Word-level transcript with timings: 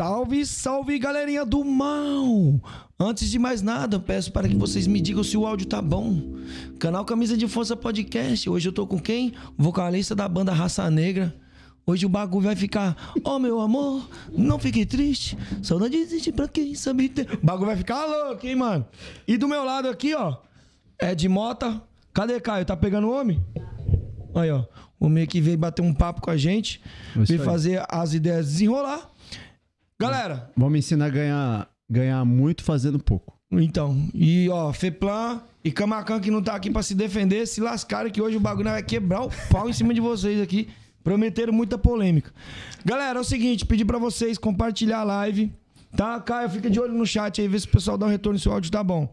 Salve, 0.00 0.46
salve 0.46 0.98
galerinha 0.98 1.44
do 1.44 1.62
mal! 1.62 2.58
Antes 2.98 3.30
de 3.30 3.38
mais 3.38 3.60
nada, 3.60 4.00
peço 4.00 4.32
para 4.32 4.48
que 4.48 4.56
vocês 4.56 4.86
me 4.86 4.98
digam 4.98 5.22
se 5.22 5.36
o 5.36 5.46
áudio 5.46 5.66
tá 5.66 5.82
bom. 5.82 6.38
Canal 6.78 7.04
Camisa 7.04 7.36
de 7.36 7.46
Força 7.46 7.76
Podcast. 7.76 8.48
Hoje 8.48 8.66
eu 8.66 8.72
tô 8.72 8.86
com 8.86 8.98
quem? 8.98 9.34
Vocalista 9.58 10.14
da 10.14 10.26
banda 10.26 10.54
Raça 10.54 10.90
Negra. 10.90 11.36
Hoje 11.84 12.06
o 12.06 12.08
bagulho 12.08 12.46
vai 12.46 12.56
ficar, 12.56 13.12
oh 13.22 13.38
meu 13.38 13.60
amor, 13.60 14.08
não 14.32 14.58
fique 14.58 14.86
triste, 14.86 15.36
saudade 15.62 15.98
existe 15.98 16.32
pra 16.32 16.48
quem 16.48 16.74
sabe 16.74 17.10
ter. 17.10 17.34
O 17.34 17.44
bagulho 17.44 17.66
vai 17.66 17.76
ficar 17.76 18.06
louco, 18.06 18.46
hein, 18.46 18.56
mano? 18.56 18.86
E 19.28 19.36
do 19.36 19.46
meu 19.46 19.62
lado 19.64 19.86
aqui, 19.86 20.14
ó, 20.14 20.38
é 20.98 21.14
de 21.14 21.28
Mota. 21.28 21.78
Cadê 22.14 22.40
Caio? 22.40 22.64
Tá 22.64 22.74
pegando 22.74 23.06
o 23.06 23.12
homem? 23.14 23.44
Aí, 24.34 24.50
ó. 24.50 24.64
O 24.98 25.04
homem 25.06 25.26
que 25.26 25.42
veio 25.42 25.58
bater 25.58 25.82
um 25.82 25.92
papo 25.92 26.22
com 26.22 26.30
a 26.30 26.38
gente, 26.38 26.80
Isso 27.14 27.26
veio 27.26 27.40
aí. 27.40 27.46
fazer 27.46 27.84
as 27.86 28.14
ideias 28.14 28.46
desenrolar. 28.46 29.09
Galera, 30.00 30.50
Vamos 30.56 30.78
ensinar 30.78 31.06
a 31.06 31.10
ganhar, 31.10 31.68
ganhar 31.88 32.24
muito 32.24 32.64
fazendo 32.64 32.98
pouco. 32.98 33.38
então, 33.52 34.08
e 34.14 34.48
ó, 34.48 34.72
Feplan 34.72 35.42
e 35.62 35.70
Camacan 35.70 36.18
que 36.20 36.30
não 36.30 36.42
tá 36.42 36.54
aqui 36.54 36.70
pra 36.70 36.82
se 36.82 36.94
defender, 36.94 37.46
se 37.46 37.60
lascaram 37.60 38.10
que 38.10 38.22
hoje 38.22 38.36
o 38.36 38.40
bagulho 38.40 38.70
vai 38.70 38.82
quebrar 38.82 39.22
o 39.22 39.30
pau 39.50 39.68
em 39.68 39.72
cima 39.74 39.92
de 39.92 40.00
vocês 40.00 40.40
aqui. 40.40 40.68
Prometeram 41.04 41.52
muita 41.52 41.78
polêmica. 41.78 42.30
Galera, 42.84 43.18
é 43.18 43.22
o 43.22 43.24
seguinte, 43.24 43.64
pedir 43.64 43.84
pra 43.84 43.98
vocês 43.98 44.36
compartilhar 44.36 45.00
a 45.00 45.04
live, 45.04 45.50
tá? 45.96 46.20
Caio, 46.20 46.48
fica 46.50 46.68
de 46.70 46.78
olho 46.78 46.92
no 46.92 47.06
chat 47.06 47.40
aí, 47.40 47.48
vê 47.48 47.58
se 47.58 47.66
o 47.66 47.70
pessoal 47.70 47.96
dá 47.96 48.06
um 48.06 48.10
retorno 48.10 48.38
se 48.38 48.48
o 48.48 48.52
áudio 48.52 48.70
tá 48.70 48.84
bom. 48.84 49.08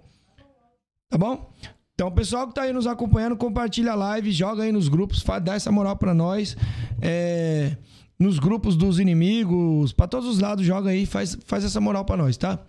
Tá 1.09 1.17
bom? 1.17 1.49
Então, 1.93 2.09
o 2.09 2.11
pessoal 2.11 2.47
que 2.47 2.53
tá 2.53 2.63
aí 2.63 2.73
nos 2.73 2.85
acompanhando, 2.85 3.35
compartilha 3.37 3.93
a 3.93 3.95
live, 3.95 4.31
joga 4.31 4.63
aí 4.63 4.71
nos 4.71 4.87
grupos, 4.87 5.23
dá 5.41 5.55
essa 5.55 5.71
moral 5.71 5.95
pra 5.95 6.13
nós. 6.13 6.55
É, 7.01 7.75
nos 8.19 8.39
grupos 8.39 8.75
dos 8.75 8.99
inimigos, 8.99 9.93
pra 9.93 10.07
todos 10.07 10.27
os 10.27 10.39
lados, 10.39 10.65
joga 10.65 10.89
aí, 10.89 11.05
faz, 11.05 11.37
faz 11.45 11.63
essa 11.63 11.79
moral 11.79 12.03
pra 12.03 12.17
nós, 12.17 12.35
tá? 12.37 12.59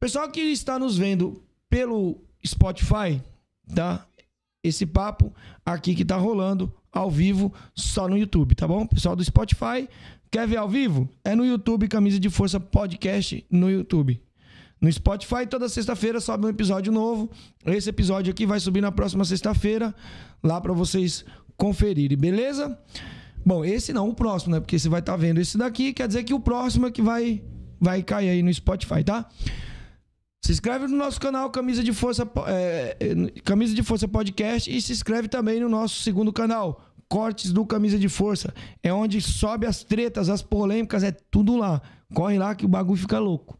Pessoal 0.00 0.28
que 0.30 0.40
está 0.40 0.78
nos 0.78 0.96
vendo 0.96 1.42
pelo 1.68 2.18
Spotify, 2.44 3.20
tá? 3.74 4.06
Esse 4.62 4.86
papo 4.86 5.32
aqui 5.64 5.94
que 5.94 6.04
tá 6.04 6.16
rolando 6.16 6.72
ao 6.90 7.10
vivo 7.10 7.52
só 7.74 8.08
no 8.08 8.16
YouTube, 8.16 8.54
tá 8.54 8.66
bom? 8.66 8.86
Pessoal 8.86 9.14
do 9.14 9.24
Spotify, 9.24 9.88
quer 10.30 10.46
ver 10.46 10.56
ao 10.56 10.68
vivo? 10.68 11.08
É 11.22 11.34
no 11.34 11.44
YouTube, 11.44 11.88
Camisa 11.88 12.18
de 12.18 12.30
Força 12.30 12.58
Podcast 12.58 13.44
no 13.50 13.70
YouTube. 13.70 14.20
No 14.80 14.90
Spotify, 14.92 15.46
toda 15.48 15.68
sexta-feira 15.68 16.20
sobe 16.20 16.46
um 16.46 16.50
episódio 16.50 16.92
novo. 16.92 17.30
Esse 17.66 17.90
episódio 17.90 18.30
aqui 18.30 18.44
vai 18.44 18.60
subir 18.60 18.80
na 18.80 18.92
próxima 18.92 19.24
sexta-feira, 19.24 19.94
lá 20.42 20.60
pra 20.60 20.72
vocês 20.72 21.24
conferirem, 21.56 22.18
beleza? 22.18 22.78
Bom, 23.44 23.64
esse 23.64 23.92
não, 23.92 24.08
o 24.08 24.14
próximo, 24.14 24.54
né? 24.54 24.60
Porque 24.60 24.78
você 24.78 24.88
vai 24.88 25.00
estar 25.00 25.16
vendo 25.16 25.40
esse 25.40 25.58
daqui, 25.58 25.92
quer 25.92 26.08
dizer 26.08 26.24
que 26.24 26.32
o 26.32 26.40
próximo 26.40 26.86
é 26.86 26.90
que 26.90 27.02
vai, 27.02 27.42
vai 27.78 28.02
cair 28.02 28.30
aí 28.30 28.42
no 28.42 28.52
Spotify, 28.52 29.04
tá? 29.04 29.28
Se 30.44 30.52
inscreve 30.52 30.86
no 30.86 30.96
nosso 30.96 31.20
canal 31.20 31.50
Camisa 31.50 31.82
de 31.82 31.92
Força, 31.92 32.30
é, 32.46 32.96
é, 33.00 33.40
Camisa 33.42 33.74
de 33.74 33.82
Força 33.82 34.06
Podcast 34.06 34.74
e 34.74 34.80
se 34.80 34.92
inscreve 34.92 35.28
também 35.28 35.60
no 35.60 35.68
nosso 35.68 36.02
segundo 36.02 36.32
canal, 36.32 36.84
Cortes 37.08 37.52
do 37.52 37.64
Camisa 37.64 37.98
de 37.98 38.08
Força. 38.08 38.52
É 38.82 38.92
onde 38.92 39.20
sobe 39.20 39.66
as 39.66 39.82
tretas, 39.82 40.28
as 40.28 40.42
polêmicas, 40.42 41.02
é 41.02 41.12
tudo 41.30 41.56
lá. 41.56 41.80
Corre 42.14 42.38
lá 42.38 42.54
que 42.54 42.64
o 42.66 42.68
bagulho 42.68 43.00
fica 43.00 43.18
louco. 43.18 43.58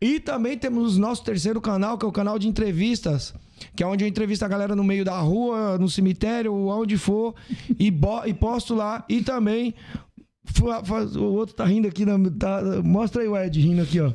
E 0.00 0.18
também 0.18 0.58
temos 0.58 0.96
o 0.96 1.00
nosso 1.00 1.22
terceiro 1.22 1.60
canal, 1.60 1.96
que 1.96 2.04
é 2.04 2.08
o 2.08 2.12
canal 2.12 2.38
de 2.38 2.48
entrevistas, 2.48 3.34
que 3.74 3.82
é 3.82 3.86
onde 3.86 4.04
eu 4.04 4.08
entrevisto 4.08 4.44
a 4.44 4.48
galera 4.48 4.74
no 4.76 4.84
meio 4.84 5.04
da 5.04 5.18
rua, 5.18 5.78
no 5.78 5.88
cemitério, 5.88 6.54
onde 6.54 6.96
for, 6.96 7.34
e, 7.78 7.92
e 8.26 8.34
posto 8.34 8.74
lá. 8.74 9.04
E 9.08 9.22
também. 9.22 9.74
o 11.16 11.22
outro 11.34 11.54
tá 11.54 11.64
rindo 11.64 11.86
aqui, 11.88 12.04
na- 12.04 12.18
tá- 12.38 12.62
mostra 12.82 13.22
aí 13.22 13.28
o 13.28 13.36
Ed 13.36 13.60
rindo 13.60 13.82
aqui, 13.82 14.00
ó. 14.00 14.12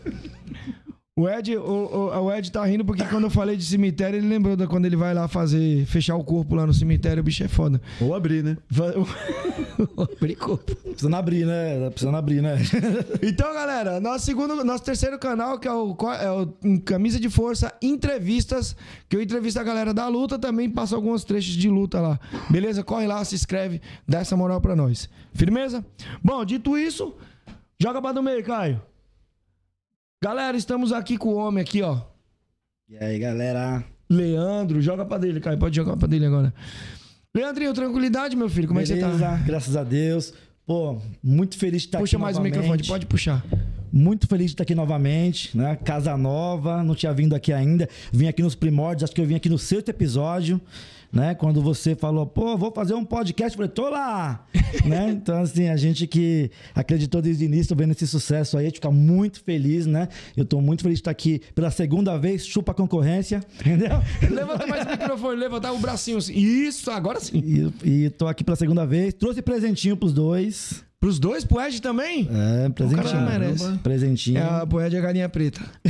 O 1.20 1.28
Ed, 1.28 1.58
o, 1.58 1.62
o- 1.62 2.26
o 2.26 2.32
Ed 2.32 2.52
tá 2.52 2.64
rindo 2.64 2.86
porque 2.86 3.04
quando 3.04 3.24
eu 3.24 3.30
falei 3.32 3.58
de 3.58 3.66
cemitério, 3.66 4.20
ele 4.20 4.28
lembrou 4.28 4.56
da 4.56 4.68
quando 4.68 4.86
ele 4.86 4.96
vai 4.96 5.16
lá 5.16 5.28
fazer, 5.28 5.84
fechar 5.88 6.16
o 6.16 6.24
corpo 6.24 6.54
lá 6.54 6.68
no 6.68 6.74
cemitério, 6.74 7.22
o 7.22 7.24
bicho 7.24 7.44
é 7.44 7.48
foda. 7.48 7.82
Ou 8.00 8.14
abrir, 8.14 8.44
né? 8.44 8.56
Abrir 9.98 10.36
corpo. 10.36 10.76
Precisando 10.76 11.16
abrir, 11.16 11.46
né? 11.46 11.80
Tá 11.80 11.90
Precisando 11.92 12.16
abrir, 12.18 12.42
né? 12.42 12.58
Então, 13.22 13.54
galera, 13.54 14.00
nosso 14.00 14.26
segundo, 14.26 14.64
nosso 14.64 14.84
terceiro 14.84 15.18
canal, 15.20 15.60
que 15.60 15.68
é 15.68 15.74
o, 15.74 15.96
é 16.22 16.32
o 16.32 16.82
Camisa 16.82 17.20
de 17.20 17.30
Força 17.30 17.74
Entrevistas, 17.82 18.76
que 19.10 19.16
eu 19.16 19.22
entrevisto 19.22 19.60
a 19.60 19.64
galera 19.64 19.94
da 19.94 20.08
luta, 20.08 20.38
também 20.38 20.70
passo 20.70 20.96
alguns 20.96 21.24
trechos 21.24 21.54
de 21.56 21.70
luta 21.70 22.00
lá. 22.00 22.20
Beleza? 22.50 22.84
Corre 22.84 23.08
lá, 23.08 23.24
se 23.26 23.36
inscreve, 23.36 23.82
dá 24.08 24.20
essa 24.20 24.38
moral 24.38 24.62
pra 24.62 24.76
nós. 24.76 25.10
Firmeza? 25.34 25.84
Bom, 26.24 26.44
dito 26.46 26.78
isso, 26.78 27.16
joga 27.80 28.02
pra 28.02 28.12
do 28.12 28.22
meio, 28.24 28.44
Caio. 28.44 28.82
Galera, 30.24 30.58
estamos 30.58 30.92
aqui 30.92 31.16
com 31.16 31.30
o 31.30 31.36
homem 31.36 31.62
aqui, 31.62 31.84
ó. 31.84 32.02
E 32.90 32.98
aí, 32.98 33.20
galera? 33.20 33.84
Leandro, 34.10 34.82
joga 34.82 35.06
pra 35.06 35.20
dele, 35.20 35.40
Caio. 35.40 35.60
Pode 35.60 35.76
jogar 35.76 35.96
pra 35.96 36.08
dele 36.08 36.26
agora. 36.26 36.52
Leandrinho, 37.36 37.72
tranquilidade, 37.72 38.36
meu 38.36 38.50
filho. 38.50 38.68
Como 38.68 38.80
é 38.80 38.84
que 38.84 38.88
você 38.88 38.96
Beleza? 38.96 39.20
tá? 39.20 39.36
Graças 39.46 39.76
a 39.78 39.84
Deus. 39.84 40.34
Pô, 40.66 41.00
muito 41.22 41.56
feliz 41.56 41.84
de 41.84 41.90
estar 41.90 42.00
Puxa 42.00 42.18
aqui 42.18 42.24
mais 42.24 42.36
o 42.36 42.42
microfone, 42.42 42.84
pode 42.88 43.06
puxar. 43.06 43.46
Muito 43.94 44.28
feliz 44.28 44.48
de 44.48 44.54
estar 44.54 44.64
aqui 44.64 44.74
novamente, 44.74 45.56
né? 45.56 45.76
Casa 45.76 46.18
nova, 46.18 46.84
não 46.84 46.96
tinha 46.96 47.14
vindo 47.14 47.36
aqui 47.36 47.54
ainda. 47.54 47.88
Vim 48.12 48.28
aqui 48.28 48.42
nos 48.42 48.56
primórdios, 48.56 49.04
acho 49.04 49.14
que 49.14 49.22
eu 49.22 49.26
vim 49.26 49.36
aqui 49.36 49.50
no 49.50 49.60
sexto 49.60 49.90
episódio, 49.90 50.60
né? 51.12 51.36
Quando 51.36 51.62
você 51.62 51.96
falou, 51.96 52.26
pô, 52.26 52.58
vou 52.58 52.72
fazer 52.72 52.94
um 52.94 53.06
podcast, 53.06 53.58
eu 53.58 53.58
falei, 53.58 53.72
tô 53.72 53.90
lá, 53.90 54.46
né? 54.86 55.10
Então, 55.12 55.42
assim, 55.42 55.70
a 55.70 55.78
gente 55.78 56.08
que 56.08 56.52
acreditou 56.76 57.22
desde 57.22 57.46
o 57.46 57.48
início, 57.48 57.76
vendo 57.76 57.92
esse 57.92 58.08
sucesso 58.08 58.58
aí, 58.58 58.66
a 58.66 58.68
gente 58.68 58.76
fica 58.76 58.92
muito 58.92 59.42
feliz, 59.42 59.86
né? 59.86 60.08
Eu 60.36 60.46
tô 60.46 60.62
muito 60.62 60.84
feliz 60.84 60.98
de 60.98 61.02
estar 61.02 61.12
aqui 61.12 61.42
pela 61.56 61.72
segunda 61.72 62.18
vez, 62.18 62.46
chupa 62.46 62.72
a 62.72 62.76
concorrência, 62.76 63.42
entendeu? 63.60 64.02
Levanta 64.30 64.68
mais 64.68 64.86
o 64.86 64.90
microfone, 64.90 65.40
levantar 65.40 65.72
o 65.72 65.80
bracinho 65.80 66.18
assim. 66.18 66.34
Isso, 66.34 66.92
agora 66.92 67.20
sim. 67.20 67.72
E, 67.84 68.06
e 68.06 68.10
tô 68.10 68.28
aqui 68.28 68.44
pela 68.44 68.56
segunda 68.56 68.86
vez, 68.86 69.14
trouxe 69.14 69.42
presentinho 69.42 69.98
pros 69.98 70.14
dois. 70.14 70.87
Pros 71.00 71.20
dois, 71.20 71.46
pro 71.46 71.62
Ed 71.62 71.80
também? 71.80 72.28
É, 72.32 72.70
presentinho. 72.70 73.04
cara 73.04 73.22
merece. 73.40 73.72
Presentinho. 73.84 74.38
É 74.40 74.62
a 74.62 74.66
poé 74.66 74.90
de 74.90 75.00
galinha 75.00 75.30
preta. 75.30 75.62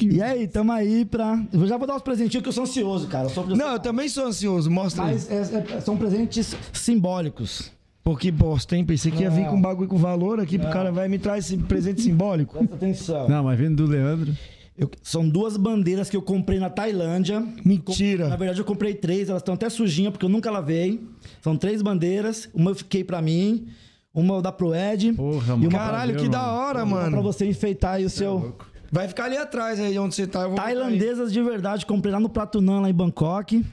E 0.00 0.20
aí, 0.20 0.46
tamo 0.46 0.70
aí 0.72 1.04
pra. 1.04 1.42
Eu 1.52 1.66
já 1.66 1.76
vou 1.78 1.86
dar 1.86 1.96
os 1.96 2.02
presentinhos 2.02 2.42
que 2.42 2.48
eu 2.48 2.52
sou 2.52 2.64
ansioso, 2.64 3.06
cara. 3.06 3.24
Eu 3.26 3.30
sou... 3.30 3.46
Não, 3.46 3.72
eu 3.72 3.78
também 3.78 4.08
sou 4.08 4.26
ansioso, 4.26 4.70
mostra 4.70 5.04
aí. 5.04 5.12
Mas 5.14 5.30
é- 5.30 5.64
é- 5.76 5.80
são 5.80 5.96
presentes 5.96 6.54
simbólicos. 6.72 7.70
Pô, 8.02 8.14
que 8.14 8.30
bosta, 8.30 8.76
hein? 8.76 8.84
Pensei 8.84 9.10
que 9.10 9.22
ia 9.22 9.30
vir 9.30 9.46
com 9.46 9.56
um 9.56 9.62
bagulho 9.62 9.88
com 9.88 9.96
valor 9.96 10.38
aqui, 10.40 10.58
pro 10.58 10.68
cara 10.70 10.92
vai 10.92 11.08
me 11.08 11.18
traz 11.18 11.46
esse 11.46 11.56
presente 11.56 12.02
simbólico. 12.02 12.58
Presta 12.58 12.74
atenção. 12.74 13.28
Não, 13.28 13.44
mas 13.44 13.58
vindo 13.58 13.76
do 13.86 13.90
Leandro. 13.90 14.36
Eu- 14.76 14.90
são 15.02 15.28
duas 15.28 15.56
bandeiras 15.56 16.10
que 16.10 16.16
eu 16.16 16.22
comprei 16.22 16.58
na 16.58 16.68
Tailândia. 16.68 17.40
Mentira. 17.64 18.28
Na 18.28 18.36
verdade, 18.36 18.60
eu 18.60 18.64
comprei 18.64 18.92
três, 18.94 19.28
elas 19.28 19.40
estão 19.40 19.54
até 19.54 19.68
sujinhas 19.70 20.10
porque 20.12 20.24
eu 20.24 20.28
nunca 20.30 20.50
lavei. 20.50 21.00
São 21.40 21.56
três 21.56 21.80
bandeiras. 21.80 22.48
Uma 22.52 22.72
eu 22.72 22.74
fiquei 22.74 23.04
pra 23.04 23.22
mim, 23.22 23.68
uma 24.12 24.34
eu 24.34 24.42
dá 24.42 24.50
pro 24.50 24.74
Ed. 24.74 25.12
Porra, 25.12 25.44
e 25.54 25.56
mano. 25.56 25.68
uma 25.68 25.78
Caralho, 25.78 26.16
que 26.16 26.28
da 26.28 26.40
mano. 26.40 26.52
hora, 26.58 26.84
uma 26.84 26.96
pra 27.02 27.10
mano. 27.10 27.22
você 27.22 27.46
enfeitar 27.46 27.94
aí 27.94 28.04
o 28.04 28.10
seu. 28.10 28.56
Vai 28.90 29.06
ficar 29.08 29.24
ali 29.24 29.36
atrás 29.36 29.78
aí 29.80 29.96
onde 29.98 30.14
você 30.14 30.26
tá. 30.26 30.42
Eu. 30.42 30.54
Tailandesas 30.54 31.32
de 31.32 31.40
verdade, 31.42 31.86
comprei 31.86 32.12
lá 32.12 32.18
no 32.20 32.28
Platunã, 32.28 32.80
lá 32.80 32.90
em 32.90 32.94
Bangkok. 32.94 33.64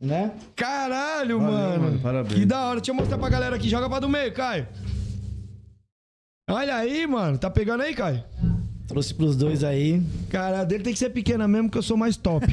Né? 0.00 0.32
Caralho, 0.56 1.38
Valeu, 1.38 1.52
mano. 1.52 1.82
mano, 1.84 1.98
parabéns. 2.00 2.34
Que 2.40 2.46
da 2.46 2.64
hora. 2.64 2.80
Deixa 2.80 2.90
eu 2.90 2.94
mostrar 2.94 3.16
pra 3.18 3.28
galera 3.28 3.56
aqui. 3.56 3.68
Joga 3.68 3.88
pra 3.88 3.98
do 4.00 4.08
meio, 4.08 4.32
Caio. 4.32 4.66
Olha 6.48 6.76
aí, 6.76 7.06
mano. 7.06 7.38
Tá 7.38 7.50
pegando 7.50 7.82
aí, 7.82 7.94
Caio? 7.94 8.24
Trouxe 8.90 9.14
pros 9.14 9.36
dois 9.36 9.62
aí. 9.62 10.02
Cara, 10.30 10.62
a 10.62 10.64
dele 10.64 10.82
tem 10.82 10.92
que 10.92 10.98
ser 10.98 11.10
pequena 11.10 11.46
mesmo, 11.46 11.70
que 11.70 11.78
eu 11.78 11.82
sou 11.82 11.96
mais 11.96 12.16
top. 12.16 12.44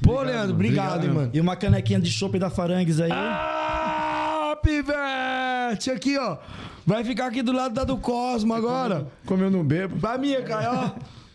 Pô, 0.00 0.22
Leandro, 0.22 0.54
obrigado, 0.54 1.04
hein, 1.04 1.12
mano. 1.12 1.30
E 1.34 1.40
uma 1.40 1.56
canequinha 1.56 1.98
de 1.98 2.08
chopp 2.08 2.38
da 2.38 2.48
Farangues 2.48 3.00
aí. 3.00 3.10
Ah, 3.12 4.56
pivete! 4.62 5.90
Aqui, 5.90 6.16
ó. 6.16 6.38
Vai 6.86 7.02
ficar 7.02 7.26
aqui 7.26 7.42
do 7.42 7.50
lado 7.50 7.74
da 7.74 7.82
do 7.82 7.96
Cosmo 7.96 8.54
agora. 8.54 9.08
Como 9.26 9.42
eu 9.42 9.50
não 9.50 9.64
bebo. 9.64 9.96
Pra 9.96 10.16
minha, 10.16 10.40
Caio, 10.40 10.70
ó. 10.70 10.90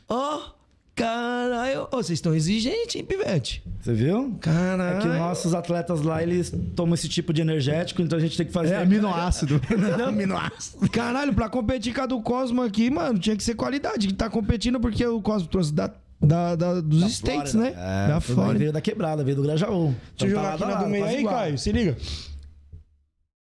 Ó. 0.07 0.60
Caralho. 0.95 1.87
Vocês 1.91 2.17
estão 2.17 2.35
exigentes, 2.35 2.95
hein, 2.95 3.03
pivete? 3.03 3.63
Você 3.81 3.93
viu? 3.93 4.35
Caralho. 4.41 4.97
É 4.97 5.01
que 5.01 5.07
nossos 5.07 5.53
atletas 5.55 6.01
lá, 6.01 6.21
eles 6.21 6.53
tomam 6.75 6.93
esse 6.93 7.07
tipo 7.07 7.33
de 7.33 7.41
energético, 7.41 8.01
então 8.01 8.17
a 8.17 8.21
gente 8.21 8.35
tem 8.37 8.45
que 8.45 8.51
fazer. 8.51 8.73
É 8.75 8.81
aminoácido. 8.81 9.59
Caralho, 10.91 11.33
pra 11.33 11.49
competir 11.49 11.93
com 11.93 12.01
a 12.01 12.05
do 12.05 12.21
Cosmo 12.21 12.61
aqui, 12.61 12.89
mano, 12.89 13.17
tinha 13.17 13.35
que 13.35 13.43
ser 13.43 13.55
qualidade. 13.55 14.07
Que 14.07 14.13
tá 14.13 14.29
competindo 14.29 14.79
porque 14.79 15.05
o 15.05 15.21
Cosmo 15.21 15.47
trouxe 15.47 15.73
da 15.73 15.91
da, 16.23 16.55
da- 16.55 16.81
dos 16.81 17.11
States, 17.13 17.55
né? 17.55 17.73
É, 17.75 18.07
da 18.09 18.19
Flórida. 18.21 18.59
Veio 18.59 18.71
da 18.71 18.79
quebrada, 18.81 19.23
veio 19.23 19.37
do 19.37 19.41
Grajaú. 19.43 19.95
Deixa 20.17 20.35
eu 20.35 20.39
Então 20.39 20.43
tá 20.43 20.51
jogar 20.51 20.53
aqui 20.53 20.63
a 20.63 20.67
na 20.67 20.83
do 20.83 20.89
meio 20.89 21.05
aí, 21.05 21.19
igual. 21.19 21.35
Caio. 21.35 21.57
Se 21.57 21.71
liga. 21.71 21.97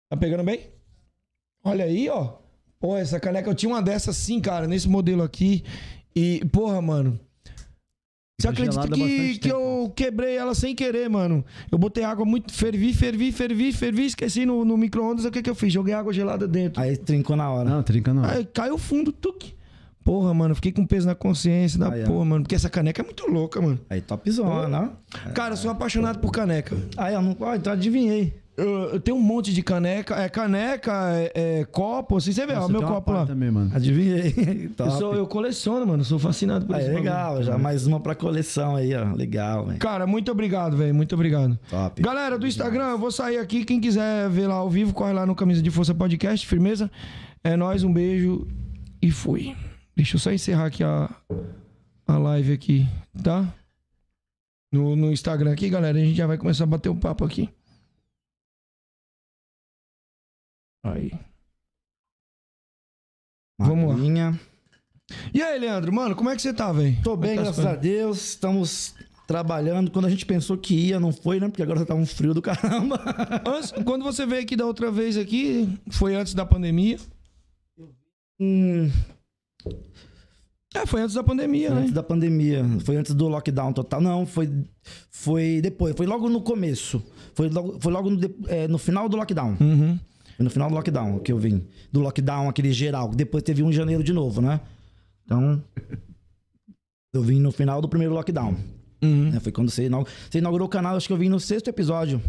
Tá 0.09 0.17
pegando 0.17 0.45
bem? 0.45 0.61
Olha 1.65 1.85
aí, 1.85 2.09
ó. 2.09 2.35
Pô, 2.79 2.97
essa 2.97 3.19
caneca 3.19 3.51
eu 3.51 3.55
tinha 3.55 3.69
uma 3.73 3.83
dessa 3.83 4.13
assim, 4.13 4.41
cara, 4.41 4.69
nesse 4.69 4.89
modelo 4.89 5.25
aqui. 5.25 5.65
E, 6.15 6.45
porra, 6.53 6.81
mano. 6.81 7.19
Você 8.41 8.47
Tá 8.47 8.53
acredita 8.53 8.89
que, 8.89 9.39
que 9.39 9.49
eu 9.49 9.93
quebrei 9.97 10.37
ela 10.37 10.55
sem 10.55 10.73
querer, 10.73 11.11
mano? 11.11 11.45
Eu 11.73 11.77
botei 11.77 12.05
água 12.05 12.25
muito. 12.25 12.53
Fervi, 12.53 12.95
fervi, 12.95 13.33
fervi, 13.33 13.73
fervi, 13.73 14.07
esqueci 14.07 14.47
no, 14.47 14.65
no 14.65 14.77
micro-ondas. 14.77 15.25
O 15.25 15.31
que 15.33 15.43
que 15.43 15.51
eu 15.51 15.57
fiz? 15.57 15.73
Joguei 15.73 15.93
água 15.93 16.13
gelada 16.13 16.47
dentro. 16.47 16.81
Aí 16.81 16.97
trincou 16.97 17.35
na 17.35 17.51
hora. 17.51 17.69
Não, 17.69 17.83
trinca 17.83 18.15
não. 18.15 18.25
Aí 18.25 18.45
caiu 18.45 18.79
fundo, 18.79 19.11
tuque. 19.11 19.57
Porra, 20.05 20.33
mano, 20.33 20.55
fiquei 20.55 20.71
com 20.71 20.87
peso 20.87 21.09
na 21.09 21.17
consciência 21.17 21.81
da 21.81 21.93
Aí, 21.93 22.05
ó. 22.05 22.07
porra, 22.07 22.25
mano. 22.27 22.45
Porque 22.45 22.55
essa 22.55 22.71
caneca 22.71 23.03
é 23.03 23.05
muito 23.05 23.27
louca, 23.29 23.61
mano. 23.61 23.81
Aí 23.91 24.01
topzona, 24.01 24.69
né? 24.69 24.91
Cara, 25.35 25.55
eu 25.55 25.57
sou 25.57 25.73
apaixonado 25.73 26.21
por 26.21 26.31
caneca. 26.31 26.77
Aí, 26.97 27.15
eu 27.15 27.21
não... 27.23 27.37
ó, 27.41 27.57
então 27.57 27.73
adivinhei. 27.73 28.35
Eu, 28.59 28.69
eu 28.95 29.01
tenho 29.01 29.17
um 29.17 29.23
monte 29.23 29.55
de 29.55 29.63
caneca. 29.63 30.17
É 30.17 30.29
caneca, 30.29 30.93
é, 31.13 31.61
é 31.61 31.65
copo, 31.65 32.17
assim. 32.17 32.33
Você 32.33 32.45
vê, 32.45 32.55
ó, 32.55 32.57
Nossa, 32.57 32.73
meu 32.73 32.81
tem 32.81 32.89
uma 32.89 32.95
copo 32.97 33.13
lá. 33.13 33.25
também, 33.25 33.51
mano. 33.53 33.71
Adivinhei. 33.73 34.35
Eu, 34.77 34.91
sou, 34.91 35.15
eu 35.15 35.27
coleciono, 35.29 35.87
mano. 35.87 36.05
Sou 36.05 36.19
fascinado 36.19 36.67
por 36.67 36.75
Aí, 36.75 36.83
isso. 36.83 36.93
legal, 36.93 37.41
já 37.43 37.57
mais 37.57 37.87
uma 37.87 38.01
pra 38.01 38.15
coleção 38.17 38.75
aí, 38.75 38.93
ó. 38.95 39.13
Legal, 39.15 39.67
velho. 39.67 39.79
Cara, 39.79 40.07
muito 40.09 40.31
obrigado, 40.33 40.77
velho. 40.77 40.93
Muito 40.95 41.15
obrigado. 41.15 41.57
Top. 41.71 42.03
Galera 42.03 42.37
do 42.37 42.47
Instagram, 42.49 42.89
eu 42.89 42.99
vou 42.99 43.13
sair 43.13 43.39
aqui. 43.39 43.65
Quem 43.65 43.81
quiser 43.81 44.29
ver 44.29 44.49
lá 44.49 44.55
ao 44.57 44.69
vivo, 44.69 44.93
corre 44.93 45.13
lá 45.13 45.25
no 45.25 45.35
Camisa 45.37 45.63
de 45.63 45.71
Força 45.71 45.95
Podcast, 45.95 46.45
firmeza. 46.47 46.91
É 47.45 47.57
nóis, 47.57 47.85
um 47.85 47.93
beijo 47.93 48.47
e 49.01 49.11
fui. 49.13 49.55
Deixa 49.95 50.17
eu 50.17 50.21
só 50.21 50.33
encerrar 50.33 50.67
aqui 50.67 50.83
a, 50.83 51.09
a 52.09 52.19
live 52.19 52.53
aqui, 52.53 52.89
tá? 53.23 53.47
No, 54.73 54.97
no 54.97 55.13
Instagram 55.13 55.53
aqui, 55.53 55.69
galera. 55.69 55.97
A 55.97 56.01
gente 56.01 56.17
já 56.17 56.27
vai 56.27 56.37
começar 56.39 56.65
a 56.65 56.67
bater 56.67 56.89
um 56.89 56.97
papo 56.97 57.25
aqui. 57.25 57.49
Aí. 60.85 61.11
Vamos 63.59 63.89
lá. 63.89 64.39
E 65.33 65.43
aí, 65.43 65.59
Leandro, 65.59 65.93
mano, 65.93 66.15
como 66.15 66.31
é 66.31 66.37
que 66.37 66.43
você 66.43 66.53
tá, 66.53 66.71
velho? 66.73 66.97
Tô 67.03 67.17
bem, 67.17 67.37
graças 67.37 67.65
a 67.65 67.75
Deus. 67.75 68.19
Estamos 68.31 68.95
trabalhando. 69.27 69.91
Quando 69.91 70.07
a 70.07 70.11
gente 70.11 70.25
pensou 70.25 70.57
que 70.57 70.75
ia, 70.75 71.01
não 71.01 71.13
foi, 71.13 71.41
né? 71.41 71.49
Porque 71.49 71.63
agora 71.63 71.85
tá 71.85 71.95
um 71.95 72.07
frio 72.07 72.35
do 72.35 72.43
caramba. 72.43 73.01
Antes, 73.47 73.73
quando 73.85 74.03
você 74.05 74.25
veio 74.27 74.43
aqui 74.43 74.57
da 74.57 74.67
outra 74.67 74.91
vez 74.91 75.17
aqui, 75.17 75.69
foi 75.91 76.15
antes 76.15 76.35
da 76.35 76.47
pandemia. 76.47 76.99
Hum, 78.41 78.91
É, 80.75 80.87
foi 80.87 81.01
antes 81.01 81.15
da 81.15 81.25
pandemia, 81.25 81.71
né? 81.71 81.81
antes 81.81 81.93
da 81.93 82.03
pandemia. 82.03 82.65
Foi 82.85 82.97
antes 82.97 83.15
do 83.15 83.27
lockdown 83.29 83.73
total. 83.73 84.01
Não, 84.01 84.25
foi, 84.27 84.49
foi 85.11 85.61
depois. 85.61 85.95
Foi 85.97 86.07
logo 86.07 86.29
no 86.29 86.41
começo. 86.41 87.03
Foi 87.35 87.49
logo, 87.49 87.81
foi 87.81 87.93
logo 87.93 88.11
no, 88.11 88.21
é, 88.47 88.69
no 88.69 88.79
final 88.79 89.09
do 89.09 89.17
lockdown. 89.17 89.57
Uhum. 89.61 89.99
Foi 90.39 90.45
no 90.45 90.51
final 90.51 90.69
do 90.69 90.77
lockdown 90.77 91.19
que 91.19 91.33
eu 91.33 91.37
vim. 91.37 91.67
Do 91.91 91.99
lockdown, 91.99 92.49
aquele 92.49 92.73
geral. 92.73 93.09
Depois 93.09 93.43
teve 93.43 93.61
um 93.61 93.71
em 93.71 93.73
janeiro 93.73 94.05
de 94.05 94.13
novo, 94.13 94.41
né? 94.41 94.61
Então. 95.25 95.61
Eu 97.13 97.23
vim 97.25 97.41
no 97.41 97.51
final 97.51 97.83
do 97.83 97.89
primeiro 97.89 98.15
lockdown. 98.15 98.55
Uhum. 99.03 99.31
né? 99.33 99.41
Foi 99.41 99.51
quando 99.51 99.69
você 99.69 99.87
inaugurou, 99.87 100.15
você 100.31 100.39
inaugurou 100.39 100.67
o 100.69 100.71
canal, 100.71 100.97
acho 100.97 101.09
que 101.09 101.13
eu 101.13 101.17
vim 101.17 101.29
no 101.29 101.41
sexto 101.41 101.67
episódio. 101.67 102.23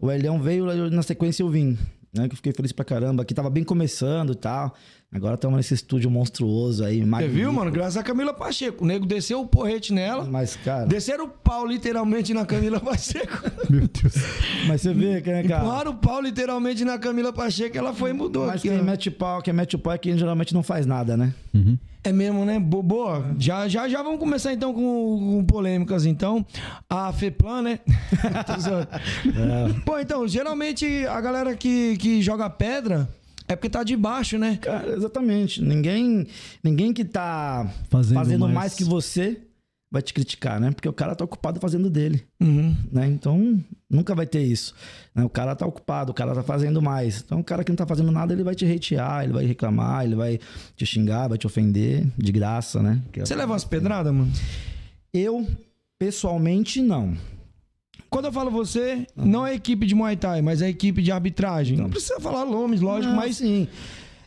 O 0.00 0.10
Elião 0.10 0.40
veio, 0.40 0.90
na 0.90 1.02
sequência 1.02 1.42
eu 1.42 1.50
vim. 1.50 1.76
Né? 2.14 2.28
Que 2.28 2.32
eu 2.32 2.36
fiquei 2.36 2.52
feliz 2.54 2.72
pra 2.72 2.82
caramba. 2.82 3.22
Aqui 3.22 3.34
tava 3.34 3.50
bem 3.50 3.62
começando 3.62 4.32
e 4.32 4.36
tal. 4.36 4.74
Agora 5.14 5.36
estamos 5.36 5.56
nesse 5.56 5.74
estúdio 5.74 6.10
monstruoso 6.10 6.84
aí. 6.84 7.00
Você 7.04 7.28
viu, 7.28 7.52
mano? 7.52 7.70
Graças 7.70 7.96
a 7.96 8.02
Camila 8.02 8.34
Pacheco. 8.34 8.82
O 8.82 8.86
nego 8.86 9.06
desceu 9.06 9.40
o 9.42 9.46
porrete 9.46 9.92
nela. 9.92 10.24
Mas, 10.24 10.56
cara. 10.56 10.86
Desceram 10.86 11.26
o 11.26 11.28
pau 11.28 11.64
literalmente 11.64 12.34
na 12.34 12.44
Camila 12.44 12.80
Pacheco. 12.80 13.38
Meu 13.70 13.82
Deus. 13.86 14.14
Mas 14.66 14.80
você 14.80 14.92
vê, 14.92 15.10
né, 15.10 15.20
cara? 15.20 15.40
Empurraram 15.60 15.92
o 15.92 15.94
pau 15.94 16.20
literalmente 16.20 16.84
na 16.84 16.98
Camila 16.98 17.32
Pacheco. 17.32 17.78
Ela 17.78 17.92
foi 17.94 18.10
e 18.10 18.12
mudou 18.12 18.46
Mas 18.46 18.56
aqui. 18.56 18.68
quem 18.68 18.80
ó. 18.80 18.82
mete 18.82 19.08
o 19.08 19.12
pau, 19.12 19.40
quem 19.40 19.54
mete 19.54 19.76
o 19.76 19.78
pau 19.78 19.92
é 19.92 19.98
quem 19.98 20.18
geralmente 20.18 20.52
não 20.52 20.64
faz 20.64 20.84
nada, 20.84 21.16
né? 21.16 21.32
É 22.02 22.12
mesmo, 22.12 22.44
né? 22.44 22.58
Bo- 22.58 22.82
Boa. 22.82 23.24
Já, 23.38 23.68
já, 23.68 23.88
já 23.88 24.02
vamos 24.02 24.18
começar 24.18 24.52
então 24.52 24.74
com, 24.74 24.80
com 24.80 25.44
polêmicas, 25.44 26.06
então. 26.06 26.44
A 26.90 27.12
FEPLAN, 27.12 27.62
né? 27.62 27.78
Zoando. 28.60 28.88
Pô, 29.86 29.96
então, 29.96 30.26
geralmente 30.26 31.06
a 31.06 31.20
galera 31.20 31.54
que, 31.54 31.96
que 31.98 32.20
joga 32.20 32.50
pedra 32.50 33.08
é 33.48 33.54
porque 33.56 33.68
tá 33.70 33.82
debaixo, 33.82 34.38
né? 34.38 34.58
Cara, 34.60 34.94
exatamente. 34.96 35.62
Ninguém, 35.62 36.26
ninguém 36.62 36.92
que 36.92 37.04
tá 37.04 37.70
Fazendo 37.90 38.14
fazendo, 38.18 38.40
mais... 38.42 38.54
mais 38.54 38.74
que 38.74 38.84
você 38.84 39.38
vai 39.90 40.02
te 40.02 40.12
criticar, 40.12 40.58
né? 40.58 40.72
Porque 40.72 40.88
o 40.88 40.92
cara 40.92 41.14
tá 41.14 41.24
ocupado 41.24 41.60
fazendo 41.60 41.88
dele, 41.88 42.24
Uhum. 42.40 42.74
né? 42.90 43.06
Então, 43.06 43.62
nunca 43.88 44.12
vai 44.12 44.26
ter 44.26 44.42
isso. 44.42 44.74
né? 45.14 45.22
O 45.22 45.28
cara 45.28 45.54
tá 45.54 45.64
ocupado, 45.64 46.10
o 46.10 46.14
cara 46.14 46.34
tá 46.34 46.42
fazendo 46.42 46.82
mais. 46.82 47.22
Então, 47.24 47.38
o 47.38 47.44
cara 47.44 47.62
que 47.62 47.70
não 47.70 47.76
tá 47.76 47.86
fazendo 47.86 48.10
nada, 48.10 48.32
ele 48.32 48.42
vai 48.42 48.56
te 48.56 48.64
hatear, 48.66 49.22
ele 49.22 49.32
vai 49.32 49.44
reclamar, 49.46 50.04
ele 50.04 50.16
vai 50.16 50.40
te 50.74 50.84
xingar, 50.84 51.28
vai 51.28 51.38
te 51.38 51.46
ofender, 51.46 52.04
de 52.18 52.32
graça, 52.32 52.82
né? 52.82 53.00
Que 53.12 53.20
é- 53.20 53.24
Você 53.26 53.36
leva 53.36 53.52
umas 53.52 53.62
pedradas, 53.64 54.12
mano? 54.12 54.32
Eu, 55.12 55.46
pessoalmente, 55.96 56.82
não. 56.82 57.16
Quando 58.14 58.26
eu 58.26 58.32
falo 58.32 58.48
você, 58.48 59.08
não 59.16 59.44
é 59.44 59.50
a 59.50 59.54
equipe 59.54 59.84
de 59.84 59.92
Muay 59.92 60.16
Thai, 60.16 60.40
mas 60.40 60.62
é 60.62 60.66
a 60.66 60.68
equipe 60.68 61.02
de 61.02 61.10
arbitragem. 61.10 61.76
Não 61.76 61.90
precisa 61.90 62.20
falar 62.20 62.44
nomes, 62.44 62.80
lógico, 62.80 63.08
Não, 63.08 63.16
mas. 63.16 63.38
sim. 63.38 63.66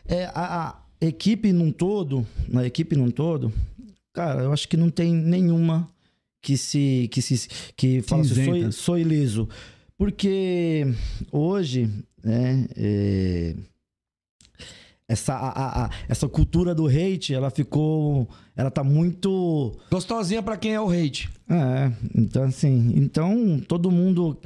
É, 0.06 0.26
a, 0.26 0.76
a 1.00 1.06
equipe 1.06 1.54
num 1.54 1.72
todo, 1.72 2.26
na 2.46 2.66
equipe 2.66 2.94
num 2.94 3.10
todo, 3.10 3.50
cara, 4.12 4.42
eu 4.42 4.52
acho 4.52 4.68
que 4.68 4.76
não 4.76 4.90
tem 4.90 5.14
nenhuma 5.14 5.88
que 6.42 6.54
se 6.58 7.08
que 7.10 7.22
se 7.22 7.48
que 7.74 8.02
fala 8.02 8.20
assim, 8.20 8.70
sou, 8.70 9.26
sou. 9.28 9.48
Porque 9.96 10.86
hoje, 11.32 11.88
né, 12.22 12.68
é, 12.76 13.54
essa, 15.08 15.34
a- 15.34 15.84
a- 15.86 15.90
essa 16.08 16.28
cultura 16.28 16.74
do 16.74 16.86
hate, 16.86 17.34
ela 17.34 17.50
ficou. 17.50 18.28
Ela 18.54 18.70
tá 18.70 18.84
muito. 18.84 19.76
Gostosinha 19.90 20.42
pra 20.42 20.56
quem 20.56 20.74
é 20.74 20.80
o 20.80 20.90
hate. 20.90 21.30
É, 21.48 21.90
então 22.14 22.42
assim, 22.44 22.92
então 22.94 23.58
todo 23.66 23.90
mundo 23.90 24.38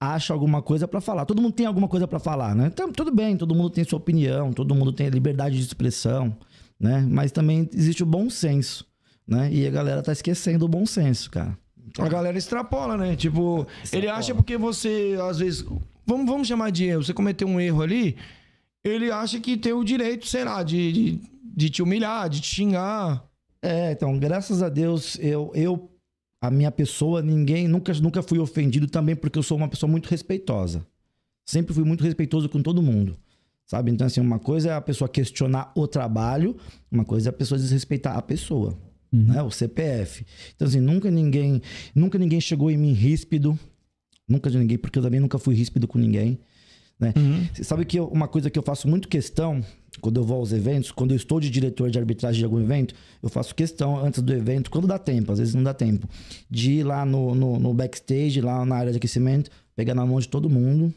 acha 0.00 0.34
alguma 0.34 0.60
coisa 0.60 0.86
pra 0.86 1.00
falar. 1.00 1.24
Todo 1.24 1.40
mundo 1.40 1.54
tem 1.54 1.64
alguma 1.66 1.88
coisa 1.88 2.06
pra 2.06 2.18
falar, 2.18 2.54
né? 2.54 2.66
Então, 2.66 2.92
tudo 2.92 3.10
bem, 3.14 3.36
todo 3.36 3.54
mundo 3.54 3.70
tem 3.70 3.82
sua 3.84 3.96
opinião, 3.98 4.52
todo 4.52 4.74
mundo 4.74 4.92
tem 4.92 5.06
a 5.06 5.10
liberdade 5.10 5.56
de 5.56 5.62
expressão, 5.62 6.36
né? 6.78 7.06
Mas 7.08 7.32
também 7.32 7.66
existe 7.72 8.02
o 8.02 8.06
bom 8.06 8.28
senso, 8.28 8.84
né? 9.26 9.48
E 9.50 9.66
a 9.66 9.70
galera 9.70 10.02
tá 10.02 10.12
esquecendo 10.12 10.66
o 10.66 10.68
bom 10.68 10.84
senso, 10.84 11.30
cara. 11.30 11.56
A 11.98 12.08
galera 12.08 12.36
extrapola, 12.36 12.98
né? 12.98 13.16
Tipo, 13.16 13.66
ele 13.90 14.06
acha 14.08 14.34
porque 14.34 14.58
você, 14.58 15.16
às 15.30 15.38
vezes. 15.38 15.64
Vamos, 16.04 16.26
vamos 16.26 16.46
chamar 16.46 16.70
de 16.70 16.84
erro. 16.84 17.02
Você 17.02 17.14
cometeu 17.14 17.48
um 17.48 17.58
erro 17.58 17.80
ali, 17.80 18.16
ele 18.88 19.10
acha 19.10 19.40
que 19.40 19.56
tem 19.56 19.72
o 19.72 19.84
direito, 19.84 20.26
sei 20.26 20.44
lá, 20.44 20.62
de, 20.62 20.92
de, 20.92 21.20
de 21.42 21.70
te 21.70 21.82
humilhar, 21.82 22.28
de 22.28 22.40
te 22.40 22.54
xingar. 22.54 23.24
É, 23.62 23.92
então, 23.92 24.18
graças 24.18 24.62
a 24.62 24.68
Deus, 24.68 25.18
eu, 25.20 25.50
eu 25.54 25.90
a 26.40 26.50
minha 26.50 26.70
pessoa, 26.70 27.22
ninguém, 27.22 27.66
nunca, 27.66 27.92
nunca 27.94 28.22
fui 28.22 28.38
ofendido 28.38 28.86
também 28.86 29.16
porque 29.16 29.38
eu 29.38 29.42
sou 29.42 29.56
uma 29.56 29.68
pessoa 29.68 29.90
muito 29.90 30.08
respeitosa. 30.08 30.86
Sempre 31.44 31.74
fui 31.74 31.84
muito 31.84 32.04
respeitoso 32.04 32.48
com 32.48 32.62
todo 32.62 32.82
mundo. 32.82 33.16
Sabe? 33.66 33.90
Então, 33.90 34.06
assim, 34.06 34.20
uma 34.20 34.38
coisa 34.38 34.70
é 34.70 34.74
a 34.74 34.80
pessoa 34.80 35.08
questionar 35.08 35.72
o 35.74 35.88
trabalho, 35.88 36.56
uma 36.90 37.04
coisa 37.04 37.28
é 37.28 37.30
a 37.30 37.32
pessoa 37.32 37.58
desrespeitar 37.58 38.16
a 38.16 38.22
pessoa, 38.22 38.78
né? 39.12 39.42
O 39.42 39.50
CPF. 39.50 40.24
Então, 40.54 40.68
assim, 40.68 40.80
nunca 40.80 41.10
ninguém, 41.10 41.60
nunca 41.92 42.16
ninguém 42.16 42.40
chegou 42.40 42.70
em 42.70 42.76
mim 42.76 42.92
ríspido, 42.92 43.58
nunca 44.28 44.48
de 44.48 44.58
ninguém, 44.58 44.78
porque 44.78 45.00
eu 45.00 45.02
também 45.02 45.18
nunca 45.18 45.36
fui 45.36 45.56
ríspido 45.56 45.88
com 45.88 45.98
ninguém, 45.98 46.38
né? 46.98 47.12
Você 47.52 47.64
sabe 47.64 47.84
que 47.84 47.98
eu- 47.98 48.06
uma 48.08 48.26
coisa 48.28 48.48
que 48.50 48.58
eu 48.58 48.62
faço 48.62 48.88
muito 48.88 49.08
questão 49.08 49.60
quando 50.00 50.18
eu 50.18 50.24
vou 50.24 50.38
aos 50.38 50.52
eventos, 50.52 50.90
quando 50.90 51.12
eu 51.12 51.16
estou 51.16 51.40
de 51.40 51.48
diretor 51.50 51.90
de 51.90 51.98
arbitragem 51.98 52.38
de 52.38 52.44
algum 52.44 52.60
evento, 52.60 52.94
eu 53.22 53.28
faço 53.28 53.54
questão 53.54 53.98
antes 53.98 54.22
do 54.22 54.32
evento, 54.32 54.70
quando 54.70 54.86
dá 54.86 54.98
tempo, 54.98 55.32
às 55.32 55.38
vezes 55.38 55.54
não 55.54 55.62
dá 55.62 55.72
tempo, 55.74 56.06
de 56.50 56.72
ir 56.72 56.84
lá 56.84 57.04
no, 57.06 57.34
no, 57.34 57.58
no 57.58 57.72
backstage, 57.74 58.40
lá 58.40 58.64
na 58.64 58.76
área 58.76 58.92
de 58.92 58.98
aquecimento, 58.98 59.50
pegar 59.74 59.94
na 59.94 60.04
mão 60.04 60.20
de 60.20 60.28
todo 60.28 60.48
mundo. 60.50 60.92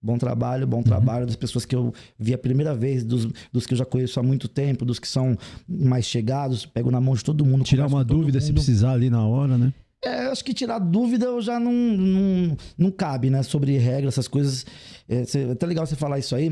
Bom 0.00 0.18
trabalho, 0.18 0.66
bom 0.66 0.82
trabalho 0.82 1.24
das 1.24 1.34
pessoas 1.34 1.64
que 1.64 1.74
eu 1.74 1.90
vi 2.18 2.34
a 2.34 2.38
primeira 2.38 2.74
vez, 2.74 3.02
dos, 3.02 3.26
dos 3.50 3.66
que 3.66 3.72
eu 3.72 3.78
já 3.78 3.86
conheço 3.86 4.20
há 4.20 4.22
muito 4.22 4.48
tempo, 4.48 4.84
dos 4.84 4.98
que 4.98 5.08
são 5.08 5.34
mais 5.66 6.04
chegados, 6.04 6.66
pego 6.66 6.90
na 6.90 7.00
mão 7.00 7.14
de 7.14 7.24
todo 7.24 7.42
mundo. 7.44 7.64
Tirar 7.64 7.86
uma 7.86 8.04
dúvida 8.04 8.38
se 8.38 8.48
mundo. 8.48 8.56
precisar 8.56 8.92
ali 8.92 9.08
na 9.08 9.26
hora, 9.26 9.56
né? 9.56 9.72
É, 10.04 10.26
acho 10.26 10.44
que 10.44 10.52
tirar 10.52 10.78
dúvida 10.78 11.24
eu 11.24 11.40
já 11.40 11.58
não, 11.58 11.72
não, 11.72 12.56
não 12.76 12.90
cabe, 12.90 13.30
né? 13.30 13.42
Sobre 13.42 13.78
regras, 13.78 14.12
essas 14.12 14.28
coisas. 14.28 14.66
É, 15.08 15.24
cê- 15.24 15.42
é 15.48 15.50
até 15.52 15.66
legal 15.66 15.86
você 15.86 15.96
falar 15.96 16.18
isso 16.18 16.34
aí. 16.34 16.50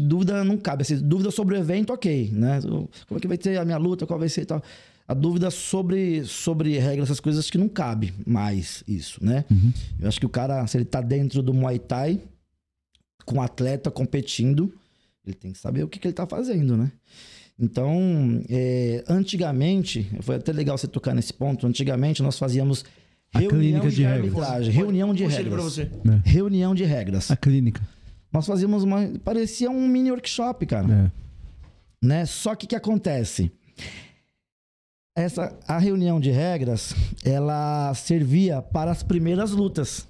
Dúvida 0.00 0.44
não 0.44 0.56
cabe. 0.56 0.82
Assim, 0.82 0.96
dúvida 0.98 1.30
sobre 1.30 1.56
o 1.56 1.58
evento, 1.58 1.92
ok, 1.92 2.30
né? 2.32 2.60
Como 2.62 2.88
é 3.16 3.20
que 3.20 3.26
vai 3.28 3.38
ser 3.40 3.58
a 3.58 3.64
minha 3.64 3.78
luta, 3.78 4.06
qual 4.06 4.18
vai 4.18 4.28
ser 4.28 4.42
e 4.42 4.46
tal. 4.46 4.62
A 5.08 5.14
dúvida 5.14 5.50
sobre, 5.50 6.24
sobre 6.24 6.78
regras, 6.78 7.08
essas 7.08 7.18
coisas, 7.18 7.40
acho 7.44 7.50
que 7.50 7.58
não 7.58 7.68
cabe 7.68 8.14
mais 8.24 8.84
isso, 8.86 9.18
né? 9.24 9.44
Eu 9.98 10.06
acho 10.06 10.20
que 10.20 10.26
o 10.26 10.28
cara, 10.28 10.64
se 10.68 10.76
ele 10.78 10.84
tá 10.84 11.00
dentro 11.00 11.42
do 11.42 11.52
Muay 11.52 11.80
Thai, 11.80 12.20
com 13.24 13.36
um 13.38 13.42
atleta 13.42 13.90
competindo, 13.90 14.72
ele 15.26 15.34
tem 15.34 15.50
que 15.52 15.58
saber 15.58 15.82
o 15.82 15.88
que, 15.88 15.98
que 15.98 16.06
ele 16.06 16.14
tá 16.14 16.26
fazendo, 16.26 16.76
né? 16.76 16.92
Então, 17.58 18.40
é, 18.48 19.04
antigamente, 19.08 20.08
foi 20.20 20.36
até 20.36 20.52
legal 20.52 20.78
você 20.78 20.86
tocar 20.88 21.14
nesse 21.14 21.32
ponto. 21.34 21.66
Antigamente 21.66 22.22
nós 22.22 22.38
fazíamos 22.38 22.84
A 23.32 23.38
reunião 23.38 23.60
clínica 23.60 23.90
de 23.90 24.02
regras. 24.02 24.24
arbitragem, 24.34 24.72
reunião 24.72 25.14
de 25.14 25.24
Puxa 25.24 25.40
ele 25.40 25.50
pra 25.50 25.58
regras. 25.58 25.74
você. 25.74 25.90
Reunião 26.24 26.74
de 26.74 26.84
regras. 26.84 27.30
A 27.30 27.36
clínica. 27.36 27.80
Nós 28.32 28.46
fazíamos 28.46 28.82
uma. 28.82 29.06
Parecia 29.24 29.70
um 29.70 29.86
mini 29.86 30.10
workshop, 30.10 30.66
cara. 30.66 30.86
É. 32.02 32.06
Né? 32.06 32.26
Só 32.26 32.54
que 32.54 32.64
o 32.66 32.68
que 32.68 32.76
acontece? 32.76 33.52
Essa, 35.16 35.56
a 35.66 35.78
reunião 35.78 36.18
de 36.20 36.30
regras, 36.30 36.94
ela 37.24 37.92
servia 37.94 38.62
para 38.62 38.90
as 38.90 39.02
primeiras 39.02 39.50
lutas. 39.50 40.06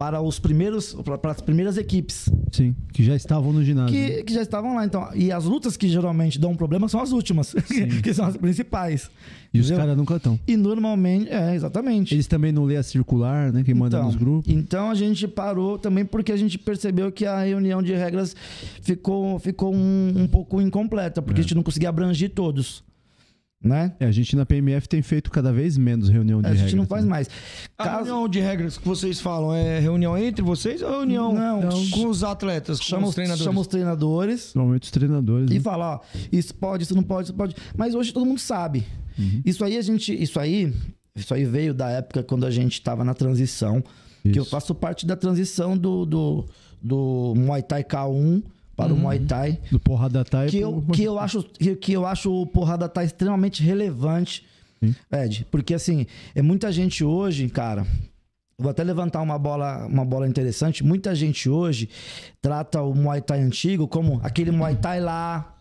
Para 0.00 0.22
os 0.22 0.38
primeiros. 0.38 0.94
Para 1.20 1.30
as 1.30 1.42
primeiras 1.42 1.76
equipes. 1.76 2.26
Sim. 2.50 2.74
Que 2.90 3.04
já 3.04 3.14
estavam 3.14 3.52
no 3.52 3.62
ginásio. 3.62 3.94
Que, 3.94 4.22
que 4.24 4.32
já 4.32 4.40
estavam 4.40 4.74
lá. 4.74 4.86
Então, 4.86 5.06
e 5.14 5.30
as 5.30 5.44
lutas 5.44 5.76
que 5.76 5.86
geralmente 5.90 6.38
dão 6.38 6.56
problema 6.56 6.88
são 6.88 7.02
as 7.02 7.12
últimas, 7.12 7.52
que 8.02 8.14
são 8.14 8.24
as 8.24 8.34
principais. 8.34 9.10
E 9.52 9.60
os 9.60 9.66
entendeu? 9.66 9.82
caras 9.84 9.96
nunca 9.98 10.16
estão. 10.16 10.40
E 10.48 10.56
normalmente, 10.56 11.28
é, 11.28 11.54
exatamente. 11.54 12.14
Eles 12.14 12.26
também 12.26 12.50
não 12.50 12.64
lê 12.64 12.78
a 12.78 12.82
circular, 12.82 13.52
né? 13.52 13.62
Quem 13.62 13.74
manda 13.74 13.98
então, 13.98 14.06
nos 14.06 14.16
grupos. 14.16 14.50
Então 14.50 14.88
a 14.88 14.94
gente 14.94 15.28
parou 15.28 15.78
também 15.78 16.06
porque 16.06 16.32
a 16.32 16.36
gente 16.36 16.56
percebeu 16.56 17.12
que 17.12 17.26
a 17.26 17.42
reunião 17.42 17.82
de 17.82 17.92
regras 17.92 18.34
ficou, 18.80 19.38
ficou 19.38 19.74
um, 19.74 20.14
um 20.16 20.26
pouco 20.26 20.62
incompleta, 20.62 21.20
É. 21.20 21.22
porque 21.22 21.40
a 21.40 21.42
gente 21.42 21.54
não 21.54 21.62
conseguia 21.62 21.90
abranger 21.90 22.30
todos. 22.30 22.82
Né? 23.62 23.92
É, 24.00 24.06
a 24.06 24.10
gente 24.10 24.34
na 24.34 24.46
PMF 24.46 24.88
tem 24.88 25.02
feito 25.02 25.30
cada 25.30 25.52
vez 25.52 25.76
menos 25.76 26.08
reunião 26.08 26.40
de 26.40 26.46
A 26.46 26.50
gente 26.52 26.60
regras, 26.60 26.74
não 26.76 26.86
faz 26.86 27.04
né? 27.04 27.10
mais. 27.10 27.28
A 27.76 27.84
Caso- 27.84 27.96
reunião 28.04 28.26
de 28.26 28.40
regras 28.40 28.78
que 28.78 28.88
vocês 28.88 29.20
falam 29.20 29.54
é 29.54 29.78
reunião 29.78 30.16
entre 30.16 30.42
vocês 30.42 30.80
ou 30.80 30.88
reunião 30.88 31.34
Não, 31.34 31.60
com 31.90 32.06
os 32.08 32.24
atletas, 32.24 32.78
com 32.78 32.84
chama, 32.86 33.08
os 33.08 33.14
treinadores? 33.14 33.44
chama 33.44 33.60
os 33.60 33.66
treinadores 33.66 34.54
Normalmente 34.54 34.84
os 34.84 34.90
treinadores. 34.90 35.50
e 35.50 35.54
né? 35.54 35.60
fala, 35.60 35.96
ó, 35.96 36.00
isso 36.32 36.54
pode, 36.54 36.84
isso 36.84 36.94
não 36.94 37.02
pode, 37.02 37.24
isso 37.28 37.34
pode. 37.34 37.54
Mas 37.76 37.94
hoje 37.94 38.14
todo 38.14 38.24
mundo 38.24 38.40
sabe. 38.40 38.86
Uhum. 39.18 39.42
Isso 39.44 39.62
aí 39.62 39.76
a 39.76 39.82
gente, 39.82 40.10
isso 40.10 40.40
aí, 40.40 40.72
isso 41.14 41.34
aí 41.34 41.44
veio 41.44 41.74
da 41.74 41.90
época 41.90 42.22
quando 42.22 42.46
a 42.46 42.50
gente 42.50 42.72
estava 42.72 43.04
na 43.04 43.12
transição, 43.12 43.84
que 44.22 44.38
eu 44.38 44.42
Isso. 44.42 44.50
faço 44.50 44.74
parte 44.74 45.04
da 45.04 45.16
transição 45.16 45.76
do, 45.76 46.06
do, 46.06 46.46
do 46.82 47.34
Muay 47.36 47.62
Thai 47.62 47.84
K1 47.84 48.42
para 48.80 48.92
o 48.92 48.96
Uhum. 48.96 49.02
Muay 49.02 49.18
Thai. 49.20 49.58
Do 49.70 49.78
porrada 49.78 50.24
Thai 50.24 50.48
que 50.48 50.60
pro- 50.60 50.68
eu, 50.70 50.82
que 50.92 51.02
eu 51.04 51.18
acho 51.18 51.42
que, 51.42 51.76
que 51.76 51.92
eu 51.92 52.06
acho 52.06 52.32
o 52.32 52.46
porrada 52.46 52.88
tá 52.88 53.04
extremamente 53.04 53.62
relevante, 53.62 54.44
Sim. 54.82 54.94
Ed, 55.12 55.46
porque 55.50 55.74
assim, 55.74 56.06
é 56.34 56.40
muita 56.40 56.72
gente 56.72 57.04
hoje, 57.04 57.48
cara. 57.48 57.86
Vou 58.58 58.70
até 58.70 58.82
levantar 58.84 59.20
uma 59.22 59.38
bola, 59.38 59.86
uma 59.86 60.04
bola 60.04 60.28
interessante. 60.28 60.84
Muita 60.84 61.14
gente 61.14 61.48
hoje 61.48 61.88
trata 62.42 62.82
o 62.82 62.94
Muay 62.94 63.20
Thai 63.20 63.40
antigo 63.40 63.86
como 63.88 64.20
aquele 64.22 64.50
Muay 64.50 64.76
Thai 64.76 65.00
lá. 65.00 65.56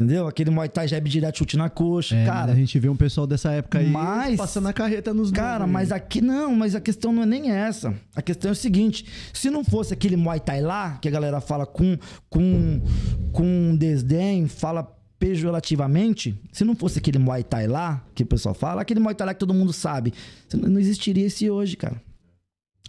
Entendeu? 0.00 0.26
Aquele 0.26 0.50
Muay 0.50 0.68
Thai 0.68 0.88
jab 0.88 1.08
direto 1.08 1.38
chute 1.38 1.56
na 1.56 1.68
coxa. 1.68 2.16
É, 2.16 2.24
cara, 2.24 2.52
a 2.52 2.54
gente 2.54 2.76
vê 2.78 2.88
um 2.88 2.96
pessoal 2.96 3.26
dessa 3.26 3.52
época 3.52 3.78
aí 3.78 3.88
Mas- 3.88 4.36
passando 4.36 4.66
a 4.68 4.72
carreta 4.72 5.12
nos 5.12 5.30
Cara, 5.30 5.66
mas 5.66 5.92
aqui 5.92 6.20
não, 6.20 6.54
mas 6.56 6.74
a 6.74 6.80
questão 6.80 7.12
não 7.12 7.22
é 7.22 7.26
nem 7.26 7.50
essa. 7.50 7.94
A 8.16 8.22
questão 8.22 8.48
é 8.48 8.52
o 8.52 8.56
seguinte: 8.56 9.04
se 9.32 9.50
não 9.50 9.62
fosse 9.62 9.92
aquele 9.92 10.16
Muay 10.16 10.40
Thai 10.40 10.60
lá, 10.60 10.98
que 11.00 11.08
a 11.08 11.10
galera 11.10 11.40
fala 11.40 11.66
com, 11.66 11.96
com, 12.28 12.80
com 13.32 13.76
desdém, 13.76 14.48
fala 14.48 14.82
pejorativamente, 15.18 16.40
se 16.50 16.64
não 16.64 16.74
fosse 16.74 16.98
aquele 16.98 17.18
Muay 17.18 17.44
Thai 17.44 17.68
lá, 17.68 18.04
que 18.14 18.24
o 18.24 18.26
pessoal 18.26 18.54
fala, 18.54 18.82
aquele 18.82 18.98
Muay 18.98 19.14
Thai 19.14 19.28
lá 19.28 19.34
que 19.34 19.40
todo 19.40 19.54
mundo 19.54 19.72
sabe, 19.72 20.12
não 20.52 20.80
existiria 20.80 21.26
esse 21.26 21.48
hoje, 21.48 21.76
cara. 21.76 22.00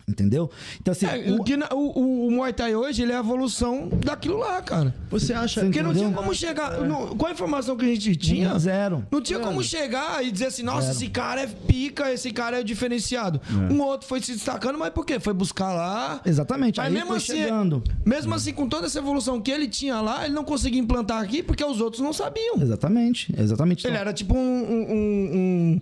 Entendeu? 0.08 0.50
Então, 0.82 0.92
assim, 0.92 1.06
É, 1.06 1.32
o- 1.32 1.44
que 1.44 1.56
na- 1.56 1.70
o, 1.74 1.78
o- 2.00 2.28
o 2.28 2.32
Muay 2.32 2.52
Thai 2.52 2.76
hoje 2.76 3.02
ele 3.04 3.14
é 3.14 3.16
a 3.16 3.20
evolução 3.20 3.88
daquilo 4.04 4.38
lá, 4.38 4.62
cara. 4.62 4.94
Você 5.10 5.34
acha 5.34 5.62
Você 5.62 5.66
Porque 5.68 5.82
não 5.82 5.92
Entendeu? 5.92 6.10
tinha 6.10 6.22
como 6.22 6.36
chegar. 6.36 6.82
não- 6.82 7.16
com 7.16 7.26
a 7.26 7.32
informação 7.32 7.78
que 7.78 7.86
a 7.86 7.88
gente 7.88 8.14
tinha. 8.18 8.58
zero. 8.60 9.06
Não 9.10 9.22
tinha 9.22 9.40
como 9.40 9.64
chegar 9.64 10.24
e 10.26 10.30
dizer 10.32 10.48
assim, 10.48 10.64
nossa, 10.64 10.92
esse 10.92 11.08
cara 11.08 11.42
é 11.44 11.48
pica, 11.48 12.12
esse 12.12 12.32
cara 12.32 12.60
é 12.60 12.64
diferenciado. 12.64 13.40
Um 13.72 13.82
outro 13.82 14.08
foi 14.08 14.22
se 14.22 14.34
destacando, 14.34 14.78
mas 14.78 14.90
por 14.92 15.06
quê? 15.06 15.20
Foi 15.20 15.34
buscar 15.34 15.72
lá. 15.74 16.20
Exatamente. 16.26 16.78
Mas 16.78 16.88
aí 16.88 16.94
mesmo 16.94 17.08
foi 17.08 17.18
assim, 17.18 17.38
chegando. 17.38 17.82
mesmo 18.06 18.34
assim, 18.36 18.52
com 18.52 18.68
toda 18.68 18.88
essa 18.88 19.00
evolução 19.00 19.40
que 19.40 19.52
ele 19.52 19.68
tinha 19.68 20.02
lá, 20.02 20.26
ele 20.26 20.34
não 20.34 20.44
conseguia 20.44 20.82
implantar 20.82 21.22
aqui 21.22 21.42
porque 21.42 21.64
os 21.64 21.80
outros 21.80 22.02
não 22.02 22.12
sabiam. 22.12 22.62
Exatamente, 22.62 23.34
exatamente. 23.38 23.88
Ele 23.88 23.96
era 23.98 24.12
tipo 24.12 24.36
um, 24.36 24.40
um, 24.40 24.92
um, 24.92 25.38
um, 25.38 25.82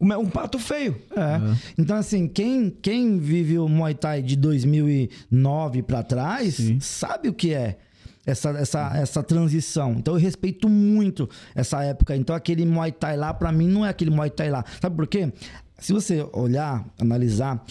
um 0.00 0.26
pato 0.26 0.58
feio. 0.58 1.00
É. 1.10 1.56
Então, 1.78 1.96
assim, 1.96 2.28
quem, 2.28 2.70
quem 2.70 3.18
vive 3.18 3.58
o 3.58 3.68
Muay 3.68 3.94
Thai 3.94 4.22
de 4.22 4.36
2009 4.36 5.82
pra 5.82 6.02
trás 6.02 6.58
sabe 6.80 7.28
o 7.28 7.34
que 7.34 7.52
é 7.54 7.78
essa, 8.24 8.50
essa, 8.50 8.92
essa 8.96 9.22
transição. 9.22 9.92
Então, 9.94 10.14
eu 10.14 10.20
respeito 10.20 10.68
muito 10.68 11.28
essa 11.54 11.82
época. 11.82 12.14
Então, 12.16 12.34
aquele 12.34 12.64
Muay 12.66 12.92
Thai 12.92 13.16
lá, 13.16 13.32
pra 13.32 13.52
mim, 13.52 13.68
não 13.68 13.86
é 13.86 13.88
aquele 13.88 14.10
Muay 14.10 14.30
Thai 14.30 14.50
lá. 14.50 14.64
Sabe 14.80 14.96
por 14.96 15.06
quê? 15.06 15.32
Se 15.78 15.92
você 15.92 16.26
olhar, 16.32 16.84
analisar, 16.98 17.64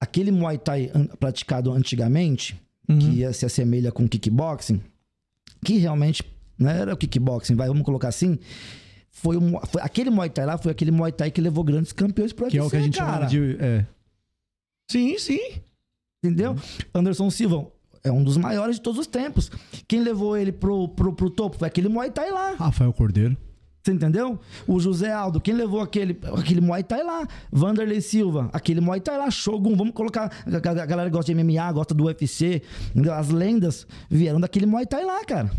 aquele 0.00 0.30
Muay 0.30 0.58
Thai 0.58 0.90
praticado 1.18 1.72
antigamente, 1.72 2.56
que 2.86 2.94
ia- 3.18 3.32
se 3.32 3.44
assemelha 3.44 3.92
com 3.92 4.08
kickboxing, 4.08 4.80
que 5.64 5.76
realmente 5.78 6.22
não 6.58 6.70
era 6.70 6.94
o 6.94 6.96
kickboxing, 6.96 7.54
vai, 7.54 7.68
vamos 7.68 7.82
colocar 7.84 8.08
assim. 8.08 8.38
Foi, 9.10 9.36
foi 9.70 9.82
aquele 9.82 10.10
Muay 10.10 10.30
Thai 10.30 10.46
lá, 10.46 10.58
foi 10.58 10.70
aquele 10.70 10.90
Muay 10.90 11.10
Thai 11.12 11.30
que 11.30 11.40
levou 11.40 11.64
grandes 11.64 11.92
campeões 11.92 12.32
pro 12.32 12.48
que 12.48 12.58
é 12.58 12.62
o 12.62 12.70
que 12.70 12.76
a 12.76 12.80
gente 12.80 12.98
cara. 12.98 13.12
chama 13.12 13.26
de. 13.26 13.56
É, 13.60 13.84
Sim, 14.90 15.18
sim. 15.18 15.60
Entendeu? 16.24 16.56
Anderson 16.94 17.30
Silva 17.30 17.70
é 18.02 18.10
um 18.10 18.24
dos 18.24 18.36
maiores 18.36 18.76
de 18.76 18.82
todos 18.82 18.98
os 18.98 19.06
tempos. 19.06 19.50
Quem 19.86 20.00
levou 20.00 20.36
ele 20.36 20.50
pro, 20.50 20.88
pro, 20.88 21.12
pro 21.12 21.30
topo 21.30 21.58
foi 21.58 21.68
aquele 21.68 21.88
Muay 21.88 22.10
Thai 22.10 22.30
lá. 22.30 22.54
Rafael 22.54 22.92
Cordeiro. 22.92 23.36
Você 23.82 23.92
entendeu? 23.92 24.38
O 24.66 24.80
José 24.80 25.12
Aldo, 25.12 25.40
quem 25.40 25.54
levou 25.54 25.80
aquele, 25.80 26.18
aquele 26.36 26.60
Muay 26.60 26.82
Thai 26.82 27.02
lá? 27.02 27.26
Vanderlei 27.50 28.00
Silva, 28.00 28.50
aquele 28.52 28.80
Muay 28.80 29.00
Thai 29.00 29.16
lá. 29.18 29.30
Shogun, 29.30 29.76
vamos 29.76 29.94
colocar. 29.94 30.32
A, 30.46 30.86
galera 30.86 31.08
gosta 31.08 31.32
de 31.32 31.42
MMA, 31.42 31.70
gosta 31.72 31.94
do 31.94 32.04
UFC. 32.04 32.62
As 33.16 33.28
lendas 33.28 33.86
vieram 34.10 34.40
daquele 34.40 34.66
Muay 34.66 34.86
Thai 34.86 35.04
lá, 35.04 35.24
cara. 35.24 35.50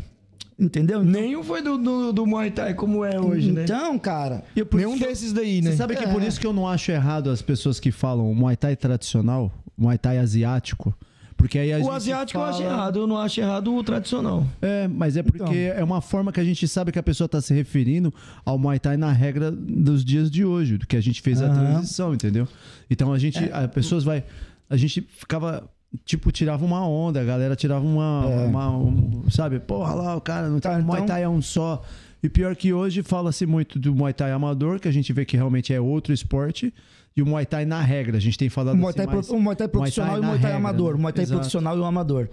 Entendeu? 0.59 1.03
Nenhum 1.03 1.41
foi 1.43 1.61
do, 1.61 1.77
do, 1.77 2.11
do 2.11 2.25
Muay 2.25 2.51
Thai 2.51 2.73
como 2.73 3.05
é 3.05 3.19
hoje, 3.19 3.51
né? 3.51 3.63
Então, 3.63 3.97
cara. 3.97 4.43
E 4.55 4.63
por 4.65 4.77
Nenhum 4.77 4.97
desses 4.97 5.31
daí, 5.31 5.61
né? 5.61 5.71
Você 5.71 5.77
sabe 5.77 5.95
que 5.95 6.03
É. 6.03 6.11
por 6.11 6.21
isso 6.21 6.39
que 6.39 6.45
eu 6.45 6.51
não 6.53 6.67
acho 6.67 6.91
errado 6.91 7.29
as 7.29 7.41
pessoas 7.41 7.79
que 7.79 7.91
falam 7.91 8.33
Muay 8.33 8.57
Thai 8.57 8.75
tradicional, 8.75 9.51
Muay 9.77 9.97
Thai 9.97 10.17
asiático. 10.17 10.93
Porque 11.37 11.57
aí 11.57 11.71
a 11.71 11.77
O 11.77 11.83
gente 11.83 11.91
asiático 11.91 12.37
eu 12.37 12.43
acho 12.43 12.57
fala- 12.61 12.69
errado, 12.73 12.99
eu 12.99 13.07
não 13.07 13.17
acho 13.17 13.39
errado 13.39 13.73
o 13.73 13.81
tradicional. 13.81 14.45
É, 14.61 14.89
mas 14.89 15.15
é 15.15 15.23
porque 15.23 15.41
Então. 15.41 15.53
é 15.53 15.81
uma 15.81 16.01
forma 16.01 16.33
que 16.33 16.39
a 16.41 16.43
gente 16.43 16.67
sabe 16.67 16.91
que 16.91 16.99
a 16.99 17.03
pessoa 17.03 17.27
está 17.27 17.39
se 17.39 17.53
referindo 17.53 18.13
ao 18.43 18.59
Muay 18.59 18.77
Thai 18.77 18.97
na 18.97 19.13
regra 19.13 19.49
dos 19.49 20.03
dias 20.03 20.29
de 20.29 20.43
hoje, 20.43 20.77
do 20.77 20.85
que 20.85 20.97
a 20.97 21.01
gente 21.01 21.21
fez 21.21 21.41
a 21.41 21.45
Aham. 21.45 21.55
transição, 21.71 22.13
entendeu? 22.13 22.45
Então 22.89 23.13
a 23.13 23.17
gente, 23.17 23.39
as 23.53 23.67
pessoas 23.71 24.03
vai, 24.03 24.25
a 24.69 24.75
gente 24.75 24.99
ficava 25.17 25.69
tipo 26.05 26.31
tirava 26.31 26.63
uma 26.65 26.87
onda, 26.87 27.21
a 27.21 27.23
galera 27.23 27.55
tirava 27.55 27.85
uma, 27.85 28.25
uma 28.25 28.77
um, 28.77 29.29
sabe, 29.29 29.59
porra 29.59 29.93
lá 29.93 30.15
o 30.15 30.21
cara 30.21 30.47
não 30.49 30.59
tá, 30.59 30.71
Tá, 30.71 30.77
o 30.79 30.83
Muay 30.83 30.97
então- 31.01 31.07
Thai 31.07 31.23
é 31.23 31.29
um 31.29 31.41
só. 31.41 31.81
E 32.21 32.27
pior 32.29 32.55
que 32.55 32.73
hoje 32.73 33.01
fala-se 33.01 33.45
muito 33.45 33.79
do 33.79 33.95
Muay 33.95 34.13
Thai 34.13 34.31
amador, 34.31 34.79
que 34.79 34.87
a 34.87 34.91
gente 34.91 35.11
vê 35.13 35.23
que 35.25 35.37
realmente 35.37 35.73
é 35.73 35.79
outro 35.79 36.13
esporte. 36.13 36.73
E 37.15 37.21
o 37.21 37.25
Muay 37.25 37.45
Thai 37.45 37.65
na 37.65 37.81
regra, 37.81 38.17
a 38.17 38.19
gente 38.19 38.37
tem 38.37 38.49
falado 38.49 38.75
O 38.75 38.77
Muay 38.77 38.89
assim, 38.89 38.97
Thai, 38.97 39.05
mais- 39.07 39.27
pro- 39.27 39.35
o 39.37 39.41
Muay 39.41 39.55
Thai 39.55 39.67
profissional 39.67 40.17
e 40.17 40.19
o 40.19 40.23
Muay 40.23 40.39
Thai 40.39 40.51
regra, 40.51 40.57
amador. 40.57 40.95
né? 40.95 41.01
Muay 41.01 41.13
Thai 41.13 41.23
Exato. 41.23 41.39
profissional 41.39 41.77
e 41.77 41.79
o 41.79 41.85
amador. 41.85 42.29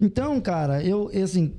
Então, 0.00 0.40
cara, 0.40 0.82
eu, 0.82 1.10
eu, 1.12 1.24
assim. 1.24 1.52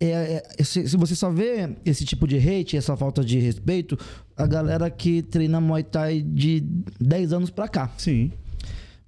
é- 0.00 0.42
é- 0.58 0.64
se, 0.64 0.88
se 0.88 0.96
você 0.96 1.14
só 1.14 1.30
vê 1.30 1.76
esse 1.84 2.04
tipo 2.04 2.26
de 2.26 2.36
hate, 2.36 2.76
essa 2.76 2.96
falta 2.96 3.22
de 3.24 3.38
respeito, 3.38 3.96
a 4.36 4.46
galera 4.46 4.90
que 4.90 5.22
treina 5.22 5.60
Muay 5.60 5.84
Thai 5.84 6.22
de 6.22 6.60
10 7.00 7.32
anos 7.32 7.50
pra 7.50 7.68
cá. 7.68 7.88
Sim. 7.98 8.32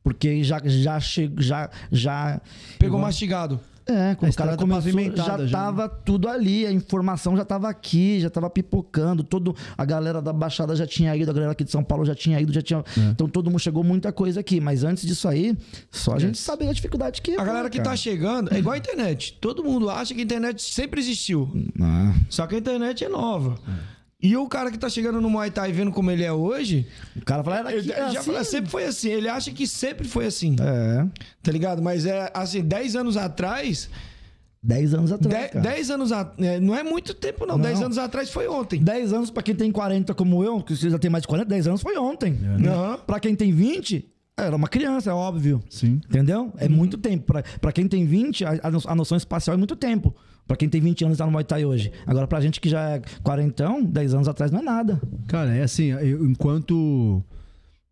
Porque 0.04 0.44
já, 0.44 0.60
já 0.64 1.00
chegou. 1.00 1.42
Já, 1.42 1.70
já, 1.90 2.40
Pegou 2.78 2.98
igual- 2.98 3.02
mastigado. 3.02 3.58
É, 3.86 4.14
quando 4.14 4.32
o 4.32 4.34
cara 4.34 4.52
estrada 4.52 4.56
começou, 4.56 5.14
já 5.14 5.46
já, 5.46 5.58
tava 5.58 5.86
tudo 5.90 6.26
ali, 6.26 6.64
a 6.66 6.72
informação 6.72 7.36
já 7.36 7.44
tava 7.44 7.68
aqui, 7.68 8.18
já 8.18 8.30
tava 8.30 8.48
pipocando, 8.48 9.22
todo, 9.22 9.54
a 9.76 9.84
galera 9.84 10.22
da 10.22 10.32
Baixada 10.32 10.74
já 10.74 10.86
tinha 10.86 11.14
ido, 11.14 11.30
a 11.30 11.34
galera 11.34 11.52
aqui 11.52 11.64
de 11.64 11.70
São 11.70 11.84
Paulo 11.84 12.02
já 12.02 12.14
tinha 12.14 12.40
ido, 12.40 12.50
já 12.50 12.62
tinha. 12.62 12.78
É. 12.96 13.00
Então 13.10 13.28
todo 13.28 13.50
mundo 13.50 13.60
chegou 13.60 13.84
muita 13.84 14.10
coisa 14.10 14.40
aqui, 14.40 14.58
mas 14.58 14.84
antes 14.84 15.04
disso 15.06 15.28
aí, 15.28 15.54
só 15.90 16.14
a 16.14 16.18
gente 16.18 16.38
sabia 16.38 16.70
a 16.70 16.72
dificuldade 16.72 17.20
que 17.20 17.32
é. 17.32 17.40
A 17.40 17.44
galera 17.44 17.68
que 17.68 17.78
tá 17.78 17.94
chegando 17.94 18.54
é 18.54 18.58
igual 18.58 18.72
a 18.72 18.78
internet. 18.78 19.36
Todo 19.38 19.62
mundo 19.62 19.90
acha 19.90 20.14
que 20.14 20.20
a 20.20 20.24
internet 20.24 20.62
sempre 20.62 20.98
existiu. 20.98 21.52
Ah, 21.78 22.14
Só 22.30 22.46
que 22.46 22.54
a 22.54 22.58
internet 22.58 23.04
é 23.04 23.08
nova. 23.10 23.56
E 24.26 24.34
o 24.38 24.48
cara 24.48 24.70
que 24.70 24.78
tá 24.78 24.88
chegando 24.88 25.20
no 25.20 25.28
Muay 25.28 25.50
Thai 25.50 25.70
vendo 25.70 25.90
como 25.92 26.10
ele 26.10 26.24
é 26.24 26.32
hoje, 26.32 26.86
o 27.14 27.22
cara 27.26 27.44
fala, 27.44 27.58
era 27.58 27.72
ele 27.74 27.92
aqui, 27.92 28.12
já 28.14 28.20
é 28.20 28.22
fala, 28.22 28.38
assim. 28.40 28.50
sempre 28.52 28.70
foi 28.70 28.84
assim. 28.86 29.10
Ele 29.10 29.28
acha 29.28 29.50
que 29.50 29.66
sempre 29.66 30.08
foi 30.08 30.24
assim. 30.24 30.56
É, 30.58 31.06
Tá 31.42 31.52
ligado? 31.52 31.82
Mas 31.82 32.06
é 32.06 32.30
assim, 32.32 32.62
10 32.62 32.96
anos 32.96 33.18
atrás. 33.18 33.90
10 34.62 34.94
anos 34.94 35.12
atrás. 35.12 35.34
10 35.40 35.50
cara. 35.52 35.62
10 35.74 35.90
anos 35.90 36.10
atrás. 36.10 36.62
Não 36.62 36.74
é 36.74 36.82
muito 36.82 37.12
tempo, 37.12 37.44
não. 37.44 37.56
Não. 37.58 37.62
10 37.64 37.82
anos 37.82 37.98
atrás 37.98 38.30
foi 38.30 38.48
ontem. 38.48 38.82
10 38.82 39.12
anos 39.12 39.30
pra 39.30 39.42
quem 39.42 39.54
tem 39.54 39.70
40 39.70 40.14
como 40.14 40.42
eu, 40.42 40.62
que 40.62 40.74
você 40.74 40.88
já 40.88 40.98
tem 40.98 41.10
mais 41.10 41.20
de 41.20 41.28
40, 41.28 41.46
10 41.46 41.66
anos 41.68 41.82
foi 41.82 41.98
ontem. 41.98 42.38
Aham. 42.66 42.98
Pra 43.06 43.20
quem 43.20 43.34
tem 43.36 43.52
20, 43.52 44.08
era 44.38 44.56
uma 44.56 44.68
criança, 44.68 45.10
é 45.10 45.12
óbvio. 45.12 45.62
Sim. 45.68 46.00
Entendeu? 46.08 46.50
É 46.56 46.66
muito 46.66 46.96
tempo. 46.96 47.26
Pra, 47.26 47.42
pra 47.60 47.72
quem 47.72 47.86
tem 47.86 48.06
20, 48.06 48.42
a, 48.46 48.52
a 48.86 48.94
noção 48.94 49.18
espacial 49.18 49.52
é 49.52 49.58
muito 49.58 49.76
tempo. 49.76 50.16
Pra 50.46 50.56
quem 50.56 50.68
tem 50.68 50.80
20 50.80 51.04
anos 51.04 51.16
e 51.16 51.18
tá 51.18 51.24
no 51.24 51.32
Muay 51.32 51.44
Thai 51.44 51.64
hoje. 51.64 51.90
Agora, 52.06 52.26
pra 52.26 52.40
gente 52.40 52.60
que 52.60 52.68
já 52.68 52.90
é 52.90 53.02
quarentão, 53.22 53.82
10 53.82 54.14
anos 54.14 54.28
atrás 54.28 54.50
não 54.52 54.58
é 54.60 54.62
nada. 54.62 55.00
Cara, 55.26 55.54
é 55.54 55.62
assim, 55.62 55.86
eu- 55.92 56.26
enquanto 56.26 57.22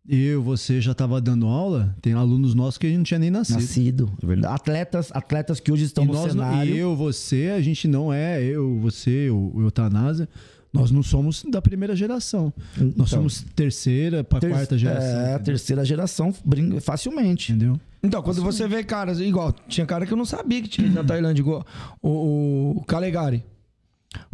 eu, 0.07 0.43
você 0.43 0.79
já 0.81 0.93
tava 0.93 1.19
dando 1.21 1.47
aula, 1.47 1.95
tem 2.01 2.13
alunos 2.13 2.53
nossos 2.53 2.77
que 2.77 2.85
a 2.85 2.89
gente 2.89 2.97
não 2.97 3.03
tinha 3.05 3.19
nem 3.19 3.31
nascido. 3.31 3.55
Nascido, 3.55 4.11
é 4.21 4.25
verdade. 4.25 4.53
Atletas, 4.53 5.09
atletas 5.13 5.59
que 5.59 5.71
hoje 5.71 5.85
estão 5.85 6.03
E 6.03 6.07
no 6.07 6.13
nós, 6.13 6.31
cenário. 6.31 6.75
e 6.75 6.77
eu, 6.77 6.95
você, 6.95 7.53
a 7.55 7.61
gente 7.61 7.87
não 7.87 8.13
é, 8.13 8.43
eu, 8.43 8.77
você, 8.79 9.29
o, 9.29 9.51
o 9.55 9.61
Eutanásia, 9.61 10.27
nós 10.73 10.91
não 10.91 11.01
somos 11.03 11.43
da 11.49 11.61
primeira 11.61 11.95
geração. 11.95 12.51
Nós 12.77 12.87
Então. 12.89 13.05
somos 13.07 13.45
terceira 13.55 14.23
pra 14.23 14.39
Ter- 14.39 14.49
quarta 14.49 14.77
geração. 14.77 15.09
É, 15.09 15.23
entendeu? 15.29 15.43
terceira 15.45 15.85
geração 15.85 16.33
facilmente. 16.81 17.51
Entendeu? 17.51 17.79
Então, 18.03 18.21
quando 18.21 18.41
você 18.41 18.67
vê 18.67 18.83
caras, 18.83 19.19
igual, 19.21 19.53
tinha 19.67 19.85
cara 19.85 20.05
que 20.05 20.11
eu 20.11 20.17
não 20.17 20.25
sabia 20.25 20.61
que 20.61 20.67
tinha 20.67 20.89
na 20.89 21.03
Tailândia, 21.03 21.41
igual 21.41 21.65
o, 22.01 22.75
o 22.77 22.83
Calegari. 22.85 23.43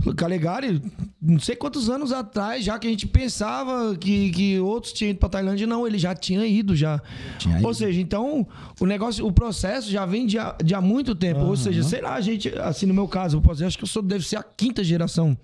O 0.05 0.13
Calegari, 0.13 0.81
não 1.21 1.39
sei 1.39 1.55
quantos 1.55 1.89
anos 1.89 2.11
atrás, 2.11 2.65
já 2.65 2.77
que 2.77 2.87
a 2.87 2.89
gente 2.89 3.07
pensava 3.07 3.95
que, 3.95 4.31
que 4.31 4.59
outros 4.59 4.91
tinham 4.91 5.11
ido 5.11 5.19
pra 5.19 5.29
Tailândia, 5.29 5.65
não, 5.67 5.87
ele 5.87 5.97
já 5.97 6.13
tinha 6.13 6.45
ido 6.45 6.75
já. 6.75 6.99
Tinha 7.37 7.55
Ou 7.57 7.61
ido. 7.61 7.73
seja, 7.75 8.01
então, 8.01 8.45
o 8.79 8.85
negócio, 8.85 9.25
o 9.25 9.31
processo 9.31 9.89
já 9.89 10.05
vem 10.05 10.25
de, 10.25 10.37
há- 10.37 10.55
de 10.61 10.73
há 10.75 10.81
muito 10.81 11.15
tempo. 11.15 11.41
Ou 11.41 11.55
seja, 11.55 11.81
sei 11.83 12.01
lá, 12.01 12.15
a 12.15 12.21
gente, 12.21 12.49
assim, 12.59 12.85
no 12.87 12.93
meu 12.93 13.07
caso, 13.07 13.37
eu 13.37 13.41
posso 13.41 13.55
dizer, 13.55 13.67
acho 13.67 13.77
que 13.77 13.83
eu 13.83 13.87
sou, 13.87 14.01
deve 14.01 14.25
ser 14.27 14.35
a 14.37 14.43
quinta 14.43 14.83
geração 14.83 15.37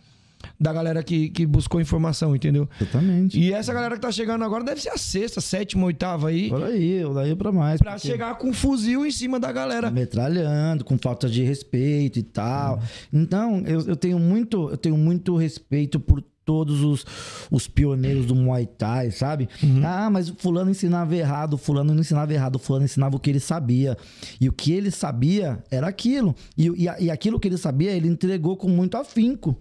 da 0.59 0.71
galera 0.73 1.03
que, 1.03 1.29
que 1.29 1.45
buscou 1.45 1.79
informação, 1.81 2.35
entendeu? 2.35 2.67
Exatamente. 2.79 3.39
E 3.39 3.53
essa 3.53 3.73
galera 3.73 3.95
que 3.95 4.01
tá 4.01 4.11
chegando 4.11 4.43
agora 4.43 4.63
deve 4.63 4.81
ser 4.81 4.89
a 4.89 4.97
sexta, 4.97 5.41
sétima, 5.41 5.85
oitava 5.85 6.29
aí. 6.29 6.49
Por 6.49 6.63
aí, 6.63 7.01
daí 7.13 7.35
pra 7.35 7.51
mais. 7.51 7.79
Pra 7.81 7.93
porque- 7.93 8.07
chegar 8.07 8.37
com 8.37 8.49
um 8.49 8.53
fuzil 8.53 9.05
em 9.05 9.11
cima 9.11 9.39
da 9.39 9.51
galera. 9.51 9.89
metralhando, 9.91 10.83
com 10.83 10.97
falta 10.97 11.29
de 11.29 11.43
respeito 11.43 12.19
e 12.19 12.23
tal. 12.23 12.79
Então, 13.11 13.63
eu, 13.65 13.81
eu 13.81 13.95
tenho 13.95 14.19
muito, 14.19 14.69
eu 14.69 14.77
tenho 14.77 14.97
muito 14.97 15.35
respeito 15.35 15.99
por 15.99 16.23
todos 16.43 16.81
os, 16.83 17.03
os 17.49 17.67
pioneiros 17.67 18.27
do 18.27 18.35
Muay 18.35 18.67
Thai, 18.67 19.09
sabe? 19.09 19.49
Ah, 19.83 20.11
mas 20.11 20.29
o 20.29 20.35
fulano 20.35 20.69
ensinava 20.69 21.15
errado, 21.15 21.55
o 21.55 21.57
fulano 21.57 21.91
não 21.91 22.01
ensinava 22.01 22.31
errado, 22.31 22.57
o 22.57 22.59
fulano 22.59 22.85
ensinava 22.85 23.15
o 23.15 23.19
que 23.19 23.31
ele 23.31 23.39
sabia. 23.39 23.97
E 24.39 24.47
o 24.47 24.51
que 24.53 24.71
ele 24.71 24.91
sabia 24.91 25.63
era 25.71 25.87
aquilo. 25.87 26.35
E, 26.55 26.67
e, 26.67 27.05
e 27.05 27.09
aquilo 27.09 27.39
que 27.39 27.47
ele 27.47 27.57
sabia, 27.57 27.91
ele 27.93 28.07
entregou 28.07 28.55
com 28.55 28.69
muito 28.69 28.95
afinco. 28.95 29.57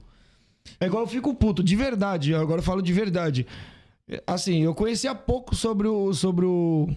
É 0.80 0.86
igual 0.86 1.02
eu 1.04 1.06
fico 1.08 1.34
puto, 1.34 1.62
de 1.62 1.76
verdade. 1.76 2.34
Agora 2.34 2.58
eu 2.60 2.62
falo 2.64 2.82
de 2.82 2.92
verdade. 2.92 3.46
Assim, 4.26 4.62
eu 4.62 4.74
conhecia 4.74 5.14
pouco 5.14 5.54
sobre 5.54 5.88
o. 5.88 6.12
Sobre 6.12 6.44
o... 6.44 6.88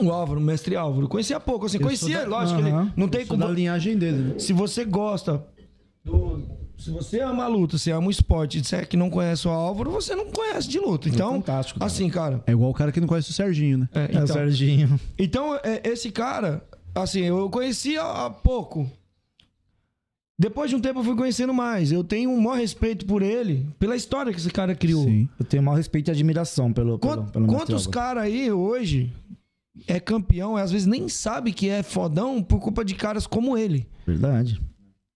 O 0.00 0.10
Álvaro, 0.12 0.38
o 0.38 0.42
mestre 0.42 0.76
Álvaro. 0.76 1.08
Conhecia 1.08 1.40
pouco, 1.40 1.66
assim, 1.66 1.78
Eu 1.78 1.82
conhecia, 1.82 2.20
da- 2.20 2.28
lógico 2.28 2.60
Aham. 2.60 2.82
ele 2.82 2.92
não 2.96 3.08
tem 3.08 3.26
como. 3.26 3.40
da 3.44 3.50
linhagem 3.50 3.98
dele, 3.98 4.18
né? 4.34 4.38
Se 4.38 4.52
você 4.52 4.84
gosta 4.84 5.44
do. 6.04 6.60
Se 6.78 6.90
você 6.90 7.20
ama 7.20 7.44
a 7.44 7.46
luta, 7.48 7.76
se 7.76 7.90
ama 7.90 8.06
o 8.06 8.10
esporte 8.10 8.56
e 8.56 8.60
disser 8.62 8.88
que 8.88 8.96
não 8.96 9.10
conhece 9.10 9.46
o 9.46 9.50
Álvaro, 9.50 9.90
você 9.90 10.14
não 10.14 10.30
conhece 10.30 10.66
de 10.68 10.78
luta. 10.78 11.08
Então, 11.10 11.32
fantástico, 11.34 11.78
cara. 11.78 11.86
assim, 11.90 12.08
cara. 12.08 12.42
É 12.46 12.52
igual 12.52 12.70
o 12.70 12.74
cara 12.74 12.90
que 12.90 13.00
não 13.00 13.06
conhece 13.08 13.30
o 13.30 13.34
Serginho, 13.34 13.78
né? 13.78 13.88
é, 13.92 14.00
É, 14.00 14.04
então, 14.12 14.22
o 14.24 14.26
Serginho. 14.28 15.00
Então, 15.18 15.54
é, 15.56 15.82
esse 15.84 16.10
cara, 16.10 16.62
assim, 16.94 17.20
eu 17.20 17.50
conhecia 17.50 18.00
há 18.02 18.30
pouco. 18.30 18.90
Depois 20.40 20.70
de 20.70 20.76
um 20.76 20.80
tempo 20.80 21.00
eu 21.00 21.04
fui 21.04 21.14
conhecendo 21.14 21.52
mais. 21.52 21.92
Eu 21.92 22.02
tenho 22.02 22.30
um 22.30 22.40
maior 22.40 22.56
respeito 22.56 23.04
por 23.04 23.20
ele, 23.20 23.66
pela 23.78 23.94
história 23.94 24.32
que 24.32 24.38
esse 24.38 24.48
cara 24.48 24.74
criou. 24.74 25.04
Sim. 25.04 25.28
Eu 25.38 25.44
tenho 25.44 25.62
maior 25.62 25.76
respeito 25.76 26.08
e 26.08 26.10
admiração 26.10 26.72
pelo, 26.72 26.98
pelo, 26.98 27.24
pelo 27.24 27.46
quantos 27.46 27.86
caras 27.86 28.22
aí 28.22 28.50
hoje 28.50 29.12
é 29.86 30.00
campeão 30.00 30.58
e 30.58 30.62
às 30.62 30.72
vezes 30.72 30.86
nem 30.86 31.10
sabe 31.10 31.52
que 31.52 31.68
é 31.68 31.82
fodão 31.82 32.42
por 32.42 32.58
culpa 32.58 32.82
de 32.82 32.94
caras 32.94 33.26
como 33.26 33.54
ele? 33.58 33.86
Verdade. 34.06 34.58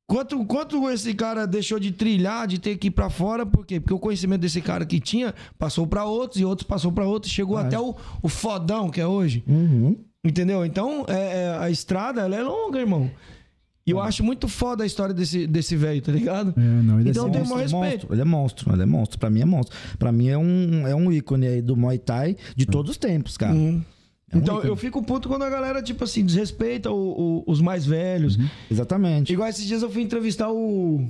Quanto, 0.07 0.45
quanto 0.45 0.91
esse 0.91 1.15
cara 1.15 1.47
deixou 1.47 1.81
de 1.81 1.91
trilhar, 1.91 2.47
de 2.47 2.59
ter 2.59 2.77
que 2.77 2.89
ir 2.89 2.91
pra 2.91 3.09
fora, 3.09 3.47
por 3.47 3.65
quê? 3.65 3.81
Porque 3.81 3.95
o 3.95 3.99
conhecimento 3.99 4.43
desse 4.43 4.61
cara 4.61 4.85
que 4.85 5.01
tinha 5.01 5.35
passou 5.59 5.87
pra 5.87 6.05
outros 6.05 6.39
e 6.39 6.45
outros 6.45 6.69
passou 6.69 6.93
pra 6.93 7.07
outros, 7.07 7.33
chegou 7.33 7.57
Verdade. 7.57 7.77
até 7.77 7.83
o, 7.83 7.97
o 8.21 8.29
fodão 8.29 8.91
que 8.91 9.01
é 9.01 9.07
hoje. 9.07 9.43
Uhum. 9.49 9.97
Entendeu? 10.23 10.67
Então, 10.67 11.07
é, 11.09 11.45
é, 11.45 11.59
a 11.59 11.71
estrada, 11.71 12.21
ela 12.21 12.37
é 12.37 12.43
longa, 12.43 12.79
irmão. 12.79 13.11
E 13.87 13.91
eu 13.91 14.01
acho 14.01 14.25
muito 14.25 14.49
foda 14.49 14.83
a 14.83 14.87
história 14.87 15.15
desse 15.15 15.47
desse 15.47 15.77
velho, 15.77 16.01
tá 16.01 16.11
ligado? 16.11 16.55
É, 16.57 16.61
não, 16.61 16.99
ele 17.01 17.11
Então 17.11 17.29
é 17.29 17.31
tem 17.31 17.43
assim, 17.43 17.53
um 17.53 17.57
Monstro, 17.57 17.79
respeito. 17.81 17.93
monstro. 18.07 18.15
Ele 18.15 18.21
é 18.21 18.25
monstro, 18.25 18.73
ele 18.73 18.83
é 18.83 18.87
monstro. 18.87 19.19
Pra 19.19 19.29
mim 19.31 19.41
é 19.41 19.45
monstro. 19.45 19.77
Pra 19.99 20.11
mim 20.13 20.29
é 20.29 20.39
um, 20.39 20.87
é 20.89 20.95
um 20.95 21.13
ícone 21.13 21.47
aí 21.47 21.61
do 21.63 21.77
Muay 21.77 21.99
Thai 21.99 22.37
de 22.57 22.65
todos 22.65 22.93
os 22.93 22.97
tempos, 22.97 23.37
cara. 23.37 23.53
Hum. 23.55 23.83
É 24.33 24.37
um 24.37 24.41
então, 24.41 24.55
ícone. 24.57 24.69
eu 24.71 24.77
fico 24.77 25.03
puto 25.03 25.29
quando 25.29 25.43
a 25.43 25.51
galera, 25.51 25.83
tipo 25.83 26.03
assim, 26.03 26.25
desrespeita 26.25 26.91
o- 26.91 27.43
o- 27.45 27.45
os 27.47 27.61
mais 27.61 27.85
velhos. 27.85 28.39
Exatamente. 28.71 29.33
Igual 29.33 29.49
esses 29.49 29.67
dias 29.67 29.83
eu 29.83 29.91
fui 29.91 30.03
entrevistar 30.03 30.51
o. 30.51 31.07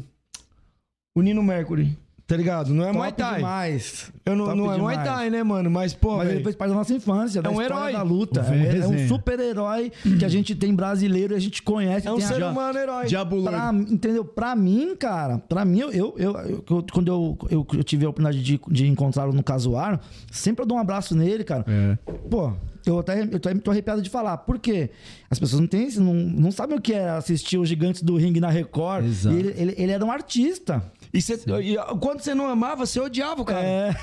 O 1.17 1.23
Nino 1.23 1.43
Mercury. 1.45 1.97
Tá 2.27 2.39
ligado? 2.39 2.73
Não 2.73 2.85
é 2.85 2.87
Top 2.87 2.97
Muay 2.99 3.13
Thai. 3.13 3.35
demais. 3.37 4.13
Eu 4.25 4.35
não, 4.35 4.47
Top 4.47 4.57
não 4.57 4.73
é 4.73 4.79
Muay 4.79 4.97
demais. 4.97 5.09
Thai, 5.11 5.31
né, 5.31 5.43
mano? 5.43 5.71
Mas, 5.71 5.93
pô, 5.93 6.13
Mas 6.17 6.23
ele 6.25 6.33
velho, 6.37 6.45
fez 6.45 6.57
parte 6.57 6.71
da 6.71 6.77
nossa 6.77 6.95
infância, 6.95 7.43
da 7.43 7.51
um 7.51 7.61
herói. 7.61 7.93
da 7.93 8.03
luta. 8.03 8.41
É, 8.41 8.45
é 8.55 8.87
um 8.87 8.91
resenha. 8.91 9.09
super-herói 9.09 9.93
que 10.19 10.25
a 10.25 10.29
gente 10.29 10.55
tem 10.55 10.75
brasileiro 10.75 11.35
e 11.35 11.37
a 11.37 11.39
gente 11.39 11.63
conhece. 11.63 12.09
é 12.09 12.13
um 12.13 12.17
a- 12.17 12.21
ser 12.23 12.39
já- 12.39 12.51
humano 12.51 12.79
herói. 12.79 13.07
Diabo 13.07 13.43
Pra, 13.43 13.71
entendeu? 13.75 14.25
Pra 14.25 14.57
mim, 14.57 14.97
cara, 14.99 15.37
pra 15.37 15.67
mim, 15.67 15.81
eu, 15.81 15.91
eu, 15.93 16.15
eu- 16.17 16.65
eu- 16.71 16.87
quando 16.91 17.09
eu, 17.09 17.39
eu, 17.51 17.67
eu 17.75 17.85
tive 17.85 18.07
a 18.07 18.09
oportunidade 18.09 18.43
de, 18.43 18.59
de 18.71 18.87
encontrá-lo 18.87 19.35
no 19.35 19.43
casuar, 19.43 20.01
sempre 20.33 20.63
eu 20.63 20.67
dou 20.67 20.79
um 20.79 20.81
abraço 20.81 21.15
nele, 21.15 21.45
cara. 21.45 21.67
É. 21.69 21.99
Pô, 22.31 22.55
eu 22.87 23.01
até 23.01 23.21
eu 23.23 23.39
tô, 23.39 23.55
tô 23.57 23.71
arrepiado 23.71 24.01
de 24.01 24.09
falar. 24.09 24.39
Por 24.39 24.59
quê? 24.59 24.89
As 25.31 25.39
pessoas 25.39 25.61
não, 25.61 25.67
têm, 25.69 25.91
não, 25.99 26.15
não 26.15 26.51
sabem 26.51 26.79
o 26.79 26.81
que 26.81 26.95
é 26.95 27.11
assistir 27.11 27.59
os 27.59 27.69
Gigantes 27.69 28.03
do 28.03 28.17
Ringue 28.17 28.41
na 28.41 28.49
Record. 28.49 29.05
Exato. 29.05 29.37
Ele, 29.37 29.53
ele, 29.59 29.75
ele 29.77 29.93
era 29.93 30.03
um 30.03 30.11
artista. 30.11 30.83
E, 31.15 31.23
cê, 31.23 31.39
e 31.63 31.77
quando 32.01 32.21
você 32.21 32.35
não 32.35 32.49
amava, 32.49 32.85
você 32.85 32.99
odiava 32.99 33.41
o 33.41 33.45
cara. 33.45 33.65
É. 33.65 33.95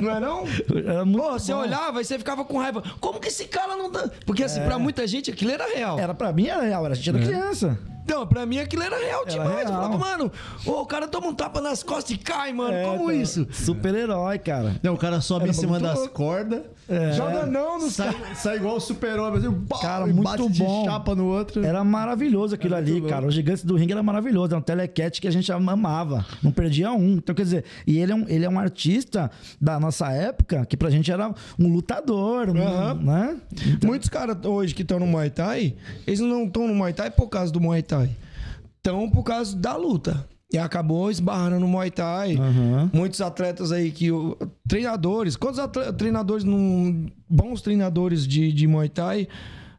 Não 0.00 0.14
é 0.14 0.20
não? 0.20 0.44
Era 0.86 1.04
muito 1.04 1.26
Pô, 1.26 1.32
você 1.32 1.52
olhava 1.52 2.00
e 2.00 2.04
você 2.04 2.16
ficava 2.16 2.44
com 2.44 2.56
raiva. 2.56 2.84
Como 3.00 3.18
que 3.18 3.26
esse 3.26 3.46
cara 3.46 3.74
não 3.74 3.90
dá. 3.90 4.08
Porque 4.24 4.44
assim, 4.44 4.60
pra 4.60 4.78
muita 4.78 5.08
gente 5.08 5.28
aquilo 5.28 5.50
era 5.50 5.66
real. 5.66 5.98
Era 5.98 6.14
pra 6.14 6.32
mim, 6.32 6.46
era 6.46 6.62
real. 6.62 6.84
Era, 6.84 6.94
a 6.94 6.96
gente 6.96 7.08
era 7.10 7.18
criança. 7.18 7.76
Então, 8.04 8.26
pra 8.26 8.44
mim 8.44 8.58
aquilo 8.58 8.82
era 8.82 8.96
real 8.98 9.22
Era 9.22 9.30
demais. 9.30 9.50
Eu 9.50 9.56
real. 9.68 9.82
falava, 9.82 9.98
mano, 9.98 10.32
ô, 10.66 10.70
o 10.82 10.86
cara 10.86 11.06
toma 11.06 11.28
um 11.28 11.34
tapa 11.34 11.60
nas 11.60 11.82
costas 11.82 12.10
e 12.10 12.18
cai, 12.18 12.52
mano. 12.52 12.72
É, 12.74 12.84
Como 12.84 13.06
cara. 13.06 13.16
isso? 13.16 13.46
Super-herói, 13.52 14.38
cara. 14.38 14.76
Não, 14.82 14.94
o 14.94 14.98
cara 14.98 15.20
sobe 15.20 15.42
Era 15.44 15.50
em 15.50 15.54
cima 15.54 15.78
das 15.78 15.94
louco. 15.96 16.14
cordas, 16.14 16.62
Joga 17.16 17.46
não 17.46 17.78
nos 17.78 17.92
sai, 17.94 18.12
sai 18.34 18.56
igual 18.56 18.76
o 18.76 18.80
super-homem, 18.80 19.38
assim, 19.38 19.64
Cara, 19.80 20.08
e 20.08 20.12
muito 20.12 20.24
bate 20.24 20.48
de 20.50 20.58
bom. 20.58 20.84
chapa 20.84 21.14
no 21.14 21.26
outro. 21.26 21.64
Era 21.64 21.84
maravilhoso 21.84 22.54
aquilo 22.56 22.74
Era 22.74 22.84
ali, 22.84 23.00
cara. 23.02 23.26
Os 23.26 23.34
Gigantes 23.34 23.62
do 23.64 23.76
Ringue 23.76 23.92
era 23.92 24.02
maravilhoso. 24.02 24.48
Era 24.54 24.58
um 24.58 24.62
telecat 24.62 25.20
que 25.20 25.28
a 25.28 25.30
gente 25.30 25.50
amava. 25.52 26.24
Não 26.42 26.50
perdia 26.50 26.90
um. 26.90 27.12
Então, 27.12 27.32
quer 27.34 27.42
dizer, 27.42 27.64
e 27.86 27.98
ele 27.98 28.10
é 28.10 28.14
um, 28.14 28.24
ele 28.28 28.44
é 28.44 28.48
um 28.48 28.58
artista 28.58 29.30
da 29.60 29.78
nossa 29.78 30.10
época 30.10 30.66
que 30.66 30.76
pra 30.76 30.90
gente 30.90 31.12
era 31.12 31.32
um 31.58 31.72
lutador, 31.72 32.48
um- 32.50 32.60
Aham. 32.60 32.94
né? 32.94 33.36
Muitos 33.84 34.08
caras 34.08 34.36
hoje 34.44 34.74
que 34.74 34.82
estão 34.82 34.98
no 34.98 35.06
Muay 35.06 35.30
Thai, 35.30 35.76
eles 36.06 36.18
não 36.18 36.44
estão 36.46 36.66
no 36.66 36.74
Muay 36.74 36.92
Thai 36.92 37.10
por 37.10 37.28
causa 37.28 37.52
do 37.52 37.60
Muay 37.60 37.82
Thai. 37.82 37.89
Estão 38.76 39.08
por 39.10 39.22
causa 39.22 39.56
da 39.56 39.76
luta. 39.76 40.26
E 40.52 40.58
acabou 40.58 41.10
esbarrando 41.10 41.60
no 41.60 41.68
Muay 41.68 41.90
Thai. 41.92 42.34
Aham. 42.36 42.90
Muitos 42.92 43.20
atletas 43.20 43.70
aí 43.70 43.90
que. 43.92 44.08
Treinadores. 44.66 45.36
Quantos 45.36 45.60
treinadores, 45.96 46.44
não, 46.44 47.06
bons 47.28 47.62
treinadores 47.62 48.26
de, 48.26 48.52
de 48.52 48.66
Muay 48.66 48.88
Thai, 48.88 49.28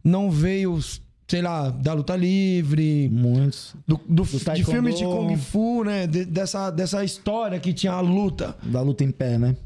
não 0.02 0.32
veio, 0.32 0.80
sei 1.28 1.42
lá, 1.42 1.70
da 1.70 1.92
luta 1.94 2.16
livre, 2.16 3.10
Muitos. 3.12 3.76
do, 3.88 4.00
do- 4.08 4.24
de 4.24 4.40
taekwondo. 4.44 4.72
filmes 4.72 4.98
de 4.98 5.04
Kung 5.04 5.36
Fu, 5.38 5.84
né? 5.84 6.08
De- 6.08 6.24
dessa, 6.26 6.70
dessa 6.70 7.04
história 7.04 7.60
que 7.60 7.74
tinha 7.74 7.92
a 7.92 8.00
luta. 8.00 8.56
Da 8.64 8.82
luta 8.82 9.04
em 9.04 9.12
pé, 9.12 9.38
né? 9.38 9.58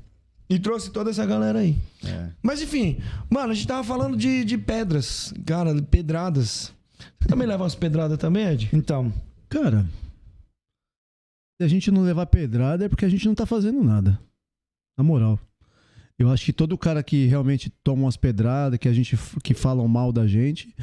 E 0.50 0.58
trouxe 0.60 0.90
toda 0.92 1.10
essa 1.12 1.26
galera 1.26 1.60
aí. 1.60 1.76
É. 2.04 2.30
Mas 2.42 2.62
enfim, 2.62 2.98
mano, 3.30 3.52
a 3.52 3.54
gente 3.56 3.68
tava 3.68 3.84
falando 3.84 4.16
de, 4.18 4.44
de 4.44 4.58
pedras, 4.58 5.34
cara, 5.46 5.74
pedradas. 5.84 6.72
Você 7.20 7.28
também 7.30 7.48
leva 7.48 7.64
umas 7.64 7.76
pedradas 7.76 8.18
também, 8.18 8.46
Ed? 8.46 8.70
Então, 8.74 9.12
Cara, 9.50 9.86
se 11.60 11.64
a 11.64 11.68
gente 11.68 11.90
não 11.92 12.02
levar 12.04 12.26
pedrada 12.26 12.86
é 12.86 12.90
porque 12.90 13.06
a 13.06 13.10
gente 13.10 13.26
não 13.26 13.36
tá 13.36 13.46
fazendo 13.46 13.84
nada. 13.84 14.20
Na 14.98 15.04
moral. 15.04 15.40
Eu 16.18 16.30
acho 16.32 16.46
que 16.46 16.54
todo 16.54 16.78
cara 16.78 17.04
que 17.04 17.26
realmente 17.26 17.70
toma 17.84 18.04
umas 18.04 18.18
pedradas, 18.18 18.80
que 18.80 18.88
a 18.88 18.94
gente 18.94 19.18
que 19.44 19.54
falam 19.54 19.88
mal 19.88 20.12
da 20.12 20.26
gente, 20.26 20.74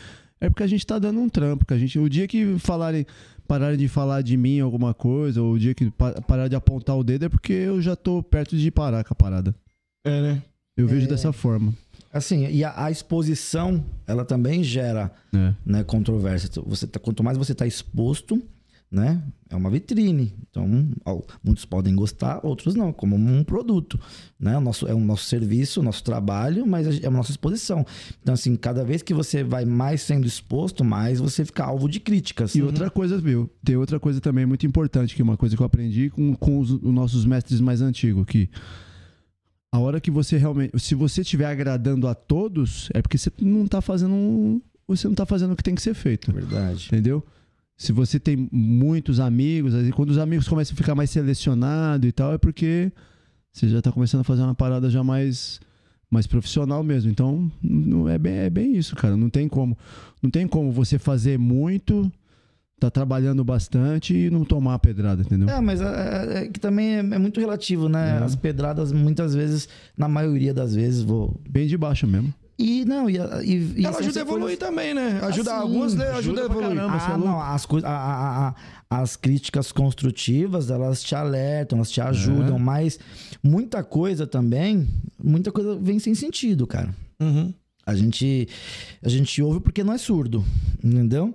é 0.41 0.49
porque 0.51 0.63
a 0.63 0.67
gente 0.67 0.87
tá 0.87 0.99
dando 0.99 1.21
um 1.21 1.29
trampo, 1.29 1.65
que 1.67 1.73
a 1.75 1.79
gente, 1.79 1.99
o 1.99 2.09
dia 2.09 2.29
que 2.29 2.59
falarem, 2.59 3.07
pararem 3.49 3.79
de 3.79 3.89
falar 3.89 4.23
de 4.23 4.37
mim 4.37 4.61
alguma 4.61 4.93
coisa, 4.93 5.41
ou 5.43 5.55
o 5.55 5.59
dia 5.59 5.75
que 5.75 5.91
pa- 5.91 6.21
parar 6.23 6.49
de 6.49 6.57
apontar 6.57 6.97
o 6.97 7.05
dedo 7.05 7.25
é 7.25 7.29
porque 7.31 7.53
eu 7.53 7.81
já 7.81 7.97
tô 7.97 8.23
perto 8.23 8.57
de 8.57 8.71
parar 8.71 9.03
com 9.05 9.13
a 9.15 9.17
parada. 9.17 9.55
É, 10.07 10.21
né? 10.21 10.43
Eu 10.77 10.87
vejo 10.87 11.07
É. 11.07 11.09
dessa 11.09 11.33
forma. 11.33 11.73
Assim, 12.13 12.47
e 12.49 12.63
a, 12.63 12.85
a 12.85 12.91
exposição, 12.91 13.85
ela 14.07 14.25
também 14.25 14.63
gera 14.63 15.11
né? 15.33 15.57
né, 15.65 15.85
controvérsia. 15.85 16.51
Você 16.67 16.87
tá, 16.87 17.01
quanto 17.01 17.25
mais 17.25 17.39
você 17.39 17.55
tá 17.55 17.67
exposto, 17.67 18.43
né? 18.93 19.23
É 19.49 19.57
uma 19.57 19.71
vitrine. 19.71 20.35
Então, 20.51 20.69
muitos 21.43 21.65
podem 21.65 21.95
gostar, 21.95 22.41
outros 22.45 22.75
não, 22.75 22.93
como 22.93 23.17
um 23.17 23.43
produto, 23.43 23.99
né? 24.39 24.59
O 24.59 24.61
nosso, 24.61 24.87
é 24.87 24.95
o 24.95 25.01
nosso 25.01 25.25
serviço, 25.25 25.81
o 25.81 25.83
nosso 25.83 26.05
trabalho, 26.05 26.67
mas 26.67 27.03
é 27.03 27.07
a 27.07 27.11
nossa 27.11 27.31
exposição. 27.31 27.87
Então, 28.21 28.35
assim, 28.35 28.55
cada 28.55 28.85
vez 28.85 29.03
que 29.03 29.15
você 29.15 29.43
vai 29.43 29.65
mais 29.65 30.03
sendo 30.03 30.27
exposto, 30.27 30.85
mais 30.85 31.19
você 31.19 31.43
fica 31.43 31.65
alvo 31.65 31.89
de 31.89 32.01
críticas. 32.01 32.55
E 32.55 32.63
outra 32.63 32.91
coisa, 32.91 33.17
viu? 33.17 33.51
Tem 33.65 33.77
outra 33.77 33.99
coisa 33.99 34.21
também 34.21 34.45
muito 34.45 34.67
importante, 34.67 35.15
que 35.17 35.23
é 35.23 35.25
uma 35.25 35.39
coisa 35.39 35.57
que 35.57 35.63
eu 35.63 35.67
aprendi 35.67 36.11
com, 36.11 36.35
com 36.35 36.59
os, 36.59 36.71
os 36.71 36.93
nossos 36.93 37.25
mestres 37.25 37.61
mais 37.61 37.81
antigos, 37.81 38.27
que 38.27 38.51
a 39.73 39.79
hora 39.79 40.01
que 40.01 40.11
você 40.11 40.37
realmente. 40.37 40.79
Se 40.79 40.95
você 40.95 41.23
estiver 41.23 41.47
agradando 41.47 42.07
a 42.07 42.15
todos, 42.15 42.91
é 42.93 43.01
porque 43.01 43.17
você 43.17 43.33
não 43.41 43.67
tá 43.67 43.81
fazendo. 43.81 44.63
Você 44.87 45.09
não 45.09 45.15
tá 45.15 45.25
fazendo 45.25 45.53
o 45.53 45.57
que 45.57 45.63
tem 45.63 45.75
que 45.75 45.81
ser 45.81 45.95
feito. 45.95 46.31
Verdade. 46.31 46.89
Entendeu? 46.89 47.25
Se 47.77 47.91
você 47.91 48.21
tem 48.21 48.49
muitos 48.53 49.19
amigos, 49.19 49.75
aí 49.75 49.91
quando 49.91 50.11
os 50.11 50.19
amigos 50.19 50.47
começam 50.47 50.75
a 50.75 50.77
ficar 50.77 50.95
mais 50.95 51.09
selecionados 51.09 52.07
e 52.07 52.13
tal, 52.13 52.35
é 52.35 52.39
porque 52.39 52.93
você 53.51 53.67
já 53.69 53.81
tá 53.81 53.91
começando 53.91 54.21
a 54.21 54.25
fazer 54.25 54.43
uma 54.43 54.55
parada 54.55 54.91
já 54.91 55.03
mais, 55.03 55.59
mais 56.11 56.27
profissional 56.27 56.83
mesmo. 56.83 57.11
Então, 57.11 57.51
não 57.63 58.07
é 58.09 58.19
bem, 58.19 58.35
é 58.35 58.51
bem 58.51 58.77
isso, 58.77 58.95
cara. 58.95 59.17
Não 59.17 59.31
tem 59.31 59.49
como. 59.49 59.77
Não 60.23 60.31
tem 60.31 60.47
como 60.47 60.71
você 60.71 60.99
fazer 60.99 61.39
muito, 61.39 62.13
tá 62.83 62.91
trabalhando 62.91 63.43
bastante 63.45 64.15
e 64.15 64.31
não 64.31 64.45
tomar 64.45 64.75
a 64.75 64.79
pedrada, 64.79 65.23
entendeu? 65.23 65.49
É, 65.49 65.61
mas 65.61 65.81
é, 65.81 65.85
é- 65.85 66.45
é 66.45 66.49
que 66.49 66.61
também 66.61 66.95
é, 66.95 66.99
é 66.99 67.19
muito 67.19 67.41
relativo, 67.41 67.89
né? 67.89 68.19
É. 68.21 68.25
As 68.25 68.37
pedradas, 68.37 68.93
muitas 68.93 69.35
vezes, 69.35 69.69
na 69.97 70.09
maioria 70.09 70.53
das 70.55 70.75
vezes, 70.75 71.03
vou. 71.03 71.41
Bem 71.49 71.67
de 71.67 71.77
baixo 71.77 72.07
mesmo. 72.07 72.33
E 72.59 72.85
não, 72.85 73.09
e, 73.11 73.17
e, 73.17 73.81
e 73.81 73.87
Ela 73.87 73.99
ajuda 73.99 74.21
a 74.21 74.23
evoluir 74.23 74.59
também, 74.59 74.95
né? 74.95 75.19
Ajuda 75.23 75.53
Assim, 75.53 75.61
algumas, 75.63 75.95
né? 75.95 76.05
Ajuda, 76.11 76.19
ajuda 76.19 76.41
a 76.43 76.45
evoluir. 76.45 76.77
caramba. 76.77 76.97
é 76.97 77.01
Ah, 77.13 77.19
não, 77.19 77.41
as, 77.41 77.67
coi- 77.67 77.83
a- 77.83 77.89
a- 77.89 78.49
a- 78.49 79.01
as 79.03 79.17
críticas 79.17 79.73
construtivas, 79.73 80.71
elas 80.71 81.03
te 81.03 81.15
alertam, 81.15 81.79
elas 81.79 81.91
te 81.91 82.01
ajudam, 82.01 82.59
mas 82.59 82.99
muita 83.43 83.83
coisa 83.83 84.27
também, 84.27 84.87
muita 85.23 85.51
coisa 85.51 85.75
vem 85.77 85.99
sem 85.99 86.15
sentido, 86.15 86.67
cara. 86.67 86.95
Uhum. 87.21 87.53
A 87.85 87.97
gente, 87.97 88.47
a 89.03 89.09
gente 89.09 89.43
ouve 89.43 89.59
porque 89.59 89.83
não 89.83 89.93
é 89.95 89.99
surdo, 89.99 90.45
entendeu? 90.85 91.35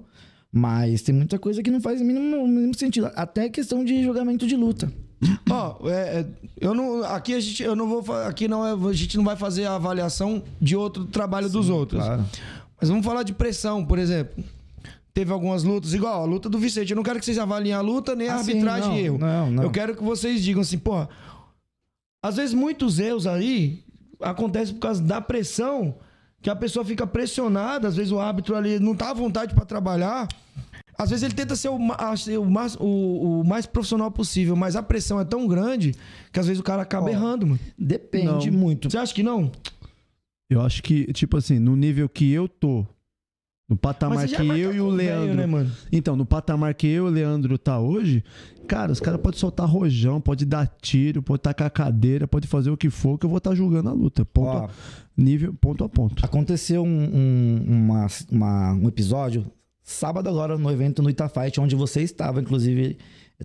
Mas 0.52 1.02
tem 1.02 1.14
muita 1.14 1.38
coisa 1.38 1.62
que 1.62 1.70
não 1.70 1.82
faz 1.82 2.02
o 2.02 2.04
mínimo, 2.06 2.38
o 2.38 2.48
mínimo 2.48 2.74
sentido. 2.76 3.12
Até 3.16 3.50
questão 3.50 3.84
de 3.84 4.02
julgamento 4.04 4.48
de 4.48 4.56
luta. 4.56 4.92
Ó, 5.50 5.90
é, 5.90 6.20
é, 6.20 6.26
eu 6.60 6.74
não. 6.74 7.04
Aqui 7.04 7.34
a 7.34 7.40
gente, 7.40 7.62
eu 7.64 7.76
não 7.76 7.88
vou. 7.88 8.16
Aqui 8.16 8.48
não 8.48 8.66
é, 8.66 8.90
a 8.90 8.94
gente 8.94 9.18
não 9.18 9.24
vai 9.24 9.36
fazer 9.36 9.66
a 9.66 9.76
avaliação 9.76 10.44
de 10.62 10.76
outro 10.76 11.06
trabalho 11.06 11.50
dos 11.50 11.70
outros. 11.70 12.04
Claro. 12.04 12.26
Mas 12.80 12.90
vamos 12.90 13.06
falar 13.06 13.24
de 13.24 13.34
pressão, 13.34 13.84
por 13.86 13.98
exemplo. 14.00 14.44
Teve 15.14 15.32
algumas 15.32 15.64
lutas, 15.64 15.96
igual 15.96 16.22
a 16.22 16.26
luta 16.26 16.48
do 16.48 16.60
Vicente. 16.60 16.92
Eu 16.92 16.96
não 16.96 17.02
quero 17.04 17.18
que 17.20 17.26
vocês 17.26 17.40
avaliem 17.40 17.74
a 17.74 17.82
luta 17.82 18.16
nem 18.16 18.30
a 18.30 18.36
Ah, 18.36 18.44
sim, 18.44 18.52
arbitragem 18.52 18.90
não, 18.90 18.98
e 18.98 19.04
erro. 19.04 19.18
não, 19.18 19.52
não. 19.52 19.64
Eu 19.64 19.72
quero 19.72 19.96
que 19.96 20.04
vocês 20.04 20.44
digam 20.44 20.62
assim, 20.62 20.78
porra. 20.78 21.10
Às 22.22 22.36
vezes 22.36 22.54
muitos 22.54 23.00
erros 23.00 23.26
aí 23.26 23.84
acontecem 24.22 24.76
por 24.76 24.82
causa 24.82 25.02
da 25.02 25.20
pressão, 25.20 25.96
que 26.48 26.52
a 26.52 26.56
pessoa 26.56 26.86
fica 26.86 27.06
pressionada, 27.06 27.90
às 27.90 27.98
vezes 27.98 28.10
o 28.10 28.20
árbitro 28.22 28.56
ali 28.56 28.80
não 28.80 28.96
tá 28.96 29.10
à 29.10 29.14
vontade 29.14 29.54
pra 29.54 29.66
trabalhar. 29.66 30.30
Às 30.98 31.10
vezes 31.10 31.24
ele 31.24 31.34
tenta 31.34 31.58
ser 31.58 31.68
o, 31.68 31.78
ser 32.16 32.38
o 32.38 32.46
mais, 32.46 32.74
o- 32.80 33.42
o 33.42 33.44
mais 33.46 33.66
profissional 33.66 34.10
possível, 34.10 34.56
mas 34.56 34.78
a 34.78 34.82
pressão 34.82 35.20
é 35.20 35.26
tão 35.26 35.46
grande 35.46 35.94
que 36.32 36.40
às 36.40 36.48
vezes 36.48 36.62
o 36.62 36.64
cara 36.64 36.82
acaba 36.84 37.08
Ó, 37.08 37.10
errando, 37.10 37.46
mano. 37.46 37.60
Depende 37.78 38.50
Não. 38.50 38.58
muito. 38.58 38.90
Você 38.90 38.98
acha 38.98 39.14
que 39.14 39.22
não? 39.22 39.52
Eu 40.50 40.62
acho 40.62 40.82
que, 40.82 41.12
tipo 41.12 41.36
assim, 41.36 41.60
no 41.60 41.76
nível 41.76 42.08
que 42.08 42.32
eu 42.32 42.48
tô, 42.48 42.86
no 43.70 43.76
patamar 43.76 44.26
que 44.28 44.34
eu 44.34 44.38
tá 44.38 44.44
e 44.58 44.66
o 44.82 44.88
tão 44.88 44.96
velho, 44.96 44.96
Leandro. 44.96 45.36
né, 45.36 45.46
mano? 45.46 45.72
Então, 45.92 46.16
no 46.16 46.26
patamar 46.26 46.74
que 46.74 46.88
eu 46.88 47.06
e 47.06 47.10
o 47.10 47.12
Leandro 47.12 47.58
tá 47.58 47.80
hoje, 47.80 48.24
cara, 48.68 48.92
os 48.92 49.00
caras 49.00 49.20
podem 49.20 49.38
soltar 49.40 49.68
rojão, 49.68 50.22
pode 50.22 50.46
dar 50.46 50.68
tiro, 50.82 51.22
pode 51.22 51.42
tacar 51.42 51.70
cadeira, 51.70 52.28
pode 52.28 52.48
fazer 52.48 52.70
o 52.70 52.78
que 52.78 52.90
for, 52.90 53.18
que 53.18 53.26
eu 53.26 53.30
vou 53.30 53.40
estar 53.40 53.54
julgando 53.54 53.90
a 53.90 53.94
luta. 53.94 54.24
Ponto 54.24 54.48
Ó, 54.48 54.66
a, 54.66 54.70
nível, 55.18 55.54
ponto 55.54 55.84
a 55.84 55.90
ponto. 55.90 56.26
Aconteceu 56.26 56.82
um, 56.84 56.88
um- 56.88 57.64
uma- 57.68 58.08
uma- 58.32 58.74
um 58.74 58.88
episódio 58.88 59.46
sábado 59.84 60.30
agora 60.30 60.58
no 60.58 60.72
evento 60.72 61.02
no 61.04 61.10
Itafight, 61.10 61.60
onde 61.60 61.76
você 61.76 62.02
estava, 62.02 62.40
inclusive, 62.42 62.98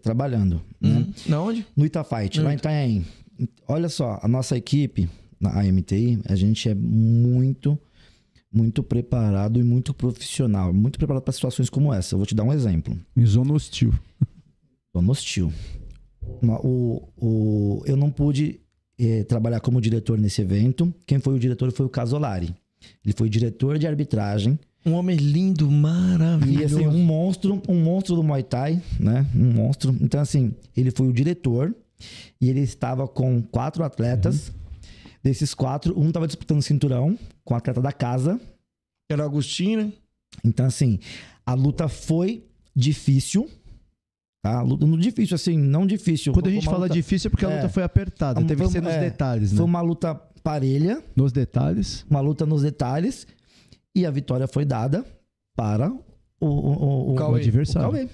trabalhando. 0.02 0.62
Né? 0.80 0.98
Hum. 1.08 1.12
Na 1.26 1.40
onde? 1.42 1.66
No 1.76 1.84
Itafight, 1.84 2.38
No 2.38 2.44
lá 2.46 2.52
em 2.52 2.56
Itanhaém. 2.56 3.04
Olha 3.66 3.88
só, 3.88 4.20
a 4.22 4.28
nossa 4.28 4.56
equipe, 4.56 5.08
na 5.40 5.50
AMTI, 5.60 6.20
a 6.28 6.36
gente 6.36 6.68
é 6.68 6.74
muito, 6.74 7.76
muito 8.52 8.82
preparado 8.82 9.58
e 9.58 9.62
muito 9.62 9.94
profissional. 9.94 10.72
Muito 10.72 10.98
preparado 10.98 11.22
para 11.22 11.32
situações 11.32 11.70
como 11.70 11.92
essa. 11.92 12.14
Eu 12.14 12.18
vou 12.18 12.26
te 12.26 12.34
dar 12.34 12.44
um 12.44 12.52
exemplo. 12.52 12.96
Em 13.16 13.24
zona 13.24 13.52
hostil. 13.52 13.92
Zona 14.94 15.10
hostil. 15.10 15.52
O, 16.42 17.02
o, 17.16 17.82
eu 17.86 17.96
não 17.96 18.10
pude 18.10 18.60
eh, 18.98 19.24
trabalhar 19.24 19.60
como 19.60 19.80
diretor 19.80 20.18
nesse 20.18 20.42
evento. 20.42 20.92
Quem 21.06 21.18
foi 21.18 21.34
o 21.34 21.38
diretor 21.38 21.72
foi 21.72 21.86
o 21.86 21.88
Casolari. 21.88 22.54
Ele 23.04 23.14
foi 23.16 23.28
diretor 23.28 23.78
de 23.78 23.86
arbitragem. 23.86 24.58
Um 24.84 24.92
homem 24.94 25.16
lindo, 25.16 25.68
E 25.68 25.70
maravilhoso. 25.72 26.76
assim, 26.76 26.86
um 26.86 27.04
monstro, 27.04 27.62
um 27.68 27.80
monstro 27.82 28.16
do 28.16 28.22
Muay 28.22 28.42
Thai, 28.42 28.82
né? 28.98 29.24
Um 29.34 29.52
monstro. 29.52 29.96
Então, 30.00 30.20
assim, 30.20 30.52
ele 30.76 30.90
foi 30.90 31.06
o 31.06 31.12
diretor 31.12 31.74
e 32.40 32.50
ele 32.50 32.60
estava 32.60 33.06
com 33.06 33.40
quatro 33.40 33.84
atletas. 33.84 34.52
Desses 35.22 35.54
quatro, 35.54 35.98
um 35.98 36.08
estava 36.08 36.26
disputando 36.26 36.60
cinturão 36.62 37.16
com 37.44 37.54
o 37.54 37.56
atleta 37.56 37.80
da 37.80 37.92
casa. 37.92 38.40
Era 39.08 39.24
Agostinho, 39.24 39.84
né? 39.84 39.92
Então, 40.44 40.66
assim, 40.66 40.98
a 41.46 41.54
luta 41.54 41.86
foi 41.88 42.44
difícil. 42.74 43.48
Tá? 44.42 44.58
A 44.58 44.62
luta, 44.62 44.84
não 44.86 44.98
difícil, 44.98 45.34
assim, 45.36 45.56
não 45.56 45.86
difícil. 45.86 46.32
Quando 46.32 46.48
a 46.48 46.50
gente 46.50 46.64
fala 46.64 46.78
luta- 46.78 46.94
difícil 46.94 47.28
é 47.28 47.30
porque 47.30 47.46
a 47.46 47.50
é. 47.50 47.56
luta 47.56 47.68
foi 47.68 47.82
apertada. 47.84 48.40
Foi- 48.40 48.48
Teve 48.48 48.64
que 48.64 48.70
ser 48.70 48.82
nos 48.82 48.92
é, 48.92 49.00
detalhes, 49.00 49.52
né? 49.52 49.56
Foi 49.58 49.64
uma 49.64 49.80
luta 49.80 50.14
parelha, 50.42 51.00
Nos 51.14 51.30
detalhes. 51.30 52.04
uma 52.10 52.20
luta 52.20 52.44
nos 52.44 52.62
detalhes. 52.62 53.26
E 53.94 54.04
a 54.06 54.10
vitória 54.10 54.48
foi 54.48 54.64
dada 54.64 55.04
para 55.54 55.92
o, 55.92 56.00
o, 56.46 57.12
o, 57.12 57.14
O 57.14 57.34
adversário. 57.36 57.88
o 57.88 57.92
Cauê. 57.92 58.08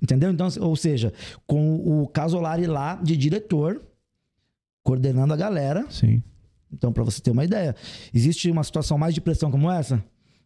Entendeu? 0.00 0.30
Então, 0.30 0.46
ou 0.60 0.76
seja, 0.76 1.12
com 1.46 1.76
o 2.02 2.06
Casolari 2.06 2.66
lá 2.66 2.96
de 2.96 3.16
diretor, 3.16 3.80
coordenando 4.84 5.32
a 5.32 5.36
galera. 5.36 5.86
Sim. 5.90 6.22
Então, 6.72 6.92
para 6.92 7.04
você 7.04 7.20
ter 7.20 7.30
uma 7.30 7.44
ideia, 7.44 7.74
existe 8.14 8.50
uma 8.50 8.64
situação 8.64 8.96
mais 8.98 9.14
de 9.14 9.20
pressão 9.20 9.50
como 9.50 9.70
essa? 9.70 10.02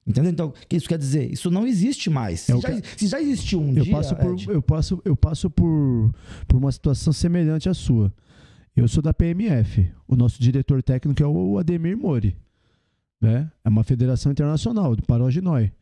Entendeu? 0.07 0.31
Então, 0.31 0.49
o 0.49 0.53
que 0.69 0.77
isso 0.77 0.89
quer 0.89 0.99
dizer? 0.99 1.33
Isso 1.33 1.51
não 1.51 1.67
existe 1.67 2.09
mais. 2.09 2.41
Se, 2.41 2.53
É 2.53 2.55
o 2.57 2.61
já, 2.61 2.69
se 2.97 3.07
já 3.09 3.21
existiu 3.21 3.61
um 3.61 3.73
Eu 3.75 3.83
dia. 3.85 3.93
passo, 3.97 4.15
por, 4.17 4.33
Ed, 4.35 4.49
eu, 4.49 4.63
passo, 4.63 5.03
eu 5.05 5.17
passo 5.17 5.51
por, 5.51 6.13
por 6.47 6.57
uma 6.57 6.71
situação 6.71 7.13
semelhante 7.13 7.69
à 7.69 7.75
sua. 7.75 8.13
Eu 8.77 8.87
sou 8.87 9.03
da 9.03 9.13
PMF. 9.15 9.89
O 10.07 10.15
nosso 10.15 10.41
diretor 10.41 10.83
técnico 10.83 11.23
é 11.23 11.27
o 11.27 11.59
Ademir 11.59 11.97
Mori. 11.97 12.37
Né? 13.21 13.51
É 13.65 13.69
uma 13.69 13.83
federação 13.83 14.31
internacional, 14.31 14.95
do 14.95 15.03
Paroginói. 15.03 15.73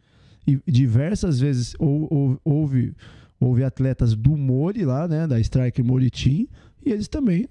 E 0.46 0.58
diversas 0.70 1.40
vezes 1.40 1.74
ou- 1.78 2.06
ou- 2.10 2.40
houve, 2.44 2.94
houve 3.40 3.64
atletas 3.64 4.14
do 4.14 4.36
Mori 4.36 4.84
lá, 4.84 5.08
né? 5.08 5.26
Da 5.26 5.40
Strike 5.40 5.82
Mori 5.82 6.10
Team, 6.10 6.46
e 6.84 6.90
eles 6.92 7.08
também 7.08 7.48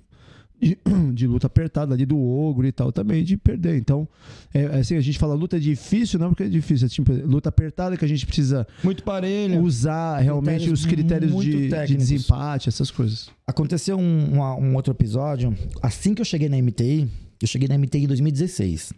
de, 0.64 0.78
de 1.14 1.28
luta 1.28 1.48
apertada 1.48 1.94
ali 1.94 2.06
do 2.06 2.20
ogro 2.20 2.66
e 2.66 2.72
tal 2.72 2.92
também 2.92 3.24
de 3.24 3.38
perder. 3.38 3.78
Então, 3.78 4.08
é, 4.54 4.66
assim, 4.80 4.96
a 4.96 5.02
gente 5.02 5.18
fala 5.20 5.34
luta 5.34 5.60
difícil, 5.60 6.20
não 6.20 6.30
porque 6.30 6.44
é 6.44 6.48
difícil, 6.50 6.86
é 6.86 6.90
tipo 6.90 7.12
luta 7.12 7.50
apertada 7.50 7.96
que 7.98 8.06
a 8.06 8.08
gente 8.08 8.26
precisa 8.26 8.66
Muito 8.84 9.04
parelha. 9.04 9.60
usar 9.62 10.20
realmente 10.20 10.60
Critérios 10.70 10.80
os 10.80 10.86
critérios 10.86 11.42
de, 11.44 11.70
de 11.88 11.96
desempate, 11.98 12.70
essas 12.70 12.90
coisas. 12.92 13.30
Aconteceu 13.46 13.98
um, 13.98 14.34
uma- 14.34 14.56
um 14.56 14.76
outro 14.76 14.92
episódio. 14.94 15.56
Assim 15.82 16.14
que 16.14 16.22
eu 16.22 16.26
cheguei 16.26 16.48
na 16.50 16.58
MTI, 16.58 17.08
eu 17.42 17.48
cheguei 17.48 17.68
na 17.68 17.78
MTI 17.78 18.04
em 18.04 18.08
2016. 18.08 18.94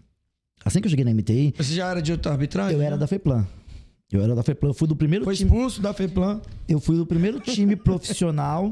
Assim 0.64 0.80
que 0.82 0.88
eu 0.88 0.90
cheguei 0.90 1.06
na 1.06 1.12
MTI, 1.14 1.54
Você 1.58 1.76
já 1.76 1.90
era 1.90 2.02
de 2.02 2.12
outra 2.12 2.32
arbitragem? 2.32 2.76
eu 2.76 2.82
era 2.82 2.98
da 2.98 3.06
FEPLAN. 3.08 3.46
Eu 4.12 4.22
era 4.22 4.36
da 4.36 4.44
FEPLAN. 4.44 4.70
Eu 4.70 4.74
fui 4.74 4.88
do 4.88 4.96
primeiro 4.96 5.26
Foi 5.26 5.36
time. 5.36 5.50
expulso 5.50 5.82
da 5.82 5.94
FEPLAN. 5.94 6.40
Eu 6.70 6.80
fui 6.80 6.96
do 6.96 7.06
primeiro 7.06 7.40
time 7.40 7.76
profissional 7.78 8.72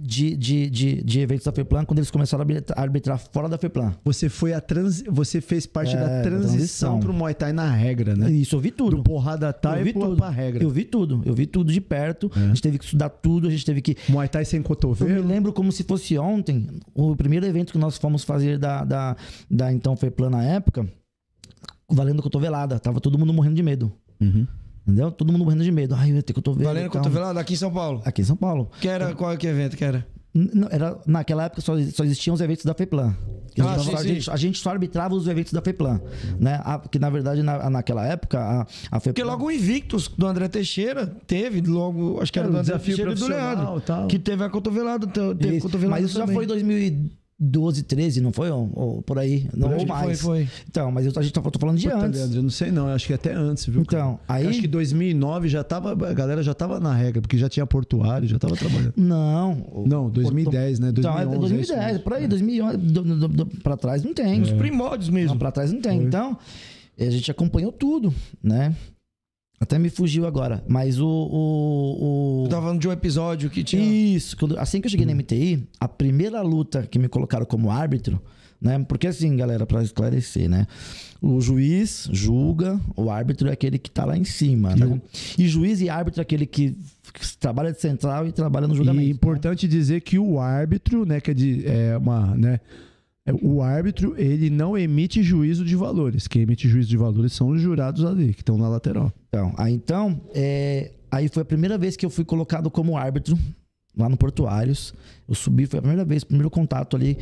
de, 0.00 0.36
de, 0.36 0.70
de, 0.70 1.02
de 1.02 1.20
eventos 1.20 1.44
da 1.44 1.52
FEPLAN 1.52 1.84
quando 1.84 1.98
eles 1.98 2.10
começaram 2.10 2.42
a 2.42 2.44
arbitra- 2.44 2.74
a 2.76 2.80
arbitrar 2.82 3.18
fora 3.18 3.48
da 3.48 3.58
FEPLAN. 3.58 3.94
Você 4.04 4.28
foi 4.28 4.52
a 4.52 4.60
trans... 4.60 5.02
você 5.08 5.40
fez 5.40 5.66
parte 5.66 5.94
É, 5.94 6.00
da 6.00 6.06
transição 6.22 6.50
transição. 6.50 7.00
pro 7.00 7.12
Muay 7.12 7.34
Thai 7.34 7.52
na 7.52 7.70
regra, 7.70 8.16
né? 8.16 8.30
Isso, 8.30 8.56
eu 8.56 8.60
vi 8.60 8.70
tudo. 8.70 8.96
Do 8.96 9.02
porrada 9.02 9.48
eu 9.48 9.52
Thai 9.52 9.82
vi 9.84 9.92
pro, 9.92 10.02
tudo. 10.02 10.16
pra 10.16 10.30
regra. 10.30 10.62
Eu 10.64 10.70
vi 10.70 10.84
tudo. 10.84 11.22
Eu 11.24 11.34
vi 11.34 11.46
tudo 11.46 11.72
de 11.72 11.80
perto. 11.80 12.30
A 12.34 12.38
gente 12.48 12.62
teve 12.62 12.78
que 12.78 12.84
estudar 12.84 13.08
tudo. 13.10 13.48
A 13.48 13.50
gente 13.50 13.64
teve 13.64 13.80
que. 13.82 13.96
Muay 14.08 14.28
Thai 14.28 14.44
sem 14.44 14.58
Eu 14.58 14.62
me 14.62 14.68
cotovelo. 14.68 15.26
lembro 15.26 15.52
como 15.52 15.70
se 15.70 15.82
fosse 15.84 16.16
ontem, 16.18 16.66
o 16.94 17.14
primeiro 17.14 17.44
evento 17.46 17.72
que 17.72 17.78
nós 17.78 17.96
fomos 17.98 18.24
fazer 18.24 18.58
da, 18.58 18.84
da, 18.84 19.16
da 19.50 19.72
então 19.72 19.96
FEPLAN 19.96 20.30
na 20.30 20.42
época, 20.44 20.86
valendo 21.90 22.22
cotovelada. 22.22 22.78
Tava 22.78 23.00
todo 23.00 23.18
mundo 23.18 23.32
morrendo 23.32 23.56
de 23.56 23.62
medo. 23.62 23.92
Uhum. 24.20 24.46
Entendeu? 24.86 25.10
Todo 25.10 25.32
mundo 25.32 25.44
morrendo 25.44 25.62
de 25.62 25.70
medo. 25.70 25.94
Ai, 25.94 26.12
vai 26.12 26.22
ter 26.22 26.32
cotovelo. 26.32 26.64
Valendo 26.64 26.90
cotovelada 26.90 27.40
aqui 27.40 27.54
em 27.54 27.56
São 27.56 27.72
Paulo. 27.72 28.02
Aqui 28.04 28.22
em 28.22 28.24
São 28.24 28.36
Paulo. 28.36 28.70
Que 28.80 28.88
era, 28.88 29.14
qual 29.14 29.36
que 29.36 29.46
evento 29.46 29.76
que 29.76 29.84
era? 29.84 30.06
Não, 30.32 30.68
era, 30.70 30.96
naquela 31.06 31.44
época 31.44 31.60
só, 31.60 31.74
só 31.90 32.04
existiam 32.04 32.34
os 32.34 32.40
eventos 32.40 32.64
da 32.64 32.72
FEPLAN. 32.72 33.16
Ah, 33.58 33.78
sim, 33.80 33.94
a, 33.94 34.02
gente, 34.02 34.30
a, 34.30 34.36
gente, 34.36 34.58
só 34.60 34.70
arbitrava 34.70 35.12
os 35.12 35.26
eventos 35.26 35.52
da 35.52 35.60
FEPLAN. 35.60 36.00
Né? 36.38 36.60
A, 36.64 36.78
que 36.78 37.00
na 37.00 37.10
verdade, 37.10 37.42
na, 37.42 37.68
naquela 37.68 38.06
época, 38.06 38.38
a, 38.38 38.60
a 38.62 39.00
FEPLAN. 39.00 39.00
Porque 39.00 39.24
logo 39.24 39.46
o 39.46 39.50
Invictus 39.50 40.06
do 40.06 40.26
André 40.26 40.46
Teixeira 40.46 41.04
teve, 41.26 41.60
logo, 41.62 42.20
acho 42.22 42.32
que 42.32 42.38
era, 42.38 42.46
era 42.46 42.52
do 42.52 42.60
André 42.60 42.78
Teixeira 42.78 43.10
e 43.10 43.14
do 43.16 43.26
Leandro. 43.26 43.80
Tal. 43.80 44.06
Que 44.06 44.20
teve 44.20 44.44
a 44.44 44.48
cotovelada. 44.48 45.06
Teve 45.08 45.60
cotovelada 45.60 46.00
Mas 46.00 46.10
isso 46.10 46.20
também. 46.20 46.28
já 46.28 46.34
foi 46.34 46.44
em 46.44 46.48
2000. 46.48 47.10
12, 47.42 47.84
13, 47.84 48.20
não 48.20 48.32
foi? 48.32 48.50
Ou, 48.50 48.70
ou 48.74 49.02
por 49.02 49.18
aí? 49.18 49.48
Não, 49.56 49.74
ou 49.74 49.86
mais. 49.86 50.20
Foi, 50.20 50.44
foi. 50.44 50.48
Então, 50.68 50.92
mas 50.92 51.06
eu, 51.06 51.12
a 51.16 51.22
gente 51.22 51.32
tá, 51.32 51.40
tô 51.40 51.58
falando 51.58 51.78
de 51.78 51.88
Puta, 51.88 52.04
antes. 52.04 52.20
Leandro, 52.20 52.38
eu 52.38 52.42
não 52.42 52.50
sei 52.50 52.70
não, 52.70 52.88
acho 52.88 53.06
que 53.06 53.14
até 53.14 53.32
antes, 53.32 53.64
viu? 53.64 53.80
Então, 53.80 54.20
cara? 54.26 54.40
aí... 54.40 54.44
Eu 54.44 54.50
acho 54.50 54.60
que 54.60 54.68
2009 54.68 55.48
já 55.48 55.64
tava, 55.64 55.92
a 55.92 56.12
galera 56.12 56.42
já 56.42 56.52
tava 56.52 56.78
na 56.78 56.94
regra, 56.94 57.22
porque 57.22 57.38
já 57.38 57.48
tinha 57.48 57.64
portuário, 57.64 58.28
já 58.28 58.38
tava 58.38 58.54
trabalhando. 58.54 58.92
Não. 58.94 59.84
Não, 59.86 60.10
2010, 60.10 60.80
né? 60.80 60.92
2011, 60.92 61.26
então, 61.26 61.34
é 61.34 61.38
2010, 61.38 61.96
é 61.96 61.98
por 61.98 62.12
aí, 62.12 62.24
é. 62.24 62.28
2011, 62.28 62.76
do, 62.76 63.02
do, 63.02 63.28
do, 63.28 63.46
pra 63.46 63.74
trás 63.74 64.04
não 64.04 64.12
tem. 64.12 64.42
Os 64.42 64.52
primórdios 64.52 65.08
mesmo. 65.08 65.30
Não, 65.30 65.38
pra 65.38 65.50
trás 65.50 65.72
não 65.72 65.80
tem. 65.80 65.96
Foi. 65.96 66.06
Então, 66.06 66.36
a 66.98 67.10
gente 67.10 67.30
acompanhou 67.30 67.72
tudo, 67.72 68.12
né? 68.42 68.76
Até 69.62 69.78
me 69.78 69.90
fugiu 69.90 70.26
agora. 70.26 70.64
Mas 70.66 70.98
o. 70.98 71.06
o, 71.06 72.44
o- 72.44 72.48
tava 72.48 72.62
falando 72.62 72.80
de 72.80 72.88
um 72.88 72.92
episódio 72.92 73.50
que 73.50 73.62
tinha. 73.62 73.82
Isso. 73.82 74.34
assim 74.58 74.80
que 74.80 74.86
eu 74.86 74.90
cheguei 74.90 75.04
na 75.04 75.14
MTI, 75.14 75.68
a 75.78 75.86
primeira 75.86 76.40
luta 76.40 76.86
que 76.90 76.98
me 76.98 77.08
colocaram 77.08 77.44
como 77.44 77.70
árbitro, 77.70 78.18
né? 78.58 78.78
Porque 78.88 79.06
assim, 79.06 79.36
galera, 79.36 79.66
pra 79.66 79.82
esclarecer, 79.82 80.48
né? 80.48 80.66
O 81.20 81.42
juiz 81.42 82.08
julga, 82.10 82.80
o 82.96 83.10
árbitro 83.10 83.50
é 83.50 83.52
aquele 83.52 83.78
que 83.78 83.90
tá 83.90 84.06
lá 84.06 84.16
em 84.16 84.24
cima, 84.24 84.74
né? 84.74 84.98
E 85.38 85.46
juiz 85.46 85.82
e 85.82 85.90
árbitro 85.90 86.20
é 86.20 86.22
aquele 86.22 86.46
que, 86.46 86.74
trabalha 87.38 87.70
de 87.70 87.80
central 87.82 88.26
e 88.26 88.32
trabalha 88.32 88.66
no 88.66 88.74
julgamento. 88.74 89.04
E 89.06 89.10
é 89.10 89.12
importante 89.12 89.68
dizer 89.68 90.00
que 90.00 90.18
o 90.18 90.40
árbitro, 90.40 91.04
né, 91.04 91.20
que 91.20 91.32
é, 91.32 91.34
de, 91.34 91.66
é 91.66 91.98
uma, 91.98 92.34
né, 92.34 92.60
o 93.42 93.62
árbitro, 93.62 94.14
ele 94.16 94.50
não 94.50 94.76
emite 94.76 95.22
juízo 95.22 95.64
de 95.64 95.76
valores. 95.76 96.26
Quem 96.26 96.42
emite 96.42 96.68
juízo 96.68 96.88
de 96.88 96.96
valores 96.96 97.32
são 97.32 97.48
os 97.48 97.60
jurados 97.60 98.04
ali, 98.04 98.32
que 98.32 98.40
estão 98.40 98.56
na 98.56 98.68
lateral. 98.68 99.12
Então, 99.28 99.54
aí, 99.56 99.74
então 99.74 100.20
é, 100.34 100.92
aí 101.10 101.28
foi 101.28 101.42
a 101.42 101.44
primeira 101.44 101.76
vez 101.76 101.96
que 101.96 102.04
eu 102.04 102.10
fui 102.10 102.24
colocado 102.24 102.70
como 102.70 102.96
árbitro 102.96 103.38
lá 103.96 104.08
no 104.08 104.16
Portuários. 104.16 104.94
Eu 105.28 105.34
subi, 105.34 105.66
foi 105.66 105.78
a 105.78 105.82
primeira 105.82 106.04
vez, 106.04 106.24
primeiro 106.24 106.50
contato 106.50 106.96
ali. 106.96 107.16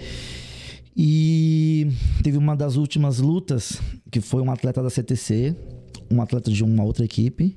E 0.97 1.87
teve 2.23 2.37
uma 2.37 2.57
das 2.57 2.77
últimas 2.77 3.19
lutas, 3.19 3.81
que 4.11 4.21
foi 4.21 4.43
um 4.43 4.51
atleta 4.51 4.83
da 4.83 4.91
CTC, 4.91 5.55
um 6.11 6.21
atleta 6.21 6.51
de 6.51 6.65
uma 6.65 6.83
outra 6.83 7.05
equipe. 7.05 7.57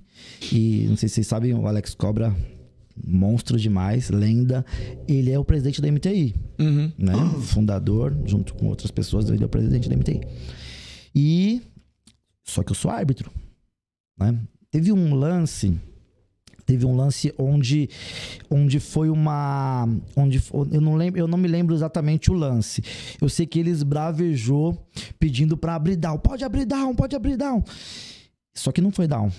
E 0.52 0.86
não 0.88 0.96
sei 0.96 1.10
se 1.10 1.16
vocês 1.16 1.28
sabem, 1.28 1.54
o 1.54 1.68
Alex 1.68 1.96
Cobra, 1.96 2.36
monstro 3.06 3.58
demais, 3.58 4.10
lenda. 4.10 4.66
Ele 5.08 5.32
é 5.32 5.40
o 5.40 5.46
presidente 5.46 5.82
da 5.82 5.92
MTI 5.92 6.36
Uhum. 6.60 6.92
né? 6.98 7.14
Fundador, 7.42 8.16
junto 8.26 8.54
com 8.54 8.68
outras 8.68 8.92
pessoas, 8.92 9.30
ele 9.30 9.44
é 9.44 9.46
o 9.46 9.50
presidente 9.50 9.90
da 9.90 9.96
MTI. 9.96 10.22
E. 11.16 11.62
Só 12.44 12.64
que 12.64 12.72
eu 12.72 12.76
sou 12.76 12.92
árbitro. 12.92 13.32
Né? 14.20 14.40
Teve 14.70 14.92
um 14.92 15.14
lance. 15.16 15.78
Teve 16.66 16.86
um 16.86 16.96
lance 16.96 17.34
onde, 17.38 17.90
onde 18.50 18.80
foi 18.80 19.10
uma. 19.10 19.88
Onde, 20.16 20.42
eu, 20.72 20.80
não 20.80 20.96
lembro, 20.96 21.20
eu 21.20 21.28
não 21.28 21.38
me 21.38 21.48
lembro 21.48 21.76
exatamente 21.76 22.32
o 22.32 22.34
lance. 22.34 22.82
Eu 23.20 23.28
sei 23.28 23.46
que 23.46 23.60
ele 23.60 23.70
esbravejou 23.70 24.88
pedindo 25.20 25.58
pra 25.58 25.76
abrir 25.76 25.96
down. 25.96 26.18
Pode 26.20 26.44
abrir 26.46 26.66
down, 26.66 26.96
pode 26.96 27.16
abrir 27.16 27.36
down. 27.36 27.64
Só 28.54 28.72
que 28.72 28.82
não 28.82 28.92
foi 28.92 29.08
down. 29.08 29.32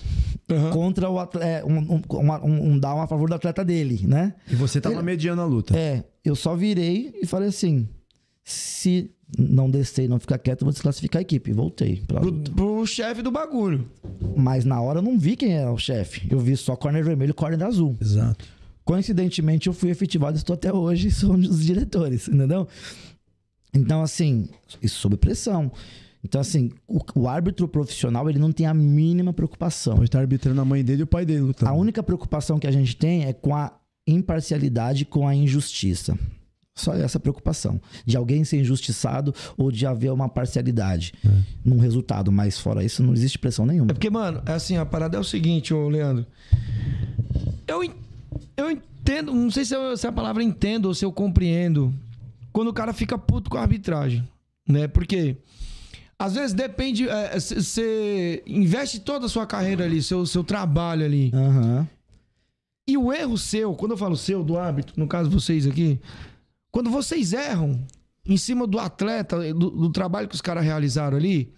Aham. 0.49 0.71
Contra 0.71 1.09
o 1.09 1.19
atle- 1.19 1.41
é, 1.41 1.63
um, 1.63 1.77
um, 1.79 2.71
um, 2.73 2.79
down 2.79 3.01
a 3.01 3.07
favor 3.07 3.29
do 3.29 3.35
atleta 3.35 3.63
dele, 3.63 4.05
né? 4.07 4.33
E 4.49 4.55
você 4.55 4.81
tava 4.81 4.95
Ele- 4.95 5.03
mediando 5.03 5.41
a 5.41 5.45
luta. 5.45 5.77
É, 5.77 6.03
eu 6.25 6.35
só 6.35 6.55
virei 6.55 7.13
e 7.21 7.25
falei 7.25 7.49
assim: 7.49 7.87
se 8.43 9.11
não 9.37 9.69
descer 9.69 10.05
e 10.05 10.07
não 10.07 10.19
ficar 10.19 10.37
quieto, 10.39 10.61
eu 10.61 10.65
vou 10.65 10.73
desclassificar 10.73 11.19
a 11.19 11.21
equipe. 11.21 11.51
Voltei. 11.53 12.03
pra 12.07 12.19
Pro, 12.21 12.33
pro 12.33 12.85
chefe 12.87 13.21
do 13.21 13.31
bagulho. 13.31 13.87
Mas 14.35 14.65
na 14.65 14.81
hora 14.81 14.99
eu 14.99 15.03
não 15.03 15.17
vi 15.17 15.35
quem 15.35 15.53
era 15.53 15.71
o 15.71 15.77
chefe. 15.77 16.27
Eu 16.29 16.39
vi 16.39 16.57
só 16.57 16.75
corner 16.75 17.03
vermelho 17.05 17.31
e 17.31 17.33
corner 17.33 17.61
azul. 17.63 17.95
Exato. 18.01 18.45
Coincidentemente, 18.83 19.67
eu 19.67 19.73
fui 19.73 19.89
efetivado 19.91 20.35
e 20.35 20.39
estou 20.39 20.55
até 20.55 20.73
hoje, 20.73 21.09
sou 21.13 21.33
um 21.33 21.39
dos 21.39 21.63
diretores, 21.65 22.27
entendeu? 22.27 22.67
Então, 23.73 24.01
assim, 24.01 24.49
isso 24.81 24.99
sob 24.99 25.15
pressão. 25.17 25.71
Então, 26.23 26.39
assim, 26.39 26.71
o, 26.87 26.99
o 27.15 27.27
árbitro 27.27 27.67
profissional, 27.67 28.29
ele 28.29 28.39
não 28.39 28.51
tem 28.51 28.65
a 28.65 28.73
mínima 28.73 29.33
preocupação. 29.33 29.95
Pode 29.95 30.05
estar 30.07 30.19
arbitrando 30.19 30.61
a 30.61 30.65
mãe 30.65 30.83
dele 30.83 31.01
e 31.01 31.03
o 31.03 31.07
pai 31.07 31.25
dele 31.25 31.41
lutando. 31.41 31.69
A 31.71 31.75
única 31.75 32.01
preocupação 32.01 32.57
que 32.57 32.65
a 32.67 32.71
gente 32.71 32.95
tem 32.95 33.25
é 33.25 33.33
com 33.33 33.53
a 33.55 33.73
imparcialidade, 34.07 35.05
com 35.05 35.27
a 35.27 35.35
injustiça. 35.35 36.17
Só 36.75 36.93
essa 36.95 37.19
preocupação. 37.19 37.79
De 38.05 38.17
alguém 38.17 38.43
ser 38.43 38.59
injustiçado 38.61 39.33
ou 39.57 39.69
de 39.71 39.85
haver 39.85 40.11
uma 40.11 40.27
parcialidade 40.29 41.13
num 41.63 41.77
resultado. 41.77 42.31
Mas 42.31 42.57
fora 42.57 42.83
isso, 42.83 43.03
não 43.03 43.13
existe 43.13 43.37
pressão 43.37 43.65
nenhuma. 43.65 43.91
É 43.91 43.93
porque, 43.93 44.09
mano, 44.09 44.41
é 44.45 44.53
assim, 44.53 44.77
a 44.77 44.85
parada 44.85 45.17
é 45.17 45.19
o 45.19 45.23
seguinte, 45.23 45.73
ô 45.73 45.87
Leandro. 45.89 46.25
Eu, 47.67 47.83
eu 48.57 48.71
entendo, 48.71 49.33
não 49.33 49.51
sei 49.51 49.65
se, 49.65 49.75
eu- 49.75 49.95
se 49.97 50.07
a 50.07 50.11
palavra 50.11 50.43
entendo 50.43 50.85
ou 50.85 50.93
se 50.95 51.05
eu 51.05 51.11
compreendo, 51.11 51.93
quando 52.51 52.69
o 52.69 52.73
cara 52.73 52.93
fica 52.93 53.17
puto 53.17 53.49
com 53.49 53.57
a 53.57 53.61
arbitragem, 53.61 54.27
né? 54.67 54.87
Porque 54.87 55.37
às 56.23 56.35
vezes 56.35 56.53
depende, 56.53 57.05
você 57.35 58.41
investe 58.47 59.01
toda 59.01 59.25
a 59.25 59.29
sua 59.29 59.45
carreira 59.45 59.83
ali, 59.83 60.01
seu, 60.01 60.25
seu 60.25 60.41
trabalho 60.41 61.03
ali. 61.03 61.29
Aham. 61.33 61.85
E 62.87 62.97
o 62.97 63.11
erro 63.11 63.37
seu, 63.37 63.75
quando 63.75 63.91
eu 63.91 63.97
falo 63.97 64.15
seu, 64.15 64.41
do 64.41 64.57
árbitro, 64.57 64.93
no 64.95 65.05
caso 65.05 65.29
vocês 65.29 65.67
aqui, 65.67 65.99
quando 66.71 66.89
vocês 66.89 67.33
erram 67.33 67.77
em 68.25 68.37
cima 68.37 68.65
do 68.65 68.79
atleta, 68.79 69.53
do, 69.53 69.69
do 69.69 69.89
trabalho 69.89 70.29
que 70.29 70.35
os 70.35 70.39
caras 70.39 70.63
realizaram 70.63 71.17
ali, 71.17 71.51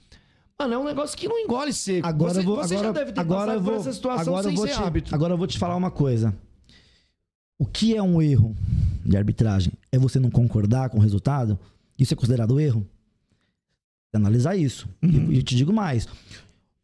mano, 0.58 0.73
é 0.73 0.78
um 0.80 0.84
negócio 0.84 1.15
que 1.15 1.28
não 1.28 1.38
engole 1.38 1.71
seco. 1.71 2.08
Agora 2.08 2.34
você, 2.34 2.41
vou. 2.41 2.56
você 2.56 2.73
agora, 2.73 2.88
já 2.88 2.93
deve 2.93 3.12
ter 3.12 3.21
agora 3.21 3.45
passado 3.45 3.63
vou, 3.63 3.73
por 3.73 3.80
essa 3.82 3.93
situação 3.93 4.34
agora 4.34 4.47
sem 4.47 4.56
vou 4.56 4.67
ser 4.67 4.73
te, 4.73 4.82
árbitro. 4.82 5.13
Agora 5.13 5.34
eu 5.34 5.38
vou 5.38 5.45
te 5.45 5.60
falar 5.60 5.75
uma 5.75 5.91
coisa. 5.91 6.36
O 7.60 7.67
que 7.67 7.95
é 7.95 8.01
um 8.01 8.19
erro 8.19 8.56
de 9.06 9.15
arbitragem? 9.15 9.73
É 9.91 9.99
você 9.99 10.19
não 10.19 10.32
concordar 10.32 10.89
com 10.89 10.97
o 10.97 11.01
resultado? 11.01 11.60
Isso 11.99 12.15
é 12.15 12.17
considerado 12.17 12.60
erro? 12.60 12.84
Analisar 14.17 14.56
isso. 14.56 14.88
Uhum. 15.04 15.32
E, 15.32 15.39
e 15.39 15.43
te 15.43 15.56
digo 15.56 15.71
mais: 15.73 16.08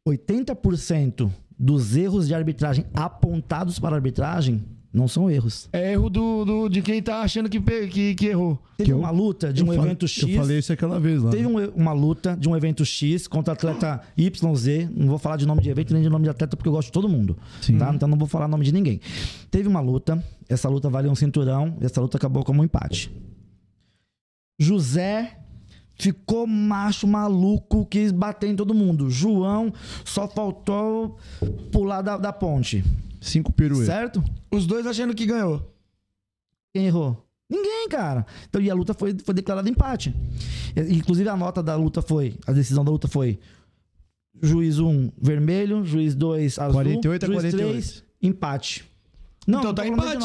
80% 0.08 1.32
dos 1.58 1.96
erros 1.96 2.28
de 2.28 2.34
arbitragem 2.34 2.86
apontados 2.94 3.80
para 3.80 3.96
a 3.96 3.98
arbitragem 3.98 4.64
não 4.94 5.08
são 5.08 5.30
erros. 5.32 5.70
É 5.72 5.94
erro 5.94 6.10
do, 6.10 6.44
do- 6.44 6.68
de 6.70 6.82
quem 6.82 7.02
tá 7.02 7.22
achando 7.22 7.48
que, 7.48 7.62
que, 7.88 8.14
que 8.14 8.26
errou. 8.26 8.62
Teve 8.78 8.92
eu- 8.92 8.98
uma 9.00 9.10
luta 9.10 9.54
de 9.54 9.62
Eu 9.62 9.66
um 9.66 9.68
falei- 9.70 9.86
evento 9.86 10.06
X. 10.06 10.24
Eu 10.28 10.36
falei 10.42 10.58
isso 10.60 10.74
aquela 10.74 11.00
vez 11.00 11.22
lá. 11.24 11.32
Teve 11.32 11.48
um- 11.48 11.70
uma 11.70 11.94
luta 11.94 12.36
de 12.36 12.50
um 12.50 12.58
evento 12.58 12.84
X 12.84 13.26
contra 13.26 13.54
atleta 13.54 14.02
YZ. 14.18 14.90
Não 14.94 15.08
vou 15.08 15.18
falar 15.18 15.38
de 15.38 15.46
nome 15.46 15.62
de 15.62 15.70
evento 15.70 15.94
nem 15.94 16.04
de 16.04 16.10
nome 16.10 16.24
de 16.26 16.30
atleta 16.30 16.58
porque 16.58 16.68
eu 16.68 16.74
gosto 16.74 16.88
de 16.88 16.92
todo 16.92 17.08
mundo. 17.08 17.38
Tá? 17.80 17.94
Então 17.96 18.06
não 18.10 18.18
vou 18.18 18.28
falar 18.28 18.50
nome 18.50 18.66
de 18.66 18.74
ninguém. 18.74 19.00
Teve 19.50 19.70
uma 19.70 19.80
luta. 19.80 20.22
Essa 20.50 20.68
luta 20.68 20.90
valia 20.90 21.10
um 21.10 21.16
cinturão. 21.16 21.78
Essa 21.80 22.02
luta 22.02 22.18
acabou 22.18 22.44
como 22.44 22.62
um 22.62 22.66
empate. 22.66 23.10
José 24.60 25.38
ficou 26.02 26.48
macho, 26.48 27.06
maluco, 27.06 27.86
quis 27.86 28.12
bater 28.12 28.50
em 28.50 28.56
todo 28.56 28.74
mundo. 28.74 29.08
João 29.08 29.72
só 30.04 30.28
faltou 30.28 31.18
pular 31.72 32.02
da, 32.02 32.18
da 32.18 32.34
ponte. 32.34 32.84
Cinco 33.22 33.54
piruetas. 33.54 33.86
Certo? 33.86 34.24
Os 34.50 34.66
dois 34.66 34.88
achando 34.88 35.14
que 35.14 35.28
ganhou. 35.28 35.72
Quem 36.74 36.88
errou? 36.88 37.24
Ninguém, 37.48 37.88
cara. 37.88 38.26
Então, 38.50 38.60
e 38.60 38.72
a 38.72 38.74
luta 38.74 38.96
foi, 38.96 39.16
foi 39.24 39.34
declarada 39.36 39.70
empate. 39.70 40.16
Inclusive, 40.90 41.30
a 41.30 41.38
nota 41.38 41.62
da 41.62 41.76
luta 41.76 42.02
foi, 42.02 42.36
a 42.48 42.52
decisão 42.52 42.84
da 42.84 42.90
luta 42.90 43.08
foi 43.08 43.38
juiz 44.42 44.80
1, 44.80 45.12
vermelho, 45.22 45.86
juiz 45.86 46.16
2, 46.16 46.58
azul, 46.58 46.74
48 46.74 47.24
a 47.24 47.28
juiz 47.28 47.42
48. 47.42 47.72
3, 47.72 48.04
empate. 48.24 48.91
Não, 49.48 49.60
Então 49.60 49.70
não 49.72 49.76
tá 49.76 49.88
empate. 49.88 50.18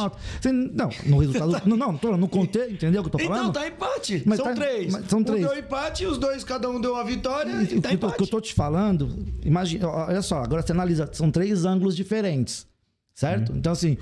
não, 0.75 0.91
no 1.07 1.19
resultado. 1.19 1.63
não, 1.67 1.77
não, 1.77 1.97
tô, 1.97 2.17
no 2.19 2.29
contexto, 2.29 2.73
entendeu 2.75 3.01
o 3.01 3.05
que 3.05 3.09
eu 3.17 3.19
tô 3.19 3.25
falando? 3.25 3.49
Então 3.49 3.53
tá 3.63 3.67
empate. 3.67 4.23
Mas 4.27 4.37
são 4.37 4.47
tá- 4.47 4.55
três. 4.55 4.93
mas 4.93 5.07
são 5.09 5.19
Um 5.21 5.25
três. 5.25 5.41
deu 5.49 5.59
empate 5.59 6.03
e 6.05 6.07
os 6.07 6.19
dois, 6.19 6.45
cada 6.45 6.69
um 6.69 6.79
deu 6.79 6.93
uma 6.93 7.05
vitória 7.05 7.51
E 7.51 7.75
e 7.75 7.79
o 7.79 7.81
tá 7.81 7.89
que, 7.89 7.95
eu 7.95 7.99
tô, 7.99 8.07
empate. 8.09 8.17
que 8.19 8.23
eu 8.25 8.27
tô 8.29 8.41
te 8.43 8.53
falando, 8.53 9.25
imagina, 9.43 9.89
olha 9.89 10.21
só, 10.21 10.43
agora 10.43 10.61
você 10.61 10.73
analisa, 10.73 11.09
são 11.13 11.31
três 11.31 11.65
ângulos 11.65 11.97
diferentes, 11.97 12.67
certo? 13.15 13.53
Uhum. 13.53 13.59
Então, 13.59 13.73
assim, 13.73 13.97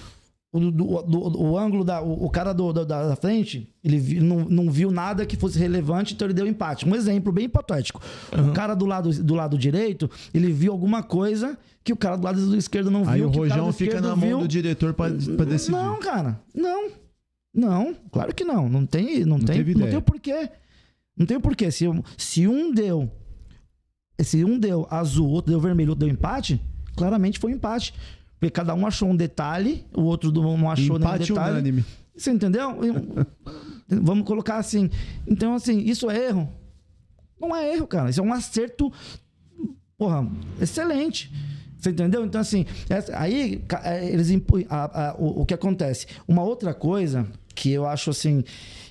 o, 0.56 0.70
do- 0.70 1.02
do- 1.02 1.42
o 1.42 1.58
ângulo 1.58 1.82
da. 1.84 2.00
O, 2.00 2.26
o 2.26 2.30
cara 2.30 2.52
do, 2.52 2.72
da, 2.72 2.84
da 2.84 3.16
frente, 3.16 3.68
ele 3.82 3.98
vi- 3.98 4.20
não, 4.20 4.44
não 4.44 4.70
viu 4.70 4.90
nada 4.90 5.26
que 5.26 5.36
fosse 5.36 5.58
relevante, 5.58 6.14
então 6.14 6.26
ele 6.26 6.34
deu 6.34 6.46
empate. 6.46 6.88
Um 6.88 6.94
exemplo 6.94 7.32
bem 7.32 7.46
hipotético. 7.46 8.00
Uhum. 8.36 8.50
O 8.50 8.52
cara 8.52 8.74
do 8.74 8.86
lado, 8.86 9.10
do 9.22 9.34
lado 9.34 9.58
direito, 9.58 10.08
ele 10.32 10.52
viu 10.52 10.70
alguma 10.72 11.02
coisa 11.02 11.58
que 11.82 11.92
o 11.92 11.96
cara 11.96 12.16
do 12.16 12.24
lado 12.24 12.56
esquerdo 12.56 12.90
não 12.90 13.02
viu. 13.02 13.12
Aí 13.12 13.22
o 13.22 13.28
Rojão 13.28 13.66
do 13.66 13.72
fica 13.72 14.00
na 14.00 14.14
mão 14.14 14.28
viu. 14.28 14.38
do 14.38 14.48
diretor 14.48 14.94
pra, 14.94 15.06
pra 15.36 15.44
decidir. 15.44 15.72
Não, 15.72 15.98
cara. 15.98 16.40
Não. 16.54 16.90
Não, 17.52 17.94
claro 18.10 18.34
que 18.34 18.44
não. 18.44 18.68
Não 18.68 18.86
tem, 18.86 19.24
não, 19.24 19.38
tem, 19.38 19.56
teve 19.56 19.72
não 19.74 19.80
ideia. 19.80 19.90
tem 19.90 19.98
o 19.98 20.02
porquê. 20.02 20.50
Não 21.16 21.26
tem 21.26 21.36
o 21.36 21.40
porquê. 21.40 21.70
Se, 21.70 21.86
um- 21.88 22.02
se 22.16 22.46
um 22.48 22.72
deu, 22.72 23.10
se 24.20 24.44
um 24.44 24.58
deu 24.58 24.86
azul, 24.90 25.28
outro 25.30 25.50
deu 25.52 25.60
vermelho, 25.60 25.90
outro 25.90 26.06
deu 26.06 26.12
empate, 26.12 26.60
claramente 26.96 27.38
foi 27.38 27.52
um 27.52 27.56
empate. 27.56 27.92
Porque 28.44 28.50
cada 28.50 28.74
um 28.74 28.86
achou 28.86 29.08
um 29.08 29.16
detalhe, 29.16 29.86
o 29.94 30.02
outro 30.02 30.30
não 30.30 30.70
achou 30.70 30.98
nenhum 30.98 31.08
Empate 31.14 31.28
detalhe. 31.32 31.52
unânime. 31.52 31.84
Você 32.14 32.30
entendeu? 32.30 32.84
Eu- 32.84 33.26
Vamos 34.02 34.26
colocar 34.26 34.58
assim. 34.58 34.90
Então, 35.26 35.54
assim, 35.54 35.78
isso 35.78 36.10
é 36.10 36.26
erro? 36.26 36.52
Não 37.40 37.56
é 37.56 37.72
erro, 37.72 37.86
cara. 37.86 38.10
Isso 38.10 38.20
é 38.20 38.22
um 38.22 38.34
acerto, 38.34 38.92
porra, 39.96 40.30
excelente. 40.60 41.32
Você 41.78 41.88
entendeu? 41.88 42.22
Então, 42.24 42.38
assim, 42.38 42.66
essa- 42.90 43.18
aí 43.18 43.62
é, 43.82 44.06
eles 44.12 44.28
impu- 44.30 44.66
a- 44.68 45.10
a- 45.12 45.14
o, 45.18 45.40
o 45.40 45.46
que 45.46 45.54
acontece? 45.54 46.06
Uma 46.28 46.42
outra 46.42 46.74
coisa 46.74 47.26
que 47.54 47.70
eu 47.70 47.86
acho 47.86 48.10
assim 48.10 48.44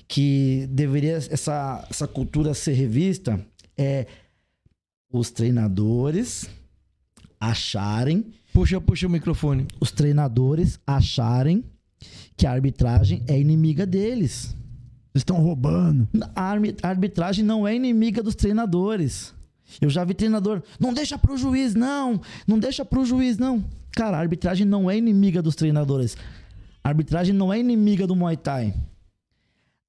que 0.08 0.66
deveria 0.70 1.12
essa, 1.14 1.86
essa 1.88 2.08
cultura 2.08 2.54
ser 2.54 2.72
revista 2.72 3.38
é 3.78 4.06
os 5.12 5.30
treinadores 5.30 6.48
acharem 7.40 8.34
Puxa, 8.54 8.80
puxa 8.80 9.08
o 9.08 9.10
microfone. 9.10 9.66
os 9.80 9.90
treinadores 9.90 10.78
acharem 10.86 11.64
que 12.36 12.46
a 12.46 12.52
arbitragem 12.52 13.24
é 13.26 13.36
inimiga 13.36 13.84
deles. 13.84 14.54
Vocês 15.12 15.22
estão 15.22 15.42
roubando. 15.42 16.06
A 16.36 16.88
arbitragem 16.88 17.44
não 17.44 17.66
é 17.66 17.74
inimiga 17.74 18.22
dos 18.22 18.36
treinadores. 18.36 19.34
Eu 19.80 19.90
já 19.90 20.04
vi 20.04 20.14
treinador, 20.14 20.62
não 20.78 20.94
deixa 20.94 21.18
pro 21.18 21.36
juiz, 21.36 21.74
não. 21.74 22.20
Não 22.46 22.56
deixa 22.56 22.84
pro 22.84 23.04
juiz, 23.04 23.38
não. 23.38 23.64
Cara, 23.90 24.18
a 24.18 24.20
arbitragem 24.20 24.64
não 24.64 24.88
é 24.88 24.96
inimiga 24.96 25.42
dos 25.42 25.56
treinadores. 25.56 26.16
A 26.84 26.90
arbitragem 26.90 27.34
não 27.34 27.52
é 27.52 27.58
inimiga 27.58 28.06
do 28.06 28.14
Muay 28.14 28.36
Thai. 28.36 28.72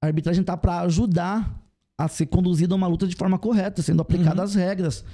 A 0.01 0.07
arbitragem 0.07 0.43
tá 0.43 0.57
para 0.57 0.79
ajudar 0.81 1.63
a 1.95 2.07
ser 2.07 2.25
conduzida 2.25 2.73
uma 2.73 2.87
luta 2.87 3.05
de 3.05 3.15
forma 3.15 3.37
correta, 3.37 3.83
sendo 3.83 4.01
aplicadas 4.01 4.51
as 4.51 4.55
regras. 4.55 5.05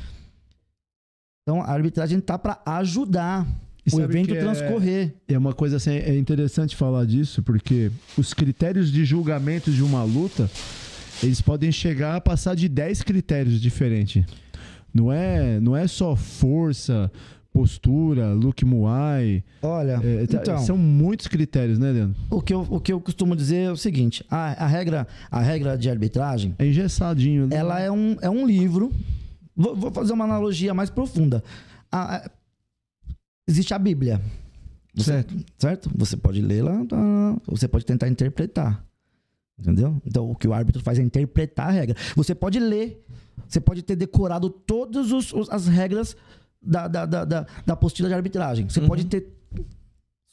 Então, 1.52 1.62
a 1.62 1.70
arbitragem 1.74 2.22
tá 2.22 2.40
para 2.40 2.60
ajudar 2.66 3.46
E 3.86 3.94
o 3.94 4.00
evento 4.00 4.34
é- 4.34 4.40
transcorrer. 4.40 5.14
É 5.28 5.38
uma 5.38 5.52
coisa 5.54 5.76
assim, 5.78 5.92
é 5.92 6.18
interessante 6.18 6.78
falar 6.78 7.06
disso, 7.06 7.44
porque 7.44 7.92
os 8.18 8.34
critérios 8.34 8.90
de 8.90 9.04
julgamento 9.04 9.70
de 9.70 9.84
uma 9.84 10.02
luta, 10.06 10.50
eles 11.22 11.42
podem 11.42 11.70
chegar 11.70 12.16
a 12.16 12.22
passar 12.22 12.56
de 12.56 12.70
10 12.70 13.02
critérios 13.02 13.60
diferentes. 13.60 14.24
Não 14.94 15.12
é, 15.12 15.60
não 15.60 15.76
é 15.76 15.88
só 15.88 16.16
força, 16.16 17.12
postura, 17.52 18.32
look 18.34 18.64
muay. 18.64 19.44
Olha, 19.62 20.00
É, 20.02 20.26
tá- 20.28 20.38
então, 20.42 20.58
São 20.60 20.78
muitos 20.78 21.28
critérios, 21.28 21.78
né, 21.78 21.92
Leandro? 21.92 22.16
o 22.30 22.42
que, 22.42 22.54
eu, 22.54 22.66
o 22.70 22.80
que 22.80 22.94
eu 22.94 23.02
costumo 23.02 23.36
dizer 23.36 23.58
é 23.58 23.72
o 23.72 23.76
seguinte: 23.78 24.24
a, 24.32 24.64
a 24.64 24.68
regra, 24.68 25.06
a 25.30 25.42
regra 25.42 25.78
de 25.78 25.90
arbitragem, 25.90 26.56
É 26.58 26.66
engessadinho. 26.66 27.48
né? 27.48 27.58
ela 27.58 27.78
é 27.82 27.92
um, 27.92 28.16
é 28.22 28.30
um 28.30 28.48
livro. 28.48 28.90
Vou, 29.56 29.76
vou 29.76 29.92
fazer 29.92 30.14
uma 30.14 30.26
analogia 30.26 30.74
mais 30.74 30.90
profunda. 30.90 31.44
A- 31.92 32.30
existe 33.48 33.74
a 33.74 33.80
Bíblia, 33.80 34.22
Certo. 34.98 35.34
certo? 35.58 35.90
Você 35.96 36.16
pode 36.18 36.42
lê-la, 36.42 36.86
tá? 36.86 36.98
você 37.48 37.68
pode 37.68 37.86
tentar 37.86 38.08
interpretar. 38.08 38.84
Entendeu? 39.60 40.02
Então, 40.06 40.30
o 40.32 40.36
que 40.36 40.48
o 40.48 40.54
árbitro 40.54 40.82
faz 40.82 40.98
é 40.98 41.04
interpretar 41.04 41.68
a 41.68 41.72
regra. 41.72 41.96
Você 42.16 42.34
pode 42.34 42.60
ler, 42.60 43.06
você 43.48 43.60
pode 43.62 43.84
ter 43.84 43.96
decorado 43.96 44.50
todas 44.50 45.12
os- 45.12 45.32
os- 45.34 45.50
as 45.52 45.68
regras 45.68 46.16
da, 46.62 46.88
da, 46.88 47.06
da, 47.06 47.26
da, 47.26 47.46
da 47.66 47.74
apostila 47.74 48.08
de 48.10 48.16
arbitragem. 48.16 48.68
Você 48.68 48.82
pode 48.82 49.06
ter. 49.06 49.28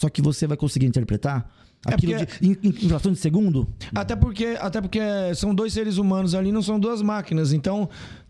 Só 0.00 0.08
que 0.08 0.22
você 0.22 0.46
vai 0.46 0.56
conseguir 0.56 0.86
interpretar 0.86 1.50
É 1.86 1.92
aquilo 1.94 2.14
porque- 2.16 2.38
de, 2.40 2.48
em, 2.48 2.56
em, 2.62 2.68
em 2.86 2.88
fração 2.88 3.12
de 3.12 3.18
segundo? 3.18 3.68
Até 3.94 4.16
porque, 4.16 4.56
até 4.60 4.80
porque 4.80 5.00
são 5.34 5.54
dois 5.54 5.72
seres 5.74 5.98
humanos 5.98 6.34
ali, 6.34 6.50
não 6.52 6.62
são 6.62 6.78
duas 6.80 7.02
máquinas. 7.02 7.52
Então, 7.52 7.88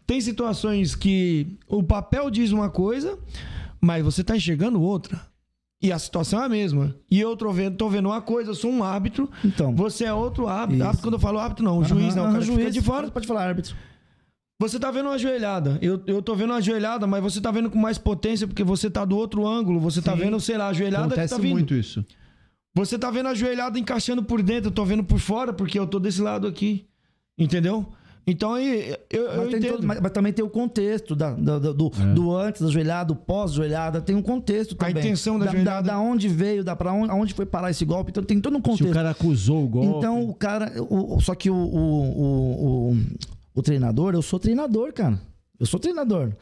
tem 0.08 0.22
situações 0.22 0.94
que 0.94 1.46
o 1.68 1.82
papel 1.82 2.30
diz 2.30 2.50
uma 2.50 2.70
coisa, 2.70 3.18
mas 3.78 4.02
você 4.02 4.24
tá 4.24 4.34
enxergando 4.34 4.80
outra. 4.80 5.20
E 5.82 5.92
a 5.92 5.98
situação 5.98 6.42
é 6.42 6.46
a 6.46 6.48
mesma. 6.48 6.96
E 7.10 7.20
eu 7.20 7.36
tô 7.36 7.52
vendo, 7.52 7.76
tô 7.76 7.90
vendo 7.90 8.06
uma 8.06 8.22
coisa, 8.22 8.50
eu 8.50 8.54
sou 8.54 8.70
um 8.72 8.82
árbitro, 8.82 9.30
Então. 9.44 9.76
você 9.76 10.06
é 10.06 10.12
outro 10.12 10.48
árbitro. 10.48 10.82
Árbitro, 10.86 11.02
quando 11.06 11.14
eu 11.14 11.20
falo 11.20 11.38
árbitro, 11.38 11.62
não, 11.62 11.78
o 11.78 11.84
juiz 11.84 12.14
não, 12.14 12.24
o 12.24 12.32
cara 12.32 12.40
juiz, 12.40 12.72
de 12.72 12.80
fora. 12.80 13.10
Pode, 13.10 13.26
falar, 13.26 13.46
árbitro. 13.46 13.76
Você 14.58 14.80
tá 14.80 14.90
vendo 14.90 15.10
uma 15.10 15.18
joelhada. 15.18 15.78
Eu, 15.82 16.02
eu 16.06 16.22
tô 16.22 16.34
vendo 16.34 16.50
uma 16.54 16.62
joelhada, 16.62 17.06
mas 17.06 17.22
você 17.22 17.38
tá 17.38 17.50
vendo 17.50 17.70
com 17.70 17.78
mais 17.78 17.98
potência 17.98 18.46
porque 18.48 18.64
você 18.64 18.88
tá 18.90 19.04
do 19.04 19.14
outro 19.14 19.46
ângulo. 19.46 19.78
Você 19.78 20.00
tá 20.00 20.12
Sim. 20.14 20.20
vendo, 20.20 20.40
sei 20.40 20.56
lá, 20.56 20.68
a 20.68 20.72
joelhada 20.72 21.04
Acontece 21.04 21.34
que 21.34 21.36
tá 21.36 21.42
vindo. 21.42 21.52
muito 21.52 21.74
isso. 21.74 22.02
Você 22.74 22.98
tá 22.98 23.10
vendo 23.10 23.28
a 23.28 23.34
joelhada 23.34 23.78
encaixando 23.78 24.22
por 24.22 24.42
dentro, 24.42 24.68
eu 24.70 24.74
tô 24.74 24.86
vendo 24.86 25.04
por 25.04 25.18
fora 25.18 25.52
porque 25.52 25.78
eu 25.78 25.86
tô 25.86 26.00
desse 26.00 26.22
lado 26.22 26.46
aqui. 26.46 26.86
Entendeu? 27.38 27.86
Então 28.30 28.52
aí 28.54 28.94
eu, 29.10 29.22
eu 29.24 29.36
Mas, 29.38 29.48
tem 29.48 29.58
entendo. 29.58 29.72
todo- 29.72 29.86
mas- 29.86 30.00
mas 30.00 30.12
também 30.12 30.32
tem 30.32 30.44
o 30.44 30.50
contexto 30.50 31.16
da, 31.16 31.32
da- 31.32 31.58
da- 31.58 31.72
do, 31.72 31.88
do 32.14 32.36
antes 32.36 32.60
da 32.60 32.68
joelhada, 32.68 33.06
do 33.14 33.16
pós-joelhada, 33.16 34.00
tem 34.02 34.14
um 34.14 34.20
contexto 34.22 34.72
A 34.74 34.86
também. 34.86 35.02
intenção 35.02 35.38
da 35.38 35.46
da, 35.46 35.52
joelhada. 35.52 35.86
Da, 35.88 35.98
onde 35.98 36.28
veio, 36.28 36.62
da 36.62 36.76
pra 36.76 36.92
onde, 36.92 37.10
aonde 37.10 37.32
foi 37.32 37.46
parar 37.46 37.70
esse 37.70 37.84
golpe, 37.86 38.10
então 38.10 38.22
tem 38.22 38.38
todo 38.40 38.54
um 38.54 38.58
Se 38.58 38.62
contexto. 38.62 38.90
o 38.90 38.94
cara 38.94 39.10
acusou 39.10 39.64
o 39.64 39.68
golpe. 39.68 39.96
Então 39.96 40.28
o 40.28 40.34
cara, 40.34 40.70
o- 40.82 41.16
o- 41.16 41.20
só 41.20 41.34
que 41.34 41.48
o, 41.48 41.54
o, 41.54 41.78
o, 41.78 42.90
o, 42.92 42.96
o 43.54 43.62
treinador, 43.62 44.12
eu 44.14 44.20
sou 44.22 44.38
treinador, 44.38 44.92
cara. 44.92 45.18
Eu 45.58 45.64
sou 45.66 45.80
treinador. 45.80 46.32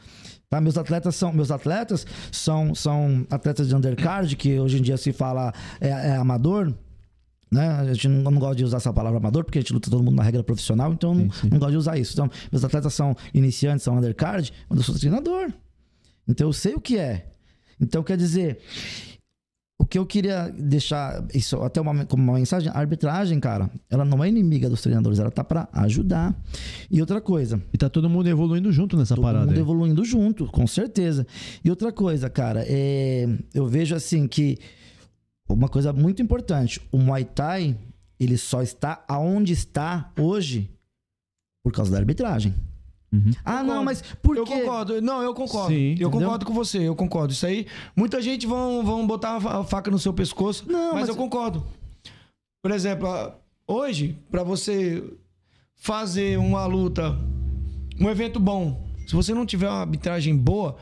Tá? 0.49 0.61
Meus 0.61 0.77
atletas 0.77 1.15
são 1.15 1.33
meus 1.33 1.51
atletas 1.51 2.05
são, 2.31 2.73
são 2.73 3.25
atletas 3.29 3.67
de 3.67 3.75
undercard 3.75 4.33
que 4.35 4.57
hoje 4.59 4.77
em 4.79 4.81
dia 4.81 4.95
se 4.97 5.11
fala 5.11 5.53
é, 5.81 5.89
é 5.89 6.15
amador. 6.15 6.73
Né? 7.51 7.67
A 7.67 7.93
gente 7.93 8.07
não, 8.09 8.31
não 8.31 8.39
gosta 8.39 8.55
de 8.55 8.63
usar 8.65 8.77
essa 8.77 8.91
palavra 8.91 9.19
amador, 9.19 9.43
porque 9.43 9.57
a 9.59 9.61
gente 9.61 9.73
luta 9.73 9.89
todo 9.89 10.03
mundo 10.03 10.15
na 10.15 10.23
regra 10.23 10.43
profissional, 10.43 10.91
então 10.93 11.13
não, 11.15 11.27
não 11.49 11.59
gosto 11.59 11.71
de 11.71 11.77
usar 11.77 11.97
isso. 11.97 12.13
Então, 12.13 12.29
meus 12.51 12.63
atletas 12.63 12.93
são 12.93 13.15
iniciantes, 13.33 13.83
são 13.83 13.95
undercard, 13.97 14.51
mas 14.69 14.79
eu 14.79 14.83
sou 14.83 14.95
treinador. 14.95 15.51
Então 16.27 16.47
eu 16.47 16.53
sei 16.53 16.73
o 16.73 16.81
que 16.81 16.97
é. 16.97 17.25
Então 17.79 18.03
quer 18.03 18.17
dizer, 18.17 18.59
o 19.79 19.85
que 19.85 19.97
eu 19.97 20.05
queria 20.05 20.49
deixar 20.49 21.23
isso 21.33 21.61
até 21.61 21.79
uma, 21.79 22.05
como 22.05 22.21
uma 22.23 22.33
mensagem, 22.33 22.69
a 22.73 22.77
arbitragem, 22.77 23.39
cara, 23.39 23.69
ela 23.89 24.03
não 24.03 24.21
é 24.23 24.27
inimiga 24.27 24.69
dos 24.69 24.81
treinadores, 24.81 25.19
ela 25.19 25.31
tá 25.31 25.43
pra 25.43 25.69
ajudar. 25.71 26.35
E 26.91 26.99
outra 26.99 27.21
coisa, 27.21 27.61
E 27.71 27.77
tá 27.77 27.87
todo 27.87 28.09
mundo 28.09 28.27
evoluindo 28.27 28.71
junto 28.73 28.97
nessa 28.97 29.15
todo 29.15 29.23
parada. 29.23 29.45
mundo 29.45 29.53
aí. 29.55 29.59
evoluindo 29.61 30.03
junto, 30.03 30.47
com 30.47 30.65
certeza. 30.67 31.25
E 31.63 31.69
outra 31.69 31.91
coisa, 31.93 32.29
cara, 32.29 32.65
é, 32.67 33.25
eu 33.53 33.67
vejo 33.67 33.95
assim 33.95 34.27
que 34.27 34.57
uma 35.49 35.69
coisa 35.69 35.91
muito 35.93 36.21
importante, 36.21 36.81
o 36.91 36.97
Muay 36.97 37.23
Thai, 37.25 37.77
ele 38.19 38.37
só 38.37 38.61
está 38.61 39.03
aonde 39.07 39.53
está 39.53 40.11
hoje 40.19 40.69
por 41.63 41.71
causa 41.71 41.91
da 41.91 41.97
arbitragem. 41.97 42.53
Uhum. 43.11 43.31
Ah, 43.45 43.51
Concordo. 43.59 43.67
não, 43.73 43.83
mas 43.85 44.01
por 44.21 44.35
Eu 44.35 44.43
quê? 44.45 44.59
concordo. 44.59 45.01
Não, 45.01 45.21
eu 45.21 45.33
concordo. 45.33 45.69
Sim, 45.69 45.75
eu 45.75 45.91
entendeu? 45.93 46.11
concordo 46.11 46.45
com 46.45 46.53
você, 46.53 46.79
eu 46.79 46.95
concordo. 46.95 47.31
Isso 47.33 47.45
aí, 47.45 47.65
muita 47.95 48.21
gente 48.21 48.45
vão, 48.45 48.83
vão 48.85 49.07
botar 49.07 49.35
a 49.37 49.39
fa- 49.41 49.59
a 49.59 49.63
faca 49.63 49.89
no 49.89 49.97
seu 49.97 50.13
pescoço, 50.13 50.65
Não, 50.69 50.91
mas, 50.91 51.01
mas- 51.01 51.09
eu 51.09 51.15
concordo. 51.15 51.65
Por 52.61 52.71
exemplo, 52.71 53.07
hoje, 53.65 54.17
pra 54.29 54.43
você 54.43 55.01
fazer 55.75 56.37
uma 56.37 56.65
luta, 56.65 57.17
um 57.99 58.09
evento 58.09 58.39
bom, 58.41 58.85
se 59.07 59.15
você 59.15 59.33
não 59.33 59.45
tiver 59.45 59.69
uma 59.69 59.79
arbitragem 59.81 60.35
boa, 60.35 60.75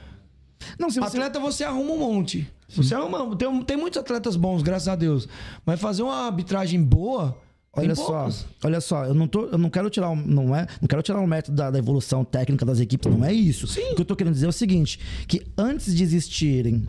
Não, 0.79 0.89
se 0.89 0.99
você... 0.99 1.17
atleta 1.17 1.39
você 1.39 1.63
arruma 1.63 1.91
um 1.91 1.99
monte. 1.99 2.51
Você 2.75 2.95
arruma, 2.95 3.35
tem, 3.35 3.63
tem 3.63 3.77
muitos 3.77 3.99
atletas 3.99 4.35
bons, 4.35 4.61
graças 4.61 4.87
a 4.87 4.95
Deus. 4.95 5.27
Mas 5.65 5.79
fazer 5.79 6.03
uma 6.03 6.25
arbitragem 6.25 6.81
boa. 6.83 7.37
Olha 7.77 7.93
só, 7.93 8.29
olha 8.63 8.79
só, 8.79 9.03
eu 9.03 9.13
não 9.13 9.27
tô, 9.27 9.47
eu 9.47 9.57
não 9.57 9.69
quero 9.69 9.89
tirar, 9.89 10.15
não 10.15 10.55
é, 10.55 10.65
não 10.79 10.87
quero 10.87 11.01
tirar 11.01 11.19
o 11.19 11.27
método 11.27 11.57
da, 11.57 11.69
da 11.69 11.77
evolução 11.77 12.23
técnica 12.23 12.65
das 12.65 12.79
equipes, 12.79 13.11
não 13.11 13.25
é 13.25 13.33
isso. 13.33 13.67
Sim. 13.67 13.91
O 13.91 13.95
que 13.95 14.01
eu 14.01 14.05
tô 14.05 14.15
querendo 14.15 14.33
dizer 14.33 14.45
é 14.45 14.49
o 14.49 14.53
seguinte, 14.53 14.97
que 15.27 15.45
antes 15.57 15.93
de 15.93 16.01
existirem 16.01 16.87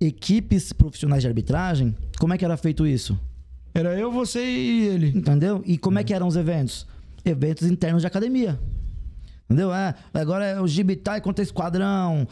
equipes 0.00 0.72
profissionais 0.72 1.22
de 1.22 1.28
arbitragem, 1.28 1.94
como 2.18 2.34
é 2.34 2.38
que 2.38 2.44
era 2.44 2.56
feito 2.56 2.84
isso? 2.84 3.16
Era 3.72 3.96
eu, 3.96 4.10
você 4.10 4.44
e 4.44 4.88
ele. 4.88 5.08
Entendeu? 5.16 5.62
E 5.64 5.78
como 5.78 6.00
é 6.00 6.04
que 6.04 6.12
eram 6.12 6.26
os 6.26 6.34
eventos? 6.34 6.84
Eventos 7.24 7.70
internos 7.70 8.02
de 8.02 8.08
academia. 8.08 8.58
Entendeu? 9.44 9.72
É, 9.72 9.94
agora 10.12 10.44
é 10.44 10.60
o 10.60 10.66
Gibitai 10.66 11.20
contra 11.20 11.42
Esquadrão, 11.42 12.26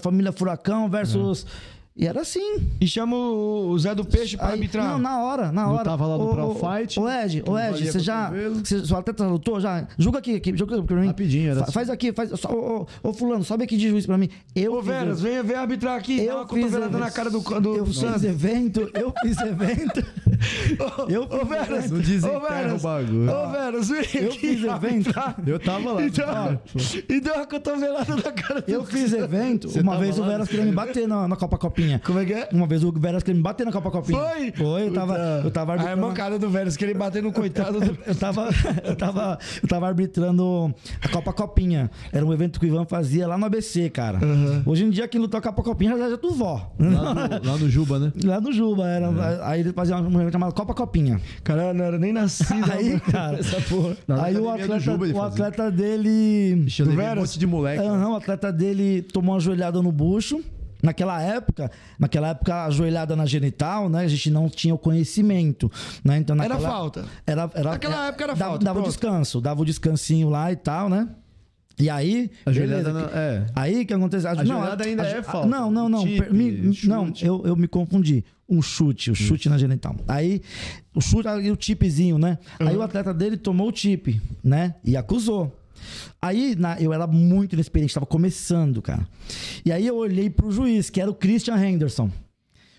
Família 0.00 0.32
Furacão 0.32 0.88
versus. 0.90 1.46
E 1.98 2.06
era 2.06 2.20
assim. 2.20 2.68
E 2.80 2.86
chama 2.86 3.16
o 3.16 3.70
o 3.70 3.78
Zé 3.78 3.92
do 3.92 4.04
Peixe 4.04 4.36
pra 4.36 4.46
Aí- 4.46 4.52
arbitrar. 4.52 4.88
Não, 4.92 4.98
na 5.00 5.20
hora, 5.20 5.50
na 5.50 5.66
hora. 5.66 5.78
Lutava 5.78 6.06
lá 6.06 6.16
no 6.16 6.24
Ô, 6.30 6.34
Pro 6.34 6.46
ô, 6.50 6.54
Fight, 6.54 6.98
Ô, 7.00 7.08
Ed, 7.08 7.42
ô, 7.44 7.50
não 7.50 7.58
Ed, 7.58 7.90
você 7.90 7.98
já. 7.98 8.30
Você, 8.30 8.86
seu 8.86 8.96
atleta 8.96 9.26
lutou 9.26 9.58
já? 9.60 9.84
Julga 9.98 10.20
aqui, 10.20 10.36
aqui 10.36 10.56
julga 10.56 10.80
pra 10.84 10.96
mim. 10.96 11.08
Rapidinho, 11.08 11.50
era 11.50 11.58
Fa- 11.58 11.64
assim. 11.64 11.72
Faz 11.72 11.90
aqui, 11.90 12.12
faz. 12.12 12.30
Só, 12.38 12.48
ô, 12.52 12.86
ô, 13.02 13.08
ô, 13.08 13.12
Fulano, 13.12 13.42
sobe 13.42 13.64
aqui 13.64 13.76
de 13.76 13.88
juiz 13.88 14.06
pra 14.06 14.16
mim. 14.16 14.28
Eu 14.54 14.74
Ô, 14.74 14.80
Veras, 14.82 15.18
o- 15.18 15.22
vem, 15.24 15.42
vem 15.42 15.56
arbitrar 15.56 15.96
aqui. 15.98 16.18
dá 16.18 16.22
eu 16.22 16.36
uma 16.36 16.46
fiz 16.46 16.48
cotovelada 16.50 16.86
evento- 16.92 17.04
na 17.04 17.10
cara 17.10 17.30
do, 17.30 17.40
do, 17.40 17.76
eu 17.76 17.86
fiz 17.86 17.96
Santos. 17.98 18.22
evento, 18.24 18.90
eu 18.94 19.12
fiz 19.20 19.38
evento. 19.40 20.04
eu 21.08 21.22
Ô, 21.24 21.38
fiz 21.40 21.48
Veras, 21.48 21.68
evento. 21.70 21.92
Não 21.94 22.00
desenterra 22.00 22.38
ô, 22.38 22.48
Veras, 22.48 22.80
o 22.80 22.84
bagulho. 22.86 23.30
Ô, 23.32 23.48
Veras, 23.50 23.88
vem 23.88 23.98
Eu 23.98 24.28
aqui 24.28 24.38
fiz 24.38 24.64
evento. 24.64 25.10
Eu 25.46 25.58
tava 25.58 25.92
lá. 25.94 26.02
Então, 26.04 26.60
e 27.08 27.20
deu 27.20 27.34
uma 27.34 27.46
cotovelada 27.46 28.14
na 28.14 28.32
cara 28.32 28.60
do 28.62 28.70
Eu 28.70 28.84
fiz 28.84 29.12
evento. 29.12 29.68
Uma 29.80 29.92
tava 29.92 30.04
vez 30.04 30.16
o 30.18 30.22
Veras 30.24 30.48
queria 30.48 30.64
me 30.64 30.72
bater 30.72 31.08
na 31.08 31.34
Copa 31.36 31.58
Copinha. 31.58 31.87
Como 32.04 32.18
é 32.18 32.24
que 32.24 32.32
é? 32.34 32.48
Uma 32.52 32.66
vez 32.66 32.82
o 32.84 32.92
Veras 32.92 33.22
queria 33.22 33.36
me 33.36 33.42
bater 33.42 33.64
na 33.64 33.72
Copa 33.72 33.90
Copinha. 33.90 34.18
Foi? 34.18 34.52
Foi, 34.52 34.82
eu 34.88 34.92
tava, 34.92 35.16
eu 35.44 35.50
tava 35.50 35.72
A 35.72 35.74
arbitrando. 35.76 36.02
mancada 36.06 36.38
do 36.38 36.50
Veras, 36.50 36.76
que 36.76 36.84
ele 36.84 36.94
bateu 36.94 37.22
no 37.22 37.32
coitado 37.32 37.80
do... 37.80 37.96
Eu 38.06 38.14
tava, 38.14 38.48
eu, 38.84 38.96
tava, 38.96 39.38
eu 39.62 39.68
tava 39.68 39.86
arbitrando 39.86 40.74
a 41.00 41.08
Copa 41.08 41.32
Copinha. 41.32 41.90
Era 42.12 42.24
um 42.26 42.32
evento 42.32 42.58
que 42.58 42.66
o 42.66 42.68
Ivan 42.68 42.84
fazia 42.84 43.26
lá 43.26 43.38
no 43.38 43.46
ABC, 43.46 43.88
cara. 43.90 44.18
Hoje 44.66 44.84
em 44.84 44.90
dia, 44.90 45.06
quem 45.08 45.20
lutou 45.20 45.38
a 45.38 45.42
Copa 45.42 45.62
Copinha 45.62 45.96
já 45.96 46.10
é 46.10 46.16
tu 46.16 46.32
vó. 46.32 46.72
Lá 46.78 47.14
no, 47.14 47.48
lá 47.50 47.56
no 47.56 47.68
Juba, 47.70 47.98
né? 47.98 48.12
Lá 48.24 48.40
no 48.40 48.52
Juba, 48.52 48.86
era. 48.88 49.46
Aí 49.48 49.60
ele 49.60 49.72
fazia 49.72 49.96
um 49.96 50.20
evento 50.20 50.32
chamado 50.32 50.52
Copa 50.54 50.74
Copinha. 50.74 51.20
Cara, 51.44 51.72
não 51.72 51.84
era 51.84 51.98
nem 51.98 52.12
nascido. 52.12 52.70
Aí, 52.72 52.98
cara, 53.00 53.38
essa 53.40 53.60
porra. 53.60 53.96
Aí 54.22 54.36
o 54.36 54.40
do 54.42 54.48
atleta, 54.48 54.80
Juba 54.80 55.06
o 55.06 55.22
atleta 55.22 55.70
dele. 55.70 56.64
Ixi, 56.66 56.82
eu 56.82 56.88
um 56.88 56.96
Veras? 56.96 57.18
monte 57.18 57.38
de 57.38 57.46
moleque. 57.46 57.82
Aham, 57.82 58.10
o 58.12 58.16
atleta 58.16 58.52
dele 58.52 59.02
tomou 59.02 59.34
uma 59.34 59.40
joelhada 59.40 59.80
no 59.82 59.92
bucho. 59.92 60.42
Naquela 60.82 61.20
época, 61.20 61.70
naquela 61.98 62.28
época, 62.28 62.64
a 62.64 62.70
joelhada 62.70 63.16
na 63.16 63.26
genital, 63.26 63.88
né? 63.88 64.04
A 64.04 64.08
gente 64.08 64.30
não 64.30 64.48
tinha 64.48 64.74
o 64.74 64.78
conhecimento, 64.78 65.70
né? 66.04 66.18
Então, 66.18 66.36
Era 66.36 66.48
naquela, 66.54 66.68
falta. 66.70 67.04
Era, 67.26 67.50
era, 67.54 67.70
Naquela 67.70 68.06
época 68.08 68.24
era 68.24 68.34
dava, 68.34 68.50
falta, 68.52 68.64
Dava 68.64 68.80
o 68.80 68.82
descanso, 68.84 69.40
dava 69.40 69.62
o 69.62 69.64
descansinho 69.64 70.28
lá 70.30 70.52
e 70.52 70.56
tal, 70.56 70.88
né? 70.88 71.08
E 71.80 71.88
aí. 71.90 72.30
A 72.46 72.52
joelhada 72.52 72.92
beleza, 72.92 73.10
não- 73.12 73.18
é. 73.20 73.46
Aí 73.54 73.84
que 73.84 73.92
acontece? 73.94 74.26
A, 74.26 74.34
joelhada 74.34 74.84
ainda 74.84 75.02
é 75.04 75.22
falta. 75.22 75.46
Não, 75.48 75.70
não, 75.70 75.88
não. 75.88 76.02
Chip, 76.06 76.32
me- 76.32 76.72
não, 76.84 77.12
eu, 77.22 77.42
eu 77.46 77.56
me 77.56 77.66
confundi. 77.68 78.24
Um 78.48 78.62
chute, 78.62 79.10
o 79.10 79.14
chute 79.14 79.48
na 79.48 79.58
genital. 79.58 79.94
Aí, 80.08 80.40
o 80.94 81.00
chute 81.02 81.28
e 81.42 81.50
o 81.50 81.56
chipzinho, 81.60 82.18
né? 82.18 82.38
Aí 82.58 82.68
Uhum. 82.74 82.80
o 82.80 82.82
atleta 82.82 83.12
dele 83.12 83.36
tomou 83.36 83.68
o 83.70 83.76
chip, 83.76 84.20
né? 84.42 84.74
E 84.82 84.96
acusou. 84.96 85.57
Aí 86.20 86.54
na- 86.56 86.80
eu 86.80 86.92
era 86.92 87.06
muito 87.06 87.54
inexperiente, 87.54 87.94
tava 87.94 88.06
começando, 88.06 88.80
cara. 88.82 89.06
E 89.64 89.70
aí 89.72 89.86
eu 89.86 89.96
olhei 89.96 90.28
pro 90.30 90.50
juiz, 90.50 90.90
que 90.90 91.00
era 91.00 91.10
o 91.10 91.14
Christian 91.14 91.56
Henderson. 91.56 92.10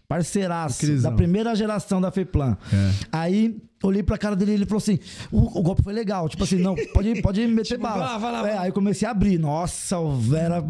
Parceiraço, 0.08 0.80
Crisão. 0.80 1.12
da 1.12 1.16
primeira 1.16 1.54
geração 1.56 2.02
da 2.02 2.10
FEPLAN. 2.12 2.58
É. 2.74 2.92
Aí 3.12 3.62
olhei 3.84 4.02
pra 4.02 4.18
cara 4.18 4.36
dele 4.36 4.52
e 4.52 4.54
ele 4.56 4.66
falou 4.66 4.80
assim: 4.80 4.98
o, 5.32 5.60
o 5.60 5.62
golpe 5.62 5.84
foi 5.84 5.94
legal. 5.94 6.28
Tipo 6.28 6.44
assim, 6.46 6.56
não, 6.58 6.74
pode, 6.94 7.22
pode 7.22 7.46
meter 7.46 7.64
Tipo, 7.76 7.84
bala. 7.84 7.98
vai 8.00 8.08
lá, 8.08 8.18
vai 8.18 8.32
lá, 8.32 8.40
É, 8.40 8.42
vai 8.42 8.58
aí 8.64 8.70
eu 8.70 8.74
comecei 8.74 9.08
a 9.08 9.12
abrir. 9.12 9.38
Nossa, 9.38 10.00
o 10.00 10.16
Vera. 10.16 10.66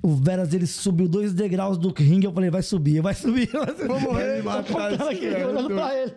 O 0.00 0.14
Veras 0.14 0.54
ele 0.54 0.68
subiu 0.68 1.08
dois 1.08 1.34
degraus 1.34 1.76
do 1.76 1.92
ringue. 1.92 2.26
Eu 2.28 2.32
falei, 2.32 2.48
vai 2.48 2.62
subir, 2.62 3.02
vai 3.02 3.12
subir. 3.12 3.48
Vou 3.88 3.98
morrer. 4.00 4.40
aqui, 4.46 5.24
esse 5.24 5.44
olhando 5.44 5.68
pra 5.74 5.96
ele. 5.96 6.12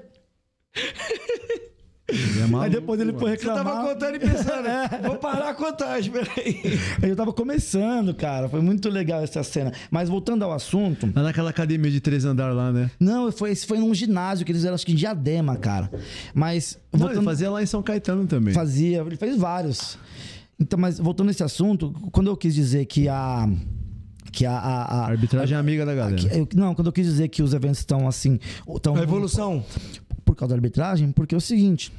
Ele 0.75 1.63
é 2.13 2.63
Aí 2.63 2.69
depois 2.69 2.99
ele 2.99 3.11
foi 3.13 3.21
mano. 3.31 3.37
Você 3.39 3.45
reclamar. 3.47 3.73
tava 3.73 3.93
contando 3.93 4.15
e 4.15 4.19
pensando, 4.19 4.67
vou 5.07 5.15
parar 5.17 5.49
a 5.49 5.53
contagem, 5.53 6.11
peraí. 6.11 6.79
Aí 7.01 7.09
eu 7.09 7.15
tava 7.15 7.33
começando, 7.33 8.13
cara. 8.13 8.47
Foi 8.49 8.61
muito 8.61 8.89
legal 8.89 9.21
essa 9.23 9.43
cena. 9.43 9.71
Mas 9.91 10.09
voltando 10.09 10.43
ao 10.43 10.51
assunto. 10.51 11.11
Lá 11.15 11.23
naquela 11.23 11.49
academia 11.49 11.89
de 11.91 11.99
três 11.99 12.25
andar 12.25 12.53
lá, 12.53 12.71
né? 12.71 12.89
Não, 12.99 13.31
foi, 13.31 13.51
esse 13.51 13.65
foi 13.65 13.77
num 13.77 13.93
ginásio 13.93 14.45
que 14.45 14.51
eles 14.51 14.63
eram, 14.65 14.75
acho 14.75 14.85
que 14.85 14.91
em 14.93 14.95
Diadema, 14.95 15.55
cara. 15.55 15.89
Mas. 16.33 16.77
Não, 16.91 16.99
voltando- 16.99 17.17
ele 17.19 17.25
fazia 17.25 17.49
lá 17.51 17.61
em 17.63 17.65
São 17.65 17.81
Caetano 17.83 18.25
também. 18.27 18.53
Fazia, 18.53 18.99
ele 19.01 19.17
fez 19.17 19.37
vários. 19.37 19.97
Então, 20.59 20.77
mas 20.79 20.99
voltando 20.99 21.27
nesse 21.27 21.43
assunto, 21.43 21.91
quando 22.11 22.27
eu 22.27 22.37
quis 22.37 22.53
dizer 22.53 22.85
que 22.85 23.07
a. 23.09 23.49
Que 24.31 24.45
a. 24.45 24.51
a- 24.57 24.83
a- 24.83 25.01
A 25.01 25.07
arbitragem 25.07 25.55
é 25.55 25.59
amiga 25.59 25.85
da 25.85 25.93
galera. 25.93 26.15
que- 26.15 26.27
eu- 26.27 26.47
não, 26.55 26.73
quando 26.73 26.87
eu 26.87 26.93
quis 26.93 27.05
dizer 27.05 27.27
que 27.27 27.43
os 27.43 27.53
eventos 27.53 27.79
estão 27.79 28.07
assim. 28.07 28.39
Estão, 28.75 28.95
A 28.95 29.01
evolução. 29.03 29.63
Por 30.25 30.35
causa 30.35 30.51
da 30.53 30.57
arbitragem, 30.57 31.11
porque 31.11 31.35
é 31.35 31.37
o 31.37 31.41
seguinte. 31.41 31.91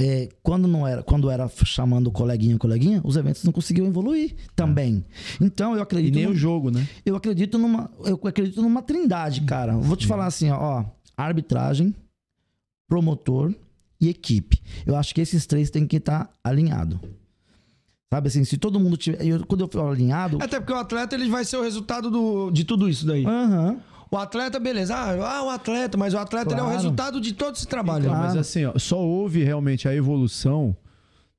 É, 0.00 0.28
quando 0.42 0.66
não 0.66 0.86
era, 0.86 1.02
quando 1.02 1.30
era 1.30 1.48
chamando 1.64 2.10
coleguinha, 2.10 2.58
coleguinha, 2.58 3.00
os 3.04 3.16
eventos 3.16 3.44
não 3.44 3.52
conseguiam 3.52 3.86
evoluir 3.86 4.34
também. 4.56 5.04
Então 5.40 5.72
eu 5.72 5.78
E 5.78 5.82
acredito. 5.82 6.14
nem 6.14 6.24
no- 6.26 6.32
o 6.32 6.34
jogo, 6.34 6.70
né? 6.70 6.86
eu 7.06 7.14
acredito 7.14 7.58
numa, 7.58 7.90
eu 8.04 8.18
acredito 8.24 8.60
numa 8.60 8.82
trindade, 8.82 9.42
cara. 9.42 9.76
Vou 9.76 9.96
te 9.96 10.06
falar 10.06 10.26
assim, 10.26 10.50
ó, 10.50 10.84
arbitragem, 11.16 11.94
promotor 12.88 13.54
e 14.00 14.08
equipe. 14.08 14.60
Eu 14.84 14.96
acho 14.96 15.14
que 15.14 15.20
esses 15.20 15.46
três 15.46 15.70
têm 15.70 15.86
que 15.86 15.96
estar 15.96 16.30
alinhados. 16.42 16.98
Sabe 18.12 18.28
assim, 18.28 18.44
se 18.44 18.56
todo 18.56 18.78
mundo 18.78 18.96
tiver, 18.96 19.24
eu- 19.26 19.44
quando 19.46 19.62
eu 19.62 19.68
falo 19.68 19.90
alinhado, 19.90 20.38
Até 20.40 20.60
porque 20.60 20.72
o 20.72 20.76
atleta 20.76 21.14
ele 21.16 21.28
vai 21.28 21.44
ser 21.44 21.56
o 21.56 21.62
resultado 21.62 22.10
do, 22.10 22.50
de 22.50 22.64
tudo 22.64 22.88
isso 22.88 23.06
daí. 23.06 23.24
aham, 23.26 23.76
O 24.14 24.16
atleta, 24.16 24.60
beleza. 24.60 24.94
Ah, 24.94 25.38
ah, 25.38 25.42
o 25.42 25.50
atleta, 25.50 25.98
mas 25.98 26.14
o 26.14 26.18
atleta 26.18 26.52
ele 26.52 26.60
é 26.60 26.62
o 26.62 26.66
Claro. 26.66 26.76
resultado 26.78 27.20
de 27.20 27.34
todo 27.34 27.56
esse 27.56 27.66
trabalho. 27.66 28.02
Então, 28.04 28.14
Claro. 28.14 28.28
mas 28.28 28.36
assim, 28.36 28.64
ó, 28.64 28.78
só 28.78 28.96
houve 29.00 29.42
realmente 29.42 29.88
a 29.88 29.94
evolução 29.94 30.76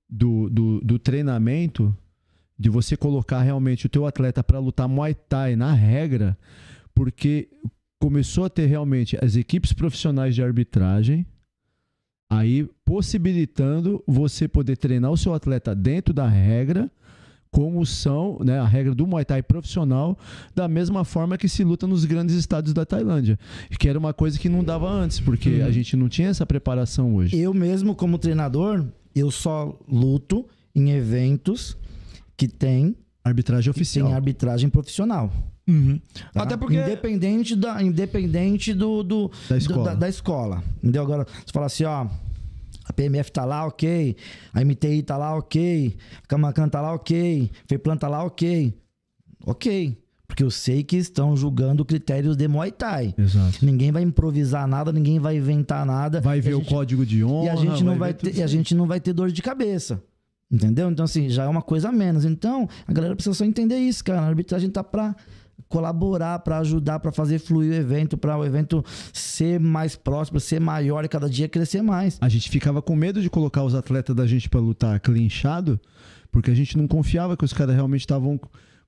do, 0.09 0.49
do, 0.49 0.81
do 0.81 0.99
treinamento 0.99 1.95
de 2.59 2.69
você 2.69 2.97
colocar 2.97 3.41
realmente 3.41 3.85
o 3.85 3.89
teu 3.89 4.05
atleta 4.05 4.43
para 4.43 4.59
lutar 4.59 4.89
Muay 4.89 5.13
Thai 5.13 5.55
na 5.55 5.71
regra, 5.71 6.37
porque 6.93 7.47
começou 7.97 8.43
a 8.43 8.49
ter 8.49 8.65
realmente 8.65 9.17
as 9.23 9.37
equipes 9.37 9.71
profissionais 9.71 10.35
de 10.35 10.43
arbitragem, 10.43 11.25
aí 12.29 12.69
possibilitando 12.83 14.03
você 14.05 14.49
poder 14.49 14.75
treinar 14.75 15.11
o 15.11 15.17
seu 15.17 15.33
atleta 15.33 15.73
dentro 15.73 16.13
da 16.13 16.27
regra, 16.27 16.91
como 17.55 17.85
são 17.85 18.37
né, 18.43 18.59
a 18.59 18.65
regra 18.65 18.93
do 18.93 19.07
Muay 19.07 19.23
Thai 19.23 19.41
profissional, 19.41 20.17
da 20.53 20.67
mesma 20.67 21.05
forma 21.05 21.37
que 21.37 21.47
se 21.47 21.63
luta 21.63 21.87
nos 21.87 22.03
grandes 22.03 22.35
estados 22.35 22.73
da 22.73 22.85
Tailândia, 22.85 23.39
que 23.79 23.87
era 23.87 23.97
uma 23.97 24.13
coisa 24.13 24.37
que 24.37 24.49
não 24.49 24.61
dava 24.61 24.89
antes, 24.91 25.21
porque 25.21 25.63
a 25.65 25.71
gente 25.71 25.95
não 25.95 26.09
tinha 26.09 26.27
essa 26.27 26.45
preparação 26.45 27.15
hoje. 27.15 27.37
eu 27.39 27.53
mesmo 27.53 27.95
como 27.95 28.17
treinador, 28.17 28.83
eu 29.15 29.31
só 29.31 29.73
luto 29.87 30.45
em 30.75 30.89
eventos 30.91 31.77
que 32.35 32.49
tem, 32.49 32.93
Arbitragem 33.23 33.71
oficial. 33.71 34.07
tem 34.07 34.15
arbitragem 34.15 34.69
profissional. 34.69 35.31
Uhum. 35.65 35.97
tá? 36.33 36.43
Até 36.43 36.57
porque. 36.57 36.75
Independente 36.77 37.55
da, 37.55 37.81
independente 37.81 38.73
do, 38.73 39.01
do- 39.01 39.31
Da 39.49 39.55
do- 39.55 39.57
escola. 39.57 39.83
da, 39.85 39.95
da 39.95 40.09
escola. 40.09 40.63
Entendeu? 40.83 41.01
Agora, 41.03 41.25
você 41.25 41.53
fala 41.53 41.65
assim, 41.67 41.85
ó. 41.85 42.05
A 42.87 42.93
PMF 42.93 43.31
tá 43.31 43.43
lá, 43.45 43.65
ok. 43.65 44.15
A 44.53 44.63
MTI 44.63 45.01
tá 45.03 45.17
lá, 45.17 45.35
ok. 45.35 45.97
A 46.23 46.27
Camacan 46.27 46.69
tá 46.69 46.79
lá, 46.81 46.93
ok. 46.93 47.49
FEPLAN 47.67 47.97
tá 47.97 48.07
lá, 48.07 48.23
ok. 48.23 48.73
Ok. 49.45 49.97
Porque 50.27 50.43
eu 50.43 50.49
sei 50.51 50.83
que 50.83 50.95
estão 50.97 51.35
julgando 51.37 51.85
critérios 51.85 52.35
de 52.35 52.47
Muay 52.47 52.71
Thai. 52.71 53.13
Exato. 53.17 53.63
Ninguém 53.65 53.91
vai 53.91 54.01
improvisar 54.01 54.67
nada, 54.67 54.91
ninguém 54.91 55.19
vai 55.19 55.37
inventar 55.37 55.85
nada. 55.85 56.19
Vai 56.19 56.41
ver 56.41 56.55
o 56.55 56.59
gente- 56.59 56.69
código 56.69 57.05
de 57.05 57.23
honra. 57.23 57.45
e 57.45 57.49
a 57.49 57.55
gente 57.55 57.83
não 57.83 57.97
vai, 57.97 58.13
tudo 58.13 58.31
ter, 58.31 58.39
e 58.39 58.43
a 58.43 58.47
gente 58.47 58.73
não 58.75 58.87
vai 58.87 58.99
ter 58.99 59.13
dor 59.13 59.31
de 59.31 59.41
cabeça. 59.41 60.01
Entendeu? 60.51 60.89
Então, 60.91 61.05
assim, 61.05 61.29
já 61.29 61.43
é 61.43 61.47
uma 61.47 61.61
coisa 61.61 61.89
a 61.89 61.91
menos. 61.91 62.23
Então, 62.25 62.67
a 62.87 62.93
galera 62.93 63.15
precisa 63.15 63.33
só 63.35 63.45
entender 63.45 63.77
isso, 63.77 64.03
cara. 64.03 64.21
A 64.21 64.27
arbitragem 64.27 64.69
tá 64.69 64.83
pra 64.83 65.15
colaborar, 65.69 66.39
pra 66.39 66.59
ajudar, 66.59 66.99
pra 66.99 67.11
fazer 67.11 67.39
fluir 67.39 67.71
o 67.71 67.75
evento, 67.75 68.17
pra 68.17 68.37
o 68.37 68.45
evento 68.45 68.83
ser 69.11 69.59
mais 69.59 69.95
próximo, 69.95 70.39
ser 70.39 70.59
maior 70.59 71.03
e 71.03 71.07
cada 71.07 71.29
dia 71.29 71.49
crescer 71.49 71.81
mais. 71.81 72.17
A 72.21 72.29
gente 72.29 72.49
ficava 72.49 72.81
com 72.81 72.95
medo 72.95 73.21
de 73.21 73.29
colocar 73.29 73.63
os 73.63 73.75
atletas 73.75 74.15
da 74.15 74.25
gente 74.25 74.49
pra 74.49 74.59
lutar 74.59 74.99
clinchado, 74.99 75.79
porque 76.31 76.51
a 76.51 76.55
gente 76.55 76.77
não 76.77 76.87
confiava 76.87 77.35
que 77.35 77.45
os 77.45 77.53
caras 77.53 77.75
realmente 77.75 78.01
estavam 78.01 78.39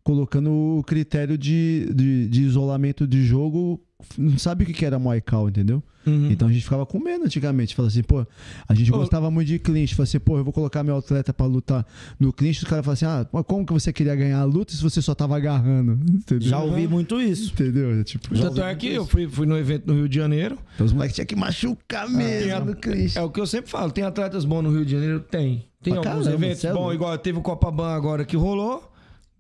colocando 0.08 0.50
o 0.50 0.84
critério 0.84 1.38
de, 1.38 1.92
de, 1.94 2.30
de 2.30 2.42
isolamento 2.44 3.06
de 3.06 3.26
jogo. 3.26 3.78
Não 4.18 4.38
sabe 4.38 4.64
o 4.64 4.68
que 4.68 4.86
era 4.86 4.98
Thai, 4.98 5.50
entendeu? 5.50 5.84
Uhum. 6.06 6.32
Então 6.32 6.48
a 6.48 6.52
gente 6.52 6.64
ficava 6.64 6.86
com 6.86 6.98
medo 6.98 7.26
antigamente. 7.26 7.76
Falava 7.76 7.92
assim, 7.92 8.04
pô, 8.04 8.26
a 8.70 8.74
gente 8.74 8.90
gostava 8.90 9.30
muito 9.30 9.50
de 9.50 9.60
clinch. 9.60 9.96
Falava 9.96 10.08
assim, 10.08 10.20
pô, 10.20 10.38
eu 10.38 10.46
vou 10.46 10.54
colocar 10.54 10.82
meu 10.82 10.96
atleta 10.96 11.34
pra 11.34 11.46
lutar 11.46 11.86
no 12.18 12.32
clinch. 12.32 12.64
Os 12.64 12.70
caras 12.70 12.86
falavam 12.86 12.94
assim, 12.94 13.28
ah, 13.34 13.44
como 13.44 13.66
que 13.66 13.74
você 13.74 13.92
queria 13.92 14.16
ganhar 14.16 14.40
a 14.40 14.46
luta 14.46 14.72
se 14.72 14.82
você 14.82 15.02
só 15.02 15.14
tava 15.14 15.36
agarrando? 15.36 16.00
Entendeu? 16.10 16.48
Já 16.48 16.60
ouvi 16.60 16.88
muito 16.88 17.20
isso. 17.20 17.52
Entendeu? 17.52 18.02
Tipo, 18.06 18.34
Tanto 18.34 18.62
é 18.62 18.74
que 18.76 18.88
eu 18.94 19.06
fui, 19.06 19.28
fui 19.28 19.46
no 19.46 19.58
evento 19.58 19.88
no 19.88 19.94
Rio 19.94 20.08
de 20.08 20.16
Janeiro. 20.16 20.58
então 20.76 20.86
os 20.86 20.94
moleques 20.94 21.16
tinham 21.16 21.26
que 21.26 21.36
machucar 21.36 22.10
mesmo 22.10 22.64
no 22.64 22.76
clinch. 22.78 23.18
É 23.18 23.22
o 23.22 23.30
que 23.30 23.42
eu 23.42 23.46
sempre 23.46 23.70
falo. 23.70 23.92
Tem 23.92 24.06
atletas 24.06 24.46
bons 24.46 24.62
no 24.62 24.72
Rio 24.72 24.86
de 24.86 24.92
Janeiro? 24.94 25.20
Tem. 25.20 25.66
Tem 25.84 25.98
alguns 25.98 26.06
caramba, 26.06 26.32
eventos 26.32 26.64
é 26.64 26.72
bons, 26.72 26.94
igual 26.94 27.18
teve 27.18 27.38
o 27.38 27.42
Copa 27.42 27.70
Ban 27.70 27.90
agora 27.94 28.24
que 28.24 28.38
rolou. 28.38 28.90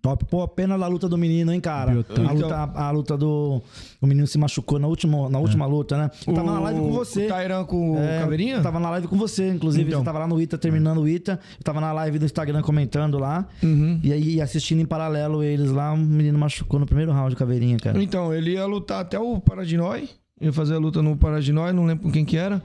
Top. 0.08 0.26
Pô, 0.26 0.47
pena 0.47 0.78
da 0.78 0.88
luta 0.88 1.10
do 1.10 1.18
menino, 1.18 1.51
hein, 1.53 1.60
cara? 1.60 1.91
A 1.91 2.32
luta, 2.32 2.55
a, 2.55 2.88
a 2.88 2.91
luta 2.91 3.18
do. 3.18 3.62
O 4.01 4.08
menino 4.08 4.26
se 4.28 4.38
machucou 4.38 4.80
na 4.80 4.88
última, 4.88 5.30
na 5.30 5.39
última 5.39 5.66
luta, 5.66 5.97
né? 5.97 6.12
Eu 6.26 6.34
tava 6.34 6.51
na 6.53 6.60
live 6.62 6.80
com 6.80 6.91
você. 6.93 7.26
O 7.26 7.30
Tairan 7.30 7.64
com 7.66 7.91
o 7.93 7.97
É, 7.97 8.20
Caveirinha? 8.20 8.55
eu 8.55 8.64
Tava 8.64 8.80
na 8.80 8.89
live 8.91 9.08
com 9.08 9.18
você, 9.18 9.49
inclusive. 9.49 9.88
Então. 9.89 9.99
Você 9.99 10.05
tava 10.05 10.20
lá 10.20 10.28
no 10.28 10.39
ITA, 10.41 10.58
terminando 10.58 10.99
o 10.99 11.08
ITA. 11.08 11.39
Eu 11.58 11.64
tava 11.64 11.82
na 11.82 11.91
live 11.91 12.20
do 12.20 12.26
Instagram 12.26 12.62
comentando 12.62 13.18
lá. 13.18 13.47
Uhum. 13.62 13.99
E 14.03 14.14
aí, 14.14 14.41
assistindo 14.41 14.80
em 14.82 14.86
paralelo 14.86 15.43
eles 15.43 15.72
lá, 15.72 15.91
um 15.91 15.97
menino 15.97 16.38
machucou 16.38 16.80
no 16.80 16.86
primeiro 16.86 17.12
round, 17.12 17.36
caveirinha, 17.36 17.78
cara. 17.78 18.01
Então, 18.01 18.34
ele 18.34 18.51
ia 18.51 18.66
lutar 18.66 19.01
até 19.01 19.20
o 19.20 19.39
Paradinói. 19.39 20.10
Ia 20.39 20.53
fazer 20.53 20.76
a 20.76 20.78
luta 20.78 21.01
no 21.01 21.18
Paradinói, 21.18 21.74
não 21.74 21.86
lembro 21.86 22.03
com 22.03 22.12
quem 22.12 22.24
que 22.24 22.38
era. 22.38 22.62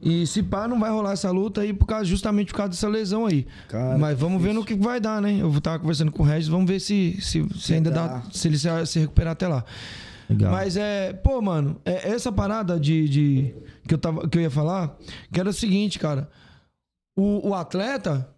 E 0.00 0.26
se 0.28 0.42
pá, 0.44 0.68
não 0.68 0.78
vai 0.78 0.90
rolar 0.90 1.12
essa 1.12 1.30
luta 1.30 1.60
aí 1.62 1.72
por 1.72 1.84
causa, 1.86 2.04
justamente 2.04 2.52
por 2.52 2.58
causa 2.58 2.70
dessa 2.70 2.86
lesão 2.88 3.26
aí. 3.26 3.46
Cara, 3.68 3.98
Mas 3.98 4.16
vamos 4.18 4.40
ver 4.40 4.52
no 4.54 4.64
que 4.64 4.74
vai 4.76 5.00
dar, 5.00 5.20
né? 5.20 5.38
Eu 5.40 5.60
tava 5.60 5.80
conversando 5.80 6.12
com 6.12 6.22
o 6.22 6.26
Regis, 6.26 6.46
vamos 6.48 6.70
ver 6.70 6.78
se, 6.80 7.18
se, 7.20 7.44
se 7.58 7.74
ainda 7.74 7.90
dá. 7.90 8.06
dá. 8.06 8.22
Se 8.30 8.46
ele 8.46 8.56
se, 8.58 8.68
se 8.86 9.00
recuperar 9.00 9.32
até 9.32 9.48
lá. 9.48 9.64
Legal. 10.30 10.52
Mas 10.52 10.76
é, 10.76 11.12
pô, 11.12 11.40
mano, 11.42 11.80
é 11.84 12.10
essa 12.10 12.30
parada 12.30 12.78
de, 12.78 13.08
de 13.08 13.54
que, 13.88 13.94
eu 13.94 13.98
tava, 13.98 14.28
que 14.28 14.38
eu 14.38 14.42
ia 14.42 14.50
falar, 14.50 14.96
que 15.32 15.40
era 15.40 15.48
o 15.50 15.52
seguinte, 15.52 15.98
cara. 15.98 16.30
O, 17.18 17.48
o 17.48 17.54
atleta. 17.54 18.28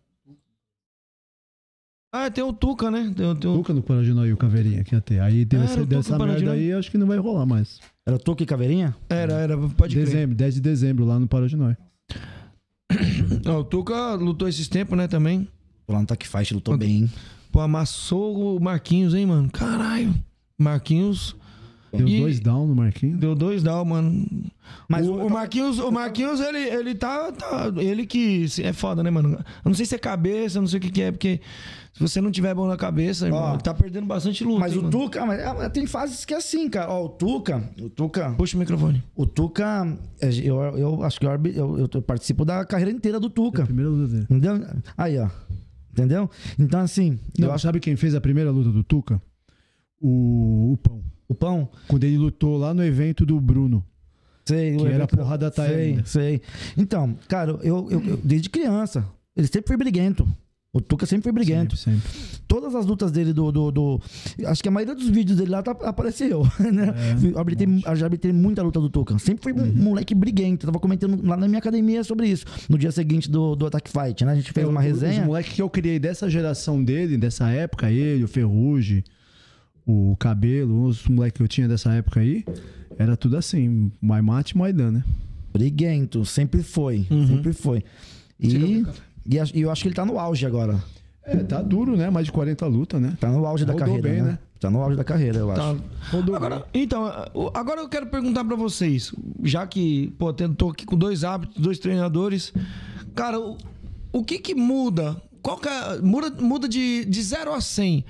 Ah, 2.12 2.28
tem 2.30 2.42
o 2.42 2.52
Tuca, 2.52 2.90
né? 2.90 3.12
Tem, 3.16 3.26
o- 3.26 3.34
tem 3.34 3.50
o- 3.50 3.54
Tuca 3.58 3.72
no 3.72 3.82
Paradinó 3.82 4.24
e 4.24 4.32
o 4.32 4.36
Caveirinha 4.36 4.82
que 4.82 4.94
ia 4.94 5.00
ter. 5.00 5.20
Aí 5.20 5.46
Ah, 5.52 5.56
essa, 5.62 5.72
era 5.74 5.82
o 5.82 5.86
deu 5.86 6.02
Tuca 6.02 6.14
essa 6.14 6.18
no 6.18 6.26
merda 6.32 6.52
aí, 6.52 6.72
acho 6.72 6.90
que 6.90 6.98
não 6.98 7.06
vai 7.06 7.18
rolar 7.18 7.46
mais. 7.46 7.80
Era 8.10 8.18
Tuca 8.18 8.42
e 8.42 8.46
caveirinha? 8.46 8.96
Era, 9.08 9.34
era, 9.34 9.56
pode 9.56 9.94
crer. 9.94 10.04
Dezembro, 10.04 10.34
10 10.34 10.54
de 10.54 10.60
dezembro, 10.60 11.04
lá 11.04 11.20
no 11.20 11.28
Paradinó. 11.28 11.72
Ó, 13.46 13.58
o 13.60 13.64
Tuca 13.64 14.14
lutou 14.14 14.48
esses 14.48 14.66
tempos, 14.66 14.98
né, 14.98 15.06
também. 15.06 15.46
Pô, 15.86 15.92
lá 15.92 16.00
no 16.00 16.06
Tac 16.06 16.26
Fight 16.26 16.52
lutou 16.52 16.76
bem? 16.76 17.08
Pô, 17.52 17.60
amassou 17.60 18.56
o 18.56 18.60
Marquinhos, 18.60 19.14
hein, 19.14 19.26
mano? 19.26 19.48
Caralho. 19.50 20.12
Marquinhos. 20.58 21.36
Deu 21.92 22.06
E- 22.08 22.20
dois 22.20 22.38
down 22.40 22.66
no 22.68 22.74
Marquinhos. 22.74 23.18
Deu 23.18 23.34
dois 23.34 23.62
down, 23.62 23.84
mano. 23.84 24.26
Mas 24.88 25.06
o, 25.08 25.14
o- 25.14 25.30
Marquinhos, 25.30 25.78
o 25.78 25.90
Marquinhos 25.90 26.38
ele, 26.40 26.58
ele 26.58 26.94
tá, 26.94 27.32
tá- 27.32 27.72
Ele 27.76 28.06
que. 28.06 28.46
É 28.62 28.72
foda, 28.72 29.02
né, 29.02 29.10
mano? 29.10 29.32
Eu 29.32 29.68
não 29.68 29.74
sei 29.74 29.84
se 29.86 29.94
é 29.94 29.98
cabeça, 29.98 30.58
eu 30.58 30.62
não 30.62 30.68
sei 30.68 30.78
o 30.78 30.80
que, 30.82 30.90
que 30.90 31.02
é, 31.02 31.10
porque 31.10 31.40
se 31.92 32.00
você 32.00 32.20
não 32.20 32.30
tiver 32.30 32.54
bom 32.54 32.66
na 32.68 32.76
cabeça, 32.76 33.26
irmão, 33.26 33.58
tá 33.58 33.74
perdendo 33.74 34.06
bastante 34.06 34.44
luta. 34.44 34.60
Mas 34.60 34.72
hein, 34.72 34.78
o 34.78 34.82
mano? 34.82 34.92
Tuca, 34.98 35.26
mas, 35.26 35.40
é, 35.40 35.52
mas 35.52 35.72
tem 35.72 35.86
fases 35.86 36.24
que 36.24 36.32
é 36.32 36.36
assim, 36.36 36.68
cara. 36.70 36.90
Ó, 36.92 37.06
o 37.06 37.08
Tuca, 37.08 37.68
o 37.82 37.90
Tuca, 37.90 38.30
Puxa 38.38 38.56
o 38.56 38.60
microfone. 38.60 39.02
o 39.16 39.26
Tuca, 39.26 39.98
é, 40.20 40.28
eu, 40.44 40.56
eu 40.78 41.02
acho 41.02 41.18
que 41.18 41.26
eu, 41.26 41.32
eu, 41.46 41.88
eu 41.92 42.02
participo 42.02 42.44
da 42.44 42.64
carreira 42.64 42.92
inteira 42.92 43.18
do 43.18 43.28
Tuca. 43.28 43.64
Primeira 43.64 43.90
luta 43.90 44.12
dele. 44.12 44.26
Entendeu? 44.30 44.64
Aí, 44.96 45.18
ó. 45.18 45.28
Entendeu? 45.92 46.30
Então, 46.56 46.80
assim, 46.80 47.18
Não, 47.36 47.48
eu 47.48 47.52
acho 47.54 47.62
sabe 47.66 47.80
quem 47.80 47.96
fez 47.96 48.14
a 48.14 48.20
primeira 48.20 48.52
luta 48.52 48.70
do 48.70 48.84
Tuca? 48.84 49.20
O, 50.00 50.72
o 50.72 50.76
Pão. 50.78 51.02
O 51.30 51.34
pão. 51.34 51.68
Quando 51.88 52.04
ele 52.04 52.18
lutou 52.18 52.56
lá 52.58 52.74
no 52.74 52.84
evento 52.84 53.24
do 53.24 53.40
Bruno. 53.40 53.84
Sei, 54.44 54.76
Que 54.76 54.84
era 54.86 54.94
evento- 55.04 55.16
porrada 55.16 55.50
tá 55.50 55.64
Sei, 55.66 56.00
sei. 56.04 56.40
Então, 56.76 57.16
cara, 57.28 57.52
eu, 57.62 57.86
eu, 57.90 58.00
eu- 58.02 58.16
desde 58.24 58.48
criança, 58.50 59.06
ele 59.36 59.46
sempre 59.46 59.68
foi 59.68 59.76
briguento. 59.76 60.26
O 60.72 60.80
Tuca 60.80 61.04
sempre 61.04 61.24
foi 61.24 61.32
briguento. 61.32 61.76
Sempre, 61.76 62.00
sempre. 62.00 62.40
Todas 62.46 62.74
as 62.76 62.86
lutas 62.86 63.10
dele 63.10 63.32
do, 63.32 63.50
do, 63.50 63.70
do- 63.72 64.00
Acho 64.46 64.62
que 64.62 64.68
a 64.68 64.72
maioria 64.72 64.94
dos 64.94 65.08
vídeos 65.08 65.36
dele 65.38 65.50
lá 65.50 65.62
tá, 65.64 65.72
apareceu. 65.82 66.42
Né? 66.60 66.94
É, 66.96 67.26
eu, 67.26 67.90
eu 67.90 67.96
já 67.96 68.06
habilitei 68.06 68.32
muita 68.32 68.62
luta 68.62 68.80
do 68.80 68.88
Tuca. 68.88 69.18
Sempre 69.18 69.42
foi 69.42 69.52
um 69.52 69.64
Uhum. 69.66 69.72
moleque 69.82 70.14
briguento. 70.14 70.64
Eu 70.66 70.68
tava 70.72 70.78
comentando 70.80 71.26
lá 71.26 71.36
na 71.36 71.48
minha 71.48 71.58
academia 71.58 72.02
sobre 72.04 72.28
isso. 72.28 72.44
No 72.68 72.78
dia 72.78 72.92
seguinte 72.92 73.28
do, 73.28 73.56
do 73.56 73.66
Attack 73.66 73.90
Fight, 73.90 74.24
né? 74.24 74.32
A 74.32 74.34
gente 74.36 74.52
fez 74.52 74.66
uma 74.68 74.78
Os- 74.80 74.86
resenha. 74.86 75.20
Os 75.22 75.26
moleques 75.26 75.52
que 75.52 75.62
eu 75.62 75.68
criei 75.68 75.98
dessa 75.98 76.30
geração 76.30 76.82
dele, 76.82 77.16
dessa 77.18 77.48
época, 77.50 77.90
ele, 77.90 78.22
o 78.24 78.28
Ferrugem, 78.28 79.02
o 80.12 80.16
Cabelo, 80.16 80.84
os 80.84 81.06
moleques 81.06 81.36
que 81.38 81.42
eu 81.42 81.48
tinha 81.48 81.68
dessa 81.68 81.92
época 81.92 82.20
aí, 82.20 82.44
era 82.98 83.16
tudo 83.16 83.36
assim, 83.36 83.90
Muay 84.00 84.22
Mate 84.22 84.54
e 84.54 84.58
Muay 84.58 84.72
Dan, 84.72 84.90
né? 84.92 85.04
Briguento, 85.52 86.24
sempre 86.24 86.62
foi. 86.62 87.06
Uhum. 87.10 87.26
Sempre 87.26 87.52
foi. 87.52 87.84
E, 88.38 88.84
e 89.26 89.60
eu 89.62 89.70
acho 89.70 89.82
que 89.82 89.88
ele 89.88 89.94
tá 89.94 90.04
no 90.04 90.18
auge 90.18 90.46
agora. 90.46 90.82
É, 91.24 91.36
tá 91.38 91.60
duro, 91.60 91.96
né? 91.96 92.08
Mais 92.10 92.26
de 92.26 92.32
40 92.32 92.66
lutas, 92.66 93.00
né? 93.00 93.16
Tá 93.20 93.30
no 93.30 93.44
auge 93.46 93.64
da 93.64 93.72
Rodou 93.72 93.86
carreira. 93.86 94.08
bem, 94.08 94.22
né? 94.22 94.30
né? 94.32 94.38
Tá 94.58 94.70
no 94.70 94.80
auge 94.80 94.96
da 94.96 95.04
carreira, 95.04 95.38
eu 95.38 95.50
acho. 95.50 95.60
Tá. 95.60 95.84
Rodou 96.10 96.34
Agora, 96.36 96.64
então, 96.74 97.04
agora 97.54 97.80
eu 97.80 97.88
quero 97.88 98.06
perguntar 98.06 98.44
pra 98.44 98.56
vocês, 98.56 99.12
já 99.42 99.66
que, 99.66 100.12
pô, 100.18 100.32
tô 100.32 100.70
aqui 100.70 100.84
com 100.84 100.96
dois 100.96 101.24
hábitos, 101.24 101.56
dois 101.62 101.78
treinadores. 101.78 102.52
Cara, 103.14 103.40
o, 103.40 103.56
o 104.12 104.22
que 104.24 104.38
que 104.38 104.54
muda? 104.54 105.16
Qual 105.42 105.56
que 105.56 105.68
é- 105.68 105.98
muda, 106.00 106.30
muda 106.42 106.68
de, 106.68 107.04
de 107.06 107.22
0 107.22 107.54
a 107.54 107.60
100. 107.60 108.04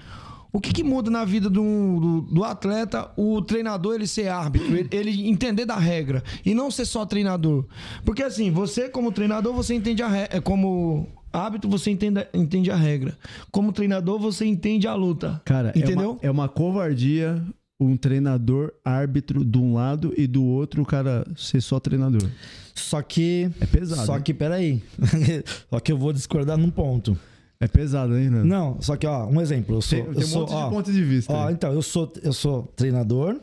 O 0.52 0.60
que 0.60 0.72
que 0.72 0.82
muda 0.82 1.10
na 1.10 1.24
vida 1.24 1.48
do, 1.48 1.62
do, 1.62 2.20
do 2.22 2.44
atleta, 2.44 3.10
o 3.16 3.40
treinador 3.40 3.94
ele 3.94 4.06
ser 4.06 4.28
árbitro, 4.28 4.76
ele, 4.76 4.88
ele 4.90 5.28
entender 5.28 5.64
da 5.64 5.76
regra 5.76 6.22
e 6.44 6.54
não 6.54 6.70
ser 6.70 6.84
só 6.84 7.06
treinador? 7.06 7.64
Porque 8.04 8.22
assim, 8.22 8.50
você 8.50 8.88
como 8.88 9.12
treinador, 9.12 9.52
você 9.52 9.74
entende 9.74 10.02
a 10.02 10.08
regra, 10.08 10.40
como 10.40 11.06
árbitro, 11.32 11.70
você 11.70 11.90
entende, 11.90 12.26
entende 12.34 12.70
a 12.70 12.76
regra. 12.76 13.16
Como 13.50 13.72
treinador, 13.72 14.18
você 14.18 14.44
entende 14.44 14.88
a 14.88 14.94
luta. 14.94 15.40
Cara, 15.44 15.72
entendeu? 15.74 16.18
É, 16.22 16.26
uma, 16.26 16.28
é 16.28 16.30
uma 16.30 16.48
covardia 16.48 17.42
um 17.80 17.96
treinador 17.96 18.74
árbitro 18.84 19.42
de 19.42 19.56
um 19.56 19.72
lado 19.72 20.12
e 20.16 20.26
do 20.26 20.44
outro 20.44 20.82
o 20.82 20.86
cara 20.86 21.26
ser 21.34 21.62
só 21.62 21.80
treinador. 21.80 22.28
Só 22.74 23.00
que. 23.00 23.50
É 23.58 23.66
pesado, 23.66 24.04
Só 24.04 24.16
hein? 24.16 24.22
que, 24.22 24.34
peraí. 24.34 24.82
só 25.70 25.80
que 25.80 25.90
eu 25.90 25.96
vou 25.96 26.12
discordar 26.12 26.58
num 26.58 26.70
ponto. 26.70 27.18
É 27.60 27.68
pesado, 27.68 28.16
hein? 28.16 28.30
Não, 28.30 28.80
só 28.80 28.96
que, 28.96 29.06
ó, 29.06 29.26
um 29.26 29.38
exemplo. 29.40 29.76
Eu 29.76 29.82
sou. 29.82 29.98
Tem, 29.98 30.06
eu 30.08 30.14
tem 30.14 30.24
um 30.24 30.26
sou 30.26 30.40
monte 30.40 30.52
ó, 30.54 30.64
de 30.64 30.74
ponto 30.74 30.92
de 30.92 31.04
vista. 31.04 31.32
ó, 31.32 31.50
então, 31.50 31.72
eu 31.72 31.82
sou, 31.82 32.10
eu 32.22 32.32
sou 32.32 32.62
treinador, 32.74 33.38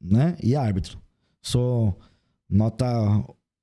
né? 0.00 0.36
E 0.42 0.56
árbitro. 0.56 0.98
Sou 1.40 1.96
nota 2.50 2.86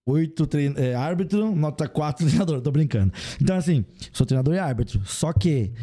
8 0.07 0.47
trein... 0.47 0.73
é, 0.77 0.95
árbitro, 0.95 1.53
nota 1.53 1.89
4 1.89 2.23
treinador. 2.27 2.61
Tô 2.61 2.71
brincando. 2.71 3.11
Então, 3.41 3.57
assim, 3.57 3.83
sou 4.13 4.25
treinador 4.25 4.53
e 4.53 4.59
árbitro. 4.59 5.01
Só 5.05 5.33
que 5.33 5.73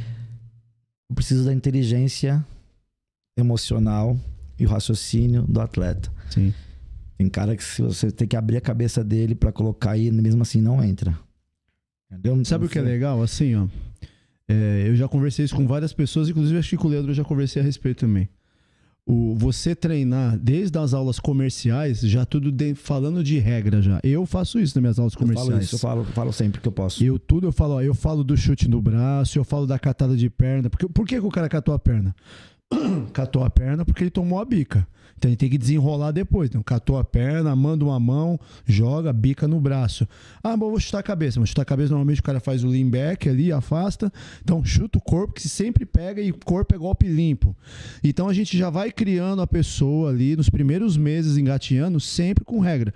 eu 1.11 1.15
preciso 1.15 1.45
da 1.45 1.53
inteligência 1.53 2.45
emocional 3.37 4.17
e 4.59 4.65
o 4.65 4.69
raciocínio 4.69 5.43
do 5.43 5.61
atleta. 5.61 6.11
Sim. 6.31 6.55
Tem 7.19 7.29
cara 7.29 7.55
que 7.55 7.63
se 7.63 7.83
você 7.83 8.11
tem 8.11 8.27
que 8.27 8.37
abrir 8.37 8.57
a 8.57 8.61
cabeça 8.61 9.05
dele 9.05 9.35
pra 9.35 9.53
colocar 9.53 9.93
aí, 9.93 10.11
mesmo 10.11 10.41
assim 10.43 10.63
não 10.63 10.83
entra. 10.83 11.17
Entendeu? 12.13 12.45
Sabe 12.45 12.67
o 12.67 12.69
que 12.69 12.79
é 12.79 12.83
legal? 12.83 13.23
Assim, 13.23 13.55
ó. 13.55 13.67
é, 14.49 14.85
eu 14.87 14.95
já 14.97 15.09
conversei 15.09 15.45
isso 15.45 15.55
com 15.57 15.67
várias 15.67 15.93
pessoas, 15.93 16.29
inclusive 16.29 16.59
acho 16.59 16.71
que 16.71 16.77
com 16.77 16.89
o 16.89 16.91
Leandro 16.91 17.11
eu 17.11 17.15
já 17.15 17.25
conversei 17.25 17.63
a 17.63 17.65
respeito 17.65 18.01
também. 18.01 18.29
O, 19.05 19.35
você 19.35 19.75
treinar 19.75 20.39
desde 20.39 20.79
as 20.79 20.95
aulas 20.95 21.19
comerciais, 21.19 22.01
já 22.03 22.25
tudo 22.25 22.53
de- 22.53 22.75
falando 22.77 23.25
de 23.25 23.37
regra 23.39 23.83
já. 23.83 23.99
Eu 24.05 24.25
faço 24.25 24.61
isso 24.61 24.77
nas 24.77 24.81
minhas 24.83 24.99
aulas 24.99 25.15
Eu 25.15 25.19
falo 25.19 25.33
comerciais. 25.35 25.65
isso, 25.65 25.75
eu 25.75 25.79
falo, 25.81 26.05
falo 26.05 26.33
sempre 26.33 26.61
que 26.61 26.69
eu 26.69 26.73
posso. 26.73 27.03
Eu 27.03 27.19
tudo 27.19 27.49
eu 27.49 27.53
falo, 27.53 27.75
ó, 27.75 27.81
eu 27.83 27.95
falo 27.95 28.23
do 28.23 28.37
chute 28.37 28.69
no 28.69 28.81
braço, 28.81 29.37
eu 29.39 29.43
falo 29.45 29.67
da 29.67 29.77
catada 29.79 30.17
de 30.17 30.31
perna. 30.31 30.71
Porque, 30.71 30.87
por 30.89 31.05
que, 31.05 31.19
que 31.19 31.27
o 31.27 31.31
cara 31.31 31.49
catou 31.49 31.75
a 31.75 31.79
perna? 31.81 32.15
catou 33.13 33.43
a 33.43 33.51
perna 33.51 33.85
porque 33.85 34.05
ele 34.05 34.11
tomou 34.11 34.39
a 34.39 34.45
bica. 34.45 34.87
Então 35.17 35.31
ele 35.31 35.37
tem 35.37 35.49
que 35.49 35.59
desenrolar 35.59 36.11
depois. 36.11 36.49
Então, 36.49 36.63
catou 36.63 36.99
a 36.99 37.05
perna, 37.05 37.55
manda 37.55 37.85
uma 37.85 37.99
mão, 38.01 38.39
joga, 38.67 39.13
bica 39.13 39.47
no 39.47 39.61
braço. 39.61 40.07
Ah, 40.43 40.57
mas 40.57 40.63
eu 40.63 40.71
vou 40.71 40.81
chutar 40.81 40.99
a 40.99 41.03
cabeça. 41.03 41.39
Mas 41.39 41.51
chutar 41.51 41.63
a 41.63 41.67
cabeça, 41.67 41.91
normalmente 41.91 42.21
o 42.21 42.25
cara 42.25 42.41
faz 42.41 42.65
o 42.65 42.69
lean 42.69 42.89
back 42.89 43.29
ali, 43.29 43.53
afasta. 43.53 44.13
Então 44.43 44.65
chuta 44.65 44.99
o 44.99 45.01
corpo, 45.01 45.35
que 45.35 45.49
sempre 45.49 45.87
pega 45.87 46.21
e 46.21 46.31
o 46.31 46.39
corpo 46.45 46.75
é 46.75 46.79
golpe 46.79 47.07
limpo. 47.07 47.57
Então 48.03 48.29
a 48.29 48.33
gente 48.33 48.57
já 48.57 48.71
vai 48.71 48.91
criando 48.91 49.43
a 49.43 49.47
pessoa 49.47 50.11
ali 50.11 50.37
nos 50.37 50.51
primeiros 50.51 50.97
meses 50.97 51.37
engateando, 51.37 52.01
sempre 52.01 52.45
com 52.45 52.61
regra 52.61 52.93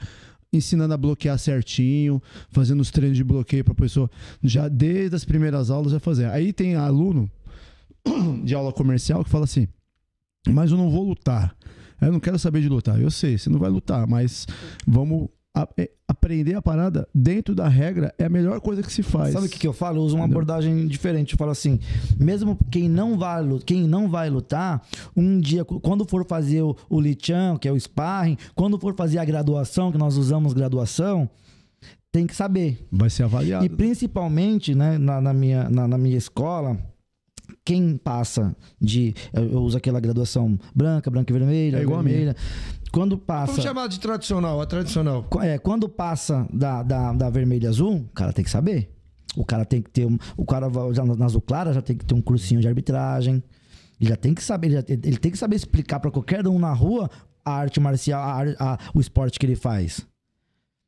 ensinando 0.53 0.95
a 0.95 0.97
bloquear 0.97 1.39
certinho, 1.39 2.23
fazendo 2.51 2.81
os 2.81 2.91
treinos 2.91 3.17
de 3.17 3.25
bloqueio 3.25 3.65
para 3.65 3.73
a 3.73 3.77
pessoa 3.77 4.11
já 4.43 4.69
desde 4.69 5.15
as 5.15 5.25
primeiras 5.25 5.71
aulas 5.71 5.93
já 5.93 6.01
fazer. 6.01 6.27
Aí 6.27 6.53
tem 6.53 6.75
aluno 6.75 7.31
de 8.45 8.55
aula 8.55 8.73
comercial 8.73 9.25
que 9.25 9.31
fala 9.31 9.45
assim: 9.45 9.69
"Mas 10.49 10.71
eu 10.71 10.77
não 10.77 10.91
vou 10.91 11.05
lutar. 11.05 11.56
Eu 12.01 12.13
não 12.13 12.21
quero 12.21 12.39
saber 12.39 12.61
de 12.61 12.69
lutar. 12.69 13.01
Eu 13.01 13.11
sei, 13.11 13.39
você 13.39 13.49
não 13.51 13.59
vai 13.59 13.71
lutar, 13.71 14.07
mas 14.07 14.47
vamos 14.87 15.29
a- 15.55 15.67
é, 15.79 15.91
aprender 16.07 16.55
a 16.55 16.61
parada 16.61 17.09
dentro 17.15 17.55
da 17.55 17.67
regra 17.67 18.15
é 18.19 18.27
a 18.27 18.29
melhor 18.29 18.61
coisa 18.61 18.83
que 18.83 18.93
se 18.93 19.03
faz. 19.03 19.33
Sabe 19.33 19.47
o 19.47 19.49
que, 19.49 19.59
que 19.59 19.67
eu 19.67 19.73
falo? 19.73 19.97
Eu 19.99 20.03
uso 20.03 20.17
uma 20.17 20.27
abordagem 20.27 20.87
diferente. 20.87 21.33
Eu 21.33 21.39
falo 21.39 21.51
assim: 21.51 21.81
mesmo 22.21 22.59
quem 22.71 22.89
não 22.91 23.17
vai, 23.17 23.43
quem 23.65 23.89
não 23.89 24.07
vai 24.09 24.29
lutar, 24.29 24.83
um 25.17 25.41
dia, 25.41 25.65
quando 25.65 26.05
for 26.05 26.27
fazer 26.27 26.61
o, 26.63 26.77
o 26.91 27.01
Lichan, 27.01 27.57
que 27.59 27.67
é 27.67 27.73
o 27.73 27.81
sparring, 27.81 28.37
quando 28.55 28.79
for 28.79 28.95
fazer 28.95 29.19
a 29.19 29.25
graduação, 29.25 29.91
que 29.91 29.97
nós 29.97 30.19
usamos 30.19 30.53
graduação, 30.53 31.29
tem 32.13 32.27
que 32.27 32.37
saber. 32.37 32.87
Vai 32.93 33.09
ser 33.09 33.23
avaliado. 33.23 33.65
E 33.65 33.69
principalmente, 33.71 34.75
né, 34.75 34.99
na, 34.99 35.21
na 35.23 35.33
minha, 35.33 35.69
na, 35.71 35.89
na 35.89 35.97
minha 35.99 36.19
escola, 36.19 36.77
quem 37.67 37.97
passa 37.99 38.57
de. 38.81 39.13
Eu 39.35 39.61
uso 39.63 39.77
aquela 39.77 39.99
graduação 40.01 40.57
branca, 40.75 41.11
branca 41.11 41.31
e 41.33 41.39
vermelha, 41.39 41.77
É 41.79 41.83
igual 41.83 41.99
a 41.99 42.03
vermelha. 42.03 42.37
Quando 42.93 43.19
passa. 43.19 43.53
Vamos 43.53 43.65
chamar 43.65 43.89
de 43.89 44.01
tradicional, 44.01 44.61
a 44.61 44.65
tradicional. 44.67 45.27
É, 45.43 45.59
quando 45.59 45.89
passa 45.89 46.47
da, 46.51 46.83
da, 46.83 47.13
da 47.13 47.29
vermelha 47.29 47.65
e 47.67 47.69
azul, 47.69 47.97
o 47.97 48.15
cara 48.15 48.33
tem 48.33 48.45
que 48.45 48.51
saber. 48.51 48.89
O 49.37 49.45
cara 49.45 49.65
tem 49.67 49.83
que 49.83 49.91
ter. 49.91 50.07
Um, 50.07 50.17
o 50.37 50.47
cara 50.47 50.69
já 50.95 51.05
na 51.05 51.25
azul 51.27 51.43
clara 51.43 51.73
já 51.75 51.83
tem 51.83 51.97
que 51.97 52.05
ter 52.07 52.15
um 52.15 52.23
cursinho 52.23 52.61
de 52.61 52.69
arbitragem. 52.69 53.43
Ele 54.01 54.09
já 54.11 54.17
tem 54.17 54.33
que 54.33 54.43
saber, 54.43 54.69
ele, 54.69 54.77
já- 54.77 54.85
ele 54.89 55.17
tem 55.19 55.31
que 55.33 55.37
saber 55.39 55.57
explicar 55.57 55.99
pra 56.01 56.11
qualquer 56.11 56.47
um 56.47 56.59
na 56.59 56.73
rua 56.73 57.11
a 57.45 57.51
arte 57.53 57.81
marcial, 57.81 58.23
a 58.23 58.43
a- 58.75 58.79
o 58.95 59.01
esporte 59.01 59.39
que 59.39 59.45
ele 59.45 59.57
faz. 59.57 60.07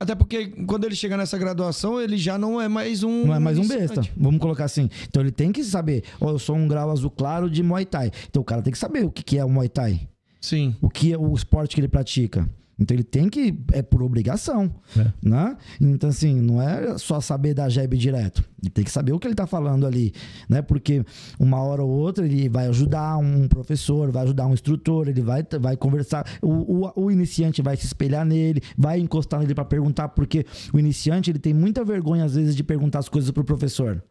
Até 0.00 0.14
porque 0.14 0.46
quando 0.64 0.84
ele 0.84 0.94
chega 0.94 1.16
nessa 1.16 1.36
graduação, 1.36 2.00
ele 2.00 2.16
já 2.16 2.38
não 2.38 2.60
é 2.60 2.68
mais 2.68 3.02
um. 3.02 3.26
Não 3.26 3.34
é 3.34 3.38
mais 3.40 3.58
um 3.58 3.66
besta. 3.66 4.00
Vamos 4.16 4.40
colocar 4.40 4.64
assim. 4.64 4.88
Então 5.08 5.20
ele 5.20 5.32
tem 5.32 5.50
que 5.50 5.64
saber. 5.64 6.04
Ó, 6.20 6.30
eu 6.30 6.38
sou 6.38 6.54
um 6.54 6.68
grau 6.68 6.90
azul 6.90 7.10
claro 7.10 7.50
de 7.50 7.64
Muay 7.64 7.84
Thai. 7.84 8.12
Então 8.28 8.40
o 8.40 8.44
cara 8.44 8.62
tem 8.62 8.72
que 8.72 8.78
saber 8.78 9.04
o 9.04 9.10
que 9.10 9.36
é 9.36 9.44
o 9.44 9.48
Muay 9.48 9.68
Thai. 9.68 10.08
Sim. 10.40 10.76
o 10.80 10.88
que 10.88 11.12
é 11.12 11.18
o 11.18 11.34
esporte 11.34 11.74
que 11.74 11.80
ele 11.80 11.88
pratica. 11.88 12.48
Então 12.78 12.94
ele 12.94 13.02
tem 13.02 13.28
que 13.28 13.58
é 13.72 13.82
por 13.82 14.02
obrigação, 14.02 14.72
É. 14.96 15.10
né? 15.20 15.56
Então 15.80 16.10
assim, 16.10 16.40
não 16.40 16.62
é 16.62 16.96
só 16.96 17.20
saber 17.20 17.52
dar 17.54 17.68
jab 17.68 17.96
direto. 17.96 18.44
Ele 18.62 18.70
tem 18.70 18.84
que 18.84 18.90
saber 18.90 19.12
o 19.12 19.18
que 19.18 19.26
ele 19.26 19.34
tá 19.34 19.46
falando 19.46 19.86
ali, 19.86 20.12
né? 20.48 20.62
Porque 20.62 21.04
uma 21.40 21.60
hora 21.60 21.82
ou 21.82 21.90
outra 21.90 22.24
ele 22.24 22.48
vai 22.48 22.66
ajudar 22.68 23.16
um 23.18 23.48
professor, 23.48 24.10
vai 24.12 24.22
ajudar 24.24 24.46
um 24.46 24.52
instrutor, 24.52 25.08
ele 25.08 25.22
vai, 25.22 25.44
vai 25.60 25.76
conversar, 25.76 26.24
o, 26.40 26.86
o, 26.86 26.92
o 27.04 27.10
iniciante 27.10 27.60
vai 27.62 27.76
se 27.76 27.86
espelhar 27.86 28.24
nele, 28.24 28.60
vai 28.76 29.00
encostar 29.00 29.40
nele 29.40 29.54
para 29.54 29.64
perguntar, 29.64 30.08
porque 30.10 30.46
o 30.72 30.78
iniciante 30.78 31.30
ele 31.30 31.38
tem 31.38 31.52
muita 31.54 31.84
vergonha 31.84 32.24
às 32.24 32.34
vezes 32.34 32.54
de 32.54 32.62
perguntar 32.62 33.00
as 33.00 33.08
coisas 33.08 33.30
pro 33.30 33.44
professor 33.44 34.02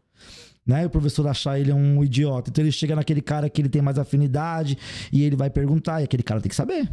né? 0.66 0.82
E 0.82 0.86
o 0.86 0.90
professor 0.90 1.26
achar 1.26 1.58
ele 1.58 1.72
um 1.72 2.04
idiota. 2.04 2.50
Então 2.50 2.62
ele 2.62 2.70
chega 2.70 2.94
naquele 2.94 3.22
cara 3.22 3.48
que 3.48 3.62
ele 3.62 3.70
tem 3.70 3.80
mais 3.80 3.98
afinidade 3.98 4.76
e 5.10 5.22
ele 5.22 5.34
vai 5.34 5.48
perguntar, 5.48 6.02
e 6.02 6.04
aquele 6.04 6.22
cara 6.22 6.42
tem 6.42 6.50
que 6.50 6.54
saber. 6.54 6.86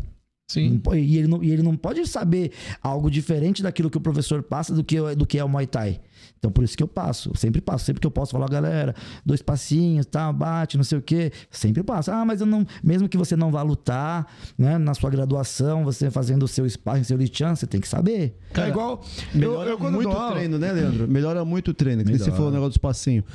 Sim. 0.47 0.79
E 0.93 1.17
ele, 1.17 1.27
não, 1.27 1.43
e 1.43 1.51
ele 1.51 1.63
não 1.63 1.75
pode 1.75 2.05
saber 2.07 2.51
algo 2.81 3.09
diferente 3.09 3.63
daquilo 3.63 3.89
que 3.89 3.97
o 3.97 4.01
professor 4.01 4.43
passa 4.43 4.73
do 4.73 4.83
que, 4.83 4.99
do 5.15 5.25
que 5.25 5.39
é 5.39 5.43
o 5.43 5.49
Muay 5.49 5.65
Thai. 5.65 5.99
Então, 6.37 6.51
por 6.51 6.63
isso 6.63 6.77
que 6.77 6.83
eu 6.83 6.87
passo. 6.87 7.29
Eu 7.29 7.35
sempre 7.35 7.59
passo. 7.59 7.85
Sempre 7.85 8.01
que 8.01 8.05
eu 8.05 8.11
posso 8.11 8.31
falar, 8.31 8.47
galera, 8.47 8.93
dois 9.25 9.41
passinhos, 9.41 10.05
tá, 10.05 10.31
bate, 10.31 10.77
não 10.77 10.83
sei 10.83 10.99
o 10.99 11.01
quê. 11.01 11.31
Sempre 11.49 11.81
passo. 11.81 12.11
Ah, 12.11 12.23
mas 12.23 12.41
eu 12.41 12.45
não... 12.45 12.65
Mesmo 12.83 13.09
que 13.09 13.17
você 13.17 13.35
não 13.35 13.51
vá 13.51 13.63
lutar, 13.63 14.27
né? 14.55 14.77
Na 14.77 14.93
sua 14.93 15.09
graduação, 15.09 15.83
você 15.83 16.11
fazendo 16.11 16.43
o 16.43 16.47
seu 16.47 16.69
sparring, 16.69 17.03
seu 17.03 17.17
lichan, 17.17 17.55
você 17.55 17.65
tem 17.65 17.81
que 17.81 17.87
saber. 17.87 18.37
é 18.53 18.69
igual. 18.69 19.03
Eu, 19.33 19.39
Melhora 19.39 19.69
eu 19.71 19.77
quando 19.79 19.95
muito 19.95 20.29
treino, 20.31 20.59
né, 20.59 20.71
Leandro? 20.71 21.07
Melhora 21.07 21.43
muito 21.43 21.71
o 21.71 21.73
treino. 21.73 22.03
Que 22.03 22.11
você 22.11 22.17
Melhora. 22.17 22.31
falou 22.33 22.49
o 22.49 22.53
negócio 22.53 22.69
dos 22.69 22.77
passinhos. 22.77 23.25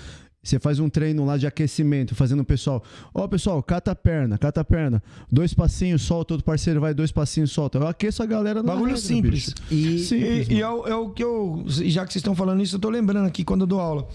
Você 0.42 0.58
faz 0.58 0.78
um 0.80 0.88
treino 0.88 1.24
lá 1.26 1.36
de 1.36 1.46
aquecimento, 1.46 2.14
fazendo 2.14 2.40
o 2.40 2.44
pessoal. 2.44 2.82
Ó, 3.14 3.28
pessoal, 3.28 3.62
cata 3.62 3.90
a 3.90 3.94
perna, 3.94 4.38
cata 4.38 4.62
a 4.62 4.64
perna. 4.64 5.02
Dois 5.30 5.52
passinhos, 5.52 6.00
solta. 6.00 6.32
Outro 6.32 6.44
parceiro 6.44 6.80
vai, 6.80 6.94
dois 6.94 7.12
passinhos, 7.12 7.52
solta. 7.52 7.76
Eu 7.78 7.86
aqueço 7.86 8.22
a 8.22 8.26
galera 8.26 8.62
na 8.62 8.72
Bagulho 8.72 8.94
regra, 8.94 9.00
simples. 9.00 9.54
E, 9.70 9.98
Simples, 9.98 10.48
E, 10.48 10.54
e 10.54 10.60
é, 10.62 10.68
o, 10.68 10.86
é 10.86 10.94
o 10.94 11.10
que 11.10 11.22
eu. 11.22 11.64
Já 11.66 12.06
que 12.06 12.12
vocês 12.12 12.20
estão 12.20 12.34
falando 12.34 12.62
isso, 12.62 12.76
eu 12.76 12.80
tô 12.80 12.88
lembrando 12.88 13.26
aqui 13.26 13.44
quando 13.44 13.62
eu 13.62 13.66
dou 13.66 13.80
aula. 13.80 14.08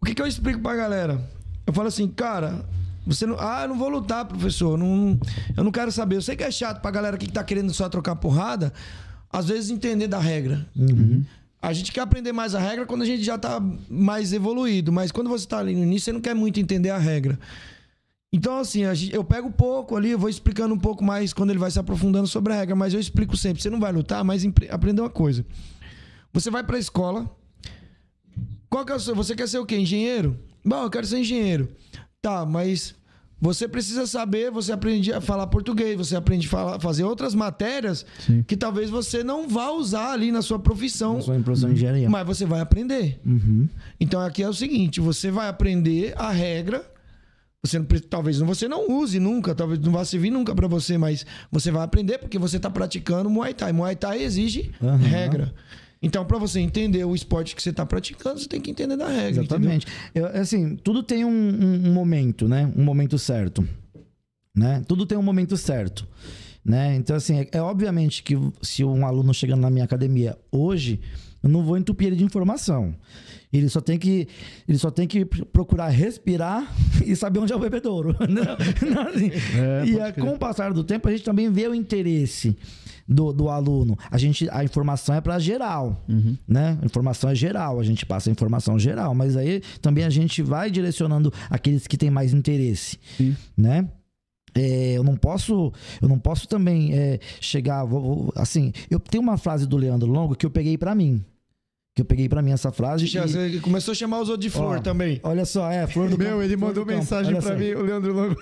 O 0.00 0.06
que, 0.06 0.14
que 0.14 0.22
eu 0.22 0.26
explico 0.26 0.60
pra 0.60 0.74
galera? 0.74 1.20
Eu 1.66 1.74
falo 1.74 1.88
assim, 1.88 2.08
cara, 2.08 2.64
você 3.06 3.26
não. 3.26 3.36
Ah, 3.38 3.62
eu 3.64 3.68
não 3.68 3.76
vou 3.78 3.90
lutar, 3.90 4.24
professor. 4.24 4.78
Não, 4.78 5.18
eu 5.54 5.62
não 5.62 5.70
quero 5.70 5.92
saber. 5.92 6.16
Eu 6.16 6.22
sei 6.22 6.36
que 6.36 6.42
é 6.44 6.50
chato 6.50 6.80
pra 6.80 6.90
galera 6.90 7.18
que 7.18 7.30
tá 7.30 7.44
querendo 7.44 7.74
só 7.74 7.86
trocar 7.90 8.16
porrada, 8.16 8.72
às 9.30 9.46
vezes 9.48 9.68
entender 9.68 10.08
da 10.08 10.18
regra. 10.18 10.66
A 11.60 11.72
gente 11.72 11.90
quer 11.90 12.02
aprender 12.02 12.32
mais 12.32 12.54
a 12.54 12.60
regra 12.60 12.86
quando 12.86 13.02
a 13.02 13.06
gente 13.06 13.22
já 13.22 13.36
tá 13.36 13.60
mais 13.90 14.32
evoluído. 14.32 14.92
Mas 14.92 15.10
quando 15.10 15.28
você 15.28 15.46
tá 15.46 15.58
ali 15.58 15.74
no 15.74 15.82
início, 15.82 16.06
você 16.06 16.12
não 16.12 16.20
quer 16.20 16.34
muito 16.34 16.60
entender 16.60 16.90
a 16.90 16.98
regra. 16.98 17.38
Então, 18.32 18.58
assim, 18.58 18.84
a 18.84 18.94
gente- 18.94 19.14
eu 19.14 19.24
pego 19.24 19.50
pouco 19.50 19.96
ali, 19.96 20.10
eu 20.10 20.18
vou 20.18 20.28
explicando 20.28 20.74
um 20.74 20.78
pouco 20.78 21.02
mais 21.02 21.32
quando 21.32 21.50
ele 21.50 21.58
vai 21.58 21.70
se 21.70 21.78
aprofundando 21.78 22.28
sobre 22.28 22.52
a 22.52 22.56
regra, 22.56 22.76
mas 22.76 22.94
eu 22.94 23.00
explico 23.00 23.36
sempre. 23.36 23.62
Você 23.62 23.70
não 23.70 23.80
vai 23.80 23.90
lutar, 23.90 24.22
mas 24.22 24.44
aprenda 24.70 25.02
uma 25.02 25.10
coisa. 25.10 25.44
Você 26.32 26.50
vai 26.50 26.62
pra 26.62 26.78
escola. 26.78 27.28
Qual 28.68 28.84
que 28.84 28.92
é 28.92 28.94
o 28.94 29.00
seu? 29.00 29.14
Você 29.16 29.34
quer 29.34 29.48
ser 29.48 29.58
o 29.58 29.66
quê? 29.66 29.78
Engenheiro? 29.78 30.38
Bom, 30.64 30.82
eu 30.84 30.90
quero 30.90 31.06
ser 31.06 31.18
engenheiro. 31.18 31.70
Tá, 32.20 32.44
mas 32.44 32.94
você 33.40 33.68
precisa 33.68 34.06
saber, 34.06 34.50
você 34.50 34.72
aprende 34.72 35.12
a 35.12 35.20
falar 35.20 35.46
português, 35.46 35.96
você 35.96 36.16
aprende 36.16 36.46
a 36.46 36.50
falar- 36.50 36.80
fazer 36.80 37.04
outras 37.04 37.34
matérias 37.34 38.04
Sim. 38.26 38.42
que 38.42 38.56
talvez 38.56 38.90
você 38.90 39.22
não 39.22 39.48
vá 39.48 39.70
usar 39.70 40.12
ali 40.12 40.32
na 40.32 40.42
sua 40.42 40.58
profissão, 40.58 41.18
em 41.20 41.42
professor 41.42 41.68
de 41.68 41.74
engenharia. 41.74 42.10
mas 42.10 42.26
você 42.26 42.44
vai 42.44 42.60
aprender. 42.60 43.20
Uhum. 43.24 43.68
Então 44.00 44.20
aqui 44.20 44.42
é 44.42 44.48
o 44.48 44.54
seguinte, 44.54 45.00
você 45.00 45.30
vai 45.30 45.48
aprender 45.48 46.14
a 46.16 46.30
regra. 46.30 46.84
Você 47.64 47.76
não, 47.76 47.86
talvez 48.08 48.38
você 48.38 48.68
não 48.68 48.88
use 48.88 49.18
nunca, 49.18 49.52
talvez 49.52 49.80
não 49.80 49.90
vá 49.90 50.04
servir 50.04 50.30
nunca 50.30 50.54
pra 50.54 50.68
você, 50.68 50.96
mas 50.96 51.26
você 51.50 51.72
vai 51.72 51.82
aprender 51.82 52.18
porque 52.18 52.38
você 52.38 52.58
tá 52.58 52.70
praticando 52.70 53.28
Muay 53.28 53.52
Thai. 53.52 53.72
Muay 53.72 53.96
Thai 53.96 54.22
exige 54.22 54.70
Aham. 54.80 54.96
regra. 54.96 55.52
Então, 56.00 56.24
pra 56.24 56.38
você 56.38 56.60
entender 56.60 57.04
o 57.04 57.14
esporte 57.14 57.56
que 57.56 57.62
você 57.62 57.72
tá 57.72 57.84
praticando, 57.84 58.38
você 58.38 58.48
tem 58.48 58.60
que 58.60 58.70
entender 58.70 58.96
da 58.96 59.08
regra. 59.08 59.42
Exatamente. 59.42 59.86
Eu, 60.14 60.26
assim, 60.26 60.76
tudo 60.76 61.02
tem 61.02 61.24
um, 61.24 61.28
um- 61.30 61.88
um 61.88 61.92
momento, 61.92 62.46
né? 62.46 62.72
Um 62.76 62.84
momento 62.84 63.18
certo. 63.18 63.66
Né? 64.54 64.82
Tudo 64.86 65.06
tem 65.06 65.16
um 65.18 65.22
momento 65.22 65.56
certo. 65.56 66.06
Né? 66.64 66.94
Então, 66.96 67.16
assim, 67.16 67.40
é, 67.40 67.48
é 67.52 67.62
obviamente 67.62 68.22
que 68.22 68.34
se 68.62 68.84
um 68.84 69.06
aluno 69.06 69.32
chegando 69.34 69.60
na 69.60 69.70
minha 69.70 69.84
academia 69.84 70.36
hoje, 70.52 71.00
eu 71.42 71.48
não 71.48 71.62
vou 71.64 71.76
entupir 71.76 72.08
ele 72.08 72.16
de 72.16 72.24
informação. 72.24 72.94
Ele 73.52 73.68
só 73.68 73.80
tem 73.80 73.98
que, 73.98 74.28
ele 74.68 74.76
só 74.78 74.90
tem 74.90 75.06
que 75.08 75.24
procurar 75.24 75.88
respirar 75.88 76.70
e 77.04 77.16
saber 77.16 77.38
onde 77.40 77.52
é 77.52 77.56
o 77.56 77.60
bebedouro. 77.60 78.14
Não, 78.28 78.94
não, 78.94 79.08
assim. 79.08 79.30
É, 79.56 79.84
e 79.86 79.98
é, 79.98 80.12
com 80.12 80.28
o 80.34 80.38
passar 80.38 80.72
do 80.74 80.84
tempo, 80.84 81.08
a 81.08 81.10
gente 81.10 81.24
também 81.24 81.50
vê 81.50 81.66
o 81.66 81.74
interesse 81.74 82.54
do, 83.08 83.32
do 83.32 83.48
aluno. 83.48 83.96
A, 84.10 84.18
gente, 84.18 84.48
a 84.50 84.62
informação 84.62 85.14
é 85.14 85.20
para 85.20 85.38
geral, 85.38 86.04
né? 86.46 86.78
A 86.82 86.84
informação 86.84 87.30
é 87.30 87.34
geral, 87.34 87.80
a 87.80 87.82
gente 87.84 88.04
passa 88.04 88.28
a 88.28 88.32
informação 88.32 88.78
geral, 88.78 89.14
mas 89.14 89.36
aí 89.36 89.62
também 89.80 90.04
a 90.04 90.10
gente 90.10 90.42
vai 90.42 90.70
direcionando 90.70 91.32
aqueles 91.48 91.86
que 91.86 91.96
têm 91.96 92.10
mais 92.10 92.34
interesse, 92.34 92.98
Sim. 93.16 93.34
né? 93.56 93.88
É, 94.54 94.94
eu 94.96 95.04
não 95.04 95.16
posso, 95.16 95.72
eu 96.02 96.08
não 96.08 96.18
posso 96.18 96.48
também 96.48 96.92
é, 96.92 97.18
chegar, 97.40 97.84
vou- 97.84 98.00
vou- 98.02 98.32
assim, 98.34 98.72
eu 98.90 98.98
tenho 98.98 99.22
uma 99.22 99.36
frase 99.36 99.66
do 99.66 99.76
Leandro 99.76 100.10
Longo 100.10 100.34
que 100.34 100.44
eu 100.46 100.50
peguei 100.50 100.76
para 100.76 100.94
mim, 100.94 101.24
que 101.98 102.02
eu 102.02 102.04
peguei 102.06 102.28
para 102.28 102.40
mim 102.40 102.52
essa 102.52 102.70
frase. 102.70 103.06
Já, 103.06 103.24
e- 103.24 103.28
Você 103.28 103.58
começou 103.60 103.90
a 103.90 103.94
chamar 103.96 104.20
os 104.20 104.28
outros 104.28 104.44
de 104.46 104.50
flor 104.56 104.76
Ó, 104.76 104.80
também. 104.80 105.18
Olha 105.24 105.44
só, 105.44 105.68
é, 105.68 105.84
flor 105.88 106.08
do 106.08 106.16
Meu, 106.16 106.28
campo, 106.30 106.42
ele 106.42 106.56
mandou 106.56 106.84
do 106.84 106.86
campo. 106.86 106.98
mensagem 107.00 107.40
só. 107.40 107.56
mim, 107.56 107.70
o 107.72 107.82
Leandro 107.82 108.12
Longo. 108.12 108.36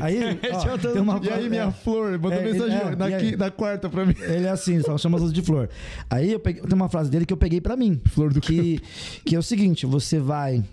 Aí, 0.00 0.18
ó, 0.52 0.76
tem 0.76 1.00
uma 1.00 1.20
E 1.22 1.30
aí, 1.30 1.48
minha 1.48 1.62
é. 1.66 1.70
flor, 1.70 2.12
mandou 2.18 2.32
É, 2.32 2.42
ele- 2.42 2.52
mensagem 2.52 2.76
é, 2.76 2.96
na, 2.96 3.04
aí? 3.06 3.36
na 3.36 3.50
quarta 3.50 3.88
pra 3.88 4.04
mim. 4.04 4.14
Ele 4.18 4.46
é 4.46 4.50
assim, 4.50 4.80
só 4.82 4.98
chama 4.98 5.18
as 5.18 5.32
de 5.32 5.40
flor. 5.40 5.68
Aí 6.10 6.32
eu 6.32 6.40
peguei, 6.40 6.62
tem 6.62 6.74
uma 6.74 6.88
frase 6.88 7.08
dele 7.10 7.24
que 7.24 7.32
eu 7.32 7.36
peguei 7.36 7.60
pra 7.60 7.76
mim. 7.76 8.00
Flor 8.06 8.32
do 8.32 8.40
que, 8.40 8.80
que 9.24 9.36
é 9.36 9.38
o 9.38 9.42
seguinte: 9.42 9.86
você 9.86 10.18
vai. 10.18 10.64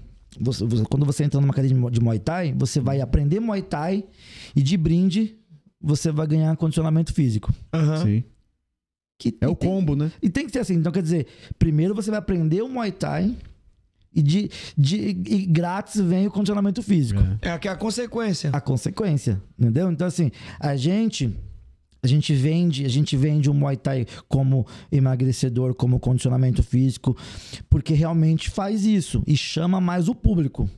você- 0.41 0.65
você- 0.65 0.83
quando 0.89 1.05
você 1.05 1.23
entra 1.23 1.39
numa 1.39 1.51
academia 1.53 1.91
de 1.91 1.99
Muay 2.01 2.17
Thai, 2.17 2.51
você 2.57 2.79
vai 2.79 2.99
aprender 2.99 3.39
Muay 3.39 3.61
Thai 3.61 4.03
e 4.55 4.63
de 4.63 4.75
brinde 4.75 5.35
você 5.79 6.11
vai 6.11 6.25
ganhar 6.25 6.55
condicionamento 6.57 7.13
físico. 7.13 7.53
Aham. 7.71 7.97
Sim. 8.03 8.23
Que, 9.17 9.35
É 9.39 9.47
o 9.47 9.55
tem- 9.55 9.69
combo, 9.69 9.95
né? 9.95 10.11
E 10.21 10.29
tem 10.29 10.45
que 10.45 10.51
ser 10.51 10.59
assim. 10.59 10.75
Então, 10.75 10.91
quer 10.91 11.01
dizer, 11.03 11.27
primeiro 11.57 11.93
você 11.95 12.09
vai 12.09 12.19
aprender 12.19 12.61
o 12.61 12.67
Muay 12.69 12.91
Thai 12.91 13.35
e, 14.13 14.21
de, 14.21 14.49
de, 14.77 14.97
e 14.97 15.45
grátis 15.45 15.99
vem 16.01 16.27
o 16.27 16.31
condicionamento 16.31 16.83
físico 16.83 17.19
É. 17.41 17.49
É 17.49 17.51
aqui 17.51 17.67
a 17.67 17.75
consequência. 17.75 18.49
a 18.53 18.61
consequência, 18.61 19.41
entendeu? 19.57 19.91
Então 19.91 20.05
assim, 20.07 20.29
a 20.59 20.75
gente 20.75 21.33
a 22.01 22.07
gente 22.07 22.33
vende, 22.33 22.85
a 22.85 22.89
gente 22.89 23.15
vende 23.15 23.49
o 23.49 23.53
Muay 23.53 23.77
Thai 23.77 24.05
como 24.27 24.67
emagrecedor, 24.91 25.73
como 25.73 25.97
condicionamento 26.01 26.61
físico, 26.61 27.15
porque 27.69 27.93
realmente 27.93 28.49
faz 28.49 28.83
isso 28.85 29.23
e 29.25 29.37
chama 29.37 29.79
mais 29.79 30.09
o 30.09 30.13
público, 30.15 30.69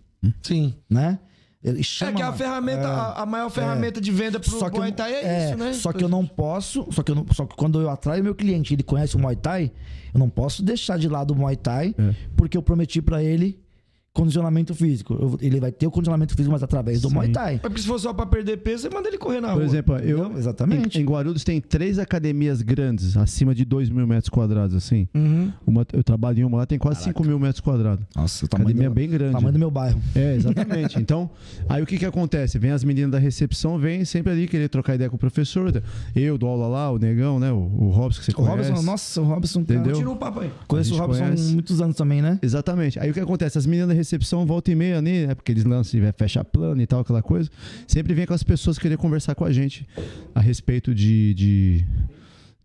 Sim. 0.43 0.75
né? 0.87 1.17
Ele 1.65 1.79
É 1.79 1.83
chama 1.83 2.13
que 2.13 2.21
a 2.21 2.31
ferramenta, 2.31 2.87
a, 2.87 3.23
a 3.23 3.25
maior 3.25 3.49
ferramenta 3.49 3.99
de 3.99 4.11
venda 4.11 4.39
pro 4.39 4.49
Só 4.51 4.69
que, 4.69 4.77
Muay 4.77 4.91
eu, 4.91 4.95
Thai 4.95 5.13
é, 5.15 5.47
isso, 5.49 5.57
né? 5.57 5.73
só 5.73 5.91
que 5.91 6.03
eu 6.03 6.07
não 6.09 6.25
posso, 6.25 6.87
só 6.91 7.01
que, 7.01 7.11
eu 7.11 7.15
não- 7.15 7.25
só 7.33 7.45
que 7.45 7.55
quando 7.55 7.81
eu 7.81 7.89
atraio 7.89 8.23
meu 8.23 8.35
cliente, 8.35 8.73
ele 8.75 8.83
conhece 8.83 9.15
o 9.15 9.19
Muay 9.19 9.35
Thai, 9.35 9.71
eu 10.13 10.19
não 10.19 10.29
posso 10.29 10.61
deixar 10.63 10.99
de 10.99 11.09
lado 11.09 11.31
o 11.31 11.35
Muay 11.35 11.55
Thai, 11.55 11.95
É. 11.97 12.13
porque 12.37 12.55
eu 12.55 12.61
prometi 12.61 13.01
pra 13.01 13.23
ele 13.23 13.59
condicionamento 14.15 14.73
físico. 14.73 15.13
Eu- 15.13 15.37
ele 15.41 15.59
vai 15.59 15.71
ter 15.71 15.85
o 15.85 15.91
condicionamento 15.91 16.33
físico, 16.33 16.51
mas 16.51 16.63
através 16.63 17.01
do 17.01 17.09
Sim. 17.09 17.13
Muay 17.15 17.29
Thai. 17.29 17.55
É 17.55 17.57
porque 17.59 17.81
se 17.81 17.87
for 17.87 17.99
só 17.99 18.13
pra 18.13 18.25
perder 18.25 18.57
peso, 18.57 18.83
você 18.83 18.89
manda 18.89 19.07
ele 19.09 19.17
correr 19.17 19.41
na 19.41 19.49
Por 19.49 19.55
rua. 19.57 19.65
exemplo, 19.65 19.95
eu, 19.97 20.19
Entendeu? 20.19 20.37
Exatamente. 20.39 20.97
Em, 20.97 21.01
em 21.01 21.05
Guarulhos 21.05 21.43
tem 21.43 21.59
três 21.61 21.99
academias 21.99 22.61
grandes, 22.61 23.15
acima 23.17 23.53
de 23.53 23.65
2 23.65 23.89
mil 23.89 24.07
metros 24.07 24.29
quadrados, 24.29 24.73
assim. 24.75 25.07
Uhum. 25.13 25.51
Uma, 25.67 25.85
eu 25.93 26.03
trabalho 26.03 26.39
em 26.39 26.43
uma 26.45 26.57
lá, 26.59 26.65
tem 26.65 26.79
quase 26.79 27.03
5 27.03 27.23
mil 27.25 27.37
metros 27.37 27.59
quadrados. 27.59 28.05
Nossa, 28.15 28.47
tamanho 28.47 28.69
Academia 28.69 28.89
do, 28.89 28.95
bem 28.95 29.09
grande. 29.09 29.33
tamanho 29.33 29.53
do 29.53 29.59
meu 29.59 29.69
bairro. 29.69 29.99
É, 30.15 30.35
exatamente. 30.35 30.97
Então, 30.97 31.29
aí 31.67 31.83
o 31.83 31.85
que 31.85 31.97
que 31.97 32.05
acontece? 32.05 32.57
Vem 32.57 32.71
as 32.71 32.83
meninas 32.83 33.11
da 33.11 33.19
recepção, 33.19 33.77
vem 33.77 34.05
sempre 34.05 34.31
ali 34.31 34.47
querer 34.47 34.69
trocar 34.69 34.95
ideia 34.95 35.09
com 35.09 35.17
o 35.17 35.19
professor. 35.19 35.81
Eu 36.15 36.37
dou 36.37 36.49
aula 36.49 36.67
lá, 36.67 36.91
o 36.91 36.97
Negão, 36.97 37.37
né? 37.39 37.51
O, 37.51 37.55
o 37.57 37.89
Robson 37.89 38.19
que 38.19 38.25
você 38.27 38.31
O 38.31 38.35
conhece. 38.35 38.69
Robson, 38.69 38.85
nossa, 38.85 39.21
o 39.21 39.25
Robson. 39.25 39.63
cara, 39.65 39.73
Entendeu? 39.79 39.93
Continua 39.93 40.13
o 40.13 40.17
papo 40.17 40.39
aí. 40.39 40.51
Conheço 40.67 40.93
o 40.93 40.97
Robson 40.97 41.23
há 41.25 41.51
muitos 41.53 41.81
anos 41.81 41.95
também, 41.97 42.21
né? 42.21 42.39
Exatamente. 42.41 42.97
Aí 42.99 43.09
o 43.11 43.13
que 43.13 43.19
acontece? 43.19 43.57
As 43.57 43.65
meninas 43.65 43.89
da 43.89 43.93
recepção 44.05 44.45
voltam 44.45 44.71
e 44.71 44.75
meia 44.75 44.97
ali, 44.99 45.27
né? 45.27 45.35
Porque 45.35 45.51
eles 45.51 45.63
lançam, 45.63 45.99
fecha 46.15 46.43
plano 46.43 46.81
e 46.81 46.87
tal, 46.87 47.01
aquela 47.01 47.21
coisa. 47.21 47.49
Sempre 47.87 48.13
vem 48.13 48.25
com 48.25 48.33
as 48.33 48.43
pessoas 48.43 48.77
querer 48.77 48.97
conversar 48.97 49.35
com 49.35 49.43
a 49.43 49.51
gente 49.51 49.87
a 50.33 50.39
respeito 50.39 50.93
de. 50.93 51.33
de 51.33 51.85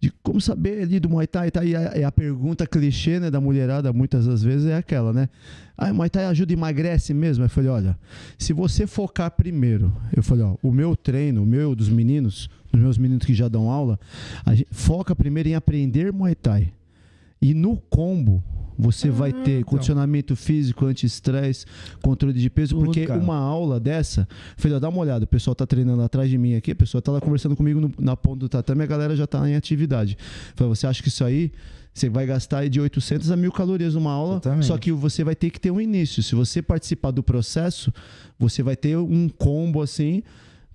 de 0.03 0.11
como 0.23 0.41
saber 0.41 0.83
ali 0.83 0.99
do 0.99 1.11
Muay 1.11 1.27
Thai 1.27 1.49
e 1.49 1.51
tal. 1.51 1.63
E 1.63 1.77
a, 1.77 1.99
e 1.99 2.05
a 2.05 2.11
pergunta 2.11 2.67
clichê 2.67 3.21
né, 3.21 3.31
da 3.31 3.39
mulherada, 3.39 3.93
muitas 3.93 4.27
das 4.27 4.43
vezes, 4.43 4.67
é 4.67 4.75
aquela, 4.75 5.13
né? 5.13 5.29
Ah, 5.77 5.93
Muay 5.93 6.09
Thai 6.09 6.25
ajuda 6.25 6.55
emagrece 6.55 7.13
mesmo? 7.13 7.45
Eu 7.45 7.51
falei, 7.51 7.69
olha, 7.69 7.99
se 8.39 8.55
você 8.55 8.87
focar 8.87 9.31
primeiro, 9.31 9.93
eu 10.17 10.23
falei, 10.23 10.43
ó, 10.43 10.57
o 10.63 10.73
meu 10.73 10.97
treino, 10.97 11.43
o 11.43 11.47
meu 11.47 11.75
dos 11.75 11.91
meninos, 11.91 12.49
dos 12.73 12.81
meus 12.81 12.97
meninos 12.97 13.27
que 13.27 13.35
já 13.35 13.47
dão 13.47 13.71
aula, 13.71 14.01
a 14.45 14.55
gente 14.55 14.69
foca 14.71 15.15
primeiro 15.15 15.51
em 15.51 15.55
aprender 15.55 16.11
Muay 16.11 16.35
Thai. 16.35 16.73
E 17.43 17.53
no 17.53 17.77
combo, 17.77 18.43
você 18.81 19.11
vai 19.11 19.31
Ah, 19.31 19.43
ter 19.45 19.59
então. 19.61 19.71
condicionamento 19.71 20.35
físico, 20.35 20.87
anti-estresse, 20.87 21.67
controle 22.03 22.39
de 22.39 22.49
peso, 22.49 22.75
Tudo, 22.75 22.87
porque 22.87 23.07
cara. 23.07 23.21
uma 23.21 23.37
aula 23.37 23.79
dessa, 23.79 24.27
falei, 24.57 24.77
ó, 24.77 24.81
dá 24.81 24.89
uma 24.89 24.99
olhada, 25.01 25.25
o 25.25 25.29
pessoal 25.29 25.55
tá 25.55 25.67
treinando 25.67 26.03
atrás 26.03 26.31
de 26.31 26.39
mim 26.39 26.55
aqui, 26.55 26.71
a 26.71 26.75
pessoa 26.77 27.03
tá 27.03 27.13
lá 27.13 27.21
conversando 27.21 27.55
comigo 27.55 27.81
no- 27.81 27.93
na 27.99 28.17
ponta 28.17 28.39
do 28.41 28.49
tatame, 28.49 28.83
a 28.83 28.87
galera 28.87 29.15
já 29.15 29.27
tá 29.27 29.49
em 29.49 29.55
atividade. 29.55 30.17
Falei, 30.55 30.75
você 30.75 30.87
acha 30.87 31.03
que 31.03 31.09
isso 31.09 31.25
aí 31.25 31.53
você 31.93 32.09
vai 32.09 32.25
gastar 32.25 32.69
de 32.69 32.81
800 32.81 33.31
a 33.33 33.37
1000 33.37 33.51
calorias 33.53 33.95
numa 33.95 34.13
aula, 34.13 34.35
Exatamente. 34.35 34.67
só 34.67 34.79
que 34.79 34.93
você 34.93 35.25
vai 35.25 35.35
ter 35.35 35.51
que 35.51 35.61
ter 35.61 35.71
um 35.73 35.81
início. 35.81 36.23
Se 36.23 36.35
você 36.37 36.63
participar 36.63 37.11
do 37.11 37.23
processo, 37.23 37.93
você 38.39 38.63
vai 38.63 38.77
ter 38.77 38.97
um 38.97 39.29
combo 39.29 39.83
assim 39.83 40.23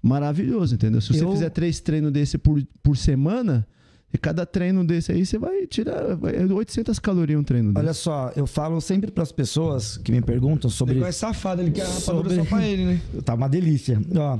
maravilhoso, 0.01 0.75
entendeu? 0.75 1.01
Se 1.01 1.13
você 1.13 1.23
Eu- 1.23 1.31
fizer 1.31 1.49
três 1.49 1.79
treinos 1.79 2.11
desse 2.11 2.37
por, 2.37 2.61
por 2.83 2.95
semana, 2.97 3.65
e 4.13 4.17
cada 4.17 4.45
treino 4.45 4.85
desse 4.85 5.11
aí 5.11 5.25
você 5.25 5.37
vai 5.37 5.67
tirar 5.67 6.15
vai- 6.15 6.35
é 6.35 6.45
800 6.45 6.99
calorias 6.99 7.39
um 7.39 7.43
treino 7.43 7.73
desse. 7.73 7.83
Olha 7.85 7.93
só, 7.93 8.31
eu 8.35 8.47
falo 8.47 8.79
sempre 8.79 9.11
para 9.11 9.23
as 9.23 9.31
pessoas 9.31 9.97
que 9.97 10.11
me 10.11 10.21
perguntam 10.21 10.69
sobre. 10.69 10.95
Ele 10.95 11.03
é 11.05 11.11
safado, 11.11 11.61
ele 11.61 11.71
quer 11.71 11.81
a 11.81 11.85
rapadura 11.87 12.01
Sobre- 12.29 12.35
só 12.35 12.45
pra 12.45 12.67
ele, 12.67 12.85
né? 12.85 13.01
Tá 13.25 13.33
uma 13.33 13.49
delícia. 13.49 13.99
Ó, 14.15 14.39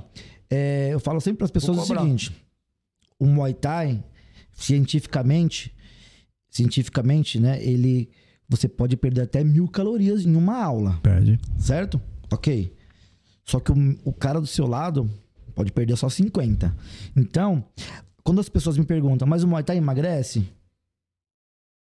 é, 0.50 0.90
eu 0.94 1.00
falo 1.00 1.20
sempre 1.20 1.40
para 1.40 1.46
as 1.46 1.52
pessoas 1.52 1.78
o 1.80 1.86
seguinte: 1.86 2.32
o 3.20 3.26
Muay 3.26 3.54
Thai, 3.54 4.04
cientificamente, 4.54 5.74
cientificamente, 6.50 7.40
né? 7.40 7.62
Ele. 7.64 8.10
Você 8.48 8.68
pode 8.68 8.96
perder 8.96 9.22
até 9.22 9.44
mil 9.44 9.68
calorias 9.68 10.24
em 10.24 10.36
uma 10.36 10.62
aula, 10.64 11.00
Perde. 11.02 11.40
certo? 11.58 12.00
Ok. 12.32 12.72
Só 13.44 13.60
que 13.60 13.72
o, 13.72 13.76
o 14.06 14.14
cara 14.14 14.40
do 14.40 14.46
seu 14.46 14.68
lado 14.68 15.10
pode 15.56 15.72
perder 15.72 15.98
só 15.98 16.08
50. 16.10 16.76
Então, 17.16 17.66
quando 18.26 18.42
as 18.42 18.50
pessoas 18.50 18.76
me 18.76 18.84
perguntam, 18.84 19.28
mas 19.28 19.44
o 19.44 19.48
Muay 19.48 19.64
Thai 19.64 19.78
emagrece? 19.78 20.50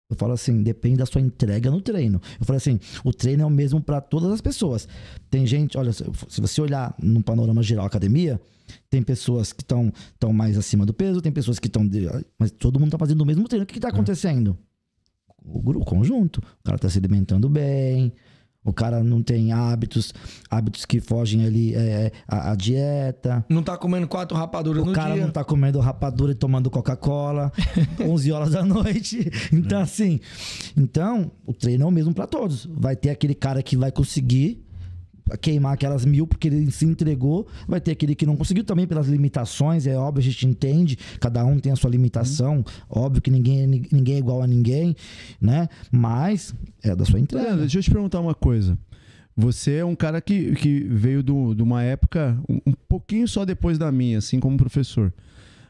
Eu 0.09 0.17
falo 0.17 0.33
assim, 0.33 0.63
depende 0.63 0.99
da 0.99 1.07
sua 1.07 1.21
entrega 1.21 1.71
no 1.71 1.81
treino. 1.81 2.21
Eu 2.39 2.47
falo 2.47 2.57
assim, 2.57 2.79
o 3.05 3.13
treino 3.13 3.43
é 3.43 3.47
o 3.47 3.51
mesmo 3.51 3.81
para 3.81 4.01
todas 4.01 4.31
as 4.31 4.41
pessoas. 4.41 4.89
Tem 5.29 5.45
gente, 5.45 5.77
olha, 5.77 5.93
se 5.93 6.41
você 6.41 6.61
olhar 6.61 6.95
no 7.01 7.23
panorama 7.23 7.63
geral 7.63 7.85
academia, 7.85 8.41
tem 8.89 9.03
pessoas 9.03 9.53
que 9.53 9.63
estão 9.63 9.93
tão 10.19 10.33
mais 10.33 10.57
acima 10.57 10.87
do 10.87 10.95
peso, 10.95 11.21
tem 11.21 11.33
pessoas 11.33 11.59
que 11.59 11.67
estão. 11.67 11.89
Mas 12.39 12.53
todo 12.53 12.79
mundo 12.79 12.93
tá 12.93 12.99
fazendo 12.99 13.21
o 13.23 13.27
mesmo 13.27 13.47
treino. 13.49 13.65
O 13.65 13.67
que, 13.67 13.75
que 13.75 13.81
tá 13.81 13.89
acontecendo? 13.89 14.57
O 15.45 15.61
grupo, 15.61 15.83
o 15.83 15.85
conjunto. 15.85 16.39
O 16.39 16.65
cara 16.65 16.79
tá 16.79 16.89
se 16.89 16.99
alimentando 16.99 17.49
bem. 17.49 18.13
O 18.63 18.75
cara 18.75 19.03
não 19.03 19.23
tem 19.23 19.53
hábitos, 19.53 20.13
hábitos 20.51 20.85
que 20.85 21.01
fogem 21.01 21.47
ali 21.47 21.75
é, 21.75 22.13
a, 22.29 22.53
a 22.53 22.55
dieta. 22.55 23.45
Não 23.49 23.63
tá 23.63 23.77
comendo 23.79 24.07
quatro 24.07 24.37
rapaduras 24.37 24.83
O 24.83 24.87
no 24.87 24.93
cara 24.93 25.15
dia. 25.15 25.25
não 25.25 25.31
tá 25.33 25.43
comendo 25.43 25.81
rapadura 25.81 26.33
e 26.33 26.35
tomando 26.35 26.71
Coca-Cola 26.71 27.51
11 27.99 28.33
horas 28.33 28.51
da 28.51 28.63
noite. 28.65 29.31
Então, 29.51 29.81
assim. 29.81 30.21
Então, 30.77 31.31
o 31.47 31.55
treino 31.55 31.85
é 31.85 31.87
o 31.87 31.91
mesmo 31.91 32.13
pra 32.13 32.27
todos. 32.27 32.67
Vai 32.67 32.95
ter 32.97 33.09
aquele 33.09 33.35
cara 33.35 33.63
que 33.63 33.77
vai 33.79 33.91
conseguir 33.91 34.63
queimar 35.39 35.75
aquelas 35.75 36.05
mil 36.05 36.27
porque 36.27 36.49
ele 36.49 36.71
se 36.71 36.85
entregou. 36.85 37.47
Vai 37.69 37.81
ter 37.81 37.93
aquele 37.93 38.15
que 38.15 38.25
não 38.27 38.37
conseguiu 38.37 38.65
também 38.65 38.87
pelas 38.87 39.07
limitações. 39.09 39.87
É 39.87 39.97
óbvio, 39.97 40.21
a 40.21 40.25
gente 40.25 40.47
entende. 40.47 40.97
Cada 41.21 41.45
um 41.45 41.59
tem 41.59 41.73
a 41.73 41.77
sua 41.77 41.91
limitação. 41.91 42.65
Óbvio 42.89 43.21
que 43.23 43.31
ninguém, 43.31 43.63
é 43.63 43.67
ni- 43.67 43.89
ninguém 43.93 44.15
é 44.17 44.19
igual 44.19 44.43
a 44.43 44.47
ninguém, 44.47 44.95
né? 45.41 45.69
Mas 45.91 46.55
é 46.83 46.95
da 46.95 47.05
sua 47.05 47.21
entrega. 47.21 47.45
Leandro, 47.45 47.61
deixa 47.63 47.79
eu 47.79 47.83
te 47.83 47.91
perguntar 47.91 48.21
uma 48.21 48.35
coisa. 48.35 48.79
Você 49.37 49.75
é 49.77 49.85
um 49.85 49.95
cara 49.95 50.21
que, 50.21 50.55
que 50.57 50.81
veio 50.81 51.23
de 51.23 51.63
uma 51.63 51.83
época 51.83 52.39
um, 52.49 52.61
um 52.67 52.73
pouquinho 52.89 53.27
só 53.27 53.45
depois 53.45 53.79
da 53.79 53.91
minha, 53.91 54.19
assim 54.19 54.39
como 54.39 54.57
professor. 54.57 55.13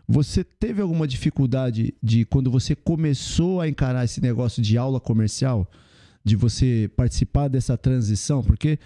Você 0.09 0.43
teve 0.43 0.83
alguma 0.83 1.07
dificuldade 1.07 1.95
de 2.03 2.25
quando 2.25 2.51
você 2.51 2.75
começou 2.75 3.61
a 3.61 3.69
encarar 3.69 4.05
esse 4.05 4.21
negócio 4.21 4.61
de 4.61 4.77
aula 4.77 4.99
comercial, 4.99 5.71
de 6.25 6.35
você 6.35 6.91
participar 6.97 7.47
dessa 7.47 7.79
transição? 7.79 8.43
Porque 8.43 8.71
é, 8.71 8.79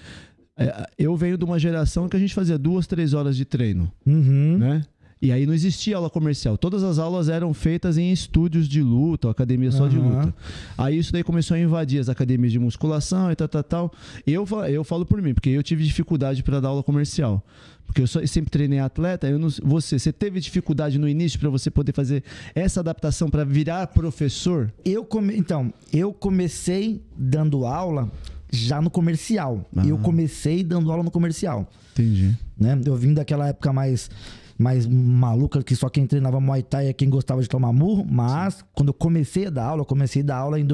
eu 0.99 1.17
venho 1.17 1.37
de 1.37 1.45
uma 1.45 1.59
geração 1.59 2.09
que 2.09 2.17
a 2.17 2.21
gente 2.21 2.35
fazia 2.35 2.57
duas, 2.59 2.87
três 2.87 3.13
horas 3.15 3.37
de 3.37 3.45
treino 3.45 3.91
Uhum. 4.07 4.59
né? 4.59 4.83
E 5.23 5.33
aí 5.33 5.47
não 5.47 5.55
existia 5.55 5.97
aula 5.97 6.11
comercial. 6.11 6.59
Todas 6.59 6.83
as 6.83 6.99
aulas 6.99 7.31
eram 7.31 7.55
feitas 7.55 7.97
em 7.97 8.13
estúdios 8.13 8.69
de 8.69 8.83
luta, 8.83 9.31
academia 9.31 9.73
só 9.73 9.89
de 9.89 9.97
Aham. 9.97 10.07
luta. 10.27 10.35
Aí 10.77 10.99
isso 10.99 11.11
daí 11.15 11.23
começou 11.23 11.55
a 11.55 11.61
invadir 11.61 11.99
as 11.99 12.11
academias 12.11 12.53
de 12.53 12.59
musculação 12.59 13.33
e 13.33 13.35
tal, 13.37 13.49
tal, 13.49 13.63
tal. 13.63 13.93
Eu, 14.27 14.47
eu 14.69 14.85
falo 14.85 15.07
por 15.07 15.23
mim, 15.23 15.33
porque 15.33 15.49
eu 15.49 15.63
tive 15.63 15.83
dificuldade 15.83 16.43
para 16.43 16.61
dar 16.61 16.69
aula 16.69 16.83
comercial. 16.83 17.43
Porque 17.87 18.03
eu 18.03 18.07
só- 18.07 18.25
sempre 18.27 18.51
treinei 18.51 18.81
atleta, 18.81 19.27
eu 19.27 19.39
não, 19.39 19.49
você, 19.63 19.99
você 19.99 20.13
teve 20.13 20.41
dificuldade 20.41 20.99
no 20.99 21.09
início 21.09 21.39
para 21.41 21.49
você 21.49 21.71
poder 21.71 21.93
fazer 21.95 22.23
essa 22.55 22.81
adaptação 22.81 23.31
para 23.31 23.45
virar 23.45 23.87
professor? 23.87 24.71
Eu 24.85 25.07
come... 25.07 25.35
Então, 25.39 25.73
eu 25.91 26.13
comecei 26.13 27.01
dando 27.17 27.65
aula 27.65 28.13
já 28.55 28.81
no 28.81 28.91
comercial. 28.91 29.69
Eu 29.89 29.99
comecei 29.99 30.63
dando 30.63 30.91
aula 30.91 31.03
no 31.03 31.11
comercial. 31.11 31.69
Entendi. 31.93 32.37
né? 32.59 32.81
Eu 32.85 32.97
vim 32.97 33.13
daquela 33.15 33.49
época 33.49 33.73
mais 33.73 34.11
mais 34.57 34.87
maluca 34.87 35.63
que 35.65 35.75
só 35.75 35.89
quem 35.89 36.07
treinava 36.07 36.41
Muay 36.41 36.63
Thai 36.63 36.87
é 36.87 36.93
quem 36.93 37.11
gostava 37.11 37.43
de 37.43 37.49
tomar 37.49 37.73
murro, 37.73 38.07
mas 38.09 38.65
quando 38.73 38.91
eu 38.91 38.95
comecei 38.95 39.47
a 39.47 39.51
dar 39.51 39.65
aula, 39.65 39.83
eu 39.83 39.85
comecei 39.85 40.23
a 40.23 40.25
dar 40.25 40.37
aula 40.37 40.61
em 40.61 40.65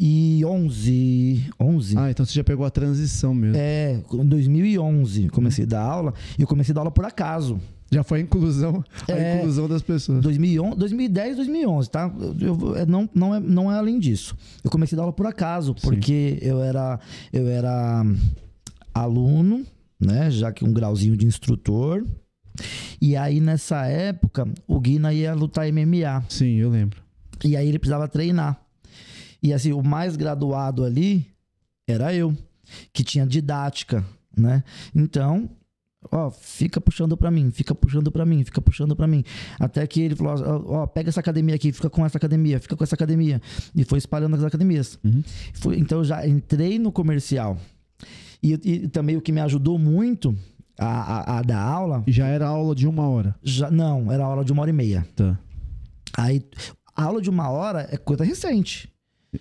2011, 0.00 1.50
11. 1.60 1.98
Ah, 1.98 2.10
então 2.10 2.24
você 2.24 2.32
já 2.32 2.42
pegou 2.44 2.64
a 2.64 2.70
transição 2.70 3.34
mesmo. 3.34 3.56
É, 3.56 4.00
em 4.12 4.26
2011 4.26 5.24
eu 5.26 5.30
comecei 5.30 5.64
a 5.64 5.68
dar 5.68 5.82
aula 5.82 6.14
e 6.38 6.42
eu 6.42 6.48
comecei 6.48 6.72
a 6.72 6.74
dar 6.74 6.80
aula 6.82 6.90
por 6.90 7.04
acaso. 7.04 7.60
Já 7.92 8.04
foi 8.04 8.20
a 8.20 8.22
inclusão, 8.22 8.84
a 9.08 9.12
É. 9.12 9.38
inclusão 9.38 9.68
das 9.68 9.82
pessoas. 9.82 10.22
2011, 10.22 10.76
2010, 10.78 11.36
2011, 11.36 11.90
tá? 11.90 12.10
Eu, 12.40 12.76
eu- 12.76 12.86
não, 12.86 13.08
não, 13.14 13.34
é, 13.34 13.40
não 13.40 13.70
é 13.72 13.76
além 13.76 13.98
disso. 13.98 14.36
Eu 14.62 14.70
comecei 14.70 14.94
a 14.94 14.98
dar 14.98 15.02
aula 15.02 15.12
por 15.12 15.26
acaso, 15.26 15.74
porque 15.74 16.38
eu 16.40 16.62
era, 16.62 17.00
eu 17.32 17.48
era 17.48 18.04
aluno, 18.94 19.64
né? 20.00 20.30
Já 20.30 20.52
que 20.52 20.64
um 20.64 20.72
grauzinho 20.72 21.16
de 21.16 21.26
instrutor. 21.26 22.06
E 23.02 23.16
aí, 23.16 23.40
nessa 23.40 23.86
época, 23.86 24.46
o 24.68 24.78
Guina 24.78 25.12
ia 25.12 25.34
lutar 25.34 25.66
MMA. 25.72 26.22
Sim, 26.28 26.56
eu 26.56 26.70
lembro. 26.70 27.00
E 27.44 27.56
aí 27.56 27.66
ele 27.68 27.78
precisava 27.78 28.06
treinar. 28.06 28.60
E 29.42 29.52
assim, 29.52 29.72
o 29.72 29.82
mais 29.82 30.16
graduado 30.16 30.84
ali 30.84 31.26
era 31.88 32.14
eu, 32.14 32.36
que 32.92 33.02
tinha 33.02 33.26
didática, 33.26 34.04
né? 34.36 34.62
Então, 34.94 35.50
ó, 36.12 36.30
fica 36.30 36.80
puxando 36.80 37.16
pra 37.16 37.30
mim, 37.30 37.50
fica 37.50 37.74
puxando 37.74 38.10
pra 38.12 38.24
mim, 38.24 38.44
fica 38.44 38.60
puxando 38.60 38.94
pra 38.94 39.06
mim. 39.06 39.24
Até 39.58 39.86
que 39.86 40.00
ele 40.02 40.14
falou, 40.16 40.34
ó, 40.68 40.82
ó, 40.82 40.86
pega 40.86 41.08
essa 41.08 41.20
academia 41.20 41.54
aqui, 41.54 41.72
fica 41.72 41.90
com 41.90 42.04
essa 42.04 42.18
academia, 42.18 42.60
fica 42.60 42.76
com 42.76 42.84
essa 42.84 42.94
academia. 42.94 43.40
E 43.74 43.82
foi 43.84 43.98
espalhando 43.98 44.36
as 44.36 44.44
academias. 44.44 44.98
Uhum. 45.04 45.22
Foi- 45.54 45.78
então 45.78 45.98
eu 45.98 46.04
já 46.04 46.26
entrei 46.26 46.78
no 46.78 46.92
comercial. 46.92 47.58
E, 48.42 48.52
e 48.64 48.88
também 48.88 49.16
o 49.16 49.20
que 49.20 49.32
me 49.32 49.40
ajudou 49.40 49.78
muito 49.78 50.34
a, 50.78 50.86
a- 50.86 51.38
a 51.38 51.42
dar 51.42 51.60
aula, 51.60 52.02
já 52.06 52.26
era 52.26 52.46
aula 52.46 52.74
de 52.74 52.86
uma 52.86 53.06
hora. 53.08 53.34
já, 53.42 53.70
não, 53.70 54.10
era 54.12 54.24
aula 54.24 54.44
de 54.44 54.52
uma 54.52 54.62
hora 54.62 54.70
e 54.70 54.74
meia. 54.74 55.06
Tá. 55.16 55.38
Aí, 56.16 56.42
a 56.96 57.04
aula 57.04 57.20
de 57.20 57.28
uma 57.30 57.50
hora 57.50 57.86
é 57.90 57.96
coisa 57.96 58.24
recente. 58.24 58.89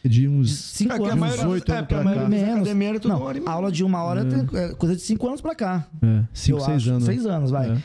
De 0.06 0.28
uns 0.28 0.52
cinco 0.56 0.94
É 0.94 0.98
que 0.98 1.04
a 1.04 1.08
anos. 1.08 1.20
maioria, 1.20 1.44
18 1.46 1.72
é, 1.72 1.76
anos 1.76 1.84
a 1.84 1.88
pra 1.88 2.04
cá. 2.14 2.30
Menos. 2.30 2.68
era 2.68 3.00
tudo 3.00 3.12
Não, 3.12 3.18
uma 3.18 3.26
hora 3.26 3.38
e 3.38 3.42
meia. 3.42 3.52
aula 3.52 3.72
de 3.72 3.84
uma 3.84 4.04
hora 4.04 4.24
tem 4.24 4.60
é, 4.60 4.70
coisa 4.76 4.96
de 4.96 5.02
cinco 5.02 5.28
anos 5.28 5.42
pra 5.42 5.56
cá. 5.56 5.88
É, 6.04 6.24
5, 6.32 6.58
Eu 6.60 6.62
6 6.64 6.78
acho. 6.78 6.90
anos. 6.92 7.04
Seis 7.06 7.26
anos, 7.26 7.50
vai. 7.52 7.72
É. 7.72 7.78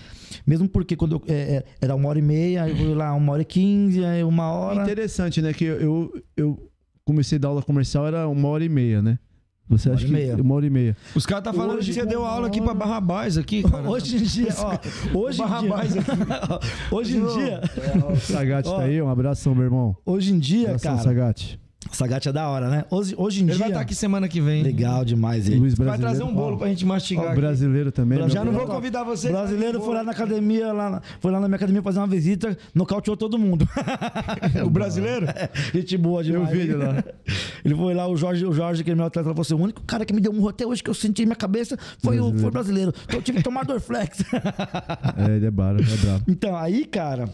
Mesmo 0.46 0.68
porque 0.68 0.96
quando 0.96 1.16
eu, 1.16 1.22
é, 1.26 1.32
é, 1.32 1.64
era 1.80 1.94
uma 1.94 2.08
hora 2.08 2.18
e 2.18 2.22
meia, 2.22 2.64
aí 2.64 2.72
eu 2.72 2.76
vou 2.76 2.94
lá 2.94 3.14
uma 3.14 3.32
hora 3.32 3.40
e 3.40 3.44
quinze, 3.46 4.04
aí 4.04 4.22
uma 4.22 4.50
hora. 4.52 4.82
Interessante, 4.82 5.40
né? 5.40 5.54
Que 5.54 5.64
eu, 5.64 6.12
eu, 6.36 6.70
comecei 7.06 7.36
a 7.38 7.40
dar 7.40 7.48
aula 7.48 7.62
comercial, 7.62 8.06
era 8.06 8.28
uma 8.28 8.48
hora 8.48 8.64
e 8.64 8.68
meia, 8.68 9.00
né? 9.00 9.18
Você 9.66 9.90
acha 9.90 10.02
e 10.02 10.06
que 10.06 10.12
meia. 10.12 10.36
uma 10.36 10.54
hora 10.56 10.66
e 10.66 10.70
meia. 10.70 10.94
Os 11.14 11.24
caras 11.24 11.44
tá 11.44 11.52
falando 11.54 11.78
Hoje, 11.78 11.86
que 11.94 11.98
você 12.00 12.04
deu 12.04 12.22
aula 12.22 12.48
aqui 12.48 12.60
hora- 12.60 12.74
pra 12.74 12.86
Barrabás 12.86 13.38
aqui, 13.38 13.62
cara. 13.62 13.88
Hoje 13.88 14.16
em 14.16 14.22
dia, 14.22 14.48
ó, 14.58 15.18
hoje 15.18 15.40
em 15.42 15.46
dia, 15.46 15.70
hoje 16.92 17.16
em 17.16 17.26
dia, 17.26 17.60
O 18.12 18.16
Sagat 18.16 18.68
Ó. 18.68 18.76
tá 18.76 18.82
aí, 18.82 19.00
um 19.00 19.08
abração, 19.08 19.54
meu 19.54 19.64
irmão. 19.64 19.96
hoje 20.04 20.34
em 20.34 20.38
dia, 20.38 20.66
abração, 20.66 20.92
cara, 20.98 21.02
Sagat. 21.02 21.58
Sagat 21.92 22.26
é 22.28 22.32
da 22.32 22.48
hora, 22.48 22.68
né? 22.68 22.84
Hoje, 22.90 23.14
hoje 23.16 23.40
em 23.40 23.44
Ele 23.44 23.50
dia, 23.52 23.58
vai 23.58 23.68
estar 23.68 23.80
aqui 23.80 23.94
semana 23.94 24.26
que 24.28 24.40
vem. 24.40 24.62
legal 24.62 25.04
demais 25.04 25.48
ele. 25.48 25.58
Luiz 25.60 25.74
Vai 25.74 25.86
brasileiro. 25.86 26.16
trazer 26.16 26.30
um 26.30 26.34
bolo 26.34 26.56
pra 26.58 26.68
gente 26.68 26.84
mastigar. 26.84 27.24
Ó, 27.24 27.28
aqui. 27.28 27.40
brasileiro 27.40 27.92
também. 27.92 28.18
Brasileiro. 28.18 28.32
Já 28.46 28.50
meu 28.52 28.52
não 28.52 28.66
vou 28.66 28.76
convidar 28.76 29.04
você. 29.04 29.28
brasileiro 29.30 29.80
foi 29.80 29.94
lá 29.94 30.02
na 30.02 30.12
academia, 30.12 30.72
lá, 30.72 30.90
na- 30.90 31.02
foi 31.20 31.30
lá 31.30 31.38
na 31.40 31.46
minha 31.48 31.56
academia 31.56 31.82
fazer 31.82 31.98
uma 31.98 32.06
visita, 32.06 32.56
nocauteou 32.74 33.16
todo 33.16 33.38
mundo. 33.38 33.68
O 34.64 34.70
brasileiro? 34.70 35.26
Gente 35.74 35.96
boa 35.96 36.20
Eu 36.20 36.24
demais. 36.24 36.50
vi 36.50 36.60
ele 36.60 36.74
lá. 36.74 37.04
Ele 37.64 37.74
foi 37.74 37.94
lá, 37.94 38.06
o 38.06 38.14
Jorge, 38.16 38.44
o 38.44 38.52
Jorge, 38.52 38.84
que 38.84 38.90
é 38.90 38.94
meu 38.94 39.06
atleta, 39.06 39.28
falou 39.28 39.40
assim: 39.40 39.54
o 39.54 39.58
único 39.58 39.82
cara 39.82 40.04
que 40.04 40.12
me 40.12 40.20
deu 40.20 40.30
um 40.32 40.46
até 40.48 40.66
hoje 40.66 40.82
que 40.82 40.90
eu 40.90 40.94
senti 40.94 41.22
em 41.22 41.26
minha 41.26 41.34
cabeça 41.36 41.78
foi 42.02 42.20
o 42.20 42.36
foi 42.38 42.50
brasileiro. 42.50 42.92
Então 43.04 43.18
eu 43.18 43.22
tive 43.22 43.38
que 43.38 43.44
tomar 43.44 43.64
Dorflex. 43.64 44.22
É, 45.16 45.36
ele 45.36 45.46
é 45.46 45.50
baro, 45.50 45.78
é 45.80 45.96
brabo. 45.96 46.24
então, 46.28 46.54
aí, 46.56 46.84
cara, 46.84 47.28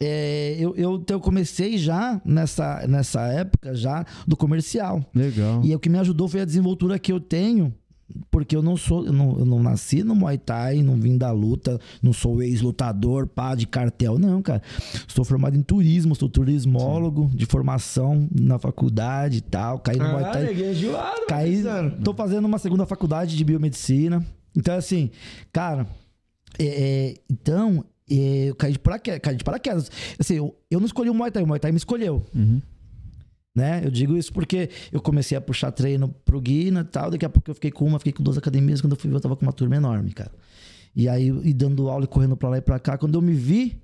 é, 0.00 0.56
eu, 0.58 0.74
eu, 0.76 0.96
então, 0.96 1.16
eu 1.16 1.20
comecei 1.20 1.78
já 1.78 2.20
nessa, 2.24 2.86
nessa 2.86 3.22
época 3.28 3.74
já 3.74 4.04
do 4.26 4.36
comercial. 4.36 5.04
Legal. 5.14 5.62
E 5.64 5.74
o 5.74 5.78
que 5.78 5.88
me 5.88 5.98
ajudou 5.98 6.28
foi 6.28 6.40
a 6.40 6.44
desenvoltura 6.44 6.98
que 6.98 7.12
eu 7.12 7.20
tenho. 7.20 7.72
Porque 8.30 8.54
eu 8.54 8.62
não 8.62 8.76
sou, 8.76 9.04
eu 9.04 9.12
não, 9.12 9.36
eu 9.36 9.44
não 9.44 9.60
nasci 9.60 10.04
no 10.04 10.14
Muay 10.14 10.38
Thai, 10.38 10.80
não 10.80 10.94
vim 10.94 11.18
da 11.18 11.32
luta, 11.32 11.80
não 12.00 12.12
sou 12.12 12.40
ex-lutador, 12.40 13.26
pá, 13.26 13.56
de 13.56 13.66
cartel, 13.66 14.16
não, 14.16 14.40
cara. 14.40 14.62
Sou 15.08 15.24
formado 15.24 15.56
em 15.56 15.62
turismo, 15.62 16.14
sou 16.14 16.28
turismólogo 16.28 17.28
de 17.34 17.44
formação 17.46 18.28
na 18.32 18.60
faculdade 18.60 19.38
e 19.38 19.40
tal. 19.40 19.80
Caí 19.80 19.96
no 19.98 20.08
Muay 20.08 20.22
Ah, 20.24 20.30
Thai. 20.30 20.44
neguinho 20.44 20.74
gelado, 20.74 21.26
Caí, 21.26 21.62
mano. 21.64 21.98
tô 22.04 22.14
fazendo 22.14 22.44
uma 22.44 22.58
segunda 22.58 22.86
faculdade 22.86 23.36
de 23.36 23.44
biomedicina. 23.44 24.24
Então, 24.56 24.76
assim, 24.76 25.10
cara, 25.52 25.84
é, 26.60 26.64
é, 26.64 27.14
então, 27.28 27.84
é, 28.10 28.50
eu 28.50 28.54
caí 28.54 28.72
de 28.72 28.78
paraquedas. 28.78 29.20
Caí 29.20 29.36
de 29.36 29.44
paraquedas. 29.44 29.90
Assim, 30.18 30.34
eu, 30.34 30.54
eu 30.70 30.78
não 30.80 30.86
escolhi 30.86 31.10
o 31.10 31.14
Muay 31.14 31.30
Thai, 31.30 31.42
o 31.42 31.46
Muay 31.46 31.58
Thai 31.60 31.72
me 31.72 31.78
escolheu. 31.78 32.24
Uhum. 32.34 32.60
Né? 33.54 33.80
Eu 33.84 33.90
digo 33.90 34.16
isso 34.16 34.32
porque 34.32 34.68
eu 34.92 35.00
comecei 35.00 35.36
a 35.36 35.40
puxar 35.40 35.70
treino 35.72 36.14
pro 36.26 36.40
Guina 36.40 36.80
e 36.80 36.84
tal. 36.84 37.10
Daqui 37.10 37.24
a 37.24 37.28
pouco 37.28 37.50
eu 37.50 37.54
fiquei 37.54 37.70
com 37.70 37.86
uma, 37.86 37.98
fiquei 37.98 38.12
com 38.12 38.22
duas 38.22 38.36
academias. 38.36 38.80
Quando 38.82 38.92
eu 38.92 38.98
fui 38.98 39.08
ver, 39.08 39.16
eu 39.16 39.20
tava 39.20 39.34
com 39.34 39.46
uma 39.46 39.52
turma 39.52 39.76
enorme, 39.76 40.12
cara. 40.12 40.30
E 40.94 41.08
aí, 41.08 41.28
e 41.42 41.52
dando 41.54 41.88
aula 41.88 42.04
e 42.04 42.06
correndo 42.06 42.36
pra 42.36 42.50
lá 42.50 42.58
e 42.58 42.60
pra 42.60 42.78
cá. 42.78 42.98
Quando 42.98 43.14
eu 43.14 43.22
me 43.22 43.32
vi, 43.32 43.80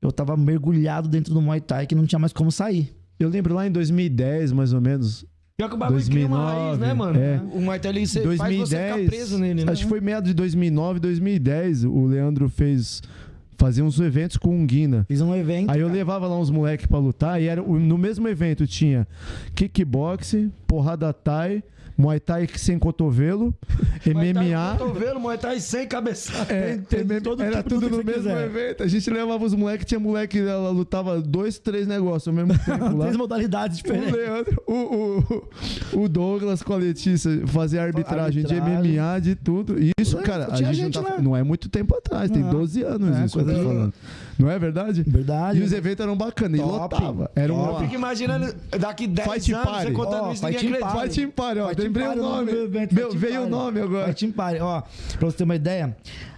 eu 0.00 0.10
tava 0.10 0.36
mergulhado 0.38 1.06
dentro 1.08 1.34
do 1.34 1.40
Muay 1.42 1.60
Thai 1.60 1.86
que 1.86 1.94
não 1.94 2.06
tinha 2.06 2.18
mais 2.18 2.32
como 2.32 2.50
sair. 2.50 2.94
Eu 3.18 3.28
lembro 3.28 3.54
lá 3.54 3.66
em 3.66 3.70
2010, 3.70 4.52
mais 4.52 4.72
ou 4.72 4.80
menos. 4.80 5.26
Pior 5.58 5.68
que 5.68 5.74
o 5.74 5.78
bagulho 5.78 6.02
cria 6.06 6.26
uma 6.26 6.38
2009, 6.38 6.66
raiz, 6.66 6.78
né, 6.78 6.94
mano? 6.94 7.18
é. 7.20 7.42
O 7.52 7.60
Muay 7.60 7.78
Thai, 7.78 7.92
ele 7.92 8.06
você- 8.06 8.22
faz 8.38 8.56
você 8.56 8.76
ficar 8.78 8.96
2010. 8.96 9.08
preso 9.10 9.38
nele, 9.38 9.64
né? 9.66 9.72
Acho 9.72 9.82
que 9.82 9.88
foi 9.90 10.00
meados 10.00 10.28
de 10.30 10.34
2009, 10.34 10.98
2010. 10.98 11.84
O 11.84 12.06
Leandro 12.06 12.48
fez 12.48 13.02
Fazia 13.60 13.84
uns 13.84 14.00
eventos 14.00 14.38
com 14.38 14.58
o 14.58 14.66
Guina. 14.66 15.04
Fiz 15.06 15.20
um 15.20 15.36
evento. 15.36 15.70
Aí 15.70 15.80
eu 15.80 15.86
levava 15.86 16.26
lá 16.26 16.34
uns 16.34 16.48
moleques 16.48 16.86
pra 16.86 16.98
lutar 16.98 17.42
e 17.42 17.46
era, 17.46 17.60
no 17.60 17.98
mesmo 17.98 18.26
evento 18.26 18.66
tinha 18.66 19.06
kickboxing, 19.54 20.50
porrada 20.66 21.12
Thai, 21.12 21.62
Muay 22.00 22.18
Thai 22.18 22.48
sem 22.56 22.78
cotovelo, 22.78 23.54
MMA. 24.06 24.76
Cotovelo, 24.78 25.20
Muay 25.20 25.36
Thai 25.38 25.60
sem 25.60 25.86
cabeçada. 25.86 26.52
É, 26.52 26.78
tem 26.78 27.00
MM 27.00 27.20
todo 27.20 27.42
era 27.42 27.62
tipo 27.62 27.68
de 27.68 27.74
tudo 27.74 27.90
no 27.90 27.96
mesmo 28.04 28.22
quiser. 28.22 28.44
evento. 28.46 28.82
A 28.82 28.86
gente 28.86 29.10
levava 29.10 29.44
os 29.44 29.54
moleques, 29.54 29.86
tinha 29.86 30.00
moleque, 30.00 30.38
ela 30.38 30.70
lutava 30.70 31.20
dois, 31.20 31.58
três 31.58 31.86
negócios 31.86 32.26
ao 32.28 32.34
mesmo 32.34 32.58
tempo 32.64 32.96
lá. 32.96 33.04
Três 33.04 33.16
modalidades 33.16 33.78
O 33.78 33.82
diferentes. 33.82 34.12
Leandro, 34.12 34.62
o, 34.66 34.74
o, 35.94 36.02
o 36.04 36.08
Douglas 36.08 36.62
com 36.62 36.72
a 36.72 36.76
Letícia 36.76 37.30
fazia 37.46 37.82
arbitragem, 37.82 38.44
de 38.44 38.54
Arbitragem. 38.54 38.98
MMA, 38.98 39.20
de 39.20 39.34
tudo. 39.34 39.76
Isso, 40.00 40.16
cara, 40.18 40.48
a 40.50 40.56
gente, 40.56 40.74
gente 40.74 40.94
não, 40.96 41.02
tá, 41.02 41.18
não 41.20 41.36
é 41.36 41.42
muito 41.42 41.68
tempo 41.68 41.94
atrás, 41.96 42.30
tem 42.30 42.42
Não. 42.42 42.50
12 42.50 42.82
anos 42.82 43.16
É, 43.16 43.24
isso 43.26 43.38
que 43.38 43.44
eu 43.50 43.54
tô 43.54 43.62
falando. 43.62 43.94
Não 44.40 44.50
é 44.50 44.58
verdade? 44.58 45.02
Verdade. 45.06 45.58
E 45.60 45.62
os 45.62 45.72
eventos 45.72 46.04
eram 46.04 46.16
bacanas, 46.16 46.58
e 46.58 46.62
Top. 46.62 46.72
lotava. 46.94 47.30
Era 47.36 47.52
um 47.52 47.64
Top. 47.64 47.82
Fica 47.84 47.94
imaginando, 47.94 48.54
daqui 48.78 49.06
10 49.06 49.28
Fight 49.32 49.52
anos, 49.54 49.66
Party. 49.66 49.86
você 49.86 49.92
contando 49.92 50.24
Ó, 50.24 50.32
isso, 50.32 50.44
ninguém 50.44 50.58
Fight 50.60 50.74
acredita. 50.74 51.00
Fight 51.00 51.20
Empire, 51.22 51.58
ó, 51.60 51.68
Fight 51.68 51.80
lembrei 51.82 52.06
o 52.08 52.16
nome. 52.16 52.52
evento, 52.52 52.94
Meu, 52.94 53.10
veio 53.12 53.42
o 53.42 53.48
nome 53.48 53.80
agora. 53.80 54.06
Fight 54.08 54.26
Empire. 54.26 54.60
Ó, 54.60 54.82
pra 55.18 55.30
você 55.30 55.36
ter 55.36 55.44
uma 55.44 55.56
ideia, 55.56 55.96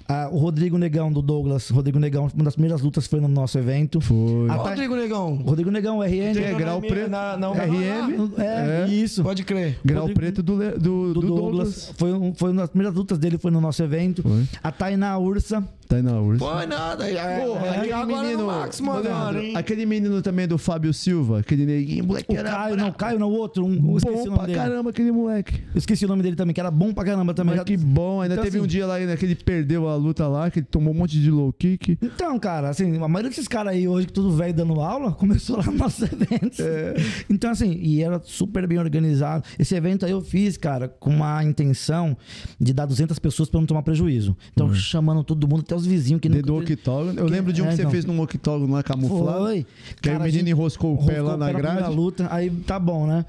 ah, 0.08 0.28
o 0.30 0.36
Rodrigo 0.38 0.76
Negão 0.76 1.10
do 1.12 1.22
Douglas, 1.22 1.70
Rodrigo 1.70 1.98
Negão, 1.98 2.28
uma 2.34 2.44
das 2.44 2.54
primeiras 2.54 2.82
lutas 2.82 3.06
foi 3.06 3.20
no 3.20 3.28
nosso 3.28 3.56
evento. 3.58 4.00
Foi. 4.00 4.16
Ah, 4.50 4.56
Ó, 4.58 4.68
Rodrigo 4.68 4.96
Negão. 4.96 5.34
Rodrigo 5.36 5.70
Negão, 5.70 6.02
RN. 6.02 6.34
Tem 6.34 6.44
É, 6.44 6.54
grau 6.54 6.78
RM, 6.80 6.88
preto. 6.88 7.10
na- 7.10 7.36
na- 7.36 7.52
RM. 7.52 8.32
É, 8.38 8.84
É. 8.84 8.88
isso. 8.92 9.22
Pode 9.22 9.44
crer. 9.44 9.78
Grau 9.84 10.00
Rodrigo- 10.02 10.20
preto 10.20 10.42
do, 10.42 10.56
do, 10.58 10.70
Do, 10.78 11.14
do 11.14 11.20
Douglas. 11.20 11.36
Douglas. 11.36 11.94
Foi, 11.96 12.12
um, 12.12 12.34
foi 12.34 12.50
uma 12.50 12.62
das 12.62 12.70
primeiras 12.70 12.94
lutas 12.96 13.18
dele, 13.18 13.38
foi 13.38 13.50
no 13.50 13.60
nosso 13.60 13.82
evento. 13.82 14.22
Foi. 14.22 14.44
A 14.62 14.70
Tainá 14.72 15.16
Ursa. 15.18 15.64
Tá 15.92 15.96
aí 15.96 16.02
na 16.02 16.18
ursa. 16.18 16.42
Foi 16.42 16.66
nada. 16.66 17.06
É, 17.10 17.44
Porra, 17.44 17.66
é, 17.66 17.76
aquele 17.76 17.92
agora 17.92 18.22
menino, 18.22 18.40
no 18.40 18.46
Max, 18.46 18.80
Ô, 18.80 18.84
mano. 18.84 19.02
Leandro, 19.02 19.42
hein? 19.42 19.52
aquele 19.54 19.84
menino 19.84 20.22
também 20.22 20.48
do 20.48 20.56
Fábio 20.56 20.94
Silva, 20.94 21.40
aquele 21.40 21.66
neguinho, 21.66 22.02
moleque 22.06 22.32
O 22.32 22.38
era 22.38 22.50
Caio, 22.50 22.76
não, 22.76 22.92
Caio 22.92 23.18
não, 23.18 23.30
outro. 23.30 23.66
Um, 23.66 23.90
eu 23.90 23.96
esqueci 23.98 24.14
o 24.14 24.18
bom 24.20 24.24
nome 24.24 24.36
pra 24.38 24.46
dele. 24.46 24.58
caramba 24.58 24.88
aquele 24.90 25.12
moleque. 25.12 25.62
Eu 25.74 25.78
esqueci 25.78 26.04
o 26.06 26.08
nome 26.08 26.22
dele 26.22 26.34
também, 26.34 26.54
que 26.54 26.60
era 26.60 26.70
bom 26.70 26.94
pra 26.94 27.04
caramba 27.04 27.34
também. 27.34 27.56
Mas 27.56 27.64
que 27.64 27.76
bom, 27.76 28.22
ainda 28.22 28.36
Então, 28.36 28.44
teve 28.44 28.56
assim- 28.56 28.64
um 28.64 28.66
dia 28.66 28.86
lá 28.86 28.98
né, 29.00 29.14
que 29.18 29.24
ele 29.26 29.34
perdeu 29.34 29.86
a 29.86 29.94
luta 29.94 30.26
lá, 30.26 30.50
que 30.50 30.60
ele 30.60 30.66
tomou 30.70 30.94
um 30.94 30.96
monte 30.96 31.20
de 31.20 31.30
low 31.30 31.52
kick. 31.52 31.98
Então, 32.00 32.38
cara, 32.38 32.70
assim, 32.70 32.96
a 32.96 33.06
maioria 33.08 33.28
desses 33.28 33.46
caras 33.46 33.74
aí 33.74 33.86
hoje, 33.86 34.06
que 34.06 34.14
tudo 34.14 34.32
velho 34.32 34.54
dando 34.54 34.80
aula, 34.80 35.12
começou 35.20 35.58
lá 35.58 35.64
nos 35.66 35.74
nossos 35.74 36.10
eventos. 36.10 36.58
É. 36.60 36.94
Então, 37.28 37.50
assim, 37.50 37.70
e 37.82 38.02
era 38.02 38.18
super 38.24 38.66
bem 38.66 38.78
organizado. 38.78 39.44
Esse 39.58 39.74
evento 39.74 40.06
aí 40.06 40.12
eu 40.12 40.22
fiz, 40.22 40.56
cara, 40.56 40.88
com 40.88 41.10
uma 41.10 41.44
intenção 41.44 42.16
de 42.58 42.72
dar 42.72 42.86
200 42.86 43.18
pessoas 43.18 43.50
pra 43.50 43.60
não 43.60 43.66
tomar 43.66 43.82
prejuízo. 43.82 44.34
Então, 44.54 44.72
chamando 44.74 45.22
todo 45.22 45.46
mundo, 45.46 45.60
até 45.60 45.74
os 45.74 45.81
vizinhos 45.86 46.20
que 46.20 46.28
Dentro 46.28 46.46
do 46.46 46.56
octógono. 46.56 47.18
Eu 47.18 47.26
lembro 47.26 47.52
de 47.52 47.62
um 47.62 47.66
é, 47.66 47.68
que 47.70 47.76
você 47.76 47.82
então. 47.82 47.90
fez 47.90 48.04
num 48.04 48.20
octógono 48.20 48.72
lá 48.72 48.82
camuflado. 48.82 49.44
Foi. 49.44 49.66
Que 50.00 50.08
aí 50.08 50.16
o 50.16 50.18
Cara, 50.18 50.30
menino 50.30 50.48
enroscou 50.48 50.94
o 50.94 51.06
pé 51.06 51.20
lá 51.20 51.36
na 51.36 51.52
grade. 51.52 51.94
luta, 51.94 52.28
aí 52.30 52.50
tá 52.50 52.78
bom, 52.78 53.06
né? 53.06 53.24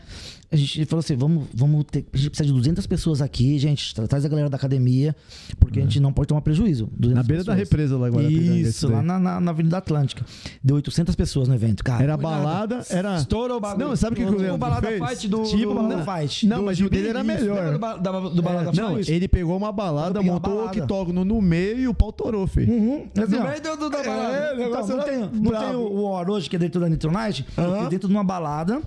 A 0.54 0.56
gente 0.56 0.86
falou 0.86 0.99
assim, 0.99 1.16
vamos, 1.16 1.45
vamos 1.51 1.84
ter, 1.86 2.06
a 2.14 2.18
gente 2.18 2.30
precisa 2.30 2.45
de 2.47 2.54
200 2.54 2.86
pessoas 2.86 3.22
aqui, 3.24 3.58
gente, 3.58 3.95
tra- 3.95 4.08
traz 4.08 4.24
a 4.24 4.30
galera 4.30 4.49
da 4.51 4.56
academia, 4.56 5.16
porque 5.60 5.80
a 5.80 5.82
gente 5.82 5.99
não 5.99 6.14
pode 6.14 6.28
tomar 6.28 6.41
prejuízo. 6.41 6.88
200 6.95 7.12
É. 7.12 7.16
Na 7.16 7.24
beira 7.24 7.43
da 7.43 7.54
pessoas. 7.54 7.70
represa 7.70 7.97
lá 7.97 8.06
agora. 8.08 8.24
Isso, 8.32 8.88
lá 8.88 9.01
na, 9.01 9.18
na, 9.20 9.41
na 9.41 9.49
Avenida 9.51 9.78
Atlântica. 9.80 10.24
Deu 10.64 10.76
800 10.76 11.16
pessoas 11.16 11.47
no 11.47 11.56
evento, 11.56 11.84
cara. 11.84 12.04
Era 12.04 12.16
balada, 12.16 12.84
era... 12.91 13.16
Estourou 13.18 13.58
o 13.58 13.60
bagulho. 13.60 13.88
Não, 13.88 13.95
sabe 13.95 14.14
o 14.14 14.16
que, 14.18 14.26
que 14.26 14.32
o 14.32 14.38
Leandro 14.38 14.58
balada 14.60 14.88
fez? 14.88 15.04
fight 15.10 15.28
do... 15.28 15.41
Tipo 15.43 15.74
do... 15.74 15.76
balada 15.76 16.20
fight. 16.20 16.45
Não, 16.45 16.58
Do 16.60 16.66
mas 16.66 16.80
o 16.80 16.88
dele 16.89 17.08
era 17.08 17.24
melhor. 17.24 17.74
Do, 17.74 17.80
da, 17.80 18.20
do 18.20 18.41
balada 18.43 18.72
fight? 18.72 18.80
Não, 18.80 18.99
ele 18.99 19.28
pegou 19.28 19.58
uma 19.58 19.72
balada, 19.72 20.22
uma 20.22 20.34
montou 20.34 20.54
o 20.62 20.66
octógono 20.68 21.26
no 21.26 21.41
meio 21.41 21.80
e 21.80 21.88
o 21.88 21.93
pau 21.95 22.12
torou, 22.12 22.45
filho. 22.45 22.72
Uhum, 22.72 23.08
assim, 23.18 23.36
No 23.38 23.43
meio 23.43 23.62
do, 23.62 23.76
do, 23.78 23.89
da 23.89 24.04
balada. 24.04 24.38
É, 24.38 24.54
Então, 24.68 24.88
não 24.97 25.04
tem, 25.04 25.18
não 25.41 25.51
tem 25.60 25.76
o, 25.76 26.04
War 26.04 26.30
hoje, 26.30 26.47
que 26.49 26.56
é 26.56 26.60
dentro 26.60 26.80
da 26.80 26.88
Nitronite, 26.88 27.43
fiz 27.43 27.89
dentro 27.89 28.08
de 28.08 28.14
uma 28.14 28.24
balada, 28.24 28.82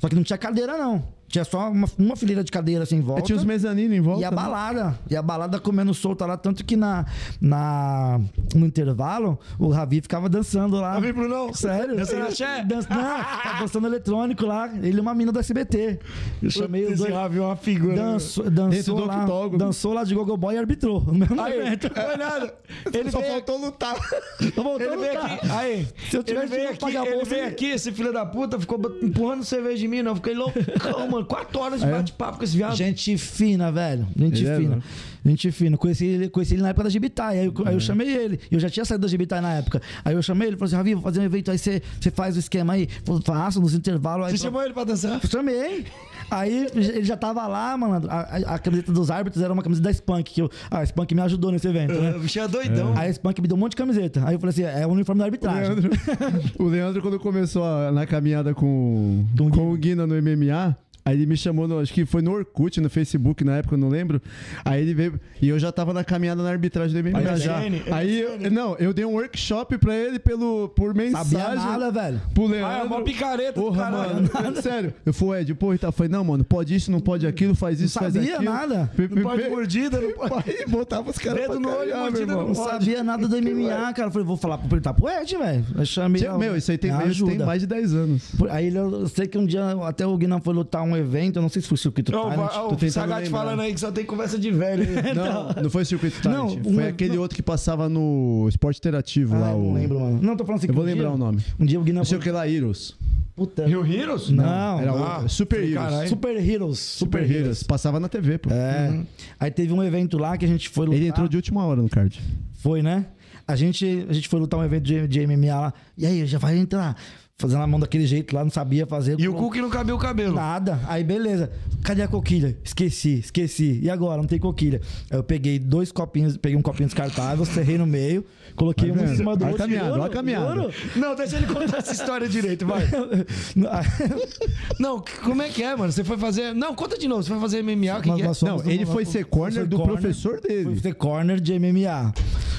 só 0.00 0.08
que 0.08 0.14
não 0.14 0.22
tinha 0.22 0.38
cadeira, 0.38 0.76
não. 0.76 1.17
Tinha 1.28 1.44
só 1.44 1.70
uma, 1.70 1.86
uma 1.98 2.16
fileira 2.16 2.42
de 2.42 2.50
cadeira 2.50 2.82
assim 2.84 2.96
em 2.96 3.00
volta. 3.00 3.20
Aí 3.20 3.26
tinha 3.26 3.36
os 3.36 3.44
mezaninos 3.44 3.96
em 3.96 4.00
volta. 4.00 4.22
E 4.22 4.24
a 4.24 4.30
né? 4.30 4.36
balada. 4.36 4.98
E 5.10 5.16
a 5.16 5.22
balada 5.22 5.58
comendo 5.58 5.92
solta 5.92 6.24
lá, 6.24 6.36
tanto 6.36 6.64
que 6.64 6.74
na, 6.76 7.04
na, 7.40 8.20
no 8.54 8.66
intervalo, 8.66 9.38
o 9.58 9.68
Ravi 9.68 10.00
ficava 10.00 10.28
dançando 10.28 10.76
lá. 10.76 10.94
Ravi 10.94 11.12
Brunão? 11.12 11.52
Sério? 11.52 11.96
Dançando 11.96 12.22
axé? 12.26 12.64
Dan, 12.64 12.76
não, 12.76 12.84
tá 12.88 13.56
dançando 13.60 13.86
eletrônico 13.86 14.46
lá. 14.46 14.70
Ele 14.82 14.98
é 14.98 15.02
uma 15.02 15.14
mina 15.14 15.30
do 15.30 15.38
SBT. 15.38 15.98
Eu 16.42 16.50
chamei 16.50 16.84
os 16.84 16.92
Esse 16.92 17.02
dois. 17.02 17.14
Ravi 17.14 17.38
é 17.38 17.42
uma 17.42 17.56
figura. 17.56 17.94
Dançou, 17.94 18.44
Dentro 18.44 18.70
dançou, 18.70 18.96
do 18.96 19.04
lá, 19.06 19.58
dançou 19.58 19.92
lá 19.92 20.04
de 20.04 20.14
Gogo 20.14 20.36
Boy 20.36 20.54
e 20.54 20.58
arbitrou. 20.58 21.02
No 21.08 21.14
mesmo 21.14 21.40
Aí, 21.40 21.58
não 21.58 22.04
foi 22.04 22.16
nada. 22.16 22.54
Ele 22.92 23.10
Só 23.10 23.18
veio 23.20 23.32
faltou 23.32 23.58
lutar. 23.58 23.94
Tô 24.54 24.62
voltando, 24.62 24.92
Ele 24.92 24.96
veio 24.96 25.12
cara. 25.20 25.34
aqui, 25.34 25.50
aí, 25.50 25.88
Se 26.10 26.16
eu 26.16 26.22
tivesse 26.22 26.46
ele 26.46 26.56
veio 26.56 26.70
aqui, 26.70 26.84
ele 26.86 26.98
bolsa, 27.12 27.24
veio 27.30 27.42
ele- 27.42 27.50
aqui, 27.50 27.66
esse 27.66 27.92
filho 27.92 28.12
da 28.12 28.24
puta, 28.24 28.58
ficou 28.58 28.80
empurrando 29.02 29.44
cerveja 29.44 29.84
em 29.84 29.88
mim, 29.88 30.02
não, 30.02 30.12
eu 30.12 30.16
fiquei 30.16 30.34
loucão, 30.34 31.08
mano, 31.10 31.17
quatro 31.24 31.58
horas 31.60 31.80
de 31.80 31.86
bate-papo 31.86 32.38
com 32.38 32.44
esse 32.44 32.56
viado. 32.56 32.76
Gente 32.76 33.16
fina, 33.18 33.70
velho. 33.72 34.06
Gente 34.16 34.40
Ele 34.44 34.48
é 34.50 34.56
fina. 34.56 34.70
louco. 34.70 34.84
Gente 35.26 35.52
fina. 35.52 35.76
Conheci 35.76 36.06
ele, 36.06 36.28
conheci 36.30 36.54
ele 36.54 36.62
na 36.62 36.68
época 36.70 36.84
da 36.84 36.90
Gibitai. 36.90 37.38
Aí, 37.40 37.46
eu- 37.46 37.54
aí 37.66 37.74
eu 37.74 37.80
chamei 37.80 38.08
ele. 38.08 38.40
Eu 38.50 38.58
já 38.58 38.70
tinha 38.70 38.84
saído 38.84 39.02
da 39.02 39.08
Gibitai 39.08 39.40
na 39.40 39.54
época. 39.54 39.82
Aí 40.04 40.14
eu 40.14 40.22
chamei 40.22 40.48
ele 40.48 40.56
e 40.56 40.58
falei 40.58 40.68
assim: 40.68 40.76
Ravi, 40.76 40.94
vou 40.94 41.02
fazer 41.02 41.20
um 41.20 41.24
evento 41.24 41.50
aí, 41.50 41.58
você 41.58 41.82
você 42.00 42.10
faz 42.10 42.36
o 42.36 42.38
esquema 42.38 42.72
aí. 42.74 42.88
Falei, 43.04 43.22
Faço 43.24 43.60
nos 43.60 43.74
intervalos. 43.74 44.26
Aí 44.26 44.32
Você 44.32 44.38
pra- 44.38 44.44
chamou 44.44 44.62
ele 44.62 44.72
pra 44.72 44.84
dançar? 44.84 45.20
Eu 45.22 45.28
chamei. 45.28 45.84
Aí 46.30 46.66
ele 46.74 47.04
já 47.04 47.16
tava 47.16 47.46
lá, 47.46 47.76
malandro. 47.76 48.10
A, 48.10 48.20
a- 48.20 48.54
a 48.54 48.58
camiseta 48.58 48.92
dos 48.92 49.10
árbitros 49.10 49.42
era 49.42 49.52
uma 49.52 49.62
camiseta 49.62 49.88
da 49.88 49.92
Spunk. 49.92 50.32
Que 50.32 50.42
eu, 50.42 50.50
a 50.70 50.82
Spunk 50.84 51.14
me 51.14 51.20
ajudou 51.22 51.50
nesse 51.52 51.66
evento, 51.68 51.92
né? 51.94 52.16
O 52.16 52.20
bicho 52.20 52.38
é 52.38 52.48
doidão. 52.48 52.94
Aí 52.96 53.08
a 53.08 53.12
Spunk 53.12 53.40
me 53.42 53.48
deu 53.48 53.56
um 53.56 53.60
monte 53.60 53.72
de 53.72 53.76
camiseta. 53.76 54.22
Aí 54.26 54.34
eu 54.34 54.40
falei 54.40 54.50
assim: 54.50 54.62
é 54.62 54.86
o 54.86 54.90
uniforme 54.90 55.18
da 55.18 55.24
O 55.24 55.26
arbitragem. 55.26 55.62
Leandro, 55.74 55.90
o 56.58 56.64
Leandro, 56.64 57.02
quando 57.02 57.18
começou 57.18 57.64
a- 57.64 57.90
na 57.92 58.06
caminhada 58.06 58.54
com, 58.54 59.24
Com 59.36 59.46
o 59.46 59.50
com 59.50 59.72
o 59.72 59.76
Guina 59.76 60.06
no 60.06 60.14
MMA, 60.14 60.76
aí 61.08 61.16
ele 61.16 61.26
me 61.26 61.36
chamou, 61.36 61.66
no- 61.68 61.78
acho 61.80 61.92
que 61.92 62.04
foi 62.04 62.22
no 62.22 62.32
Orkut, 62.32 62.80
no 62.80 62.88
Facebook 62.90 63.44
na 63.44 63.56
época, 63.58 63.74
eu 63.74 63.78
não 63.78 63.88
lembro. 63.88 64.20
Aí 64.64 64.82
ele 64.82 64.94
veio, 64.94 65.20
e 65.40 65.48
eu 65.48 65.58
já 65.58 65.70
tava 65.72 65.92
na 65.92 66.04
caminhada 66.04 66.42
na 66.42 66.50
arbitragem 66.50 66.92
do 67.02 67.08
MMA 67.08 67.18
Aí, 67.30 67.36
já. 67.38 67.60
MSN, 67.60 67.92
Aí, 67.92 68.20
eu, 68.20 68.50
não, 68.50 68.76
eu 68.76 68.92
dei 68.92 69.04
um 69.04 69.12
workshop 69.14 69.78
pra 69.78 69.94
ele 69.94 70.18
pelo, 70.18 70.68
por 70.70 70.94
mensagem. 70.94 71.38
Sabia 71.38 71.54
nada, 71.54 71.90
velho. 71.90 72.20
Pro 72.34 72.44
Ah, 72.44 72.48
é 72.48 72.50
Leandro. 72.50 72.86
uma 72.86 73.02
picareta 73.02 73.52
do 73.52 73.60
Porra, 73.66 73.82
caralho. 73.84 74.14
mano. 74.14 74.56
Sério. 74.62 74.94
Eu 75.04 75.12
fui, 75.12 75.38
Ed, 75.40 75.52
e 75.52 75.78
tal. 75.78 75.92
Falei, 75.92 76.10
não, 76.10 76.24
mano, 76.24 76.44
pode 76.44 76.74
isso, 76.74 76.90
não 76.90 77.00
pode 77.00 77.26
aquilo, 77.26 77.54
faz 77.54 77.80
isso, 77.80 77.98
faz 77.98 78.14
sabia 78.14 78.36
aquilo. 78.36 78.52
nada. 78.52 78.90
Pe- 78.96 79.02
Não 79.08 79.16
pe- 79.16 79.22
pode 79.22 79.48
mordida, 79.48 80.00
não 80.00 80.12
pode. 80.12 80.34
Aí 80.50 80.64
botava 80.68 81.10
os 81.10 81.18
caras 81.18 81.40
Dedo 81.40 81.52
pra 81.52 81.60
no 81.60 81.76
olho, 81.76 81.96
mordida. 81.96 82.26
Não 82.34 82.54
sabia 82.54 83.02
nada 83.04 83.26
do 83.28 83.36
MMA, 83.36 83.92
cara. 83.94 84.08
Eu 84.08 84.12
falei, 84.12 84.26
vou 84.26 84.36
falar 84.36 84.58
perguntar 84.58 84.94
pro 84.94 85.08
Ed, 85.08 85.36
velho. 85.36 85.64
Eu 85.76 85.84
chamei. 85.86 86.22
Meu, 86.38 86.56
isso 86.56 86.70
aí 86.70 86.78
tem, 86.78 86.90
mais 86.92 87.60
de 87.60 87.66
10 87.66 87.94
anos. 87.94 88.32
Aí 88.50 88.74
eu 88.74 89.06
sei 89.08 89.26
que 89.26 89.38
um 89.38 89.46
dia 89.46 89.62
até 89.86 90.06
o 90.06 90.16
Guinan 90.16 90.40
foi 90.40 90.54
lutar 90.54 90.82
um 90.82 90.96
evento, 90.98 91.36
eu 91.36 91.42
não 91.42 91.48
sei 91.48 91.62
se 91.62 91.68
foi 91.68 91.76
o 91.76 91.78
circuito 91.78 92.12
Ó, 92.14 92.28
Talent. 92.30 92.50
tô 92.78 92.86
O 92.86 92.90
Sagat 92.90 93.28
falando 93.30 93.60
aí 93.60 93.72
que 93.72 93.80
só 93.80 93.90
tem 93.90 94.04
conversa 94.04 94.38
de 94.38 94.50
velho. 94.50 94.82
aí. 94.82 95.14
Não, 95.14 95.62
não 95.64 95.70
foi 95.70 95.82
o 95.82 95.86
Circuito 95.86 96.20
Talent. 96.20 96.38
Não, 96.56 96.62
foi 96.64 96.72
uma- 96.72 96.88
aquele 96.88 97.14
não. 97.14 97.22
outro 97.22 97.34
que 97.36 97.42
passava 97.42 97.88
no 97.88 98.46
Esporte 98.48 98.78
Interativo 98.78 99.34
Ah, 99.36 99.38
lá. 99.38 99.50
eu 99.52 99.56
O... 99.58 99.64
não 99.64 99.74
lembro, 99.74 100.00
mano. 100.00 100.18
Não, 100.22 100.36
tô 100.36 100.44
falando 100.44 100.58
assim. 100.58 100.68
Eu 100.68 100.74
vou 100.74 100.82
um 100.84 100.86
lembrar 100.86 101.06
dia- 101.08 101.14
o 101.14 101.18
nome. 101.18 101.42
Um 101.58 101.64
dia 101.64 101.80
o 101.80 101.82
Guinan 101.82 101.98
Não 102.00 102.04
sei 102.04 102.18
o 102.18 102.20
que 102.20 102.30
lá, 102.30 102.48
Heroes. 102.48 102.94
Puta. 103.34 103.66
Rio 103.66 103.86
Heroes? 103.86 104.30
Não. 104.30 104.80
Era 104.80 104.90
Ah, 104.92 105.20
o 105.24 105.28
Super 105.28 105.62
Heroes. 105.62 106.08
Super 106.08 106.36
Heroes. 106.36 106.78
Super 106.78 107.30
Heroes. 107.30 107.62
Passava 107.62 108.00
na 108.00 108.08
TV, 108.08 108.36
pô. 108.38 108.50
É. 108.52 109.00
Aí 109.38 109.50
teve 109.50 109.72
um 109.72 109.82
evento 109.82 110.18
lá 110.18 110.36
que 110.36 110.44
a 110.44 110.48
gente 110.48 110.68
foi 110.68 110.86
lutar. 110.86 111.00
Ele 111.00 111.08
entrou 111.08 111.28
de 111.28 111.36
última 111.36 111.64
hora 111.64 111.80
no 111.80 111.88
card. 111.88 112.20
Foi, 112.54 112.82
né? 112.82 113.06
A 113.46 113.54
gente, 113.56 114.04
a 114.08 114.12
gente 114.12 114.28
foi 114.28 114.40
lutar 114.40 114.58
um 114.58 114.64
evento 114.64 114.82
de, 114.82 115.06
de 115.06 115.26
MMA 115.26 115.54
lá. 115.58 115.72
E 115.96 116.04
aí, 116.04 116.26
já 116.26 116.38
vai 116.38 116.58
entrar. 116.58 116.96
Fazendo 117.40 117.62
a 117.62 117.66
mão 117.68 117.78
daquele 117.78 118.04
jeito 118.04 118.34
lá, 118.34 118.42
não 118.42 118.50
sabia 118.50 118.84
fazer. 118.84 119.14
E 119.20 119.28
o 119.28 119.32
cu 119.32 119.48
que 119.52 119.60
não 119.62 119.70
cabia 119.70 119.94
o 119.94 119.98
cabelo. 119.98 120.34
Nada. 120.34 120.80
Aí, 120.88 121.04
beleza. 121.04 121.52
Cadê 121.84 122.02
a 122.02 122.08
coquilha? 122.08 122.58
Esqueci, 122.64 123.20
esqueci. 123.20 123.78
E 123.80 123.88
agora? 123.88 124.16
Não 124.20 124.26
tem 124.26 124.40
coquilha. 124.40 124.80
Aí 125.08 125.16
eu 125.18 125.22
peguei 125.22 125.56
dois 125.56 125.92
copinhos, 125.92 126.36
peguei 126.36 126.58
um 126.58 126.62
copinho 126.62 126.88
descartável, 126.88 127.44
serrei 127.44 127.78
no 127.78 127.86
meio, 127.86 128.24
coloquei 128.56 128.90
Vai 128.90 128.98
um 128.98 129.02
em 129.04 129.06
vendo? 129.06 129.16
cima 129.18 129.36
do 129.36 129.46
outro. 129.46 129.62
olha 129.62 130.04
a 130.04 130.08
caminhada. 130.08 130.54
juro. 130.62 130.74
Não, 130.96 131.14
deixa 131.14 131.36
ele 131.36 131.46
contar 131.46 131.76
essa 131.78 131.92
história 131.92 132.28
direito, 132.28 132.66
vai. 132.66 132.82
Não, 134.80 135.00
como 135.22 135.40
é 135.40 135.48
que 135.48 135.62
é, 135.62 135.76
mano? 135.76 135.92
Você 135.92 136.02
foi 136.02 136.18
fazer. 136.18 136.52
Não, 136.52 136.74
conta 136.74 136.98
de 136.98 137.06
novo. 137.06 137.22
Você 137.22 137.28
foi 137.30 137.38
fazer 137.40 137.62
MMA? 137.62 138.00
Que, 138.00 138.12
que 138.14 138.22
é? 138.22 138.30
Não, 138.48 138.68
ele 138.68 138.84
foi 138.84 139.04
ser 139.04 139.24
corner 139.26 139.60
foi 139.60 139.68
do 139.68 139.76
corner, 139.76 139.92
professor 139.94 140.40
Foi 140.40 140.48
dele. 140.48 140.80
ser 140.80 140.94
corner 140.94 141.40
de 141.40 141.56
MMA. 141.56 142.12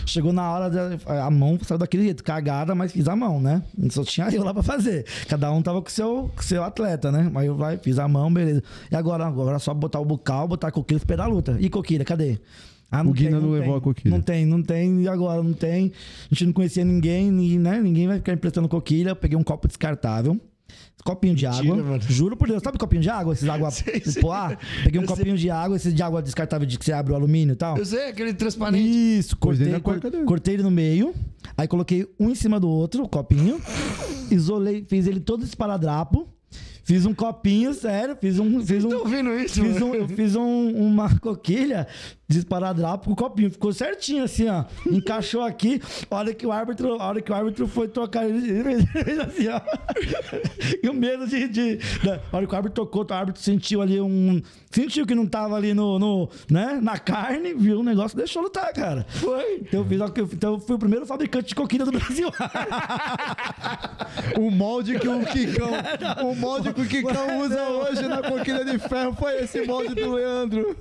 Chegou 0.05 0.33
na 0.33 0.49
hora, 0.51 0.69
da, 0.69 1.25
a 1.25 1.29
mão 1.29 1.59
saiu 1.61 1.77
daquele 1.77 2.03
jeito, 2.03 2.23
cagada, 2.23 2.73
mas 2.73 2.91
fiz 2.91 3.07
a 3.07 3.15
mão, 3.15 3.39
né? 3.39 3.61
Só 3.91 4.03
tinha 4.03 4.29
eu 4.29 4.43
lá 4.43 4.53
pra 4.53 4.63
fazer. 4.71 5.05
Cada 5.27 5.51
um 5.51 5.61
tava 5.61 5.81
com 5.81 5.89
seu, 5.89 6.29
com 6.35 6.41
seu 6.41 6.63
atleta, 6.63 7.11
né? 7.11 7.29
Mas 7.31 7.45
eu 7.47 7.55
vai, 7.55 7.77
fiz 7.77 7.97
a 7.97 8.07
mão, 8.07 8.31
beleza. 8.31 8.61
E 8.91 8.95
agora? 8.95 9.25
Agora 9.25 9.55
é 9.55 9.59
só 9.59 9.73
botar 9.73 9.99
o 9.99 10.05
bucal, 10.05 10.47
botar 10.47 10.67
a 10.67 10.71
coquilha 10.71 10.97
esperar 10.97 11.23
a 11.25 11.27
luta. 11.27 11.57
E 11.59 11.69
coquilha, 11.69 12.05
cadê? 12.05 12.39
Ah, 12.91 13.01
O 13.03 13.11
Guina 13.13 13.39
não 13.39 13.51
tem. 13.51 13.59
levou 13.59 13.75
a 13.75 13.81
coquilha. 13.81 14.11
Não 14.11 14.21
tem, 14.21 14.45
não 14.45 14.63
tem. 14.63 15.03
E 15.03 15.07
agora? 15.07 15.41
Não 15.43 15.53
tem. 15.53 15.91
A 16.31 16.33
gente 16.33 16.45
não 16.47 16.53
conhecia 16.53 16.83
ninguém, 16.83 17.31
ninguém, 17.31 17.59
né? 17.59 17.79
Ninguém 17.79 18.07
vai 18.07 18.17
ficar 18.17 18.33
emprestando 18.33 18.67
coquilha. 18.67 19.09
Eu 19.09 19.15
peguei 19.15 19.37
um 19.37 19.43
copo 19.43 19.67
descartável. 19.67 20.39
Copinho 21.03 21.33
de 21.33 21.45
água. 21.45 21.75
mano. 21.77 22.01
Juro 22.07 22.35
por 22.35 22.47
Deus. 22.47 22.61
Sabe 22.63 22.77
copinho 22.77 23.01
de 23.01 23.09
água? 23.09 23.33
Esses 23.33 23.47
água 23.49 23.71
Sei, 23.71 24.01
sei. 24.01 24.21
poá? 24.21 24.57
Peguei 24.83 24.99
um 24.99 25.03
Eu 25.03 25.07
sei. 25.07 25.17
copinho 25.17 25.37
de 25.37 25.49
água, 25.49 25.77
esse 25.77 25.91
de 25.93 26.03
água 26.03 26.21
descartável 26.21 26.67
de 26.67 26.77
que 26.77 26.85
você 26.85 26.91
abre 26.91 27.13
o 27.13 27.15
alumínio 27.15 27.53
e 27.53 27.55
tal. 27.55 27.77
Eu 27.77 27.85
sei, 27.85 28.09
aquele 28.09 28.33
transparente. 28.33 29.17
Isso, 29.17 29.37
cortei, 29.37 29.65
dentro 29.65 29.79
da 29.79 29.83
cueca 29.83 30.01
cor- 30.01 30.11
dele. 30.11 30.23
cortei 30.25 30.53
ele 30.55 30.63
no 30.63 30.71
meio, 30.71 31.13
Aí 31.57 31.67
coloquei 31.67 32.07
um 32.19 32.29
em 32.29 32.35
cima 32.35 32.59
do 32.59 32.69
outro, 32.69 33.03
o 33.03 33.09
copinho. 33.09 33.59
Isolei, 34.31 34.85
fiz 34.87 35.07
ele 35.07 35.19
todo 35.19 35.43
esparadrapo. 35.43 36.27
Fiz 36.83 37.05
um 37.05 37.13
copinho, 37.13 37.73
sério, 37.73 38.17
fiz 38.19 38.39
um. 38.39 38.65
Fiz 38.65 38.83
um 38.83 38.89
Tô 38.89 38.99
ouvindo 38.99 39.31
isso, 39.37 39.61
Fiz 39.63 39.81
um, 39.81 39.93
eu 39.93 40.07
fiz 40.07 40.35
um- 40.35 40.71
uma 40.75 41.07
coquilha 41.19 41.87
de 42.29 42.37
esparadrapo 42.37 43.05
com 43.05 43.13
o 43.13 43.15
copinho. 43.15 43.49
Ficou 43.49 43.73
certinho 43.73 44.23
assim, 44.23 44.47
ó. 44.47 44.63
Encaixou 44.85 45.41
aqui. 45.41 45.81
A 46.09 46.15
hora 46.15 46.33
que 46.33 46.45
o 46.45 46.51
árbitro, 46.51 46.93
a 47.01 47.07
hora 47.07 47.21
que 47.21 47.31
o 47.31 47.35
árbitro 47.35 47.67
foi 47.67 47.87
trocar, 47.87 48.29
ele 48.29 48.85
fez 48.85 49.19
assim, 49.19 49.47
ó. 49.47 49.59
E 50.83 50.87
o 50.87 50.93
medo 50.93 51.27
de. 51.27 51.47
de 51.47 51.75
da- 52.03 52.19
a 52.31 52.37
hora 52.37 52.45
que 52.45 52.53
o 52.53 52.55
árbitro 52.55 52.85
tocou, 52.85 53.05
o 53.09 53.13
árbitro 53.13 53.41
sentiu 53.41 53.81
ali 53.81 53.99
um. 53.99 54.41
Sentiu 54.69 55.05
que 55.07 55.15
não 55.15 55.25
tava 55.25 55.55
ali 55.55 55.73
no. 55.73 55.97
no 55.97 56.29
né, 56.49 56.79
na 56.81 56.99
carne, 56.99 57.53
viu 57.55 57.79
o 57.79 57.83
negócio, 57.83 58.15
deixou 58.15 58.43
lutar, 58.43 58.71
cara. 58.73 59.05
Foi. 59.09 59.61
Então 59.61 59.79
eu, 59.79 59.85
fiz, 59.85 60.33
então 60.33 60.53
eu 60.53 60.59
fui 60.59 60.75
o 60.75 60.79
primeiro 60.79 61.05
fabricante 61.07 61.49
de 61.49 61.55
coquilha 61.55 61.85
do 61.85 61.91
Brasil. 61.91 62.29
O 64.37 64.49
molde 64.51 64.99
que 64.99 65.07
o 65.07 65.25
Kikão, 65.25 65.69
o 66.29 66.35
molde 66.35 66.73
que 66.73 66.81
o 66.81 66.85
Kikão 66.85 67.41
usa 67.41 67.61
hoje 67.69 68.07
na 68.07 68.21
coquilha 68.21 68.63
de 68.65 68.77
ferro 68.79 69.13
foi 69.13 69.43
esse 69.43 69.65
molde 69.65 69.93
do 69.95 70.13
Leandro. 70.13 70.75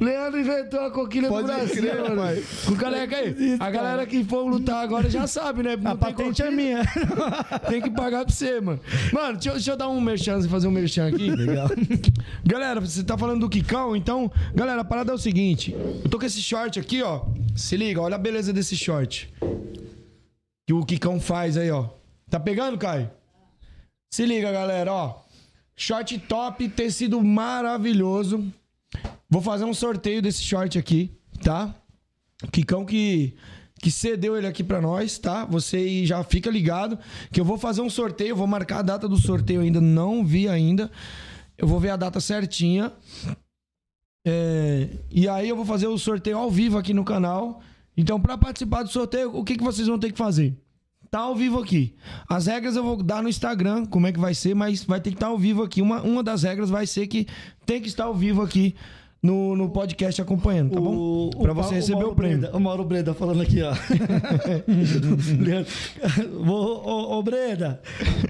Leandro 0.00 0.40
inventou 0.40 0.85
a 0.86 0.90
coquilha 0.90 1.28
Pode 1.28 1.46
do 1.46 1.52
Brasil, 1.52 1.82
crer, 1.82 2.02
mano. 2.02 2.16
pai. 2.16 2.42
Com 2.66 2.72
o 2.72 2.76
careca 2.76 3.16
aí. 3.16 3.56
A 3.60 3.70
galera 3.70 4.06
que 4.06 4.24
for 4.24 4.44
lutar 4.46 4.82
agora 4.82 5.08
já 5.10 5.26
sabe, 5.26 5.62
né? 5.62 5.76
Não 5.76 5.92
A 5.92 5.96
patente 5.96 6.42
é 6.42 6.50
minha. 6.50 6.82
Tem 7.68 7.80
que 7.80 7.90
pagar 7.90 8.24
pra 8.24 8.32
você, 8.34 8.60
mano. 8.60 8.80
Mano, 9.12 9.32
deixa, 9.34 9.48
eu- 9.50 9.54
deixa 9.54 9.70
eu 9.72 9.76
dar 9.76 9.88
um 9.88 10.00
merchan, 10.00 10.40
fazer 10.48 10.68
um 10.68 10.70
merchan 10.70 11.08
aqui. 11.08 11.30
Legal. 11.30 11.68
Galera, 12.46 12.80
você 12.80 13.02
tá 13.04 13.16
falando 13.18 13.40
do 13.40 13.48
Kikão, 13.48 13.94
então, 13.96 14.30
galera, 14.54 14.80
a 14.80 14.84
parada 14.84 15.12
é 15.12 15.14
o 15.14 15.18
seguinte. 15.18 15.72
Eu 16.04 16.08
tô 16.10 16.18
com 16.18 16.24
esse 16.26 16.40
short 16.40 16.78
aqui, 16.78 17.02
ó. 17.02 17.22
Se 17.54 17.76
liga, 17.76 18.00
olha 18.00 18.14
a 18.16 18.18
beleza 18.18 18.52
desse 18.52 18.76
short. 18.76 19.32
Que 20.66 20.72
o 20.72 20.84
Kikão 20.84 21.20
faz 21.20 21.56
aí, 21.56 21.70
ó. 21.70 21.88
Tá 22.30 22.40
pegando, 22.40 22.76
Caio? 22.78 23.10
Se 24.12 24.24
liga, 24.24 24.50
galera, 24.52 24.92
ó. 24.92 25.22
Short 25.76 26.18
top, 26.20 26.68
tecido 26.70 27.22
maravilhoso. 27.22 28.44
Vou 29.28 29.42
fazer 29.42 29.64
um 29.64 29.74
sorteio 29.74 30.22
desse 30.22 30.42
short 30.42 30.78
aqui, 30.78 31.10
tá? 31.42 31.74
Kikão 32.52 32.84
que, 32.84 33.34
que 33.80 33.90
cedeu 33.90 34.36
ele 34.36 34.46
aqui 34.46 34.62
pra 34.62 34.80
nós, 34.80 35.18
tá? 35.18 35.44
Você 35.46 36.06
já 36.06 36.22
fica 36.22 36.50
ligado 36.50 36.98
que 37.32 37.40
eu 37.40 37.44
vou 37.44 37.58
fazer 37.58 37.80
um 37.80 37.90
sorteio, 37.90 38.36
vou 38.36 38.46
marcar 38.46 38.78
a 38.78 38.82
data 38.82 39.08
do 39.08 39.16
sorteio 39.16 39.62
ainda, 39.62 39.80
não 39.80 40.24
vi 40.24 40.48
ainda. 40.48 40.90
Eu 41.58 41.66
vou 41.66 41.80
ver 41.80 41.90
a 41.90 41.96
data 41.96 42.20
certinha. 42.20 42.92
É, 44.24 44.88
e 45.10 45.28
aí 45.28 45.48
eu 45.48 45.56
vou 45.56 45.64
fazer 45.64 45.86
o 45.86 45.98
sorteio 45.98 46.38
ao 46.38 46.50
vivo 46.50 46.78
aqui 46.78 46.94
no 46.94 47.04
canal. 47.04 47.62
Então, 47.96 48.20
pra 48.20 48.36
participar 48.36 48.82
do 48.82 48.90
sorteio, 48.90 49.34
o 49.34 49.42
que, 49.42 49.56
que 49.56 49.64
vocês 49.64 49.88
vão 49.88 49.98
ter 49.98 50.12
que 50.12 50.18
fazer? 50.18 50.54
Tá 51.10 51.20
ao 51.20 51.34
vivo 51.34 51.60
aqui. 51.60 51.94
As 52.28 52.46
regras 52.46 52.76
eu 52.76 52.82
vou 52.82 53.02
dar 53.02 53.22
no 53.22 53.28
Instagram, 53.28 53.86
como 53.86 54.06
é 54.06 54.12
que 54.12 54.18
vai 54.18 54.34
ser, 54.34 54.54
mas 54.54 54.84
vai 54.84 55.00
ter 55.00 55.10
que 55.10 55.16
estar 55.16 55.28
ao 55.28 55.38
vivo 55.38 55.62
aqui. 55.62 55.80
Uma, 55.80 56.02
uma 56.02 56.22
das 56.22 56.42
regras 56.42 56.68
vai 56.68 56.86
ser 56.86 57.06
que 57.06 57.26
tem 57.64 57.80
que 57.80 57.88
estar 57.88 58.04
ao 58.04 58.14
vivo 58.14 58.42
aqui 58.42 58.74
no, 59.22 59.56
no 59.56 59.68
podcast 59.70 60.20
acompanhando, 60.22 60.72
tá 60.74 60.80
bom? 60.80 61.30
Pra 61.30 61.52
você 61.52 61.74
receber 61.76 61.96
Mauro 61.98 62.12
o 62.12 62.14
prêmio. 62.14 62.38
Breda, 62.38 62.56
o 62.56 62.60
Mauro 62.60 62.84
Breda 62.84 63.14
falando 63.14 63.42
aqui, 63.42 63.60
ó. 63.62 63.72
Ô, 66.46 66.52
ô, 66.52 67.18
ô, 67.18 67.22
Breda, 67.22 67.80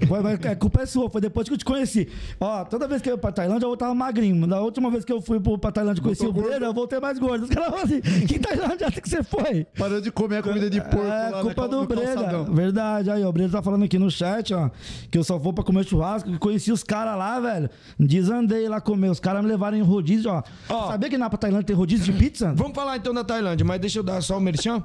vai- 0.07 0.21
vai- 0.21 0.33
a 0.51 0.55
culpa 0.55 0.81
é 0.81 0.85
sua, 0.85 1.09
foi 1.09 1.21
depois 1.21 1.47
que 1.47 1.53
eu 1.53 1.57
te 1.57 1.65
conheci. 1.65 2.07
Ó, 2.39 2.63
toda 2.65 2.87
vez 2.87 3.01
que 3.01 3.09
eu 3.09 3.13
ia 3.13 3.17
pra 3.17 3.31
Tailândia, 3.31 3.65
eu 3.65 3.77
tava 3.77 3.93
magrinho. 3.93 4.47
Da 4.47 4.61
última 4.61 4.89
vez 4.89 5.05
que 5.05 5.11
eu 5.11 5.21
fui 5.21 5.39
pra 5.59 5.71
Tailândia 5.71 5.99
e 5.99 6.03
conheci 6.03 6.25
o 6.25 6.31
Breda, 6.33 6.65
eu 6.65 6.73
voltei 6.73 6.99
mais 6.99 7.19
gordo. 7.19 7.43
Os 7.43 7.49
caras 7.49 7.69
falam 7.69 7.83
assim, 7.83 8.01
que 8.01 8.39
Tailândia 8.39 8.89
que 8.91 9.07
você 9.07 9.23
foi? 9.23 9.65
Parou 9.77 10.01
de 10.01 10.11
comer 10.11 10.37
a 10.37 10.43
comida 10.43 10.69
de 10.69 10.81
porco 10.81 11.05
É, 11.05 11.29
lá 11.29 11.41
culpa 11.41 11.55
cal- 11.55 11.69
do 11.69 11.85
Breda. 11.85 12.13
calçadão. 12.15 12.45
Verdade. 12.55 13.11
Aí, 13.11 13.23
ó, 13.23 13.29
o 13.29 13.33
Breda 13.33 13.51
tá 13.51 13.61
falando 13.61 13.83
aqui 13.85 13.99
no 13.99 14.09
chat, 14.09 14.53
ó, 14.53 14.69
que 15.11 15.17
eu 15.17 15.23
só 15.23 15.37
vou 15.37 15.53
pra 15.53 15.63
comer 15.63 15.85
churrasco. 15.85 16.31
Que 16.31 16.37
conheci 16.39 16.71
os 16.71 16.83
caras 16.83 17.17
lá, 17.17 17.39
velho. 17.39 17.69
Desandei 17.99 18.67
lá 18.67 18.81
comer. 18.81 19.09
Os 19.09 19.19
caras 19.19 19.43
me 19.43 19.49
levaram 19.49 19.77
em 19.77 19.81
rodízio, 19.81 20.31
ó. 20.31 20.41
Ó. 20.69 20.76
Sabia 20.87 21.09
que 21.09 21.17
na 21.17 21.29
pra 21.29 21.37
Tailândia 21.37 21.65
tem 21.65 21.75
rodízio 21.75 22.13
de 22.13 22.13
pizza? 22.13 22.53
Vamos 22.53 22.75
falar 22.75 22.97
então 22.97 23.13
da 23.13 23.23
Tailândia, 23.23 23.65
mas 23.65 23.79
deixa 23.81 23.99
eu 23.99 24.03
dar 24.03 24.21
só 24.21 24.37
o 24.37 24.41
merchan. 24.41 24.83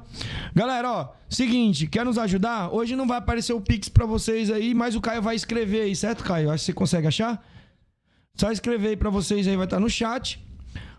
Galera, 0.55 0.91
ó, 0.91 1.09
seguinte, 1.29 1.85
quer 1.87 2.03
nos 2.03 2.17
ajudar? 2.17 2.73
Hoje 2.73 2.95
não 2.95 3.07
vai 3.07 3.17
aparecer 3.17 3.53
o 3.53 3.61
Pix 3.61 3.89
pra 3.89 4.05
vocês 4.05 4.49
aí, 4.49 4.73
mas 4.73 4.95
o 4.95 5.01
Caio 5.01 5.21
vai 5.21 5.35
escrever 5.35 5.81
aí, 5.81 5.95
certo, 5.95 6.23
Caio? 6.23 6.49
Acho 6.49 6.61
que 6.61 6.65
você 6.67 6.73
consegue 6.73 7.07
achar. 7.07 7.45
Só 8.35 8.51
escrever 8.51 8.89
aí 8.89 8.97
pra 8.97 9.09
vocês 9.09 9.47
aí, 9.47 9.55
vai 9.55 9.65
estar 9.65 9.79
no 9.79 9.89
chat. 9.89 10.43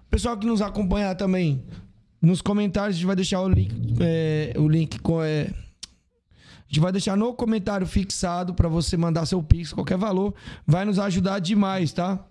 O 0.06 0.10
pessoal 0.10 0.36
que 0.36 0.46
nos 0.46 0.62
acompanhar 0.62 1.16
também, 1.16 1.64
nos 2.22 2.40
comentários, 2.40 2.96
a 2.96 2.98
gente 2.98 3.06
vai 3.06 3.16
deixar 3.16 3.40
o 3.40 3.48
link, 3.48 3.72
é, 4.00 4.54
o 4.56 4.68
link 4.68 5.00
com, 5.00 5.20
é, 5.20 5.50
a 6.64 6.66
gente 6.68 6.80
vai 6.80 6.92
deixar 6.92 7.16
no 7.16 7.32
comentário 7.34 7.86
fixado 7.86 8.54
pra 8.54 8.68
você 8.68 8.96
mandar 8.96 9.26
seu 9.26 9.42
Pix, 9.42 9.72
qualquer 9.72 9.98
valor. 9.98 10.34
Vai 10.66 10.84
nos 10.84 10.98
ajudar 10.98 11.38
demais, 11.38 11.92
tá? 11.92 12.24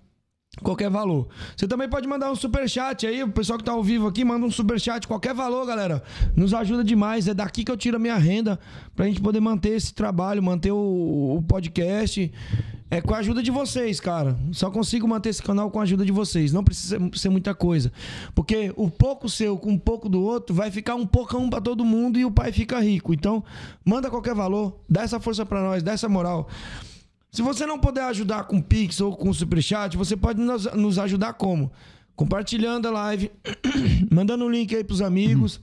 Qualquer 0.61 0.89
valor. 0.89 1.27
Você 1.57 1.67
também 1.67 1.89
pode 1.89 2.07
mandar 2.07 2.31
um 2.31 2.35
superchat 2.35 3.07
aí. 3.07 3.23
O 3.23 3.29
pessoal 3.29 3.57
que 3.57 3.65
tá 3.65 3.71
ao 3.71 3.83
vivo 3.83 4.07
aqui, 4.07 4.23
manda 4.23 4.45
um 4.45 4.51
superchat, 4.51 5.07
qualquer 5.07 5.33
valor, 5.33 5.65
galera. 5.65 6.03
Nos 6.35 6.53
ajuda 6.53 6.83
demais. 6.83 7.27
É 7.27 7.33
daqui 7.33 7.63
que 7.63 7.71
eu 7.71 7.77
tiro 7.77 7.97
a 7.97 7.99
minha 7.99 8.17
renda 8.17 8.59
pra 8.95 9.05
gente 9.07 9.19
poder 9.19 9.39
manter 9.39 9.69
esse 9.69 9.93
trabalho, 9.93 10.43
manter 10.43 10.71
o, 10.71 11.37
o 11.37 11.43
podcast. 11.47 12.31
É 12.91 13.01
com 13.01 13.15
a 13.15 13.17
ajuda 13.17 13.41
de 13.41 13.49
vocês, 13.49 13.99
cara. 13.99 14.37
Só 14.51 14.69
consigo 14.69 15.07
manter 15.07 15.29
esse 15.29 15.41
canal 15.41 15.71
com 15.71 15.79
a 15.79 15.83
ajuda 15.83 16.05
de 16.05 16.11
vocês. 16.11 16.53
Não 16.53 16.63
precisa 16.63 16.99
ser 17.15 17.29
muita 17.29 17.55
coisa. 17.55 17.91
Porque 18.35 18.71
o 18.75 18.87
pouco 18.87 19.27
seu 19.27 19.57
com 19.57 19.71
um 19.71 19.79
pouco 19.79 20.07
do 20.07 20.21
outro 20.21 20.55
vai 20.55 20.69
ficar 20.69 20.93
um 20.93 21.07
pocão 21.07 21.49
pra 21.49 21.59
todo 21.59 21.83
mundo 21.83 22.19
e 22.19 22.25
o 22.25 22.29
pai 22.29 22.51
fica 22.51 22.79
rico. 22.79 23.11
Então, 23.11 23.43
manda 23.83 24.11
qualquer 24.11 24.35
valor, 24.35 24.79
dá 24.87 25.01
essa 25.01 25.19
força 25.19 25.43
pra 25.43 25.63
nós, 25.63 25.81
dá 25.81 25.93
essa 25.93 26.07
moral. 26.07 26.47
Se 27.33 27.41
você 27.41 27.65
não 27.65 27.79
puder 27.79 28.03
ajudar 28.03 28.43
com 28.43 28.61
Pix 28.61 29.01
ou 29.01 29.17
com 29.17 29.33
Superchat, 29.33 29.97
você 29.97 30.15
pode 30.15 30.39
nos, 30.39 30.71
nos 30.73 30.99
ajudar 30.99 31.33
como? 31.33 31.71
Compartilhando 32.15 32.87
a 32.87 32.91
live, 32.91 33.31
mandando 34.13 34.45
o 34.45 34.49
link 34.49 34.73
aí 34.75 34.83
pros 34.83 35.01
amigos. 35.01 35.59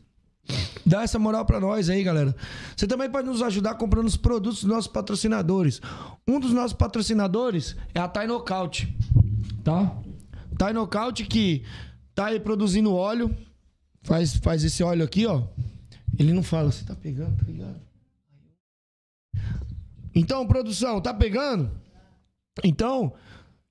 Dá 0.84 1.04
essa 1.04 1.16
moral 1.16 1.44
pra 1.44 1.60
nós 1.60 1.88
aí, 1.88 2.02
galera. 2.02 2.34
Você 2.76 2.88
também 2.88 3.08
pode 3.08 3.28
nos 3.28 3.40
ajudar 3.40 3.76
comprando 3.76 4.08
os 4.08 4.16
produtos 4.16 4.62
dos 4.62 4.68
nossos 4.68 4.90
patrocinadores. 4.90 5.80
Um 6.26 6.40
dos 6.40 6.52
nossos 6.52 6.72
patrocinadores 6.72 7.76
é 7.94 8.00
a 8.00 8.08
Thai 8.08 8.26
Knockout, 8.26 8.92
tá? 9.62 9.96
Thai 10.58 10.72
Knockout 10.72 11.24
que 11.24 11.62
tá 12.16 12.26
aí 12.26 12.40
produzindo 12.40 12.92
óleo. 12.92 13.32
Faz, 14.02 14.34
faz 14.38 14.64
esse 14.64 14.82
óleo 14.82 15.04
aqui, 15.04 15.24
ó. 15.24 15.44
Ele 16.18 16.32
não 16.32 16.42
fala, 16.42 16.72
você 16.72 16.84
tá 16.84 16.96
pegando, 16.96 17.36
tá 17.36 17.44
ligado? 17.44 17.89
Então, 20.14 20.46
produção, 20.46 21.00
tá 21.00 21.12
pegando? 21.14 21.70
Então, 22.64 23.12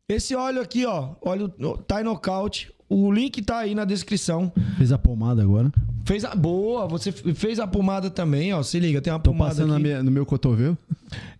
esse 0.07 0.35
óleo 0.35 0.61
aqui, 0.61 0.85
ó, 0.85 1.15
óleo 1.21 1.49
Thai 1.87 2.03
Knockout, 2.03 2.71
o 2.87 3.11
link 3.11 3.41
tá 3.41 3.59
aí 3.59 3.75
na 3.75 3.85
descrição. 3.85 4.51
Fez 4.77 4.91
a 4.91 4.97
pomada 4.97 5.41
agora. 5.43 5.71
Fez 6.05 6.25
a 6.25 6.33
boa, 6.33 6.87
você 6.87 7.11
fez 7.11 7.59
a 7.59 7.67
pomada 7.67 8.09
também, 8.09 8.51
ó. 8.53 8.63
Se 8.63 8.79
liga, 8.79 8.99
tem 9.01 9.13
uma 9.13 9.19
Tô 9.19 9.31
pomada 9.31 9.51
passando 9.51 9.67
na 9.69 9.75
aqui. 9.75 9.83
minha- 9.83 10.01
no 10.01 10.09
meu 10.09 10.25
cotovelo. 10.25 10.75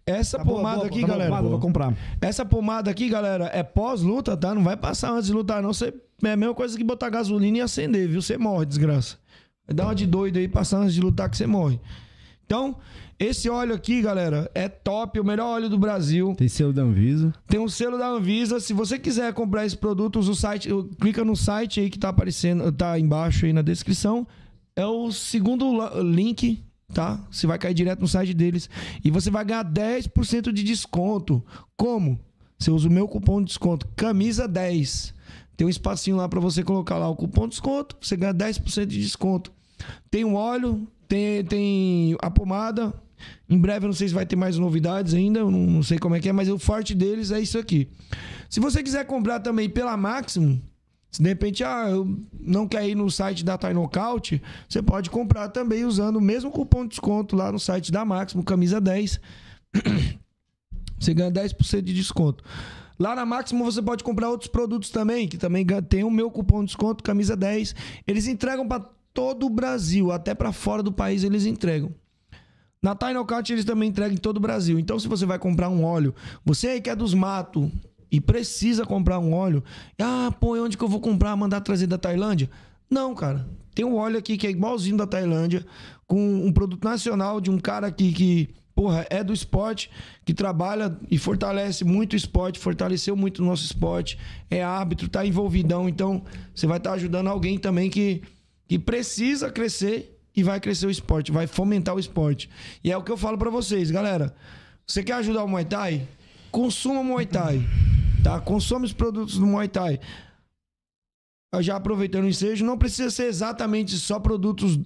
Essa 0.05 0.37
Tá 0.37 0.43
boa, 0.43 0.57
pomada 0.57 0.75
boa, 0.77 0.87
aqui, 0.87 1.01
tá 1.01 1.07
galera. 1.07 1.29
pomada, 1.29 1.47
vou 1.49 1.59
comprar. 1.59 1.93
Essa 2.21 2.45
pomada 2.45 2.91
aqui, 2.91 3.09
galera, 3.09 3.45
é 3.53 3.63
pós-luta, 3.63 4.35
tá? 4.37 4.53
Não 4.53 4.63
vai 4.63 4.75
passar 4.77 5.11
antes 5.11 5.27
de 5.27 5.33
lutar, 5.33 5.61
não. 5.63 5.73
Você 5.73 5.93
é 6.23 6.31
a 6.31 6.37
mesma 6.37 6.53
coisa 6.53 6.77
que 6.77 6.83
botar 6.83 7.09
gasolina 7.09 7.57
e 7.57 7.61
acender, 7.61 8.07
viu? 8.07 8.21
Você 8.21 8.37
morre, 8.37 8.65
desgraça. 8.65 9.17
Dar 9.67 9.85
uma 9.85 9.95
de 9.95 10.05
doido 10.05 10.37
aí, 10.37 10.47
passar 10.47 10.79
antes 10.79 10.93
de 10.93 11.01
lutar 11.01 11.29
que 11.29 11.37
você 11.37 11.47
morre. 11.47 11.79
Então, 12.49 12.77
esse 13.19 13.47
óleo 13.47 13.75
aqui, 13.75 14.01
galera, 14.01 14.49
é 14.55 14.67
top, 14.67 15.19
o 15.19 15.23
melhor 15.23 15.53
óleo 15.53 15.69
do 15.69 15.77
Brasil. 15.77 16.33
Tem 16.35 16.47
selo 16.47 16.73
da 16.73 16.81
Anvisa. 16.81 17.31
Tem 17.47 17.59
um 17.59 17.69
selo 17.69 17.95
da 17.95 18.07
Anvisa. 18.07 18.59
Se 18.59 18.73
você 18.73 18.97
quiser 18.97 19.31
comprar 19.35 19.67
esse 19.67 19.77
produto, 19.77 20.17
usa 20.17 20.31
o 20.31 20.35
site, 20.35 20.67
clica 20.99 21.23
no 21.23 21.35
site 21.35 21.79
aí 21.79 21.91
que 21.91 21.99
tá 21.99 22.09
aparecendo, 22.09 22.71
tá 22.71 22.97
embaixo 22.97 23.45
aí 23.45 23.53
na 23.53 23.61
descrição. 23.61 24.25
É 24.75 24.83
o 24.83 25.11
segundo 25.11 26.01
link, 26.01 26.63
tá? 26.91 27.23
Você 27.29 27.45
vai 27.45 27.59
cair 27.59 27.75
direto 27.75 27.99
no 27.99 28.07
site 28.07 28.33
deles 28.33 28.67
e 29.05 29.11
você 29.11 29.29
vai 29.29 29.45
ganhar 29.45 29.63
10% 29.63 30.51
de 30.51 30.63
desconto. 30.63 31.45
Como? 31.77 32.19
Você 32.57 32.71
usa 32.71 32.87
o 32.87 32.91
meu 32.91 33.07
cupom 33.07 33.41
de 33.41 33.49
desconto, 33.49 33.87
camisa 33.95 34.47
10. 34.47 35.13
Tem 35.55 35.67
um 35.67 35.69
espacinho 35.69 36.17
lá 36.17 36.27
para 36.27 36.39
você 36.39 36.63
colocar 36.63 36.97
lá 36.97 37.07
o 37.07 37.15
cupom 37.15 37.43
de 37.43 37.49
desconto, 37.49 37.95
você 38.01 38.17
ganha 38.17 38.33
10% 38.33 38.87
de 38.87 38.99
desconto. 38.99 39.51
Tem 40.09 40.25
o 40.25 40.33
óleo, 40.33 40.87
tem, 41.09 41.43
tem 41.43 42.15
a 42.21 42.29
pomada. 42.29 42.93
Em 43.49 43.57
breve, 43.57 43.85
eu 43.85 43.87
não 43.87 43.93
sei 43.93 44.07
se 44.07 44.13
vai 44.13 44.25
ter 44.25 44.37
mais 44.37 44.57
novidades 44.57 45.13
ainda, 45.13 45.39
eu 45.39 45.51
não, 45.51 45.59
não 45.59 45.83
sei 45.83 45.99
como 45.99 46.15
é 46.15 46.19
que 46.21 46.29
é, 46.29 46.31
mas 46.31 46.47
o 46.47 46.57
forte 46.57 46.95
deles 46.95 47.31
é 47.31 47.39
isso 47.41 47.57
aqui. 47.57 47.89
Se 48.49 48.61
você 48.61 48.81
quiser 48.81 49.05
comprar 49.05 49.41
também 49.41 49.69
pela 49.69 49.97
Maximum, 49.97 50.61
se 51.11 51.21
de 51.21 51.27
repente 51.27 51.63
ah, 51.63 51.87
eu 51.89 52.17
não 52.39 52.67
quer 52.67 52.87
ir 52.87 52.95
no 52.95 53.09
site 53.11 53.43
da 53.43 53.57
Thai 53.57 53.73
Knockout, 53.73 54.41
você 54.69 54.81
pode 54.81 55.09
comprar 55.09 55.49
também 55.49 55.83
usando 55.83 56.15
o 56.15 56.21
mesmo 56.21 56.49
cupom 56.51 56.83
de 56.83 56.89
desconto 56.89 57.35
lá 57.35 57.51
no 57.51 57.59
site 57.59 57.91
da 57.91 58.05
Maximum, 58.05 58.43
camisa 58.43 58.79
10. 58.79 59.19
Você 60.99 61.13
ganha 61.13 61.31
10% 61.31 61.81
de 61.81 61.93
desconto. 61.93 62.43
Lá 62.99 63.15
na 63.15 63.25
Máximo 63.25 63.63
você 63.63 63.81
pode 63.81 64.03
comprar 64.03 64.29
outros 64.29 64.49
produtos 64.49 64.89
também, 64.89 65.29
que 65.29 65.37
também 65.37 65.65
tem 65.87 66.03
o 66.03 66.11
meu 66.11 66.29
cupom 66.29 66.59
de 66.59 66.65
desconto, 66.65 67.01
camisa 67.01 67.37
10. 67.37 67.73
Eles 68.05 68.27
entregam 68.27 68.67
para 68.67 68.85
todo 69.19 69.47
o 69.47 69.49
Brasil, 69.49 70.13
até 70.13 70.33
para 70.33 70.53
fora 70.53 70.81
do 70.81 70.93
país 70.93 71.25
eles 71.25 71.45
entregam. 71.45 71.93
Na 72.81 72.95
Tainocat 72.95 73.51
eles 73.51 73.65
também 73.65 73.89
entregam 73.89 74.13
em 74.13 74.17
todo 74.17 74.37
o 74.37 74.39
Brasil. 74.39 74.79
Então, 74.79 74.97
se 74.97 75.09
você 75.09 75.25
vai 75.25 75.37
comprar 75.37 75.67
um 75.67 75.83
óleo, 75.83 76.15
você 76.45 76.69
aí 76.69 76.81
que 76.81 76.89
é 76.89 76.95
dos 76.95 77.13
matos 77.13 77.69
e 78.09 78.21
precisa 78.21 78.85
comprar 78.85 79.19
um 79.19 79.33
óleo, 79.33 79.61
ah, 80.01 80.33
pô, 80.39 80.55
onde 80.55 80.77
que 80.77 80.83
eu 80.85 80.87
vou 80.87 81.01
comprar? 81.01 81.35
Mandar 81.35 81.59
trazer 81.59 81.85
da 81.85 81.97
Tailândia? 81.97 82.49
Não, 82.89 83.13
cara. 83.13 83.45
Tem 83.75 83.83
um 83.83 83.97
óleo 83.97 84.17
aqui 84.17 84.37
que 84.37 84.47
é 84.47 84.51
igualzinho 84.51 84.95
da 84.95 85.05
Tailândia, 85.05 85.65
com 86.07 86.17
um 86.17 86.53
produto 86.53 86.85
nacional 86.85 87.41
de 87.41 87.51
um 87.51 87.59
cara 87.59 87.87
aqui 87.87 88.13
que, 88.13 88.49
porra, 88.73 89.05
é 89.09 89.21
do 89.21 89.33
esporte, 89.33 89.91
que 90.23 90.33
trabalha 90.33 90.97
e 91.11 91.17
fortalece 91.17 91.83
muito 91.83 92.13
o 92.13 92.15
esporte, 92.15 92.57
fortaleceu 92.57 93.17
muito 93.17 93.43
o 93.43 93.45
nosso 93.45 93.65
esporte, 93.65 94.17
é 94.49 94.63
árbitro, 94.63 95.09
tá 95.09 95.25
envolvidão. 95.25 95.89
Então, 95.89 96.23
você 96.55 96.65
vai 96.65 96.77
estar 96.77 96.93
ajudando 96.93 97.27
alguém 97.27 97.57
também 97.57 97.89
que, 97.89 98.21
que 98.69 98.77
precisa 98.77 99.51
crescer 99.51 100.15
e 100.35 100.43
vai 100.43 100.59
crescer 100.59 100.85
o 100.85 100.91
esporte, 100.91 101.31
vai 101.31 101.47
fomentar 101.47 101.95
o 101.95 101.99
esporte. 101.99 102.47
E 102.83 102.91
é 102.91 102.95
o 102.95 103.03
que 103.03 103.11
eu 103.11 103.17
falo 103.17 103.35
pra 103.35 103.49
vocês, 103.49 103.89
galera. 103.89 104.33
Você 104.85 105.03
quer 105.03 105.13
ajudar 105.13 105.43
o 105.43 105.47
Muay 105.47 105.65
Thai? 105.65 106.07
Consuma 106.51 107.03
Muay 107.03 107.25
Thai, 107.25 107.65
tá? 108.23 108.39
Consome 108.39 108.85
os 108.85 108.93
produtos 108.93 109.39
do 109.39 109.45
Muay 109.47 109.67
Thai. 109.67 109.99
Já 111.61 111.77
aproveitando 111.77 112.25
o 112.25 112.29
ensejo, 112.29 112.63
não 112.63 112.77
precisa 112.77 113.09
ser 113.09 113.25
exatamente 113.25 113.97
só 113.97 114.19
produtos 114.19 114.79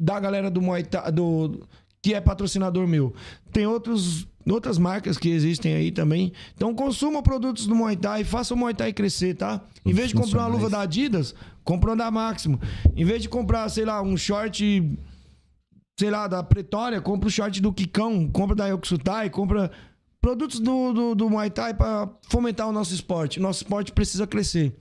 da 0.00 0.18
galera 0.18 0.50
do 0.50 0.60
Muay 0.60 0.82
Thai, 0.82 1.12
do, 1.12 1.64
que 2.02 2.14
é 2.14 2.20
patrocinador 2.20 2.88
meu. 2.88 3.14
Tem 3.52 3.68
outros, 3.68 4.26
outras 4.52 4.78
marcas 4.78 5.18
que 5.18 5.28
existem 5.28 5.74
aí 5.74 5.90
também. 5.90 6.32
Então 6.54 6.74
consuma 6.74 7.22
produtos 7.22 7.66
do 7.66 7.74
Muay 7.74 7.96
Thai, 7.96 8.24
faça 8.24 8.54
o 8.54 8.56
Muay 8.56 8.74
Thai 8.74 8.92
crescer, 8.92 9.34
tá? 9.34 9.62
Em 9.84 9.92
vez 9.92 10.08
de 10.08 10.14
comprar 10.14 10.42
uma 10.42 10.48
luva 10.48 10.70
da 10.70 10.80
Adidas, 10.80 11.34
compra 11.64 11.90
uma 11.90 11.96
da 11.96 12.10
Máximo. 12.10 12.60
Em 12.96 13.04
vez 13.04 13.22
de 13.22 13.28
comprar, 13.28 13.68
sei 13.68 13.84
lá, 13.84 14.00
um 14.02 14.16
short, 14.16 14.98
sei 15.98 16.10
lá, 16.10 16.26
da 16.26 16.42
Pretória, 16.42 17.00
compra 17.00 17.28
o 17.28 17.32
short 17.32 17.60
do 17.60 17.72
Kikão, 17.72 18.28
compra 18.28 18.56
da 18.56 18.66
Yokusutai, 18.68 19.30
compra 19.30 19.70
produtos 20.20 20.60
do, 20.60 20.92
do, 20.92 21.14
do 21.14 21.30
Muay 21.30 21.50
Thai 21.50 21.74
para 21.74 22.08
fomentar 22.28 22.68
o 22.68 22.72
nosso 22.72 22.94
esporte. 22.94 23.40
Nosso 23.40 23.62
esporte 23.62 23.92
precisa 23.92 24.26
crescer. 24.26 24.74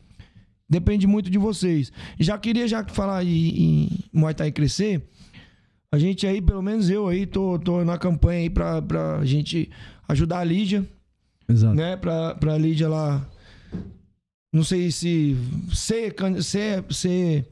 Depende 0.70 1.08
muito 1.08 1.30
de 1.30 1.38
vocês. 1.38 1.92
Já 2.20 2.38
queria 2.38 2.68
já 2.68 2.84
falar 2.84 3.24
em, 3.24 3.30
em 3.30 3.90
Muay 4.12 4.34
Thai 4.34 4.52
crescer. 4.52 5.08
A 5.92 5.98
gente 5.98 6.28
aí, 6.28 6.42
pelo 6.42 6.62
menos 6.62 6.90
eu 6.90 7.08
aí, 7.08 7.26
tô, 7.26 7.58
tô 7.58 7.84
na 7.86 7.98
campanha 7.98 8.42
aí 8.42 8.50
pra, 8.50 8.82
pra 8.82 9.24
gente 9.24 9.70
ajudar 10.08 10.40
a 10.40 10.44
Lídia, 10.44 10.86
Exato. 11.48 11.76
né? 11.76 11.96
Pra, 11.96 12.36
pra 12.36 12.58
Lídia 12.58 12.90
lá. 12.90 13.26
Não 14.54 14.64
sei 14.64 14.92
se 14.92 15.38
ser, 15.74 16.14
ser, 16.42 16.84
ser, 16.90 17.46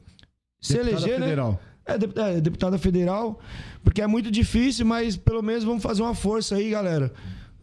se 0.60 0.74
Deputada 0.74 0.90
eleger, 0.90 1.20
né? 1.20 1.26
federal. 1.26 1.60
É, 1.84 1.96
dep- 1.98 2.18
é, 2.18 2.40
deputada 2.40 2.78
federal, 2.78 3.40
porque 3.84 4.02
é 4.02 4.06
muito 4.06 4.30
difícil, 4.30 4.84
mas 4.84 5.16
pelo 5.16 5.40
menos 5.42 5.62
vamos 5.62 5.82
fazer 5.82 6.02
uma 6.02 6.14
força 6.14 6.56
aí, 6.56 6.70
galera. 6.70 7.12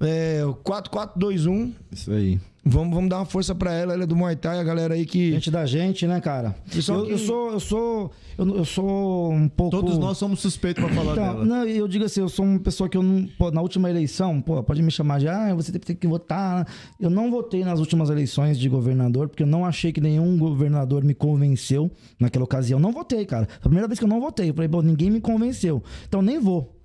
É, 0.06 0.44
o 0.46 0.54
4421, 0.56 1.74
Isso 1.92 2.12
aí. 2.12 2.40
vamos, 2.66 2.94
vamos 2.94 3.10
dar 3.10 3.18
uma 3.20 3.26
força 3.26 3.56
pra 3.56 3.74
ela, 3.74 3.94
ela 3.94 4.04
é 4.04 4.06
do 4.06 4.16
Muay 4.16 4.36
Thai, 4.36 4.60
a 4.60 4.64
galera 4.64 4.94
aí 4.96 5.06
que... 5.06 5.32
Gente 5.32 5.50
da 5.50 5.66
gente, 5.66 6.06
né, 6.06 6.20
cara? 6.20 6.56
Eu, 6.66 6.72
que- 6.72 6.78
eu 6.78 7.18
sou, 7.18 7.52
eu 7.52 7.60
sou, 7.60 8.12
eu, 8.38 8.56
eu 8.58 8.66
sou 8.66 9.32
um 9.32 9.48
pouco. 9.48 9.72
Todos 9.72 9.98
nós 9.98 10.18
somos 10.18 10.40
suspeitos 10.42 10.84
pra 10.84 10.94
falar 10.94 11.14
Então, 11.14 11.24
dela. 11.26 11.46
não, 11.46 11.66
eu 11.66 11.88
digo 11.88 12.04
assim, 12.06 12.20
eu 12.20 12.28
sou 12.30 12.44
uma 12.46 12.60
pessoa 12.60 12.90
que 12.90 12.98
eu 12.98 13.04
não. 13.04 13.28
Pô, 13.38 13.50
na 13.52 13.62
última 13.62 13.90
eleição, 13.90 14.42
pô, 14.42 14.62
pode 14.62 14.82
me 14.82 14.92
chamar 14.92 15.20
de, 15.20 15.28
ah, 15.28 15.54
você 15.56 15.72
tem 15.72 15.96
que 15.96 16.08
votar. 16.08 16.68
Eu 17.00 17.10
não 17.10 17.32
votei 17.32 17.64
nas 17.64 17.80
últimas 17.80 18.10
eleições 18.10 18.60
de 18.60 18.68
governador, 18.68 19.30
porque 19.30 19.44
eu 19.44 19.48
não 19.48 19.66
achei 19.66 19.92
que 19.94 20.02
nenhum 20.02 20.38
governador 20.38 21.04
me 21.04 21.14
convenceu 21.14 21.90
naquela 22.20 22.44
ocasião. 22.46 22.80
Não 22.80 22.92
votei, 22.92 23.26
cara. 23.26 23.46
Foi 23.46 23.56
a 23.58 23.62
primeira 23.62 23.88
vez 23.88 24.00
que 24.00 24.06
eu 24.06 24.10
não 24.10 24.20
votei. 24.20 24.50
Eu 24.50 24.54
falei, 24.54 24.68
pô, 24.68 24.82
ninguém 24.82 25.10
me 25.10 25.22
convenceu. 25.22 25.82
Então 26.08 26.22
nem 26.22 26.40
vou. 26.40 26.78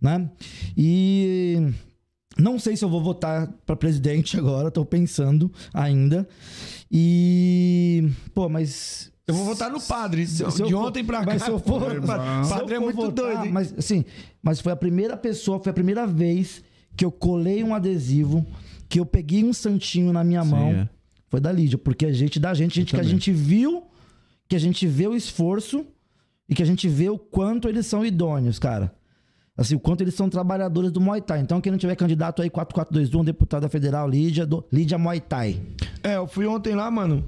Né? 0.00 0.28
E. 0.76 1.68
Não 2.38 2.58
sei 2.58 2.76
se 2.76 2.84
eu 2.84 2.88
vou 2.88 3.02
votar 3.02 3.48
pra 3.64 3.74
presidente 3.76 4.36
agora, 4.38 4.70
tô 4.70 4.84
pensando 4.84 5.50
ainda. 5.72 6.28
E. 6.90 8.08
Pô, 8.34 8.48
mas. 8.48 9.12
Eu 9.26 9.34
vou 9.34 9.44
votar 9.44 9.70
no 9.72 9.80
padre, 9.80 10.24
Se 10.26 10.42
eu 10.44 10.50
de 10.50 10.70
for- 10.72 10.74
ontem 10.86 11.04
pra 11.04 11.18
cá. 11.20 11.26
mas 11.26 11.42
se 11.42 11.50
eu 11.50 11.58
for, 11.58 11.80
Pô, 11.82 11.90
se 11.90 11.96
eu 11.96 12.02
padre 12.02 12.74
é 12.76 12.78
muito 12.78 12.94
votar, 12.96 13.12
doido, 13.12 13.44
hein? 13.46 13.52
Mas 13.52 13.74
assim, 13.76 14.04
mas 14.40 14.60
foi 14.60 14.70
a 14.72 14.76
primeira 14.76 15.16
pessoa, 15.16 15.58
foi 15.58 15.70
a 15.70 15.74
primeira 15.74 16.06
vez 16.06 16.62
que 16.96 17.04
eu 17.04 17.10
colei 17.10 17.64
um 17.64 17.74
adesivo, 17.74 18.46
que 18.88 19.00
eu 19.00 19.04
peguei 19.04 19.42
um 19.42 19.52
santinho 19.52 20.12
na 20.12 20.22
minha 20.22 20.44
Sim, 20.44 20.50
mão. 20.50 20.68
é. 20.70 20.88
Foi 21.28 21.40
da 21.40 21.50
Lídia, 21.50 21.76
porque 21.76 22.06
a 22.06 22.12
gente 22.12 22.38
da 22.38 22.54
gente, 22.54 22.76
gente 22.76 22.94
que 22.94 23.00
a 23.00 23.02
gente 23.02 23.32
viu, 23.32 23.82
que 24.48 24.54
a 24.54 24.60
gente 24.60 24.86
vê 24.86 25.08
o 25.08 25.16
esforço 25.16 25.84
e 26.48 26.54
que 26.54 26.62
a 26.62 26.66
gente 26.66 26.86
vê 26.88 27.08
o 27.10 27.18
quanto 27.18 27.68
eles 27.68 27.84
são 27.86 28.06
idôneos, 28.06 28.60
cara. 28.60 28.94
Assim, 29.58 29.74
o 29.74 29.80
quanto 29.80 30.02
eles 30.02 30.14
são 30.14 30.28
trabalhadores 30.28 30.92
do 30.92 31.00
Muay 31.00 31.20
Thai. 31.22 31.40
Então, 31.40 31.60
quem 31.60 31.72
não 31.72 31.78
tiver 31.78 31.96
candidato 31.96 32.42
aí, 32.42 32.50
4421, 32.50 33.24
deputada 33.24 33.68
federal, 33.70 34.06
Lídia, 34.08 34.44
do, 34.46 34.62
Lídia 34.70 34.98
Muay 34.98 35.18
Thai. 35.20 35.60
É, 36.02 36.16
eu 36.16 36.26
fui 36.26 36.46
ontem 36.46 36.74
lá, 36.74 36.90
mano. 36.90 37.24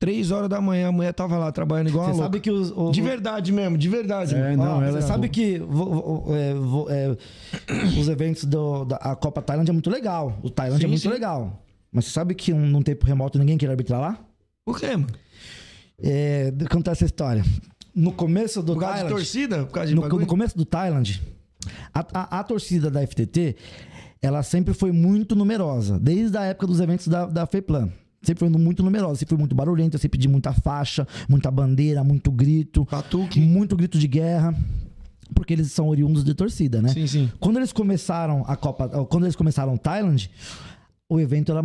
Três 0.00 0.32
horas 0.32 0.48
da 0.48 0.60
manhã, 0.60 0.88
a 0.88 0.92
mulher 0.92 1.12
tava 1.12 1.38
lá 1.38 1.52
trabalhando 1.52 1.88
igual 1.90 2.12
Você 2.12 2.18
sabe 2.18 2.40
que 2.40 2.50
os. 2.50 2.72
o- 2.72 2.90
De 2.90 3.00
verdade 3.00 3.52
mesmo, 3.52 3.78
de 3.78 3.88
verdade. 3.88 4.34
É, 4.34 4.56
não, 4.56 4.78
Ó, 4.78 4.82
ela 4.82 4.90
você 4.92 4.98
é 4.98 5.00
sabe 5.02 5.20
boa. 5.20 5.28
que 5.28 5.58
vo- 5.60 5.84
vo- 6.24 6.34
é, 6.34 6.54
vo- 6.54 6.86
é, 6.90 7.16
os 8.00 8.08
eventos 8.08 8.42
do- 8.44 8.84
da 8.84 8.96
a 8.96 9.14
Copa 9.14 9.40
Tailândia 9.40 9.70
é 9.70 9.74
muito 9.74 9.88
legal. 9.90 10.36
O 10.42 10.50
Tailândia 10.50 10.86
é 10.86 10.88
Sim, 10.88 10.90
muito 10.90 11.02
sim. 11.02 11.08
legal. 11.08 11.62
Mas 11.92 12.06
você 12.06 12.10
sabe 12.10 12.34
que 12.34 12.52
um- 12.52 12.66
num 12.66 12.82
tempo 12.82 13.06
remoto 13.06 13.38
ninguém 13.38 13.56
quer 13.56 13.70
arbitrar 13.70 14.00
lá? 14.00 14.18
Por 14.66 14.76
quê, 14.80 14.88
mano? 14.96 15.06
É, 16.02 16.52
contar 16.68 16.92
essa 16.92 17.04
história. 17.04 17.44
No 17.94 18.12
começo 18.12 18.62
do 18.62 18.74
Por 18.74 18.80
causa 18.80 18.94
de 18.94 19.00
Thailand, 19.02 19.14
torcida? 19.22 19.64
Por 19.66 19.72
causa 19.72 19.88
de 19.88 19.94
no, 19.94 20.02
bagulho? 20.02 20.20
no 20.22 20.26
começo 20.26 20.56
do 20.56 20.64
Thailand, 20.64 21.22
a, 21.92 22.00
a- 22.14 22.40
a 22.40 22.44
torcida 22.44 22.90
da 22.90 23.06
FTT, 23.06 23.56
ela 24.20 24.42
sempre 24.42 24.72
foi 24.72 24.92
muito 24.92 25.34
numerosa. 25.36 25.98
Desde 25.98 26.36
a 26.36 26.44
época 26.44 26.66
dos 26.66 26.80
eventos 26.80 27.08
da, 27.08 27.26
da 27.26 27.46
FEPLAN. 27.46 27.90
Sempre 28.22 28.48
foi 28.48 28.48
muito 28.48 28.84
numerosa, 28.84 29.16
sempre 29.16 29.30
foi 29.30 29.38
muito 29.38 29.54
barulhenta, 29.54 29.98
sempre 29.98 30.16
de 30.16 30.28
muita 30.28 30.52
faixa, 30.52 31.06
muita 31.28 31.50
bandeira, 31.50 32.04
muito 32.04 32.30
grito. 32.30 32.86
Batuque. 32.88 33.40
Muito 33.40 33.76
grito 33.76 33.98
de 33.98 34.06
guerra. 34.06 34.54
Porque 35.34 35.52
eles 35.52 35.72
são 35.72 35.88
oriundos 35.88 36.22
de 36.24 36.32
torcida, 36.34 36.80
né? 36.80 36.88
Sim, 36.90 37.06
sim. 37.06 37.32
Quando 37.40 37.56
eles 37.56 37.72
começaram 37.72 38.44
a 38.46 38.54
Copa, 38.54 38.88
quando 39.06 39.24
eles 39.24 39.34
começaram 39.34 39.74
o 39.74 39.78
Thailand, 39.78 40.30
o 41.08 41.18
evento 41.18 41.50
era 41.50 41.62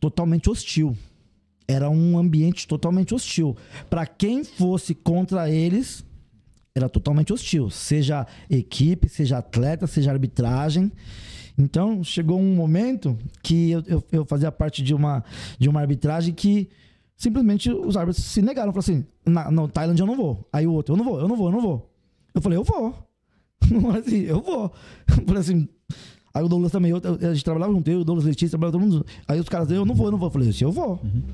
totalmente 0.00 0.50
hostil. 0.50 0.96
Era 1.70 1.88
um 1.88 2.18
ambiente 2.18 2.66
totalmente 2.66 3.14
hostil. 3.14 3.56
Pra 3.88 4.04
quem 4.04 4.42
fosse 4.42 4.92
contra 4.92 5.48
eles, 5.48 6.04
era 6.74 6.88
totalmente 6.88 7.32
hostil. 7.32 7.70
Seja 7.70 8.26
equipe, 8.50 9.08
seja 9.08 9.38
atleta, 9.38 9.86
seja 9.86 10.10
arbitragem. 10.10 10.90
Então, 11.56 12.02
chegou 12.02 12.40
um 12.40 12.56
momento 12.56 13.16
que 13.40 13.70
eu, 13.70 13.84
eu, 13.86 14.04
eu 14.10 14.24
fazia 14.24 14.50
parte 14.50 14.82
de 14.82 14.92
uma, 14.92 15.22
de 15.60 15.68
uma 15.68 15.80
arbitragem 15.80 16.34
que 16.34 16.68
simplesmente 17.16 17.70
os 17.70 17.96
árbitros 17.96 18.24
se 18.24 18.42
negaram. 18.42 18.72
Falaram 18.72 18.80
assim, 18.80 19.06
na, 19.24 19.48
no 19.48 19.68
Thailand 19.68 20.00
eu 20.00 20.06
não 20.06 20.16
vou. 20.16 20.48
Aí 20.52 20.66
o 20.66 20.72
outro, 20.72 20.94
eu 20.94 20.96
não 20.96 21.04
vou, 21.04 21.20
eu 21.20 21.28
não 21.28 21.36
vou, 21.36 21.46
eu 21.46 21.52
não 21.52 21.60
vou. 21.60 21.88
Eu 22.34 22.42
falei, 22.42 22.58
eu 22.58 22.64
vou. 22.64 22.94
assim, 23.96 24.22
eu 24.22 24.40
vou. 24.40 24.72
Eu 25.06 25.22
falei 25.24 25.40
assim... 25.40 25.68
Aí 26.32 26.44
o 26.44 26.48
Douglas 26.48 26.70
também, 26.70 26.92
eu, 26.92 27.00
a 27.28 27.34
gente 27.34 27.44
trabalhava 27.44 27.72
junto, 27.72 27.90
eu, 27.90 28.00
o 28.02 28.04
Douglas 28.04 28.24
Letícia, 28.24 28.50
trabalhava 28.56 28.78
todo 28.78 28.88
mundo. 28.88 29.06
Aí 29.26 29.40
os 29.40 29.48
caras, 29.48 29.68
eu 29.72 29.84
não 29.84 29.96
vou, 29.96 30.06
eu 30.06 30.12
não 30.12 30.18
vou. 30.18 30.28
Eu 30.28 30.30
falei, 30.32 30.48
assim, 30.48 30.64
eu 30.64 30.70
vou. 30.70 31.00
Douglas- 31.02 31.24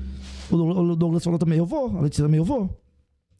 O 0.51 0.95
Douglas 0.95 1.23
falou 1.23 1.39
também, 1.39 1.57
eu 1.57 1.65
vou. 1.65 1.97
A 1.97 2.01
Letícia 2.01 2.23
também, 2.23 2.37
eu 2.39 2.45
vou. 2.45 2.69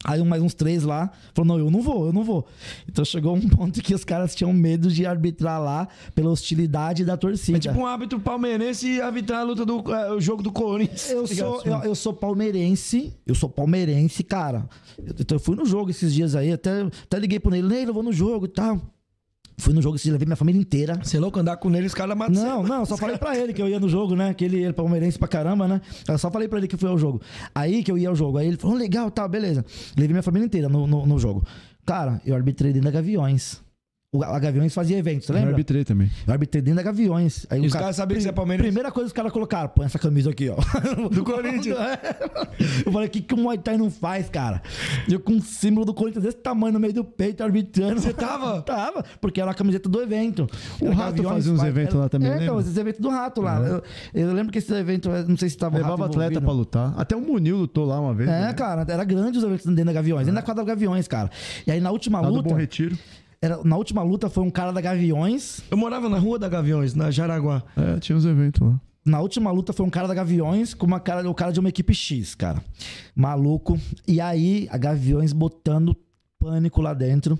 Aí 0.04 0.22
mais 0.22 0.40
uns 0.40 0.54
três 0.54 0.84
lá 0.84 1.10
falou: 1.34 1.56
não, 1.56 1.58
eu 1.64 1.70
não 1.72 1.82
vou, 1.82 2.06
eu 2.06 2.12
não 2.12 2.22
vou. 2.22 2.46
Então 2.88 3.04
chegou 3.04 3.34
um 3.34 3.40
ponto 3.48 3.82
que 3.82 3.92
os 3.92 4.04
caras 4.04 4.32
tinham 4.32 4.52
medo 4.52 4.88
de 4.88 5.04
arbitrar 5.04 5.60
lá 5.60 5.88
pela 6.14 6.30
hostilidade 6.30 7.04
da 7.04 7.16
torcida. 7.16 7.58
É 7.58 7.60
tipo 7.60 7.78
um 7.78 7.84
árbitro 7.86 8.20
palmeirense 8.20 9.00
arbitrar 9.00 9.40
a 9.40 9.42
luta 9.42 9.66
do 9.66 9.92
é, 9.92 10.12
o 10.12 10.20
jogo 10.20 10.40
do 10.40 10.52
Corinthians. 10.52 11.10
Eu 11.10 11.26
tá 11.26 11.34
sou, 11.34 11.62
eu, 11.64 11.78
eu 11.82 11.94
sou 11.96 12.12
palmeirense, 12.12 13.12
eu 13.26 13.34
sou 13.34 13.48
palmeirense, 13.48 14.22
cara. 14.22 14.68
Eu- 14.96 15.14
Então 15.18 15.34
eu 15.34 15.40
fui 15.40 15.56
no 15.56 15.64
jogo 15.64 15.90
esses 15.90 16.14
dias 16.14 16.36
aí, 16.36 16.52
até, 16.52 16.82
até 16.82 17.18
liguei 17.18 17.40
pro 17.40 17.50
Ney, 17.50 17.62
Ney, 17.62 17.84
eu 17.88 17.92
vou 17.94 18.04
no 18.04 18.12
jogo 18.12 18.46
e 18.46 18.48
tal. 18.50 18.80
Fui 19.58 19.74
no 19.74 19.82
jogo 19.82 19.98
levei 20.06 20.24
minha 20.24 20.36
família 20.36 20.60
inteira. 20.60 20.98
Você 21.02 21.16
é 21.16 21.20
louco 21.20 21.38
andar 21.38 21.56
com 21.56 21.74
ele, 21.74 21.86
os 21.86 21.94
caras 21.94 22.16
matam 22.16 22.42
Não, 22.42 22.62
não, 22.62 22.86
só 22.86 22.96
falei 22.96 23.18
pra 23.18 23.36
ele 23.36 23.52
que 23.52 23.60
eu 23.60 23.68
ia 23.68 23.80
no 23.80 23.88
jogo, 23.88 24.14
né? 24.14 24.32
Que 24.32 24.44
ele 24.44 24.64
é 24.64 24.72
palmeirense 24.72 25.18
pra 25.18 25.26
caramba, 25.26 25.66
né? 25.66 25.80
Eu 26.06 26.16
só 26.16 26.30
falei 26.30 26.48
pra 26.48 26.58
ele 26.58 26.68
que 26.68 26.76
fui 26.76 26.88
ao 26.88 26.96
jogo. 26.96 27.20
Aí 27.54 27.82
que 27.82 27.90
eu 27.90 27.98
ia 27.98 28.08
ao 28.08 28.14
jogo. 28.14 28.38
Aí 28.38 28.46
ele 28.46 28.56
falou, 28.56 28.76
legal, 28.76 29.10
tá, 29.10 29.26
beleza. 29.26 29.64
Levei 29.96 30.12
minha 30.12 30.22
família 30.22 30.46
inteira 30.46 30.68
no, 30.68 30.86
no, 30.86 31.04
no 31.04 31.18
jogo. 31.18 31.44
Cara, 31.84 32.20
eu 32.24 32.34
arbitrei 32.34 32.72
dentro 32.72 32.86
da 32.86 32.92
Gaviões. 32.92 33.60
O, 34.10 34.24
a 34.24 34.38
Gaviões 34.38 34.72
fazia 34.72 34.96
eventos, 34.96 35.26
você 35.26 35.32
Eu 35.32 35.36
lembra? 35.36 35.50
arbitrei 35.50 35.84
também. 35.84 36.10
Eu 36.26 36.32
arbitrei 36.32 36.62
dentro 36.62 36.76
da 36.78 36.82
Gaviões. 36.82 37.44
Aí 37.50 37.58
E 37.58 37.62
o 37.64 37.66
os 37.66 37.74
caras 37.74 37.94
sabiam 37.94 38.16
que 38.16 38.22
você 38.22 38.30
é 38.30 38.32
palmeirense? 38.32 38.66
Primeira 38.66 38.90
coisa 38.90 39.04
que 39.04 39.08
os 39.08 39.12
caras 39.12 39.30
colocaram, 39.30 39.68
põe 39.68 39.84
essa 39.84 39.98
camisa 39.98 40.30
aqui, 40.30 40.48
ó. 40.48 40.56
Do 41.12 41.22
Corinthians. 41.22 41.76
Eu 42.86 42.90
falei, 42.90 43.06
o 43.06 43.10
que, 43.10 43.20
que 43.20 43.34
o 43.34 43.36
Muay 43.36 43.58
Thai 43.58 43.76
não 43.76 43.90
faz, 43.90 44.30
cara? 44.30 44.62
Eu 45.10 45.20
com 45.20 45.34
um 45.34 45.42
símbolo 45.42 45.84
do 45.84 45.92
Corinthians 45.92 46.24
desse 46.24 46.38
tamanho 46.38 46.72
no 46.72 46.80
meio 46.80 46.94
do 46.94 47.04
peito, 47.04 47.44
arbitrando. 47.44 48.00
Você 48.00 48.14
tava? 48.14 48.62
Tava, 48.68 49.04
porque 49.20 49.42
era 49.42 49.50
a 49.50 49.54
camiseta 49.54 49.90
do 49.90 50.00
evento. 50.00 50.46
O 50.80 50.86
Era 50.86 50.94
Rato 50.94 51.10
Gaviões, 51.16 51.34
fazia 51.34 51.52
uns 51.52 51.58
pai- 51.60 51.68
eventos 51.68 51.94
lá 51.96 52.08
também, 52.08 52.30
É, 52.30 52.34
então, 52.36 52.46
lembra? 52.46 52.60
esses 52.62 52.76
eventos 52.78 53.00
do 53.02 53.10
Rato 53.10 53.42
lá. 53.42 53.58
Eu, 53.60 53.82
eu 54.14 54.32
lembro 54.32 54.50
que 54.50 54.58
esse 54.58 54.72
evento, 54.72 55.10
eu 55.10 55.28
não 55.28 55.36
sei 55.36 55.50
se 55.50 55.56
tava 55.58 55.74
o 55.76 55.78
Levava 55.82 56.04
Rato 56.04 56.18
atleta 56.18 56.40
pra 56.40 56.52
lutar. 56.52 56.94
Até 56.96 57.14
o 57.14 57.20
Munil 57.20 57.58
lutou 57.58 57.84
lá 57.84 58.00
uma 58.00 58.14
vez. 58.14 58.30
É, 58.30 58.40
né? 58.46 58.52
cara, 58.54 58.86
era 58.88 59.04
grande 59.04 59.36
os 59.36 59.44
eventos 59.44 59.66
dentro 59.66 59.84
da 59.84 59.92
Gaviões, 59.92 60.24
dentro 60.24 60.40
da 60.40 60.42
quadra 60.42 60.64
Gaviões, 60.64 61.06
cara. 61.06 61.30
E 61.66 61.70
aí 61.70 61.78
na 61.80 61.90
última 61.90 62.22
Lá 62.22 62.28
do 62.28 62.36
luta. 62.36 62.48
Bom 62.48 62.54
Retiro. 62.54 62.96
Era, 63.40 63.62
na 63.62 63.76
última 63.76 64.02
luta 64.02 64.28
foi 64.28 64.42
um 64.42 64.50
cara 64.50 64.72
da 64.72 64.80
Gaviões. 64.80 65.60
Eu 65.70 65.76
morava 65.76 66.08
na 66.08 66.18
Rua 66.18 66.38
da 66.38 66.48
Gaviões, 66.48 66.94
na 66.94 67.10
Jaraguá. 67.10 67.62
É, 67.76 68.00
tinha 68.00 68.16
uns 68.16 68.24
eventos 68.24 68.60
lá. 68.60 68.80
Na 69.04 69.20
última 69.20 69.50
luta 69.50 69.72
foi 69.72 69.86
um 69.86 69.90
cara 69.90 70.08
da 70.08 70.14
Gaviões 70.14 70.74
com 70.74 70.84
uma 70.84 71.00
cara, 71.00 71.28
o 71.28 71.34
cara 71.34 71.52
de 71.52 71.60
uma 71.60 71.68
equipe 71.68 71.94
X, 71.94 72.34
cara. 72.34 72.62
Maluco. 73.14 73.78
E 74.06 74.20
aí, 74.20 74.68
a 74.70 74.76
Gaviões 74.76 75.32
botando 75.32 75.96
pânico 76.38 76.82
lá 76.82 76.92
dentro. 76.94 77.38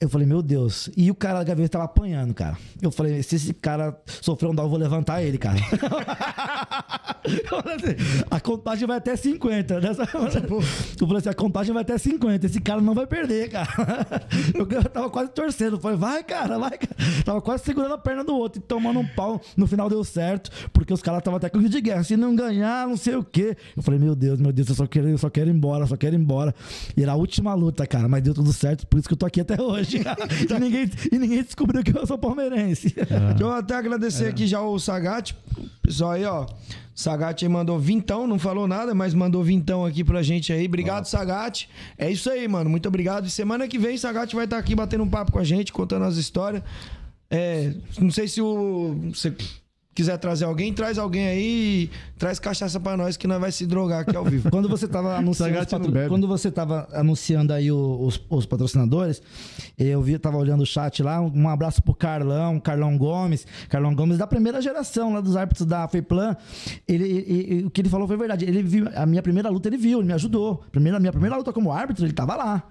Eu 0.00 0.08
falei, 0.08 0.28
meu 0.28 0.40
Deus. 0.40 0.88
E 0.96 1.10
o 1.10 1.14
cara 1.14 1.40
da 1.40 1.44
Gaviões 1.44 1.70
tava 1.70 1.84
apanhando, 1.84 2.32
cara. 2.32 2.56
Eu 2.80 2.88
falei, 2.88 3.20
se 3.20 3.34
esse 3.34 3.52
cara 3.52 4.00
sofrer 4.22 4.48
um 4.48 4.54
dó, 4.54 4.62
eu 4.62 4.68
vou 4.68 4.78
levantar 4.78 5.24
ele, 5.24 5.36
cara. 5.38 5.58
Assim, 7.24 8.24
a 8.30 8.40
contagem 8.40 8.86
vai 8.86 8.98
até 8.98 9.16
50. 9.16 9.80
Nessa... 9.80 10.02
Eu 10.02 11.06
falei 11.06 11.16
assim, 11.18 11.28
a 11.28 11.34
contagem 11.34 11.74
vai 11.74 11.82
até 11.82 11.98
50. 11.98 12.46
Esse 12.46 12.60
cara 12.60 12.80
não 12.80 12.94
vai 12.94 13.08
perder, 13.08 13.50
cara. 13.50 13.68
Eu 14.54 14.66
tava 14.84 15.10
quase 15.10 15.32
torcendo. 15.32 15.76
Eu 15.76 15.80
falei, 15.80 15.98
vai, 15.98 16.22
cara, 16.22 16.58
vai, 16.58 16.78
cara. 16.78 16.94
Tava 17.24 17.42
quase 17.42 17.64
segurando 17.64 17.94
a 17.94 17.98
perna 17.98 18.22
do 18.22 18.36
outro 18.36 18.60
e 18.60 18.62
tomando 18.62 19.00
um 19.00 19.06
pau. 19.06 19.40
No 19.56 19.66
final 19.66 19.90
deu 19.90 20.02
certo, 20.04 20.50
porque 20.72 20.92
os 20.92 21.02
caras 21.02 21.18
estavam 21.18 21.36
até 21.38 21.48
com 21.48 21.60
de 21.60 21.80
guerra. 21.80 22.04
Se 22.04 22.16
não 22.16 22.36
ganhar, 22.36 22.86
não 22.86 22.96
sei 22.96 23.16
o 23.16 23.24
quê. 23.24 23.56
Eu 23.76 23.82
falei, 23.82 23.98
meu 23.98 24.14
Deus, 24.14 24.40
meu 24.40 24.52
Deus, 24.52 24.68
eu 24.68 24.74
só 24.76 24.86
quero, 24.86 25.08
eu 25.08 25.18
só 25.18 25.28
quero 25.28 25.50
ir 25.50 25.54
embora, 25.54 25.86
só 25.86 25.96
quero 25.96 26.14
ir 26.14 26.20
embora. 26.20 26.54
E 26.96 27.02
era 27.02 27.12
a 27.12 27.16
última 27.16 27.52
luta, 27.52 27.84
cara. 27.86 28.08
Mas 28.08 28.22
deu 28.22 28.32
tudo 28.32 28.52
certo, 28.52 28.86
por 28.86 28.98
isso 28.98 29.08
que 29.08 29.14
eu 29.14 29.18
tô 29.18 29.26
aqui 29.26 29.40
até 29.40 29.60
hoje. 29.60 29.87
E 29.96 30.60
ninguém, 30.60 30.90
e 31.12 31.18
ninguém 31.18 31.42
descobriu 31.42 31.82
que 31.82 31.96
eu 31.96 32.06
sou 32.06 32.18
palmeirense. 32.18 32.94
Deixa 32.94 33.36
eu 33.40 33.50
até 33.50 33.74
agradecer 33.74 34.26
aqui 34.26 34.46
já 34.46 34.60
o 34.60 34.78
Sagat. 34.78 35.34
Pessoal 35.82 36.12
aí, 36.12 36.24
ó. 36.24 36.46
Sagat 36.94 37.44
aí 37.44 37.48
mandou 37.48 37.78
vintão, 37.78 38.26
não 38.26 38.38
falou 38.38 38.66
nada, 38.66 38.92
mas 38.94 39.14
mandou 39.14 39.42
vintão 39.44 39.84
aqui 39.86 40.02
pra 40.02 40.22
gente 40.22 40.52
aí. 40.52 40.66
Obrigado, 40.66 41.06
Sagat. 41.06 41.68
É 41.96 42.10
isso 42.10 42.28
aí, 42.28 42.46
mano. 42.48 42.68
Muito 42.68 42.88
obrigado. 42.88 43.26
E 43.26 43.30
semana 43.30 43.68
que 43.68 43.78
vem, 43.78 43.96
Sagat 43.96 44.34
vai 44.34 44.44
estar 44.44 44.58
aqui 44.58 44.74
batendo 44.74 45.04
um 45.04 45.08
papo 45.08 45.32
com 45.32 45.38
a 45.38 45.44
gente, 45.44 45.72
contando 45.72 46.04
as 46.04 46.16
histórias. 46.16 46.62
É, 47.30 47.72
não 48.00 48.10
sei 48.10 48.26
se 48.26 48.40
o. 48.40 48.96
Você 49.14 49.32
quiser 49.98 50.16
trazer 50.16 50.44
alguém, 50.44 50.72
traz 50.72 50.96
alguém 50.96 51.26
aí 51.26 51.42
e 51.84 51.90
traz 52.16 52.38
cachaça 52.38 52.78
pra 52.78 52.96
nós 52.96 53.16
que 53.16 53.26
nós 53.26 53.40
vai 53.40 53.50
se 53.50 53.66
drogar 53.66 54.02
aqui 54.02 54.16
ao 54.16 54.24
vivo. 54.24 54.48
Quando 54.50 54.68
você 54.68 54.86
tava 54.86 55.16
anunciando, 55.16 55.50
patro- 55.78 55.92
quando 56.08 56.28
você 56.28 56.50
tava 56.52 56.88
anunciando 56.92 57.52
aí 57.52 57.72
os, 57.72 58.20
os 58.30 58.46
patrocinadores, 58.46 59.20
eu 59.76 60.00
vi, 60.00 60.16
tava 60.16 60.36
olhando 60.36 60.62
o 60.62 60.66
chat 60.66 61.02
lá, 61.02 61.20
um 61.20 61.48
abraço 61.48 61.82
pro 61.82 61.92
Carlão, 61.94 62.60
Carlão 62.60 62.96
Gomes, 62.96 63.44
Carlão 63.68 63.92
Gomes 63.92 64.18
da 64.18 64.26
primeira 64.26 64.62
geração 64.62 65.12
lá 65.14 65.20
dos 65.20 65.34
árbitros 65.36 65.66
da 65.66 65.88
FEPLAN. 65.88 66.36
Ele, 66.86 67.04
ele- 67.04 67.46
ele- 67.52 67.64
o 67.64 67.70
que 67.70 67.80
ele 67.80 67.88
falou 67.88 68.06
foi 68.06 68.16
verdade. 68.16 68.44
Ele 68.44 68.62
viu 68.62 68.86
a 68.94 69.04
minha 69.04 69.20
primeira 69.22 69.48
luta, 69.50 69.68
ele 69.68 69.76
viu, 69.76 69.98
ele 69.98 70.06
me 70.06 70.12
ajudou. 70.14 70.62
Primeira, 70.70 71.00
minha 71.00 71.10
primeira 71.12 71.36
luta 71.36 71.52
como 71.52 71.72
árbitro, 71.72 72.04
ele 72.06 72.12
tava 72.12 72.36
lá. 72.36 72.62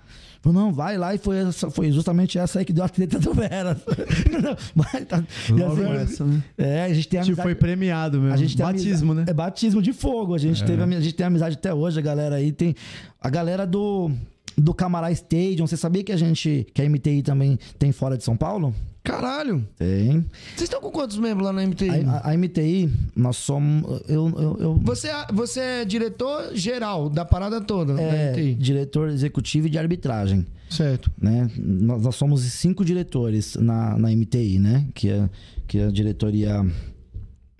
Falou, 0.47 0.53
não, 0.53 0.71
vai 0.71 0.97
lá 0.97 1.13
e 1.13 1.17
foi, 1.17 1.37
essa- 1.39 1.69
foi 1.69 1.91
justamente 1.91 2.39
essa 2.39 2.59
aí 2.59 2.65
que 2.65 2.71
deu 2.71 2.83
a 2.85 2.89
treta 2.89 3.19
do 3.19 3.33
Vera. 3.33 3.75
Vai, 4.75 5.03
tá- 5.05 5.23
Logo 5.49 5.73
assim, 5.81 5.91
essa, 6.13 6.25
né? 6.25 6.43
É, 6.57 6.83
a 6.83 6.93
gente 6.93 7.07
tem 7.07 7.19
Tipo, 7.19 7.31
amizade- 7.31 7.41
foi 7.47 7.55
premiado 7.55 8.19
mesmo. 8.19 8.33
a 8.33 8.37
gente 8.37 8.55
Batismo, 8.57 9.11
amizade- 9.11 9.15
né? 9.15 9.25
É 9.27 9.33
batismo 9.33 9.81
de 9.81 9.91
fogo. 9.93 10.33
A 10.33 10.37
gente, 10.37 10.63
teve, 10.63 10.81
ami- 10.81 10.95
a 10.95 11.01
gente 11.01 11.15
tem 11.15 11.25
amizade 11.25 11.55
até 11.55 11.73
hoje, 11.73 11.99
a 11.99 12.01
galera 12.01 12.35
aí 12.35 12.51
tem. 12.51 12.75
A 13.21 13.29
galera 13.29 13.65
do, 13.67 14.09
do 14.57 14.73
Camará 14.73 15.11
Stadium. 15.11 15.67
Você 15.67 15.77
sabia 15.77 16.03
que 16.03 16.11
a 16.11 16.17
gente, 16.17 16.65
que 16.73 16.81
a 16.81 16.89
MTI 16.89 17.21
também 17.21 17.57
tem 17.77 17.91
fora 17.91 18.17
de 18.17 18.23
São 18.23 18.35
Paulo? 18.35 18.73
Caralho. 19.03 19.65
Tem. 19.77 20.19
Vocês 20.49 20.63
estão 20.63 20.81
com 20.81 20.91
quantos 20.91 21.17
membros 21.17 21.45
lá 21.45 21.53
na 21.53 21.61
MTI? 21.65 21.89
A, 22.05 22.11
a- 22.17 22.31
a 22.31 22.37
MTI, 22.37 22.91
nós 23.15 23.37
somos. 23.37 24.01
Eu, 24.09 24.27
eu, 24.37 24.57
eu- 24.59 24.79
Você, 24.83 25.07
é- 25.07 25.27
você 25.31 25.59
é 25.61 25.85
diretor 25.85 26.53
geral 26.53 27.09
da 27.09 27.23
parada 27.23 27.61
toda 27.61 27.93
da 27.93 28.01
é, 28.01 28.31
MTI. 28.31 28.55
diretor 28.55 29.07
executivo 29.09 29.67
e 29.67 29.69
de 29.69 29.77
arbitragem. 29.77 30.45
Certo. 30.69 31.09
né? 31.17 31.49
Nós, 31.57 32.01
nós 32.03 32.15
somos 32.15 32.41
cinco 32.41 32.83
diretores 32.83 33.55
na, 33.55 33.97
na 33.97 34.11
MTI, 34.11 34.59
né? 34.59 34.85
Que 34.93 35.09
é, 35.09 35.29
que 35.65 35.77
é 35.77 35.85
a 35.85 35.91
diretoria 35.91 36.65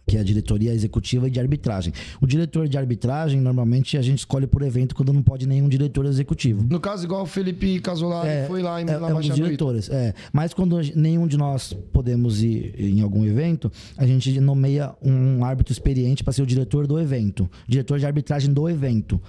que 0.08 0.16
é 0.16 0.22
a 0.22 0.24
diretoria 0.24 0.74
executiva 0.74 1.28
e 1.28 1.30
de 1.30 1.40
arbitragem. 1.40 1.94
O 2.22 2.26
diretor 2.26 2.68
de 2.70 2.78
arbitragem, 2.78 3.42
normalmente, 3.42 3.98
a 3.98 4.02
gente 4.02 4.20
escolhe 4.20 4.48
por 4.48 4.62
evento 4.62 4.96
quando 4.96 5.12
não 5.12 5.22
pode 5.22 5.46
nenhum 5.46 5.68
diretor 5.68 6.06
executivo. 6.06 6.66
No 6.70 6.80
caso, 6.80 7.04
igual 7.04 7.24
o 7.24 7.26
Felipe 7.26 7.80
Casolari 7.82 8.48
foi 8.48 8.62
lá 8.62 8.82
em 8.82 8.90
é, 8.90 8.94
é 8.94 8.98
um 8.98 9.20
dos 9.20 9.36
diretores, 9.36 9.90
é. 9.90 10.14
Mas 10.32 10.54
quando 10.54 10.80
nenhum 10.96 11.28
de 11.28 11.38
nós 11.38 11.74
podemos 11.92 12.42
ir 12.42 12.74
em 12.80 13.02
algum 13.02 13.26
evento, 13.26 13.70
a 13.98 14.08
gente 14.08 14.40
nomeia 14.40 14.96
um 15.02 15.44
árbitro 15.44 15.74
experiente 15.74 16.24
para 16.24 16.32
ser 16.32 16.42
o 16.42 16.46
diretor 16.46 16.88
do 16.88 16.98
evento, 16.98 17.50
diretor 17.68 18.00
de 18.00 18.06
arbitragem 18.06 18.54
do 18.54 18.70
evento, 18.70 19.22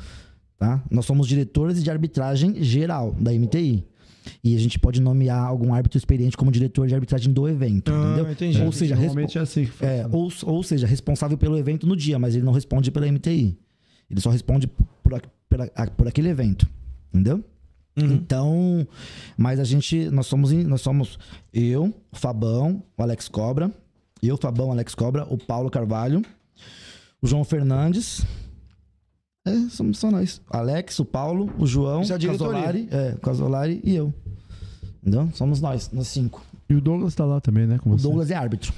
tá? 0.56 0.80
Nós 0.88 1.04
somos 1.04 1.26
diretores 1.26 1.82
de 1.82 1.90
arbitragem 1.90 2.62
geral 2.62 3.16
da 3.18 3.32
MTI. 3.32 3.84
E 4.42 4.54
a 4.54 4.58
gente 4.58 4.78
pode 4.78 5.00
nomear 5.00 5.44
algum 5.46 5.72
árbitro 5.74 5.98
experiente 5.98 6.36
como 6.36 6.50
diretor 6.50 6.86
de 6.86 6.94
arbitragem 6.94 7.32
do 7.32 7.48
evento, 7.48 7.92
Ah, 7.92 8.12
entendeu? 8.14 8.32
entendi. 8.32 8.62
Ou 8.62 8.72
seja, 8.72 8.94
é 8.94 8.98
assim 9.40 9.64
que 9.66 9.84
é, 9.84 10.06
ou, 10.10 10.30
ou 10.44 10.62
seja, 10.62 10.86
responsável 10.86 11.36
pelo 11.38 11.56
evento 11.56 11.86
no 11.86 11.96
dia, 11.96 12.18
mas 12.18 12.34
ele 12.34 12.44
não 12.44 12.52
responde 12.52 12.90
pela 12.90 13.06
MTI. 13.10 13.56
Ele 14.10 14.20
só 14.20 14.30
responde 14.30 14.66
por, 15.02 15.14
a- 15.14 15.86
por 15.90 16.08
aquele 16.08 16.28
evento. 16.28 16.66
Entendeu? 17.12 17.42
Então, 18.00 18.86
mas 19.36 19.58
a 19.58 19.64
gente, 19.64 20.08
nós 20.10 20.26
somos, 20.26 20.52
nós 20.52 20.80
somos 20.80 21.18
eu, 21.52 21.92
o 22.12 22.16
Fabão, 22.16 22.80
o 22.96 23.02
Alex 23.02 23.26
Cobra, 23.28 23.72
eu, 24.22 24.36
Fabão, 24.36 24.68
o 24.68 24.70
Alex 24.70 24.94
Cobra, 24.94 25.26
o 25.28 25.36
Paulo 25.36 25.68
Carvalho, 25.68 26.22
o 27.20 27.26
João 27.26 27.42
Fernandes. 27.42 28.24
É, 29.48 29.68
somos 29.70 29.98
só 29.98 30.10
nós. 30.10 30.40
Alex, 30.50 30.98
o 30.98 31.04
Paulo, 31.04 31.50
o 31.58 31.66
João, 31.66 32.02
é 32.02 32.04
o. 32.04 32.18
Casolari, 32.18 32.88
é, 32.90 33.14
o 33.16 33.20
Casolari 33.20 33.80
e 33.84 33.94
eu. 33.96 34.12
Entendeu? 35.02 35.28
Somos 35.34 35.60
nós, 35.60 35.90
nós 35.92 36.08
cinco. 36.08 36.42
E 36.68 36.74
o 36.74 36.80
Douglas 36.80 37.14
tá 37.14 37.24
lá 37.24 37.40
também, 37.40 37.66
né? 37.66 37.78
Com 37.78 37.90
O 37.90 37.96
você. 37.98 38.02
Douglas 38.02 38.30
é 38.30 38.34
árbitro. 38.34 38.72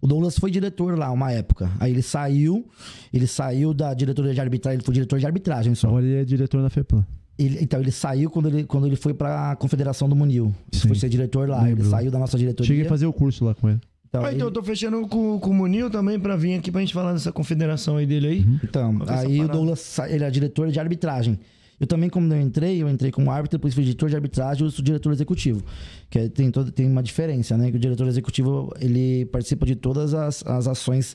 O 0.00 0.06
Douglas 0.06 0.38
foi 0.38 0.50
diretor 0.50 0.96
lá 0.98 1.10
uma 1.10 1.32
época. 1.32 1.70
Aí 1.78 1.92
ele 1.92 2.02
saiu, 2.02 2.64
ele 3.12 3.26
saiu 3.26 3.74
da 3.74 3.92
diretoria 3.92 4.32
de 4.32 4.40
arbitragem, 4.40 4.76
ele 4.78 4.84
foi 4.84 4.94
diretor 4.94 5.18
de 5.18 5.26
arbitragem 5.26 5.74
só. 5.74 5.88
Agora 5.88 6.04
ele 6.06 6.16
é 6.22 6.24
diretor 6.24 6.62
na 6.62 6.70
FEPLAN. 6.70 7.04
Ele- 7.38 7.58
então 7.60 7.78
ele 7.80 7.90
saiu 7.90 8.30
quando 8.30 8.48
ele, 8.48 8.64
quando 8.64 8.86
ele 8.86 8.96
foi 8.96 9.12
pra 9.12 9.54
Confederação 9.56 10.08
do 10.08 10.16
Munil. 10.16 10.54
Ele 10.72 10.80
Sim. 10.80 10.88
foi 10.88 10.96
ser 10.96 11.08
diretor 11.10 11.46
lá. 11.48 11.62
Lembro. 11.62 11.82
Ele 11.82 11.90
saiu 11.90 12.10
da 12.10 12.18
nossa 12.18 12.38
diretoria. 12.38 12.66
Cheguei 12.66 12.86
a 12.86 12.88
fazer 12.88 13.04
o 13.06 13.12
curso 13.12 13.44
lá 13.44 13.54
com 13.54 13.68
ele. 13.68 13.80
Então, 14.08 14.24
Ah, 14.24 14.28
ele- 14.28 14.36
então 14.36 14.48
eu 14.48 14.52
tô 14.52 14.62
fechando 14.62 15.06
com, 15.08 15.38
com 15.38 15.50
o 15.50 15.54
Munil 15.54 15.90
também 15.90 16.18
pra 16.18 16.36
vir 16.36 16.54
aqui 16.58 16.70
pra 16.70 16.80
gente 16.80 16.94
falar 16.94 17.12
dessa 17.12 17.32
confederação 17.32 17.96
aí 17.96 18.06
dele 18.06 18.26
aí. 18.28 18.40
Uhum. 18.40 18.60
Então, 18.64 18.98
aí 19.08 19.40
o? 19.40 19.48
Douglas, 19.48 19.98
ele 20.08 20.24
é 20.24 20.30
diretor 20.30 20.70
de 20.70 20.78
arbitragem. 20.80 21.38
Eu 21.78 21.86
também, 21.86 22.08
como 22.08 22.32
eu 22.32 22.40
entrei, 22.40 22.82
eu 22.82 22.88
entrei 22.88 23.10
como 23.10 23.30
árbitro, 23.30 23.58
depois 23.58 23.74
fui 23.74 23.82
diretor 23.84 24.08
de 24.08 24.16
arbitragem 24.16 24.66
e 24.66 24.70
sou 24.70 24.82
diretor 24.82 25.12
executivo. 25.12 25.62
Que 26.08 26.20
é- 26.20 26.28
tem, 26.28 26.50
todo, 26.50 26.72
tem 26.72 26.86
uma 26.90 27.02
diferença, 27.02 27.56
né? 27.58 27.70
Que 27.70 27.76
o 27.76 27.80
diretor 27.80 28.06
executivo, 28.06 28.72
ele 28.80 29.26
participa 29.26 29.66
de 29.66 29.76
todas 29.76 30.14
as, 30.14 30.42
as 30.46 30.66
ações 30.66 31.14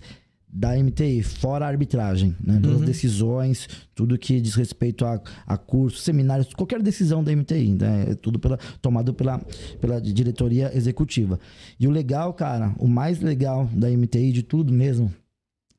da 0.53 0.75
MTI, 0.75 1.23
fora 1.23 1.65
a 1.65 1.69
arbitragem, 1.69 2.35
né? 2.43 2.55
Todas 2.61 2.77
Uhum. 2.77 2.81
as 2.81 2.85
decisões, 2.87 3.69
tudo 3.95 4.17
que 4.17 4.41
diz 4.41 4.55
respeito 4.55 5.05
a, 5.05 5.21
a 5.47 5.57
cursos, 5.57 6.01
seminários, 6.03 6.53
qualquer 6.53 6.81
decisão 6.81 7.23
da 7.23 7.31
MTI, 7.33 7.75
né? 7.75 8.05
É 8.09 8.15
tudo 8.15 8.37
pela, 8.37 8.57
tomado 8.81 9.13
pela, 9.13 9.39
pela 9.79 10.01
diretoria 10.01 10.75
executiva. 10.75 11.39
E 11.79 11.87
o 11.87 11.91
legal, 11.91 12.33
cara, 12.33 12.75
o 12.77 12.87
mais 12.87 13.21
legal 13.21 13.65
da 13.73 13.89
MTI 13.89 14.31
de 14.33 14.43
tudo 14.43 14.73
mesmo, 14.73 15.13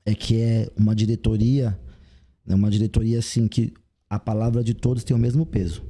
é 0.06 0.14
que 0.14 0.40
é 0.40 0.70
uma 0.76 0.94
diretoria, 0.94 1.78
é 2.48 2.54
uma 2.54 2.70
diretoria 2.70 3.18
assim 3.18 3.46
que 3.46 3.72
a 4.08 4.18
palavra 4.18 4.64
de 4.64 4.72
todos 4.74 5.04
tem 5.04 5.14
o 5.14 5.20
mesmo 5.20 5.44
peso. 5.44 5.82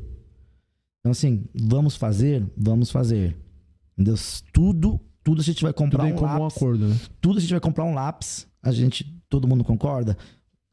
Então 1.00 1.12
assim, 1.12 1.44
vamos 1.54 1.96
fazer, 1.96 2.44
vamos 2.56 2.90
fazer. 2.90 3.36
Entendeu? 3.96 4.16
Tudo, 4.52 5.00
tudo 5.22 5.40
a 5.40 5.44
gente 5.44 5.62
vai 5.62 5.72
comprar 5.72 6.04
Tudo 6.04 6.14
um 6.14 6.18
comum 6.18 6.38
lápis, 6.42 6.56
acordo, 6.56 6.88
né? 6.88 6.96
tudo 7.20 7.38
a 7.38 7.40
gente 7.40 7.50
vai 7.50 7.60
comprar 7.60 7.84
um 7.84 7.94
lápis, 7.94 8.46
a 8.62 8.70
gente, 8.72 9.04
todo 9.28 9.48
mundo 9.48 9.64
concorda? 9.64 10.16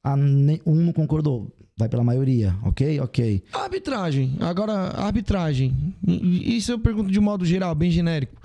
Ah, 0.03 0.15
um 0.15 0.75
não 0.75 0.93
concordou, 0.93 1.53
vai 1.77 1.89
pela 1.89 2.03
maioria, 2.03 2.55
ok? 2.63 2.99
Ok. 3.01 3.43
A 3.53 3.63
Arbitragem. 3.63 4.37
Agora, 4.39 4.73
arbitragem. 4.73 5.95
Isso 6.05 6.71
eu 6.71 6.79
pergunto 6.79 7.11
de 7.11 7.19
modo 7.19 7.45
geral, 7.45 7.73
bem 7.75 7.91
genérico. 7.91 8.41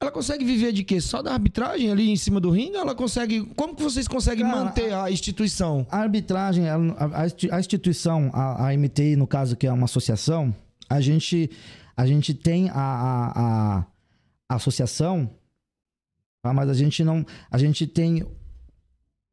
Ela 0.00 0.10
consegue 0.10 0.44
viver 0.44 0.72
de 0.72 0.84
quê? 0.84 1.00
Só 1.00 1.22
da 1.22 1.32
arbitragem 1.32 1.90
ali 1.90 2.10
em 2.10 2.16
cima 2.16 2.38
do 2.38 2.50
ringue? 2.50 2.76
Ela 2.76 2.94
consegue. 2.94 3.42
Como 3.56 3.74
que 3.74 3.82
vocês 3.82 4.06
conseguem 4.06 4.44
Cara, 4.44 4.64
manter 4.64 4.92
a 4.92 5.10
instituição? 5.10 5.86
A 5.90 5.98
arbitragem, 6.00 6.68
a, 6.68 6.74
a- 6.76 7.26
a 7.56 7.60
instituição, 7.60 8.30
a, 8.34 8.68
a 8.68 8.76
MTI, 8.76 9.16
no 9.16 9.26
caso, 9.26 9.56
que 9.56 9.66
é 9.66 9.72
uma 9.72 9.84
associação, 9.86 10.54
a 10.90 11.00
gente, 11.00 11.50
a 11.96 12.04
gente 12.06 12.34
tem 12.34 12.68
a- 12.70 13.86
a 14.48 14.54
associação, 14.56 15.30
tá? 16.42 16.52
mas 16.52 16.68
a 16.68 16.74
gente 16.74 17.02
não. 17.02 17.24
A 17.50 17.56
gente 17.56 17.86
tem 17.86 18.26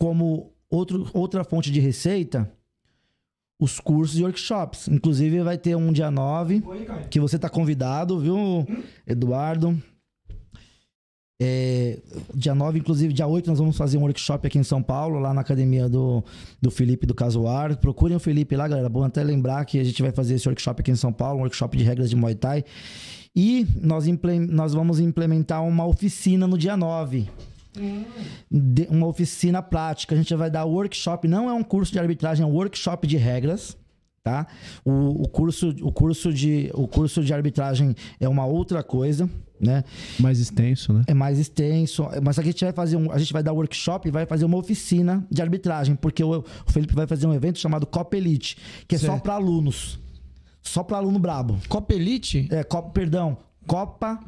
como 0.02 0.52
outro, 0.68 1.08
outra 1.14 1.44
fonte 1.44 1.72
de 1.72 1.80
receita 1.80 2.52
os 3.60 3.80
cursos 3.80 4.18
e 4.18 4.24
workshops. 4.24 4.88
Inclusive, 4.88 5.44
vai 5.44 5.60
ter 5.60 5.76
um 5.76 5.94
dia 5.94 6.10
9, 6.10 6.64
que 7.12 7.20
você 7.20 7.38
tá 7.38 7.48
convidado, 7.48 8.20
viu, 8.20 8.66
Eduardo? 9.06 9.80
É, 11.40 12.00
dia 12.34 12.56
9, 12.56 12.80
inclusive, 12.80 13.14
dia 13.14 13.28
8, 13.28 13.48
nós 13.48 13.60
vamos 13.60 13.78
fazer 13.78 14.00
um 14.00 14.02
workshop 14.02 14.48
aqui 14.48 14.58
em 14.58 14.64
São 14.64 14.82
Paulo, 14.82 15.20
lá 15.20 15.36
na 15.36 15.42
academia 15.42 15.88
do, 15.88 16.24
do 16.60 16.72
Felipe 16.72 17.06
do 17.06 17.14
Casuar. 17.14 17.78
Procurem 17.78 18.18
o 18.18 18.20
Felipe 18.20 18.56
lá, 18.56 18.68
galera. 18.68 18.90
Bom 18.90 19.04
até 19.04 19.24
lembrar 19.24 19.64
que 19.66 19.80
a 19.80 19.84
gente 19.84 20.02
vai 20.02 20.12
fazer 20.12 20.34
esse 20.34 20.48
workshop 20.48 20.82
aqui 20.82 20.90
em 20.90 20.96
São 20.96 21.14
Paulo, 21.14 21.38
um 21.38 21.42
workshop 21.44 21.78
de 21.78 21.84
regras 21.84 22.10
de 22.10 22.16
Muay 22.16 22.34
Thai. 22.34 22.66
E 23.36 23.68
nós, 23.80 24.06
nós 24.50 24.74
vamos 24.74 25.00
implementar 25.00 25.64
uma 25.64 25.86
oficina 25.86 26.48
no 26.48 26.58
dia 26.58 26.76
9. 26.76 27.30
De- 28.50 28.88
uma 28.90 29.08
oficina 29.08 29.62
prática. 29.62 30.16
A 30.16 30.18
gente 30.18 30.34
vai 30.36 30.50
dar 30.50 30.66
workshop, 30.66 31.28
não 31.28 31.50
é 31.50 31.54
um 31.54 31.64
curso 31.64 31.92
de 31.92 32.00
arbitragem, 32.00 32.44
é 32.44 32.48
um 32.48 32.52
workshop 32.54 33.08
de 33.08 33.18
regras. 33.18 33.78
Tá? 34.24 34.46
O, 34.86 35.24
o 35.24 35.28
curso, 35.28 35.70
o, 35.82 35.92
curso 35.92 36.32
de, 36.32 36.70
o 36.76 36.88
curso 36.88 37.24
de 37.24 37.34
arbitragem 37.34 37.96
é 38.20 38.30
uma 38.30 38.46
outra 38.46 38.84
coisa, 38.84 39.28
né? 39.60 39.84
Mais 40.20 40.40
extenso, 40.40 40.94
né? 40.94 41.02
É 41.08 41.14
mais 41.16 41.40
extenso, 41.40 42.08
mas 42.22 42.38
aqui 42.38 42.50
a 42.50 42.52
gente 42.52 42.64
vai 42.64 42.72
fazer 42.72 42.98
um, 42.98 43.12
a 43.12 43.18
gente 43.18 43.34
vai 43.34 43.42
dar 43.42 43.52
workshop 43.52 44.08
e 44.08 44.12
vai 44.12 44.28
fazer 44.28 44.46
uma 44.46 44.58
oficina 44.58 45.26
de 45.32 45.42
arbitragem, 45.42 45.96
porque 45.96 46.24
o, 46.24 46.38
o 46.38 46.72
Felipe 46.72 46.94
vai 46.94 47.08
fazer 47.08 47.26
um 47.26 47.34
evento 47.34 47.58
chamado 47.58 47.88
Copa 47.88 48.16
Elite, 48.16 48.58
que 48.88 48.94
é 48.94 49.00
só 49.00 49.08
Certo. 49.14 49.24
para 49.24 49.34
alunos. 49.34 50.00
Só 50.62 50.84
para 50.84 50.98
aluno 50.98 51.18
brabo. 51.18 51.58
Copa 51.68 51.92
Elite? 51.96 52.48
É, 52.52 52.64
Copa, 52.64 52.92
perdão, 52.92 53.36
Copa 53.66 54.20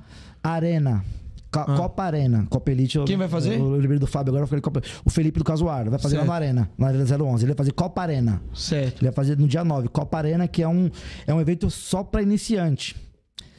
Arena. 0.42 1.06
Co- 1.54 1.66
Copa 1.76 2.04
Arena, 2.04 2.46
Copa 2.50 2.72
Elite. 2.72 2.98
eu- 2.98 3.04
Ah. 3.04 3.06
Quem 3.06 3.16
vai 3.18 3.28
fazer? 3.28 3.54
Eu, 3.60 3.74
eu 3.76 3.80
lembrei 3.80 4.00
do 4.00 4.08
Fábio, 4.08 4.32
agora 4.32 4.44
eu 4.44 4.48
falei 4.48 4.62
Copa, 4.62 4.82
o 5.06 5.10
Felipe 5.10 5.38
do 5.40 5.46
Casuar, 5.46 5.90
vai 5.90 6.00
fazer 6.00 6.16
Certo. 6.16 6.28
na 6.28 6.34
Arena, 6.34 6.70
na 6.78 6.88
Arena 6.88 7.06
011. 7.06 7.44
Ele 7.46 7.52
vai 7.52 7.58
fazer 7.58 7.72
Copa 7.72 8.02
Arena. 8.02 8.42
Certo. 8.54 8.98
Ele 9.02 9.06
vai 9.12 9.14
fazer 9.14 9.38
no 9.38 9.48
dia 9.48 9.64
9, 9.64 9.88
Copa 9.88 10.18
Arena, 10.18 10.48
que 10.48 10.64
é 10.64 10.68
um, 10.68 10.90
é 11.28 11.34
um 11.34 11.40
evento 11.40 11.70
só 11.70 12.04
para 12.04 12.22
iniciante. 12.22 12.96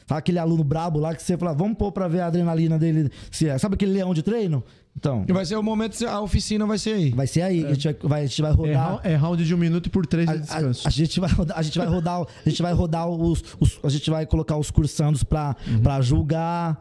Sabe 0.07 0.19
aquele 0.19 0.37
aluno 0.37 0.63
brabo 0.63 0.99
lá 0.99 1.15
que 1.15 1.23
você 1.23 1.35
fala, 1.35 1.53
vamos 1.53 1.77
pôr 1.77 1.91
pra 1.91 2.07
ver 2.07 2.19
a 2.19 2.27
adrenalina 2.27 2.77
dele. 2.77 3.09
Se 3.31 3.47
é. 3.49 3.57
Sabe 3.57 3.73
aquele 3.75 3.91
leão 3.93 4.13
de 4.13 4.21
treino? 4.21 4.63
Então, 4.97 5.25
E 5.27 5.33
vai 5.33 5.45
ser 5.45 5.55
o 5.57 5.61
momento, 5.61 6.01
a 6.07 6.21
oficina 6.21 6.65
vai 6.65 6.77
ser 6.77 6.93
aí. 6.93 7.09
vai 7.11 7.27
ser 7.27 7.41
aí. 7.41 7.61
que 7.63 7.65
A, 7.71 7.73
gente 7.73 7.83
vai, 7.83 7.95
vai- 8.09 8.21
a 8.23 8.25
gente 8.25 8.41
vai 8.41 8.51
É, 8.51 8.53
rodar. 8.55 8.87
rau- 8.89 9.01
é 9.03 9.15
round 9.15 9.45
de 9.45 9.53
um 9.53 9.57
minuto 9.57 9.89
por 9.89 10.05
três 10.05 10.27
A, 10.27 10.33
de 10.33 10.37
a- 10.39 10.41
descanso. 10.41 10.87
a 10.87 10.89
gente 10.89 11.19
vai 11.19 11.29
rodar, 11.29 11.59
a 11.59 11.61
gente 11.61 11.77
vai 11.77 11.87
rodar, 11.87 12.21
a 12.45 12.49
gente 12.49 12.61
vai 12.61 12.73
rodar 12.73 13.07
os, 13.09 13.43
os- 13.59 13.79
a 13.83 13.89
gente 13.89 14.09
vai 14.09 14.25
colocar 14.25 14.57
os 14.57 14.71
cursandos 14.71 15.21
pra, 15.23 15.55
Uhum. 15.67 15.81
pra 15.81 16.01
julgar, 16.01 16.79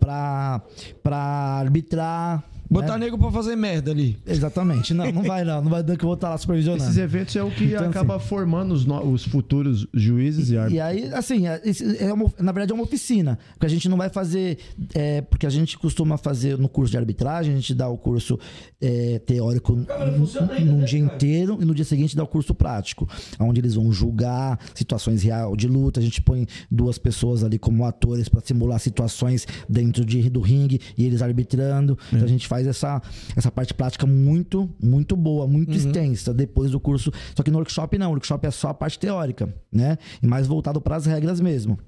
pra, 0.00 0.60
pra 1.02 1.18
arbitrar. 1.18 2.42
Botar 2.72 2.98
né? 2.98 3.04
nego 3.06 3.18
pra 3.18 3.30
fazer 3.30 3.54
merda 3.56 3.90
ali. 3.90 4.18
Exatamente. 4.26 4.94
Não, 4.94 5.10
não 5.12 5.22
vai 5.22 5.44
não. 5.44 5.62
Não 5.62 5.70
vai 5.70 5.82
dar 5.82 5.96
que 5.96 6.04
eu 6.04 6.08
vou 6.08 6.14
estar 6.14 6.30
lá 6.30 6.38
supervisionando. 6.38 6.82
Esses 6.82 6.96
eventos 6.96 7.34
é 7.36 7.42
o 7.42 7.50
que 7.50 7.64
Então, 7.64 7.88
acaba 7.88 8.18
formando 8.18 8.72
os, 8.72 8.84
no- 8.84 9.02
os 9.12 9.24
futuros 9.24 9.86
juízes 9.92 10.50
e 10.50 10.56
árbitros. 10.56 10.76
E 10.76 10.80
aí, 10.80 11.12
assim, 11.14 11.46
é, 11.46 11.60
é 12.00 12.12
uma- 12.12 12.32
na 12.38 12.52
verdade 12.52 12.72
é 12.72 12.74
uma 12.74 12.84
oficina. 12.84 13.38
Porque 13.54 13.66
a 13.66 13.68
gente 13.68 13.88
não 13.88 13.96
vai 13.96 14.08
fazer. 14.08 14.58
é, 14.94 15.20
porque 15.22 15.46
a 15.46 15.50
gente 15.50 15.78
costuma 15.78 16.16
fazer 16.16 16.58
no 16.58 16.68
curso 16.68 16.90
de 16.90 16.96
arbitragem, 16.98 17.52
a 17.52 17.56
gente 17.56 17.74
dá 17.74 17.88
o 17.88 17.96
curso 17.96 18.38
é, 18.80 19.18
teórico 19.20 19.74
num- 19.76 20.64
num 20.78 20.84
dia 20.84 20.98
inteiro 20.98 21.58
e 21.60 21.64
no 21.64 21.74
dia 21.74 21.84
seguinte 21.84 22.16
dá 22.16 22.22
o 22.24 22.26
curso 22.26 22.54
prático. 22.54 23.08
Onde 23.38 23.60
eles 23.60 23.74
vão 23.74 23.92
julgar 23.92 24.58
situações 24.74 25.22
real 25.22 25.56
de 25.56 25.68
luta. 25.68 26.00
A 26.00 26.02
gente 26.02 26.20
põe 26.20 26.46
duas 26.70 26.98
pessoas 26.98 27.44
ali 27.44 27.58
como 27.58 27.84
atores 27.84 28.28
para 28.28 28.40
simular 28.40 28.78
situações 28.80 29.46
dentro 29.68 30.04
de, 30.04 30.28
do 30.30 30.40
ringue 30.40 30.80
e 30.96 31.04
eles 31.04 31.22
arbitrando. 31.22 31.98
Então 32.12 32.24
a 32.24 32.28
gente 32.28 32.46
faz 32.46 32.61
essa, 32.66 33.00
essa 33.36 33.50
parte 33.50 33.72
prática 33.74 34.06
muito, 34.06 34.68
muito 34.82 35.16
boa, 35.16 35.46
muito 35.46 35.72
extensa 35.76 36.32
depois 36.34 36.70
do 36.70 36.80
curso. 36.80 37.10
Só 37.36 37.42
que 37.42 37.50
no 37.50 37.58
workshop 37.58 37.96
não, 37.98 38.08
o 38.08 38.10
workshop 38.12 38.46
é 38.46 38.50
só 38.50 38.68
a 38.68 38.74
parte 38.74 38.98
teórica, 38.98 39.54
né? 39.72 39.96
E 40.22 40.26
mais 40.26 40.46
voltado 40.46 40.80
para 40.80 40.96
as 40.96 41.06
regras 41.06 41.40
mesmo. 41.40 41.78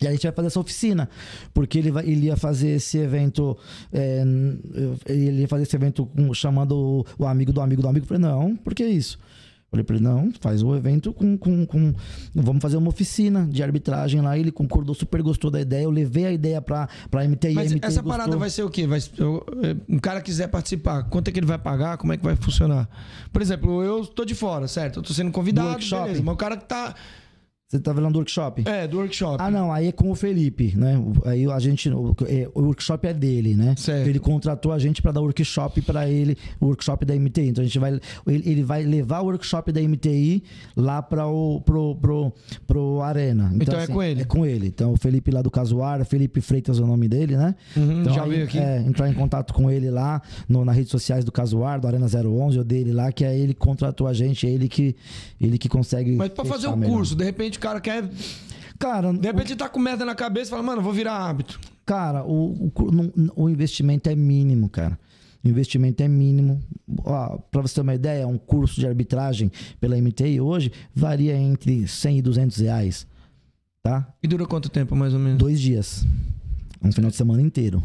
E 0.00 0.06
a 0.08 0.10
gente 0.10 0.22
vai 0.24 0.32
fazer 0.32 0.48
essa 0.48 0.58
oficina, 0.58 1.08
porque 1.54 1.78
ele, 1.78 1.92
vai, 1.92 2.04
ele 2.04 2.26
ia 2.26 2.36
fazer 2.36 2.70
esse 2.70 2.98
evento, 2.98 3.56
é, 3.92 4.24
ele 5.06 5.42
ia 5.42 5.48
fazer 5.48 5.62
esse 5.62 5.76
evento 5.76 6.06
com- 6.06 6.34
chamando 6.34 6.72
o, 6.76 7.04
o 7.22 7.26
amigo 7.26 7.52
do 7.52 7.60
amigo 7.60 7.80
do 7.82 7.88
amigo. 7.88 8.04
Eu 8.04 8.08
falei, 8.08 8.20
não, 8.22 8.56
por 8.56 8.74
que 8.74 8.84
isso? 8.84 9.16
Falei 9.72 9.82
pra 9.84 9.96
ele, 9.96 10.04
não, 10.04 10.30
faz 10.38 10.62
o 10.62 10.76
evento 10.76 11.14
com, 11.14 11.34
com, 11.38 11.64
com- 11.64 11.94
Vamos 12.34 12.60
fazer 12.60 12.76
uma 12.76 12.90
oficina 12.90 13.46
de 13.50 13.62
arbitragem 13.62 14.20
lá. 14.20 14.36
Ele 14.38 14.52
concordou, 14.52 14.94
super 14.94 15.22
gostou 15.22 15.50
da 15.50 15.58
ideia. 15.62 15.84
Eu 15.84 15.90
levei 15.90 16.26
a 16.26 16.30
ideia 16.32 16.60
pra, 16.60 16.86
pra 17.10 17.26
MTI. 17.26 17.54
Mas 17.54 17.72
MTI 17.72 17.78
essa 17.82 18.02
gostou. 18.02 18.18
parada 18.18 18.36
vai 18.36 18.50
ser 18.50 18.64
o 18.64 18.68
quê? 18.68 18.86
Vai, 18.86 19.00
eu- 19.16 19.42
é, 19.62 19.74
um 19.88 19.98
cara 19.98 20.20
quiser 20.20 20.48
participar, 20.48 21.04
quanto 21.04 21.28
é 21.28 21.32
que 21.32 21.38
ele 21.38 21.46
vai 21.46 21.56
pagar? 21.58 21.96
Como 21.96 22.12
é 22.12 22.18
que 22.18 22.22
vai 22.22 22.36
funcionar? 22.36 22.86
Por 23.32 23.40
exemplo, 23.40 23.82
eu 23.82 24.04
tô 24.04 24.26
de 24.26 24.34
fora, 24.34 24.68
certo? 24.68 24.98
Eu 24.98 25.02
tô 25.02 25.14
sendo 25.14 25.30
Do 25.30 25.32
convidado, 25.32 25.78
beleza. 26.04 26.22
Mas 26.22 26.34
o 26.34 26.36
cara 26.36 26.54
que 26.58 26.66
tá. 26.66 26.94
Você 27.72 27.80
tá 27.80 27.94
falando 27.94 28.12
do 28.12 28.18
workshop? 28.18 28.64
É, 28.68 28.86
do 28.86 28.98
workshop. 28.98 29.38
Ah, 29.40 29.50
não, 29.50 29.72
aí 29.72 29.86
é 29.86 29.92
com 29.92 30.10
o 30.10 30.14
Felipe, 30.14 30.74
né? 30.76 31.02
Aí 31.24 31.50
a 31.50 31.58
gente. 31.58 31.88
O, 31.88 32.14
é, 32.26 32.46
workshop 32.54 33.08
é 33.08 33.14
dele, 33.14 33.54
né? 33.54 33.74
Certo. 33.78 34.06
Ele 34.06 34.18
contratou 34.18 34.72
a 34.72 34.78
gente 34.78 35.00
para 35.00 35.10
dar 35.10 35.22
workshop 35.22 35.80
para 35.80 36.06
ele, 36.06 36.36
o 36.60 36.66
workshop 36.66 37.06
da 37.06 37.14
MTI. 37.14 37.48
Então 37.48 37.62
a 37.62 37.66
gente 37.66 37.78
vai. 37.78 37.98
Ele, 38.26 38.50
ele 38.50 38.62
vai 38.62 38.82
levar 38.82 39.20
o 39.20 39.24
workshop 39.24 39.72
da 39.72 39.80
MTI 39.80 40.44
lá 40.76 41.00
para 41.00 41.26
o 41.26 41.62
pro, 41.62 41.96
pro, 41.96 42.32
pro 42.66 43.00
Arena. 43.00 43.50
Então 43.54 43.80
é 43.80 43.86
com 43.86 44.02
ele. 44.02 44.20
É 44.20 44.24
com 44.26 44.44
ele. 44.44 44.66
Então 44.66 44.92
o 44.92 44.98
Felipe 44.98 45.30
lá 45.30 45.40
do 45.40 45.50
Casuar, 45.50 46.04
Felipe 46.04 46.42
Freitas 46.42 46.78
é 46.78 46.82
o 46.82 46.86
nome 46.86 47.08
dele, 47.08 47.38
né? 47.38 47.54
Uhum, 47.74 48.02
então, 48.02 48.12
já 48.12 48.24
aí, 48.24 48.30
veio 48.30 48.44
aqui. 48.44 48.58
É, 48.58 48.82
entrar 48.82 49.08
em 49.08 49.14
contato 49.14 49.54
com 49.54 49.70
ele 49.70 49.88
lá 49.88 50.20
no, 50.46 50.62
nas 50.62 50.76
redes 50.76 50.90
sociais 50.90 51.24
do 51.24 51.32
Casuar, 51.32 51.80
do 51.80 51.86
Arena 51.86 52.04
011, 52.06 52.58
ou 52.58 52.64
dele 52.64 52.92
lá, 52.92 53.10
que 53.10 53.24
é 53.24 53.34
ele 53.34 53.54
contratou 53.54 54.06
a 54.06 54.12
gente, 54.12 54.46
é 54.46 54.50
ele 54.50 54.68
que, 54.68 54.94
ele 55.40 55.56
que 55.56 55.70
consegue. 55.70 56.16
Mas 56.16 56.28
pra 56.28 56.44
fazer 56.44 56.66
o 56.66 56.76
melhor. 56.76 56.96
curso, 56.96 57.16
de 57.16 57.24
repente 57.24 57.61
cara 57.62 57.80
quer. 57.80 58.08
Cara, 58.78 59.12
De 59.12 59.26
repente 59.26 59.52
ele 59.52 59.58
tá 59.58 59.68
com 59.68 59.78
merda 59.78 60.04
na 60.04 60.14
cabeça 60.14 60.48
e 60.48 60.50
fala, 60.50 60.62
mano, 60.62 60.82
vou 60.82 60.92
virar 60.92 61.14
árbitro. 61.14 61.60
Cara, 61.86 62.24
o, 62.24 62.70
o, 62.74 63.44
o 63.44 63.48
investimento 63.48 64.10
é 64.10 64.16
mínimo, 64.16 64.68
cara. 64.68 64.98
O 65.44 65.48
investimento 65.48 66.02
é 66.02 66.08
mínimo. 66.08 66.60
Ó, 67.04 67.38
pra 67.50 67.62
você 67.62 67.76
ter 67.76 67.80
uma 67.80 67.94
ideia, 67.94 68.26
um 68.26 68.38
curso 68.38 68.80
de 68.80 68.86
arbitragem 68.86 69.50
pela 69.80 69.96
MTI 69.96 70.40
hoje 70.40 70.72
varia 70.94 71.36
entre 71.36 71.86
100 71.86 72.18
e 72.18 72.22
200 72.22 72.56
reais. 72.58 73.06
Tá? 73.82 74.12
E 74.22 74.28
dura 74.28 74.46
quanto 74.46 74.68
tempo, 74.68 74.94
mais 74.94 75.12
ou 75.12 75.18
menos? 75.18 75.38
Dois 75.38 75.60
dias. 75.60 76.04
Um 76.82 76.92
final 76.92 77.10
de 77.10 77.16
semana 77.16 77.42
inteiro. 77.42 77.82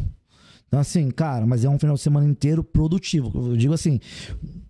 Então, 0.68 0.78
assim, 0.78 1.10
cara, 1.10 1.46
mas 1.46 1.64
é 1.64 1.68
um 1.68 1.78
final 1.78 1.96
de 1.96 2.02
semana 2.02 2.26
inteiro 2.28 2.62
produtivo. 2.62 3.32
Eu 3.50 3.56
digo 3.56 3.72
assim, 3.72 3.98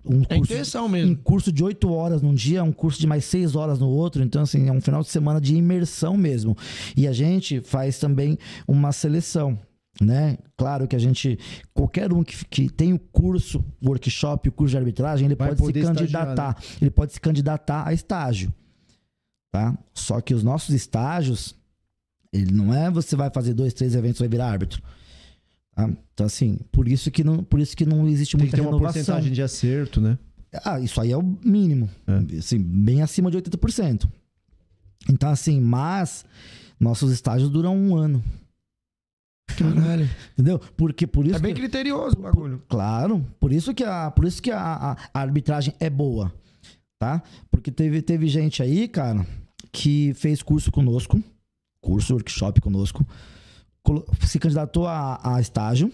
um 0.04 0.22
É 0.28 0.36
curso, 0.36 0.52
intenção 0.52 0.86
um 0.86 0.88
mesmo. 0.88 1.16
curso 1.16 1.52
de 1.52 1.62
8 1.62 1.90
horas 1.92 2.22
num 2.22 2.32
dia, 2.32 2.62
um 2.62 2.72
curso 2.72 3.00
de 3.00 3.06
mais 3.06 3.24
6 3.24 3.56
horas 3.56 3.80
no 3.80 3.88
outro. 3.88 4.22
Então, 4.22 4.42
assim, 4.42 4.68
é 4.68 4.72
um 4.72 4.80
final 4.80 5.02
de 5.02 5.08
semana 5.08 5.40
de 5.40 5.56
imersão 5.56 6.16
mesmo. 6.16 6.56
E 6.96 7.06
a 7.08 7.12
gente 7.12 7.60
faz 7.60 7.98
também 7.98 8.38
uma 8.66 8.92
seleção. 8.92 9.58
Né? 10.00 10.38
Claro 10.56 10.86
que 10.86 10.94
a 10.94 10.98
gente, 11.00 11.36
qualquer 11.74 12.12
um 12.12 12.22
que, 12.22 12.44
que 12.44 12.68
tem 12.68 12.92
o 12.92 12.98
curso, 13.00 13.64
o 13.82 13.88
workshop, 13.88 14.48
o 14.48 14.52
curso 14.52 14.70
de 14.70 14.78
arbitragem, 14.78 15.26
ele 15.26 15.34
Vai 15.34 15.56
pode 15.56 15.80
se 15.80 15.82
candidatar. 15.84 16.56
Ele 16.80 16.90
pode 16.92 17.12
se 17.14 17.20
candidatar 17.20 17.88
a 17.88 17.92
estágio. 17.92 18.54
Tá? 19.50 19.76
Só 19.92 20.20
que 20.20 20.32
os 20.32 20.44
nossos 20.44 20.72
estágios, 20.72 21.56
ele 22.32 22.52
não 22.52 22.72
é 22.72 22.88
você 22.88 23.16
vai 23.16 23.30
fazer 23.30 23.54
dois, 23.54 23.74
três 23.74 23.96
eventos 23.96 24.20
e 24.20 24.22
vai 24.22 24.28
virar 24.28 24.48
árbitro. 24.48 24.80
Tá? 25.78 25.90
Então, 26.12 26.26
assim, 26.26 26.58
por 26.72 26.88
isso 26.88 27.10
que 27.10 27.22
não, 27.22 27.42
por 27.44 27.60
isso 27.60 27.76
que 27.76 27.86
não 27.86 28.08
existe 28.08 28.36
Tem 28.36 28.40
que 28.40 28.44
muita 28.46 28.56
ter 28.56 28.62
uma 28.62 28.70
renovação. 28.70 28.94
porcentagem 29.02 29.32
de 29.32 29.42
acerto, 29.42 30.00
né? 30.00 30.18
Ah, 30.64 30.80
isso 30.80 31.00
aí 31.00 31.12
é 31.12 31.16
o 31.16 31.22
mínimo. 31.44 31.88
É. 32.06 32.38
Assim, 32.38 32.58
bem 32.58 33.00
acima 33.02 33.30
de 33.30 33.36
80%. 33.38 34.08
Então, 35.08 35.30
assim, 35.30 35.60
mas 35.60 36.24
nossos 36.80 37.12
estágios 37.12 37.48
duram 37.50 37.76
um 37.76 37.94
ano. 37.96 38.24
Caralho. 39.56 40.08
Entendeu? 40.34 40.58
Porque 40.76 41.06
por 41.06 41.26
isso. 41.26 41.36
É 41.36 41.38
bem 41.38 41.54
que- 41.54 41.60
criterioso 41.60 42.16
o 42.18 42.22
bagulho. 42.22 42.62
Claro, 42.68 43.24
por 43.40 43.52
isso 43.52 43.72
que 43.74 43.84
a, 43.84 44.10
por 44.10 44.24
isso 44.24 44.42
que 44.42 44.50
a, 44.50 44.60
a- 44.60 44.96
a 45.14 45.20
arbitragem 45.20 45.74
é 45.80 45.88
boa, 45.90 46.32
tá? 46.98 47.22
Porque 47.50 47.70
teve, 47.70 48.02
teve 48.02 48.26
gente 48.28 48.62
aí, 48.62 48.88
cara, 48.88 49.26
que 49.72 50.12
fez 50.14 50.42
curso 50.42 50.70
conosco, 50.70 51.22
curso, 51.80 52.14
workshop 52.14 52.60
conosco, 52.60 53.06
se 54.26 54.38
candidatou 54.38 54.86
a, 54.86 55.20
a 55.22 55.40
estágio, 55.40 55.92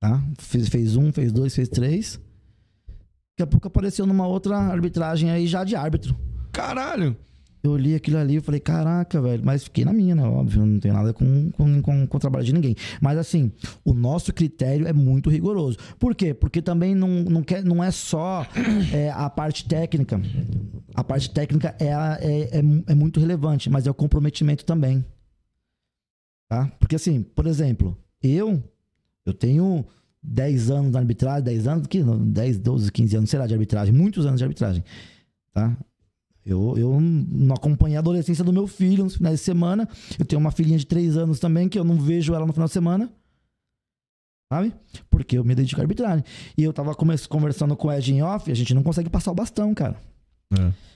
tá? 0.00 0.22
Fez, 0.38 0.68
fez 0.68 0.96
um, 0.96 1.12
fez 1.12 1.32
dois, 1.32 1.54
fez 1.54 1.68
três. 1.68 2.20
Daqui 2.88 3.42
a 3.42 3.46
pouco 3.46 3.68
apareceu 3.68 4.06
numa 4.06 4.26
outra 4.26 4.56
arbitragem 4.56 5.30
aí 5.30 5.46
já 5.46 5.64
de 5.64 5.76
árbitro. 5.76 6.16
Caralho. 6.52 7.16
Eu 7.62 7.76
li 7.76 7.94
aquilo 7.94 8.16
ali 8.16 8.36
e 8.36 8.40
falei, 8.40 8.58
caraca, 8.58 9.20
velho. 9.20 9.42
Mas 9.44 9.64
fiquei 9.64 9.84
na 9.84 9.92
minha, 9.92 10.14
né? 10.14 10.22
Óbvio, 10.22 10.64
não 10.64 10.80
tem 10.80 10.92
nada 10.92 11.12
com, 11.12 11.50
com, 11.50 11.82
com, 11.82 12.06
com 12.06 12.16
o 12.16 12.20
trabalho 12.20 12.44
de 12.44 12.54
ninguém. 12.54 12.74
Mas 13.00 13.18
assim, 13.18 13.52
o 13.84 13.92
nosso 13.92 14.32
critério 14.32 14.86
é 14.86 14.92
muito 14.92 15.28
rigoroso. 15.28 15.76
Por 15.98 16.14
quê? 16.14 16.32
Porque 16.32 16.62
também 16.62 16.94
não, 16.94 17.08
não, 17.08 17.42
quer, 17.42 17.62
não 17.62 17.84
é 17.84 17.90
só 17.90 18.46
é, 18.94 19.10
a 19.10 19.28
parte 19.28 19.66
técnica. 19.66 20.20
A 20.94 21.04
parte 21.04 21.30
técnica 21.30 21.74
é, 21.78 21.88
é, 21.88 22.58
é, 22.58 22.62
é 22.86 22.94
muito 22.94 23.20
relevante, 23.20 23.68
mas 23.68 23.86
é 23.86 23.90
o 23.90 23.94
comprometimento 23.94 24.64
também. 24.64 25.04
Tá? 26.50 26.66
Porque 26.80 26.96
assim, 26.96 27.22
por 27.22 27.46
exemplo, 27.46 27.96
eu, 28.20 28.60
eu 29.24 29.32
tenho 29.32 29.86
10 30.20 30.68
anos 30.72 30.90
de 30.90 30.98
arbitragem, 30.98 31.44
10 31.44 31.68
anos, 31.68 31.86
que, 31.86 32.02
10, 32.02 32.58
12, 32.58 32.90
15 32.90 33.16
anos, 33.16 33.30
sei 33.30 33.38
lá, 33.38 33.46
de 33.46 33.54
arbitragem, 33.54 33.94
muitos 33.94 34.26
anos 34.26 34.38
de 34.38 34.44
arbitragem. 34.44 34.82
Tá? 35.54 35.76
Eu, 36.44 36.76
eu 36.76 37.00
não 37.00 37.54
acompanhei 37.54 37.96
a 37.96 38.00
adolescência 38.00 38.42
do 38.42 38.52
meu 38.52 38.66
filho 38.66 39.04
nos 39.04 39.14
finais 39.14 39.38
de 39.38 39.44
semana. 39.44 39.88
Eu 40.18 40.24
tenho 40.24 40.40
uma 40.40 40.50
filhinha 40.50 40.76
de 40.76 40.86
3 40.86 41.16
anos 41.16 41.38
também, 41.38 41.68
que 41.68 41.78
eu 41.78 41.84
não 41.84 42.00
vejo 42.00 42.34
ela 42.34 42.44
no 42.44 42.52
final 42.52 42.66
de 42.66 42.72
semana. 42.72 43.08
Sabe? 44.52 44.74
Porque 45.08 45.38
eu 45.38 45.44
me 45.44 45.54
dedico 45.54 45.80
à 45.80 45.84
arbitragem. 45.84 46.24
E 46.58 46.64
eu 46.64 46.72
tava 46.72 46.96
conversando 46.96 47.76
com 47.76 47.86
o 47.86 47.92
Ed 47.92 48.12
em 48.12 48.22
off, 48.24 48.50
a 48.50 48.54
gente 48.56 48.74
não 48.74 48.82
consegue 48.82 49.08
passar 49.08 49.30
o 49.30 49.34
bastão, 49.36 49.72
cara. 49.72 49.96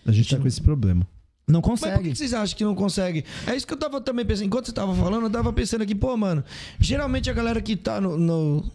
A 0.05 0.11
gente 0.11 0.35
tá 0.35 0.43
com 0.43 0.49
esse 0.49 0.61
problema. 0.61 1.07
Não 1.47 1.61
Mas 1.61 1.81
por 1.81 1.87
que 1.87 1.93
consegue. 1.93 2.17
vocês 2.17 2.33
acham 2.35 2.57
que 2.57 2.65
não 2.65 2.75
consegue? 2.75 3.25
É 3.47 3.55
isso 3.55 3.67
que 3.67 3.73
eu 3.75 3.79
tava 3.79 4.01
também 4.01 4.25
pensando. 4.25 4.47
Enquanto 4.47 4.67
você 4.67 4.73
tava 4.73 4.95
falando, 4.95 5.25
eu 5.25 5.31
tava 5.31 5.53
pensando 5.53 5.83
aqui, 5.83 5.95
pô, 5.95 6.17
mano, 6.17 6.43
geralmente 6.81 7.29
a 7.29 7.33
galera 7.35 7.61
que 7.61 7.77
tá 7.77 8.01
no, 8.01 8.17
no- 8.17 8.73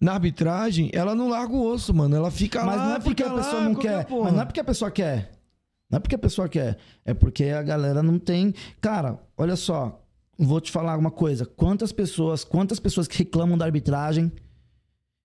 na 0.00 0.12
arbitragem, 0.12 0.90
ela 0.92 1.14
não 1.14 1.28
larga 1.28 1.52
o 1.52 1.62
osso, 1.66 1.92
mano. 1.92 2.14
Ela 2.14 2.30
fica 2.30 2.62
Mas 2.64 2.76
lá, 2.76 2.88
não 2.88 2.94
é 2.96 3.00
porque 3.00 3.22
a 3.22 3.30
pessoa 3.34 3.54
lá, 3.54 3.64
não 3.64 3.74
quer. 3.74 4.04
porra. 4.06 4.24
Mas 4.24 4.32
não 4.34 4.40
é 4.42 4.44
porque 4.44 4.60
a 4.60 4.64
pessoa 4.64 4.90
quer. 4.90 5.32
Não 5.90 5.96
é 5.96 6.00
porque 6.00 6.14
a 6.14 6.18
pessoa 6.18 6.48
quer. 6.48 6.78
É 7.04 7.14
porque 7.14 7.44
a 7.44 7.62
galera 7.62 8.02
não 8.02 8.18
tem. 8.18 8.54
Cara, 8.80 9.18
olha 9.36 9.56
só. 9.56 10.02
Vou 10.38 10.60
te 10.60 10.70
falar 10.70 10.98
uma 10.98 11.10
coisa. 11.10 11.46
Quantas 11.46 11.92
pessoas, 11.92 12.44
quantas 12.44 12.78
pessoas 12.78 13.08
que 13.08 13.16
reclamam 13.18 13.56
da 13.56 13.64
arbitragem, 13.64 14.30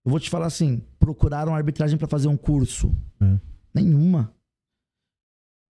eu 0.05 0.09
vou 0.09 0.19
te 0.19 0.29
falar 0.29 0.45
assim, 0.45 0.81
procuraram 0.97 1.53
arbitragem 1.53 1.97
pra 1.97 2.07
fazer 2.07 2.27
um 2.29 2.37
curso? 2.37 2.91
É. 3.21 3.35
Nenhuma. 3.73 4.31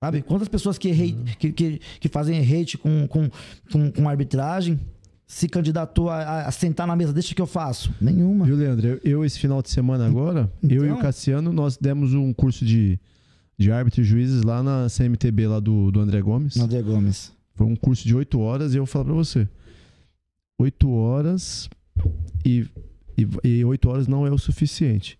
Sabe? 0.03 0.23
Quantas 0.23 0.47
pessoas 0.47 0.77
que, 0.79 0.89
hate- 0.89 1.37
que, 1.37 1.51
que, 1.51 1.81
que 1.99 2.09
fazem 2.09 2.39
hate 2.39 2.75
com, 2.77 3.07
com, 3.07 3.29
com, 3.71 3.91
com 3.91 4.09
arbitragem 4.09 4.79
se 5.27 5.47
candidatou 5.47 6.09
a, 6.09 6.47
a- 6.47 6.51
sentar 6.51 6.87
na 6.87 6.95
mesa? 6.95 7.13
Deixa 7.13 7.35
que 7.35 7.41
eu 7.41 7.45
faço. 7.45 7.93
Nenhuma. 8.01 8.43
Viu, 8.45 8.55
Leandro? 8.55 8.87
Eu, 8.87 8.99
eu, 9.03 9.25
esse 9.25 9.37
final 9.37 9.61
de 9.61 9.69
semana 9.69 10.07
agora, 10.07 10.51
eu 10.63 10.69
e 10.69 10.79
o 10.79 10.85
Então- 10.85 10.97
Cassiano, 11.01 11.53
nós 11.53 11.77
demos 11.77 12.15
um 12.15 12.33
curso 12.33 12.65
de, 12.65 12.99
de 13.59 13.71
árbitro 13.71 14.01
e 14.01 14.03
juízes 14.03 14.41
lá 14.41 14.63
na 14.63 14.87
CMTB, 14.89 15.45
lá 15.47 15.59
do, 15.59 15.91
do 15.91 15.99
André 15.99 16.19
Gomes. 16.19 16.57
André 16.57 16.81
Gomes. 16.81 17.31
Foi 17.53 17.67
um 17.67 17.75
curso 17.75 18.03
de 18.07 18.15
oito 18.15 18.39
horas 18.39 18.73
e 18.73 18.77
eu 18.77 18.81
vou 18.85 18.87
falar 18.91 19.05
pra 19.05 19.13
você. 19.13 19.47
Oito 20.59 20.89
horas 20.91 21.69
e, 22.43 22.65
e, 23.15 23.27
e 23.43 23.65
oito 23.65 23.87
horas 23.87 24.07
não 24.07 24.25
é 24.25 24.31
o 24.31 24.37
suficiente. 24.39 25.17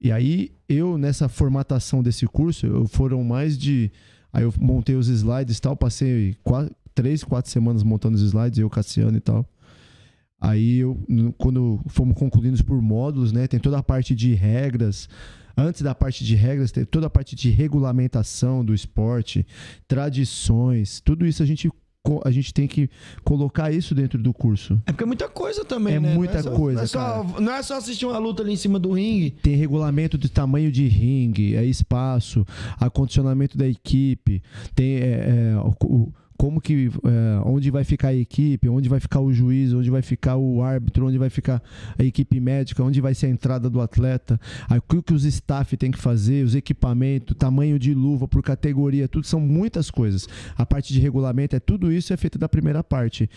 E 0.00 0.10
aí, 0.10 0.50
eu, 0.68 0.98
nessa 0.98 1.28
formatação 1.28 2.02
desse 2.02 2.26
curso, 2.26 2.66
eu, 2.66 2.88
foram 2.88 3.22
mais 3.22 3.56
de. 3.56 3.90
Aí 4.36 4.42
eu 4.42 4.52
montei 4.60 4.94
os 4.94 5.08
slides 5.08 5.56
e 5.56 5.62
tal, 5.62 5.74
passei 5.74 6.36
quatro, 6.44 6.70
três, 6.94 7.24
quatro 7.24 7.50
semanas 7.50 7.82
montando 7.82 8.16
os 8.16 8.20
slides, 8.20 8.58
eu, 8.58 8.68
Cassiano 8.68 9.16
e 9.16 9.20
tal. 9.20 9.48
Aí 10.38 10.76
eu, 10.76 11.02
quando 11.38 11.80
fomos 11.86 12.14
concluindo 12.18 12.62
por 12.62 12.82
módulos, 12.82 13.32
né? 13.32 13.46
Tem 13.46 13.58
toda 13.58 13.78
a 13.78 13.82
parte 13.82 14.14
de 14.14 14.34
regras. 14.34 15.08
Antes 15.56 15.80
da 15.80 15.94
parte 15.94 16.22
de 16.22 16.34
regras, 16.34 16.70
tem 16.70 16.84
toda 16.84 17.06
a 17.06 17.10
parte 17.10 17.34
de 17.34 17.48
regulamentação 17.48 18.62
do 18.62 18.74
esporte, 18.74 19.46
tradições, 19.88 21.00
tudo 21.00 21.26
isso 21.26 21.42
a 21.42 21.46
gente, 21.46 21.70
a 22.24 22.30
gente 22.30 22.52
tem 22.54 22.66
que 22.66 22.88
colocar 23.24 23.70
isso 23.72 23.94
dentro 23.94 24.18
do 24.20 24.32
curso. 24.32 24.80
É 24.86 24.92
porque 24.92 25.04
é 25.04 25.06
muita 25.06 25.28
coisa 25.28 25.64
também, 25.64 25.94
É 25.94 26.00
né? 26.00 26.14
Muita 26.14 26.42
só- 26.42 26.50
coisa, 26.50 26.76
Não 26.78 26.84
é, 26.84 26.86
só, 26.86 27.40
não 27.40 27.52
é 27.52 27.62
só 27.62 27.76
assistir 27.76 28.06
uma 28.06 28.18
luta 28.18 28.42
ali 28.42 28.52
em 28.52 28.56
cima 28.56 28.78
do 28.78 28.92
ringue. 28.92 29.30
Tem 29.42 29.54
regulamento 29.56 30.16
de 30.18 30.28
tamanho 30.28 30.70
de 30.70 30.86
ringue, 30.86 31.56
é 31.56 31.64
espaço, 31.64 32.46
acondicionamento 32.78 33.56
da 33.58 33.66
equipe, 33.66 34.42
tem 34.74 34.96
é, 34.96 35.52
é, 35.54 35.56
o- 35.84 36.12
como 36.36 36.60
que 36.60 36.88
é, 36.88 37.40
onde 37.44 37.70
vai 37.70 37.84
ficar 37.84 38.08
a 38.08 38.14
equipe, 38.14 38.68
onde 38.68 38.88
vai 38.88 39.00
ficar 39.00 39.20
o 39.20 39.32
juiz, 39.32 39.72
onde 39.72 39.90
vai 39.90 40.02
ficar 40.02 40.36
o 40.36 40.62
árbitro, 40.62 41.06
onde 41.06 41.18
vai 41.18 41.30
ficar 41.30 41.62
a 41.98 42.04
equipe 42.04 42.38
médica, 42.40 42.82
onde 42.82 43.00
vai 43.00 43.14
ser 43.14 43.26
a 43.26 43.30
entrada 43.30 43.68
do 43.68 43.80
atleta, 43.80 44.40
aí, 44.68 44.78
o 44.78 45.02
que 45.02 45.12
os 45.12 45.24
staff 45.24 45.76
tem 45.76 45.90
que 45.90 45.98
fazer, 45.98 46.44
os 46.44 46.54
equipamentos, 46.54 47.36
tamanho 47.36 47.78
de 47.78 47.94
luva 47.94 48.26
por 48.28 48.42
categoria, 48.42 49.08
tudo 49.08 49.26
são 49.26 49.40
muitas 49.40 49.90
coisas. 49.90 50.28
A 50.56 50.64
parte 50.64 50.92
de 50.92 51.00
regulamento 51.00 51.56
é 51.56 51.60
tudo 51.60 51.92
isso 51.92 52.12
é 52.12 52.16
feito 52.16 52.38
da 52.38 52.48
primeira 52.48 52.82
parte. 52.82 53.28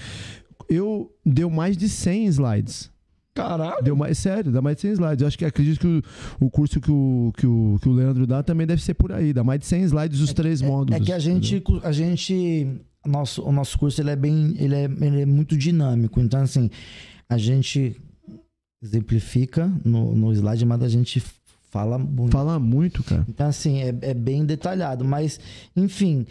Eu 0.69 1.11
deu 1.25 1.49
mais 1.49 1.75
de 1.75 1.89
100 1.89 2.25
slides. 2.27 2.91
Caralho. 3.33 3.81
Deu 3.81 3.95
mais, 3.95 4.17
sério, 4.17 4.51
dá 4.51 4.61
mais 4.61 4.75
de 4.75 4.81
100 4.81 4.91
slides. 4.93 5.21
Eu 5.21 5.27
acho 5.27 5.37
que 5.37 5.45
acredito 5.45 5.79
que 5.79 5.87
o, 5.87 6.45
o 6.45 6.49
curso 6.49 6.81
que 6.81 6.91
o, 6.91 7.31
que, 7.37 7.47
o, 7.47 7.79
que 7.81 7.87
o 7.87 7.93
Leandro 7.93 8.27
dá 8.27 8.43
também 8.43 8.67
deve 8.67 8.81
ser 8.81 8.93
por 8.93 9.11
aí. 9.11 9.31
Dá 9.31 9.43
mais 9.43 9.59
de 9.59 9.65
100 9.65 9.83
slides 9.83 10.19
os 10.19 10.33
três 10.33 10.61
módulos. 10.61 11.01
É 11.01 11.03
que 11.03 11.13
a 11.13 11.19
gente, 11.19 11.63
a 11.83 11.91
gente, 11.91 12.67
nosso, 13.05 13.41
o 13.43 13.51
nosso 13.51 13.77
curso 13.79 14.01
ele 14.01 14.09
é 14.11 14.15
bem, 14.15 14.55
ele 14.59 14.75
é, 14.75 14.83
ele 14.85 15.21
é 15.21 15.25
muito 15.25 15.57
dinâmico. 15.57 16.19
Então 16.19 16.41
assim, 16.41 16.69
a 17.27 17.37
gente 17.37 17.95
exemplifica 18.81 19.71
no, 19.83 20.15
no 20.15 20.31
slide, 20.33 20.65
mas 20.65 20.81
a 20.83 20.89
gente 20.89 21.21
fala 21.69 21.97
muito. 21.97 22.31
Fala 22.31 22.59
muito, 22.59 23.03
cara. 23.03 23.25
Então 23.27 23.47
assim, 23.47 23.81
é, 23.81 23.93
é 24.01 24.13
bem 24.13 24.45
detalhado. 24.45 25.03
Mas, 25.05 25.39
enfim, 25.75 26.25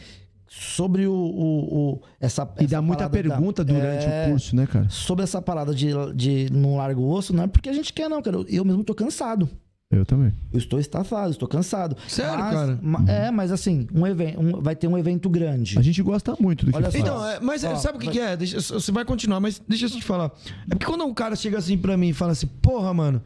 sobre 0.48 1.06
o, 1.06 1.12
o, 1.12 1.92
o- 1.92 2.02
essa 2.20 2.42
E 2.58 2.64
essa 2.64 2.68
dá 2.76 2.82
muita 2.82 3.08
parada 3.08 3.22
da- 3.28 3.34
pergunta 3.36 3.64
durante 3.64 4.06
É, 4.06 4.26
o 4.26 4.30
curso, 4.30 4.56
né, 4.56 4.66
cara? 4.66 4.88
Sobre 4.88 5.22
essa 5.24 5.40
parada 5.42 5.74
de, 5.74 5.88
de 6.14 6.50
não 6.52 6.76
largo 6.76 7.02
o 7.02 7.10
osso, 7.10 7.32
não 7.34 7.44
é 7.44 7.46
porque 7.46 7.68
a 7.68 7.72
gente 7.72 7.92
quer, 7.92 8.08
não, 8.08 8.22
cara. 8.22 8.38
Eu 8.48 8.64
mesmo 8.64 8.82
tô 8.82 8.94
cansado. 8.94 9.48
Eu 9.90 10.04
também. 10.04 10.34
Eu 10.52 10.58
estou 10.58 10.78
estafado, 10.78 11.30
estou 11.30 11.48
cansado. 11.48 11.96
Sério, 12.08 12.38
Mas- 12.38 12.54
cara? 12.54 12.78
ma- 12.82 13.04
É, 13.10 13.30
mas 13.30 13.50
assim, 13.50 13.86
um 13.94 14.06
evento, 14.06 14.38
um- 14.38 14.60
vai 14.60 14.76
ter 14.76 14.86
um 14.86 14.98
evento 14.98 15.30
grande. 15.30 15.78
A 15.78 15.82
gente 15.82 16.02
gosta 16.02 16.36
muito 16.38 16.66
do 16.66 16.72
que 16.72 16.76
Olha 16.76 16.90
só. 16.90 16.98
Então, 16.98 17.26
é, 17.26 17.40
mas 17.40 17.64
é, 17.64 17.72
Ó, 17.72 17.76
sabe 17.76 17.96
o 17.96 18.00
que, 18.00 18.04
vai- 18.06 18.14
que 18.14 18.20
é? 18.20 18.36
Deixa- 18.36 18.60
você 18.60 18.92
vai 18.92 19.02
continuar, 19.06 19.40
mas 19.40 19.62
deixa 19.66 19.86
eu 19.86 19.90
te 19.90 20.02
falar. 20.04 20.30
É 20.66 20.74
porque 20.74 20.84
quando 20.84 21.04
um 21.06 21.14
cara 21.14 21.34
chega 21.34 21.56
assim 21.56 21.78
pra 21.78 21.96
mim 21.96 22.08
e 22.08 22.12
fala 22.12 22.32
assim, 22.32 22.46
porra, 22.60 22.92
mano, 22.92 23.22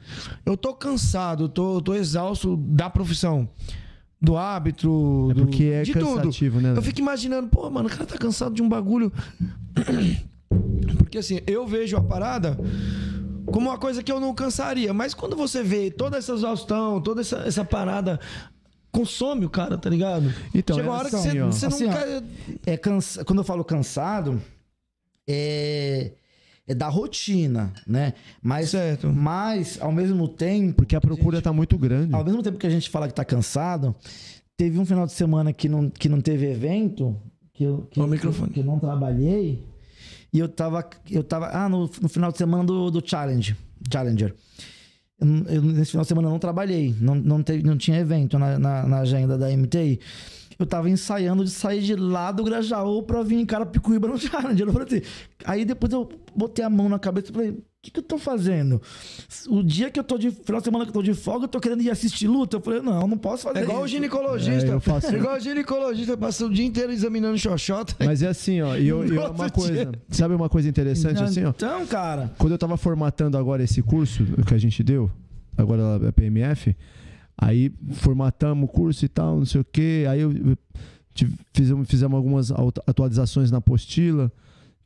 eu 0.47 0.57
tô 0.57 0.73
cansado, 0.73 1.45
eu 1.45 1.49
tô, 1.49 1.77
eu 1.79 1.81
tô 1.81 1.95
exausto 1.95 2.57
da 2.57 2.89
profissão. 2.89 3.49
Do 4.21 4.37
árbitro, 4.37 5.31
É 5.33 5.35
do- 5.35 5.47
porque 5.47 5.65
é 5.65 5.83
de 5.83 5.95
tudo. 5.95 6.15
cansativo, 6.19 6.61
né? 6.61 6.75
Eu 6.77 6.83
fico 6.83 7.01
imaginando, 7.01 7.49
pô, 7.49 7.69
mano, 7.69 7.89
o 7.89 7.91
cara 7.91 8.07
tá 8.07 8.17
cansado 8.17 8.55
de 8.55 8.63
um 8.63 8.69
bagulho. 8.69 9.13
Porque 10.99 11.19
assim, 11.19 11.41
eu 11.47 11.67
vejo 11.67 11.97
a 11.97 12.01
parada 12.01 12.57
como 13.47 13.69
uma 13.71 13.79
coisa 13.79 14.03
que 14.03 14.11
eu 14.13 14.21
não 14.21 14.35
cansaria. 14.35 14.93
Mas 14.93 15.15
quando 15.15 15.37
você 15.37 15.63
vê 15.63 15.91
toda 15.91 16.19
essa 16.19 16.33
exaustão, 16.33 17.01
toda 17.01 17.21
essa, 17.21 17.39
essa 17.47 17.65
parada, 17.65 18.21
consome 18.91 19.45
o 19.47 19.51
cara, 19.51 19.79
tá 19.79 19.89
ligado? 19.89 20.33
Então, 20.55 20.77
Chega 20.77 20.89
é 20.89 20.91
uma 20.91 20.99
hora 20.99 21.09
que 21.11 21.17
assim, 21.17 21.41
você, 21.41 21.41
você 21.43 21.67
Assim, 21.67 21.85
não 21.87 21.93
ó, 21.93 21.97
quer. 21.97 22.23
é 22.67 22.77
cansa... 22.77 23.25
quando 23.25 23.39
eu 23.39 23.45
falo 23.45 23.65
cansado, 23.65 24.41
é, 25.27 26.13
é 26.67 26.75
da 26.75 26.89
rotina, 26.89 27.73
né? 27.87 28.15
Mas, 28.43 28.71
Certo. 28.71 29.09
mas 29.13 29.81
ao 29.81 29.93
mesmo 29.93 30.29
tempo. 30.29 30.75
Porque 30.77 30.95
a 30.95 31.01
procura 31.01 31.41
tá 31.41 31.53
muito 31.53 31.77
grande. 31.79 32.15
Ao 32.15 32.25
mesmo 32.25 32.43
tempo 32.43 32.59
que 32.59 32.67
a 32.67 32.71
gente 32.71 32.91
fala 32.91 33.09
que 33.09 33.15
tá 33.15 33.25
cansado, 33.25 33.95
teve 34.57 34.79
um 34.79 34.85
final 34.85 35.07
de 35.07 35.13
semana 35.13 35.53
que 35.53 35.69
não, 35.69 35.89
que 35.89 36.09
não 36.09 36.21
teve 36.21 36.51
evento, 36.51 37.17
que 37.53 37.65
eu, 37.65 37.87
que, 37.91 38.01
microfone. 38.01 38.53
que 38.53 38.61
eu 38.61 38.65
não 38.65 38.79
trabalhei, 38.79 39.65
e 40.33 40.39
eu 40.39 40.49
tava. 40.49 40.89
Eu 41.11 41.23
tava. 41.23 41.51
Ah, 41.53 41.69
no, 41.69 41.91
no 42.01 42.09
final 42.09 42.33
de 42.33 42.39
semana 42.39 42.65
do, 42.65 42.91
do 42.91 43.03
Challenge. 43.07 43.57
Challenger. 43.93 44.35
Eu, 45.21 45.55
eu, 45.55 45.63
nesse 45.63 45.93
final 45.93 46.03
de 46.03 46.09
semana 46.09 46.29
eu 46.29 46.33
não 46.33 46.39
trabalhei, 46.39 46.95
não, 47.01 47.15
não, 47.15 47.43
teve, 47.43 47.63
não 47.63 47.77
tinha 47.77 47.99
evento 47.99 48.39
na, 48.39 48.59
na, 48.59 48.87
na 48.87 48.99
agenda 48.99 49.39
da 49.39 49.49
MTI. 49.49 50.01
Eu 50.59 50.67
tava 50.67 50.89
ensaiando 50.91 51.45
de 51.45 51.51
sair 51.51 51.81
de 51.83 51.95
lá 51.97 52.31
do 52.33 52.45
Grajaú 52.45 53.03
pra 53.03 53.23
vir 53.23 53.37
em 53.41 53.47
Carapicuíba 53.47 54.07
no 54.09 54.19
Challenger. 54.19 54.67
Eu 54.67 54.73
falei 54.73 54.89
assim, 54.89 55.03
aí 55.45 55.65
depois 55.65 55.93
eu 55.93 56.09
botei 56.35 56.65
a 56.65 56.71
mão 56.71 56.89
na 56.89 56.99
cabeça 56.99 57.31
e 57.31 57.33
falei, 57.35 57.51
o 57.51 57.63
que, 57.83 57.91
que 57.91 57.99
eu 57.99 58.03
tô 58.05 58.17
fazendo? 58.17 58.81
O 59.49 59.61
dia 59.63 59.91
que 59.91 59.99
eu 59.99 60.05
tô 60.05 60.17
de. 60.17 60.31
Final 60.31 60.61
de 60.61 60.65
semana 60.65 60.85
que 60.85 60.91
eu 60.91 60.95
tô 60.95 61.03
de 61.03 61.15
folga, 61.15 61.47
eu 61.47 61.49
tô 61.49 61.59
querendo 61.59 61.83
ir 61.83 61.91
assistir 61.91 62.29
luta. 62.29 62.59
Eu 62.59 62.61
falei, 62.61 62.81
não, 62.81 63.01
eu 63.01 63.09
não 63.09 63.19
posso 63.19 63.43
fazer 63.43 63.59
É 63.59 63.63
igual 63.65 63.83
o 63.83 63.87
isso. 63.87 63.95
ginecologista. 63.97 64.71
É, 64.71 64.75
eu 64.75 64.81
faço- 64.81 65.09
É 65.09 65.19
igual 65.19 65.37
o 65.37 65.41
ginecologista, 65.41 66.17
passa 66.17 66.47
o 66.47 66.51
dia 66.51 66.65
inteiro 66.65 66.93
examinando 66.93 67.37
xoxota. 67.37 67.97
Mas 68.05 68.23
é 68.23 68.29
assim, 68.29 68.61
ó. 68.61 68.77
E 68.77 68.87
eu, 68.87 69.05
e 69.05 69.11
No 69.11 69.31
uma 69.33 69.51
coisa. 69.51 69.73
dia. 69.73 69.93
Sabe 70.11 70.33
uma 70.35 70.49
coisa 70.49 70.69
interessante 70.69 71.21
assim, 71.25 71.45
ó? 71.45 71.49
Então, 71.51 71.85
cara. 71.87 72.31
Quando 72.39 72.53
eu 72.53 72.59
tava 72.59 72.77
formatando 72.77 73.37
agora 73.37 73.65
esse 73.65 73.83
curso 73.83 74.25
que 74.47 74.55
a 74.55 74.59
gente 74.59 74.81
deu, 74.85 75.11
agora 75.57 76.09
a 76.09 76.13
PMF, 76.13 76.77
aí 77.37 77.73
formatamos 77.93 78.69
o 78.69 78.73
curso 78.73 79.05
e 79.05 79.09
tal, 79.09 79.39
não 79.39 79.47
sei 79.47 79.61
o 79.61 79.65
quê. 79.65 80.07
Aí 80.09 80.21
eu, 80.21 80.33
tive- 81.15 81.37
fizemos, 81.53 81.89
fizemos 81.89 82.17
algumas 82.17 82.51
atualizações 82.87 83.51
na 83.51 83.59
apostila. 83.59 84.33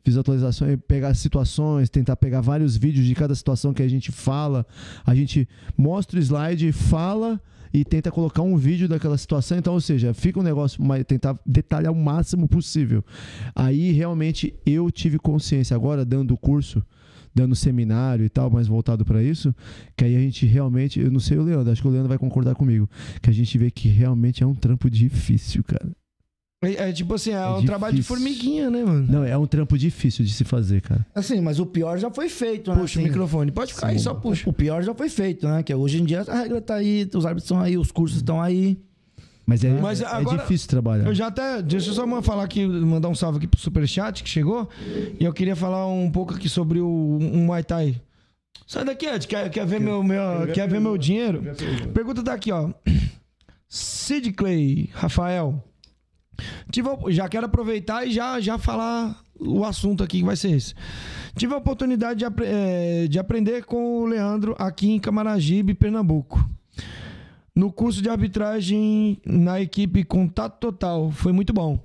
Fiz 0.04 0.16
atualizações, 0.16 0.78
pegar 0.86 1.14
situações, 1.14 1.90
tentar 1.90 2.14
pegar 2.14 2.40
vários 2.40 2.76
vídeos 2.76 3.04
de 3.04 3.12
cada 3.12 3.34
situação 3.34 3.74
que 3.74 3.82
a 3.82 3.88
gente 3.88 4.12
fala. 4.12 4.64
A 5.04 5.16
gente 5.16 5.48
mostra 5.76 6.16
o 6.16 6.22
slide, 6.22 6.70
fala 6.70 7.40
e 7.74 7.84
tenta 7.84 8.08
colocar 8.12 8.42
um 8.42 8.56
vídeo 8.56 8.88
daquela 8.88 9.18
situação. 9.18 9.58
Então, 9.58 9.74
ou 9.74 9.80
seja, 9.80 10.14
fica 10.14 10.38
um 10.38 10.44
negócio, 10.44 10.80
mais, 10.80 11.04
tentar 11.04 11.36
detalhar 11.44 11.92
o 11.92 11.96
máximo 11.96 12.46
possível. 12.46 13.04
Aí 13.52 13.90
realmente 13.90 14.54
eu 14.64 14.92
tive 14.92 15.18
consciência 15.18 15.74
agora, 15.74 16.04
dando 16.04 16.34
o 16.34 16.38
curso, 16.38 16.86
dando 17.36 17.54
seminário 17.54 18.24
e 18.24 18.30
tal, 18.30 18.50
mais 18.50 18.66
voltado 18.66 19.04
para 19.04 19.22
isso, 19.22 19.54
que 19.94 20.06
aí 20.06 20.16
a 20.16 20.18
gente 20.20 20.46
realmente, 20.46 20.98
eu 20.98 21.10
não 21.10 21.20
sei 21.20 21.36
o 21.36 21.42
Leandro, 21.42 21.70
acho 21.70 21.82
que 21.82 21.86
o 21.86 21.90
Leandro 21.90 22.08
vai 22.08 22.16
concordar 22.16 22.54
comigo, 22.54 22.88
que 23.20 23.28
a 23.28 23.32
gente 23.32 23.58
vê 23.58 23.70
que 23.70 23.88
realmente 23.88 24.42
é 24.42 24.46
um 24.46 24.54
trampo 24.54 24.88
difícil, 24.88 25.62
cara. 25.62 25.86
É, 26.64 26.88
é 26.88 26.92
tipo 26.92 27.12
assim, 27.12 27.32
é, 27.32 27.34
É 27.34 27.46
um 27.48 27.62
trabalho 27.66 27.94
de 27.94 28.00
difícil. 28.00 28.16
formiguinha, 28.16 28.70
né, 28.70 28.82
mano? 28.82 29.06
Não, 29.06 29.22
é 29.22 29.36
um 29.36 29.46
trampo 29.46 29.76
difícil 29.76 30.24
de 30.24 30.32
se 30.32 30.42
fazer, 30.44 30.80
cara. 30.80 31.06
Assim, 31.14 31.38
mas 31.42 31.60
o 31.60 31.66
pior 31.66 31.98
já 31.98 32.10
foi 32.10 32.30
feito, 32.30 32.70
né? 32.70 32.80
Puxa 32.80 32.98
o 32.98 33.02
Assim, 33.02 33.08
microfone. 33.10 33.52
Pode 33.52 33.74
ficar 33.74 33.88
aí, 33.88 33.98
só 33.98 34.14
puxa. 34.14 34.48
O 34.48 34.52
pior 34.54 34.82
já 34.82 34.94
foi 34.94 35.10
feito, 35.10 35.46
né? 35.46 35.62
Que 35.62 35.74
hoje 35.74 36.00
em 36.00 36.04
dia 36.06 36.22
a 36.26 36.34
regra 36.40 36.58
tá 36.62 36.76
aí, 36.76 37.06
os 37.14 37.26
árbitros 37.26 37.44
estão 37.44 37.60
aí, 37.60 37.76
os 37.76 37.92
cursos 37.92 38.16
estão 38.16 38.40
aí. 38.40 38.78
Mas 39.46 39.62
é, 39.62 39.70
Mas 39.80 40.00
é 40.00 40.06
agora- 40.06 40.38
difícil 40.38 40.68
trabalhar. 40.68 41.06
Eu 41.06 41.14
já 41.14 41.28
até. 41.28 41.62
Deixa 41.62 41.90
eu 41.90 41.94
só 41.94 42.22
falar 42.22 42.42
aqui, 42.42 42.66
mandar 42.66 43.08
um 43.08 43.14
salve 43.14 43.38
aqui 43.38 43.46
pro 43.46 43.60
Superchat 43.60 44.24
que 44.24 44.28
chegou. 44.28 44.68
E 45.20 45.24
eu 45.24 45.32
queria 45.32 45.54
falar 45.54 45.86
um 45.86 46.10
pouco 46.10 46.34
aqui 46.34 46.48
sobre 46.48 46.80
o 46.80 46.88
um 46.88 47.44
Muay 47.46 47.62
Thai. 47.62 48.00
Sai 48.66 48.84
daqui, 48.84 49.06
Ed. 49.06 49.28
Quer, 49.28 49.48
quer 49.48 49.64
ver, 49.64 49.80
meu, 49.80 50.02
meu, 50.02 50.48
quer 50.52 50.68
ver 50.68 50.80
meu 50.80 50.98
dinheiro? 50.98 51.42
Pergunta 51.94 52.24
tá 52.24 52.32
aqui, 52.32 52.50
ó. 52.50 52.70
Sid 53.68 54.32
Clay, 54.32 54.90
Rafael. 54.92 55.62
Tive, 56.70 56.88
já 57.08 57.28
quero 57.28 57.46
aproveitar 57.46 58.04
e 58.04 58.10
já, 58.12 58.40
já 58.40 58.58
falar 58.58 59.16
o 59.38 59.64
assunto 59.64 60.02
aqui 60.02 60.18
que 60.18 60.24
vai 60.24 60.36
ser 60.36 60.50
esse. 60.50 60.74
Tive 61.36 61.54
a 61.54 61.58
oportunidade 61.58 62.18
de, 62.18 62.44
eh, 62.44 63.06
de 63.08 63.18
aprender 63.18 63.64
com 63.64 64.02
o 64.02 64.06
Leandro 64.06 64.56
aqui 64.58 64.90
em 64.90 64.98
Camaragibe, 64.98 65.72
Pernambuco. 65.74 66.44
No 67.56 67.72
curso 67.72 68.02
de 68.02 68.08
arbitragem 68.10 69.18
na 69.24 69.60
equipe 69.60 70.04
Contato 70.04 70.58
Total. 70.60 71.10
Foi 71.10 71.32
muito 71.32 71.52
bom. 71.54 71.80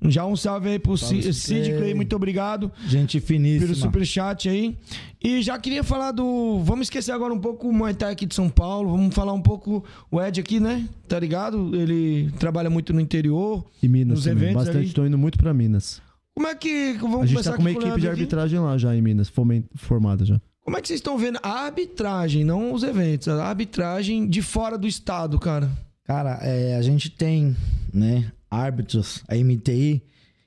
Já 0.00 0.24
um 0.24 0.36
salve 0.36 0.68
aí 0.68 0.78
pro 0.78 0.96
Salve, 0.96 1.20
Ci- 1.24 1.32
Sid 1.34 1.64
Sid 1.64 1.76
Clay. 1.76 1.92
Muito 1.92 2.14
obrigado 2.14 2.70
Gente 2.86 3.18
finíssima. 3.18 3.66
pelo 3.66 3.74
superchat 3.74 4.48
aí. 4.48 4.76
E 5.20 5.42
já 5.42 5.58
queria 5.58 5.82
falar 5.82 6.12
do. 6.12 6.60
Vamos 6.62 6.86
esquecer 6.86 7.10
agora 7.10 7.34
um 7.34 7.38
pouco 7.40 7.68
o 7.68 7.72
Muay 7.72 7.92
Thai 7.94 8.12
aqui 8.12 8.24
de 8.24 8.32
São 8.32 8.48
Paulo. 8.48 8.90
Vamos 8.92 9.12
falar 9.12 9.32
um 9.32 9.42
pouco. 9.42 9.84
O 10.08 10.22
Ed 10.22 10.38
aqui, 10.40 10.60
né? 10.60 10.86
Tá 11.08 11.18
ligado? 11.18 11.74
Ele 11.74 12.30
trabalha 12.38 12.70
muito 12.70 12.92
no 12.92 13.00
interior. 13.00 13.64
E 13.82 13.88
Minas 13.88 14.18
Nos 14.18 14.24
também. 14.24 14.44
eventos 14.44 14.66
Bastante, 14.66 14.84
ali. 14.84 14.92
tô 14.94 15.04
indo 15.04 15.18
muito 15.18 15.36
pra 15.36 15.52
Minas. 15.52 16.00
Como 16.32 16.46
é 16.46 16.54
que. 16.54 16.92
Vamos 17.00 17.22
a 17.22 17.26
gente 17.26 17.32
começar 17.34 17.50
tá 17.50 17.56
com 17.56 17.62
uma 17.64 17.70
equipe 17.72 17.82
de 17.84 17.90
Leandro 17.90 18.10
aqui. 18.12 18.20
arbitragem 18.20 18.60
lá 18.60 18.78
já 18.78 18.94
em 18.94 19.02
Minas, 19.02 19.28
formada 19.74 20.24
já. 20.24 20.40
Como 20.68 20.76
é 20.76 20.82
que 20.82 20.88
vocês 20.88 20.98
estão 20.98 21.16
vendo 21.16 21.38
a 21.42 21.64
arbitragem, 21.64 22.44
não 22.44 22.74
os 22.74 22.82
eventos, 22.82 23.26
a 23.26 23.42
arbitragem 23.42 24.28
de 24.28 24.42
fora 24.42 24.76
do 24.76 24.86
estado, 24.86 25.38
cara? 25.38 25.70
Cara, 26.04 26.38
é, 26.42 26.76
a 26.76 26.82
gente 26.82 27.08
tem, 27.08 27.56
né, 27.90 28.30
árbitros, 28.50 29.24
a 29.26 29.34
MTI, 29.34 30.02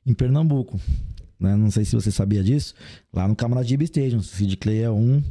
em 0.06 0.14
Pernambuco. 0.14 0.80
Né? 1.39 1.56
Não 1.56 1.72
sei 1.72 1.85
se 1.85 1.95
você 1.95 2.11
sabia 2.11 2.43
disso. 2.43 2.76
Lá 3.13 3.27
no 3.27 3.35
Camaragibe 3.35 3.83
Stadium. 3.83 4.21
Sid 4.21 4.55
Clay 4.55 4.83
é 4.83 4.89
um. 4.89 5.21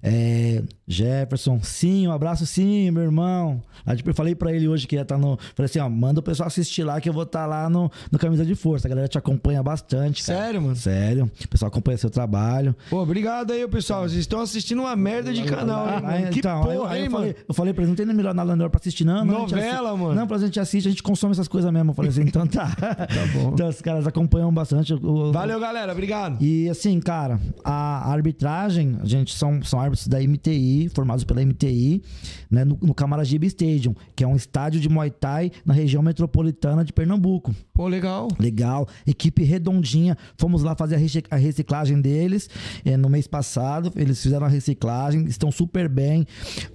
É, 0.00 0.62
Jefferson, 0.86 1.58
sim, 1.60 2.06
um 2.06 2.12
abraço 2.12 2.46
sim, 2.46 2.88
meu 2.92 3.02
irmão. 3.02 3.60
Tipo, 3.96 4.10
eu 4.10 4.14
falei 4.14 4.34
pra 4.34 4.52
ele 4.52 4.68
hoje 4.68 4.86
que 4.86 4.94
ia 4.94 5.02
estar 5.02 5.18
no. 5.18 5.36
Falei 5.56 5.66
assim, 5.68 5.80
ó, 5.80 5.88
manda 5.88 6.20
o 6.20 6.22
pessoal 6.22 6.46
assistir 6.46 6.84
lá 6.84 7.00
que 7.00 7.08
eu 7.08 7.12
vou 7.12 7.24
estar 7.24 7.44
lá 7.46 7.68
no, 7.68 7.90
no 8.12 8.18
Camisa 8.18 8.44
de 8.46 8.54
Força. 8.54 8.86
A 8.86 8.90
galera 8.90 9.08
te 9.08 9.18
acompanha 9.18 9.60
bastante. 9.60 10.22
cara. 10.24 10.38
Sério, 10.38 10.62
mano? 10.62 10.76
Sério. 10.76 11.30
O 11.44 11.48
pessoal 11.48 11.68
acompanha 11.68 11.98
seu 11.98 12.10
trabalho. 12.10 12.76
Pô, 12.88 13.02
obrigado 13.02 13.52
aí, 13.52 13.66
pessoal. 13.66 14.02
Vocês 14.02 14.20
estão 14.20 14.40
assistindo 14.40 14.78
uma 14.82 14.94
merda 14.94 15.32
de 15.32 15.42
canal, 15.42 15.88
hein, 15.88 15.94
Aí, 16.04 16.20
mano? 16.20 16.32
Que 16.32 16.38
então, 16.38 16.62
aí- 16.70 16.76
porra, 16.76 16.92
aí 16.92 16.98
hein, 17.00 17.04
eu, 17.06 17.10
mano? 17.10 17.24
falei, 17.24 17.36
eu 17.48 17.54
falei 17.54 17.74
pra 17.74 17.82
ele, 17.82 17.88
não 17.90 17.96
tem 17.96 18.06
melhor 18.06 18.34
nada 18.34 18.54
melhor 18.54 18.70
pra 18.70 18.78
assistir, 18.78 19.04
não. 19.04 19.24
não 19.24 19.40
Novela, 19.40 19.90
assi- 19.90 20.00
mano. 20.00 20.14
Não, 20.14 20.26
pra 20.28 20.38
gente 20.38 20.60
assiste, 20.60 20.86
a 20.86 20.90
gente 20.90 21.02
consome 21.02 21.32
essas 21.32 21.48
coisas 21.48 21.72
mesmo. 21.72 21.90
Eu 21.90 21.94
falei 21.96 22.10
assim, 22.10 22.22
então 22.22 22.46
tá. 22.46 22.66
tá 22.78 23.06
bom. 23.34 23.50
Então 23.52 23.68
os 23.68 23.80
caras 23.80 24.06
acompanham 24.06 24.52
bastante. 24.54 24.94
Valeu, 25.32 25.58
galera. 25.58 25.90
Obrigado. 25.90 26.40
E 26.40 26.68
assim, 26.70 27.00
cara, 27.00 27.15
a 27.64 28.10
arbitragem, 28.12 28.96
a 29.00 29.04
gente 29.06 29.34
são, 29.34 29.62
são 29.62 29.80
árbitros 29.80 30.08
da 30.08 30.20
MTI, 30.20 30.88
formados 30.94 31.24
pela 31.24 31.44
MTI, 31.44 32.02
né, 32.50 32.64
no, 32.64 32.78
no 32.82 32.94
Camaragibe 32.94 33.46
Stadium, 33.46 33.94
que 34.14 34.22
é 34.24 34.26
um 34.26 34.36
estádio 34.36 34.80
de 34.80 34.88
Muay 34.88 35.10
Thai 35.10 35.50
na 35.64 35.72
região 35.74 36.02
metropolitana 36.02 36.84
de 36.84 36.92
Pernambuco. 36.92 37.54
Pô, 37.74 37.88
legal. 37.88 38.28
Legal, 38.38 38.86
equipe 39.06 39.42
redondinha. 39.44 40.16
Fomos 40.38 40.62
lá 40.62 40.74
fazer 40.76 40.94
a 40.96 40.98
reci- 40.98 41.22
a 41.30 41.36
reciclagem 41.36 42.00
deles 42.00 42.48
eh, 42.84 42.96
no 42.96 43.08
mês 43.08 43.26
passado. 43.26 43.92
Eles 43.96 44.22
fizeram 44.22 44.46
a 44.46 44.48
reciclagem, 44.48 45.24
estão 45.26 45.50
super 45.50 45.88
bem. 45.88 46.26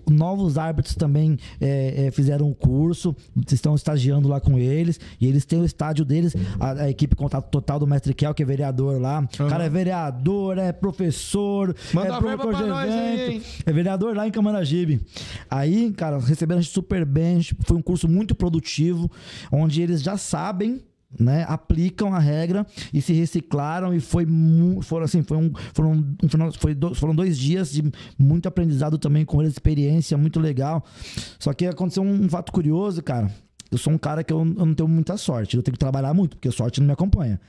Novos 0.09 0.57
árbitros 0.57 0.95
também 0.95 1.37
eh, 1.59 2.05
eh, 2.07 2.11
fizeram 2.11 2.49
o 2.49 2.55
curso, 2.55 3.15
estão 3.51 3.75
estagiando 3.75 4.27
lá 4.27 4.39
com 4.39 4.57
eles. 4.59 4.99
E 5.19 5.25
eles 5.27 5.45
têm 5.45 5.59
o 5.61 5.65
estádio 5.65 6.03
deles, 6.05 6.35
a, 6.59 6.83
a 6.83 6.89
equipe 6.89 7.15
contato 7.15 7.49
total 7.49 7.79
do 7.79 7.87
Mestre 7.87 8.13
Kel, 8.13 8.33
que 8.33 8.43
é 8.43 8.45
vereador 8.45 8.99
lá. 9.01 9.21
O 9.39 9.47
cara 9.49 9.65
é 9.65 9.69
vereador, 9.69 10.30
é 10.57 10.71
professor, 10.71 11.75
Manda 11.93 12.07
é 12.15 12.17
promotor 12.19 12.55
de 12.55 12.63
aí, 12.71 13.21
evento. 13.21 13.45
É 13.65 13.71
vereador 13.73 14.15
lá 14.15 14.27
em 14.27 14.31
Camaragibe. 14.31 15.01
Aí, 15.49 15.91
cara, 15.91 16.17
receberam 16.19 16.59
a 16.59 16.61
gente 16.61 16.73
super 16.73 17.05
bem. 17.05 17.41
Foi 17.61 17.77
um 17.77 17.81
curso 17.81 18.07
muito 18.07 18.33
produtivo, 18.35 19.09
onde 19.51 19.81
eles 19.81 20.01
já 20.01 20.17
sabem. 20.17 20.81
Né, 21.19 21.45
aplicam 21.49 22.13
a 22.15 22.19
regra 22.19 22.65
e 22.93 23.01
se 23.01 23.11
reciclaram 23.11 23.93
e 23.93 23.99
foi 23.99 24.25
foram 24.81 25.03
assim 25.03 25.21
foi 25.21 25.35
um 25.35 25.51
foram 25.73 25.91
um 26.23 26.29
final- 26.29 26.53
foi 26.53 26.73
do- 26.73 26.95
foram 26.95 27.13
dois 27.13 27.37
dias 27.37 27.69
de 27.73 27.83
muito 28.17 28.47
aprendizado 28.47 28.97
também 28.97 29.25
com 29.25 29.41
eles 29.41 29.51
experiência 29.51 30.17
muito 30.17 30.39
legal 30.39 30.81
só 31.37 31.51
que 31.51 31.65
aconteceu 31.65 32.01
um, 32.01 32.23
um 32.23 32.29
fato 32.29 32.49
curioso 32.53 33.03
cara 33.03 33.29
eu 33.71 33.77
sou 33.77 33.93
um 33.93 33.97
cara 33.97 34.23
que 34.23 34.33
eu, 34.33 34.39
eu 34.39 34.65
não 34.65 34.73
tenho 34.73 34.89
muita 34.89 35.15
sorte 35.17 35.55
eu 35.57 35.63
tenho 35.63 35.73
que 35.73 35.79
trabalhar 35.79 36.13
muito 36.13 36.35
porque 36.35 36.49
a 36.49 36.51
sorte 36.51 36.79
não 36.81 36.87
me 36.87 36.93
acompanha 36.93 37.39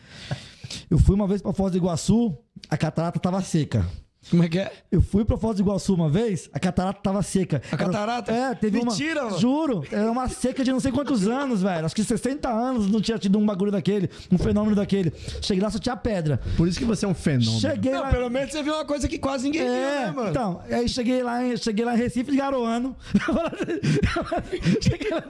eu 0.90 0.98
fui 0.98 1.14
uma 1.14 1.26
vez 1.26 1.42
para 1.42 1.52
Foz 1.52 1.72
do 1.72 1.78
Iguaçu 1.78 2.36
a 2.70 2.76
catarata 2.76 3.18
tava 3.18 3.42
seca 3.42 3.84
Como 4.30 4.44
é 4.44 4.48
que 4.48 4.58
é? 4.60 4.70
eu 4.90 5.02
fui 5.02 5.24
pra 5.24 5.36
Foz 5.36 5.56
do 5.56 5.62
Iguaçu 5.62 5.94
uma 5.94 6.08
vez, 6.08 6.48
a 6.52 6.60
catarata 6.60 7.00
tava 7.02 7.20
seca. 7.24 7.60
A 7.72 7.76
catarata? 7.76 8.30
É, 8.30 8.54
teve 8.54 8.78
Mentira, 8.78 9.22
uma... 9.22 9.30
mano. 9.30 9.40
Juro, 9.40 9.82
era 9.90 10.08
uma 10.10 10.28
seca 10.28 10.62
de 10.62 10.70
não 10.70 10.78
sei 10.78 10.92
quantos 10.92 11.26
anos, 11.26 11.60
velho. 11.60 11.84
Acho 11.84 11.94
que 11.94 12.04
60 12.04 12.48
anos 12.48 12.86
não 12.88 13.00
tinha 13.00 13.18
tido 13.18 13.36
um 13.36 13.44
bagulho 13.44 13.72
daquele, 13.72 14.08
um 14.30 14.38
fenômeno 14.38 14.76
daquele. 14.76 15.12
Cheguei 15.40 15.60
lá, 15.60 15.70
só 15.72 15.78
tinha 15.80 15.96
pedra. 15.96 16.40
Por 16.56 16.68
isso 16.68 16.78
que 16.78 16.84
você 16.84 17.04
é 17.04 17.08
um 17.08 17.14
fenômeno. 17.14 17.58
Cheguei 17.60 17.90
Não, 17.92 18.02
lá... 18.02 18.10
pelo 18.10 18.30
menos 18.30 18.52
você 18.52 18.62
viu 18.62 18.74
uma 18.74 18.84
coisa 18.84 19.08
que 19.08 19.18
quase 19.18 19.42
ninguém 19.46 19.62
viu, 19.64 19.72
É, 19.72 20.06
né, 20.06 20.12
mano? 20.12 20.30
então, 20.30 20.62
aí 20.70 20.88
cheguei 20.88 21.20
lá, 21.24 21.44
em, 21.44 21.56
cheguei 21.56 21.84
lá 21.84 21.94
em 21.94 21.98
Recife 21.98 22.30
de 22.30 22.36
Garoano. 22.36 22.96
cheguei, 24.80 25.10
lá, 25.10 25.24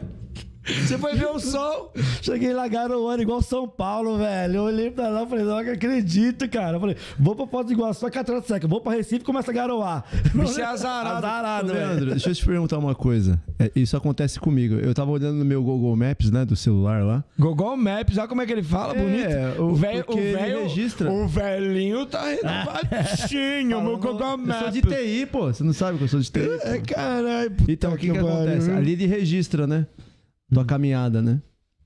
Você 0.65 0.97
foi 0.97 1.15
ver 1.15 1.27
o 1.27 1.39
sol. 1.41 1.93
cheguei 2.23 2.53
lá 2.53 2.69
Garoano, 2.69 3.21
igual 3.23 3.43
São 3.43 3.67
Paulo, 3.69 4.17
velho. 4.19 4.57
Eu 4.57 4.63
olhei 4.63 4.91
pra 4.91 5.09
lá 5.09 5.25
e 5.25 5.27
falei, 5.27 5.45
não 5.45 5.59
acredito, 5.59 6.49
cara. 6.49 6.77
Eu 6.77 6.81
falei, 6.81 6.97
vou 7.19 7.35
pra 7.35 7.47
Foz 7.47 7.67
do 7.67 7.73
Iguaçu, 7.73 8.07
a 8.07 8.11
catarata 8.11 8.47
seca. 8.47 8.69
Vou 8.69 8.81
pra 8.81 8.93
Recife 8.93 9.17
e 9.23 9.25
começa 9.25 9.51
a 9.51 9.55
garoar. 9.55 10.05
Bicho 10.35 10.61
é 10.61 10.65
azarado. 10.65 11.17
Azarado. 11.19 11.73
Leandro, 11.73 12.11
deixa 12.11 12.31
eu 12.31 12.35
te 12.35 12.45
perguntar 12.47 12.79
uma 12.79 12.95
coisa. 12.95 13.41
É, 13.59 13.71
isso 13.75 13.97
acontece 13.97 14.39
comigo. 14.39 14.75
Eu 14.77 14.95
tava 14.95 15.11
olhando 15.11 15.37
no 15.39 15.45
meu 15.45 15.63
Google 15.63 15.97
Maps, 15.97 16.31
né, 16.31 16.45
do 16.45 16.55
celular 16.55 17.03
lá. 17.05 17.25
Google 17.39 17.77
Maps, 17.77 18.17
olha 18.19 18.29
como 18.29 18.43
é 18.43 18.47
que 18.47 18.53
ele 18.53 18.63
fala, 18.63 18.95
É, 18.95 18.99
bonito. 19.03 19.63
o- 19.63 19.75
velho, 19.75 20.05
ele 20.11 20.33
velho, 20.33 20.63
registra. 20.63 21.11
o 21.11 21.27
velhinho 21.27 22.07
tá 22.07 22.23
renovadinho, 22.25 23.83
meu 23.83 23.99
Google 23.99 24.21
Eu 24.33 24.39
Maps. 24.39 24.61
sou 24.61 24.71
de 24.71 24.83
TI, 24.83 25.27
pô. 25.27 25.47
Você 25.53 25.65
não 25.65 25.73
sabe 25.73 25.99
que 25.99 26.05
eu 26.05 26.09
sou 26.09 26.21
de 26.21 26.31
TI? 26.31 26.41
É, 26.63 26.79
caralho. 26.79 27.53
Então, 27.69 27.93
o 27.93 27.97
que, 27.97 28.07
que 28.07 28.13
pariu. 28.13 28.29
acontece? 28.29 28.71
Ali 28.71 28.93
ele 28.93 29.07
registra, 29.07 29.67
né? 29.67 29.87
Tua 30.53 30.65
caminhada, 30.65 31.23
né? 31.23 31.41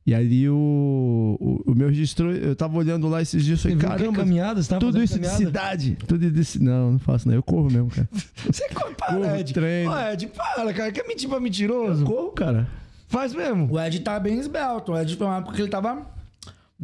E 0.07 0.15
ali 0.15 0.49
o, 0.49 1.37
o, 1.41 1.73
o 1.73 1.75
meu 1.75 1.89
registro, 1.89 2.31
eu 2.31 2.55
tava 2.55 2.79
olhando 2.79 3.09
lá 3.09 3.21
esses 3.21 3.45
dias 3.45 3.59
e 3.59 3.63
Você 3.63 3.77
falei, 3.77 3.99
caramba, 3.99 4.19
caminhada? 4.21 4.63
Você 4.63 4.69
tava 4.69 4.81
tudo 4.81 5.03
isso 5.03 5.15
de 5.15 5.21
caminhada? 5.21 5.45
cidade. 5.45 5.99
Tudo 6.07 6.31
de 6.31 6.45
cidade. 6.45 6.71
Não, 6.71 6.93
não 6.93 6.99
faço, 7.01 7.27
não. 7.27 7.35
Eu 7.35 7.43
corro 7.43 7.69
mesmo, 7.71 7.91
cara. 7.91 8.09
Você 8.49 8.69
corre, 8.69 8.95
Corro, 8.95 9.21
para, 9.21 9.41
Ed. 9.41 9.53
treino. 9.53 9.91
Ô, 9.91 9.99
Ed, 9.99 10.27
para, 10.29 10.73
cara. 10.73 10.93
Quer 10.93 11.09
mentir 11.09 11.29
pra 11.29 11.41
mentiroso? 11.41 12.05
Corro, 12.05 12.31
cara. 12.31 12.69
Faz 13.09 13.35
mesmo. 13.35 13.69
O 13.73 13.81
Ed 13.81 13.99
tá 14.01 14.19
bem 14.21 14.39
esbelto. 14.39 14.93
O 14.93 14.99
Ed 14.99 15.17
foi 15.17 15.27
uma 15.27 15.39
época 15.39 15.55
que 15.55 15.63
ele 15.63 15.71
tava 15.71 16.07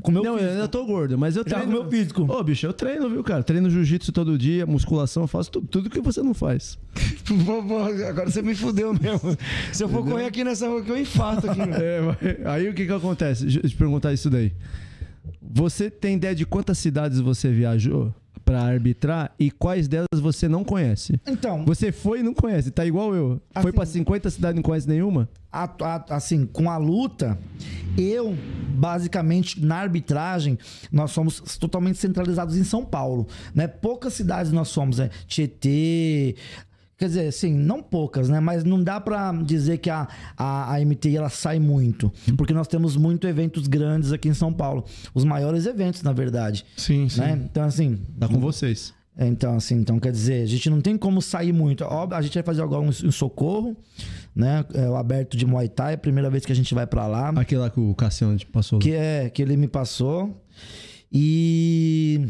com 0.00 0.10
meu 0.10 0.22
Não, 0.22 0.32
eu 0.32 0.38
físico. 0.38 0.54
ainda 0.54 0.68
tô 0.68 0.86
gordo, 0.86 1.18
mas 1.18 1.36
eu 1.36 1.44
treino. 1.44 1.64
com 1.64 1.70
o 1.70 1.72
meu 1.82 1.90
físico. 1.90 2.22
Ô, 2.32 2.42
bicho, 2.42 2.64
eu 2.66 2.72
treino, 2.72 3.10
viu, 3.10 3.22
cara? 3.22 3.42
Treino 3.42 3.68
jiu-jitsu 3.68 4.10
todo 4.12 4.38
dia, 4.38 4.64
musculação, 4.64 5.24
eu 5.24 5.26
faço 5.26 5.50
tudo, 5.50 5.66
tudo 5.68 5.90
que 5.90 6.00
você 6.00 6.22
não 6.22 6.32
faz. 6.32 6.78
Agora 8.08 8.30
você 8.30 8.40
me 8.40 8.54
fudeu 8.54 8.94
mesmo. 8.94 9.36
Se 9.72 9.84
eu 9.84 9.88
for 9.88 10.02
correr 10.04 10.26
aqui 10.26 10.44
nessa 10.44 10.66
rua, 10.68 10.82
que 10.82 10.90
eu 10.90 10.98
infarto 10.98 11.50
aqui. 11.50 11.60
É, 11.72 12.48
aí 12.48 12.68
o 12.68 12.74
que 12.74 12.86
que 12.86 12.92
acontece? 12.92 13.42
Deixa 13.44 13.60
eu 13.62 13.68
te 13.68 13.76
perguntar 13.76 14.12
isso 14.12 14.30
daí. 14.30 14.52
Você 15.40 15.90
tem 15.90 16.16
ideia 16.16 16.34
de 16.34 16.46
quantas 16.46 16.78
cidades 16.78 17.20
você 17.20 17.50
viajou 17.50 18.12
pra 18.52 18.62
arbitrar 18.62 19.32
e 19.38 19.50
quais 19.50 19.88
delas 19.88 20.20
você 20.20 20.46
não 20.48 20.62
conhece? 20.62 21.18
Então, 21.26 21.64
Você 21.64 21.90
foi 21.90 22.20
e 22.20 22.22
não 22.22 22.34
conhece, 22.34 22.70
tá 22.70 22.84
igual 22.84 23.14
eu. 23.14 23.40
Foi 23.54 23.62
Assim- 23.70 23.72
pra 23.72 23.86
50 23.86 24.30
cidades 24.30 24.54
e 24.54 24.56
não 24.56 24.62
conhece 24.62 24.88
nenhuma? 24.88 25.28
a- 25.50 25.64
a- 25.82 26.04
assim, 26.16 26.46
com 26.46 26.70
a 26.70 26.76
luta, 26.78 27.38
eu, 27.98 28.34
basicamente, 28.74 29.62
na 29.64 29.76
arbitragem, 29.76 30.58
nós 30.90 31.10
somos 31.10 31.40
totalmente 31.58 31.98
centralizados 31.98 32.56
em 32.56 32.64
São 32.64 32.84
Paulo. 32.84 33.26
Né? 33.54 33.66
Poucas 33.66 34.14
cidades 34.14 34.50
nós 34.52 34.68
somos, 34.68 34.98
né? 34.98 35.10
Tietê. 35.26 36.36
Quer 37.02 37.08
dizer, 37.08 37.26
assim, 37.26 37.52
não 37.52 37.82
poucas, 37.82 38.28
né? 38.28 38.38
Mas 38.38 38.62
não 38.62 38.80
dá 38.80 39.00
pra 39.00 39.32
dizer 39.32 39.78
que 39.78 39.90
a, 39.90 40.06
a, 40.36 40.76
a 40.76 40.80
MTI 40.84 41.16
ela 41.16 41.28
sai 41.28 41.58
muito. 41.58 42.12
Porque 42.36 42.54
nós 42.54 42.68
temos 42.68 42.96
muito 42.96 43.26
eventos 43.26 43.66
grandes 43.66 44.12
aqui 44.12 44.28
em 44.28 44.34
São 44.34 44.52
Paulo. 44.52 44.84
Os 45.12 45.24
maiores 45.24 45.66
eventos, 45.66 46.04
na 46.04 46.12
verdade. 46.12 46.64
Sim, 46.76 47.08
Né? 47.16 47.42
Então, 47.44 47.64
assim, 47.64 47.98
Tá 48.20 48.28
com 48.28 48.38
vocês. 48.38 48.94
É, 49.16 49.26
Então, 49.26 49.56
assim, 49.56 49.74
então 49.74 49.98
quer 49.98 50.12
dizer, 50.12 50.44
a 50.44 50.46
gente 50.46 50.70
não 50.70 50.80
tem 50.80 50.96
como 50.96 51.20
sair 51.20 51.52
muito. 51.52 51.82
Óbvio, 51.82 52.16
a 52.16 52.22
gente 52.22 52.34
vai 52.34 52.42
fazer 52.44 52.62
agora 52.62 52.82
um, 52.82 52.88
um 52.90 53.10
socorro, 53.10 53.76
né? 54.32 54.64
É 54.72 54.88
o 54.88 54.94
aberto 54.94 55.36
de 55.36 55.44
Muay 55.44 55.68
Thai, 55.68 55.92
é 55.92 55.94
a 55.96 55.98
primeira 55.98 56.30
vez 56.30 56.46
que 56.46 56.52
a 56.52 56.56
gente 56.56 56.72
vai 56.72 56.86
pra 56.86 57.08
lá. 57.08 57.30
Aquele 57.30 57.62
lá 57.62 57.68
que 57.68 57.80
o 57.80 57.92
Cassiano 57.96 58.36
te 58.36 58.46
passou. 58.46 58.78
lá. 58.78 58.82
Que 58.82 58.92
é 58.92 59.28
que 59.28 59.42
ele 59.42 59.56
me 59.56 59.66
passou. 59.66 60.40
E. 61.14 62.26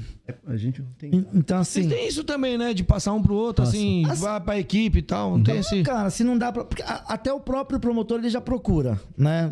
A 0.47 0.57
gente 0.57 0.81
não 0.83 0.89
tem. 0.99 1.25
Então, 1.35 1.63
Vocês 1.63 1.87
assim. 1.87 1.95
têm 1.95 2.09
isso 2.09 2.25
também, 2.25 2.59
né? 2.59 2.75
De 2.75 2.83
passar 2.83 3.13
um 3.13 3.23
pro 3.23 3.35
outro, 3.35 3.65
Passa. 3.65 3.77
assim, 3.77 4.05
Assim- 4.07 4.23
vai 4.23 4.41
pra 4.41 4.59
equipe 4.59 4.99
e 4.99 5.03
tal. 5.03 5.37
Não 5.37 5.43
tem 5.45 5.59
esse. 5.59 5.83
Cara, 5.83 6.11
se 6.11 6.25
não 6.25 6.37
dá 6.37 6.51
pra. 6.51 6.65
porque 6.65 6.83
até 6.87 7.33
o 7.33 7.39
próprio 7.39 7.79
promotor 7.79 8.19
ele 8.19 8.29
já 8.31 8.41
procura, 8.41 9.01
né? 9.17 9.49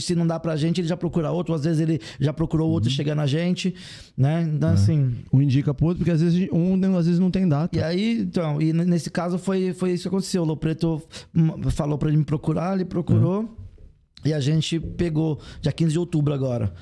Se- 0.00 0.14
não 0.16 0.26
dá 0.26 0.40
pra 0.40 0.56
gente, 0.56 0.80
ele 0.80 0.88
já 0.88 0.96
procura 0.96 1.30
outro. 1.30 1.54
Às 1.54 1.64
vezes 1.64 1.80
ele 1.80 2.00
já 2.18 2.32
procurou 2.32 2.70
outro 2.70 2.88
e 2.90 2.92
chega 2.92 3.14
na 3.14 3.26
gente, 3.26 3.74
né? 4.16 4.42
Então, 4.52 4.70
assim. 4.70 5.16
Um 5.32 5.40
indica 5.40 5.72
pro 5.72 5.86
outro, 5.86 5.98
porque 5.98 6.10
às 6.10 6.20
vezes 6.20 6.48
um 6.52 6.76
não- 6.76 6.96
às 6.96 7.06
vezes 7.06 7.20
não 7.20 7.30
tem 7.30 7.46
data. 7.46 7.76
E 7.78 7.82
aí, 7.82 8.20
então, 8.22 8.60
e 8.60 8.72
nesse 8.72 9.10
caso 9.10 9.38
foi, 9.38 9.72
foi 9.72 9.92
isso 9.92 10.02
que 10.04 10.08
aconteceu. 10.08 10.42
O 10.42 10.46
Lopreto 10.46 11.00
falou 11.70 11.96
pra 11.98 12.08
ele 12.08 12.18
me 12.18 12.24
procurar, 12.24 12.74
ele 12.74 12.84
procurou. 12.84 13.56
E 14.24 14.32
a 14.32 14.38
gente 14.40 14.78
pegou 14.78 15.40
dia 15.60 15.72
15 15.72 15.92
de 15.92 15.98
outubro 15.98 16.32
agora. 16.32 16.72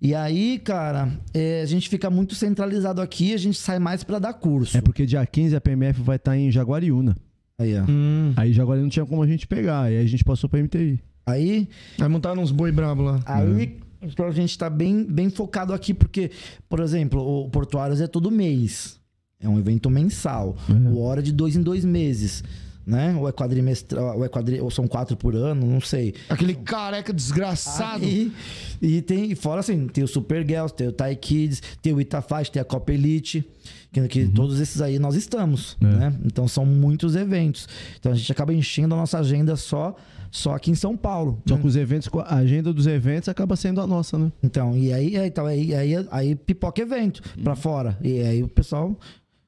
E 0.00 0.14
aí, 0.14 0.58
cara, 0.60 1.10
é, 1.34 1.60
a 1.60 1.66
gente 1.66 1.88
fica 1.88 2.08
muito 2.08 2.34
centralizado 2.34 3.00
aqui, 3.00 3.34
a 3.34 3.36
gente 3.36 3.58
sai 3.58 3.78
mais 3.78 4.04
pra 4.04 4.18
dar 4.18 4.32
curso. 4.32 4.76
É 4.76 4.80
porque 4.80 5.04
dia 5.04 5.24
15 5.26 5.56
a 5.56 5.60
PMF 5.60 6.00
vai 6.00 6.16
estar 6.16 6.36
em 6.36 6.50
Jaguariúna. 6.50 7.16
Aí, 7.58 7.76
ó. 7.76 7.84
Hum. 7.88 8.32
Aí 8.36 8.52
Jaguariúna 8.52 8.84
não 8.84 8.90
tinha 8.90 9.04
como 9.04 9.22
a 9.22 9.26
gente 9.26 9.46
pegar. 9.46 9.82
Aí 9.82 9.98
a 9.98 10.06
gente 10.06 10.22
passou 10.24 10.48
pra 10.48 10.62
MTI. 10.62 11.00
Aí, 11.26 11.68
Vai 11.98 12.08
montar 12.08 12.32
uns 12.38 12.52
boi 12.52 12.70
brabo 12.72 13.02
lá. 13.02 13.20
aí 13.26 13.76
então 14.00 14.26
a 14.26 14.30
gente 14.30 14.56
tá 14.56 14.70
bem, 14.70 15.04
bem 15.04 15.28
focado 15.28 15.74
aqui, 15.74 15.92
porque, 15.92 16.30
por 16.68 16.80
exemplo, 16.80 17.20
o 17.20 17.50
Portuários 17.50 18.00
é 18.00 18.06
todo 18.06 18.30
mês. 18.30 18.98
É 19.40 19.48
um 19.48 19.58
evento 19.58 19.90
mensal. 19.90 20.56
O 20.92 21.00
hora 21.00 21.22
de 21.22 21.32
dois 21.32 21.56
em 21.56 21.62
dois 21.62 21.84
meses. 21.84 22.42
Né? 22.88 23.14
Ou 23.14 23.28
é 23.28 23.32
quadrimestral, 23.32 24.16
ou, 24.16 24.24
é 24.24 24.30
quadri, 24.30 24.58
ou 24.62 24.70
são 24.70 24.88
quatro 24.88 25.14
por 25.14 25.36
ano, 25.36 25.66
não 25.66 25.78
sei. 25.78 26.14
Aquele 26.26 26.54
careca 26.54 27.12
desgraçado. 27.12 28.02
Aí, 28.02 28.32
e 28.80 29.02
tem, 29.02 29.30
e 29.30 29.34
fora 29.34 29.60
assim, 29.60 29.86
tem 29.88 30.02
o 30.02 30.08
Super 30.08 30.42
Girls, 30.42 30.72
tem 30.72 30.88
o 30.88 30.92
Thai 30.92 31.14
Kids, 31.14 31.62
tem 31.82 31.92
o 31.92 32.00
Itafaz, 32.00 32.48
tem 32.48 32.62
a 32.62 32.64
Copa 32.64 32.90
Elite, 32.90 33.46
que, 33.92 34.08
que 34.08 34.26
todos 34.28 34.58
esses 34.58 34.80
aí 34.80 34.98
nós 34.98 35.16
estamos, 35.16 35.76
né? 35.78 36.14
Então 36.24 36.48
são 36.48 36.64
muitos 36.64 37.14
eventos. 37.14 37.68
Então 38.00 38.10
a 38.10 38.14
gente 38.14 38.32
acaba 38.32 38.54
enchendo 38.54 38.94
a 38.94 38.98
nossa 38.98 39.18
agenda 39.18 39.54
só, 39.54 39.94
só 40.30 40.54
aqui 40.54 40.70
em 40.70 40.74
São 40.74 40.96
Paulo. 40.96 41.42
Só 41.46 41.58
que 41.58 41.66
os 41.66 41.76
eventos, 41.76 42.08
a 42.24 42.36
agenda 42.36 42.72
dos 42.72 42.86
eventos 42.86 43.28
acaba 43.28 43.54
sendo 43.54 43.82
a 43.82 43.86
nossa, 43.86 44.18
né? 44.18 44.32
Então, 44.42 44.74
e 44.74 44.94
aí, 44.94 45.14
é, 45.14 45.26
então, 45.26 45.44
aí, 45.44 45.74
aí, 45.74 45.92
aí 46.10 46.34
pipoca 46.34 46.80
evento 46.80 47.20
pra 47.44 47.54
fora. 47.54 47.98
E 48.02 48.22
aí 48.22 48.42
o 48.42 48.48
pessoal 48.48 48.98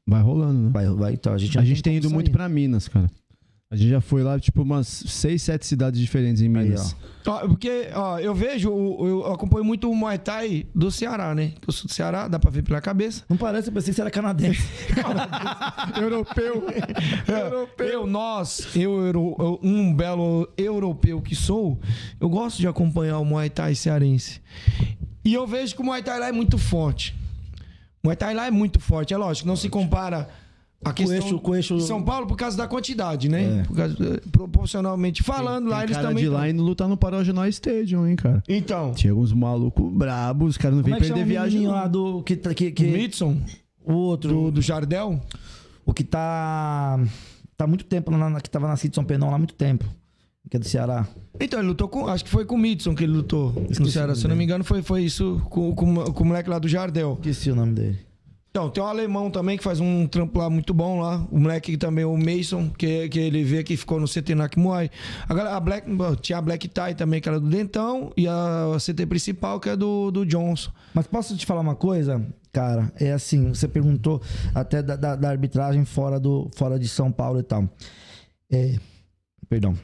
Vai 0.06 0.22
rolando, 0.22 0.60
né? 0.62 0.70
vai, 0.72 0.88
vai 0.88 1.12
então 1.12 1.32
a 1.32 1.38
gente, 1.38 1.56
A 1.56 1.62
gente 1.62 1.82
tem 1.82 1.96
ido 1.96 2.08
sair. 2.08 2.14
muito 2.14 2.32
pra 2.32 2.48
Minas, 2.48 2.88
cara. 2.88 3.08
A 3.72 3.76
gente 3.76 3.90
já 3.90 4.00
foi 4.00 4.24
lá, 4.24 4.36
tipo, 4.36 4.62
umas 4.62 4.88
seis, 4.88 5.42
sete 5.42 5.64
cidades 5.64 6.00
diferentes 6.00 6.42
em 6.42 6.46
Aí, 6.46 6.64
Minas. 6.64 6.96
ó. 7.24 7.30
Ó, 7.30 7.38
porque, 7.46 7.88
ó, 7.94 8.18
eu 8.18 8.34
vejo, 8.34 8.68
eu 8.68 9.32
acompanho 9.32 9.64
muito 9.64 9.88
o 9.88 9.94
Muay 9.94 10.18
Thai 10.18 10.66
do 10.74 10.90
Ceará, 10.90 11.36
né? 11.36 11.52
Eu 11.64 11.72
sou 11.72 11.86
do 11.86 11.92
Ceará, 11.92 12.26
dá 12.26 12.36
pra 12.36 12.50
ver 12.50 12.64
pela 12.64 12.80
cabeça. 12.80 13.22
Não 13.28 13.36
parece, 13.36 13.68
eu 13.68 13.72
pensei 13.72 13.92
que 13.92 13.94
você 13.94 14.00
era 14.00 14.10
canadense. 14.10 14.60
Europeu. 16.02 16.64
Eu, 17.78 18.08
nós, 18.08 18.74
eu, 18.74 19.06
eu, 19.06 19.60
um 19.62 19.94
belo 19.94 20.48
europeu 20.56 21.22
que 21.22 21.36
sou, 21.36 21.78
eu 22.20 22.28
gosto 22.28 22.58
de 22.58 22.66
acompanhar 22.66 23.20
o 23.20 23.24
Muay 23.24 23.50
Thai 23.50 23.76
cearense. 23.76 24.40
E 25.24 25.32
eu 25.32 25.46
vejo 25.46 25.76
que 25.76 25.80
o 25.80 25.84
Muay 25.84 26.02
Thai 26.02 26.18
lá 26.18 26.26
é 26.26 26.32
muito 26.32 26.58
forte. 26.58 27.14
O 28.02 28.08
Muay 28.08 28.16
Thai 28.16 28.34
lá 28.34 28.48
é 28.48 28.50
muito 28.50 28.80
forte. 28.80 29.14
É 29.14 29.16
lógico, 29.16 29.46
não 29.46 29.54
se 29.54 29.68
compara 29.68 30.28
a 30.84 30.92
questão 30.92 31.38
com 31.38 31.50
o 31.50 31.54
eixo- 31.54 31.76
de 31.76 31.82
São 31.82 32.02
Paulo 32.02 32.26
por 32.26 32.36
causa 32.36 32.56
da 32.56 32.66
quantidade, 32.66 33.28
né? 33.28 33.64
É. 33.70 33.74
Causa- 33.74 34.22
proporcionalmente 34.32 35.22
falando, 35.22 35.68
lá 35.68 35.76
Tem 35.78 35.84
eles 35.86 35.96
cara 35.96 36.08
também. 36.08 36.24
de 36.24 36.30
lá 36.30 36.48
indo 36.48 36.62
lutar 36.62 36.88
no 36.88 36.96
Paragenó 36.96 37.44
Stadium, 37.46 38.06
hein, 38.06 38.16
cara. 38.16 38.42
Então, 38.48 38.92
Tinha 38.94 39.14
uns 39.14 39.32
malucos 39.32 39.92
brabos, 39.92 40.50
os 40.50 40.56
caras 40.58 40.76
não 40.76 40.82
vêm 40.84 40.94
é 40.94 40.98
perder 40.98 41.22
o 41.22 41.26
viagem. 41.26 41.66
lá 41.66 41.86
do... 41.86 42.22
Que, 42.22 42.36
tá- 42.36 42.54
que, 42.54 42.68
o 42.68 42.72
que, 42.72 42.84
Mitson, 42.86 43.36
o 43.84 43.92
outro... 43.92 44.30
do, 44.32 44.50
do 44.52 44.62
Jardel, 44.62 45.20
O 45.84 45.92
que 45.92 46.04
tá. 46.04 46.98
Tá 47.56 47.66
muito 47.66 47.84
tempo 47.84 48.10
lá 48.10 48.30
na, 48.30 48.40
que 48.40 48.48
tava 48.48 48.66
na 48.68 48.76
Cid 48.76 48.94
São 48.94 49.04
Penão, 49.04 49.28
lá 49.28 49.34
há 49.34 49.38
muito 49.38 49.54
tempo. 49.54 49.84
Que 50.48 50.56
é 50.56 50.60
do 50.60 50.66
Ceará. 50.66 51.06
Então, 51.38 51.60
ele 51.60 51.68
lutou 51.68 51.88
com. 51.88 52.06
Acho 52.06 52.24
que 52.24 52.30
foi 52.30 52.44
com 52.44 52.54
o 52.54 52.58
Mitson 52.58 52.94
que 52.94 53.04
ele 53.04 53.12
lutou 53.12 53.52
no 53.52 53.70
Esqueci 53.70 53.92
Ceará. 53.92 54.12
o 54.12 54.16
Se 54.16 54.24
eu 54.24 54.28
não 54.30 54.36
me 54.36 54.42
engano, 54.44 54.64
foi, 54.64 54.82
foi 54.82 55.02
isso 55.02 55.40
com, 55.50 55.74
com, 55.74 55.94
com 56.12 56.24
o 56.24 56.26
moleque 56.26 56.48
lá 56.48 56.58
do 56.58 56.66
Jardel. 56.66 57.12
Esqueci 57.20 57.50
o 57.50 57.54
nome 57.54 57.74
dele. 57.74 57.98
Então, 58.50 58.68
tem 58.68 58.82
um 58.82 58.86
alemão 58.86 59.30
também 59.30 59.56
que 59.56 59.62
faz 59.62 59.78
um 59.78 60.08
trampo 60.08 60.36
lá 60.40 60.50
muito 60.50 60.74
bom 60.74 61.00
lá. 61.00 61.24
O 61.30 61.38
moleque 61.38 61.76
também, 61.76 62.04
o 62.04 62.16
Mason, 62.16 62.68
que, 62.70 63.08
que 63.08 63.18
ele 63.20 63.44
vê 63.44 63.62
que 63.62 63.76
ficou 63.76 64.00
no 64.00 64.08
CT 64.08 64.34
Nakmuai. 64.34 64.90
Agora, 65.28 65.54
a 65.54 65.60
Black, 65.60 65.86
tinha 66.20 66.38
a 66.38 66.42
Black 66.42 66.66
Tie 66.66 66.94
também, 66.96 67.20
que 67.20 67.28
era 67.28 67.38
do 67.38 67.48
Dentão, 67.48 68.12
e 68.16 68.26
a 68.26 68.76
CT 68.84 69.06
principal, 69.06 69.60
que 69.60 69.68
é 69.68 69.76
do, 69.76 70.10
do 70.10 70.26
Johnson. 70.26 70.72
Mas 70.92 71.06
posso 71.06 71.36
te 71.36 71.46
falar 71.46 71.60
uma 71.60 71.76
coisa? 71.76 72.20
Cara, 72.52 72.92
é 72.98 73.12
assim, 73.12 73.50
você 73.50 73.68
perguntou 73.68 74.20
até 74.52 74.82
da, 74.82 74.96
da- 74.96 75.14
da 75.14 75.28
arbitragem 75.30 75.84
fora, 75.84 76.18
do, 76.18 76.50
fora 76.56 76.76
de 76.76 76.88
São 76.88 77.12
Paulo 77.12 77.38
e 77.38 77.44
tal. 77.44 77.68
É, 78.50 78.74
perdão. 79.48 79.76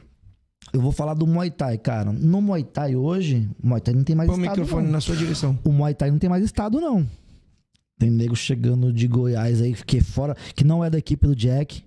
Eu 0.73 0.81
vou 0.81 0.91
falar 0.91 1.13
do 1.13 1.25
Muay 1.25 1.49
Thai, 1.49 1.77
cara. 1.77 2.11
No 2.11 2.41
Muay 2.41 2.65
Thai 2.65 2.97
hoje, 2.97 3.49
o 3.63 3.67
Muay 3.69 3.79
Thai 3.79 3.93
não 3.93 4.03
tem 4.03 4.13
mais 4.13 4.29
Põe 4.29 4.39
o 4.39 4.41
estado. 4.41 4.57
microfone 4.59 4.85
não. 4.87 4.91
na 4.91 4.99
sua 4.99 5.15
direção. 5.15 5.57
O 5.63 5.71
Muay 5.71 5.93
Thai 5.93 6.11
não 6.11 6.19
tem 6.19 6.29
mais 6.29 6.43
estado, 6.43 6.81
não. 6.81 7.07
Tem 7.97 8.11
nego 8.11 8.35
chegando 8.35 8.93
de 8.93 9.07
Goiás 9.07 9.61
aí, 9.61 9.73
que 9.73 9.97
é 9.97 10.01
fora, 10.01 10.35
que 10.55 10.63
não 10.63 10.83
é 10.83 10.89
da 10.89 10.97
equipe 10.97 11.25
do 11.25 11.35
Jack. 11.35 11.83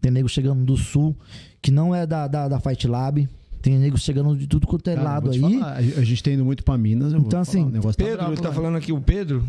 Tem 0.00 0.10
nego 0.10 0.28
chegando 0.28 0.64
do 0.64 0.76
Sul, 0.76 1.16
que 1.62 1.70
não 1.70 1.94
é 1.94 2.06
da, 2.06 2.26
da, 2.26 2.48
da 2.48 2.60
Fight 2.60 2.86
Lab. 2.88 3.28
Tem 3.62 3.78
nego 3.78 3.96
chegando 3.96 4.36
de 4.36 4.46
tudo 4.46 4.66
quanto 4.66 4.88
é 4.90 4.94
Cara, 4.94 5.08
lado 5.08 5.30
aí. 5.30 5.40
falar, 5.40 5.76
a 5.76 6.04
gente 6.04 6.22
tem 6.22 6.34
ido 6.34 6.44
muito 6.44 6.62
pra 6.62 6.76
Minas. 6.76 7.12
Então, 7.12 7.30
falar, 7.30 7.42
assim, 7.42 7.64
o 7.64 7.70
negócio 7.70 7.96
tá 7.96 8.04
Pedro, 8.04 8.18
bravo 8.18 8.32
ele 8.32 8.42
tá 8.42 8.48
lá. 8.48 8.54
falando 8.54 8.76
aqui, 8.76 8.92
o 8.92 9.00
Pedro. 9.00 9.42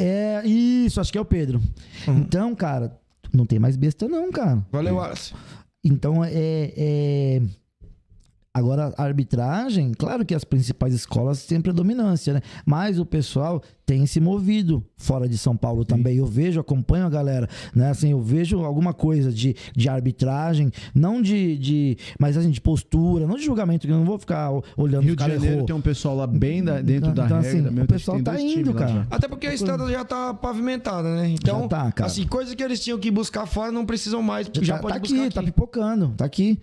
É, 0.00 0.44
isso, 0.44 1.00
acho 1.00 1.12
que 1.12 1.18
é 1.18 1.20
o 1.20 1.24
Pedro. 1.24 1.60
Uhum. 2.08 2.18
Então, 2.18 2.54
cara, 2.54 2.98
não 3.32 3.46
tem 3.46 3.58
mais 3.58 3.76
besta, 3.76 4.08
não, 4.08 4.32
cara. 4.32 4.66
Valeu, 4.72 4.96
Wallace. 4.96 5.34
Então, 5.84 6.24
é, 6.24 6.72
é. 6.76 7.42
Agora, 8.54 8.92
a 8.98 9.04
arbitragem, 9.04 9.92
claro 9.94 10.26
que 10.26 10.34
as 10.34 10.44
principais 10.44 10.92
escolas 10.92 11.46
têm 11.46 11.60
predominância, 11.60 12.34
né? 12.34 12.42
Mas 12.66 12.98
o 12.98 13.06
pessoal 13.06 13.62
tem 13.84 14.06
se 14.06 14.20
movido 14.20 14.84
fora 14.96 15.28
de 15.28 15.36
São 15.36 15.56
Paulo 15.56 15.84
também. 15.84 16.16
Eu 16.16 16.26
vejo, 16.26 16.60
acompanho 16.60 17.04
a 17.06 17.10
galera, 17.10 17.48
né? 17.74 17.90
Assim, 17.90 18.12
eu 18.12 18.20
vejo 18.20 18.60
alguma 18.60 18.94
coisa 18.94 19.32
de, 19.32 19.54
de 19.76 19.88
arbitragem, 19.88 20.70
não 20.94 21.20
de, 21.20 21.58
de. 21.58 21.96
Mas 22.18 22.36
assim, 22.36 22.50
de 22.50 22.60
postura, 22.60 23.26
não 23.26 23.36
de 23.36 23.44
julgamento, 23.44 23.86
que 23.86 23.92
eu 23.92 23.96
não 23.98 24.04
vou 24.04 24.18
ficar 24.18 24.50
olhando 24.76 25.02
Rio 25.02 25.12
o 25.12 25.16
de 25.16 25.16
cara 25.16 25.32
Janeiro 25.34 25.54
errou. 25.56 25.66
tem 25.66 25.74
um 25.76 25.80
pessoal 25.80 26.16
lá 26.16 26.26
bem 26.26 26.62
da- 26.62 26.80
dentro 26.80 27.10
Então, 27.10 27.14
da 27.14 27.24
então, 27.26 27.40
regra. 27.40 27.60
assim, 27.60 27.74
meu, 27.74 27.84
o 27.84 27.88
pessoal 27.88 28.22
tá 28.22 28.40
indo, 28.40 28.72
cara. 28.74 28.92
já. 28.92 29.06
Até 29.10 29.28
porque 29.28 29.46
a 29.46 29.54
estrada 29.54 29.90
já 29.90 30.04
tá 30.04 30.32
pavimentada, 30.32 31.14
né? 31.16 31.28
Então, 31.28 31.62
Já 31.62 31.68
tá, 31.68 31.92
cara. 31.92 32.06
assim, 32.10 32.26
coisa 32.26 32.54
que 32.54 32.62
eles 32.62 32.80
tinham 32.80 32.98
que 32.98 33.10
buscar 33.10 33.46
fora 33.46 33.72
não 33.72 33.84
precisam 33.84 34.22
mais. 34.22 34.48
Já, 34.54 34.62
Já, 34.62 34.78
pode 34.78 34.94
tá 34.94 35.00
buscar 35.00 35.16
aqui, 35.16 35.24
aqui. 35.26 35.34
tá 35.34 35.42
pipocando, 35.42 36.14
tá 36.16 36.24
aqui. 36.24 36.60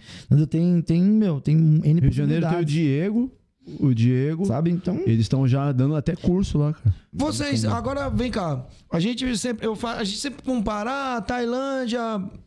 Tem, 0.50 0.82
tem, 0.82 1.02
meu, 1.04 1.42
tem 1.42 1.56
N 1.58 2.00
Rio 2.00 2.10
de 2.10 2.16
Janeiro 2.16 2.48
tem 2.48 2.60
o 2.60 2.66
Diego. 2.66 3.32
O 3.80 3.94
Diego. 3.94 4.46
Sabe? 4.46 4.72
Então. 4.72 4.96
Eles 5.06 5.22
estão 5.22 5.48
já 5.48 5.72
dando 5.72 5.96
até 5.96 6.16
curso 6.16 6.58
lá, 6.58 6.74
cara. 6.74 6.96
Vocês, 7.14 7.64
agora 7.66 8.10
vem 8.10 8.32
cá. 8.32 8.66
A 8.92 9.00
gente 9.00 9.38
sempre, 9.38 9.66
eu, 9.68 9.76
fa- 9.76 9.96
a 9.98 10.04
gente 10.04 10.18
sempre 10.18 10.44
compara 10.44 11.18
ah, 11.18 11.22
Tailândia, 11.22 12.00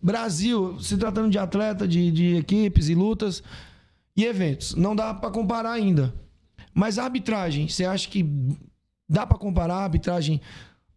Brasil, 0.03 0.79
se 0.81 0.97
tratando 0.97 1.31
de 1.31 1.39
atleta, 1.39 1.87
de, 1.87 2.11
de 2.11 2.37
equipes 2.37 2.89
e 2.89 2.95
lutas 2.95 3.43
e 4.17 4.25
eventos. 4.25 4.75
Não 4.75 4.97
dá 4.97 5.15
pra 5.15 5.31
comparar 5.31 5.73
ainda. 5.73 6.13
Mas 6.75 6.99
a 6.99 7.05
arbitragem, 7.05 7.69
você 7.69 7.85
acha 7.85 8.09
que 8.09 8.27
dá 9.09 9.27
pra 9.27 9.39
comparar 9.39 9.75
a 9.77 9.85
arbitragem 9.85 10.41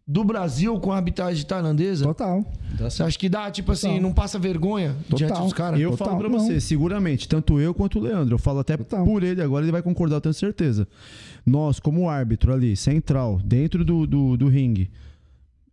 do 0.06 0.22
Brasil 0.22 0.78
com 0.78 0.92
a 0.92 0.96
arbitragem 0.96 1.44
tailandesa? 1.44 2.04
Total. 2.04 2.44
Você 2.78 3.02
acha 3.02 3.18
que 3.18 3.28
dá, 3.28 3.50
tipo 3.50 3.72
assim, 3.72 3.88
Total. 3.88 4.02
não 4.02 4.12
passa 4.12 4.38
vergonha 4.38 4.94
diante 5.08 5.28
Total. 5.28 5.44
dos 5.44 5.52
caras? 5.52 5.80
Eu 5.80 5.90
Total, 5.90 6.06
falo 6.06 6.20
pra 6.20 6.28
não. 6.28 6.38
você, 6.38 6.60
seguramente, 6.60 7.28
tanto 7.28 7.58
eu 7.60 7.74
quanto 7.74 7.98
o 7.98 8.02
Leandro. 8.02 8.34
Eu 8.34 8.38
falo 8.38 8.60
até 8.60 8.76
Total. 8.76 9.04
por 9.04 9.22
ele 9.24 9.42
agora, 9.42 9.64
ele 9.64 9.72
vai 9.72 9.82
concordar, 9.82 10.16
eu 10.16 10.20
tenho 10.20 10.34
certeza. 10.34 10.86
Nós, 11.44 11.80
como 11.80 12.08
árbitro 12.08 12.52
ali, 12.52 12.76
central, 12.76 13.40
dentro 13.44 13.84
do, 13.84 14.06
do, 14.06 14.36
do 14.36 14.48
ringue, 14.48 14.90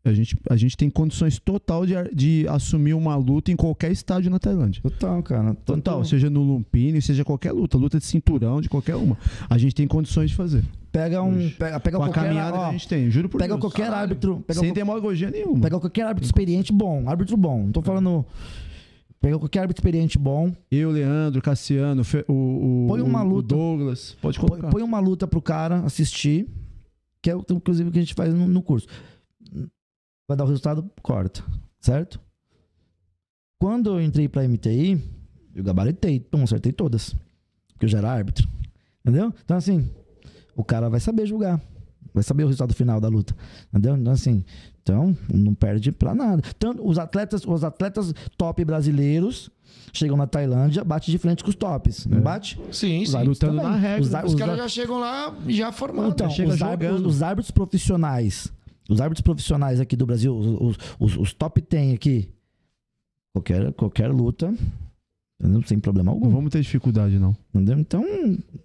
a 0.06 0.14
gente, 0.14 0.38
a 0.50 0.56
gente 0.58 0.76
tem 0.76 0.90
condições 0.90 1.40
total 1.40 1.86
de, 1.86 1.94
de 2.14 2.46
assumir 2.50 2.94
uma 2.94 3.16
luta 3.16 3.52
em 3.52 3.56
qualquer 3.56 3.92
estádio 3.92 4.30
na 4.30 4.38
Tailândia. 4.38 4.82
Total, 4.82 5.24
cara. 5.24 5.54
Total, 5.66 5.96
Tanto- 6.00 6.08
seja 6.10 6.30
no 6.30 6.42
Lumpini, 6.44 7.02
seja 7.02 7.24
qualquer 7.24 7.52
luta, 7.54 7.78
luta 7.78 7.98
de 8.00 8.06
cinturão, 8.06 8.60
de 8.60 8.68
qualquer 8.68 8.96
uma. 8.96 9.18
A 9.50 9.58
gente 9.58 9.74
tem 9.74 9.88
condições 9.88 10.32
de 10.32 10.36
fazer. 10.36 10.64
Pega 10.92 11.24
um. 11.24 11.50
Pega, 11.52 11.80
pega 11.80 11.98
Com 11.98 12.04
a 12.04 12.08
qualquer. 12.08 12.24
caminhada 12.24 12.58
ó, 12.58 12.64
que 12.64 12.70
a 12.70 12.72
gente 12.74 12.88
tem, 12.88 13.10
juro 13.10 13.30
por 13.30 13.38
pega 13.40 13.54
Deus. 13.54 13.62
qualquer 13.62 13.84
Caralho. 13.86 14.02
árbitro. 14.02 14.44
Pega, 14.46 14.60
Sem 14.60 14.70
qual- 14.70 14.76
demagogia 14.76 15.32
nenhuma. 15.32 15.62
pega 15.62 15.80
qualquer 15.80 16.02
árbitro 16.06 16.26
experiente 16.28 16.74
bom. 16.74 17.10
Árbitro 17.10 17.38
bom. 17.38 17.64
Não 17.64 17.72
tô 17.72 17.82
falando. 17.82 18.26
Pega 19.22 19.40
qualquer 19.40 19.60
árbitro 19.60 19.80
experiente 19.80 20.20
bom. 20.20 20.52
Eu, 20.70 20.92
Leandro, 20.92 21.42
Cassiano, 21.42 22.02
o, 22.28 22.34
o, 22.34 22.86
Põe 22.90 23.02
uma 23.02 23.24
o- 23.24 23.26
o 23.26 23.30
luta. 23.36 23.56
Douglas. 23.56 24.18
Pode 24.22 24.38
Põe, 24.38 24.50
colocar. 24.50 24.70
põe 24.70 24.84
uma 24.84 25.00
luta 25.00 25.26
pro 25.26 25.42
cara 25.42 25.78
assistir. 25.86 26.46
Que 27.22 27.30
é 27.30 27.36
o 27.38 27.42
inclusive 27.52 27.88
o 27.88 27.92
que 27.92 28.00
a 28.00 28.02
gente 28.02 28.14
faz 28.14 28.34
no, 28.34 28.46
no 28.50 28.62
curso. 28.62 28.86
Vai 30.28 30.38
dar 30.38 30.44
o 30.46 30.48
resultado, 30.48 30.90
corta. 31.02 31.44
Certo? 31.80 32.20
Quando 33.60 33.92
eu 33.92 34.02
entrei 34.02 34.28
pra 34.28 34.48
MTI, 34.48 35.02
eu 35.56 35.64
gabaritei. 35.64 36.20
Pum, 36.20 36.44
acertei 36.44 36.72
todas. 36.72 37.16
Porque 37.74 37.86
eu 37.86 37.90
já 37.90 37.98
era 38.00 38.12
árbitro. 38.12 38.48
Entendeu? 39.06 39.34
Então, 39.44 39.58
assim, 39.58 39.90
o 40.56 40.64
cara 40.64 40.90
vai 40.90 41.00
saber 41.00 41.26
julgar. 41.26 41.60
Vai 42.14 42.24
saber 42.24 42.44
o 42.44 42.48
resultado 42.48 42.74
final 42.74 43.02
da 43.02 43.08
luta. 43.08 43.36
Entendeu? 43.70 43.98
Então, 43.98 44.14
assim, 44.14 44.44
então, 44.82 45.18
não 45.34 45.54
perde 45.56 45.92
pra 45.92 46.14
nada. 46.14 46.42
Tanto 46.60 46.88
os 46.88 46.98
atletas, 46.98 47.44
os 47.46 47.64
atletas 47.64 48.14
top 48.38 48.64
brasileiros 48.64 49.50
chegam 49.92 50.16
na 50.18 50.28
Tailândia, 50.28 50.84
bate 50.84 51.10
de 51.10 51.18
frente 51.18 51.44
com 51.44 51.50
os 51.50 51.56
tops. 51.56 52.06
Não 52.06 52.20
É. 52.20 52.22
bate? 52.22 52.60
Sim, 52.72 53.04
Os 53.04 53.12
sim. 53.12 53.24
lutando 53.24 53.58
também. 53.58 53.72
na 53.72 53.78
regra. 53.78 54.02
Os, 54.02 54.08
Os 54.14 54.34
os 54.34 54.40
caras 54.40 54.54
ar- 54.54 54.58
já 54.64 54.68
chegam 54.68 55.00
lá 55.00 55.36
já 55.48 55.72
formados. 55.72 56.14
então, 56.14 56.30
chega 56.30 56.50
os, 56.50 56.62
árbitros, 56.62 57.02
os 57.02 57.24
árbitros 57.24 57.52
profissionais, 57.52 58.52
os 58.90 59.00
árbitros 59.02 59.22
profissionais 59.22 59.80
aqui 59.80 59.96
do 59.96 60.06
Brasil, 60.06 60.36
os, 60.36 60.46
os, 60.62 60.78
os- 61.00 61.18
os 61.18 61.34
top 61.34 61.62
10 61.62 61.94
aqui, 61.96 62.30
qualquer, 63.34 63.72
qualquer 63.74 64.08
luta? 64.12 64.54
Sem 65.66 65.78
problema 65.78 66.10
Não 66.12 66.14
algum. 66.20 66.30
vamos 66.30 66.52
ter 66.52 66.62
dificuldade, 66.62 67.20
não. 67.20 67.36
Entendeu? 67.54 67.78
Então, 67.78 68.06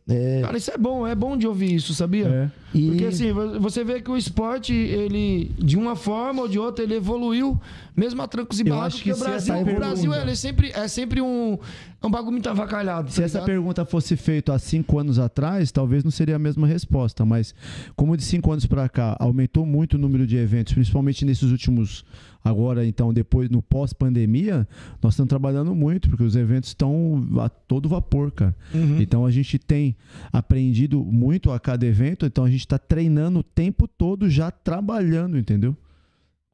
é. 0.08 0.42
Cara, 0.42 0.56
isso 0.56 0.70
é 0.70 0.78
bom, 0.78 1.04
é 1.04 1.12
bom 1.14 1.36
de 1.36 1.44
ouvir 1.44 1.74
isso, 1.74 1.92
sabia? 1.92 2.28
É. 2.28 2.50
E... 2.78 2.88
Porque 2.90 3.04
assim, 3.06 3.32
vo- 3.32 3.58
você 3.58 3.82
vê 3.82 4.00
que 4.00 4.08
o 4.08 4.16
esporte, 4.16 4.72
ele, 4.72 5.50
de 5.58 5.76
uma 5.76 5.96
forma 5.96 6.42
ou 6.42 6.46
de 6.48 6.56
outra, 6.56 6.84
ele 6.84 6.94
evoluiu, 6.94 7.60
mesmo 7.96 8.22
a 8.22 8.28
trancos 8.28 8.60
e 8.60 8.64
que 8.64 8.70
porque 8.70 9.12
o 9.12 9.16
Brasil, 9.16 9.54
o 9.56 9.64
Brasil 9.74 10.14
ele 10.14 10.30
é 10.30 10.34
sempre, 10.36 10.70
é 10.70 10.86
sempre 10.86 11.20
um, 11.20 11.58
é 12.00 12.06
um 12.06 12.10
bagulho 12.10 12.32
muito 12.32 12.48
avacalhado. 12.48 13.10
Se 13.10 13.18
tá 13.18 13.24
essa 13.24 13.42
pergunta 13.42 13.84
fosse 13.84 14.16
feita 14.16 14.54
há 14.54 14.58
cinco 14.58 15.00
anos 15.00 15.18
atrás, 15.18 15.72
talvez 15.72 16.04
não 16.04 16.12
seria 16.12 16.36
a 16.36 16.38
mesma 16.38 16.64
resposta. 16.64 17.24
Mas 17.24 17.52
como 17.96 18.16
de 18.16 18.22
cinco 18.22 18.52
anos 18.52 18.66
para 18.66 18.88
cá 18.88 19.16
aumentou 19.18 19.66
muito 19.66 19.94
o 19.94 19.98
número 19.98 20.24
de 20.24 20.36
eventos, 20.36 20.74
principalmente 20.74 21.24
nesses 21.24 21.50
últimos, 21.50 22.04
agora 22.44 22.86
então 22.86 23.12
depois 23.12 23.50
no 23.50 23.60
pós-pandemia, 23.60 24.66
nós 25.02 25.14
estamos 25.14 25.28
trabalhando 25.28 25.74
muito 25.74 26.08
porque 26.08 26.22
os 26.22 26.36
eventos 26.36 26.70
estão 26.70 27.26
a 27.40 27.48
todo 27.48 27.88
vapor, 27.88 28.30
cara. 28.30 28.54
Uhum. 28.72 29.00
Então 29.00 29.26
a 29.26 29.30
gente 29.32 29.58
tem 29.58 29.96
aprendido 30.32 31.04
muito 31.04 31.50
a 31.50 31.58
cada 31.58 31.84
evento, 31.84 32.24
então 32.24 32.44
a 32.44 32.50
gente 32.50 32.60
está 32.60 32.78
treinando 32.78 33.40
o 33.40 33.42
tempo 33.42 33.88
todo 33.88 34.30
já 34.30 34.52
trabalhando, 34.52 35.36
entendeu? 35.36 35.76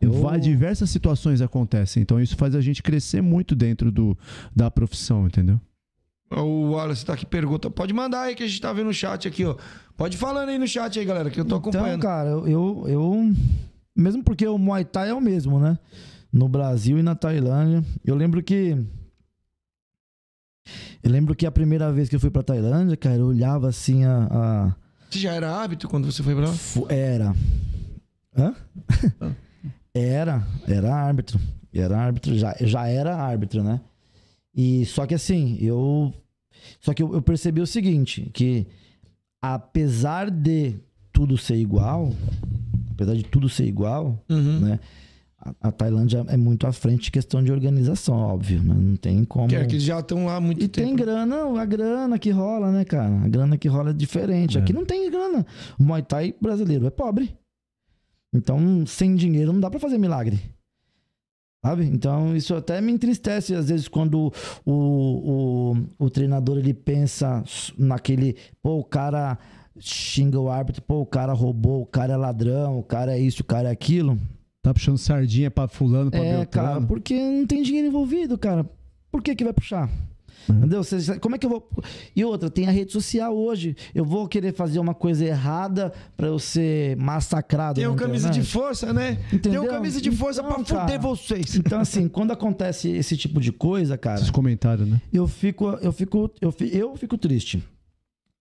Eu- 0.00 0.12
Diversas 0.40 0.90
situações 0.90 1.40
acontecem, 1.40 2.02
então 2.02 2.20
isso 2.20 2.36
faz 2.36 2.54
a 2.54 2.60
gente 2.60 2.82
crescer 2.82 3.22
muito 3.22 3.54
dentro 3.54 3.90
do, 3.90 4.16
da 4.54 4.70
profissão, 4.70 5.26
entendeu? 5.26 5.60
O 6.30 6.72
Wallace 6.72 7.04
tá 7.06 7.12
aqui, 7.14 7.24
pergunta. 7.24 7.70
Pode 7.70 7.92
mandar 7.92 8.22
aí 8.22 8.34
que 8.34 8.42
a 8.42 8.46
gente 8.48 8.60
tá 8.60 8.72
vendo 8.72 8.86
no 8.86 8.94
chat 8.94 9.28
aqui, 9.28 9.44
ó. 9.44 9.56
Pode 9.96 10.16
ir 10.16 10.18
falando 10.18 10.48
aí 10.48 10.58
no 10.58 10.66
chat 10.66 10.98
aí, 10.98 11.04
galera, 11.04 11.30
que 11.30 11.38
eu 11.40 11.44
tô 11.44 11.56
Então, 11.56 11.70
acompanhando. 11.70 12.00
cara, 12.02 12.28
eu, 12.30 12.84
eu, 12.88 13.32
Mesmo 13.96 14.24
porque 14.24 14.46
o 14.46 14.58
Muay 14.58 14.84
Thai 14.84 15.10
é 15.10 15.14
o 15.14 15.20
mesmo, 15.20 15.60
né? 15.60 15.78
No 16.32 16.48
Brasil 16.48 16.98
e 16.98 17.02
na 17.02 17.14
Tailândia. 17.14 17.84
Eu 18.04 18.16
lembro 18.16 18.42
que. 18.42 18.76
Eu 21.02 21.10
lembro 21.10 21.34
que 21.36 21.46
a 21.46 21.52
primeira 21.52 21.92
vez 21.92 22.08
que 22.08 22.16
eu 22.16 22.20
fui 22.20 22.30
pra 22.30 22.42
Tailândia, 22.42 22.96
cara, 22.96 23.16
eu 23.16 23.26
olhava 23.26 23.68
assim 23.68 24.04
a. 24.04 24.28
a- 24.30 24.76
Você 25.08 25.18
já 25.20 25.32
era 25.34 25.62
hábito 25.62 25.86
quando 25.88 26.10
você 26.10 26.22
foi 26.22 26.34
pra 26.34 26.46
lá? 26.48 26.54
Era. 26.92 27.34
Hã? 28.36 28.54
Era. 29.94 30.46
Era 30.66 30.94
árbitro. 30.94 31.38
Era 31.72 31.98
árbitro. 31.98 32.36
Já, 32.36 32.54
já 32.60 32.86
era 32.88 33.16
árbitro, 33.16 33.62
né? 33.62 33.80
E 34.54 34.84
só 34.86 35.06
que 35.06 35.14
assim, 35.14 35.56
eu. 35.60 36.12
Só 36.80 36.92
que 36.94 37.02
eu, 37.02 37.12
eu 37.14 37.22
percebi 37.22 37.60
o 37.60 37.66
seguinte: 37.66 38.30
que 38.32 38.66
apesar 39.42 40.30
de 40.30 40.76
tudo 41.12 41.36
ser 41.36 41.56
igual, 41.56 42.12
apesar 42.92 43.14
de 43.14 43.24
tudo 43.24 43.48
ser 43.48 43.66
igual, 43.66 44.22
Uhum. 44.28 44.60
né? 44.60 44.80
A, 45.60 45.70
Tailândia 45.70 46.24
é 46.28 46.38
muito 46.38 46.66
à 46.66 46.72
frente 46.72 47.12
questão 47.12 47.44
de 47.44 47.52
organização, 47.52 48.14
óbvio, 48.16 48.62
né? 48.62 48.74
Não 48.74 48.96
tem 48.96 49.24
como. 49.26 49.46
Que 49.46 49.56
é 49.56 49.66
que 49.66 49.78
já 49.78 49.98
estão 50.00 50.24
lá 50.24 50.36
há 50.36 50.40
muito 50.40 50.64
E 50.64 50.68
tempo. 50.68 50.86
tem 50.86 50.96
grana, 50.96 51.36
a 51.60 51.64
grana 51.66 52.18
que 52.18 52.30
rola, 52.30 52.72
né, 52.72 52.82
cara? 52.82 53.14
A 53.22 53.28
grana 53.28 53.58
que 53.58 53.68
rola 53.68 53.90
é 53.90 53.92
diferente. 53.92 54.56
É. 54.56 54.60
Aqui 54.62 54.72
não 54.72 54.86
tem 54.86 55.10
grana. 55.10 55.44
O 55.78 55.82
Muay 55.82 56.02
Thai 56.02 56.34
brasileiro 56.40 56.86
é 56.86 56.90
pobre. 56.90 57.36
Então, 58.34 58.84
sem 58.86 59.14
dinheiro 59.14 59.52
não 59.52 59.60
dá 59.60 59.70
pra 59.70 59.78
fazer 59.80 59.96
milagre. 59.96 60.40
Sabe? 61.64 61.84
Então, 61.86 62.36
isso 62.36 62.54
até 62.54 62.80
me 62.80 62.92
entristece 62.92 63.54
às 63.54 63.68
vezes 63.68 63.88
quando 63.88 64.30
o, 64.66 64.72
o, 64.72 65.76
o 65.98 66.10
treinador 66.10 66.58
ele 66.58 66.74
pensa 66.74 67.42
naquele, 67.78 68.36
pô, 68.62 68.78
o 68.78 68.84
cara 68.84 69.38
xinga 69.78 70.38
o 70.38 70.50
árbitro, 70.50 70.82
pô, 70.82 71.00
o 71.00 71.06
cara 71.06 71.32
roubou, 71.32 71.80
o 71.82 71.86
cara 71.86 72.12
é 72.12 72.16
ladrão, 72.16 72.78
o 72.78 72.82
cara 72.82 73.16
é 73.16 73.18
isso, 73.20 73.40
o 73.40 73.44
cara 73.46 73.68
é 73.68 73.72
aquilo. 73.72 74.18
Tá 74.62 74.74
puxando 74.74 74.98
sardinha 74.98 75.50
pra 75.50 75.66
fulano, 75.68 76.10
pra 76.10 76.20
É, 76.20 76.36
Beltrano. 76.38 76.68
cara, 76.68 76.80
porque 76.86 77.14
não 77.18 77.46
tem 77.46 77.62
dinheiro 77.62 77.88
envolvido, 77.88 78.36
cara. 78.36 78.68
Por 79.10 79.22
que 79.22 79.34
que 79.34 79.44
vai 79.44 79.52
puxar? 79.52 79.88
Entendeu? 80.48 80.82
Você- 80.84 81.18
como 81.18 81.34
é 81.36 81.38
que 81.38 81.46
eu 81.46 81.50
vou. 81.50 81.68
E 82.14 82.24
outra, 82.24 82.50
tem 82.50 82.66
a 82.66 82.70
rede 82.70 82.92
social 82.92 83.34
hoje. 83.36 83.76
Eu 83.94 84.04
vou 84.04 84.28
querer 84.28 84.52
fazer 84.52 84.78
uma 84.78 84.94
coisa 84.94 85.24
errada 85.24 85.92
pra 86.16 86.26
eu 86.26 86.38
ser 86.38 86.96
massacrado. 86.96 87.80
Tem 87.80 87.88
um 87.88 87.96
camisa 87.96 88.30
de 88.30 88.42
força, 88.42 88.92
né? 88.92 89.18
Entendeu? 89.32 89.62
Tem 89.62 89.70
um 89.70 89.72
camisa 89.72 90.00
de 90.00 90.10
força 90.10 90.40
Então, 90.40 90.54
pra 90.62 90.64
cara. 90.64 90.80
fuder 90.82 91.00
vocês. 91.00 91.54
Então, 91.56 91.80
assim, 91.80 92.08
quando 92.08 92.30
acontece 92.32 92.90
esse 92.90 93.16
tipo 93.16 93.40
de 93.40 93.52
coisa, 93.52 93.96
cara, 93.96 94.16
Esses 94.18 94.30
comentários, 94.30 94.88
né? 94.88 95.00
eu 95.12 95.26
fico, 95.26 95.68
eu 95.80 95.92
fico, 95.92 96.30
eu 96.40 96.52
fico, 96.52 96.76
eu 96.76 96.96
fico 96.96 97.16
triste. 97.18 97.62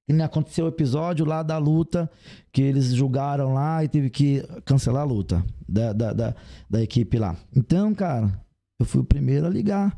E 0.07 0.11
nem 0.11 0.25
aconteceu 0.25 0.65
o 0.65 0.67
episódio 0.67 1.25
lá 1.25 1.41
da 1.41 1.57
luta 1.57 2.11
que 2.51 2.61
eles 2.61 2.93
julgaram 2.93 3.53
lá 3.53 3.83
e 3.85 3.87
teve 3.87 4.09
que 4.09 4.43
cancelar 4.65 5.03
a 5.03 5.05
luta 5.05 5.45
da, 5.67 5.93
da, 5.93 6.11
da, 6.11 6.35
da 6.69 6.81
equipe 6.83 7.17
lá. 7.17 7.37
Então, 7.55 7.93
cara, 7.95 8.37
eu 8.77 8.85
fui 8.85 8.99
o 8.99 9.05
primeiro 9.05 9.45
a 9.45 9.49
ligar. 9.49 9.97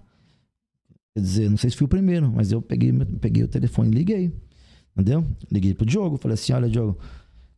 Quer 1.15 1.21
dizer, 1.21 1.49
não 1.49 1.57
sei 1.57 1.69
se 1.69 1.77
fui 1.77 1.85
o 1.85 1.89
primeiro, 1.89 2.31
mas 2.31 2.51
eu 2.51 2.61
peguei, 2.61 2.93
peguei 3.19 3.43
o 3.43 3.47
telefone 3.47 3.89
e 3.89 3.93
liguei. 3.93 4.33
Entendeu? 4.93 5.25
Liguei 5.51 5.73
pro 5.73 5.85
Diogo, 5.85 6.17
falei 6.17 6.35
assim: 6.35 6.53
olha, 6.53 6.69
Diogo, 6.69 6.99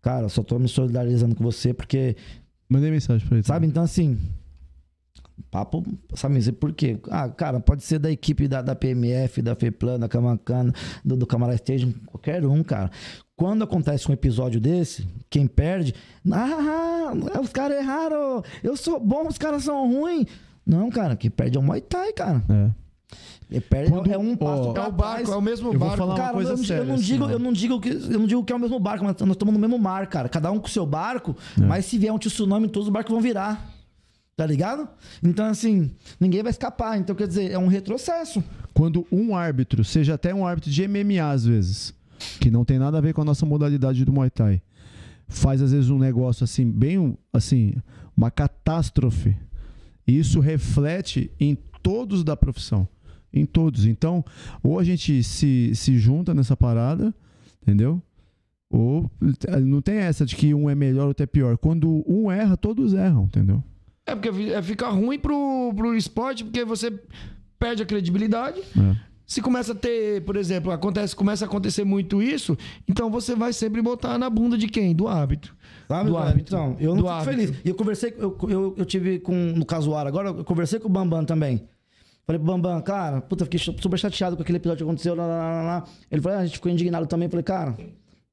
cara, 0.02 0.30
só 0.30 0.42
tô 0.42 0.58
me 0.58 0.68
solidarizando 0.68 1.36
com 1.36 1.44
você 1.44 1.74
porque 1.74 2.16
Mandei 2.70 2.92
mensagem 2.92 3.26
pra 3.26 3.38
ele. 3.38 3.46
Sabe? 3.46 3.68
Então, 3.68 3.84
assim. 3.84 4.18
Papo, 5.52 5.86
sabe 6.16 6.36
dizer 6.36 6.54
por 6.54 6.74
quê? 6.74 7.00
Ah, 7.10 7.30
cara, 7.30 7.60
pode 7.60 7.84
ser 7.84 8.00
da 8.00 8.12
equipe 8.12 8.48
da, 8.48 8.62
da 8.62 8.76
PMF, 8.76 9.42
da 9.42 9.56
FEPLAN, 9.56 10.00
da 10.00 10.10
Camancana, 10.10 10.74
do, 11.06 11.16
do 11.16 11.28
Camará 11.28 11.56
Station, 11.56 11.94
qualquer 12.06 12.46
um, 12.46 12.64
cara. 12.64 12.92
Quando 13.36 13.64
acontece 13.64 14.10
um 14.10 14.14
episódio 14.14 14.60
desse, 14.60 15.08
quem 15.30 15.48
perde, 15.48 15.94
ah, 16.32 17.14
os 17.42 17.54
caras 17.54 17.78
erraram, 17.78 18.44
eu 18.64 18.76
sou 18.76 19.00
bom, 19.00 19.28
os 19.28 19.38
caras 19.38 19.64
são 19.64 19.90
ruins. 19.90 20.26
Não, 20.66 20.90
cara, 20.90 21.16
quem 21.16 21.30
perde 21.30 21.56
é 21.56 21.60
o 21.60 21.64
Muay 21.64 21.82
Thai, 21.82 22.12
cara. 22.14 22.44
É. 22.50 22.87
Perde 23.70 23.90
Quando- 23.90 24.12
é 24.12 24.18
um 24.18 24.36
passo 24.36 24.62
ó, 24.64 24.76
É 24.76 24.88
o 24.88 24.92
barco, 24.92 24.94
trás. 25.24 25.30
é 25.30 25.36
o 25.36 25.42
mesmo 25.42 25.70
Eu 25.72 25.80
vou 25.80 25.88
barco. 25.90 26.16
Cara, 26.16 26.34
coisa 26.34 26.52
eu, 26.52 26.58
não- 26.58 26.64
séria, 26.66 26.82
eu 26.82 26.86
não 26.86 26.96
assim, 26.96 27.04
digo, 27.04 27.24
eu 27.30 27.40
não 27.40 27.54
digo 27.54 27.80
que 27.80 27.90
eu 27.90 28.20
não 28.20 28.28
digo 28.28 28.44
que 28.44 28.52
é 28.52 28.56
o 28.56 28.60
mesmo 28.60 28.78
barco, 28.80 29.06
mas 29.06 29.16
nós 29.22 29.32
estamos 29.32 29.54
no 29.54 29.60
mesmo 29.60 29.80
mar, 29.80 30.06
cara. 30.08 30.28
Cada 30.28 30.52
um 30.52 30.60
com 30.60 30.68
o 30.68 30.70
seu 30.70 30.86
barco, 30.86 31.36
É. 31.58 31.62
mas 31.62 31.86
se 31.86 31.98
vier 31.98 32.12
um 32.12 32.18
tsunami, 32.20 32.68
todos 32.68 32.88
os 32.88 32.94
barcos 32.94 33.12
vão 33.12 33.22
virar. 33.22 33.74
Tá 34.36 34.46
ligado? 34.46 34.88
Então, 35.24 35.46
assim, 35.48 35.90
ninguém 36.20 36.44
vai 36.44 36.52
escapar. 36.52 36.98
Então, 37.00 37.16
quer 37.16 37.28
dizer, 37.28 37.50
é 37.52 37.58
um 37.58 37.68
retrocesso. 37.68 38.44
Quando 38.74 39.08
um 39.12 39.36
árbitro, 39.36 39.84
seja 39.84 40.14
até 40.14 40.32
um 40.36 40.46
árbitro 40.46 40.70
de 40.70 40.84
MMA 40.88 41.32
às 41.32 41.44
vezes, 41.46 41.92
que 42.40 42.52
não 42.52 42.64
tem 42.64 42.78
nada 42.78 42.98
a 43.00 43.02
ver 43.02 43.14
com 43.14 43.22
a 43.22 43.26
nossa 43.26 43.46
modalidade 43.48 44.04
do 44.06 44.12
Muay 44.14 44.30
Thai, 44.30 44.62
faz 45.28 45.62
às 45.62 45.72
vezes 45.72 45.90
um 45.90 45.98
negócio 45.98 46.44
assim, 46.44 46.70
bem 46.70 47.18
assim, 47.34 47.74
uma 48.16 48.30
catástrofe. 48.30 49.36
E 50.08 50.20
isso 50.20 50.40
reflete 50.40 51.32
em 51.40 51.58
todos 51.82 52.24
da 52.24 52.38
profissão. 52.38 52.88
Em 53.38 53.46
todos. 53.46 53.86
Então, 53.86 54.24
ou 54.64 54.80
a 54.80 54.84
gente 54.84 55.22
se, 55.24 55.72
se 55.76 55.98
junta 55.98 56.34
nessa 56.34 56.56
parada, 56.58 57.14
entendeu? 57.62 58.02
Ou 58.70 59.10
não 59.64 59.82
tem 59.82 59.96
essa 59.96 60.26
de 60.26 60.36
que 60.36 60.54
um 60.54 60.70
é 60.70 60.76
melhor 60.76 61.04
ou 61.04 61.08
outro 61.10 61.24
é 61.24 61.28
pior. 61.28 61.58
Quando 61.58 62.04
um 62.08 62.32
erra, 62.32 62.58
todos 62.58 62.94
erram, 62.94 63.26
entendeu? 63.26 63.64
É 64.06 64.16
porque 64.16 64.30
é, 64.52 64.62
fica 64.62 64.90
ruim 64.90 65.20
pro, 65.20 65.74
pro 65.76 65.96
esporte, 65.96 66.44
porque 66.44 66.66
você 66.66 66.92
perde 67.60 67.84
a 67.84 67.86
credibilidade. 67.86 68.60
É. 68.60 69.08
Se 69.26 69.42
começa 69.42 69.74
a 69.74 69.76
ter, 69.76 70.22
por 70.24 70.38
exemplo, 70.38 70.72
acontece, 70.72 71.14
começa 71.14 71.44
a 71.44 71.48
acontecer 71.48 71.84
muito 71.84 72.22
isso, 72.22 72.58
então 72.88 73.10
você 73.10 73.36
vai 73.36 73.52
sempre 73.52 73.82
botar 73.82 74.18
na 74.18 74.30
bunda 74.30 74.58
de 74.58 74.68
quem? 74.70 74.96
Do 74.96 75.06
árbitro. 75.08 75.54
Sabe, 75.90 76.10
Do 76.10 76.16
cara? 76.16 76.30
árbitro. 76.30 76.56
Então, 76.56 76.78
eu 76.80 76.96
não 76.96 77.02
Do 77.02 77.02
fico 77.04 77.10
árbitro. 77.10 77.36
feliz. 77.36 77.62
E 77.66 77.70
eu 77.70 77.76
conversei, 77.76 78.14
eu, 78.18 78.38
eu, 78.50 78.76
eu 78.78 78.86
tive 78.86 79.20
com, 79.20 79.34
no 79.34 79.66
casuário 79.66 80.08
agora, 80.08 80.30
eu 80.30 80.46
conversei 80.46 80.80
com 80.80 80.88
o 80.88 80.92
Bambam 80.92 81.26
também. 81.26 81.62
Falei 82.28 82.42
pro 82.42 82.52
Bambam, 82.52 82.82
cara, 82.82 83.22
puta, 83.22 83.46
fiquei 83.46 83.58
super 83.58 83.98
chateado 83.98 84.36
com 84.36 84.42
aquele 84.42 84.58
episódio 84.58 84.86
que 84.86 84.90
aconteceu 84.90 85.16
lá, 85.16 85.26
lá, 85.26 85.64
lá. 85.64 85.88
Ele 86.12 86.22
falou, 86.22 86.38
ah, 86.38 86.42
a 86.42 86.46
gente 86.46 86.56
ficou 86.56 86.70
indignado 86.70 87.08
também. 87.08 87.30
Falei, 87.30 87.44
cara, 87.44 87.74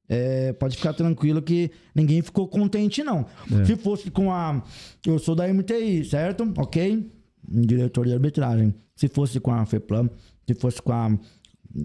é, 0.09 0.53
pode 0.53 0.77
ficar 0.77 0.93
tranquilo 0.95 1.41
que 1.41 1.71
ninguém 1.95 2.21
ficou 2.21 2.49
contente, 2.49 3.05
não. 3.05 3.25
É. 3.53 3.65
Se 3.65 3.77
fosse 3.77 4.11
com 4.11 4.33
a. 4.33 4.61
Eu 5.07 5.17
sou 5.21 5.37
da 5.37 5.47
MTI, 5.47 6.05
certo? 6.05 6.53
Ok? 6.57 7.09
Diretor 7.49 8.05
de 8.05 8.13
arbitragem. 8.13 8.75
Se 8.97 9.07
fosse 9.07 9.39
com 9.39 9.53
a 9.53 9.65
FEPLAM, 9.65 10.11
se 10.45 10.55
fosse 10.55 10.83
com 10.83 10.93
a, 10.93 11.17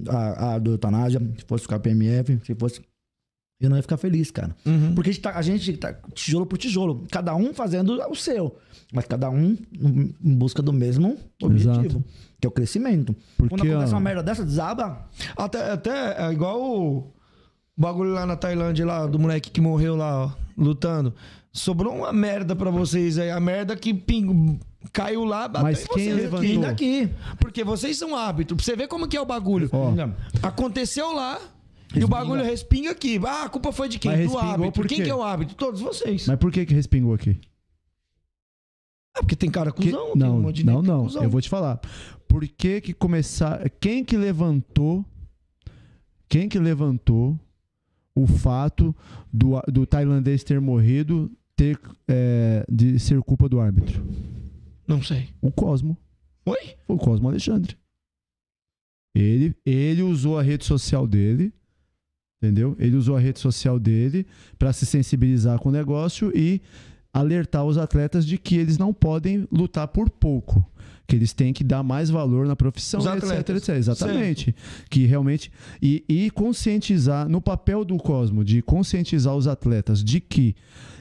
a, 0.07 0.55
a 0.55 0.59
do 0.59 0.71
Eutanásia, 0.71 1.21
se 1.37 1.45
fosse 1.45 1.67
com 1.67 1.75
a 1.75 1.79
PMF, 1.79 2.39
se 2.43 2.55
fosse. 2.55 2.81
Eu 3.59 3.69
não 3.69 3.75
ia 3.75 3.81
ficar 3.81 3.97
feliz, 3.97 4.31
cara. 4.31 4.55
Uhum. 4.65 4.95
Porque 4.95 5.09
a 5.09 5.13
gente, 5.13 5.21
tá, 5.21 5.31
a 5.35 5.41
gente 5.41 5.77
tá 5.77 5.93
tijolo 6.13 6.45
por 6.45 6.57
tijolo, 6.57 7.05
cada 7.11 7.35
um 7.35 7.53
fazendo 7.53 7.99
o 8.09 8.15
seu, 8.15 8.55
mas 8.93 9.05
cada 9.05 9.29
um 9.29 9.57
em 9.73 10.35
busca 10.35 10.61
do 10.61 10.71
mesmo 10.71 11.17
objetivo, 11.43 11.79
Exato. 11.85 12.03
que 12.39 12.47
é 12.47 12.49
o 12.49 12.51
crescimento. 12.51 13.13
Porque, 13.37 13.53
Quando 13.55 13.69
acontece 13.69 13.93
ó, 13.93 13.95
uma 13.97 14.01
merda 14.01 14.23
dessa, 14.23 14.45
desaba. 14.45 15.09
Até, 15.35 15.71
até 15.71 16.25
é 16.25 16.31
igual 16.31 16.61
o 16.61 17.13
bagulho 17.77 18.11
lá 18.11 18.25
na 18.25 18.37
Tailândia, 18.37 18.85
lá, 18.85 19.05
do 19.05 19.19
moleque 19.19 19.51
que 19.51 19.59
morreu 19.59 19.95
lá, 19.95 20.25
ó, 20.27 20.31
lutando. 20.57 21.13
Sobrou 21.51 21.93
uma 21.93 22.13
merda 22.13 22.55
pra 22.55 22.69
vocês 22.69 23.17
aí. 23.17 23.29
A 23.29 23.39
merda 23.39 23.75
que 23.75 23.93
ping, 23.93 24.57
caiu 24.93 25.25
lá, 25.25 25.47
bateu 25.47 25.63
Mas 25.63 25.83
em 25.83 25.87
quem 25.87 26.03
vocês 26.05 26.15
levantou? 26.15 26.39
aqui. 26.69 27.05
Daqui. 27.05 27.09
Porque 27.39 27.63
vocês 27.63 27.97
são 27.97 28.15
árbitros. 28.15 28.55
Pra 28.55 28.63
você 28.63 28.77
ver 28.77 28.87
como 28.87 29.07
que 29.07 29.17
é 29.17 29.21
o 29.21 29.25
bagulho. 29.25 29.67
Ó. 29.73 29.91
Aconteceu 30.43 31.11
lá. 31.11 31.39
E 31.91 31.95
Respinga. 31.95 32.05
o 32.05 32.09
bagulho 32.09 32.43
respinga 32.43 32.91
aqui. 32.91 33.19
Ah, 33.25 33.45
a 33.45 33.49
culpa 33.49 33.71
foi 33.71 33.89
de 33.89 33.97
quem? 33.97 34.27
Do 34.27 34.37
árbitro. 34.37 34.71
por 34.73 34.87
Quem 34.87 35.01
que 35.03 35.09
é 35.09 35.15
o 35.15 35.23
árbitro? 35.23 35.55
Todos 35.55 35.81
vocês. 35.81 36.27
Mas 36.27 36.37
por 36.37 36.51
que 36.51 36.65
que 36.65 36.73
respingou 36.73 37.13
aqui? 37.13 37.39
É 39.17 39.21
porque 39.21 39.35
tem 39.35 39.49
cara 39.49 39.71
Que- 39.71 39.85
cuzão, 39.85 40.11
tem 40.11 40.17
não, 40.19 40.37
um 40.37 40.41
monte 40.41 40.57
de 40.57 40.65
não, 40.65 40.81
que 40.81 40.87
não. 40.87 41.03
cuzão. 41.03 41.23
Eu 41.23 41.29
vou 41.29 41.41
te 41.41 41.49
falar. 41.49 41.77
Por 42.27 42.47
que 42.47 42.79
que 42.79 42.93
começar... 42.93 43.67
Quem 43.81 44.03
que 44.05 44.15
levantou... 44.15 45.03
Quem 46.29 46.47
que 46.47 46.59
levantou 46.59 47.39
o 48.13 48.27
fato 48.27 48.95
do, 49.33 49.59
do 49.67 49.85
tailandês 49.87 50.43
ter 50.43 50.61
morrido 50.61 51.31
ter, 51.55 51.79
é, 52.07 52.63
de 52.69 52.99
ser 52.99 53.19
culpa 53.23 53.49
do 53.49 53.59
árbitro? 53.59 54.05
Não 54.87 55.01
sei. 55.01 55.29
O 55.41 55.51
Cosmo. 55.51 55.97
Oi? 56.45 56.75
Foi 56.85 56.95
o 56.95 56.99
Cosmo 56.99 57.29
Alexandre. 57.29 57.75
Ele, 59.15 59.55
ele 59.65 60.03
usou 60.03 60.37
a 60.37 60.43
rede 60.43 60.65
social 60.65 61.07
dele, 61.07 61.51
entendeu? 62.41 62.75
Ele 62.79 62.95
usou 62.95 63.15
a 63.15 63.19
rede 63.19 63.39
social 63.39 63.77
dele 63.77 64.25
para 64.57 64.73
se 64.73 64.85
sensibilizar 64.85 65.59
com 65.59 65.69
o 65.69 65.71
negócio 65.71 66.31
e 66.35 66.61
alertar 67.13 67.65
os 67.65 67.77
atletas 67.77 68.25
de 68.25 68.37
que 68.37 68.55
eles 68.55 68.77
não 68.77 68.93
podem 68.93 69.47
lutar 69.51 69.87
por 69.87 70.09
pouco, 70.09 70.65
que 71.07 71.15
eles 71.15 71.33
têm 71.33 71.51
que 71.51 71.63
dar 71.63 71.83
mais 71.83 72.09
valor 72.09 72.45
na 72.45 72.55
profissão, 72.55 73.01
etc, 73.15 73.49
etc. 73.49 73.69
Exatamente. 73.75 74.55
Que 74.89 75.05
realmente 75.05 75.51
e, 75.81 76.03
e 76.07 76.29
conscientizar 76.31 77.27
no 77.27 77.41
papel 77.41 77.83
do 77.83 77.97
Cosmo 77.97 78.43
de 78.43 78.61
conscientizar 78.61 79.35
os 79.35 79.47
atletas 79.47 80.03
de 80.03 80.19
que 80.19 80.55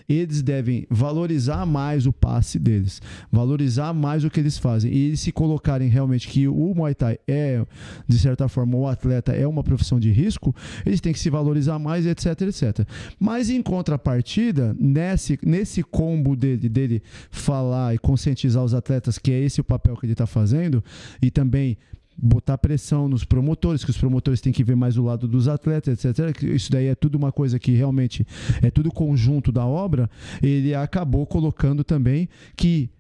eles 0.08 0.42
devem 0.42 0.86
valorizar 0.88 1.66
mais 1.66 2.06
o 2.06 2.12
passe 2.12 2.58
deles, 2.58 3.02
valorizar 3.30 3.92
mais 3.92 4.24
o 4.24 4.30
que 4.30 4.40
eles 4.40 4.56
fazem 4.56 4.90
e 4.90 5.06
eles 5.08 5.20
se 5.20 5.30
colocarem 5.30 5.88
realmente 5.88 6.26
que 6.26 6.48
o 6.48 6.74
Muay 6.74 6.94
Thai 6.94 7.18
é, 7.28 7.64
de 8.06 8.18
certa 8.18 8.48
forma, 8.48 8.76
o 8.76 8.86
atleta 8.86 9.32
é 9.32 9.46
uma 9.46 9.62
profissão 9.62 10.00
de 10.00 10.10
risco, 10.10 10.54
eles 10.86 11.00
têm 11.00 11.12
que 11.12 11.18
se 11.18 11.28
valorizar 11.28 11.78
mais, 11.78 12.06
etc, 12.06 12.40
etc. 12.42 12.88
Mas 13.20 13.50
em 13.50 13.62
contrapartida, 13.62 14.74
nesse, 14.78 15.38
nesse 15.42 15.82
combo 15.82 16.34
dele, 16.34 16.68
dele 16.68 17.02
falar 17.30 17.94
e 17.94 17.98
conscientizar 17.98 18.64
os 18.64 18.72
atletas 18.72 19.18
que 19.18 19.30
é 19.32 19.40
esse 19.40 19.60
o 19.60 19.64
papel 19.64 19.96
que 19.96 20.06
ele 20.06 20.12
está 20.12 20.26
fazendo 20.26 20.82
e 21.20 21.30
também 21.30 21.76
botar 22.20 22.58
pressão 22.58 23.08
nos 23.08 23.24
promotores, 23.24 23.84
que 23.84 23.90
os 23.90 23.96
promotores 23.96 24.40
têm 24.40 24.52
que 24.52 24.64
ver 24.64 24.74
mais 24.74 24.96
o 24.96 25.04
lado 25.04 25.28
dos 25.28 25.46
atletas, 25.46 26.04
etc. 26.04 26.42
Isso 26.42 26.72
daí 26.72 26.86
é 26.86 26.94
tudo 26.94 27.14
uma 27.14 27.30
coisa 27.30 27.58
que 27.58 27.70
realmente 27.70 28.26
é 28.60 28.70
tudo 28.70 28.90
conjunto 28.90 29.52
da 29.52 29.64
obra. 29.64 30.10
Ele 30.42 30.74
acabou 30.74 31.24
colocando 31.24 31.84
também 31.84 32.28
que 32.56 32.90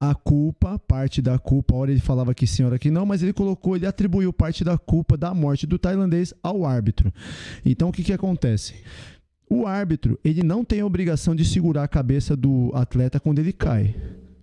a 0.00 0.14
culpa, 0.14 0.78
parte 0.78 1.20
da 1.20 1.38
culpa, 1.38 1.74
a 1.74 1.78
hora 1.78 1.90
ele 1.90 2.00
falava 2.00 2.32
que 2.32 2.46
sim, 2.46 2.62
hora 2.62 2.78
que 2.78 2.90
não, 2.90 3.04
mas 3.04 3.22
ele 3.22 3.32
colocou, 3.32 3.76
ele 3.76 3.86
atribuiu 3.86 4.32
parte 4.32 4.62
da 4.62 4.78
culpa 4.78 5.16
da 5.16 5.34
morte 5.34 5.66
do 5.66 5.78
tailandês 5.78 6.32
ao 6.42 6.64
árbitro. 6.64 7.12
Então 7.64 7.88
o 7.88 7.92
que 7.92 8.04
que 8.04 8.12
acontece? 8.12 8.74
O 9.50 9.66
árbitro, 9.66 10.18
ele 10.24 10.42
não 10.42 10.64
tem 10.64 10.80
a 10.80 10.86
obrigação 10.86 11.34
de 11.34 11.44
segurar 11.44 11.82
a 11.82 11.88
cabeça 11.88 12.36
do 12.36 12.70
atleta 12.74 13.18
quando 13.18 13.40
ele 13.40 13.52
cai. 13.52 13.94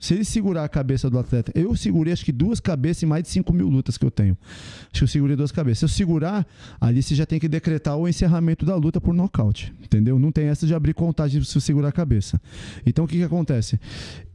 Se 0.06 0.14
ele 0.14 0.24
segurar 0.24 0.64
a 0.64 0.70
cabeça 0.70 1.10
do 1.10 1.18
atleta, 1.18 1.52
eu 1.56 1.76
segurei 1.76 2.14
acho 2.14 2.24
que 2.24 2.32
duas 2.32 2.60
cabeças 2.60 3.02
em 3.02 3.08
mais 3.08 3.24
de 3.24 3.30
5 3.30 3.52
mil 3.52 3.68
lutas 3.68 3.98
que 3.98 4.06
eu 4.06 4.12
tenho. 4.12 4.38
Acho 4.84 5.00
que 5.00 5.04
eu 5.04 5.08
segurei 5.08 5.36
duas 5.36 5.52
cabeças. 5.52 5.80
Se 5.80 5.86
eu 5.86 5.90
segurar, 5.90 6.46
ali 6.80 7.02
você 7.02 7.16
já 7.16 7.26
tem 7.26 7.40
que 7.40 7.48
decretar 7.48 7.98
o 7.98 8.08
encerramento 8.08 8.68
da 8.68 8.76
luta 8.76 9.02
por 9.02 9.16
nocaute. 9.16 9.74
Entendeu? 9.84 10.20
Não 10.20 10.32
tem 10.32 10.46
essa 10.46 10.68
de 10.68 10.76
abrir 10.76 10.94
contagem 10.94 11.42
se 11.42 11.52
você 11.52 11.60
segurar 11.60 11.88
a 11.88 11.92
cabeça. 11.92 12.40
Então 12.86 13.06
o 13.06 13.08
que, 13.08 13.18
que 13.18 13.24
acontece? 13.24 13.80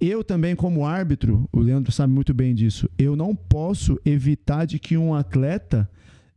Eu 0.01 0.25
também, 0.25 0.57
como 0.57 0.85
árbitro, 0.85 1.49
o 1.53 1.61
Leandro 1.61 1.93
sabe 1.93 2.13
muito 2.13 2.35
bem 2.35 2.53
disso, 2.53 2.91
eu 2.99 3.15
não 3.15 3.33
posso 3.33 3.97
evitar 4.05 4.65
de 4.65 4.77
que 4.77 4.97
um 4.97 5.15
atleta 5.15 5.89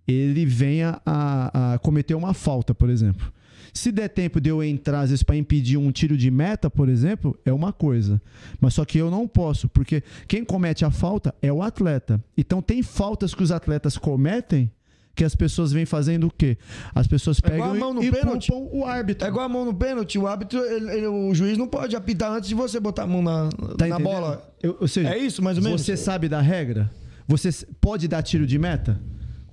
ele 0.07 0.45
venha 0.45 1.01
a, 1.03 1.73
a 1.73 1.79
cometer 1.79 2.13
uma 2.13 2.35
falta, 2.35 2.75
por 2.75 2.87
exemplo. 2.87 3.33
Se 3.73 3.91
der 3.91 4.07
tempo 4.07 4.39
de 4.39 4.49
eu 4.49 4.63
entrar, 4.63 5.01
às 5.01 5.09
vezes, 5.09 5.23
para 5.23 5.35
impedir 5.35 5.77
um 5.77 5.91
tiro 5.91 6.15
de 6.15 6.29
meta, 6.29 6.69
por 6.69 6.87
exemplo, 6.87 7.35
é 7.43 7.51
uma 7.51 7.73
coisa. 7.73 8.21
Mas 8.61 8.75
só 8.75 8.85
que 8.85 8.99
eu 8.99 9.09
não 9.09 9.27
posso, 9.27 9.67
porque 9.67 10.03
quem 10.27 10.45
comete 10.45 10.85
a 10.85 10.91
falta 10.91 11.33
é 11.41 11.51
o 11.51 11.61
atleta. 11.63 12.23
Então, 12.37 12.61
tem 12.61 12.83
faltas 12.83 13.33
que 13.33 13.41
os 13.41 13.51
atletas 13.51 13.97
cometem 13.97 14.69
que 15.15 15.23
as 15.23 15.35
pessoas 15.35 15.71
vêm 15.71 15.85
fazendo 15.85 16.25
o 16.27 16.31
quê? 16.31 16.57
As 16.93 17.05
pessoas 17.07 17.39
É 17.43 17.47
igual 17.55 17.69
pegam 17.71 17.71
a 17.71 17.79
mão 17.79 17.93
no 17.95 18.03
e, 18.03 18.07
e 18.07 18.11
pênalti. 18.11 18.51
culpam 18.51 18.77
o 18.77 18.85
árbitro. 18.85 19.25
É 19.25 19.29
igual 19.29 19.45
a 19.45 19.49
mão 19.49 19.65
no 19.65 19.73
pênalti, 19.73 20.17
o 20.19 20.27
árbitro, 20.27 20.59
ele- 20.59 20.91
ele- 20.91 21.07
o 21.07 21.33
juiz 21.35 21.57
não 21.57 21.67
pode 21.67 21.95
apitar 21.95 22.31
antes 22.31 22.49
de 22.49 22.55
você 22.55 22.79
botar 22.79 23.03
a 23.03 23.07
mão 23.07 23.21
na, 23.23 23.49
Tá 23.77 23.87
na 23.87 23.99
bola. 23.99 24.51
Eu- 24.61 24.77
ou 24.81 24.87
seja, 24.87 25.09
É 25.09 25.17
isso, 25.17 25.41
mais 25.43 25.57
ou 25.57 25.63
menos? 25.63 25.81
Você 25.81 25.95
sabe 25.97 26.27
da 26.29 26.41
regra? 26.41 26.91
Você 27.27 27.49
pode 27.79 28.07
dar 28.07 28.21
tiro 28.23 28.45
de 28.47 28.57
meta? 28.59 28.99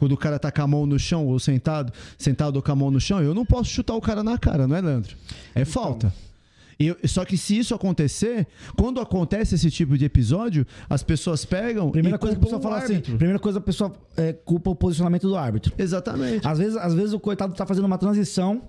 Quando 0.01 0.13
o 0.13 0.17
cara 0.17 0.39
tá 0.39 0.51
com 0.51 0.63
a 0.63 0.67
mão 0.67 0.87
no 0.87 0.99
chão 0.99 1.27
ou 1.27 1.39
sentado, 1.39 1.93
sentado 2.17 2.57
ou 2.57 2.63
com 2.63 2.73
a 2.73 2.75
mão 2.75 2.91
no 2.91 2.99
chão, 2.99 3.21
eu 3.23 3.35
não 3.35 3.45
posso 3.45 3.69
chutar 3.69 3.95
o 3.95 4.01
cara 4.01 4.23
na 4.25 4.39
cara, 4.39 4.67
não 4.67 4.75
é, 4.75 4.81
Leandro? 4.81 5.15
É 5.55 5.63
falta. 5.63 6.11
Eu- 6.79 6.97
só 7.05 7.23
que 7.27 7.37
se 7.37 7.59
isso 7.59 7.75
acontecer, 7.75 8.47
quando 8.79 8.99
acontece 8.99 9.55
esse 9.57 9.71
tipo 9.71 9.99
de 9.99 10.07
episódio, 10.07 10.67
as 10.89 11.03
pessoas 11.03 11.45
pegam 11.45 11.91
Primeira 11.91 12.17
e 12.17 12.19
coisa 12.19 12.35
que 12.35 12.41
a 12.41 12.45
pessoa 12.45 12.63
fala 12.63 12.79
assim, 12.79 12.95
árbitro. 12.95 13.17
primeira 13.19 13.39
coisa 13.39 13.59
a 13.59 13.61
pessoa 13.61 13.93
é, 14.17 14.33
culpa 14.33 14.71
o 14.71 14.75
posicionamento 14.75 15.29
do 15.29 15.37
árbitro. 15.37 15.75
Exatamente. 15.77 16.49
Às 16.49 16.57
vezes, 16.59 16.77
às 16.79 16.95
vezes 16.95 17.13
o 17.13 17.21
coitado 17.21 17.53
tá 17.53 17.67
fazendo 17.67 17.85
uma 17.85 17.99
transição, 17.99 18.63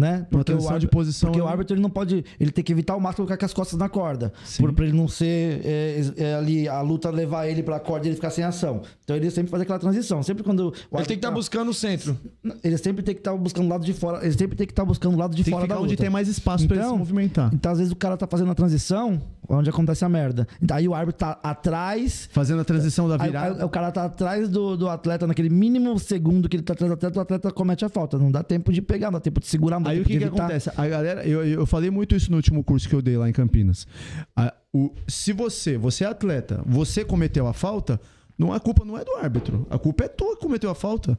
né? 0.00 0.26
Porque 0.30 0.52
o 0.52 0.68
árbitro, 0.68 0.88
posição, 0.88 1.28
Porque 1.30 1.40
o 1.40 1.44
né? 1.44 1.50
árbitro 1.50 1.74
ele 1.74 1.82
não 1.82 1.90
pode. 1.90 2.24
Ele 2.38 2.50
tem 2.50 2.64
que 2.64 2.72
evitar 2.72 2.94
ao 2.94 3.00
máximo 3.00 3.26
com 3.26 3.44
as 3.44 3.52
costas 3.52 3.78
na 3.78 3.88
corda. 3.88 4.32
Pra 4.74 4.84
ele 4.84 4.96
não 4.96 5.06
ser 5.08 5.60
é, 5.64 6.00
é, 6.16 6.34
ali, 6.34 6.68
a 6.68 6.80
luta 6.80 7.10
levar 7.10 7.46
ele 7.46 7.62
pra 7.62 7.78
corda 7.78 8.06
e 8.06 8.08
ele 8.08 8.16
ficar 8.16 8.30
sem 8.30 8.42
ação. 8.44 8.82
Então 9.04 9.14
ele 9.16 9.30
sempre 9.30 9.50
faz 9.50 9.62
aquela 9.62 9.78
transição. 9.78 10.22
Sempre 10.22 10.42
quando. 10.42 10.72
o 10.90 10.96
Ele 10.98 11.06
tem 11.06 11.06
que 11.06 11.12
estar 11.14 11.28
tá- 11.28 11.34
buscando 11.34 11.70
o 11.70 11.74
centro. 11.74 12.16
Ele 12.64 12.78
sempre 12.78 13.02
tem 13.02 13.14
que 13.14 13.20
estar 13.20 13.34
buscando 13.36 13.66
o 13.66 13.68
lado 13.68 13.84
de 13.84 13.92
fora. 13.92 14.24
Ele 14.24 14.32
sempre 14.36 14.56
tem 14.56 14.66
que 14.66 14.72
estar 14.72 14.84
buscando 14.84 15.14
o 15.14 15.18
lado 15.18 15.34
de 15.36 15.42
Tem 15.42 15.44
que 15.44 15.50
fora 15.50 15.64
ficar 15.64 15.74
da 15.74 15.80
onde 15.80 15.90
luta. 15.92 16.02
tem 16.02 16.10
mais 16.10 16.28
espaço 16.28 16.66
pra 16.66 16.76
ele 16.76 16.86
se 16.86 16.92
movimentar. 16.94 17.50
Então, 17.52 17.72
às 17.72 17.78
vezes, 17.78 17.92
o 17.92 17.96
cara 17.96 18.16
tá 18.16 18.26
fazendo 18.26 18.50
a 18.50 18.54
transição, 18.54 19.20
onde 19.48 19.68
acontece 19.68 20.04
a 20.04 20.08
merda. 20.08 20.46
Então, 20.62 20.76
aí 20.76 20.88
o 20.88 20.94
árbitro 20.94 21.18
tá 21.18 21.38
atrás. 21.42 22.28
Fazendo 22.32 22.60
a 22.60 22.64
transição 22.64 23.08
da 23.08 23.16
virada. 23.16 23.58
aí 23.60 23.64
o 23.64 23.68
cara 23.68 23.90
tá 23.92 24.04
atrás 24.04 24.48
do, 24.48 24.76
do 24.76 24.88
atleta, 24.88 25.26
naquele 25.26 25.50
mínimo 25.50 25.98
segundo 25.98 26.48
que 26.48 26.56
ele 26.56 26.62
tá 26.62 26.72
atrás 26.72 26.90
do 26.90 26.94
atleta, 26.94 27.18
o 27.18 27.22
atleta 27.22 27.50
comete 27.52 27.84
a 27.84 27.88
falta. 27.88 28.18
Não 28.18 28.30
dá 28.30 28.42
tempo 28.42 28.72
de 28.72 28.80
pegar, 28.80 29.08
não 29.08 29.14
dá 29.14 29.20
tempo 29.20 29.40
de 29.40 29.46
segurar, 29.46 29.78
não 29.80 29.89
Aí 29.90 30.00
o 30.00 30.04
que, 30.04 30.16
que 30.18 30.24
evitar. 30.24 30.44
acontece? 30.44 30.70
A 30.76 30.86
galera, 30.88 31.26
eu, 31.26 31.44
eu 31.44 31.66
falei 31.66 31.90
muito 31.90 32.14
isso 32.14 32.30
no 32.30 32.36
último 32.36 32.62
curso 32.64 32.88
que 32.88 32.94
eu 32.94 33.02
dei 33.02 33.16
lá 33.16 33.28
em 33.28 33.32
Campinas. 33.32 33.86
A- 34.36 34.54
o- 34.72 34.92
se 35.08 35.32
você, 35.32 35.76
você 35.76 36.04
é 36.04 36.06
atleta, 36.08 36.62
você 36.66 37.04
cometeu 37.04 37.46
a 37.46 37.52
falta, 37.52 38.00
não 38.38 38.52
a 38.52 38.60
culpa 38.60 38.84
não 38.84 38.96
é 38.96 39.04
do 39.04 39.12
árbitro. 39.16 39.66
A 39.70 39.78
culpa 39.78 40.04
é 40.04 40.08
tua 40.08 40.36
que 40.36 40.42
cometeu 40.42 40.70
a 40.70 40.74
falta. 40.74 41.18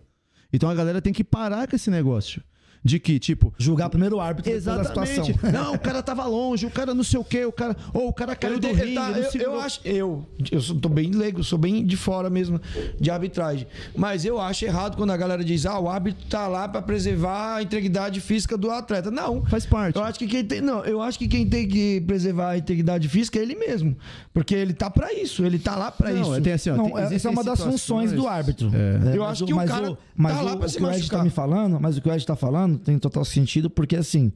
Então 0.54 0.70
a 0.70 0.76
galera 0.76 1.02
tem 1.02 1.14
que 1.14 1.24
parar 1.24 1.68
com 1.68 1.76
esse 1.76 1.90
negócio. 1.90 2.42
De 2.84 3.00
que, 3.00 3.20
tipo. 3.20 3.54
Julgar 3.60 3.90
primeiro 3.90 4.16
o 4.18 4.20
árbitro 4.20 4.52
depois 4.52 4.66
da 4.66 4.84
situação. 4.84 5.24
Exatamente. 5.24 5.46
Não, 5.54 5.74
o 5.76 5.80
cara 5.80 6.02
tava 6.02 6.26
longe, 6.26 6.66
o 6.66 6.72
cara 6.72 6.96
não 6.96 7.04
sei 7.04 7.20
o 7.20 7.24
quê, 7.24 7.46
o 7.46 7.52
cara. 7.52 7.76
Ou 7.94 8.08
o 8.08 8.14
cara 8.14 8.36
caiu 8.36 8.54
Ele 8.54 8.60
do 8.62 8.68
ringue, 8.74 8.96
tá- 8.96 9.12
eu, 9.12 9.42
eu 9.42 9.60
acho, 9.60 9.80
eu, 9.86 10.26
eu 10.52 10.60
sou, 10.62 10.76
tô 10.76 10.90
bem 10.90 11.12
leigo, 11.12 11.44
sou 11.44 11.60
bem 11.60 11.86
de 11.86 11.96
fora 11.96 12.28
mesmo 12.30 12.60
de 13.00 13.12
arbitragem. 13.12 13.68
Mas 13.96 14.26
eu 14.26 14.40
acho 14.42 14.66
errado 14.66 14.98
quando 14.98 15.12
a 15.12 15.18
galera 15.18 15.44
diz, 15.44 15.66
ah, 15.68 15.80
o 15.80 15.88
árbitro 15.90 16.26
tá 16.28 16.48
lá 16.48 16.68
pra 16.68 16.82
preservar 16.82 17.58
a 17.58 17.62
integridade 17.62 18.20
física 18.20 18.58
do 18.58 18.72
atleta. 18.72 19.12
Não. 19.12 19.46
Faz 19.46 19.64
parte. 19.66 19.96
Eu 19.98 20.04
acho 20.04 20.18
que 20.18 20.26
quem 20.26 20.44
tem, 20.44 20.60
não, 20.62 20.84
eu 20.84 21.02
acho 21.04 21.20
que 21.20 21.28
quem 21.28 21.48
tem 21.48 21.68
que 21.68 22.02
preservar 22.02 22.50
a 22.52 22.58
integridade 22.58 23.08
física 23.08 23.38
é 23.38 23.44
ele 23.44 23.54
mesmo, 23.56 23.96
porque 24.34 24.56
ele 24.56 24.74
tá 24.74 24.90
pra 24.90 25.14
isso, 25.14 25.46
ele 25.46 25.60
tá 25.60 25.76
lá 25.76 25.92
pra 25.92 26.12
Não, 26.12 26.34
isso. 26.34 26.42
tem 26.42 26.54
assim, 26.54 26.72
ó, 26.72 26.78
Não, 26.78 26.86
tem- 26.86 26.98
é- 26.98 27.14
essa 27.16 27.28
é 27.28 27.32
uma 27.32 27.44
das 27.44 27.62
funções 27.62 28.12
do 28.12 28.28
árbitro. 28.28 28.72
É. 28.74 29.16
Eu 29.16 29.22
mas 29.22 29.32
acho 29.34 29.44
o- 29.44 29.48
que 29.48 29.54
o 29.54 29.58
cara 29.66 29.98
mas 30.16 30.36
tá 30.36 30.42
lá 30.42 30.54
o, 30.54 30.58
pra 30.58 30.66
o 30.66 30.70
se 30.70 30.78
que 30.78 30.84
o 30.84 30.92
Ed 30.92 31.10
tá 31.10 31.24
me 31.24 31.30
falando, 31.30 31.80
mas 31.80 31.98
o 31.98 32.02
que 32.02 32.10
o 32.10 32.14
Ed 32.14 32.26
tá 32.26 32.36
falando 32.36 32.71
tem 32.78 32.98
total 33.00 33.24
sentido, 33.26 33.70
porque 33.70 33.96
assim, 33.96 34.32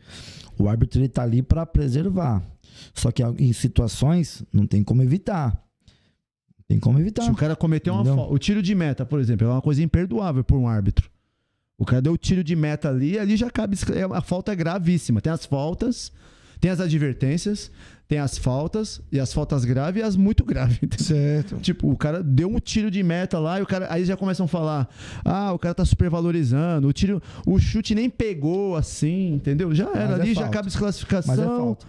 o 0.58 0.68
árbitro 0.70 1.00
ele 1.02 1.10
tá 1.10 1.24
ali 1.24 1.42
pra 1.42 1.66
preservar. 1.66 2.42
Só 2.94 3.12
que 3.12 3.24
em 3.24 3.54
situações 3.54 4.44
não 4.52 4.66
tem 4.68 4.84
como 4.84 5.02
evitar. 5.02 5.62
Tem 6.68 6.80
como 6.80 7.00
evitar. 7.00 7.24
Se 7.24 7.32
o 7.32 7.36
cara 7.36 7.56
cometeu 7.56 7.94
uma 7.94 8.04
falta. 8.16 8.34
O 8.34 8.38
tiro 8.40 8.62
de 8.62 8.74
meta, 8.74 9.06
por 9.06 9.20
exemplo, 9.20 9.46
é 9.48 9.50
uma 9.50 9.62
coisa 9.62 9.84
imperdoável 9.84 10.44
por 10.44 10.58
um 10.58 10.68
árbitro. 10.68 11.10
O 11.78 11.86
cara 11.86 12.02
deu 12.02 12.14
o 12.14 12.18
tiro 12.18 12.44
de 12.44 12.56
meta 12.56 12.90
ali, 12.90 13.20
ali 13.20 13.36
já 13.38 13.50
cabe. 13.52 13.78
é- 13.94 14.18
A 14.18 14.22
falta 14.22 14.52
é 14.52 14.56
gravíssima. 14.56 15.22
Tem 15.22 15.32
as 15.32 15.46
faltas, 15.46 16.12
tem 16.60 16.72
as 16.72 16.80
advertências, 16.80 17.72
tem 18.08 18.20
as 18.20 18.38
faltas, 18.38 19.02
e 19.12 19.20
as 19.20 19.34
faltas 19.34 19.66
graves 19.66 20.02
e 20.02 20.06
as 20.06 20.16
muito 20.16 20.44
graves. 20.46 20.78
entendeu? 20.82 21.06
Certo. 21.06 21.58
Tipo, 21.58 21.92
o 21.92 21.98
cara 21.98 22.22
deu 22.22 22.48
um 22.48 22.60
tiro 22.60 22.92
de 22.92 23.02
meta 23.02 23.40
lá 23.40 23.60
e 23.60 23.64
o 23.64 23.66
cara. 23.66 23.88
Aí 23.90 24.06
já 24.06 24.16
começam 24.16 24.46
a 24.46 24.48
falar: 24.48 24.88
ah, 25.24 25.52
o 25.54 25.60
cara 25.60 25.74
tá 25.74 25.84
supervalorizando, 25.86 26.88
o 26.88 26.94
tiro, 26.94 27.22
o 27.46 27.58
chute 27.58 27.96
nem 27.96 28.10
pegou 28.10 28.76
assim, 28.76 29.34
entendeu? 29.34 29.74
Já 29.74 29.90
era, 29.90 30.10
Mas 30.10 30.20
é 30.20 30.22
ali 30.22 30.34
já 30.34 30.42
falta. 30.42 30.54
cabe 30.54 30.68
desclassificação. 30.68 31.36
Mas 31.36 31.44
é 31.44 31.48
falta. 31.48 31.86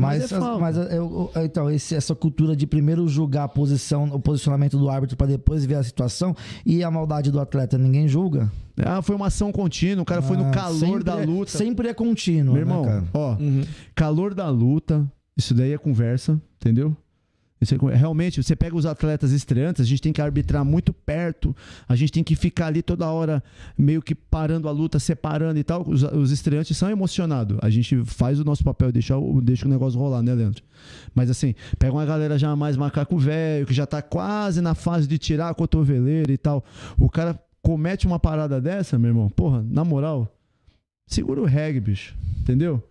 Mas 0.00 0.22
Mas, 0.22 0.32
é 0.32 0.36
as- 0.36 0.60
mas 0.60 0.76
é- 0.78 0.96
eu- 0.98 1.30
eu- 1.34 1.44
então, 1.44 1.70
esse- 1.70 1.94
essa 1.94 2.14
cultura 2.14 2.54
de 2.56 2.66
primeiro 2.66 3.06
julgar 3.08 3.44
a 3.44 3.48
posição, 3.48 4.04
o 4.04 4.18
posicionamento 4.20 4.78
do 4.78 4.88
árbitro 4.88 5.16
para 5.16 5.26
depois 5.26 5.64
ver 5.64 5.74
a 5.76 5.82
situação 5.82 6.34
e 6.64 6.82
a 6.82 6.90
maldade 6.90 7.30
do 7.30 7.38
atleta, 7.40 7.76
ninguém 7.76 8.08
julga. 8.08 8.50
Ah, 8.84 9.02
foi 9.02 9.14
uma 9.14 9.26
ação 9.26 9.52
contínua, 9.52 10.02
o 10.02 10.06
cara 10.06 10.22
foi 10.22 10.36
no 10.36 10.46
Ah, 10.46 10.50
calor 10.50 10.78
sempre 10.78 11.04
da 11.04 11.20
é- 11.20 11.26
luta. 11.26 11.50
Sempre 11.50 11.88
é 11.88 11.94
contínuo, 11.94 12.54
Meu 12.54 12.62
irmão, 12.62 12.84
né, 12.84 12.88
cara? 12.90 13.04
ó, 13.12 13.36
calor 13.94 14.34
da 14.34 14.48
luta, 14.48 15.06
isso 15.36 15.52
daí 15.54 15.72
é 15.72 15.78
conversa, 15.78 16.40
entendeu? 16.56 16.96
Realmente, 17.94 18.42
você 18.42 18.56
pega 18.56 18.74
os 18.74 18.86
atletas 18.86 19.32
estreantes, 19.32 19.80
a 19.80 19.84
gente 19.84 20.02
tem 20.02 20.12
que 20.12 20.20
arbitrar 20.20 20.64
muito 20.64 20.92
perto, 20.92 21.54
a 21.88 21.94
gente 21.94 22.12
tem 22.12 22.24
que 22.24 22.34
ficar 22.34 22.66
ali 22.66 22.82
toda 22.82 23.10
hora 23.10 23.42
meio 23.78 24.02
que 24.02 24.14
parando 24.14 24.68
a 24.68 24.72
luta, 24.72 24.98
separando 24.98 25.58
e 25.58 25.64
tal. 25.64 25.88
Os, 25.88 26.02
os 26.02 26.30
estreantes 26.30 26.76
são 26.76 26.90
emocionados. 26.90 27.58
A 27.62 27.70
gente 27.70 28.04
faz 28.04 28.40
o 28.40 28.44
nosso 28.44 28.64
papel, 28.64 28.90
deixa, 28.90 29.14
deixa 29.42 29.66
o 29.66 29.70
negócio 29.70 29.98
rolar, 29.98 30.22
né, 30.22 30.34
Leandro? 30.34 30.62
Mas 31.14 31.30
assim, 31.30 31.54
pega 31.78 31.92
uma 31.92 32.04
galera 32.04 32.38
já 32.38 32.54
mais 32.56 32.76
macaco 32.76 33.16
velho, 33.18 33.66
que 33.66 33.74
já 33.74 33.86
tá 33.86 34.02
quase 34.02 34.60
na 34.60 34.74
fase 34.74 35.06
de 35.06 35.18
tirar 35.18 35.48
a 35.48 35.54
cotoveleira 35.54 36.32
e 36.32 36.38
tal. 36.38 36.64
O 36.98 37.08
cara 37.08 37.38
comete 37.62 38.06
uma 38.06 38.18
parada 38.18 38.60
dessa, 38.60 38.98
meu 38.98 39.10
irmão, 39.10 39.28
porra, 39.30 39.64
na 39.68 39.84
moral, 39.84 40.28
segura 41.06 41.40
o 41.40 41.44
reggae, 41.44 41.80
bicho. 41.80 42.16
Entendeu? 42.40 42.82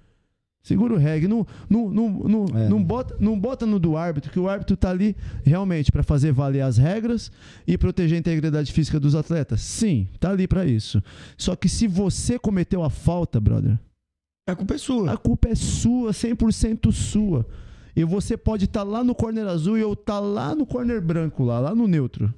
Segura 0.64 0.94
o 0.94 0.98
reggae. 0.98 1.28
Não, 1.28 1.46
não, 1.70 1.90
não, 1.90 2.10
não, 2.10 2.46
É. 2.60 2.70
não, 2.70 2.84
bota, 2.84 3.16
não 3.20 3.40
bota 3.40 3.66
no 3.66 3.80
do 3.80 3.98
árbitro, 3.98 4.32
que 4.32 4.40
o 4.40 4.48
árbitro 4.48 4.78
tá 4.78 4.90
ali 4.92 5.16
realmente 5.44 5.92
para 5.92 6.04
fazer 6.04 6.32
valer 6.32 6.62
as 6.62 6.78
regras 6.78 7.32
e 7.66 7.78
proteger 7.78 8.16
a 8.18 8.20
integridade 8.20 8.72
física 8.72 9.00
dos 9.00 9.16
atletas. 9.16 9.62
Sim, 9.62 10.08
tá 10.20 10.30
ali 10.30 10.48
para 10.48 10.66
isso. 10.66 11.02
Só 11.38 11.56
que 11.56 11.68
se 11.68 11.88
você 11.88 12.38
cometeu 12.38 12.84
a 12.84 12.90
falta, 12.92 13.40
brother, 13.40 13.80
A 14.48 14.56
culpa 14.56 14.76
é 14.76 14.78
sua. 14.78 15.12
a 15.14 15.18
culpa 15.18 15.50
é 15.50 15.56
sua, 15.56 16.12
100% 16.12 16.92
sua. 16.92 17.46
E 17.96 18.04
você 18.04 18.38
pode 18.38 18.66
estar 18.66 18.84
lá 18.84 19.04
no 19.04 19.14
corner 19.16 19.48
azul 19.48 19.78
e 19.78 19.82
eu 19.82 19.94
estar 19.94 20.20
lá 20.20 20.54
no 20.56 20.66
corner 20.66 21.02
branco, 21.02 21.44
lá, 21.44 21.60
lá 21.60 21.76
no 21.76 21.88
neutro. 21.88 22.34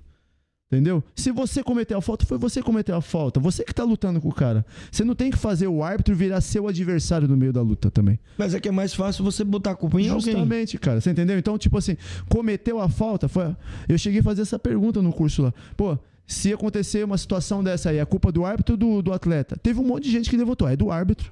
Entendeu? 0.73 1.03
Se 1.15 1.31
você 1.31 1.61
cometeu 1.61 1.99
a 1.99 2.01
falta, 2.01 2.25
foi 2.25 2.37
você 2.39 2.59
que 2.59 2.65
cometeu 2.65 2.95
a 2.95 3.01
falta. 3.01 3.39
Você 3.39 3.63
que 3.63 3.73
tá 3.73 3.83
lutando 3.83 4.19
com 4.19 4.29
o 4.29 4.33
cara. 4.33 4.65
Você 4.91 5.03
não 5.03 5.13
tem 5.13 5.29
que 5.29 5.37
fazer 5.37 5.67
o 5.67 5.83
árbitro 5.83 6.15
virar 6.15 6.41
seu 6.41 6.67
adversário 6.67 7.27
no 7.27 7.37
meio 7.37 7.53
da 7.53 7.61
luta 7.61 7.91
também. 7.91 8.19
Mas 8.37 8.55
é 8.55 8.59
que 8.59 8.67
é 8.67 8.71
mais 8.71 8.93
fácil 8.93 9.23
você 9.23 9.43
botar 9.43 9.71
a 9.71 9.75
culpa 9.75 10.01
em 10.01 10.09
alguém. 10.09 10.33
Justamente, 10.33 10.79
cara. 10.79 10.99
Você 10.99 11.11
entendeu? 11.11 11.37
Então, 11.37 11.59
tipo 11.59 11.77
assim, 11.77 11.95
cometeu 12.27 12.79
a 12.79 12.89
falta. 12.89 13.27
Foi... 13.27 13.55
Eu 13.87 13.99
cheguei 13.99 14.21
a 14.21 14.23
fazer 14.23 14.41
essa 14.41 14.57
pergunta 14.57 14.99
no 14.99 15.13
curso 15.13 15.43
lá. 15.43 15.53
Pô, 15.77 15.95
se 16.25 16.51
acontecer 16.51 17.05
uma 17.05 17.19
situação 17.19 17.63
dessa 17.63 17.91
aí, 17.91 17.97
é 17.97 18.05
culpa 18.05 18.31
do 18.31 18.43
árbitro 18.43 18.73
ou 18.73 18.77
do, 18.77 19.01
do 19.03 19.13
atleta? 19.13 19.55
Teve 19.57 19.79
um 19.79 19.85
monte 19.85 20.05
de 20.05 20.11
gente 20.11 20.27
que 20.27 20.35
levantou. 20.35 20.67
É 20.67 20.75
do 20.75 20.89
árbitro. 20.89 21.31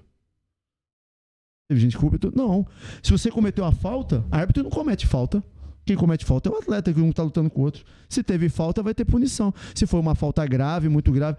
Teve 1.68 1.82
gente 1.82 1.98
que 1.98 2.00
culpa. 2.00 2.32
Não. 2.36 2.68
Se 3.02 3.12
você 3.12 3.32
cometeu 3.32 3.66
a 3.66 3.72
falta, 3.72 4.24
árbitro 4.30 4.62
não 4.62 4.70
comete 4.70 5.08
falta. 5.08 5.44
Quem 5.86 5.96
comete 5.96 6.26
falta 6.26 6.50
é 6.50 6.52
o 6.52 6.58
atleta, 6.58 6.94
que 6.94 7.02
um 7.02 7.12
tá 7.12 7.24
lutando 7.24 7.50
com 7.50 7.62
o 7.62 7.64
outro. 7.64 7.84
Se 8.08 8.22
teve 8.24 8.50
falta, 8.50 8.84
vai 8.84 8.94
ter 8.94 9.06
punição. 9.06 9.54
Se 9.74 9.86
for 9.88 10.00
uma 10.00 10.14
falta 10.16 10.46
grave, 10.46 10.88
muito 10.90 11.12
grave. 11.12 11.38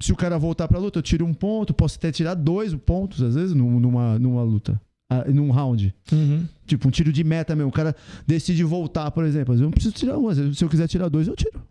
Se 0.00 0.12
o 0.12 0.16
cara 0.16 0.38
voltar 0.38 0.66
pra 0.66 0.78
luta, 0.78 0.98
eu 0.98 1.02
tiro 1.02 1.24
um 1.24 1.32
ponto, 1.34 1.72
posso 1.74 1.96
até 1.98 2.10
tirar 2.10 2.34
dois 2.34 2.74
pontos, 2.74 3.22
às 3.22 3.34
vezes, 3.34 3.54
num- 3.54 3.78
numa, 3.78 4.18
numa 4.18 4.42
luta. 4.42 4.80
Ah, 5.10 5.24
Num 5.26 5.50
round. 5.50 5.94
Uhum. 6.12 6.46
Tipo, 6.66 6.88
um 6.88 6.90
tiro 6.90 7.10
de 7.12 7.24
meta 7.24 7.54
mesmo. 7.56 7.70
O 7.70 7.72
cara 7.72 7.94
decide 8.26 8.62
voltar, 8.64 9.10
por 9.10 9.24
exemplo. 9.24 9.54
Eu 9.54 9.60
não 9.60 9.70
preciso 9.70 9.94
tirar 9.94 10.18
um. 10.18 10.28
às 10.28 10.36
vezes, 10.36 10.58
Se 10.58 10.64
eu 10.64 10.68
quiser 10.68 10.86
tirar 10.88 11.08
dois, 11.08 11.26
eu 11.28 11.34
tiro. 11.36 11.62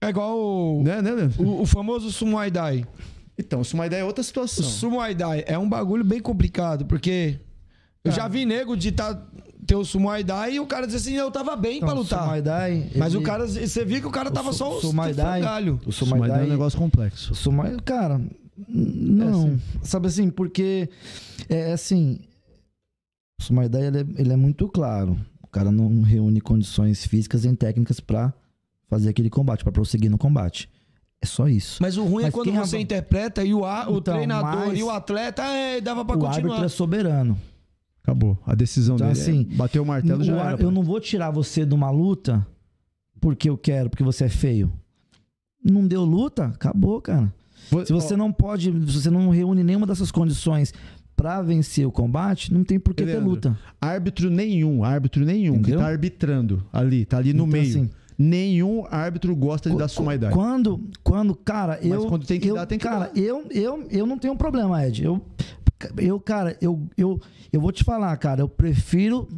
É 0.00 0.08
igual 0.10 0.38
o, 0.38 0.82
Né, 0.82 1.00
né, 1.00 1.10
Leandro? 1.12 1.42
o, 1.42 1.62
o 1.62 1.66
famoso 1.66 2.10
Sumuai 2.12 2.50
Dai. 2.50 2.84
Então, 3.38 3.60
é 3.62 3.74
uma 3.74 3.86
ideia 3.86 4.00
é 4.00 4.04
outra 4.04 4.20
O 4.20 4.24
situação. 4.24 4.62
Sumuai 4.64 5.14
Dai 5.14 5.42
é 5.46 5.56
um 5.58 5.68
bagulho 5.68 6.04
bem 6.04 6.20
complicado, 6.20 6.84
porque 6.84 7.38
eu 8.04 8.12
já 8.12 8.28
vi 8.28 8.44
nego 8.44 8.76
de 8.76 8.92
tá, 8.92 9.26
ter 9.66 9.74
o 9.74 9.84
Sumuai 9.84 10.22
Dai 10.22 10.54
e 10.54 10.60
o 10.60 10.66
cara 10.66 10.86
diz 10.86 10.94
assim, 10.96 11.14
eu 11.14 11.30
tava 11.30 11.56
bem 11.56 11.80
pra 11.80 11.88
Então, 11.88 11.98
lutar. 12.02 12.22
O 12.22 12.26
Muay 12.26 12.42
Thai, 12.42 12.90
Mas 12.96 13.12
ele- 13.14 13.22
o 13.22 13.26
cara, 13.26 13.46
você 13.46 13.84
viu 13.84 14.00
que 14.00 14.06
o 14.06 14.10
cara 14.10 14.30
tava 14.30 14.50
o 14.50 14.52
só 14.52 14.74
os 14.76 14.80
Sumai 14.82 15.12
Dai, 15.12 15.40
frangalho. 15.40 15.80
o 15.84 15.92
ideia 16.26 16.42
é 16.42 16.44
um 16.44 16.48
negócio 16.50 16.78
complexo. 16.78 17.32
o 17.32 17.34
Sumai, 17.36 17.76
cara, 17.84 18.20
não, 18.68 19.42
sim. 19.50 19.60
sabe 19.82 20.06
assim, 20.08 20.30
porque 20.30 20.88
é 21.48 21.72
assim, 21.72 22.18
o 23.40 23.42
Sumai 23.44 23.68
Dai, 23.68 23.86
ele 23.86 23.98
é, 23.98 24.04
ele 24.18 24.32
é 24.32 24.36
muito 24.36 24.68
claro. 24.68 25.18
O 25.42 25.46
cara 25.48 25.70
não 25.70 26.02
reúne 26.02 26.40
condições 26.40 27.04
físicas 27.06 27.44
e 27.44 27.54
técnicas 27.56 27.98
pra 28.00 28.32
fazer 28.88 29.08
aquele 29.08 29.30
combate, 29.30 29.62
pra 29.64 29.72
prosseguir 29.72 30.10
no 30.10 30.18
combate. 30.18 30.68
É 31.20 31.26
só 31.26 31.48
isso. 31.48 31.78
Mas 31.80 31.96
o 31.96 32.04
ruim 32.04 32.24
é 32.24 32.26
Mas 32.26 32.34
quando 32.34 32.50
quem 32.50 32.58
você 32.58 32.78
interpreta 32.78 33.42
e 33.42 33.54
o, 33.54 33.64
a- 33.64 33.86
o 33.88 33.98
Então, 33.98 34.14
treinador 34.14 34.74
e 34.76 34.82
o 34.82 34.90
atleta, 34.90 35.42
é, 35.44 35.80
dava 35.80 36.04
pra 36.04 36.14
o 36.14 36.18
continuar. 36.18 36.36
árbitro 36.36 36.64
é 36.64 36.68
soberano. 36.68 37.38
Acabou. 38.06 38.38
A 38.46 38.54
decisão 38.54 38.94
Então, 38.94 39.08
dele 39.08 39.20
assim, 39.20 39.48
é 39.50 39.54
bater 39.56 39.80
o 39.80 39.84
martelo 39.84 40.22
já 40.22 40.40
ar- 40.40 40.52
era. 40.52 40.62
eu 40.62 40.70
não 40.70 40.84
vou 40.84 41.00
tirar 41.00 41.30
você 41.32 41.66
de 41.66 41.74
uma 41.74 41.90
luta 41.90 42.46
porque 43.20 43.50
eu 43.50 43.58
quero, 43.58 43.90
porque 43.90 44.04
você 44.04 44.24
é 44.24 44.28
feio. 44.28 44.72
Não 45.64 45.86
deu 45.86 46.04
luta, 46.04 46.44
acabou, 46.46 47.00
cara. 47.00 47.32
Vou- 47.70 47.84
Se 47.84 47.92
você 47.92 48.14
ó, 48.14 48.16
não 48.16 48.32
pode, 48.32 48.70
se 48.70 49.00
você 49.02 49.10
não 49.10 49.28
reúne 49.30 49.64
nenhuma 49.64 49.86
dessas 49.88 50.12
condições 50.12 50.72
pra 51.16 51.42
vencer 51.42 51.84
o 51.84 51.90
combate, 51.90 52.52
não 52.54 52.62
tem 52.62 52.78
por 52.78 52.94
que 52.94 53.04
ter 53.04 53.18
luta. 53.18 53.58
Árbitro 53.80 54.30
nenhum, 54.30 54.84
árbitro 54.84 55.24
nenhum 55.24 55.54
Entendeu? 55.56 55.78
que 55.78 55.82
tá 55.84 55.88
arbitrando 55.90 56.62
ali, 56.72 57.04
tá 57.04 57.16
ali 57.18 57.32
no 57.32 57.38
Então, 57.44 57.46
meio. 57.48 57.68
assim, 57.68 57.90
Nenhum 58.18 58.86
árbitro 58.90 59.36
gosta 59.36 59.68
de 59.68 59.76
dar 59.76 59.88
sumaidade. 59.88 60.32
Quando, 60.32 60.80
quando, 61.04 61.34
cara, 61.34 61.78
Mas 61.82 61.92
eu. 61.92 62.06
quando 62.06 62.24
tem 62.24 62.40
que 62.40 62.48
eu, 62.48 62.54
dar, 62.54 62.64
tem 62.64 62.78
que 62.78 62.84
cara, 62.86 63.10
dar. 63.12 63.16
Eu, 63.18 63.44
eu, 63.50 63.86
eu 63.90 64.06
não 64.06 64.16
tenho 64.16 64.32
um 64.32 64.36
problema, 64.38 64.82
Ed. 64.86 65.04
Eu, 65.04 65.20
eu 65.98 66.18
cara, 66.20 66.56
eu, 66.60 66.88
eu, 66.96 67.20
eu 67.52 67.60
vou 67.60 67.72
te 67.72 67.84
falar, 67.84 68.16
cara, 68.16 68.40
eu 68.42 68.48
prefiro. 68.48 69.28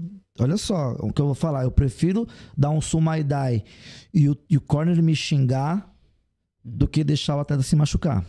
Olha 0.41 0.57
só 0.57 0.93
o 1.01 1.13
que 1.13 1.21
eu 1.21 1.27
vou 1.27 1.35
falar. 1.35 1.65
Eu 1.65 1.71
prefiro 1.71 2.27
dar 2.57 2.71
um 2.71 2.81
sumaidai 2.81 3.65
e 4.15 4.29
o, 4.29 4.37
e 4.49 4.57
o 4.57 4.61
corner 4.61 5.03
me 5.03 5.15
xingar 5.17 5.93
do 6.65 6.87
que 6.87 7.03
deixar 7.03 7.37
o 7.37 7.41
atleta 7.41 7.63
se 7.63 7.75
machucar. 7.75 8.25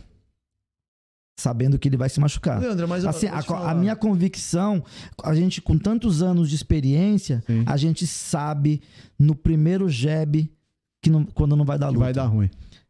Sabendo 1.39 1.79
que 1.79 1.87
ele 1.87 1.95
vai 1.95 2.09
se 2.09 2.19
machucar. 2.19 2.59
Leandro, 2.59 2.87
mas 2.87 3.03
eu- 3.03 3.09
Assim, 3.09 3.27
eu 3.27 3.55
a, 3.55 3.71
a 3.71 3.75
minha 3.75 3.95
convicção, 3.95 4.83
a 5.23 5.33
gente 5.33 5.61
com 5.61 5.77
tantos 5.77 6.21
anos 6.21 6.49
de 6.49 6.55
experiência, 6.55 7.41
Sim. 7.47 7.63
a 7.65 7.77
gente 7.77 8.05
sabe 8.05 8.81
no 9.17 9.33
primeiro 9.33 9.87
jab 9.87 10.51
que 11.01 11.09
não, 11.09 11.23
quando 11.23 11.55
não 11.55 11.63
vai 11.63 11.77
dar 11.79 11.87
que 11.87 11.93
luta. 11.93 12.03
vai 12.05 12.13
dar 12.13 12.25
ruim. 12.25 12.49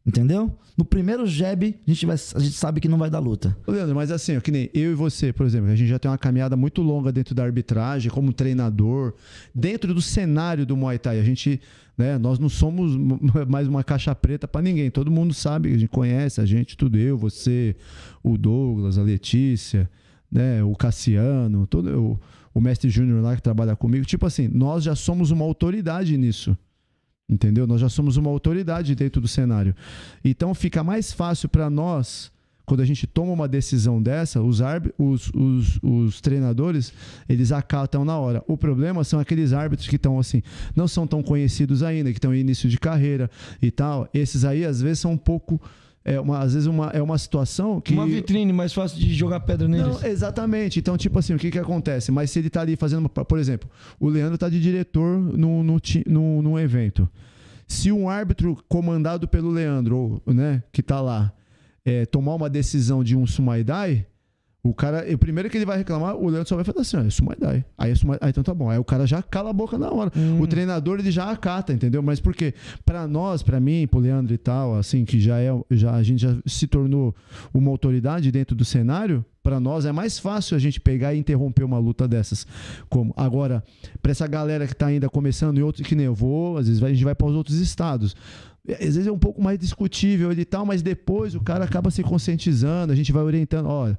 Entendeu? 0.10 0.52
No 0.76 0.84
primeiro 0.84 1.28
jab, 1.28 1.64
a 1.64 1.92
gente, 1.92 2.04
vai, 2.04 2.16
a 2.16 2.40
gente 2.40 2.54
sabe 2.54 2.82
que 2.82 2.88
não 2.88 2.98
vai 2.98 3.12
dar 3.12 3.20
luta. 3.20 3.56
Leandro, 3.68 3.94
mas 3.94 4.10
assim, 4.10 4.36
ó, 4.36 4.42
que 4.42 4.50
nem 4.50 4.68
eu 4.74 4.92
e 4.92 4.96
você, 4.96 5.32
por 5.32 5.46
exemplo, 5.46 5.70
a 5.70 5.76
gente 5.76 5.88
já 5.88 6.00
tem 6.00 6.10
uma 6.10 6.18
caminhada 6.18 6.58
muito 6.58 6.82
longa 6.82 7.12
dentro 7.12 7.36
da 7.36 7.44
arbitragem, 7.44 8.10
como 8.10 8.34
treinador, 8.34 9.14
dentro 9.54 9.94
do 9.94 10.02
cenário 10.02 10.66
do 10.66 10.76
Muay 10.76 10.98
Thai. 10.98 11.20
A 11.20 11.24
gente, 11.24 11.62
né, 11.96 12.18
nós 12.18 12.40
não 12.40 12.50
somos 12.50 12.98
mais 13.48 13.68
uma 13.68 13.84
caixa 13.84 14.16
preta 14.16 14.48
pra 14.48 14.64
ninguém. 14.64 14.90
Todo 14.90 15.12
mundo 15.12 15.32
sabe, 15.32 15.72
a 15.72 15.78
gente 15.78 15.90
conhece 15.90 16.42
a 16.42 16.46
gente, 16.46 16.76
tudo 16.76 16.98
eu, 16.98 17.16
você, 17.16 17.76
o 18.24 18.36
Douglas, 18.36 18.98
a 18.98 19.04
Letícia, 19.04 19.88
né, 20.32 20.64
o 20.64 20.74
Cassiano, 20.76 21.68
todo 21.68 21.88
o, 22.02 22.20
o 22.52 22.60
mestre 22.60 22.90
Júnior 22.90 23.22
lá 23.22 23.36
que 23.36 23.44
trabalha 23.44 23.76
comigo. 23.76 24.08
Tipo 24.08 24.26
assim, 24.26 24.48
nós 24.48 24.84
já 24.84 24.96
somos 24.96 25.30
uma 25.30 25.46
autoridade 25.46 26.18
nisso. 26.18 26.58
Entendeu? 27.30 27.68
Nós 27.68 27.80
já 27.80 27.90
somos 27.90 28.18
uma 28.18 28.30
autoridade 28.30 28.96
dentro 28.96 29.22
do 29.22 29.28
cenário. 29.28 29.76
Então 30.26 30.54
fica 30.56 30.84
mais 30.84 31.14
fácil 31.14 31.48
para 31.48 31.70
nós, 31.70 32.32
quando 32.66 32.82
a 32.82 32.86
gente 32.86 33.06
toma 33.08 33.32
uma 33.32 33.48
decisão 33.48 34.02
dessa, 34.02 34.42
os, 34.42 34.60
os, 34.98 35.32
os, 35.34 35.80
os 35.82 36.22
treinadores, 36.22 36.94
eles 37.28 37.52
acatam 37.52 38.04
na 38.06 38.18
hora. 38.18 38.44
O 38.48 38.58
problema 38.58 39.04
são 39.04 39.20
aqueles 39.20 39.54
árbitros 39.54 39.88
que 39.88 39.96
estão 39.96 40.20
assim, 40.20 40.42
não 40.76 40.88
são 40.88 41.06
tão 41.06 41.22
conhecidos 41.22 41.84
ainda, 41.84 42.12
que 42.12 42.18
estão 42.18 42.34
em 42.34 42.40
início 42.40 42.70
de 42.70 42.80
carreira 42.80 43.30
e 43.62 43.72
tal. 43.72 44.10
Esses 44.14 44.46
aí, 44.46 44.66
às 44.66 44.82
vezes, 44.82 45.00
são 45.00 45.12
um 45.14 45.18
pouco. 45.18 45.62
É 46.04 46.20
uma, 46.20 46.40
às 46.40 46.54
vezes 46.54 46.68
uma, 46.68 46.88
é 46.88 47.02
uma 47.02 47.18
situação 47.18 47.82
que. 47.82 47.94
Uma 47.94 48.08
vitrine 48.08 48.54
mais 48.54 48.74
fácil 48.74 48.98
de 48.98 49.14
jogar 49.14 49.42
pedra 49.42 49.68
neles. 49.68 50.02
Não, 50.02 50.06
exatamente. 50.06 50.80
Então, 50.80 50.98
tipo 50.98 51.20
assim, 51.20 51.34
o 51.34 51.38
que 51.38 51.52
que 51.52 51.60
acontece? 51.60 52.12
Mas 52.12 52.32
se 52.32 52.40
ele 52.40 52.50
tá 52.50 52.62
ali 52.62 52.76
fazendo, 52.76 53.10
por 53.10 53.38
exemplo, 53.38 53.70
o 54.00 54.08
Leandro 54.08 54.38
tá 54.38 54.50
de 54.50 54.60
diretor 54.60 55.20
no, 55.20 55.64
no, 55.64 55.78
no, 56.08 56.42
num 56.42 56.58
evento. 56.58 57.08
Se 57.68 57.92
um 57.92 58.10
árbitro 58.10 58.58
comandado 58.68 59.28
pelo 59.28 59.52
Leandro, 59.52 60.22
ou, 60.26 60.34
né, 60.34 60.64
que 60.72 60.82
tá 60.82 61.00
lá, 61.02 61.32
é, 61.86 62.06
tomar 62.06 62.36
uma 62.36 62.50
decisão 62.50 63.04
de 63.04 63.16
um 63.16 63.28
Sumaidai, 63.28 64.06
o 64.62 64.74
cara, 64.74 65.06
o 65.14 65.18
primeiro 65.18 65.50
que 65.50 65.58
ele 65.58 65.66
vai 65.66 65.78
reclamar, 65.78 66.16
o 66.18 66.28
Leandro 66.28 66.50
só 66.50 66.56
vai 66.56 66.66
falar 66.66 66.82
assim, 66.82 66.98
ó, 66.98 67.02
é 67.02 67.10
Sumaidai. 67.10 67.64
Aí, 67.78 67.92
é 67.92 67.96
Sumai- 67.96 68.18
ah, 68.20 68.30
então 68.30 68.44
tá 68.44 68.54
bom. 68.54 68.70
Aí 68.70 68.78
o 68.78 68.84
cara 68.84 69.08
já 69.08 69.22
cala 69.24 69.52
a 69.52 69.54
boca 69.54 69.78
na 69.78 69.90
hora. 69.90 70.12
O 70.40 70.46
treinador, 70.48 71.00
ele 71.00 71.12
já 71.12 71.32
acata, 71.32 71.72
entendeu? 71.72 72.02
Mas 72.04 72.20
por 72.20 72.36
quê? 72.36 72.54
Pra 72.86 73.08
nós, 73.08 73.42
pra 73.42 73.58
mim, 73.60 73.88
pro 73.88 74.00
Leandro 74.02 74.34
e 74.34 74.38
tal, 74.38 74.76
assim, 74.76 75.06
que 75.06 75.20
já 75.20 75.40
é, 75.40 75.50
já, 75.72 75.94
a 75.96 76.04
gente 76.04 76.22
já 76.22 76.36
se 76.46 76.68
tornou 76.68 77.16
uma 77.54 77.72
autoridade 77.72 78.30
dentro 78.32 78.54
do 78.54 78.66
cenário, 78.66 79.24
pra 79.42 79.62
nós 79.62 79.86
é 79.86 79.94
mais 79.94 80.20
fácil 80.20 80.58
a 80.58 80.60
gente 80.60 80.82
pegar 80.82 81.14
e 81.14 81.20
interromper 81.20 81.64
uma 81.64 81.80
luta 81.80 82.06
dessas. 82.06 82.46
Como 82.90 83.14
agora, 83.16 83.64
pra 84.02 84.12
essa 84.12 84.28
galera 84.28 84.68
que 84.68 84.76
tá 84.76 84.88
ainda 84.88 85.08
começando 85.10 85.58
e 85.58 85.64
outros 85.64 85.88
que 85.88 85.96
nem 85.96 86.06
eu 86.06 86.14
vou, 86.14 86.58
às 86.58 86.68
vezes 86.68 86.84
a 86.84 86.90
gente 86.90 87.06
vai 87.06 87.16
para 87.16 87.28
os 87.28 87.34
outros 87.36 87.58
estados. 87.60 88.14
Às 88.68 88.78
vezes 88.96 89.08
é 89.08 89.12
um 89.12 89.18
pouco 89.18 89.42
mais 89.42 89.58
discutível 89.58 90.32
e 90.34 90.44
tal, 90.46 90.66
mas 90.66 90.82
depois 90.82 91.34
o 91.34 91.40
cara 91.40 91.64
acaba 91.64 91.90
se 91.90 92.04
conscientizando, 92.04 92.92
a 92.92 92.96
gente 92.96 93.12
vai 93.14 93.24
orientando, 93.24 93.68
olha, 93.68 93.98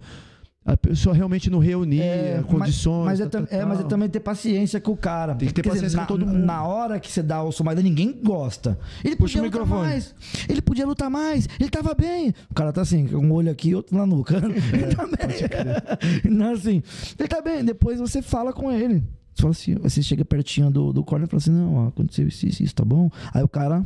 a 0.65 0.77
pessoa 0.77 1.15
realmente 1.15 1.49
não 1.49 1.59
reunia 1.59 2.05
É, 2.05 2.43
condições. 2.47 3.05
Mas, 3.07 3.19
mas, 3.19 3.21
é, 3.21 3.31
tal, 3.31 3.41
tam- 3.43 3.47
tal, 3.47 3.61
é, 3.61 3.65
mas 3.65 3.79
é 3.79 3.81
tal. 3.83 3.89
também 3.89 4.09
ter 4.09 4.21
paciência 4.21 4.81
com 4.81 4.93
o 4.93 4.97
cara. 4.97 5.35
Tem 5.35 5.49
que 5.49 5.55
ter 5.55 5.63
Quer 5.63 5.71
paciência 5.71 5.97
na, 5.97 6.03
com 6.03 6.09
todo 6.09 6.27
mundo. 6.27 6.39
Na 6.39 6.65
hora 6.65 7.01
que 7.01 7.11
você 7.11 7.23
dá 7.23 7.43
o 7.43 7.51
Somaida, 7.51 7.83
ninguém 7.83 8.13
gosta. 8.23 8.79
Ele 9.03 9.17
Puxa 9.17 9.39
podia 9.39 9.43
lutar 9.43 9.61
microfone. 9.63 9.89
mais. 9.89 10.15
Ele 10.49 10.61
podia 10.63 10.87
lutar 10.87 11.11
mais. 11.11 11.49
Ele 11.59 11.71
tava 11.71 11.95
bem. 11.95 12.35
O 12.51 12.55
cara 12.55 12.73
tá 12.73 12.83
assim, 12.83 13.07
com 13.07 13.17
um 13.19 13.33
olho 13.33 13.51
aqui 13.51 13.71
e 13.71 13.75
outro 13.75 13.97
na 13.97 14.05
nuca. 14.07 14.37
ele 14.73 14.95
tá 14.95 15.07
bem. 15.07 16.31
Não, 16.31 16.53
assim, 16.53 16.83
ele 17.19 17.29
tá 17.29 17.41
bem. 17.41 17.65
Depois 17.65 17.99
você 17.99 18.21
fala 18.21 18.53
com 18.53 18.71
ele. 18.71 19.03
Você 19.35 19.43
fala 19.43 19.53
assim, 19.53 19.75
você 19.77 20.03
chega 20.03 20.25
pertinho 20.25 20.71
do, 20.71 20.93
do 20.93 21.03
corner 21.03 21.27
e 21.27 21.31
fala 21.31 21.39
assim, 21.39 21.53
não, 21.53 21.75
ó, 21.77 21.89
aconteceu 21.89 22.29
isso, 22.29 22.47
isso, 22.47 22.63
isso, 22.63 22.75
tá 22.75 22.85
bom? 22.85 23.09
Aí 23.33 23.43
o 23.43 23.49
cara, 23.49 23.83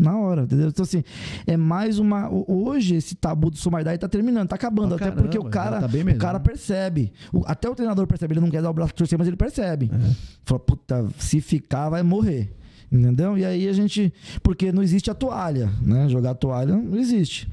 na 0.00 0.16
hora, 0.18 0.42
entendeu? 0.42 0.68
Então 0.68 0.82
assim, 0.82 1.04
é 1.46 1.56
mais 1.56 1.98
uma... 1.98 2.28
ho- 2.28 2.44
Hoje 2.48 2.94
esse 2.96 3.14
tabu 3.14 3.50
do 3.50 3.56
Sumaidai 3.58 3.98
tá 3.98 4.08
terminando, 4.08 4.48
tá 4.48 4.56
acabando, 4.56 4.96
Pra 4.96 5.06
até 5.08 5.14
porque 5.22 5.38
o 5.38 5.44
caramba, 5.44 5.80
cara, 5.80 5.88
tá 5.88 6.12
o 6.14 6.18
cara 6.18 6.40
percebe. 6.40 7.12
O- 7.32 7.42
até 7.46 7.68
o 7.68 7.74
treinador 7.74 8.06
percebe, 8.06 8.32
ele 8.34 8.40
não 8.40 8.50
quer 8.50 8.62
dar 8.62 8.70
o 8.70 8.72
braço 8.72 8.94
torcer, 8.94 9.18
mas 9.18 9.28
ele 9.28 9.36
percebe. 9.36 9.90
É. 9.92 10.14
Fala, 10.44 10.58
puta, 10.58 11.06
se 11.18 11.40
ficar 11.40 11.88
vai 11.90 12.02
morrer. 12.02 12.52
Entendeu? 12.90 13.38
E 13.38 13.44
aí 13.44 13.68
a 13.68 13.72
gente. 13.72 14.12
Porque 14.42 14.72
não 14.72 14.82
existe 14.82 15.10
a 15.10 15.14
toalha, 15.14 15.70
né? 15.80 16.08
Jogar 16.08 16.34
toalha 16.34 16.74
não 16.76 16.98
existe. 16.98 17.48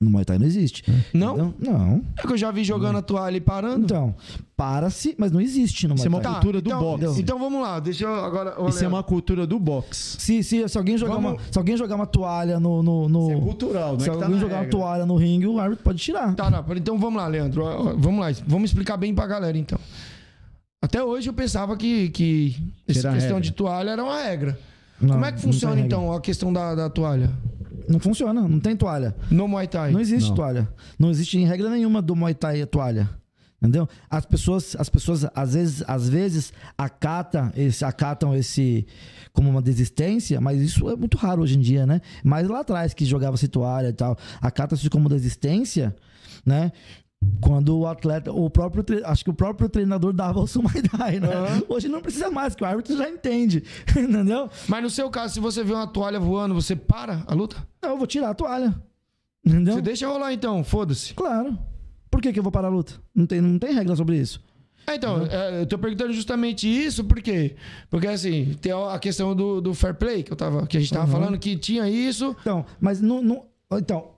No 0.00 0.10
Muay 0.10 0.24
Thai 0.24 0.38
não 0.38 0.46
existe. 0.46 0.84
Não? 1.14 1.34
Entendeu? 1.34 1.54
Não. 1.60 2.02
É 2.18 2.22
que 2.26 2.32
eu 2.32 2.36
já 2.36 2.50
vi 2.50 2.62
jogando 2.64 2.96
a 2.98 3.02
toalha 3.02 3.36
e 3.36 3.40
parando. 3.40 3.84
Então, 3.84 4.14
para-se, 4.56 5.14
mas 5.16 5.30
não 5.32 5.40
existe 5.40 5.86
no 5.88 5.94
Isso 5.94 6.06
é 6.06 6.08
Muay 6.10 6.18
uma 6.20 6.22
Thai. 6.22 6.32
cultura 6.34 6.60
do 6.60 6.68
então, 6.68 6.80
boxe. 6.98 7.20
Então 7.22 7.38
vamos 7.38 7.62
lá, 7.62 7.80
deixa 7.80 8.04
eu 8.04 8.14
agora. 8.24 8.54
Isso 8.68 8.84
é 8.84 8.88
uma 8.88 9.02
cultura 9.02 9.46
do 9.46 9.58
boxe. 9.58 10.16
Se, 10.20 10.42
se, 10.42 10.68
se, 10.68 10.76
alguém 10.78 10.98
jogar 10.98 11.14
Vamos- 11.14 11.32
uma, 11.34 11.40
se 11.52 11.56
alguém 11.58 11.76
jogar 11.76 11.94
uma 11.94 12.06
toalha 12.06 12.58
no. 12.60 12.82
no, 12.82 13.08
no- 13.08 13.22
Isso 13.30 13.38
é 13.38 13.40
cultural, 13.40 13.92
não 13.94 14.00
se 14.00 14.08
é 14.10 14.12
que 14.12 14.18
tá 14.18 14.24
alguém 14.24 14.34
na 14.36 14.40
jogar 14.42 14.54
uma 14.56 14.62
regra. 14.64 14.78
toalha 14.78 15.06
no 15.06 15.16
ringue, 15.16 15.46
o 15.46 15.58
árbitro 15.58 15.84
pode 15.84 15.98
tirar. 15.98 16.34
Tá, 16.34 16.50
não, 16.50 16.64
então 16.76 16.98
vamos 16.98 17.22
lá, 17.22 17.26
Leandro. 17.28 17.62
Ó, 17.64 17.90
ó, 17.90 17.94
Vamos 17.96 18.20
lá, 18.20 18.32
vamos 18.46 18.70
explicar 18.70 18.96
bem 18.96 19.14
pra 19.14 19.26
galera, 19.26 19.56
então. 19.56 19.78
Até 20.82 21.02
hoje 21.02 21.30
eu 21.30 21.32
pensava 21.32 21.76
que, 21.76 22.10
que 22.10 22.56
essa 22.86 22.98
Era 23.00 23.10
a 23.10 23.14
questão 23.14 23.36
regra. 23.36 23.40
de 23.42 23.52
toalha 23.52 23.90
era 23.90 24.04
uma 24.04 24.22
regra. 24.22 24.58
Não, 25.00 25.14
Como 25.14 25.24
é 25.24 25.32
que 25.32 25.36
não 25.46 25.52
funciona, 25.52 25.74
regra. 25.74 25.86
então, 25.86 26.12
a 26.12 26.20
questão 26.20 26.52
da, 26.52 26.74
da 26.74 26.90
toalha? 26.90 27.30
Não 27.88 27.98
funciona, 28.00 28.42
não 28.42 28.60
tem 28.60 28.76
toalha. 28.76 29.14
No 29.30 29.46
Muay 29.48 29.66
Thai? 29.68 29.90
Não 29.92 30.00
existe 30.00 30.28
Não. 30.28 30.36
toalha. 30.36 30.68
Não 30.98 31.10
existe 31.10 31.38
em 31.38 31.46
regra 31.46 31.70
nenhuma 31.70 32.00
do 32.00 32.14
Muay 32.16 32.34
Thai 32.34 32.62
a 32.62 32.66
toalha. 32.66 33.08
Entendeu? 33.60 33.88
As 34.10 34.26
pessoas, 34.26 34.76
as 34.78 34.90
pessoas 34.90 35.26
às 35.34 35.54
vezes, 35.54 35.82
às 35.86 36.06
vezes 36.06 36.52
acatam 36.76 37.50
esse, 37.56 37.82
acatam 37.82 38.34
esse 38.34 38.86
como 39.32 39.48
uma 39.48 39.62
desistência, 39.62 40.38
mas 40.38 40.60
isso 40.60 40.88
é 40.90 40.94
muito 40.94 41.16
raro 41.16 41.40
hoje 41.40 41.56
em 41.56 41.60
dia, 41.60 41.86
né? 41.86 42.02
Mas 42.22 42.46
lá 42.46 42.60
atrás 42.60 42.92
que 42.92 43.06
jogava-se 43.06 43.48
toalha 43.48 43.88
e 43.88 43.92
tal, 43.94 44.18
acata-se 44.40 44.90
como 44.90 45.08
desistência, 45.08 45.96
né? 46.44 46.72
Quando 47.40 47.78
o 47.78 47.86
atleta, 47.86 48.32
o 48.32 48.48
próprio, 48.48 48.84
acho 49.04 49.22
que 49.24 49.30
o 49.30 49.34
próprio 49.34 49.68
treinador 49.68 50.12
dava 50.12 50.40
o 50.40 50.46
Sumaidai, 50.46 51.20
né? 51.20 51.28
Hoje 51.68 51.88
não 51.88 52.00
precisa 52.00 52.30
mais, 52.30 52.54
que 52.54 52.62
o 52.62 52.66
árbitro 52.66 52.96
já 52.96 53.08
entende, 53.08 53.62
entendeu? 53.90 54.48
Mas 54.68 54.82
no 54.82 54.90
seu 54.90 55.10
caso, 55.10 55.34
se 55.34 55.40
você 55.40 55.62
vê 55.62 55.72
uma 55.72 55.86
toalha 55.86 56.18
voando, 56.18 56.54
você 56.54 56.74
para 56.74 57.22
a 57.26 57.34
luta? 57.34 57.56
Não, 57.82 57.90
eu 57.90 57.98
vou 57.98 58.06
tirar 58.06 58.30
a 58.30 58.34
toalha, 58.34 58.74
entendeu? 59.44 59.74
Você 59.74 59.82
deixa 59.82 60.08
rolar 60.08 60.32
então, 60.32 60.64
foda-se. 60.64 61.12
Claro. 61.14 61.58
Por 62.10 62.22
que, 62.22 62.32
que 62.32 62.38
eu 62.38 62.42
vou 62.42 62.52
parar 62.52 62.68
a 62.68 62.70
luta? 62.70 62.94
Não 63.14 63.26
tem, 63.26 63.40
não 63.40 63.58
tem 63.58 63.74
regra 63.74 63.94
sobre 63.96 64.16
isso. 64.16 64.40
É, 64.86 64.94
então, 64.96 65.26
é, 65.30 65.62
eu 65.62 65.66
tô 65.66 65.78
perguntando 65.78 66.12
justamente 66.12 66.68
isso, 66.68 67.02
por 67.04 67.20
quê? 67.22 67.56
Porque 67.90 68.06
assim, 68.06 68.54
tem 68.60 68.70
a 68.72 68.98
questão 68.98 69.34
do, 69.34 69.60
do 69.60 69.72
fair 69.74 69.94
play 69.94 70.22
que, 70.22 70.30
eu 70.32 70.36
tava, 70.36 70.66
que 70.66 70.76
a 70.76 70.80
gente 70.80 70.92
tava 70.92 71.06
Uhum. 71.06 71.12
falando 71.12 71.38
que 71.38 71.56
tinha 71.56 71.88
isso. 71.88 72.36
Então, 72.40 72.64
mas 72.80 73.00
não, 73.00 73.22
não- 73.22 73.44
então, 73.72 74.10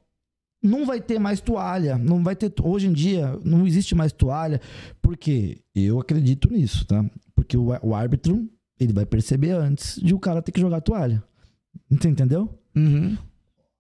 não 0.67 0.85
vai 0.85 1.01
ter 1.01 1.19
mais 1.19 1.41
toalha. 1.41 1.97
Não 1.97 2.23
vai 2.23 2.35
ter. 2.37 2.53
Hoje 2.63 2.89
em 2.89 2.93
dia, 2.93 3.39
não 3.45 3.67
existe 3.67 3.95
mais 3.95 4.13
toalha. 4.13 4.61
Porque 5.01 5.59
eu 5.75 6.01
acredito 6.01 6.51
nisso, 6.53 6.87
tá? 6.87 7.05
Porque 7.35 7.57
o, 7.57 7.69
o 7.83 7.95
árbitro, 7.95 8.49
ele 8.79 8.93
vai 8.93 9.07
perceber 9.07 9.53
antes 9.53 10.01
de 10.01 10.15
o 10.15 10.19
cara 10.19 10.43
ter 10.43 10.53
que 10.53 10.61
jogar 10.61 10.79
a 10.79 10.81
toalha. 10.81 11.23
Você 11.91 12.09
entendeu? 12.09 12.59
Uhum. 12.75 13.17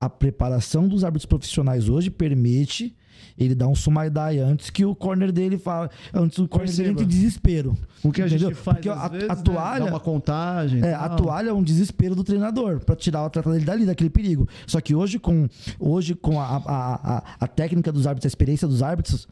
A 0.00 0.08
preparação 0.08 0.86
dos 0.86 1.04
árbitros 1.04 1.26
profissionais 1.26 1.88
hoje 1.88 2.10
permite 2.10 2.94
ele 3.38 3.54
dar 3.54 3.68
um 3.68 3.74
sumaidai 3.74 4.38
antes 4.38 4.70
que 4.70 4.84
o 4.84 4.94
corner 4.94 5.30
dele 5.32 5.58
fala. 5.58 5.90
Antes 6.12 6.38
do 6.38 6.48
corner 6.48 6.66
dele 6.68 6.76
Perceba. 6.84 6.90
entre 6.90 7.04
em 7.04 7.08
desespero. 7.08 7.76
O 8.02 8.12
que 8.12 8.22
a 8.22 8.26
Entendeu? 8.26 8.48
gente 8.50 8.58
faz 8.58 8.76
Porque 8.76 8.88
a- 8.88 9.08
vezes, 9.08 9.28
a 9.30 9.34
né, 9.34 9.42
toalha- 9.42 9.84
dá 9.84 9.90
uma 9.90 10.00
contagem. 10.00 10.82
É, 10.84 10.90
e 10.90 10.94
a 10.94 11.08
tal. 11.08 11.16
toalha 11.16 11.50
é 11.50 11.52
um 11.52 11.62
desespero 11.62 12.14
do 12.14 12.22
treinador 12.24 12.80
pra 12.80 12.94
tirar 12.96 13.22
o 13.22 13.26
atleta 13.26 13.50
dele 13.52 13.64
dali, 13.64 13.86
daquele 13.86 14.10
perigo. 14.10 14.48
Só 14.66 14.80
que 14.80 14.94
hoje, 14.94 15.18
com, 15.18 15.48
hoje, 15.78 16.14
com 16.14 16.40
a, 16.40 16.44
a, 16.56 17.16
a, 17.18 17.22
a 17.40 17.46
técnica 17.48 17.90
dos 17.92 18.06
árbitros, 18.06 18.26
a 18.26 18.28
experiência 18.32 18.66
dos 18.68 18.82
árbitros, 18.82 19.26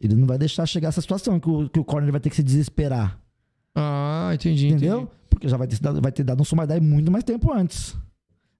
ele 0.00 0.14
não 0.14 0.26
vai 0.26 0.36
deixar 0.38 0.66
chegar 0.66 0.88
essa 0.88 1.00
situação 1.00 1.38
que 1.40 1.48
o, 1.48 1.68
que 1.68 1.78
o 1.80 1.84
corner 1.84 2.10
vai 2.10 2.20
ter 2.20 2.30
que 2.30 2.36
se 2.36 2.42
desesperar. 2.42 3.18
Ah, 3.74 4.30
entendi. 4.34 4.68
Entendeu? 4.68 4.96
entendi. 5.02 5.10
Porque 5.30 5.48
já 5.48 5.56
vai 5.56 5.66
ter, 5.66 5.80
dado- 5.80 6.00
vai 6.00 6.12
ter 6.12 6.22
dado 6.22 6.40
um 6.40 6.44
sumaidai 6.44 6.78
muito 6.80 7.10
mais 7.10 7.24
tempo 7.24 7.52
antes. 7.52 7.96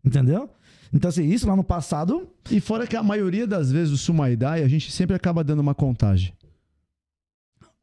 Entendeu? 0.04 0.50
Então, 0.94 1.08
assim, 1.08 1.24
isso 1.28 1.46
lá 1.48 1.56
no 1.56 1.64
passado, 1.64 2.28
E 2.50 2.60
fora 2.60 2.86
que 2.86 2.94
a 2.96 3.02
maioria 3.02 3.46
das 3.48 3.70
vezes 3.72 3.92
o 3.92 3.98
Sumaidai, 3.98 4.62
a 4.62 4.68
gente 4.68 4.92
sempre 4.92 5.16
acaba 5.16 5.42
dando 5.42 5.58
uma 5.60 5.74
contagem. 5.74 6.32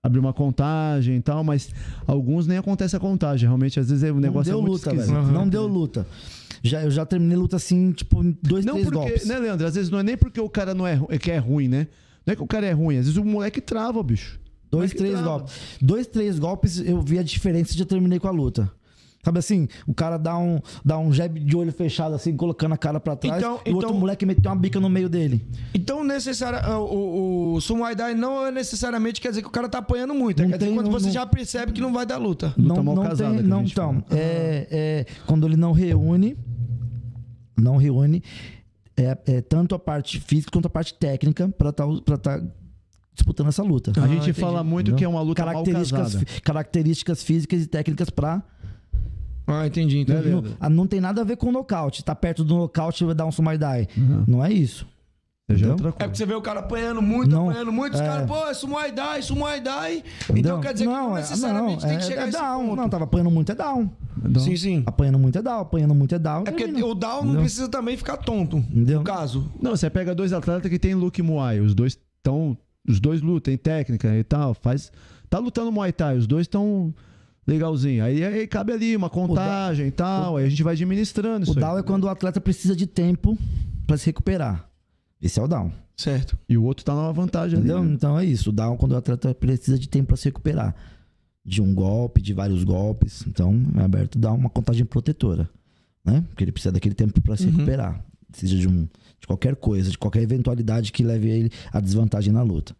Abre 0.03 0.17
uma 0.19 0.33
contagem 0.33 1.17
e 1.17 1.21
tal, 1.21 1.43
mas 1.43 1.69
alguns 2.07 2.47
nem 2.47 2.57
acontece 2.57 2.95
a 2.95 2.99
contagem. 2.99 3.47
Realmente, 3.47 3.79
às 3.79 3.89
vezes, 3.89 4.03
é 4.03 4.11
um 4.11 4.15
não 4.15 4.21
negócio 4.21 4.51
deu 4.51 4.59
é 4.59 4.61
muito 4.61 4.73
luta, 4.73 4.89
esquisito. 4.95 5.13
velho. 5.13 5.27
Não 5.31 5.47
deu 5.47 5.67
luta. 5.67 6.07
Já, 6.63 6.81
eu 6.83 6.89
já 6.91 7.05
terminei 7.05 7.37
luta 7.37 7.57
assim, 7.57 7.91
tipo, 7.91 8.23
em 8.23 8.35
dois, 8.41 8.65
Não 8.65 8.73
três 8.73 8.87
porque, 8.87 8.99
golpes. 8.99 9.25
né, 9.27 9.37
Leandro? 9.37 9.67
Às 9.67 9.75
vezes 9.75 9.89
não 9.91 9.99
é 9.99 10.03
nem 10.03 10.17
porque 10.17 10.39
o 10.39 10.49
cara 10.49 10.73
não 10.73 10.87
é, 10.87 10.99
é 11.09 11.17
que 11.19 11.29
é 11.31 11.37
ruim, 11.37 11.67
né? 11.67 11.87
Não 12.25 12.31
é 12.33 12.35
que 12.35 12.41
o 12.41 12.47
cara 12.47 12.65
é 12.65 12.71
ruim, 12.71 12.97
às 12.97 13.05
vezes 13.05 13.17
o 13.17 13.25
moleque 13.25 13.59
trava, 13.61 14.01
bicho. 14.01 14.39
Dois, 14.71 14.91
Moleque 14.91 14.97
três 14.97 15.13
trava. 15.13 15.27
golpes. 15.39 15.53
Dois, 15.81 16.07
três 16.07 16.39
golpes, 16.39 16.79
eu 16.79 17.01
vi 17.01 17.19
a 17.19 17.23
diferença 17.23 17.73
e 17.73 17.77
já 17.77 17.85
terminei 17.85 18.19
com 18.19 18.27
a 18.27 18.31
luta. 18.31 18.71
Sabe 19.23 19.37
assim, 19.39 19.67
o 19.85 19.93
cara 19.93 20.17
dá 20.17 20.37
um, 20.37 20.59
dá 20.83 20.97
um 20.97 21.13
jab 21.13 21.39
de 21.39 21.55
olho 21.55 21.71
fechado, 21.71 22.15
assim, 22.15 22.35
colocando 22.35 22.73
a 22.73 22.77
cara 22.77 22.99
pra 22.99 23.15
trás. 23.15 23.37
Então- 23.37 23.59
e 23.65 23.69
o 23.69 23.75
outro 23.75 23.89
então- 23.89 23.99
moleque 23.99 24.25
meteu 24.25 24.51
uma 24.51 24.57
bica 24.57 24.79
no 24.79 24.89
meio 24.89 25.07
dele. 25.07 25.45
Então, 25.75 26.03
necessária, 26.03 26.67
o, 26.77 26.83
o, 26.83 27.53
o 27.53 27.61
Sumo 27.61 27.83
Dai 27.95 28.15
não 28.15 28.45
é 28.47 28.51
necessariamente 28.51 29.21
quer 29.21 29.29
dizer 29.29 29.41
que 29.43 29.47
o 29.47 29.51
cara 29.51 29.69
tá 29.69 29.77
apanhando 29.77 30.13
muito. 30.15 30.41
Não 30.41 30.49
quer 30.49 30.57
dizer 30.57 30.67
tem, 30.69 30.75
quando 30.75 30.85
não- 30.87 30.93
você 30.93 31.05
não- 31.07 31.13
já 31.13 31.25
percebe 31.25 31.71
que 31.71 31.81
não 31.81 31.93
vai 31.93 32.05
dar 32.05 32.17
luta. 32.17 32.53
Luta 32.57 32.73
não 32.75 32.83
mal 32.83 32.95
não 32.95 33.03
casada, 33.03 33.29
tem. 33.35 33.39
a 33.39 33.43
Não, 33.43 33.61
então, 33.63 34.03
é, 34.09 34.67
é, 34.71 35.05
quando 35.27 35.45
ele 35.45 35.55
não 35.57 35.71
reúne. 35.71 36.35
Não 37.57 37.77
reúne 37.77 38.23
é, 38.97 39.17
é 39.27 39.41
tanto 39.41 39.75
a 39.75 39.79
parte 39.79 40.19
física 40.19 40.51
quanto 40.51 40.65
a 40.65 40.69
parte 40.69 40.93
técnica 40.95 41.47
pra 41.57 41.69
estar 41.69 41.85
pra 42.03 42.17
tá 42.17 42.41
disputando 43.13 43.49
essa 43.49 43.61
luta. 43.61 43.91
A 43.95 44.03
Ah, 44.03 44.07
gente 44.07 44.21
entendi. 44.23 44.33
fala 44.39 44.63
muito 44.63 44.87
Entendeu? 44.91 44.97
que 44.97 45.03
é 45.05 45.07
uma 45.07 45.21
luta 45.21 45.43
mal 45.45 45.53
características, 45.53 46.01
casada. 46.13 46.25
fi- 46.25 46.41
características 46.41 47.23
físicas 47.23 47.61
e 47.63 47.67
técnicas 47.67 48.09
pra 48.09 48.41
Ah, 49.47 49.65
entendi. 49.67 49.99
entendi. 49.99 50.19
Né, 50.19 50.31
Não, 50.31 50.41
Leandro? 50.41 50.57
ah, 50.59 50.69
não 50.69 50.87
tem 50.87 51.01
nada 51.01 51.21
a 51.21 51.23
ver 51.23 51.35
com 51.37 51.51
nocaute. 51.51 52.03
Tá 52.03 52.15
perto 52.15 52.43
do 52.43 52.55
nocaute 52.55 53.03
e 53.03 53.05
vai 53.07 53.15
dar 53.15 53.25
um 53.25 53.31
sumaidai. 53.31 53.87
Não 54.27 54.43
é 54.43 54.51
isso. 54.51 54.87
É 55.49 55.53
É 55.53 55.91
porque 55.91 56.15
você 56.15 56.25
vê 56.25 56.33
o 56.33 56.41
cara 56.41 56.61
apanhando 56.61 57.01
muito, 57.01 57.29
Não, 57.29 57.49
apanhando 57.49 57.73
muito, 57.73 57.95
os 57.95 57.99
é. 57.99 58.05
caras, 58.05 58.25
pô, 58.25 58.35
Thai, 58.95 59.19
isso 59.19 59.35
Muay 59.35 59.59
Thai. 59.61 60.03
Entendeu? 60.29 60.37
Então 60.39 60.61
quer 60.61 60.71
dizer 60.73 60.85
que 60.85 60.91
não 60.91 61.17
é- 61.17 61.19
necessariamente 61.19 61.81
não, 61.83 61.89
tem 61.89 61.97
que 61.97 62.03
é- 62.05 62.07
chegar 62.07 62.25
é 62.25 62.29
esse 62.29 62.37
down. 62.37 62.65
ponto. 62.67 62.75
Não, 62.77 62.89
tava 62.89 63.03
apanhando 63.03 63.31
muito 63.31 63.51
é 63.51 63.55
down. 63.55 63.89
Então, 64.23 64.41
Sim, 64.41 64.55
sim. 64.55 64.83
Apanhando 64.85 65.19
muito 65.19 65.37
é 65.37 65.41
down, 65.41 65.59
apanhando 65.59 65.93
muito 65.93 66.15
é 66.15 66.19
down. 66.19 66.41
É 66.41 66.51
porque 66.51 66.63
termina. 66.63 66.85
o 66.85 66.95
down 66.95 67.11
não 67.15 67.21
Entendeu? 67.23 67.41
precisa 67.41 67.67
também 67.67 67.97
ficar 67.97 68.15
tonto. 68.17 68.57
Entendeu? 68.59 68.99
No 68.99 69.03
caso. 69.03 69.51
Não, 69.61 69.71
você 69.75 69.89
pega 69.89 70.15
dois 70.15 70.31
atletas 70.31 70.69
que 70.71 70.79
tem 70.79 70.95
look 70.95 71.21
Muay, 71.21 71.59
os 71.59 71.75
dois 71.75 71.97
estão. 72.17 72.57
Os 72.87 72.99
dois 73.01 73.21
lutam, 73.21 73.51
tem 73.51 73.57
técnica 73.57 74.15
e 74.15 74.23
tal. 74.23 74.53
Faz. 74.53 74.89
Tá 75.29 75.37
lutando 75.37 75.71
Muay 75.71 75.91
Thai, 75.91 76.17
os 76.17 76.27
dois 76.27 76.45
estão 76.45 76.93
legalzinho. 77.47 78.03
Aí, 78.03 78.23
aí 78.23 78.47
cabe 78.47 78.71
ali 78.73 78.95
uma 78.95 79.09
contagem 79.09 79.87
e 79.87 79.91
tal. 79.91 80.37
aí 80.37 80.45
a 80.45 80.49
gente 80.49 80.63
vai 80.63 80.73
administrando 80.73 81.41
O 81.47 81.51
isso. 81.51 81.59
down 81.59 81.73
aí. 81.75 81.79
é 81.79 81.83
quando 81.83 82.03
o 82.05 82.09
atleta 82.09 82.39
precisa 82.41 82.75
de 82.75 82.85
tempo 82.87 83.37
pra 83.87 83.97
se 83.97 84.05
recuperar. 84.05 84.69
Esse 85.21 85.39
é 85.39 85.43
o 85.43 85.47
down. 85.47 85.71
Certo. 85.97 86.37
E 86.49 86.57
o 86.57 86.63
outro 86.63 86.83
tá 86.83 86.95
numa 86.95 87.13
vantagem 87.13 87.59
ali. 87.59 87.67
Entendeu? 87.67 87.83
né? 87.83 87.93
Então 87.93 88.17
é 88.17 88.25
isso. 88.25 88.49
O 88.49 88.53
down 88.53 88.73
é 88.73 88.77
quando 88.77 88.93
o 88.93 88.97
atleta 88.97 89.33
precisa 89.35 89.77
de 89.77 89.87
tempo 89.87 90.07
pra 90.07 90.17
se 90.17 90.25
recuperar. 90.25 90.75
De 91.45 91.61
um 91.61 91.73
golpe, 91.73 92.21
de 92.21 92.33
vários 92.33 92.63
golpes. 92.63 93.23
Então 93.27 93.61
é 93.77 93.81
aberto 93.81 94.17
dar 94.17 94.31
uma 94.33 94.49
contagem 94.49 94.85
protetora. 94.85 95.49
Né? 96.03 96.23
Porque 96.29 96.43
ele 96.43 96.51
precisa 96.51 96.71
daquele 96.71 96.95
tempo 96.95 97.19
pra 97.21 97.37
se 97.37 97.45
Uhum. 97.45 97.51
recuperar. 97.51 98.03
Seja 98.33 98.57
de, 98.57 98.67
um, 98.67 98.87
de 99.19 99.27
qualquer 99.27 99.55
coisa, 99.55 99.91
de 99.91 99.97
qualquer 99.97 100.21
eventualidade 100.23 100.91
que 100.91 101.03
leve 101.03 101.29
ele 101.29 101.51
à 101.71 101.79
desvantagem 101.79 102.33
na 102.33 102.41
luta. 102.41 102.75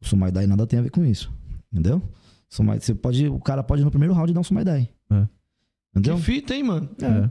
O 0.00 0.06
Sumaidai 0.06 0.46
nada 0.46 0.66
tem 0.66 0.78
a 0.78 0.82
ver 0.82 0.90
com 0.90 1.04
isso. 1.04 1.30
Entendeu? 1.72 2.02
Sumai, 2.48 2.80
você 2.80 2.94
pode, 2.94 3.28
o 3.28 3.38
cara 3.38 3.62
pode 3.62 3.84
no 3.84 3.90
primeiro 3.90 4.14
round 4.14 4.32
dar 4.32 4.40
um 4.40 4.44
Sumaidai. 4.44 4.88
É. 5.10 5.26
Entendeu? 5.94 6.16
Que 6.16 6.22
fita, 6.22 6.54
hein, 6.54 6.62
mano? 6.62 6.88
É. 7.02 7.30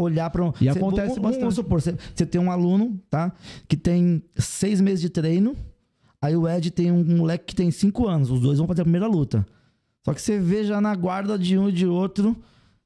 Olhar 0.00 0.30
para 0.30 0.44
um. 0.44 0.52
E 0.60 0.64
cê- 0.64 0.68
acontece 0.70 1.08
vamos- 1.08 1.18
bastante. 1.18 1.40
Vamos 1.40 1.54
supor, 1.54 1.80
você, 1.80 1.96
você 2.14 2.24
tem 2.26 2.40
um 2.40 2.50
aluno, 2.50 3.00
tá? 3.10 3.32
Que 3.66 3.76
tem 3.76 4.22
seis 4.36 4.80
meses 4.80 5.00
de 5.00 5.08
treino. 5.08 5.56
Aí 6.20 6.36
o 6.36 6.48
Ed 6.48 6.70
tem 6.70 6.90
um 6.92 7.04
moleque 7.16 7.46
que 7.46 7.54
tem 7.54 7.70
cinco 7.70 8.06
anos. 8.08 8.30
Os 8.30 8.40
dois 8.40 8.58
vão 8.58 8.66
fazer 8.66 8.82
a 8.82 8.84
primeira 8.84 9.06
luta. 9.06 9.46
Só 10.04 10.12
que 10.14 10.20
você 10.22 10.38
vê 10.38 10.64
já 10.64 10.80
na 10.80 10.94
guarda 10.94 11.38
de 11.38 11.58
um 11.58 11.68
e 11.68 11.72
de 11.72 11.86
outro. 11.86 12.36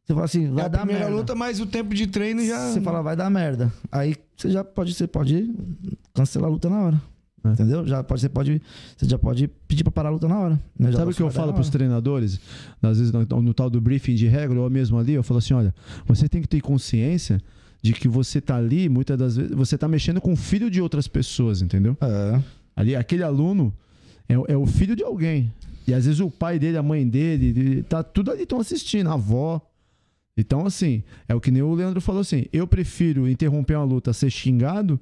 Você 0.04 0.12
fala 0.14 0.24
assim, 0.24 0.50
vai 0.50 0.64
É 0.64 0.66
a 0.66 0.68
dar 0.68 0.78
primeira 0.78 1.04
merda. 1.04 1.16
luta, 1.16 1.34
mas 1.34 1.60
o 1.60 1.66
tempo 1.66 1.94
de 1.94 2.06
treino 2.06 2.44
já. 2.44 2.70
Você 2.72 2.80
fala, 2.80 3.02
vai 3.02 3.14
dar 3.16 3.30
merda. 3.30 3.72
Aí 3.90 4.16
você 4.36 4.50
já 4.50 4.64
pode, 4.64 4.92
você 4.94 5.06
pode 5.06 5.48
cancelar 6.14 6.48
a 6.48 6.52
luta 6.52 6.68
na 6.68 6.80
hora. 6.82 7.02
É. 7.44 7.48
Entendeu? 7.50 7.86
Já 7.86 8.04
pode, 8.04 8.20
você 8.20 8.28
pode, 8.28 8.62
você 8.96 9.06
já 9.08 9.18
pode 9.18 9.48
pedir 9.66 9.82
pra 9.82 9.90
parar 9.92 10.08
a 10.10 10.12
luta 10.12 10.28
na 10.28 10.38
hora. 10.38 10.54
né? 10.78 10.92
Sabe 10.92 11.04
dá 11.04 11.10
o 11.10 11.14
que 11.14 11.22
eu 11.22 11.30
falo 11.30 11.48
na 11.48 11.52
pros 11.54 11.66
hora. 11.66 11.72
treinadores? 11.78 12.40
Às 12.80 12.98
vezes 12.98 13.12
no, 13.12 13.24
no 13.42 13.52
tal 13.54 13.68
do 13.68 13.80
briefing 13.80 14.14
de 14.14 14.26
regra, 14.28 14.60
ou 14.60 14.70
mesmo 14.70 14.98
ali, 14.98 15.12
eu 15.14 15.22
falo 15.22 15.38
assim: 15.38 15.54
olha, 15.54 15.74
você 16.06 16.28
tem 16.28 16.40
que 16.40 16.48
ter 16.48 16.60
consciência 16.60 17.40
de 17.82 17.92
que 17.92 18.06
você 18.06 18.40
tá 18.40 18.56
ali, 18.56 18.88
muitas 18.88 19.18
das 19.18 19.36
vezes, 19.36 19.52
você 19.56 19.76
tá 19.76 19.88
mexendo 19.88 20.20
com 20.20 20.32
o 20.34 20.36
filho 20.36 20.70
de 20.70 20.80
outras 20.80 21.08
pessoas, 21.08 21.62
entendeu? 21.62 21.96
É. 22.00 22.40
Ali, 22.76 22.94
aquele 22.94 23.24
aluno 23.24 23.74
é, 24.28 24.38
o- 24.38 24.44
é 24.48 24.56
o 24.56 24.64
filho 24.64 24.94
de 24.94 25.02
alguém. 25.02 25.52
E 25.84 25.92
às 25.92 26.04
vezes 26.06 26.20
o 26.20 26.30
pai 26.30 26.60
dele, 26.60 26.76
a 26.76 26.82
mãe 26.82 27.06
dele, 27.08 27.82
tá 27.82 28.04
tudo 28.04 28.30
ali 28.30 28.44
estão 28.44 28.60
assistindo, 28.60 29.08
a 29.10 29.14
avó. 29.14 29.60
Então, 30.36 30.64
assim, 30.64 31.02
é 31.28 31.34
o 31.34 31.40
que 31.40 31.50
nem 31.50 31.60
o 31.60 31.74
Leandro 31.74 32.00
falou 32.00 32.20
assim: 32.20 32.44
eu 32.52 32.68
prefiro 32.68 33.28
interromper 33.28 33.74
uma 33.76 33.84
luta, 33.84 34.12
ser 34.12 34.30
xingado, 34.30 34.98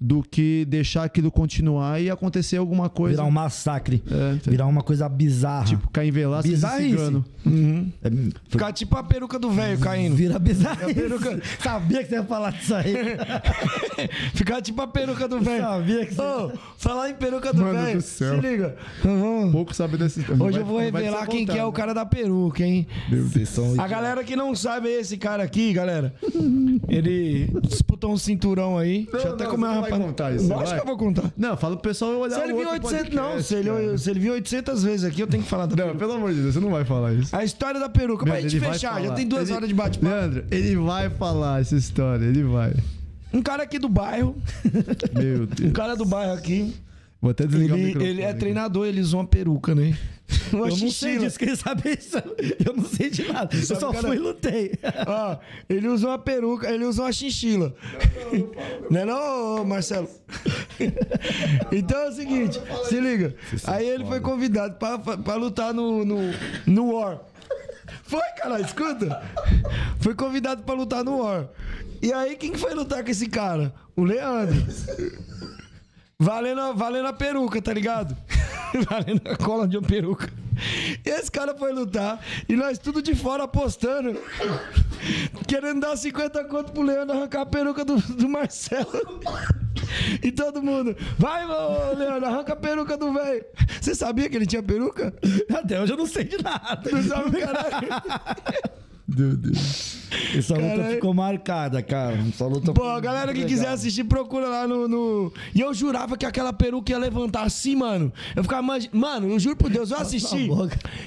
do 0.00 0.22
que 0.22 0.64
deixar 0.66 1.04
aquilo 1.04 1.30
continuar 1.30 2.00
e 2.00 2.10
acontecer 2.10 2.56
alguma 2.56 2.88
coisa. 2.88 3.16
Virar 3.16 3.28
um 3.28 3.30
massacre. 3.30 4.02
É, 4.10 4.50
Virar 4.50 4.66
uma 4.66 4.82
coisa 4.82 5.08
bizarra. 5.08 5.64
Tipo, 5.66 5.88
cair 5.90 6.08
em 6.08 6.42
Bizarrice. 6.42 6.90
cigano. 6.90 7.24
É, 8.02 8.10
Ficar 8.48 8.72
tipo 8.72 8.96
a 8.96 9.02
peruca 9.02 9.38
do 9.38 9.50
velho 9.50 9.78
caindo. 9.78 10.14
Vira 10.16 10.38
bizarro. 10.38 10.92
peruca- 10.94 11.40
Sabia 11.62 12.02
que 12.02 12.08
você 12.10 12.14
ia 12.16 12.24
falar 12.24 12.50
disso 12.52 12.74
aí. 12.74 12.94
Ficar 14.34 14.60
tipo 14.60 14.80
a 14.82 14.86
peruca 14.86 15.26
do 15.28 15.40
velho. 15.40 15.62
Sabia 15.62 16.06
que 16.06 16.14
você... 16.14 16.22
Ô, 16.22 16.52
falar 16.76 17.10
em 17.10 17.14
peruca 17.14 17.52
do 17.52 17.64
velho. 17.64 17.96
do 17.98 18.02
céu. 18.02 18.34
Se 18.34 18.40
liga. 18.40 18.76
Vamos- 19.02 19.52
Pouco 19.52 19.74
sabe 19.74 19.96
desse 19.96 20.20
Hoje 20.38 20.58
eu 20.58 20.64
vou 20.66 20.78
revelar 20.78 21.26
quem 21.26 21.46
que 21.46 21.56
é 21.58 21.64
o 21.64 21.72
cara 21.72 21.94
da 21.94 22.04
peruca, 22.04 22.62
hein? 22.64 22.86
Vocês 23.10 23.48
são 23.48 23.80
A 23.80 23.86
galera 23.86 24.22
que 24.24 24.34
não 24.36 24.54
sabe 24.54 24.88
é 24.88 25.00
esse 25.00 25.16
cara 25.16 25.42
aqui, 25.42 25.72
galera. 25.72 26.14
Ele 26.88 27.48
disputou 27.62 28.12
um 28.12 28.16
cinturão 28.16 28.76
aí. 28.78 29.06
Deixa 29.10 29.28
eu 29.28 29.34
até 29.34 29.44
não, 29.44 29.50
comer 29.52 29.66
uma 29.68 29.86
rapaz- 29.98 30.10
contar 30.10 30.34
isso, 30.34 30.48
Lógico 30.48 30.64
vai? 30.66 30.74
que 30.76 30.82
eu 30.82 30.86
vou 30.86 30.96
contar. 30.96 31.32
Não, 31.36 31.56
fala 31.56 31.76
pro 31.76 31.88
pessoal 31.88 32.12
olhar 32.18 32.36
Se 32.36 32.42
ele 32.42 32.52
viu 32.54 32.68
outro 32.68 32.88
800, 32.88 33.14
não, 33.14 33.40
se 33.42 33.54
ele, 33.54 33.98
se 33.98 34.10
ele 34.10 34.20
viu 34.20 34.32
800 34.34 34.82
vezes 34.82 35.04
aqui, 35.04 35.20
eu 35.20 35.26
tenho 35.26 35.42
que 35.42 35.48
falar 35.48 35.66
da 35.66 35.76
Não, 35.86 35.96
pelo 35.96 36.12
amor 36.12 36.32
de 36.32 36.40
Deus, 36.42 36.54
você 36.54 36.60
não 36.60 36.70
vai 36.70 36.84
falar 36.84 37.12
isso. 37.14 37.34
A 37.34 37.42
história 37.44 37.78
da 37.80 37.88
peruca. 37.88 38.24
Pra 38.24 38.34
Leandro, 38.34 38.50
gente 38.50 38.58
ele 38.60 38.66
vai 38.66 38.74
fechar, 38.78 39.02
já 39.02 39.12
tem 39.14 39.26
duas 39.26 39.48
Ele- 39.48 39.56
horas 39.56 39.68
de 39.68 39.74
bate-papo. 39.74 40.14
Leandro, 40.14 40.44
ele 40.50 40.76
vai 40.76 41.10
falar 41.10 41.60
essa 41.60 41.76
história, 41.76 42.24
ele 42.24 42.42
vai. 42.42 42.72
Um 43.32 43.42
cara 43.42 43.62
aqui 43.64 43.78
do 43.78 43.88
bairro, 43.88 44.36
Meu 45.12 45.42
um 45.42 45.46
Deus. 45.46 45.72
cara 45.72 45.96
do 45.96 46.04
bairro 46.04 46.32
aqui, 46.34 46.72
Vou 47.24 47.30
até 47.30 47.46
desligar 47.46 47.74
o 47.74 47.80
ele, 47.80 47.86
microfone. 47.86 48.10
ele 48.12 48.20
é 48.20 48.28
aqui. 48.28 48.38
treinador, 48.38 48.86
ele 48.86 49.00
usa 49.00 49.16
uma 49.16 49.26
peruca, 49.26 49.74
né? 49.74 49.96
Uma 50.52 50.68
Eu 50.68 50.76
não 50.76 50.90
sei 50.90 51.16
disso, 51.16 51.38
queria 51.38 51.56
saber 51.56 51.98
isso. 51.98 52.18
Eu 52.66 52.76
não 52.76 52.84
sei 52.84 53.08
de 53.08 53.26
nada. 53.32 53.56
Eu 53.56 53.62
Sabe, 53.62 53.80
só 53.80 53.92
cara? 53.92 54.08
fui 54.08 54.16
e 54.16 54.20
lutei. 54.20 54.72
Ó, 55.06 55.38
ele 55.66 55.88
usa 55.88 56.08
uma 56.08 56.18
peruca, 56.18 56.70
ele 56.70 56.84
usa 56.84 57.00
uma 57.00 57.10
chinchila. 57.12 57.74
Não 58.90 59.00
é 59.00 59.04
não, 59.06 59.62
ô, 59.62 59.64
Marcelo? 59.64 60.06
Então 61.72 61.98
é 61.98 62.08
o 62.10 62.12
seguinte, 62.12 62.60
se 62.90 63.00
liga. 63.00 63.34
Aí 63.64 63.88
ele 63.88 64.04
foi 64.04 64.20
convidado 64.20 64.74
pra, 64.74 64.98
pra, 64.98 65.34
lutar 65.36 65.72
no, 65.72 66.04
no, 66.04 66.18
no 66.66 66.92
War. 66.94 67.20
Foi, 68.02 68.20
cara, 68.36 68.60
escuta. 68.60 69.22
Foi 69.98 70.14
convidado 70.14 70.62
pra 70.62 70.74
lutar 70.74 71.02
no 71.02 71.22
War. 71.22 71.48
E 72.02 72.12
aí, 72.12 72.36
quem 72.36 72.52
que 72.52 72.58
foi 72.58 72.74
lutar 72.74 73.02
com 73.02 73.10
esse 73.10 73.28
cara? 73.28 73.72
O 73.96 74.04
Leandro. 74.04 74.62
Valendo, 76.18 76.60
a- 76.60 76.72
valendo 76.72 77.06
a 77.08 77.12
peruca, 77.12 77.60
tá 77.60 77.72
ligado? 77.72 78.16
valendo 78.90 79.22
a 79.30 79.36
cola 79.36 79.66
de 79.68 79.76
uma 79.76 79.86
peruca. 79.86 80.30
E 81.04 81.08
esse 81.10 81.30
cara 81.30 81.54
foi 81.56 81.72
lutar 81.72 82.20
e 82.48 82.54
nós 82.54 82.78
tudo 82.78 83.02
de 83.02 83.14
fora 83.14 83.42
apostando. 83.44 84.16
Querendo 85.48 85.80
dar 85.80 85.96
50 85.96 86.44
conto 86.44 86.72
pro 86.72 86.82
Leandro 86.82 87.16
arrancar 87.16 87.40
a 87.42 87.46
peruca 87.46 87.84
do, 87.84 87.96
do 87.96 88.28
Marcelo. 88.28 88.88
E 90.22 90.30
todo 90.30 90.62
mundo, 90.62 90.96
vai, 91.18 91.44
ô, 91.44 91.94
Leandro, 91.96 92.26
arranca 92.26 92.52
a 92.52 92.56
peruca 92.56 92.96
do 92.96 93.12
velho. 93.12 93.44
Você 93.80 93.94
sabia 93.94 94.28
que 94.30 94.36
ele 94.36 94.46
tinha 94.46 94.62
peruca? 94.62 95.12
Até 95.52 95.80
hoje 95.80 95.92
eu 95.92 95.96
não 95.96 96.06
sei 96.06 96.24
de 96.24 96.40
nada. 96.42 96.88
Não 96.90 97.02
sabe, 97.02 97.38
caralho. 97.40 97.88
Meu 99.06 99.36
Deus. 99.36 99.98
Essa 100.34 100.54
luta 100.54 100.84
ficou 100.90 101.12
marcada, 101.12 101.82
cara. 101.82 102.16
Essa 102.26 102.46
luta 102.46 102.72
Pô, 102.72 102.84
a 102.88 102.98
galera 103.00 103.32
que 103.32 103.40
muito 103.40 103.48
quiser 103.50 103.60
legal. 103.62 103.74
assistir, 103.74 104.04
procura 104.04 104.48
lá 104.48 104.66
no, 104.66 104.88
no- 104.88 105.32
E 105.54 105.60
eu 105.60 105.74
jurava 105.74 106.16
que 106.16 106.24
aquela 106.24 106.52
peruca 106.54 106.90
ia 106.90 106.98
levantar 106.98 107.42
assim, 107.42 107.76
mano. 107.76 108.10
Eu 108.34 108.42
ficava, 108.42 108.62
imagi- 108.62 108.88
mano, 108.92 109.28
eu 109.28 109.38
juro 109.38 109.56
por 109.56 109.68
Deus, 109.70 109.90
eu 109.90 109.98
assisti. 109.98 110.48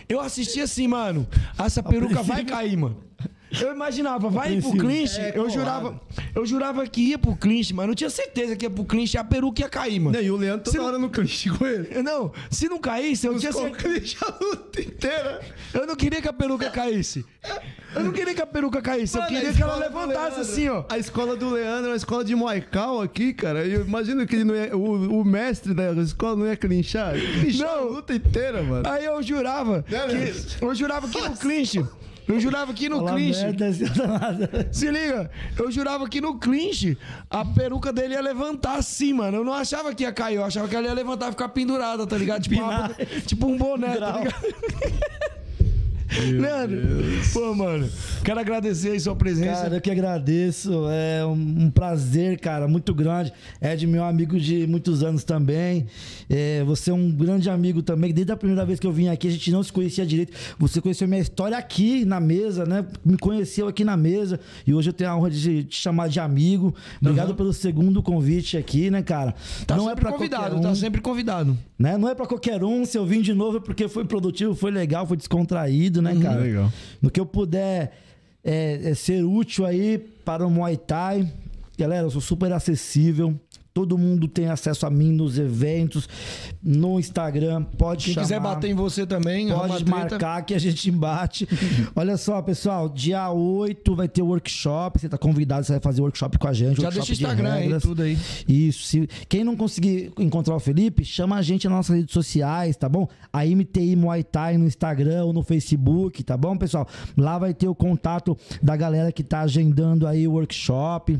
Eu 0.07 0.19
assisti 0.19 0.61
assim, 0.61 0.87
mano. 0.87 1.27
Essa 1.57 1.81
peruca 1.81 2.21
vai 2.21 2.45
cair, 2.45 2.77
mano. 2.77 2.97
Eu 3.61 3.71
imaginava, 3.73 4.29
vai 4.29 4.53
ir 4.55 4.61
pro 4.61 4.71
clinch. 4.71 5.17
É, 5.19 5.33
eu 5.35 5.49
jurava, 5.49 5.99
eu 6.35 6.45
jurava 6.45 6.85
que 6.85 7.01
ia 7.01 7.17
pro 7.17 7.35
clinch, 7.35 7.73
mano. 7.73 7.91
Eu 7.91 7.95
tinha 7.95 8.09
certeza 8.09 8.55
que 8.55 8.65
ia 8.65 8.69
pro 8.69 8.83
clinch 8.83 9.15
e 9.15 9.17
a 9.17 9.23
peruca 9.23 9.61
ia 9.61 9.69
cair, 9.69 9.99
mano. 9.99 10.17
Não, 10.17 10.21
e 10.23 10.29
o 10.29 10.35
Leandro 10.35 10.65
toda 10.65 10.77
Se- 10.77 10.83
hora 10.83 10.99
no 10.99 11.09
clinch 11.09 11.49
com 11.51 11.65
ele. 11.65 11.87
Não, 12.03 12.31
se 12.51 12.67
não 12.67 12.77
caísse, 12.77 13.25
eu 13.25 13.37
tinha 13.37 13.51
Buscou 13.51 13.69
o 13.71 13.73
certeza. 13.75 13.93
clinch 13.99 14.17
a 14.21 14.43
luta 14.43 14.81
inteira. 14.81 15.41
Eu 15.73 15.87
não 15.87 15.95
queria 15.95 16.21
que 16.21 16.27
a 16.27 16.33
peruca 16.33 16.69
caísse. 16.69 17.25
Eu 17.95 18.03
não 18.03 18.11
queria 18.11 18.33
que 18.35 18.41
a 18.41 18.45
peruca 18.45 18.81
caísse. 18.81 19.15
Eu 19.15 19.21
Mano, 19.21 19.33
queria 19.33 19.49
a 19.49 19.53
que 19.53 19.63
ela 19.63 19.75
levantasse 19.77 20.39
assim, 20.41 20.67
ó. 20.69 20.83
A 20.89 20.97
escola 20.97 21.35
do 21.35 21.49
Leandro 21.51 21.85
é 21.87 21.89
uma 21.91 21.95
escola 21.95 22.23
de 22.23 22.35
Moical 22.35 23.01
aqui, 23.01 23.33
cara. 23.33 23.65
Eu 23.65 23.81
imagino 23.85 24.27
que 24.27 24.35
ele 24.35 24.43
não 24.43 24.55
ia, 24.55 24.75
o, 24.75 25.21
o 25.21 25.25
mestre 25.25 25.73
da 25.73 25.91
escola 25.93 26.35
não 26.35 26.45
ia 26.47 26.55
clinchar. 26.57 27.13
Clinchar 27.13 27.67
Não. 27.67 27.77
a 27.77 27.81
luta 27.81 28.13
inteira, 28.13 28.61
mano. 28.61 28.87
Aí 28.87 29.05
eu 29.05 29.21
jurava 29.23 29.83
que. 29.87 30.63
Eu 30.65 30.75
jurava 30.75 31.07
que 31.07 31.19
no 31.21 31.37
clinch. 31.37 31.83
Eu 32.27 32.39
jurava 32.39 32.73
que 32.73 32.89
no 32.89 32.97
Fala 32.97 33.13
clinch. 33.13 33.39
merda. 33.41 33.71
Se 34.71 34.91
liga, 34.91 35.31
eu 35.57 35.71
jurava 35.71 36.09
que 36.09 36.19
no 36.19 36.37
clinch 36.37 36.97
a 37.29 37.45
peruca 37.45 37.93
dele 37.93 38.15
ia 38.15 38.21
levantar 38.21 38.75
assim, 38.77 39.13
mano. 39.13 39.37
Eu 39.37 39.43
não 39.45 39.53
achava 39.53 39.93
que 39.95 40.03
ia 40.03 40.11
cair, 40.11 40.35
eu 40.35 40.43
achava 40.43 40.67
que 40.67 40.75
ela 40.75 40.87
ia 40.87 40.93
levantar 40.93 41.29
e 41.29 41.31
ficar 41.31 41.49
pendurada, 41.49 42.05
tá 42.05 42.17
ligado? 42.17 42.41
Tipo, 42.43 42.61
uma- 42.61 42.89
tipo 43.25 43.47
um 43.47 43.57
boné, 43.57 43.95
tá 43.95 44.17
ligado? 44.19 44.35
Leandro, 46.09 46.79
pô, 47.33 47.53
mano, 47.53 47.89
quero 48.23 48.39
agradecer 48.39 48.91
aí 48.91 48.99
sua 48.99 49.15
presença. 49.15 49.63
Cara, 49.63 49.75
eu 49.75 49.81
que 49.81 49.91
agradeço. 49.91 50.71
É 50.89 51.25
um, 51.25 51.31
um 51.65 51.69
prazer, 51.69 52.39
cara, 52.39 52.67
muito 52.67 52.93
grande. 52.93 53.33
É 53.59 53.75
de 53.75 53.85
meu 53.85 54.03
amigo 54.03 54.39
de 54.39 54.65
muitos 54.67 55.03
anos 55.03 55.23
também. 55.23 55.85
É, 56.29 56.63
você 56.63 56.91
é 56.91 56.93
um 56.93 57.11
grande 57.11 57.49
amigo 57.49 57.81
também. 57.81 58.13
Desde 58.13 58.31
a 58.31 58.37
primeira 58.37 58.65
vez 58.65 58.79
que 58.79 58.87
eu 58.87 58.91
vim 58.91 59.07
aqui, 59.07 59.27
a 59.27 59.31
gente 59.31 59.51
não 59.51 59.61
se 59.61 59.71
conhecia 59.71 60.05
direito. 60.05 60.33
Você 60.57 60.79
conheceu 60.81 61.07
minha 61.07 61.21
história 61.21 61.57
aqui 61.57 62.05
na 62.05 62.19
mesa, 62.19 62.65
né? 62.65 62.85
Me 63.05 63.17
conheceu 63.17 63.67
aqui 63.67 63.83
na 63.83 63.97
mesa. 63.97 64.39
E 64.65 64.73
hoje 64.73 64.89
eu 64.89 64.93
tenho 64.93 65.09
a 65.09 65.15
honra 65.17 65.29
de 65.29 65.63
te 65.65 65.75
chamar 65.75 66.07
de 66.09 66.19
amigo. 66.19 66.73
Obrigado 67.01 67.35
pelo 67.35 67.53
segundo 67.53 68.01
convite 68.01 68.57
aqui, 68.57 68.89
né, 68.89 69.01
cara? 69.01 69.35
tá 69.65 69.75
não 69.75 69.89
é 69.89 69.95
pra 69.95 70.11
convidado, 70.11 70.43
qualquer 70.55 70.59
um 70.59 70.61
tá 70.61 70.75
sempre 70.75 71.01
convidado. 71.01 71.57
né? 71.77 71.97
Não 71.97 72.09
é 72.09 72.15
pra 72.15 72.25
qualquer 72.25 72.63
um. 72.63 72.85
Se 72.85 72.97
eu 72.97 73.05
vim 73.05 73.21
de 73.21 73.33
novo 73.33 73.57
é 73.57 73.59
porque 73.59 73.87
foi 73.87 74.05
produtivo, 74.05 74.55
foi 74.55 74.71
legal, 74.71 75.05
foi 75.05 75.17
descontraído, 75.17 75.96
Uhum. 75.99 76.13
né, 76.13 76.21
cara? 76.21 76.41
legal. 76.41 76.71
No 77.01 77.09
que 77.09 77.19
eu 77.19 77.25
puder 77.25 77.91
é, 78.43 78.91
é, 78.91 78.93
ser 78.93 79.23
útil 79.23 79.65
aí 79.65 79.97
para 79.97 80.45
o 80.45 80.49
Muay 80.49 80.77
Thai. 80.77 81.31
Galera, 81.77 82.07
eu 82.07 82.11
sou 82.11 82.21
super 82.21 82.51
acessível. 82.51 83.39
Todo 83.77 83.95
mundo 83.95 84.27
tem 84.27 84.47
acesso 84.47 84.87
a 84.87 84.89
mim 84.89 85.11
nos 85.11 85.37
eventos, 85.37 86.09
no 86.63 86.99
Instagram. 86.99 87.61
Pode 87.61 88.05
Quem 88.05 88.15
chamar. 88.15 88.25
quiser 88.25 88.39
bater 88.39 88.71
em 88.71 88.73
você 88.73 89.05
também, 89.05 89.49
Pode 89.49 89.85
marcar 89.85 90.41
que 90.41 90.55
a 90.55 90.59
gente 90.59 90.89
bate. 90.89 91.47
Olha 91.95 92.17
só, 92.17 92.41
pessoal, 92.41 92.89
dia 92.89 93.29
8 93.31 93.95
vai 93.95 94.07
ter 94.07 94.23
workshop. 94.23 94.99
Você 94.99 95.07
tá 95.07 95.15
convidado, 95.15 95.63
você 95.63 95.73
vai 95.73 95.79
fazer 95.79 96.01
workshop 96.01 96.39
com 96.39 96.47
a 96.47 96.53
gente. 96.53 96.81
Já 96.81 96.89
deixa 96.89 97.03
o 97.03 97.15
de 97.15 97.23
Instagram 97.23 97.53
aí, 97.53 97.61
regras. 97.65 97.83
tudo 97.83 98.01
aí. 98.01 98.17
Isso. 98.47 98.83
Se, 98.83 99.07
quem 99.29 99.43
não 99.43 99.55
conseguir 99.55 100.11
encontrar 100.17 100.55
o 100.55 100.59
Felipe, 100.59 101.05
chama 101.05 101.35
a 101.35 101.43
gente 101.43 101.67
nas 101.67 101.77
nossas 101.77 101.97
redes 101.97 102.13
sociais, 102.15 102.75
tá 102.75 102.89
bom? 102.89 103.07
A 103.31 103.45
MTI 103.45 103.95
Muay 103.95 104.23
Thai 104.23 104.57
no 104.57 104.65
Instagram 104.65 105.25
ou 105.25 105.33
no 105.33 105.43
Facebook, 105.43 106.23
tá 106.23 106.35
bom, 106.35 106.57
pessoal? 106.57 106.87
Lá 107.15 107.37
vai 107.37 107.53
ter 107.53 107.67
o 107.67 107.75
contato 107.75 108.35
da 108.59 108.75
galera 108.75 109.11
que 109.11 109.21
tá 109.21 109.41
agendando 109.41 110.07
aí 110.07 110.27
o 110.27 110.31
workshop. 110.31 111.19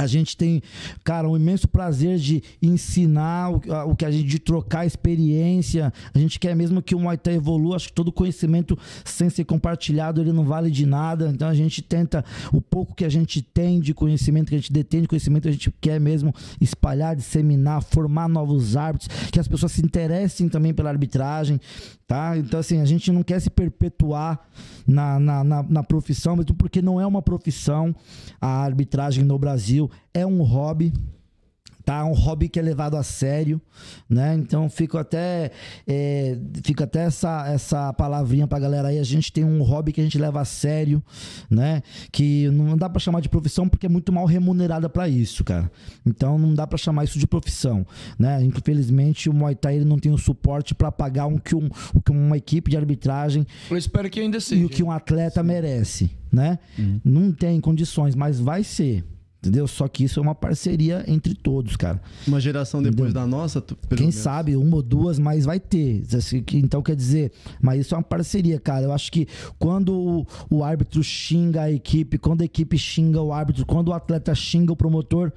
A 0.00 0.06
gente 0.06 0.36
tem, 0.36 0.62
cara, 1.04 1.28
um 1.28 1.36
imenso 1.36 1.68
prazer 1.68 2.18
de 2.18 2.42
ensinar 2.62 3.50
o, 3.50 3.60
o 3.90 3.96
que 3.96 4.04
a 4.04 4.10
gente, 4.10 4.26
de 4.26 4.38
trocar 4.38 4.86
experiência. 4.86 5.92
A 6.14 6.18
gente 6.18 6.38
quer 6.38 6.56
mesmo 6.56 6.82
que 6.82 6.94
o 6.94 7.00
Muay 7.00 7.18
Thai 7.18 7.34
evolua. 7.34 7.76
Acho 7.76 7.88
que 7.88 7.94
todo 7.94 8.10
conhecimento 8.10 8.78
sem 9.04 9.28
ser 9.28 9.44
compartilhado, 9.44 10.20
ele 10.20 10.32
não 10.32 10.44
vale 10.44 10.70
de 10.70 10.86
nada. 10.86 11.28
Então 11.28 11.48
a 11.48 11.54
gente 11.54 11.82
tenta, 11.82 12.24
o 12.52 12.60
pouco 12.60 12.94
que 12.94 13.04
a 13.04 13.08
gente 13.08 13.42
tem 13.42 13.78
de 13.78 13.92
conhecimento, 13.92 14.48
que 14.48 14.54
a 14.54 14.58
gente 14.58 14.72
detém 14.72 15.02
de 15.02 15.08
conhecimento, 15.08 15.48
a 15.48 15.52
gente 15.52 15.72
quer 15.80 16.00
mesmo 16.00 16.34
espalhar, 16.60 17.14
disseminar, 17.14 17.82
formar 17.82 18.28
novos 18.28 18.76
árbitros, 18.76 19.08
que 19.30 19.38
as 19.38 19.46
pessoas 19.46 19.72
se 19.72 19.82
interessem 19.82 20.48
também 20.48 20.72
pela 20.72 20.90
arbitragem, 20.90 21.60
tá? 22.10 22.36
Então 22.36 22.58
assim, 22.58 22.80
a 22.80 22.84
gente 22.84 23.12
não 23.12 23.22
quer 23.22 23.40
se 23.40 23.48
perpetuar 23.48 24.40
na, 24.84 25.20
na, 25.20 25.44
na, 25.44 25.62
na 25.62 25.82
profissão, 25.84 26.34
mesmo 26.34 26.56
porque 26.56 26.82
não 26.82 27.00
é 27.00 27.06
uma 27.06 27.22
profissão 27.22 27.94
a 28.40 28.48
arbitragem 28.64 29.22
no 29.22 29.38
Brasil, 29.38 29.88
é 30.12 30.26
um 30.26 30.42
hobby, 30.42 30.92
tá? 31.90 32.04
Um 32.04 32.12
hobby 32.12 32.48
que 32.48 32.58
é 32.60 32.62
levado 32.62 32.96
a 32.96 33.02
sério, 33.02 33.60
né? 34.08 34.34
Então 34.34 34.70
fico 34.70 34.96
até 34.96 35.50
é, 35.88 36.38
fica 36.62 36.84
até 36.84 37.00
essa 37.00 37.48
essa 37.48 37.92
palavrinha 37.92 38.46
pra 38.46 38.60
galera 38.60 38.88
aí. 38.88 38.98
A 39.00 39.02
gente 39.02 39.32
tem 39.32 39.44
um 39.44 39.60
hobby 39.62 39.92
que 39.92 40.00
a 40.00 40.04
gente 40.04 40.16
leva 40.16 40.40
a 40.40 40.44
sério, 40.44 41.02
né? 41.50 41.82
Que 42.12 42.48
não 42.50 42.76
dá 42.76 42.88
pra 42.88 43.00
chamar 43.00 43.20
de 43.20 43.28
profissão 43.28 43.68
porque 43.68 43.86
é 43.86 43.88
muito 43.88 44.12
mal 44.12 44.24
remunerada 44.24 44.88
pra 44.88 45.08
isso, 45.08 45.42
cara. 45.42 45.68
Então 46.06 46.38
não 46.38 46.54
dá 46.54 46.64
pra 46.64 46.78
chamar 46.78 47.02
isso 47.02 47.18
de 47.18 47.26
profissão, 47.26 47.84
né? 48.16 48.40
Infelizmente 48.44 49.28
o 49.28 49.34
Muay 49.34 49.56
Thai 49.56 49.76
ele 49.76 49.84
não 49.84 49.98
tem 49.98 50.12
o 50.12 50.18
suporte 50.18 50.74
pra 50.76 50.92
pagar 50.92 51.26
um 51.26 51.38
que 51.38 51.56
um, 51.56 51.68
o 51.92 52.00
que 52.00 52.12
uma 52.12 52.36
equipe 52.36 52.70
de 52.70 52.76
arbitragem 52.76 53.44
Eu 53.68 53.76
espero 53.76 54.08
que 54.08 54.20
ainda 54.20 54.36
e 54.38 54.40
seja. 54.40 54.64
o 54.64 54.68
que 54.68 54.82
um 54.82 54.92
atleta 54.92 55.42
merece, 55.42 56.08
né? 56.30 56.60
Uhum. 56.78 57.00
Não 57.04 57.32
tem 57.32 57.60
condições, 57.60 58.14
mas 58.14 58.38
vai 58.38 58.62
ser. 58.62 59.04
Entendeu? 59.42 59.66
Só 59.66 59.88
que 59.88 60.04
isso 60.04 60.20
é 60.20 60.22
uma 60.22 60.34
parceria 60.34 61.02
entre 61.08 61.34
todos, 61.34 61.74
cara. 61.74 61.98
Uma 62.28 62.38
geração 62.38 62.82
depois 62.82 63.10
Entendeu? 63.10 63.22
da 63.22 63.26
nossa, 63.26 63.58
tu- 63.58 63.74
Quem 63.88 63.98
menos. 64.00 64.14
sabe 64.16 64.54
uma 64.54 64.76
ou 64.76 64.82
duas, 64.82 65.18
mas 65.18 65.46
vai 65.46 65.58
ter. 65.58 66.02
Assim, 66.14 66.44
Então 66.52 66.82
quer 66.82 66.94
dizer, 66.94 67.32
mas 67.58 67.80
isso 67.80 67.94
é 67.94 67.96
uma 67.96 68.04
parceria, 68.04 68.60
cara. 68.60 68.84
Eu 68.84 68.92
acho 68.92 69.10
que 69.10 69.26
quando 69.58 70.26
o, 70.50 70.62
árbitro 70.62 71.02
xinga 71.02 71.62
a 71.62 71.72
equipe, 71.72 72.18
quando 72.18 72.42
a 72.42 72.44
equipe 72.44 72.76
xinga 72.76 73.22
o 73.22 73.32
árbitro, 73.32 73.64
quando 73.64 73.88
o 73.88 73.92
atleta 73.94 74.34
xinga 74.34 74.74
o 74.74 74.76
promotor, 74.76 75.32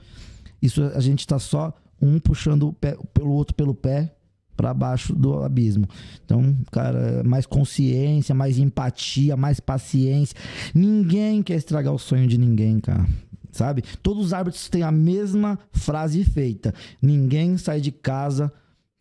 isso 0.62 0.84
a 0.94 1.00
gente 1.00 1.26
tá 1.26 1.40
só 1.40 1.74
um 2.02 2.20
puxando 2.20 2.68
o 2.68 2.74
pé, 2.74 2.98
pelo 3.14 3.32
outro 3.32 3.56
pelo 3.56 3.74
pé 3.74 4.14
para 4.58 4.74
baixo 4.74 5.16
do 5.16 5.42
abismo. 5.44 5.88
Então, 6.26 6.56
cara, 6.74 7.24
mais 7.24 7.46
consciência, 7.46 8.36
mais 8.36 8.58
empatia, 8.60 9.38
mais 9.38 9.62
paciência. 9.62 10.36
Ninguém 10.76 11.42
quer 11.42 11.56
estragar 11.56 11.94
o 11.94 11.98
sonho 11.98 12.28
de 12.28 12.38
ninguém, 12.38 12.80
cara. 12.82 13.08
Sabe? 13.54 13.84
Todos 14.02 14.26
os 14.26 14.34
árbitros 14.34 14.68
têm 14.68 14.82
a 14.82 14.92
mesma 14.92 15.58
frase 15.72 16.26
feita. 16.26 16.74
Ninguém 17.02 17.56
sai 17.56 17.80
de 17.80 17.92
casa 17.92 18.52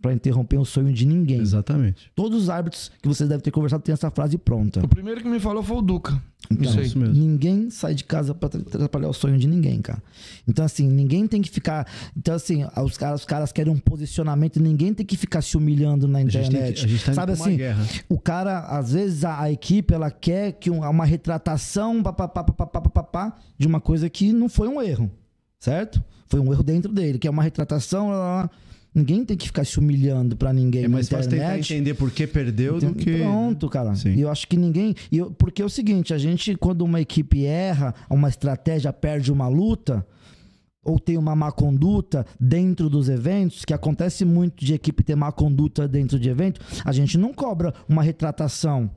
para 0.03 0.13
interromper 0.13 0.59
o 0.59 0.65
sonho 0.65 0.93
de 0.93 1.07
ninguém. 1.07 1.41
Exatamente. 1.41 2.11
Todos 2.15 2.43
os 2.43 2.51
árbitros 2.51 2.91
que 3.01 3.09
vocês 3.09 3.29
devem 3.29 3.43
ter 3.43 3.53
conversado 3.53 3.83
têm 3.85 3.93
essa 3.93 4.11
frase 4.11 4.37
pronta. 4.37 4.85
O 4.85 4.89
primeiro 4.89 5.23
que 5.23 5.29
me 5.29 5.39
falou 5.39 5.63
foi 5.63 5.77
o 5.77 5.83
Duca. 5.83 6.21
Então, 6.51 6.77
é 6.77 6.83
isso 6.83 6.99
mesmo. 6.99 7.15
ninguém 7.15 7.71
sai 7.71 7.95
de 7.95 8.03
casa 8.03 8.35
para 8.35 8.59
atrapalhar 8.59 9.09
o 9.09 9.13
sonho 9.13 9.39
de 9.39 9.47
ninguém, 9.47 9.81
cara. 9.81 10.03
Então, 10.47 10.65
assim, 10.65 10.89
ninguém 10.89 11.27
tem 11.29 11.41
que 11.41 11.49
ficar. 11.49 11.87
Então, 12.17 12.35
assim, 12.35 12.65
os 12.85 12.99
caras, 12.99 13.21
os 13.21 13.27
caras 13.27 13.53
querem 13.53 13.73
um 13.73 13.79
posicionamento, 13.79 14.61
ninguém 14.61 14.93
tem 14.93 15.07
que 15.07 15.17
ficar 15.17 15.41
se 15.41 15.57
humilhando 15.57 16.09
na 16.09 16.21
internet. 16.21 16.81
Que, 16.81 16.87
a 16.87 16.89
gente 16.89 17.05
tá 17.05 17.15
Sabe 17.15 17.33
assim, 17.33 17.59
o 18.09 18.19
cara, 18.19 18.59
às 18.59 18.93
vezes, 18.93 19.25
a, 19.25 19.41
a, 19.41 19.53
equipe 19.53 19.95
ela 19.95 20.11
quer 20.11 20.53
que 20.53 20.69
um, 20.69 20.83
uma 20.83 21.05
retratação 21.05 22.03
pá, 22.03 22.13
pá, 22.13 22.27
pá, 22.27 22.43
pá, 22.43 22.67
pá, 22.67 22.81
pá, 22.81 23.03
pá, 23.03 23.37
de 23.57 23.67
uma 23.69 23.81
coisa 23.81 24.11
que 24.11 24.33
não 24.33 24.49
foi 24.49 24.67
um 24.67 24.83
erro. 24.83 25.09
Certo? 25.61 26.03
Foi 26.27 26.41
um 26.41 26.53
erro 26.53 26.65
dentro 26.65 26.93
dele, 26.93 27.21
que 27.21 27.29
é 27.29 27.31
uma 27.31 27.43
retratação. 27.43 28.11
Lá, 28.11 28.17
lá, 28.17 28.37
lá 28.43 28.51
Ninguém 28.95 29.25
tem 29.25 29.37
que 29.37 29.47
ficar 29.47 29.65
se 29.65 29.79
humilhando 29.79 30.37
pra 30.37 30.53
ninguém 30.53 30.85
É 30.85 30.89
mais 30.89 31.09
fácil 31.09 31.31
tentar 31.31 31.59
entender 31.59 31.95
por 31.95 32.11
que 32.11 32.27
perdeu 32.27 32.79
do 32.79 32.95
que. 32.95 33.19
Pronto, 33.21 33.69
cara. 33.69 33.95
Sim. 33.95 34.15
E 34.15 34.21
eu 34.21 34.31
acho 34.31 34.47
que 34.47 34.57
ninguém. 34.57 34.95
eu- 35.11 35.31
porque 35.31 35.63
é 35.63 35.65
o 35.65 35.69
seguinte, 35.71 36.13
a 36.13 36.19
gente, 36.19 36.55
quando 36.57 36.83
uma 36.83 37.01
equipe 37.01 37.45
erra, 37.47 37.95
uma 38.11 38.29
estratégia 38.29 38.93
perde 38.93 39.33
uma 39.33 39.49
luta, 39.49 40.07
ou 40.85 40.99
tem 40.99 41.17
uma 41.17 41.35
má 41.35 41.51
conduta 41.53 42.27
dentro 42.39 42.91
dos 42.91 43.09
eventos, 43.09 43.65
que 43.65 43.73
acontece 43.73 44.25
muito 44.25 44.65
de 44.65 44.75
equipe 44.75 45.03
ter 45.03 45.15
má 45.17 45.31
conduta 45.33 45.89
dentro 45.89 46.19
de 46.19 46.29
evento, 46.29 46.61
a 46.85 46.93
gente 46.93 47.17
não 47.17 47.33
cobra 47.33 47.73
uma 47.89 48.03
retratação 48.03 48.91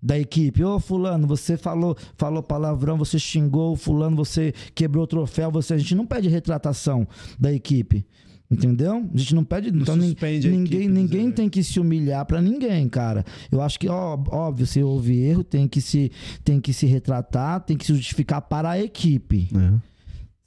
da 0.00 0.18
equipe. 0.18 0.62
Ô, 0.62 0.78
fulano, 0.78 1.26
você 1.26 1.56
falou, 1.56 1.96
falou 2.16 2.42
palavrão, 2.42 2.98
você 2.98 3.18
xingou 3.18 3.74
fulano, 3.76 4.14
você 4.14 4.52
quebrou 4.74 5.04
o 5.04 5.06
troféu, 5.06 5.50
você 5.50 5.74
a 5.74 5.78
gente 5.78 5.94
não 5.94 6.04
pede 6.06 6.28
retratação 6.28 7.08
da 7.40 7.52
equipe. 7.52 8.04
Entendeu? 8.52 9.08
A 9.14 9.16
gente 9.16 9.34
não 9.34 9.44
pede. 9.44 9.70
então, 9.70 9.96
nin- 9.96 10.08
suspende 10.08 10.46
a 10.46 10.50
ninguém, 10.50 10.80
equipe 10.80 10.92
dos 10.92 11.02
ninguém 11.02 11.30
tem 11.30 11.48
que 11.48 11.62
se 11.64 11.80
humilhar 11.80 12.26
pra 12.26 12.40
ninguém, 12.42 12.88
cara. 12.88 13.24
Eu 13.50 13.62
acho 13.62 13.78
que, 13.80 13.88
ó, 13.88 14.18
óbvio, 14.30 14.66
se 14.66 14.82
houve 14.82 15.18
erro, 15.18 15.42
tem 15.42 15.66
que, 15.66 15.80
se, 15.80 16.12
tem 16.44 16.60
que 16.60 16.72
se 16.72 16.84
retratar, 16.86 17.60
tem 17.60 17.76
que 17.76 17.86
se 17.86 17.94
justificar 17.94 18.42
para 18.42 18.70
a 18.70 18.80
equipe. 18.82 19.48
É. 19.56 19.92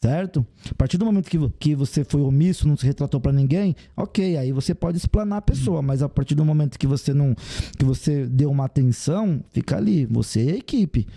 Certo? 0.01 0.45
A 0.69 0.75
partir 0.75 0.99
do 0.99 1.05
momento 1.05 1.27
que, 1.27 1.49
que 1.57 1.73
você 1.75 2.03
foi 2.03 2.21
omisso, 2.21 2.67
não 2.67 2.77
se 2.77 2.85
retratou 2.85 3.19
pra 3.19 3.31
ninguém, 3.31 3.75
ok, 3.97 4.37
aí 4.37 4.51
você 4.51 4.75
pode 4.75 4.97
explanar 4.97 5.37
a 5.37 5.41
pessoa, 5.41 5.81
mas 5.81 6.03
a 6.03 6.09
partir 6.09 6.35
do 6.35 6.45
momento 6.45 6.77
que 6.77 6.85
você 6.85 7.11
não 7.11 7.33
que 7.75 7.83
você 7.83 8.27
deu 8.27 8.51
uma 8.51 8.65
atenção, 8.65 9.43
fica 9.51 9.77
ali, 9.77 10.05
você 10.05 10.47
é 10.47 10.51
a 10.51 10.57
equipe. 10.57 11.07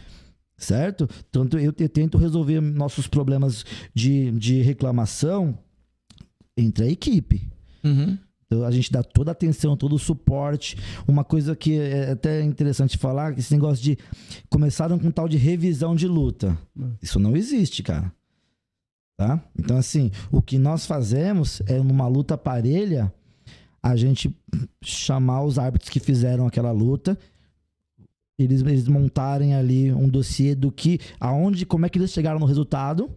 Certo? 0.56 1.06
Tanto 1.31 1.59
eu, 1.59 1.73
eu 1.78 1.89
tento 1.89 2.16
resolver 2.19 2.60
nossos 2.62 3.06
problemas 3.06 3.65
de, 3.94 4.31
de 4.32 4.62
reclamação 4.62 5.56
entre 6.59 6.85
a 6.85 6.90
equipe. 6.90 7.48
Uhum. 7.85 8.18
Então, 8.47 8.64
a 8.64 8.70
gente 8.70 8.90
dá 8.90 9.02
toda 9.02 9.30
a 9.30 9.32
atenção, 9.32 9.76
todo 9.76 9.94
o 9.94 9.98
suporte. 9.98 10.76
Uma 11.06 11.22
coisa 11.22 11.55
que 11.55 11.78
é 11.78 12.12
até 12.12 12.43
interessante 12.43 12.97
falar, 12.97 13.35
que 13.35 13.40
esse 13.40 13.52
negócio 13.52 13.85
de 13.85 13.98
começaram 14.48 14.98
com 14.98 15.10
tal 15.10 15.28
de 15.28 15.36
revisão 15.36 15.94
de 15.94 16.09
luta. 16.09 16.59
Isso 17.02 17.18
não 17.18 17.36
existe, 17.36 17.82
cara. 17.82 18.10
Tá? 19.18 19.43
Então, 19.59 19.76
assim, 19.76 20.10
o 20.30 20.40
que 20.40 20.59
nós 20.59 20.86
fazemos 20.86 21.60
é 21.66 21.78
numa 21.78 22.06
luta 22.06 22.39
parelha, 22.39 23.12
a 23.82 23.97
gente 23.97 24.35
chamar 24.82 25.43
os 25.43 25.59
árbitros 25.59 25.90
que 25.90 26.01
fizeram 26.01 26.47
aquela 26.47 26.70
luta, 26.70 27.18
eles, 28.39 28.62
eles 28.62 28.86
montarem 28.86 29.55
ali 29.55 29.93
um 29.93 30.09
dossiê 30.09 30.55
do 30.55 30.70
que, 30.70 31.01
aonde, 31.18 31.66
como 31.66 31.85
é 31.85 31.89
que 31.89 31.98
eles 31.98 32.12
chegaram 32.12 32.39
no 32.39 32.47
resultado. 32.47 33.10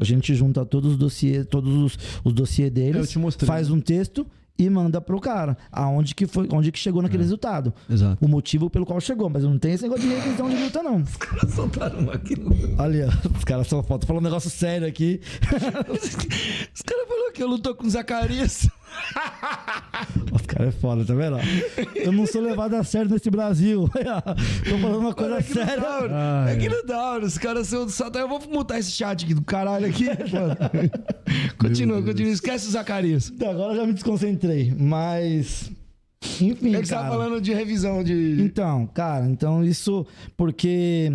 A 0.00 0.04
gente 0.04 0.34
junta 0.34 0.64
todos 0.64 0.92
os 0.92 0.96
dossiês, 0.98 1.46
todos 1.46 1.74
os, 1.74 1.98
os 2.24 2.32
dossiês 2.32 2.70
deles, 2.70 2.96
Eu 2.96 3.06
te 3.06 3.18
mostrei. 3.18 3.46
faz 3.46 3.70
um 3.70 3.80
texto 3.80 4.26
e 4.58 4.68
manda 4.68 5.00
pro 5.00 5.18
cara 5.18 5.56
aonde 5.72 6.14
que 6.14 6.26
foi, 6.26 6.46
onde 6.52 6.70
que 6.70 6.78
chegou 6.78 7.02
naquele 7.02 7.22
resultado. 7.22 7.72
Exato. 7.90 8.24
O 8.24 8.28
motivo 8.28 8.68
pelo 8.70 8.84
qual 8.86 9.00
chegou, 9.00 9.28
mas 9.30 9.44
não 9.44 9.58
tem 9.58 9.72
esse 9.72 9.82
negócio 9.82 10.06
de 10.08 10.14
revisão 10.14 10.48
de 10.48 10.56
luta 10.56 10.82
não. 10.82 11.02
Soltaram 11.48 11.98
uma 12.00 12.12
aqui. 12.14 12.34
Olha, 12.78 13.08
os 13.36 13.44
caras 13.44 13.66
só 13.66 13.82
faltam 13.82 14.06
falar 14.06 14.20
um 14.20 14.22
negócio 14.22 14.50
sério 14.50 14.86
aqui. 14.86 15.20
Os 16.74 16.82
caras 16.82 17.08
falaram 17.08 17.32
que 17.32 17.42
eu 17.42 17.48
lutou 17.48 17.74
com 17.74 17.88
Zacarias. 17.88 18.68
Os 20.32 20.42
caras 20.42 20.68
é 20.74 20.78
foda, 20.78 21.04
tá 21.04 21.14
vendo? 21.14 21.36
Eu 21.94 22.12
não 22.12 22.26
sou 22.26 22.40
levado 22.40 22.74
a 22.74 22.84
sério 22.84 23.10
nesse 23.10 23.30
Brasil. 23.30 23.88
Tô 24.68 24.78
falando 24.78 24.98
uma 24.98 25.14
coisa 25.14 25.34
É 25.34 25.36
não 25.36 25.42
séria. 25.42 25.82
Ai, 26.10 26.54
É 26.54 26.56
que 26.56 26.68
não 26.68 26.84
dá, 26.84 26.96
mano. 27.12 27.26
Os 27.26 27.38
caras 27.38 27.66
são 27.66 27.84
do 27.84 27.90
Satã. 27.92 28.20
Eu 28.20 28.28
vou 28.28 28.40
mutar 28.48 28.78
esse 28.78 28.90
chat 28.90 29.24
aqui 29.24 29.34
do 29.34 29.42
caralho 29.42 29.86
aqui. 29.86 30.06
continua, 31.58 32.02
continua. 32.02 32.32
Esquece 32.32 32.68
o 32.68 32.70
Zacarias. 32.70 33.30
Então, 33.30 33.50
agora 33.50 33.72
eu 33.72 33.76
já 33.76 33.86
me 33.86 33.92
desconcentrei, 33.92 34.74
mas. 34.76 35.70
Enfim, 36.40 36.74
É 36.74 36.80
que 36.80 36.86
você 36.86 36.94
tá 36.94 37.00
cara. 37.00 37.10
falando 37.10 37.40
de 37.40 37.52
revisão 37.52 38.02
de. 38.02 38.40
Então, 38.40 38.86
cara, 38.86 39.26
então 39.26 39.64
isso 39.64 40.06
porque 40.36 41.10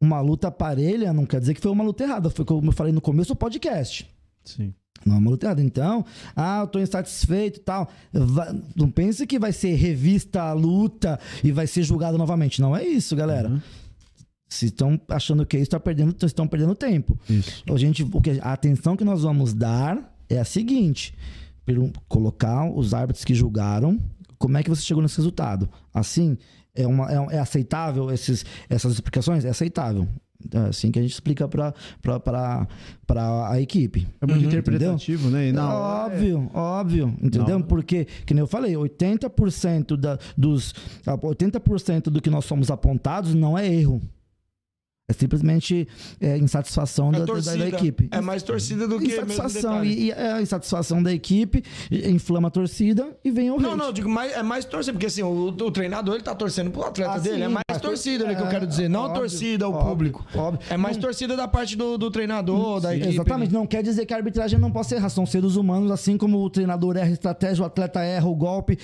uma 0.00 0.20
luta 0.20 0.50
parelha 0.50 1.12
não 1.12 1.26
quer 1.26 1.40
dizer 1.40 1.54
que 1.54 1.60
foi 1.60 1.70
uma 1.70 1.84
luta 1.84 2.02
errada. 2.04 2.30
Foi 2.30 2.44
como 2.44 2.68
eu 2.68 2.72
falei 2.72 2.92
no 2.92 3.00
começo 3.00 3.28
do 3.34 3.36
podcast. 3.36 4.08
Sim. 4.44 4.72
Não 5.04 5.16
é 5.16 5.18
uma 5.18 5.30
luta 5.30 5.46
errada. 5.46 5.62
Então, 5.62 6.04
ah, 6.36 6.60
eu 6.60 6.66
tô 6.66 6.78
insatisfeito 6.78 7.58
e 7.58 7.62
tal. 7.62 7.88
Va- 8.12 8.54
Não 8.76 8.90
pense 8.90 9.26
que 9.26 9.38
vai 9.38 9.52
ser 9.52 9.74
revista 9.74 10.42
a 10.42 10.52
luta 10.52 11.18
e 11.42 11.50
vai 11.50 11.66
ser 11.66 11.82
julgado 11.82 12.18
novamente. 12.18 12.60
Não 12.60 12.76
é 12.76 12.84
isso, 12.84 13.16
galera. 13.16 13.62
Se 14.48 14.66
estão 14.66 15.00
achando 15.08 15.46
que 15.46 15.56
é 15.56 15.60
isso, 15.60 15.70
tá 15.70 15.78
perdendo, 15.80 16.14
estão 16.26 16.46
perdendo 16.46 16.74
tempo. 16.74 17.18
Isso. 17.28 17.62
A, 17.72 17.78
gente, 17.78 18.02
o 18.02 18.20
que, 18.20 18.38
a 18.42 18.52
atenção 18.52 18.96
que 18.96 19.04
nós 19.04 19.22
vamos 19.22 19.54
dar 19.54 20.12
é 20.28 20.38
a 20.38 20.44
seguinte: 20.44 21.14
per- 21.64 21.92
colocar 22.08 22.68
os 22.70 22.92
árbitros 22.92 23.24
que 23.24 23.34
julgaram, 23.34 23.98
como 24.38 24.58
é 24.58 24.62
que 24.62 24.68
você 24.68 24.82
chegou 24.82 25.02
nesse 25.02 25.16
resultado? 25.18 25.68
Assim, 25.94 26.36
é, 26.74 26.86
uma, 26.86 27.10
é, 27.10 27.36
é 27.36 27.38
aceitável 27.38 28.10
esses, 28.10 28.44
essas 28.68 28.92
explicações? 28.94 29.44
É 29.44 29.50
aceitável. 29.50 30.08
É 30.52 30.58
assim 30.68 30.90
que 30.90 30.98
a 30.98 31.02
gente 31.02 31.12
explica 31.12 31.46
para 31.48 31.74
a 33.48 33.60
equipe. 33.60 34.06
É 34.20 34.26
muito 34.26 34.40
Uhum, 34.42 34.46
interpretativo, 34.48 35.28
né? 35.30 35.48
E 35.48 35.52
hora 35.74 36.14
é- 36.14 36.16
óbvio, 36.16 36.50
óbvio, 36.54 37.14
entendeu? 37.22 37.58
Não. 37.58 37.62
Porque, 37.66 38.06
que 38.26 38.32
nem 38.34 38.40
eu 38.40 38.46
falei, 38.46 38.74
80% 38.74 39.96
da, 39.96 40.18
dos 40.36 40.74
80% 41.06 42.04
do 42.10 42.20
que 42.20 42.30
nós 42.30 42.44
somos 42.44 42.70
apontados 42.70 43.34
não 43.34 43.56
é 43.56 43.66
erro. 43.72 44.00
É 45.10 45.12
simplesmente 45.12 45.88
é, 46.20 46.38
insatisfação 46.38 47.08
É 47.08 47.12
da, 47.12 47.18
da- 47.20 47.26
torcida. 47.26 47.58
da 47.58 47.68
equipe. 47.68 48.08
É 48.12 48.20
mais 48.20 48.42
torcida 48.44 48.86
do 48.86 48.98
que 49.00 49.06
Insatisfação. 49.06 49.84
E, 49.84 50.06
e 50.06 50.12
a 50.12 50.40
insatisfação 50.40 51.02
da 51.02 51.12
equipe 51.12 51.64
inflama 51.90 52.46
a 52.46 52.50
torcida 52.50 53.08
e 53.24 53.30
vem 53.30 53.50
o 53.50 53.58
Não, 53.58 53.70
hate. 53.70 53.78
não, 53.78 53.92
digo, 53.92 54.08
mais, 54.08 54.32
é 54.32 54.42
mais 54.42 54.64
torcida, 54.64 54.92
porque 54.92 55.06
assim, 55.06 55.22
o, 55.22 55.48
o 55.48 55.70
treinador 55.70 56.14
ele 56.14 56.22
tá 56.22 56.34
torcendo 56.34 56.70
pro 56.70 56.84
atleta 56.84 57.10
Ah, 57.12 57.18
dele. 57.18 57.42
É 57.42 57.46
sim, 57.48 57.52
mais 57.52 57.64
mas 57.68 57.80
torcida 57.80 58.24
ali 58.24 58.36
que 58.36 58.42
eu 58.42 58.46
é, 58.46 58.50
quero 58.50 58.66
dizer, 58.66 58.88
não 58.88 59.00
a 59.00 59.04
óbvio, 59.06 59.20
torcida, 59.20 59.68
o 59.68 59.72
público. 59.84 60.24
óbvio. 60.34 60.60
É 60.70 60.76
mais 60.76 60.96
Não- 60.96 61.02
torcida 61.02 61.36
da 61.36 61.48
parte 61.48 61.76
do, 61.76 61.98
do 61.98 62.10
treinador, 62.10 62.80
da 62.80 62.94
equipe. 62.94 63.14
Exatamente, 63.14 63.52
não 63.52 63.66
quer 63.66 63.82
dizer 63.82 64.06
que 64.06 64.14
a 64.14 64.16
arbitragem 64.16 64.58
não 64.60 64.70
possa 64.70 64.94
errar. 64.94 65.08
São 65.08 65.26
seres 65.26 65.56
humanos, 65.56 65.90
assim 65.90 66.16
como 66.16 66.38
o 66.44 66.48
treinador 66.48 66.96
erra 66.96 67.08
a 67.08 67.12
estratégia, 67.12 67.62
o 67.62 67.66
atleta 67.66 68.00
erra 68.00 68.28
o 68.28 68.34
golpe. 68.36 68.78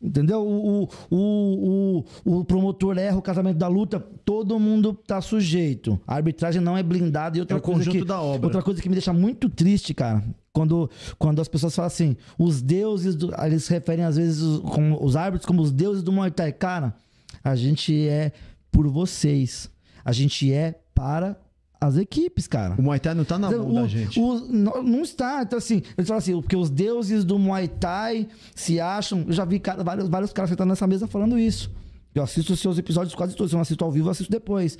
Entendeu? 0.00 0.40
O, 0.40 0.88
o, 1.10 2.04
o, 2.24 2.38
o, 2.38 2.44
promotor 2.44 2.96
erra 2.98 3.16
o 3.16 3.22
casamento 3.22 3.56
da 3.56 3.66
luta, 3.66 3.98
todo 4.24 4.58
mundo 4.58 4.94
tá 4.94 5.20
sujeito. 5.20 5.98
A 6.06 6.14
arbitragem 6.14 6.62
não 6.62 6.76
é 6.76 6.84
blindada 6.84 7.36
e 7.36 7.40
outra 7.40 7.56
É 7.56 7.58
o 7.58 7.62
coisa 7.62 7.80
conjunto 7.80 7.98
que, 7.98 8.04
da 8.04 8.20
obra. 8.20 8.46
Outra 8.46 8.62
coisa 8.62 8.80
que 8.80 8.88
me 8.88 8.94
deixa 8.94 9.12
muito 9.12 9.48
triste, 9.48 9.92
cara, 9.92 10.22
quando, 10.52 10.88
quando 11.18 11.40
as 11.40 11.48
pessoas 11.48 11.74
falam 11.74 11.88
assim, 11.88 12.16
os 12.38 12.62
deuses, 12.62 13.16
do, 13.16 13.34
eles 13.44 13.64
se 13.64 13.72
referem 13.72 14.04
às 14.04 14.16
vezes 14.16 14.40
os, 14.40 14.60
como, 14.60 15.04
os 15.04 15.16
árbitros 15.16 15.46
como 15.46 15.62
os 15.62 15.72
deuses 15.72 16.02
do 16.02 16.12
Muay 16.12 16.30
Thai. 16.30 16.52
Cara, 16.52 16.94
a 17.42 17.56
gente 17.56 18.06
é 18.06 18.30
por 18.70 18.86
vocês. 18.86 19.68
A 20.04 20.12
gente 20.12 20.52
é 20.52 20.80
para 20.94 21.36
as 21.80 21.96
equipes, 21.96 22.46
cara. 22.48 22.74
O 22.78 22.82
Muay 22.82 22.98
Thai 22.98 23.14
não 23.14 23.24
tá 23.24 23.38
na 23.38 23.50
mão 23.50 23.70
O- 23.70 23.74
da 23.74 23.86
gente. 23.86 24.18
o- 24.20 24.40
não, 24.48 24.82
não 24.82 25.02
está. 25.02 25.42
Então, 25.42 25.58
assim, 25.58 25.82
eles 25.96 26.08
falam 26.08 26.18
assim, 26.18 26.40
porque 26.40 26.56
os 26.56 26.70
deuses 26.70 27.24
do 27.24 27.38
Muay 27.38 27.68
Thai 27.68 28.26
se 28.54 28.80
acham. 28.80 29.24
Eu 29.26 29.32
já 29.32 29.44
vi 29.44 29.58
cara- 29.60 29.82
vários, 29.84 30.08
vários 30.08 30.32
caras 30.32 30.50
sentando 30.50 30.68
nessa 30.70 30.86
mesa 30.86 31.06
falando 31.06 31.38
isso. 31.38 31.70
Eu 32.14 32.22
assisto 32.22 32.52
os 32.52 32.58
seus 32.60 32.78
episódios 32.78 33.14
quase 33.14 33.36
todos. 33.36 33.50
Se 33.50 33.54
eu 33.54 33.58
não 33.58 33.62
assisto 33.62 33.84
ao 33.84 33.92
vivo, 33.92 34.08
eu 34.08 34.10
assisto 34.10 34.30
depois. 34.32 34.76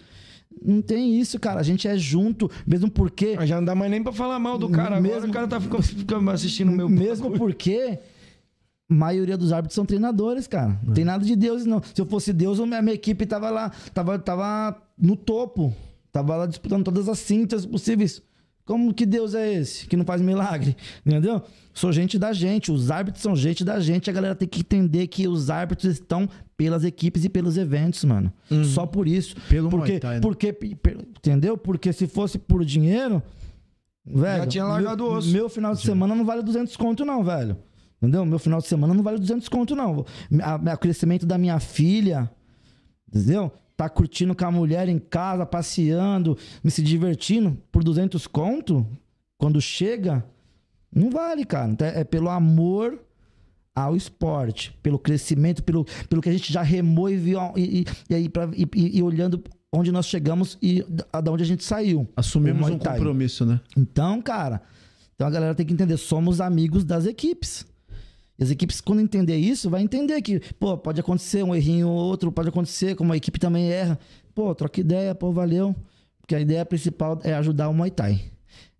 Não 0.64 0.80
tem 0.82 1.20
isso, 1.20 1.38
cara. 1.38 1.60
A 1.60 1.62
gente 1.62 1.86
é 1.86 1.96
junto, 1.96 2.50
mesmo 2.66 2.90
porque. 2.90 3.34
Mas 3.36 3.48
já 3.48 3.56
não 3.56 3.64
dá 3.64 3.74
mais 3.76 3.90
nem 3.90 4.02
pra 4.02 4.12
falar 4.12 4.38
mal 4.40 4.58
do 4.58 4.68
cara. 4.68 4.96
Agora 4.96 5.00
Mesmo- 5.00 5.28
o 5.28 5.32
cara 5.32 5.46
tá 5.46 5.60
ficando, 5.60 5.82
ficando 5.82 6.30
assistindo 6.30 6.70
o 6.70 6.74
meu 6.74 6.88
Mesmo 6.88 7.30
porque 7.32 7.98
a 8.90 8.94
maioria 8.94 9.36
dos 9.36 9.52
árbitros 9.52 9.74
são 9.76 9.84
treinadores, 9.86 10.48
cara. 10.48 10.80
Não 10.82 10.94
tem 10.94 11.04
nada 11.04 11.24
de 11.24 11.36
Deus, 11.36 11.64
não. 11.64 11.80
Se 11.94 12.00
eu 12.00 12.06
fosse 12.06 12.32
Deus, 12.32 12.58
a 12.58 12.66
minha, 12.66 12.82
minha 12.82 12.94
equipe 12.94 13.24
tava 13.26 13.50
lá, 13.50 13.70
tava, 13.94 14.18
tava 14.18 14.76
no 14.98 15.14
topo. 15.14 15.72
Tava 16.12 16.36
lá 16.36 16.46
disputando 16.46 16.84
todas 16.84 17.08
as 17.08 17.18
cintas 17.18 17.64
possíveis. 17.66 18.22
Como 18.64 18.92
que 18.92 19.06
Deus 19.06 19.34
é 19.34 19.50
esse? 19.54 19.86
Que 19.86 19.96
não 19.96 20.04
faz 20.04 20.20
milagre? 20.20 20.76
Entendeu? 21.06 21.42
Sou 21.72 21.90
gente 21.92 22.18
da 22.18 22.32
gente, 22.32 22.70
os 22.70 22.90
árbitros 22.90 23.22
são 23.22 23.34
gente 23.34 23.64
da 23.64 23.80
gente. 23.80 24.10
A 24.10 24.12
galera 24.12 24.34
tem 24.34 24.46
que 24.48 24.60
entender 24.60 25.06
que 25.06 25.26
os 25.26 25.48
árbitros 25.48 25.92
estão 25.94 26.28
pelas 26.56 26.84
equipes 26.84 27.24
e 27.24 27.28
pelos 27.28 27.56
eventos, 27.56 28.04
mano. 28.04 28.30
Só 28.64 28.84
por 28.84 29.06
isso. 29.08 29.36
Pelo 29.48 29.70
porque, 29.70 29.92
Muay 29.92 30.00
Thai, 30.00 30.14
né? 30.16 30.20
porque, 30.20 30.54
entendeu? 31.18 31.56
Porque 31.56 31.92
se 31.92 32.06
fosse 32.06 32.36
por 32.38 32.62
dinheiro, 32.64 33.22
velho. 34.04 34.42
Já 34.42 34.46
tinha 34.46 34.64
largado 34.64 35.04
meu, 35.04 35.12
o 35.12 35.16
osso. 35.16 35.30
Meu 35.30 35.48
final 35.48 35.74
de 35.74 35.80
semana 35.80 36.14
não 36.14 36.24
vale 36.24 36.42
200 36.42 36.76
conto, 36.76 37.04
não, 37.06 37.22
velho. 37.24 37.56
Entendeu? 38.02 38.24
Meu 38.26 38.38
final 38.38 38.60
de 38.60 38.66
semana 38.66 38.92
não 38.92 39.02
vale 39.02 39.18
200 39.18 39.48
conto, 39.48 39.74
não. 39.74 40.04
A- 40.42 40.70
a- 40.72 40.74
O 40.74 40.78
crescimento 40.78 41.24
da 41.24 41.38
minha 41.38 41.58
filha, 41.58 42.30
entendeu? 43.08 43.50
Tá 43.78 43.88
curtindo 43.88 44.34
com 44.34 44.44
a 44.44 44.50
mulher 44.50 44.88
em 44.88 44.98
casa, 44.98 45.46
passeando, 45.46 46.36
me 46.64 46.70
se 46.70 46.82
divertindo 46.82 47.56
por 47.70 47.84
200 47.84 48.26
conto, 48.26 48.84
quando 49.38 49.60
chega, 49.60 50.24
não 50.92 51.10
vale, 51.10 51.44
cara. 51.44 51.70
Então, 51.70 51.86
É 51.86 52.02
pelo 52.02 52.28
amor 52.28 52.98
ao 53.72 53.94
esporte, 53.94 54.76
pelo 54.82 54.98
crescimento, 54.98 55.62
pelo, 55.62 55.84
pelo 56.08 56.20
que 56.20 56.28
a 56.28 56.32
gente 56.32 56.52
já 56.52 56.60
remou 56.60 57.08
e 57.08 57.16
viu 57.16 57.38
e, 57.56 57.86
e, 58.10 58.14
aí 58.16 58.28
pra- 58.28 58.50
e- 58.52 58.66
e- 58.74 58.98
e 58.98 59.02
olhando 59.02 59.40
onde 59.72 59.92
nós 59.92 60.06
chegamos 60.06 60.58
e 60.60 60.82
da 61.12 61.20
da 61.20 61.30
onde 61.30 61.44
a 61.44 61.46
gente 61.46 61.62
saiu. 61.62 62.08
Assumimos 62.16 62.62
um 62.74 62.78
compromisso, 62.98 63.46
né? 63.46 63.60
Então, 63.76 64.20
cara, 64.20 64.60
então 65.14 65.24
a 65.24 65.30
galera 65.30 65.54
tem 65.54 65.64
que 65.64 65.72
entender, 65.72 65.96
somos 65.98 66.40
amigos 66.40 66.82
das 66.84 67.06
equipes. 67.06 67.64
E 68.38 68.44
as 68.44 68.50
equipes, 68.50 68.80
quando 68.80 69.00
entender 69.00 69.36
isso, 69.36 69.68
vai 69.68 69.82
entender 69.82 70.20
que, 70.22 70.38
pô, 70.60 70.76
pode 70.78 71.00
acontecer 71.00 71.42
um 71.42 71.54
errinho 71.54 71.88
ou 71.88 71.94
outro, 71.96 72.30
pode 72.30 72.48
acontecer, 72.48 72.94
como 72.94 73.12
a 73.12 73.16
equipe 73.16 73.38
também 73.38 73.70
erra. 73.70 73.98
Pô, 74.34 74.54
troca 74.54 74.80
ideia, 74.80 75.14
pô, 75.14 75.32
valeu. 75.32 75.74
Porque 76.20 76.34
a 76.34 76.40
ideia 76.40 76.64
principal 76.64 77.18
é 77.24 77.32
ajudar 77.34 77.68
o 77.68 77.74
Muay 77.74 77.90
Thai. 77.90 78.20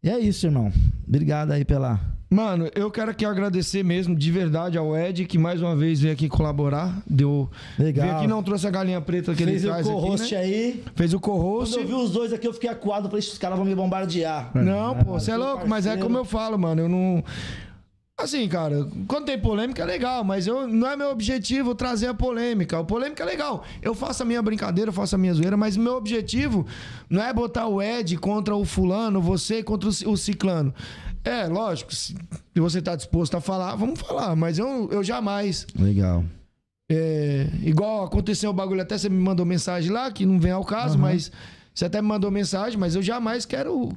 E 0.02 0.09
é 0.09 0.18
isso, 0.18 0.47
irmão. 0.47 0.70
Obrigado 1.06 1.51
aí 1.51 1.64
pela. 1.64 1.98
Mano, 2.30 2.68
eu 2.74 2.90
quero 2.90 3.10
aqui 3.10 3.24
agradecer 3.24 3.82
mesmo, 3.82 4.14
de 4.14 4.30
verdade, 4.30 4.76
ao 4.76 4.94
Ed, 4.97 5.24
que 5.24 5.39
mais 5.39 5.60
uma 5.62 5.74
vez 5.74 5.98
veio 6.01 6.12
aqui 6.12 6.28
colaborar. 6.28 7.02
Deu. 7.09 7.48
Legal. 7.78 8.06
Veio 8.06 8.18
aqui, 8.18 8.26
não 8.28 8.43
trouxe 8.43 8.66
a 8.66 8.70
galinha 8.70 9.01
preta 9.01 9.35
que 9.35 9.43
Fez 9.44 9.64
ele 9.64 9.72
o 9.72 9.74
traz 9.74 9.86
co-host 9.89 10.35
aqui, 10.36 10.47
né? 10.47 10.55
aí. 10.56 10.85
Fez 10.94 11.14
o 11.14 11.18
Quando 11.18 11.40
co-host. 11.40 11.76
eu 11.78 11.86
vi 11.86 11.94
os 11.94 12.10
dois 12.12 12.32
aqui, 12.32 12.47
eu 12.47 12.52
fiquei 12.52 12.68
acuado. 12.68 13.09
Falei, 13.09 13.20
os 13.26 13.39
caras 13.39 13.56
vão 13.56 13.66
me 13.66 13.74
bombardear. 13.74 14.51
Não, 14.55 14.94
pô, 14.97 15.12
você 15.18 15.30
é 15.32 15.36
louco, 15.36 15.66
mas 15.66 15.86
é 15.86 15.90
parceiro. 15.90 16.02
como 16.06 16.18
eu 16.18 16.24
falo, 16.24 16.59
mano. 16.59 16.82
Eu 16.82 16.89
não. 16.89 17.24
Assim, 18.20 18.49
cara, 18.49 18.85
quando 19.07 19.27
tem 19.27 19.39
polêmica 19.39 19.82
é 19.85 19.86
legal, 19.86 20.24
mas 20.24 20.45
eu, 20.49 20.66
não 20.66 20.89
é 20.90 20.97
meu 20.97 21.11
objetivo 21.11 21.73
trazer 21.73 22.09
a 22.09 22.15
polêmica. 22.15 22.77
A 22.81 22.82
polêmica 22.82 23.23
é 23.23 23.27
legal. 23.27 23.65
Eu 23.81 23.95
faço 23.95 24.24
a 24.24 24.27
minha 24.27 24.43
brincadeira, 24.43 24.89
eu 24.89 24.93
faço 24.93 25.15
a 25.15 25.19
minha 25.19 25.32
zoeira, 25.32 25.57
mas 25.57 25.77
meu 25.77 25.95
objetivo 25.95 26.66
não 27.09 27.23
é 27.23 27.32
botar 27.32 27.69
o 27.69 27.81
Ed 27.81 28.16
contra 28.16 28.57
o 28.57 28.65
fulano, 28.65 29.23
você 29.23 29.62
contra 29.62 29.89
o 29.89 29.93
ci- 29.93 30.05
o 30.07 30.16
ciclano. 30.16 30.74
É, 31.24 31.47
lógico, 31.47 31.95
se 31.95 32.16
você 32.57 32.82
tá 32.82 32.97
disposto 32.97 33.36
a 33.36 33.40
falar, 33.40 33.77
vamos 33.77 34.01
falar, 34.01 34.35
mas 34.35 34.59
eu, 34.59 34.89
eu 34.90 35.05
jamais. 35.05 35.65
Legal. 35.78 36.24
É, 36.90 37.47
igual 37.62 38.05
aconteceu 38.05 38.51
o 38.51 38.53
bagulho, 38.53 38.81
até 38.82 38.99
você 38.99 39.09
me 39.09 39.19
mandou 39.23 39.47
mensagem 39.47 39.93
lá, 39.93 40.11
que 40.11 40.27
não 40.27 40.40
vem 40.40 40.51
ao 40.53 40.65
caso, 40.65 40.99
mas 40.99 41.31
você 41.73 41.85
até 41.85 42.03
me 42.03 42.09
mandou 42.09 42.31
mensagem, 42.32 42.77
mas 42.78 42.97
eu 42.97 43.03
jamais 43.03 43.45
quero, 43.47 43.90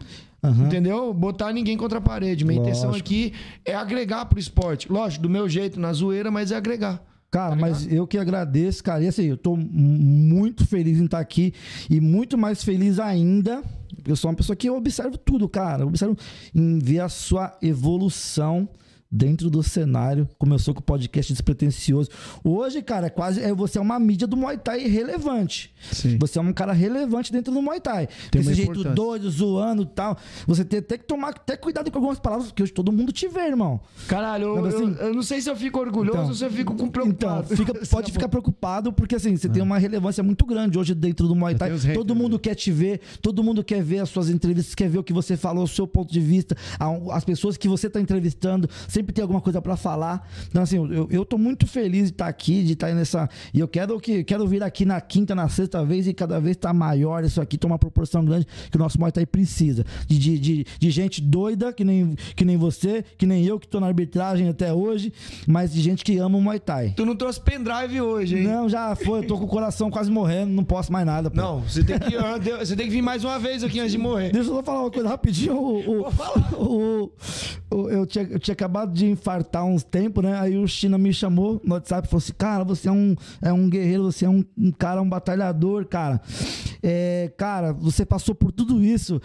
Aham. 0.43 0.65
entendeu? 0.65 1.13
Botar 1.13 1.53
ninguém 1.53 1.77
contra 1.77 1.99
a 1.99 2.01
parede. 2.01 2.43
Minha 2.43 2.59
intenção 2.61 2.89
Lógico. 2.89 3.07
aqui 3.07 3.33
é 3.63 3.75
agregar 3.75 4.25
pro 4.25 4.39
esporte. 4.39 4.91
Lógico, 4.91 5.23
do 5.23 5.29
meu 5.29 5.47
jeito, 5.47 5.79
na 5.79 5.93
zoeira, 5.93 6.31
mas 6.31 6.51
é 6.51 6.55
agregar. 6.55 7.03
Cara, 7.29 7.55
mas 7.55 7.89
eu 7.89 8.05
que 8.05 8.17
agradeço, 8.17 8.83
cara. 8.83 9.03
E 9.03 9.07
assim, 9.07 9.23
eu 9.23 9.37
tô 9.37 9.55
muito 9.55 10.65
feliz 10.67 10.99
em 10.99 11.05
estar 11.05 11.19
aqui 11.19 11.53
e 11.89 12.01
muito 12.01 12.37
mais 12.37 12.61
feliz 12.61 12.99
ainda. 12.99 13.63
Eu 14.05 14.17
sou 14.17 14.29
uma 14.29 14.35
pessoa 14.35 14.53
que 14.55 14.67
eu 14.67 14.75
observo 14.75 15.17
tudo, 15.17 15.47
cara. 15.47 15.83
Eu 15.83 15.87
observo 15.87 16.17
em 16.53 16.77
ver 16.79 16.99
a 16.99 17.07
sua 17.07 17.57
evolução 17.61 18.67
dentro 19.11 19.49
do 19.49 19.61
cenário. 19.61 20.27
Começou 20.37 20.73
com 20.73 20.79
o 20.79 20.83
podcast 20.83 21.31
despretensioso. 21.33 22.09
Hoje, 22.43 22.81
cara, 22.81 23.07
é 23.07 23.09
quase. 23.09 23.41
É, 23.41 23.53
você 23.53 23.77
é 23.77 23.81
uma 23.81 23.99
mídia 23.99 24.27
do 24.27 24.37
Muay 24.37 24.57
Thai 24.57 24.87
relevante. 24.87 25.73
Sim. 25.91 26.17
Você 26.19 26.39
é 26.39 26.41
um 26.41 26.53
cara 26.53 26.71
relevante 26.73 27.31
dentro 27.31 27.53
do 27.53 27.61
Muay 27.61 27.79
Thai. 27.79 28.07
Tem 28.31 28.41
Desse 28.41 28.49
uma 28.49 28.55
jeito 28.55 28.83
doido, 28.93 29.29
zoando 29.29 29.83
e 29.83 29.85
tal. 29.87 30.17
Você 30.47 30.63
tem, 30.63 30.81
tem 30.81 30.97
que 30.97 31.05
tomar 31.05 31.29
até 31.29 31.57
cuidado 31.57 31.91
com 31.91 31.97
algumas 31.97 32.19
palavras, 32.19 32.47
porque 32.49 32.63
hoje 32.63 32.71
todo 32.71 32.91
mundo 32.91 33.11
te 33.11 33.27
vê, 33.27 33.41
irmão. 33.47 33.79
Caralho, 34.07 34.43
eu, 34.47 34.55
Não, 34.55 34.61
mas 34.63 34.73
eu- 34.73 34.87
assim- 34.87 34.95
eu 34.99 35.13
não 35.13 35.23
sei 35.23 35.41
se 35.41 35.49
eu 35.49 35.55
fico 35.55 35.79
orgulhoso 35.79 36.17
Então- 36.17 36.27
ou 36.29 36.33
se 36.35 36.45
eu 36.45 36.51
fico 36.51 36.73
com 36.75 36.85
Então, 36.85 36.89
preocupado. 36.91 37.55
fica- 37.55 37.73
pode 37.91 38.11
ficar 38.11 38.29
preocupado, 38.29 38.93
porque 38.93 39.15
assim, 39.15 39.35
você 39.35 39.49
tem 39.49 39.61
uma 39.61 39.77
relevância 39.77 40.23
muito 40.23 40.45
grande 40.45 40.77
hoje 40.79 40.93
dentro 40.93 41.27
do 41.27 41.35
Muay 41.35 41.55
Thai. 41.55 41.71
Todo 41.93 42.15
mundo 42.15 42.39
quer 42.39 42.55
te 42.55 42.71
ver, 42.71 43.01
todo 43.21 43.43
mundo 43.43 43.63
quer 43.63 43.83
ver 43.83 43.99
as 43.99 44.09
suas 44.09 44.29
entrevistas, 44.29 44.73
quer 44.75 44.89
ver 44.89 44.99
o 44.99 45.03
que 45.03 45.13
você 45.13 45.35
falou, 45.35 45.63
o 45.63 45.67
seu 45.67 45.87
ponto 45.87 46.11
de 46.11 46.19
vista, 46.19 46.55
as 47.11 47.23
pessoas 47.25 47.57
que 47.57 47.67
você 47.67 47.87
está 47.87 47.99
entrevistando, 47.99 48.69
sempre 49.01 49.13
tem 49.13 49.21
alguma 49.23 49.41
coisa 49.41 49.59
para 49.61 49.75
falar. 49.75 50.27
Então, 50.47 50.61
assim, 50.61 50.77
eu, 50.77 51.07
eu 51.09 51.25
tô 51.25 51.37
muito 51.37 51.65
feliz 51.65 52.03
de 52.03 52.09
estar 52.11 52.27
aqui, 52.27 52.63
de 52.63 52.73
estar 52.73 52.87
aí 52.87 52.93
nessa. 52.93 53.27
E 53.53 53.59
eu 53.59 53.67
quero 53.67 53.99
que 53.99 54.23
quero 54.23 54.47
vir 54.47 54.61
aqui 54.63 54.85
na 54.85 55.01
quinta, 55.01 55.33
na 55.33 55.49
sexta 55.49 55.83
vez 55.83 56.07
e 56.07 56.13
cada 56.13 56.39
vez 56.39 56.55
tá 56.55 56.71
maior 56.73 57.23
isso 57.23 57.41
aqui, 57.41 57.57
toma 57.57 57.73
uma 57.73 57.79
proporção 57.79 58.23
grande 58.23 58.45
que 58.69 58.77
o 58.77 58.79
nosso 58.79 58.99
Muay 58.99 59.11
precisa. 59.29 59.83
De, 60.07 60.17
de, 60.19 60.39
de, 60.39 60.65
de 60.79 60.91
gente 60.91 61.21
doida, 61.21 61.73
que 61.73 61.83
nem, 61.83 62.15
que 62.35 62.45
nem 62.45 62.57
você, 62.57 63.03
que 63.17 63.25
nem 63.25 63.43
eu, 63.43 63.59
que 63.59 63.67
tô 63.67 63.79
na 63.79 63.87
arbitragem 63.87 64.47
até 64.47 64.71
hoje, 64.73 65.11
mas 65.47 65.73
de 65.73 65.81
gente 65.81 66.03
que 66.03 66.17
ama 66.17 66.37
o 66.37 66.41
Muay 66.41 66.59
Thai. 66.59 66.93
Tu 66.95 67.05
não 67.05 67.15
trouxe 67.15 67.41
pendrive 67.41 67.99
hoje, 68.01 68.37
hein? 68.37 68.43
Não, 68.43 68.69
já 68.69 68.95
foi. 68.95 69.19
Eu 69.19 69.27
tô 69.27 69.37
com 69.37 69.45
o 69.45 69.47
coração 69.47 69.89
quase 69.89 70.11
morrendo, 70.11 70.51
não 70.53 70.63
posso 70.63 70.91
mais 70.93 71.05
nada. 71.05 71.29
Pô. 71.31 71.37
Não, 71.37 71.61
você 71.61 71.83
tem 71.83 71.97
que, 71.97 72.15
ah, 72.15 72.37
você 72.59 72.75
tem 72.75 72.85
que 72.85 72.91
vir 72.91 73.01
mais 73.01 73.23
uma 73.23 73.39
vez 73.39 73.63
aqui 73.63 73.79
antes 73.79 73.91
de 73.93 73.97
morrer. 73.97 74.31
Deixa 74.31 74.49
eu 74.49 74.55
só 74.55 74.63
falar 74.63 74.81
uma 74.81 74.91
coisa 74.91 75.09
rapidinho. 75.09 75.55
O, 75.55 76.01
o, 76.01 76.07
o- 76.57 77.11
o- 77.71 77.89
eu, 77.89 78.05
tinha, 78.05 78.27
eu 78.29 78.39
tinha 78.39 78.53
acabado 78.53 78.90
de 78.91 79.05
infartar 79.07 79.65
uns 79.65 79.83
tempos, 79.83 80.23
né? 80.23 80.39
Aí 80.39 80.57
o 80.57 80.67
China 80.67 80.97
me 80.97 81.13
chamou 81.13 81.61
no 81.63 81.73
WhatsApp 81.73 82.07
e 82.07 82.09
falou 82.09 82.21
assim: 82.21 82.33
Cara, 82.37 82.63
você 82.63 82.89
é 82.89 82.91
um, 82.91 83.15
é 83.41 83.51
um 83.51 83.69
guerreiro, 83.69 84.03
você 84.03 84.25
é 84.25 84.29
um, 84.29 84.43
um 84.57 84.71
cara, 84.71 85.01
um 85.01 85.09
batalhador, 85.09 85.85
cara. 85.85 86.21
É, 86.83 87.31
cara, 87.37 87.73
você 87.73 88.05
passou 88.05 88.33
por 88.33 88.51
tudo 88.51 88.83
isso. 88.83 89.21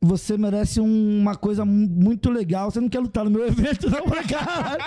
Você 0.00 0.38
merece 0.38 0.80
um- 0.80 1.18
uma 1.20 1.34
coisa 1.34 1.64
mu- 1.64 1.88
muito 1.88 2.30
legal. 2.30 2.70
Você 2.70 2.80
não 2.80 2.88
quer 2.88 3.00
lutar 3.00 3.24
no 3.24 3.30
meu 3.32 3.44
evento, 3.48 3.90
não, 3.90 4.02
pra 4.04 4.22
caralho. 4.22 4.78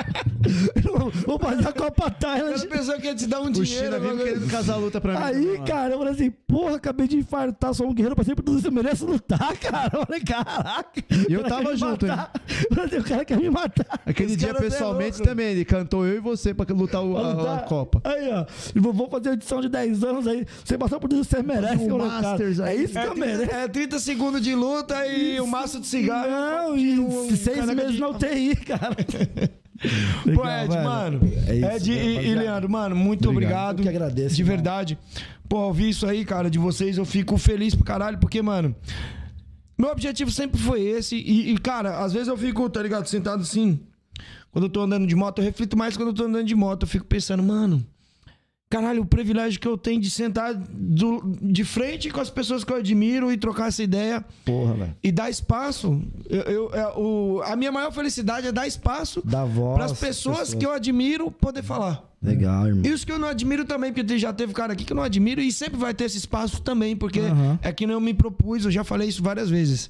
Vou 1.27 1.37
fazer 1.37 1.67
a 1.67 1.73
Copa 1.73 2.09
Thailand. 2.09 2.53
As 2.55 2.65
pessoas 2.65 3.01
querem 3.01 3.15
te 3.17 3.27
dar 3.27 3.41
um 3.41 3.47
O 3.47 3.51
dinheiro. 3.51 3.85
China 3.85 3.99
vive 3.99 4.11
agora- 4.13 4.23
querendo 4.29 4.47
casar 4.49 4.73
a 4.75 4.77
luta 4.77 5.01
pra 5.01 5.13
mim. 5.13 5.19
Aí, 5.21 5.45
Mano. 5.45 5.65
cara, 5.65 5.93
eu 5.93 5.97
falei 5.97 6.13
assim, 6.13 6.31
porra, 6.31 6.75
acabei 6.77 7.07
de 7.09 7.17
infartar, 7.17 7.73
sou 7.73 7.87
um 7.89 7.93
guerreiro, 7.93 8.15
passei 8.15 8.33
por 8.33 8.41
tudo 8.43 8.57
isso, 8.57 8.67
eu 8.67 8.71
mereço 8.71 9.05
lutar, 9.05 9.55
cara. 9.57 9.91
Eu 9.93 10.05
falei, 10.05 10.21
caraca. 10.21 11.03
E 11.29 11.33
eu 11.33 11.41
o 11.41 11.43
tava 11.43 11.69
quer 11.71 11.77
junto, 11.77 12.07
matar. 12.07 12.31
Eu 12.69 12.75
falei, 12.75 12.99
o 12.99 13.03
cara 13.03 13.25
quer 13.25 13.37
me 13.37 13.49
matar. 13.49 13.99
Aquele 14.05 14.31
Os 14.31 14.37
dia, 14.37 14.49
é 14.51 14.53
pessoalmente, 14.53 15.17
louco. 15.17 15.27
também, 15.27 15.47
ele 15.47 15.65
cantou 15.65 16.05
eu 16.07 16.15
e 16.15 16.19
você 16.19 16.53
pra 16.53 16.65
lutar 16.73 17.03
o- 17.03 17.11
Pra 17.15 17.21
a, 17.21 17.25
a 17.31 17.33
lutar. 17.33 17.65
Copa. 17.65 18.01
Aí, 18.05 18.29
ó, 18.31 18.45
vou- 18.75 19.09
fazer 19.09 19.29
a 19.29 19.33
edição 19.33 19.59
de 19.59 19.67
10 19.67 20.03
anos 20.05 20.25
aí, 20.25 20.45
você 20.63 20.77
passou 20.77 20.99
por 21.01 21.09
tudo 21.09 21.21
isso, 21.21 21.29
você 21.29 21.43
merece. 21.43 21.83
um 21.83 21.89
Eu 21.89 21.97
falei, 21.99 22.07
cara, 22.09 22.21
Masters 22.29 22.59
É 22.59 22.75
isso 22.75 22.93
que 22.93 22.99
É 22.99 23.05
eu 23.07 23.11
30, 23.11 23.25
mereço. 23.27 23.51
é 23.55 23.67
30 23.67 23.99
segundos 23.99 24.41
de 24.41 24.55
luta 24.55 25.00
e 25.07 25.39
o 25.39 25.47
maço 25.47 25.79
de 25.79 25.87
cigarro. 25.87 26.29
Não, 26.29 26.77
e 26.77 26.99
um 26.99 27.35
seis 27.35 27.65
meses 27.73 27.93
de- 27.93 27.99
na 27.99 28.09
UTI, 28.09 28.55
cara. 28.57 28.95
Pô, 30.23 30.29
Legal, 30.43 30.63
Ed, 30.65 30.73
velho. 30.73 30.83
mano. 30.83 31.19
É 31.47 31.55
isso, 31.55 31.91
Ed 31.91 31.91
e- 31.91 32.27
e. 32.29 32.35
Leandro, 32.35 32.69
mano, 32.69 32.95
muito 32.95 33.29
obrigado. 33.29 33.79
Eu 33.79 33.83
que 33.83 33.89
agradeço, 33.89 34.35
De 34.35 34.41
irmão. 34.41 34.55
verdade. 34.55 34.97
Pô, 35.49 35.57
ouvir 35.65 35.89
isso 35.89 36.05
aí, 36.05 36.23
cara, 36.23 36.49
de 36.49 36.59
vocês, 36.59 36.97
eu 36.97 37.05
fico 37.05 37.37
feliz 37.37 37.73
pro 37.75 37.83
caralho, 37.83 38.17
porque, 38.19 38.41
mano. 38.41 38.75
Meu 39.77 39.89
objetivo 39.89 40.29
sempre 40.29 40.61
foi 40.61 40.81
esse. 40.81 41.15
E, 41.15 41.51
e, 41.51 41.57
cara, 41.57 41.99
às 42.03 42.13
vezes 42.13 42.27
eu 42.27 42.37
fico, 42.37 42.69
tá 42.69 42.81
ligado, 42.83 43.07
sentado 43.07 43.41
assim. 43.41 43.79
Quando 44.51 44.65
eu 44.65 44.69
tô 44.69 44.81
andando 44.81 45.07
de 45.07 45.15
moto, 45.15 45.39
eu 45.39 45.45
reflito 45.45 45.75
mais 45.75 45.97
quando 45.97 46.09
eu 46.09 46.13
tô 46.13 46.25
andando 46.25 46.45
de 46.45 46.53
moto. 46.55 46.83
Eu 46.83 46.87
fico 46.87 47.05
pensando, 47.05 47.41
mano. 47.41 47.83
Caralho, 48.71 49.01
o 49.01 49.05
privilégio 49.05 49.59
que 49.59 49.67
eu 49.67 49.77
tenho 49.77 49.99
de 49.99 50.09
sentar 50.09 50.55
do- 50.55 51.21
de 51.41 51.63
frente 51.65 52.09
com 52.09 52.21
as 52.21 52.29
pessoas 52.29 52.63
que 52.63 52.71
eu 52.71 52.77
admiro 52.77 53.29
e 53.31 53.37
trocar 53.37 53.67
essa 53.67 53.83
ideia 53.83 54.23
Porra, 54.45 54.73
velho. 54.73 54.95
e 55.03 55.11
dar 55.11 55.29
espaço. 55.29 56.01
Eu, 56.29 56.41
eu- 56.43 56.73
é, 56.73 56.87
o, 56.97 57.41
a 57.43 57.55
minha 57.57 57.71
maior 57.71 57.91
felicidade 57.91 58.47
é 58.47 58.51
dar 58.51 58.65
espaço 58.65 59.21
para 59.21 59.83
as 59.85 59.91
pessoas 59.99 60.53
que 60.53 60.65
eu 60.65 60.71
admiro 60.71 61.29
poder 61.29 61.61
falar. 61.63 62.09
Legal, 62.23 62.67
irmão. 62.67 62.83
E 62.85 62.93
os 62.93 63.03
que 63.03 63.11
eu 63.11 63.19
não 63.19 63.27
admiro 63.27 63.65
também, 63.65 63.91
porque 63.91 64.17
já 64.17 64.31
teve 64.31 64.53
cara 64.53 64.71
aqui 64.71 64.85
que 64.85 64.93
eu 64.93 64.95
não 64.95 65.03
admiro 65.03 65.41
e 65.41 65.51
sempre 65.51 65.77
vai 65.77 65.93
ter 65.93 66.05
esse 66.05 66.17
espaço 66.17 66.61
também, 66.61 66.95
porque 66.95 67.19
Aham. 67.19 67.59
é 67.61 67.73
que 67.73 67.85
não 67.85 67.95
eu 67.95 67.99
me 68.01 68.13
propus, 68.13 68.63
eu 68.63 68.71
já 68.71 68.83
falei 68.85 69.09
isso 69.09 69.21
várias 69.21 69.49
vezes. 69.49 69.89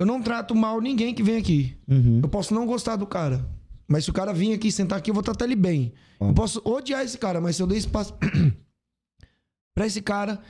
Eu 0.00 0.06
não 0.06 0.20
trato 0.22 0.54
mal 0.56 0.80
ninguém 0.80 1.14
que 1.14 1.22
vem 1.22 1.36
aqui. 1.36 1.76
Uhum. 1.86 2.20
Eu 2.22 2.28
posso 2.28 2.52
não 2.54 2.66
gostar 2.66 2.96
do 2.96 3.06
cara, 3.06 3.44
mas 3.90 4.04
se 4.04 4.10
o 4.10 4.12
cara 4.12 4.32
vir 4.32 4.54
aqui 4.54 4.70
sentar 4.70 4.98
aqui, 4.98 5.10
eu 5.10 5.14
vou 5.14 5.22
tratar 5.22 5.46
ele 5.46 5.56
bem. 5.56 5.92
Eu 6.20 6.32
posso 6.32 6.62
odiar 6.64 7.04
esse 7.04 7.18
cara, 7.18 7.40
mas 7.40 7.56
se 7.56 7.62
eu 7.62 7.66
der 7.66 7.76
espaço 7.76 8.14
pra 9.74 9.84
esse 9.84 10.00
cara, 10.00 10.40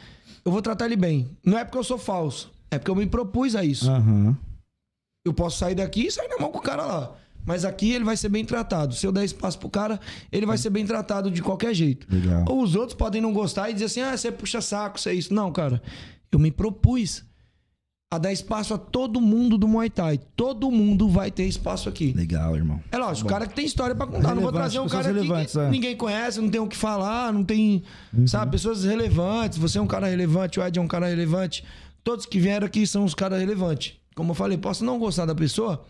eu 0.45 0.53
vou 0.53 0.61
tratar 0.61 0.85
ele 0.85 0.97
bem. 0.97 1.39
Não 1.43 1.57
é 1.57 1.65
porque 1.65 1.79
eu 1.79 1.85
sou 1.85 1.97
falso, 1.97 2.53
é 2.71 2.79
porque 2.79 2.91
eu 2.91 2.95
me 2.95 3.07
propus 3.07 3.57
a 3.57 3.65
isso. 3.65 3.91
Aham. 3.91 4.37
Eu 5.25 5.33
posso 5.33 5.57
sair 5.57 5.75
daqui 5.75 6.07
e 6.07 6.11
sair 6.11 6.29
na 6.29 6.37
mão 6.37 6.53
com 6.53 6.59
o 6.59 6.63
cara 6.63 6.85
lá. 6.85 7.17
Mas 7.47 7.65
aqui 7.65 7.93
ele 7.93 8.05
vai 8.05 8.17
ser 8.17 8.29
bem 8.29 8.45
tratado. 8.45 8.95
Se 8.95 9.07
eu 9.07 9.13
der 9.13 9.25
espaço 9.25 9.59
pro 9.59 9.71
cara, 9.71 9.99
ele 10.31 10.45
vai 10.45 10.59
ser 10.59 10.69
bem 10.69 10.85
tratado 10.85 11.31
de 11.31 11.41
qualquer 11.41 11.73
jeito. 11.73 12.07
Legal. 12.15 12.45
Ou 12.47 12.63
os 12.63 12.75
outros 12.75 12.95
podem 12.95 13.23
não 13.23 13.33
gostar 13.33 13.71
e 13.71 13.73
dizer 13.73 13.87
assim: 13.87 14.01
ah, 14.03 14.15
você 14.15 14.31
puxa 14.31 14.61
saco, 14.61 15.01
você 15.01 15.11
é 15.11 15.15
isso. 15.15 15.33
Não, 15.33 15.51
cara. 15.51 15.83
Eu 16.31 16.39
me 16.39 16.51
propus 16.51 17.25
a 18.13 18.19
dar 18.19 18.33
espaço 18.33 18.75
a 18.75 18.79
todo 18.79 19.21
mundo 19.21 19.57
do 19.57 19.69
Muay 19.69 19.89
Thai. 19.89 20.19
Todo 20.35 20.69
mundo 20.69 21.09
vai 21.09 21.31
ter 21.31 21.45
espaço 21.45 21.89
aqui. 21.89 22.13
Legal, 22.13 22.57
irmão. 22.57 22.83
É 22.91 22.99
lógico, 22.99 23.29
o 23.29 23.31
cara 23.31 23.47
que 23.47 23.55
tem 23.55 23.65
história 23.65 23.95
pra 23.95 24.05
contar. 24.05 24.35
Não 24.35 24.43
vou 24.43 24.51
trazer 24.51 24.81
um 24.81 24.89
cara 24.89 25.11
aqui 25.11 25.29
que 25.29 25.59
é. 25.59 25.71
ninguém 25.71 25.97
conhece, 25.97 26.41
não 26.41 26.49
tem 26.49 26.61
o 26.61 26.67
que 26.67 26.77
falar, 26.77 27.33
não 27.33 27.45
tem. 27.45 27.85
Sabe, 28.27 28.51
pessoas 28.51 28.83
relevantes. 28.83 29.59
Você 29.59 29.79
é 29.79 29.81
um 29.81 29.87
cara 29.87 30.09
relevante, 30.09 30.59
o 30.59 30.67
Ed 30.67 30.77
é 30.77 30.83
um 30.83 30.89
cara 30.89 31.07
relevante. 31.07 31.65
Todos 32.03 32.27
que 32.27 32.41
vieram 32.41 32.67
aqui 32.67 32.85
são 32.85 33.05
os 33.05 33.15
caras 33.15 33.39
relevantes. 33.39 33.95
Como 34.17 34.33
eu 34.33 34.35
falei, 34.35 34.59
posso 34.59 34.85
não 34.85 34.99
gostar 34.99 35.25
da 35.25 35.35
pessoa, 35.35 35.85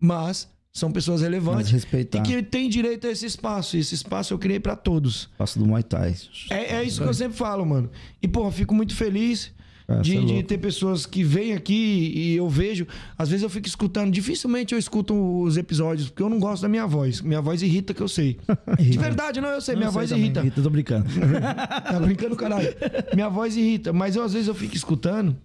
mas 0.00 0.48
são 0.72 0.90
pessoas 0.90 1.20
relevantes. 1.20 1.70
Respeitar. 1.70 2.18
E 2.18 2.22
que 2.22 2.42
tem 2.42 2.68
direito 2.68 3.06
a 3.06 3.10
esse 3.12 3.26
espaço. 3.26 3.76
E 3.76 3.80
esse 3.80 3.94
espaço 3.94 4.34
eu 4.34 4.38
criei 4.40 4.58
pra 4.58 4.74
todos. 4.74 5.28
Passo 5.38 5.56
do 5.56 5.66
Muay 5.66 5.84
Thai. 5.84 6.16
É, 6.50 6.78
é 6.78 6.82
isso 6.82 7.00
que 7.00 7.08
eu 7.08 7.14
sempre 7.14 7.38
falo, 7.38 7.64
mano. 7.64 7.88
E, 8.20 8.28
eu 8.28 8.50
fico 8.50 8.74
muito 8.74 8.96
feliz 8.96 9.52
É, 9.90 10.00
de, 10.00 10.10
cê 10.12 10.16
é 10.18 10.20
de 10.20 10.42
ter 10.42 10.58
pessoas 10.58 11.04
que 11.06 11.24
vêm 11.24 11.52
aqui 11.52 12.12
e 12.14 12.36
eu 12.36 12.48
vejo. 12.48 12.86
Às 13.18 13.28
vezes 13.28 13.42
eu 13.42 13.50
fico 13.50 13.66
escutando, 13.66 14.12
dificilmente 14.12 14.72
eu 14.72 14.78
escuto 14.78 15.14
os 15.42 15.56
episódios, 15.56 16.08
porque 16.08 16.22
eu 16.22 16.28
não 16.28 16.38
gosto 16.38 16.62
da 16.62 16.68
minha 16.68 16.86
voz. 16.86 17.20
Minha 17.20 17.40
voz 17.40 17.62
irrita, 17.62 17.92
que 17.92 18.00
eu 18.00 18.08
sei. 18.08 18.38
De 18.78 18.98
verdade, 18.98 19.40
não, 19.40 19.48
eu 19.48 19.60
sei, 19.60 19.74
minha 19.74 19.86
Não 19.86 19.92
sei 19.92 20.00
voz 20.00 20.10
também. 20.10 20.24
irrita. 20.24 20.40
Irrita, 20.40 20.62
tô 20.62 20.70
brincando. 20.70 21.06
Tá 21.90 21.98
brincando, 22.00 22.36
caralho. 22.36 22.68
Minha 23.14 23.28
voz 23.28 23.56
irrita. 23.56 23.92
Mas 23.92 24.14
eu, 24.16 24.22
às 24.22 24.32
vezes, 24.32 24.48
eu 24.48 24.54
fico 24.54 24.76
escutando. 24.76 25.36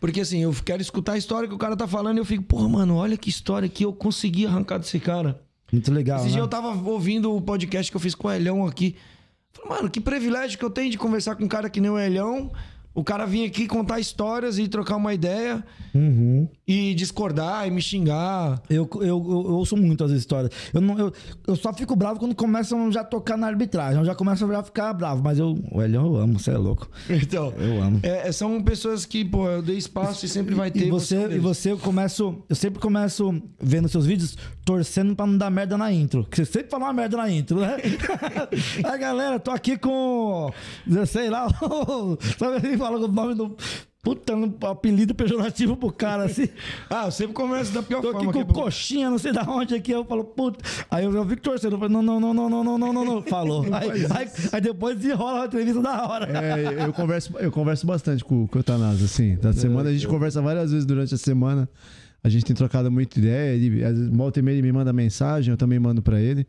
Porque 0.00 0.20
assim, 0.20 0.42
eu 0.42 0.54
quero 0.64 0.80
escutar 0.80 1.12
a 1.12 1.18
história 1.18 1.48
que 1.48 1.54
o 1.54 1.58
cara 1.58 1.76
tá 1.76 1.86
falando 1.86 2.18
e 2.18 2.20
eu 2.20 2.24
fico, 2.24 2.42
porra, 2.42 2.68
mano, 2.68 2.96
olha 2.96 3.16
que 3.16 3.28
história 3.28 3.68
que 3.68 3.84
eu 3.84 3.92
consegui 3.92 4.46
arrancar 4.46 4.78
desse 4.78 4.98
cara. 4.98 5.40
Muito 5.72 5.92
legal, 5.92 6.18
Esse 6.18 6.26
né? 6.28 6.32
dia 6.32 6.40
eu 6.40 6.48
tava 6.48 6.68
ouvindo 6.68 7.34
o 7.34 7.40
podcast 7.40 7.90
que 7.90 7.96
eu 7.96 8.00
fiz 8.00 8.14
com 8.14 8.28
o 8.28 8.32
Elhão 8.32 8.66
aqui. 8.66 8.94
Falei, 9.52 9.76
mano, 9.76 9.90
que 9.90 10.00
privilégio 10.00 10.58
que 10.58 10.64
eu 10.64 10.70
tenho 10.70 10.90
de 10.90 10.98
conversar 10.98 11.34
com 11.34 11.44
um 11.44 11.48
cara 11.48 11.68
que 11.68 11.80
nem 11.80 11.90
o 11.90 11.98
Elhão. 11.98 12.52
O 12.96 13.04
cara 13.04 13.26
vir 13.26 13.44
aqui 13.46 13.66
contar 13.66 14.00
histórias 14.00 14.58
e 14.58 14.66
trocar 14.66 14.96
uma 14.96 15.12
ideia 15.12 15.62
Uhum. 15.94 16.48
E 16.66 16.94
discordar 16.94 17.66
e 17.66 17.70
me 17.70 17.80
xingar. 17.80 18.60
Eu, 18.68 18.88
eu, 18.94 19.00
eu, 19.02 19.06
eu 19.06 19.54
ouço 19.54 19.76
muito 19.76 20.02
as 20.02 20.10
histórias. 20.10 20.50
Eu, 20.74 20.80
não, 20.80 20.98
eu, 20.98 21.12
eu 21.46 21.54
só 21.54 21.72
fico 21.72 21.94
bravo 21.94 22.18
quando 22.18 22.34
começam 22.34 22.90
já 22.90 23.02
a 23.02 23.04
tocar 23.04 23.36
na 23.36 23.46
arbitragem. 23.46 24.00
Eu 24.00 24.04
já 24.04 24.14
começo 24.14 24.44
a 24.52 24.62
ficar 24.62 24.92
bravo. 24.92 25.22
Mas 25.22 25.38
eu, 25.38 25.56
o 25.70 25.80
Elião 25.80 26.06
eu 26.06 26.16
amo, 26.16 26.38
você 26.38 26.50
é 26.50 26.58
louco. 26.58 26.88
Então, 27.08 27.52
Eu 27.56 27.82
amo. 27.82 28.00
é, 28.02 28.30
são 28.32 28.60
pessoas 28.62 29.06
que, 29.06 29.24
pô, 29.24 29.48
eu 29.48 29.62
dei 29.62 29.76
espaço 29.76 30.26
e 30.26 30.28
sempre 30.28 30.54
vai 30.54 30.70
ter. 30.70 30.86
E 30.86 30.90
você, 30.90 31.16
e 31.34 31.38
você 31.38 31.70
eu 31.70 31.78
começo. 31.78 32.42
Eu 32.48 32.56
sempre 32.56 32.80
começo 32.80 33.40
vendo 33.60 33.88
seus 33.88 34.06
vídeos 34.06 34.36
torcendo 34.64 35.14
pra 35.14 35.26
não 35.26 35.38
dar 35.38 35.50
merda 35.50 35.78
na 35.78 35.92
intro. 35.92 36.24
Porque 36.24 36.44
você 36.44 36.52
sempre 36.52 36.70
fala 36.70 36.86
uma 36.86 36.92
merda 36.92 37.16
na 37.16 37.30
intro, 37.30 37.60
né? 37.60 37.76
Aí, 38.84 38.98
galera, 38.98 39.38
tô 39.38 39.52
aqui 39.52 39.78
com. 39.78 40.50
Sei 41.06 41.30
lá, 41.30 41.46
sabe? 42.38 42.66
Ele 42.66 42.76
fala 42.76 42.98
o 42.98 43.08
nome 43.08 43.34
do. 43.34 43.56
Puta, 44.06 44.36
um 44.36 44.54
apelido 44.68 45.16
pejorativo 45.16 45.76
pro 45.76 45.90
cara 45.90 46.26
assim. 46.26 46.48
Ah, 46.88 47.06
eu 47.06 47.10
sempre 47.10 47.32
começo 47.34 47.72
da 47.72 47.82
pior 47.82 48.00
Tô 48.00 48.10
aqui 48.10 48.24
forma. 48.24 48.32
com 48.32 48.44
que 48.44 48.52
é 48.52 48.54
coxinha, 48.62 49.10
não 49.10 49.18
sei 49.18 49.32
da 49.32 49.42
onde 49.42 49.74
aqui. 49.74 49.90
Eu 49.90 50.04
falo, 50.04 50.22
puta. 50.22 50.64
Aí 50.88 51.04
eu, 51.04 51.12
eu 51.12 51.28
fico 51.28 51.42
torcendo. 51.42 51.76
Eu 51.82 51.88
não, 51.88 52.00
não, 52.00 52.20
não, 52.20 52.32
não, 52.32 52.48
não, 52.48 52.64
não, 52.64 52.78
não, 52.78 52.92
não, 52.92 53.04
não. 53.04 53.22
Falou. 53.22 53.66
Aí, 53.72 53.90
aí, 53.90 54.28
aí 54.52 54.60
depois 54.60 54.96
desenrola 54.96 55.42
a 55.42 55.46
entrevista 55.46 55.82
da 55.82 56.06
hora. 56.06 56.26
É, 56.38 56.84
eu 56.86 56.92
converso, 56.92 57.36
eu 57.40 57.50
converso 57.50 57.84
bastante 57.84 58.24
com, 58.24 58.46
com 58.46 58.58
o 58.60 58.62
Tanás, 58.62 59.02
assim. 59.02 59.34
Da 59.36 59.52
semana 59.52 59.90
a 59.90 59.92
gente 59.92 60.06
conversa 60.06 60.40
várias 60.40 60.70
vezes 60.70 60.86
durante 60.86 61.12
a 61.12 61.18
semana. 61.18 61.68
A 62.22 62.28
gente 62.28 62.44
tem 62.44 62.54
trocado 62.54 62.88
muita 62.92 63.18
ideia. 63.18 63.56
Ele, 63.56 63.82
volta 64.12 64.38
e 64.38 64.42
meia 64.42 64.54
ele 64.54 64.62
me 64.62 64.70
manda 64.70 64.92
mensagem, 64.92 65.50
eu 65.50 65.56
também 65.56 65.80
mando 65.80 66.00
pra 66.00 66.20
ele. 66.20 66.46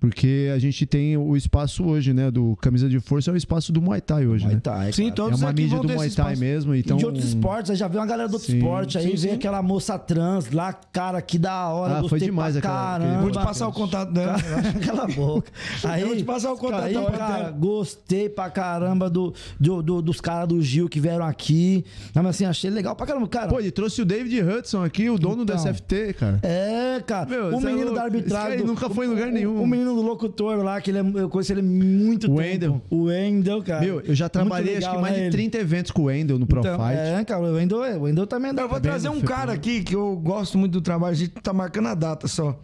Porque 0.00 0.50
a 0.54 0.58
gente 0.58 0.86
tem 0.86 1.16
o 1.16 1.36
espaço 1.36 1.84
hoje, 1.84 2.14
né? 2.14 2.30
Do 2.30 2.56
Camisa 2.56 2.88
de 2.88 2.98
Força 3.00 3.30
é 3.30 3.34
o 3.34 3.36
espaço 3.36 3.70
do 3.70 3.82
Muay 3.82 4.00
Thai 4.00 4.26
hoje, 4.26 4.44
Muay 4.44 4.54
né? 4.56 4.60
Thai, 4.62 4.92
Sim, 4.92 5.02
cara. 5.02 5.12
É 5.12 5.14
todos 5.14 5.42
uma 5.42 5.52
mídia 5.52 5.78
do 5.78 5.84
Muay 5.88 5.98
Thai 5.98 6.06
espaço. 6.08 6.40
mesmo. 6.40 6.74
Então, 6.74 6.96
E 6.96 7.00
de 7.00 7.04
outros 7.06 7.24
esportes, 7.26 7.70
aí 7.70 7.76
já 7.76 7.86
viu 7.86 8.00
uma 8.00 8.06
galera 8.06 8.28
do 8.28 8.32
outro 8.32 8.50
Sim. 8.50 8.56
esporte, 8.56 8.96
aí 8.96 9.04
Sim, 9.04 9.10
vem 9.10 9.18
sim. 9.18 9.30
aquela 9.36 9.62
moça 9.62 9.98
trans 9.98 10.50
lá, 10.50 10.72
cara, 10.72 11.20
que 11.20 11.38
da 11.38 11.68
hora. 11.68 11.98
Ah, 12.00 12.08
foi 12.08 12.18
demais 12.18 12.56
pra 12.56 12.60
aquela- 12.60 12.98
caramba. 12.98 13.20
Vou 13.20 13.30
te 13.30 13.38
passar 13.38 13.68
o 13.68 13.72
contato 13.72 14.10
dela. 14.12 14.36
Cala 14.84 15.04
a 15.04 15.06
boca. 15.08 15.50
Aí, 15.84 16.02
vou 16.04 16.16
te 16.16 16.24
passar 16.24 16.50
o 16.52 16.56
contato 16.56 16.84
aí, 16.84 16.94
da 16.94 17.10
cara, 17.10 17.50
gostei 17.50 18.28
pra 18.30 18.48
caramba 18.48 19.10
do, 19.10 19.34
do- 19.58 19.82
do- 19.82 20.00
dos 20.00 20.18
caras 20.20 20.48
do 20.48 20.62
Gil 20.62 20.88
que 20.88 20.98
vieram 20.98 21.26
aqui. 21.26 21.84
Mas 22.14 22.24
assim, 22.26 22.44
achei 22.46 22.70
legal 22.70 22.96
pra 22.96 23.06
caramba, 23.06 23.28
cara. 23.28 23.48
Pô, 23.48 23.60
ele 23.60 23.70
trouxe 23.70 24.00
o 24.00 24.04
David 24.06 24.40
Hudson 24.42 24.82
aqui, 24.82 25.10
o 25.10 25.18
dono 25.18 25.44
do 25.44 25.52
Então. 25.52 25.56
SFT, 25.56 26.14
cara. 26.14 26.38
É, 26.42 27.00
cara. 27.06 27.28
Meu, 27.28 27.48
o 27.48 27.60
é 27.60 27.60
menino 27.60 27.92
da 27.94 28.02
arbitragem. 28.04 28.58
do- 28.60 28.66
nunca 28.66 28.88
foi 28.88 29.04
em 29.04 29.08
lugar 29.10 29.30
nenhum. 29.30 29.60
O 29.62 29.66
menino 29.66 29.89
do 29.94 30.02
locutor 30.02 30.58
lá, 30.62 30.80
que 30.80 30.90
ele 30.90 30.98
é, 30.98 31.22
eu 31.22 31.28
conheço 31.28 31.52
ele 31.52 31.62
muito 31.62 32.24
O 32.32 32.36
tempo. 32.36 32.40
Wendel. 32.40 32.82
O 32.90 33.02
Wendel, 33.04 33.62
cara. 33.62 33.80
Meu, 33.84 34.00
eu 34.00 34.14
já 34.14 34.28
trabalhei 34.28 34.74
legal, 34.74 34.90
acho 34.90 34.96
que 34.96 35.02
mais 35.02 35.14
né, 35.14 35.20
de 35.20 35.24
ele? 35.26 35.32
30 35.32 35.58
eventos 35.58 35.90
com 35.90 36.02
o 36.02 36.04
Wendel 36.06 36.38
no 36.38 36.46
Pro 36.46 36.60
Então. 36.60 36.88
É, 36.88 37.24
cara, 37.24 37.40
o 37.42 37.54
Wendel, 37.54 37.78
o 37.78 38.02
Wendel 38.02 38.26
também 38.26 38.54
dá. 38.54 38.62
Eu 38.62 38.68
vou 38.68 38.80
trazer 38.80 39.08
um 39.08 39.20
cara 39.20 39.52
aqui 39.52 39.82
que 39.82 39.94
eu 39.94 40.16
gosto 40.16 40.56
muito 40.58 40.72
do 40.72 40.80
trabalho, 40.80 41.12
a 41.12 41.16
gente 41.16 41.30
tá 41.30 41.52
marcando 41.52 41.88
a 41.88 41.94
data 41.94 42.26
só. 42.28 42.58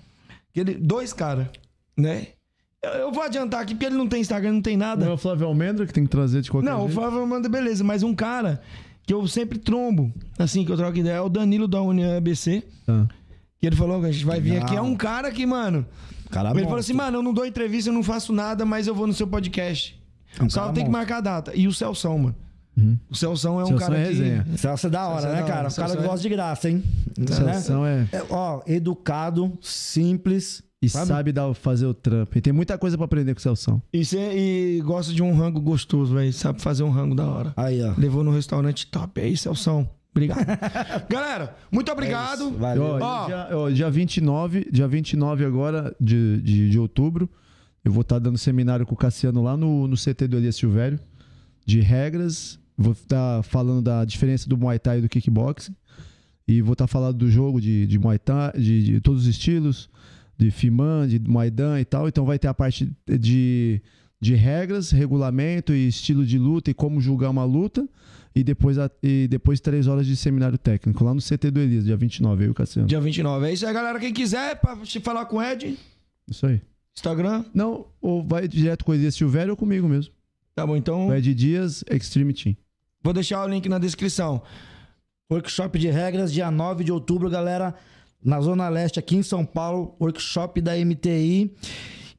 Que 0.53 0.61
ele, 0.61 0.75
dois 0.75 1.13
caras, 1.13 1.47
né? 1.97 2.29
Eu, 2.83 2.91
eu 2.93 3.13
vou 3.13 3.23
adiantar 3.23 3.61
aqui 3.61 3.75
porque 3.75 3.87
ele 3.87 3.97
não 3.97 4.07
tem 4.07 4.21
Instagram, 4.21 4.53
não 4.53 4.63
tem 4.63 4.77
Não 4.77 4.87
é 4.87 4.89
nada. 4.91 5.13
o 5.13 5.17
Flávio 5.17 5.47
Almendra 5.47 5.87
que 5.87 5.93
tem 5.93 6.05
que 6.05 6.11
trazer 6.11 6.41
de 6.43 6.51
qualquer 6.51 6.69
Não, 6.71 6.79
o 6.85 6.89
jeito? 6.89 6.95
Flávio 6.95 7.27
manda 7.27 7.49
beleza, 7.49 7.83
mas 7.83 8.03
um 8.03 8.15
cara 8.15 8.61
que 9.07 9.15
eu 9.15 9.27
sempre 9.29 9.59
trombo, 9.59 10.13
assim, 10.39 10.65
que 10.65 10.73
eu 10.73 10.77
troco 10.77 10.97
ideia, 10.99 11.15
é 11.15 11.21
o 11.21 11.29
Danilo 11.29 11.69
da 11.69 11.81
União 11.81 12.17
ABC. 12.17 12.63
Tá. 12.85 13.07
Que 13.59 13.67
ele 13.67 13.77
falou 13.77 14.01
que 14.01 14.07
a 14.07 14.13
gente 14.13 14.25
vai 14.25 14.41
vir 14.41 14.53
Legal. 14.55 14.67
aqui. 14.67 14.77
É 14.77 14.83
um 14.83 14.95
cara 14.95 15.31
que, 15.31 15.47
mano. 15.47 15.87
Cara 16.31 16.51
ele 16.51 16.65
falou 16.65 16.79
assim, 16.79 16.93
mano, 16.93 17.19
eu 17.19 17.23
não 17.23 17.33
dou 17.33 17.47
entrevista, 17.47 17.91
eu 17.91 17.95
não 17.95 18.03
faço 18.03 18.33
nada, 18.33 18.65
mas 18.65 18.87
eu 18.87 18.95
vou 18.95 19.07
no 19.07 19.13
seu 19.13 19.27
podcast. 19.27 20.01
É 20.39 20.43
um 20.43 20.51
Só 20.51 20.71
tem 20.73 20.85
que 20.85 20.91
marcar 20.91 21.19
a 21.19 21.21
data. 21.21 21.53
E 21.55 21.67
o 21.67 21.73
Celção, 21.73 22.19
mano. 22.19 22.35
O 23.09 23.15
Celção 23.15 23.59
é 23.59 23.63
um 23.65 23.69
Celção 23.69 23.89
cara 23.89 23.99
é 23.99 24.03
que. 24.03 24.09
resenha. 24.11 24.47
Celso 24.57 24.87
é 24.87 24.91
da 24.91 25.07
hora, 25.09 25.21
Celso 25.23 25.27
é 25.29 25.37
né, 25.37 25.41
da 25.43 25.47
cara? 25.49 25.61
hora, 25.61 25.69
O 25.71 25.75
cara 25.75 25.89
Celso 25.89 25.97
que 25.97 26.05
é- 26.05 26.07
gosta 26.07 26.23
de 26.23 26.29
graça, 26.29 26.69
hein? 26.71 26.83
Né? 27.17 27.27
Celção 27.27 27.87
é... 27.87 28.07
É, 28.13 28.23
ó, 28.29 28.61
educado, 28.67 29.51
simples. 29.63 30.63
E 30.83 30.91
sabe? 30.91 31.07
sabe, 31.07 31.33
dar, 31.33 31.55
fazer 31.55 31.87
o 31.87 31.95
trampo. 31.95 32.37
E 32.37 32.41
tem 32.43 32.53
muita 32.53 32.77
coisa 32.77 32.99
pra 32.99 33.07
aprender 33.07 33.33
com 33.35 33.39
o 33.39 33.43
Celção. 33.43 33.81
E, 33.91 34.05
cê- 34.05 34.35
e 34.37 34.83
gosta 34.83 35.11
de 35.13 35.23
um 35.23 35.35
rango 35.35 35.59
gostoso, 35.59 36.15
velho. 36.15 36.31
Sabe 36.35 36.61
fazer 36.61 36.83
um 36.83 36.91
rango 36.91 37.15
da 37.15 37.25
hora. 37.25 37.55
Aí, 37.57 37.83
ó. 37.83 37.95
Levou 37.97 38.23
no 38.23 38.31
restaurante 38.31 38.87
top. 38.89 39.23
É 39.23 39.27
isso, 39.29 39.45
Celção. 39.45 39.89
Obrigado. 40.17 40.47
Galera, 41.09 41.55
muito 41.71 41.93
obrigado. 41.93 42.51
Valeu. 42.53 42.83
Ó, 42.83 42.99
Ó. 43.01 43.27
dia, 43.27 43.49
ó, 43.53 43.71
dia 43.71 43.91
29, 43.91 44.69
dia 44.73 44.89
29 44.89 45.45
agora 45.45 45.95
de, 46.01 46.41
de, 46.41 46.71
de 46.71 46.79
outubro, 46.79 47.29
eu 47.85 47.93
vou 47.93 48.01
estar 48.01 48.19
dando 48.19 48.39
seminário 48.39 48.87
com 48.87 48.95
o 48.95 48.97
Cassiano 48.97 49.43
lá 49.43 49.57
no, 49.57 49.87
no 49.87 49.97
CT 49.97 50.27
do 50.27 50.37
Elias 50.39 50.57
Silvério, 50.57 50.99
de 51.65 51.81
regras. 51.81 52.59
Vou 52.79 52.93
estar 52.93 53.43
falando 53.43 53.83
da 53.83 54.05
diferença 54.05 54.49
do 54.49 54.57
Muay 54.57 54.79
Thai 54.79 54.99
e 54.99 55.03
do 55.03 55.09
kickboxing. 55.09 55.75
E 56.49 56.63
vou 56.63 56.73
estar 56.73 56.87
falando 56.87 57.17
do 57.17 57.31
jogo 57.31 57.61
de, 57.61 57.87
de 57.87 57.99
Muay 57.99 58.19
Thai, 58.19 58.53
de, 58.53 58.83
de 58.85 59.01
todos 59.01 59.23
os 59.23 59.27
estilos, 59.29 59.89
de 60.39 60.51
Fiman, 60.51 61.07
de 61.09 61.19
Muay 61.19 61.51
Dan 61.51 61.81
e 61.81 61.85
tal. 61.85 62.09
Então 62.09 62.25
vai 62.25 62.39
ter 62.39 62.49
a 62.49 62.55
parte 62.55 62.91
de, 63.07 63.81
de 64.21 64.35
regras, 64.35 64.91
regulamento 64.91 65.73
e 65.73 65.89
estilo 65.89 66.25
de 66.25 66.39
luta 66.39 66.71
e 66.71 66.75
como 66.75 67.01
julgar 67.01 67.31
uma 67.31 67.45
luta. 67.45 67.87
E 68.35 68.45
depois, 68.45 68.77
e 69.03 69.27
depois 69.29 69.61
três 69.61 69.87
horas 69.87 70.07
de 70.07 70.15
seminário 70.15 70.59
técnico 70.59 71.03
lá 71.03 71.15
no 71.15 71.23
CT 71.23 71.51
do 71.51 71.59
Elias, 71.59 71.85
dia 71.87 71.97
29, 71.97 72.45
eu 72.45 72.49
e 72.49 72.51
o 72.51 72.55
Cassiano. 72.55 72.87
Dia 72.87 73.01
29. 73.01 73.47
É 73.47 73.53
isso 73.55 73.67
aí, 73.67 73.73
galera. 73.73 73.99
Quem 73.99 74.13
quiser, 74.13 74.61
pra 74.61 74.77
te 74.77 75.01
falar 75.01 75.25
com 75.25 75.37
o 75.37 75.43
Ed, 75.43 75.79
Isso 76.29 76.47
aí. 76.47 76.61
Instagram. 76.95 77.45
Não, 77.55 77.87
ou 78.01 78.23
vai 78.23 78.47
direto 78.47 78.85
com 78.85 78.93
o 78.93 78.95
Elias 78.95 79.15
Silvério 79.15 79.53
ou 79.53 79.57
comigo 79.57 79.89
mesmo. 79.89 80.13
Tá 80.55 80.67
bom, 80.67 80.77
então. 80.77 81.09
O 81.09 81.15
Ed 81.15 81.35
Dias, 81.35 81.83
Extreme 81.91 82.35
Team. 82.35 82.57
Vou 83.03 83.15
deixar 83.15 83.43
o 83.43 83.49
link 83.49 83.69
na 83.69 83.79
descrição. 83.79 84.43
Workshop 85.31 85.79
de 85.79 85.89
regras, 85.89 86.33
dia 86.33 86.51
9 86.51 86.85
de 86.85 86.93
outubro, 86.93 87.31
galera. 87.31 87.75
Na 88.23 88.41
Zona 88.41 88.69
Leste, 88.69 88.99
aqui 88.99 89.17
em 89.17 89.23
São 89.23 89.47
Paulo. 89.47 89.97
Workshop 90.01 90.61
da 90.61 90.73
MTI. 90.77 91.55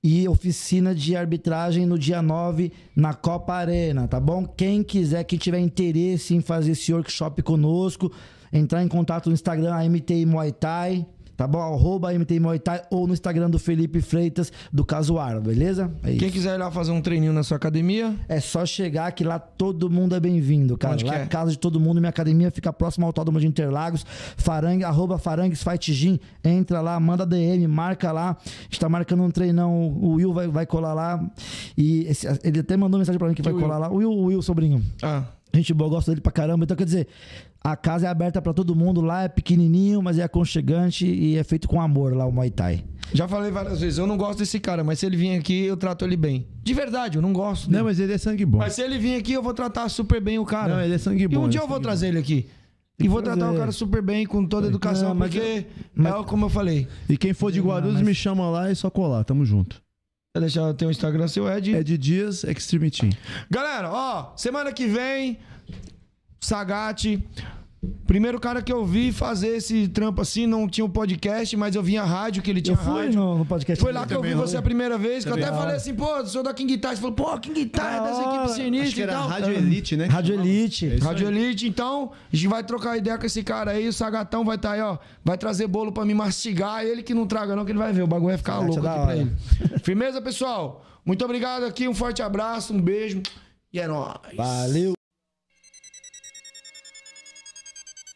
E 0.09 0.25
oficina 0.25 0.95
de 0.95 1.17
arbitragem 1.17 1.85
no 1.85 1.99
dia 1.99 2.21
9 2.21 2.71
na 2.95 3.13
Copa 3.13 3.55
Arena, 3.55 4.07
tá 4.07 4.21
bom? 4.21 4.45
Quem 4.45 4.81
quiser, 4.81 5.25
quem 5.25 5.37
tiver 5.37 5.59
interesse 5.59 6.33
em 6.33 6.39
fazer 6.39 6.71
esse 6.71 6.93
workshop 6.93 7.43
conosco, 7.43 8.09
entrar 8.53 8.81
em 8.81 8.87
contato 8.87 9.27
no 9.27 9.33
Instagram, 9.33 9.75
a 9.75 9.83
MTI 9.83 10.25
Muay 10.25 10.53
Thai, 10.53 11.05
tá 11.37 11.47
bom? 11.47 11.61
Arroba 11.61 12.11
MTI 12.11 12.39
Muay 12.39 12.59
Thai 12.59 12.81
ou 12.89 13.07
no 13.07 13.13
Instagram 13.13 13.49
do 13.49 13.57
Felipe 13.59 14.01
Freitas, 14.01 14.51
do 14.73 14.83
Casuar, 14.83 15.39
beleza? 15.39 15.89
É. 16.03 16.15
Quem 16.15 16.29
quiser 16.29 16.55
ir 16.55 16.57
lá 16.57 16.69
fazer 16.71 16.91
um 16.91 16.99
treininho 17.01 17.31
na 17.31 17.43
sua 17.43 17.55
academia, 17.57 18.13
É 18.27 18.39
só 18.39 18.65
chegar 18.65 19.11
que 19.11 19.23
lá 19.23 19.37
todo 19.39 19.89
mundo 19.89 20.15
é 20.15 20.19
bem-vindo, 20.19 20.77
cara. 20.77 20.95
Onde 20.95 21.05
lá 21.05 21.11
que 21.13 21.17
é 21.19 21.21
é? 21.21 21.23
a 21.23 21.27
casa 21.27 21.51
de 21.51 21.59
todo 21.59 21.79
mundo. 21.79 21.99
Minha 22.01 22.09
academia 22.09 22.49
fica 22.51 22.73
próximo 22.73 23.05
ao 23.05 23.09
Autódromo 23.09 23.39
de 23.39 23.45
Interlagos. 23.47 24.03
Farangue, 24.35 24.83
arroba 24.83 25.17
Farangues 25.19 25.63
Fight 25.63 25.93
Gym. 25.93 26.19
Entra 26.43 26.81
lá, 26.81 26.99
manda 26.99 27.25
DM, 27.25 27.67
marca 27.67 28.11
lá. 28.11 28.31
A 28.45 28.63
gente 28.63 28.79
tá 28.79 28.89
marcando 28.89 29.21
um 29.23 29.29
treinão. 29.29 29.89
O 30.01 30.13
Will 30.13 30.33
vai, 30.33 30.47
vai 30.47 30.65
colar 30.65 30.93
lá. 30.95 31.23
E 31.77 32.01
esse- 32.07 32.27
ele 32.43 32.59
até 32.61 32.75
mandou 32.75 32.97
mensagem 32.97 33.19
pra 33.19 33.27
mim 33.27 33.35
que 33.35 33.41
vai 33.43 33.53
Will? 33.53 33.61
colar 33.61 33.77
lá. 33.77 33.89
O 33.91 33.95
Will, 33.97 34.09
o 34.11 34.23
Will, 34.25 34.41
sobrinho. 34.41 34.81
ah, 35.03 35.23
Gente 35.53 35.73
boa, 35.73 35.89
gosto 35.89 36.09
dele 36.09 36.21
pra 36.21 36.31
caramba. 36.31 36.65
Então, 36.65 36.75
quer 36.77 36.83
dizer, 36.83 37.07
a 37.71 37.75
casa 37.75 38.07
é 38.07 38.09
aberta 38.09 38.41
pra 38.41 38.53
todo 38.53 38.73
mundo. 38.75 39.01
Lá 39.01 39.23
é 39.23 39.27
pequenininho, 39.27 40.01
mas 40.01 40.17
é 40.17 40.23
aconchegante 40.23 41.05
e 41.05 41.35
é 41.37 41.43
feito 41.43 41.67
com 41.67 41.81
amor 41.81 42.15
lá 42.15 42.25
o 42.25 42.31
Muay 42.31 42.49
Thai. 42.49 42.83
Já 43.13 43.27
falei 43.27 43.51
várias 43.51 43.81
vezes, 43.81 43.99
eu 43.99 44.07
não 44.07 44.15
gosto 44.17 44.39
desse 44.39 44.59
cara, 44.59 44.83
mas 44.83 44.99
se 44.99 45.05
ele 45.05 45.17
vir 45.17 45.37
aqui, 45.37 45.63
eu 45.65 45.75
trato 45.75 46.05
ele 46.05 46.15
bem. 46.15 46.47
De 46.63 46.73
verdade, 46.73 47.17
eu 47.17 47.21
não 47.21 47.33
gosto. 47.33 47.65
dele. 47.67 47.77
Não, 47.77 47.85
mas 47.85 47.99
ele 47.99 48.13
é 48.13 48.17
sangue 48.17 48.45
bom. 48.45 48.57
Mas 48.59 48.73
se 48.73 48.81
ele 48.81 48.97
vir 48.97 49.15
aqui, 49.15 49.33
eu 49.33 49.41
vou 49.43 49.53
tratar 49.53 49.87
super 49.89 50.21
bem 50.21 50.39
o 50.39 50.45
cara. 50.45 50.75
Não, 50.75 50.81
ele 50.81 50.93
é 50.95 50.97
sangue 50.97 51.23
E 51.23 51.27
bom. 51.27 51.39
um 51.39 51.43
ele 51.43 51.51
dia 51.51 51.61
é 51.61 51.63
eu 51.63 51.67
vou 51.67 51.79
trazer 51.79 52.07
ele 52.07 52.19
aqui. 52.19 52.47
E 52.99 53.03
que 53.03 53.09
vou 53.09 53.21
tratar 53.21 53.51
o 53.51 53.55
cara 53.57 53.71
super 53.71 54.01
bem, 54.01 54.25
com 54.25 54.45
toda 54.45 54.67
a 54.67 54.69
educação, 54.69 55.09
Não, 55.13 55.17
porque 55.17 55.65
mas- 55.93 56.13
é 56.15 56.23
como 56.23 56.45
eu 56.45 56.49
falei. 56.49 56.83
bom. 56.85 57.13
E 57.13 57.17
quem 57.17 57.31
for 57.33 57.51
de 57.51 57.59
Guarulhos, 57.61 57.95
mas- 57.97 58.05
me 58.07 58.13
chama 58.15 58.49
lá 58.49 58.71
e 58.71 58.75
só 58.75 58.89
colar. 58.89 59.23
Tamo 59.23 59.45
junto. 59.45 59.81
Vou 60.35 60.41
deixar 60.41 60.73
ter 60.73 60.85
o 60.85 60.91
Instagram 60.91 61.27
seu 61.27 61.47
Ed. 61.49 61.75
É 61.75 61.83
de 61.83 61.97
Dias 61.97 62.43
Extreme 62.43 62.89
Team. 62.91 63.11
Galera, 63.51 63.91
ó, 63.91 64.33
semana 64.35 64.71
que 64.71 64.87
vem, 64.87 65.37
Sagate. 66.39 67.23
Primeiro 68.05 68.39
cara 68.39 68.61
que 68.61 68.71
eu 68.71 68.85
vi 68.85 69.11
fazer 69.11 69.49
esse 69.49 69.87
trampo 69.87 70.21
assim, 70.21 70.45
não 70.45 70.67
tinha 70.67 70.85
um 70.85 70.89
podcast, 70.89 71.55
mas 71.57 71.75
eu 71.75 71.83
vinha 71.83 72.03
rádio, 72.03 72.41
que 72.41 72.49
ele 72.49 72.61
tinha 72.61 72.75
Eu 72.75 72.81
fui 72.81 73.03
rádio. 73.03 73.19
no, 73.19 73.37
no 73.39 73.45
podcast. 73.45 73.83
Foi 73.83 73.91
lá 73.91 74.05
que 74.05 74.13
eu 74.13 74.21
vi 74.21 74.33
você 74.33 74.57
a 74.57 74.61
primeira 74.61 74.97
vez, 74.97 75.23
que 75.23 75.29
eu 75.29 75.35
até 75.35 75.47
falei 75.47 75.75
assim, 75.75 75.93
pô, 75.93 76.25
sou 76.25 76.43
da 76.43 76.53
King 76.53 76.73
Guitar. 76.75 76.95
Você 76.95 77.01
falou, 77.01 77.15
pô, 77.15 77.37
King 77.39 77.63
Guitar 77.63 77.95
é 77.95 78.07
dessa 78.07 78.21
equipe 78.21 78.49
sinistra 78.49 78.83
Acho 78.85 78.95
que 78.95 78.99
e 78.99 79.03
era 79.03 79.13
tal. 79.13 79.27
Rádio 79.27 79.53
Elite, 79.53 79.97
né? 79.97 80.05
Rádio 80.05 80.33
Elite. 80.35 80.85
É 80.87 80.97
Rádio. 80.97 81.27
Elite, 81.27 81.67
então, 81.67 82.11
a 82.31 82.35
gente 82.35 82.47
vai 82.47 82.63
trocar 82.63 82.97
ideia 82.97 83.17
com 83.17 83.25
esse 83.25 83.43
cara 83.43 83.71
aí, 83.71 83.87
o 83.87 83.93
Sagatão 83.93 84.43
vai 84.45 84.55
estar 84.55 84.71
aí, 84.71 84.81
ó, 84.81 84.97
vai 85.23 85.37
trazer 85.37 85.67
bolo 85.67 85.91
pra 85.91 86.05
me 86.05 86.13
mastigar, 86.13 86.83
ele 86.85 87.03
que 87.03 87.13
não 87.13 87.27
traga 87.27 87.55
não, 87.55 87.65
que 87.65 87.71
ele 87.71 87.79
vai 87.79 87.91
ver, 87.93 88.03
o 88.03 88.07
bagulho 88.07 88.29
vai 88.29 88.37
ficar 88.37 88.59
louco 88.59 88.79
é 88.79 88.81
da 88.81 88.93
aqui 88.93 89.05
pra 89.05 89.17
ele. 89.17 89.31
Firmeza, 89.83 90.21
pessoal? 90.21 90.85
Muito 91.05 91.23
obrigado 91.23 91.63
aqui, 91.63 91.87
um 91.87 91.93
forte 91.93 92.21
abraço, 92.21 92.73
um 92.73 92.81
beijo 92.81 93.21
e 93.71 93.79
é 93.79 93.87
nóis. 93.87 94.17
Valeu. 94.35 94.96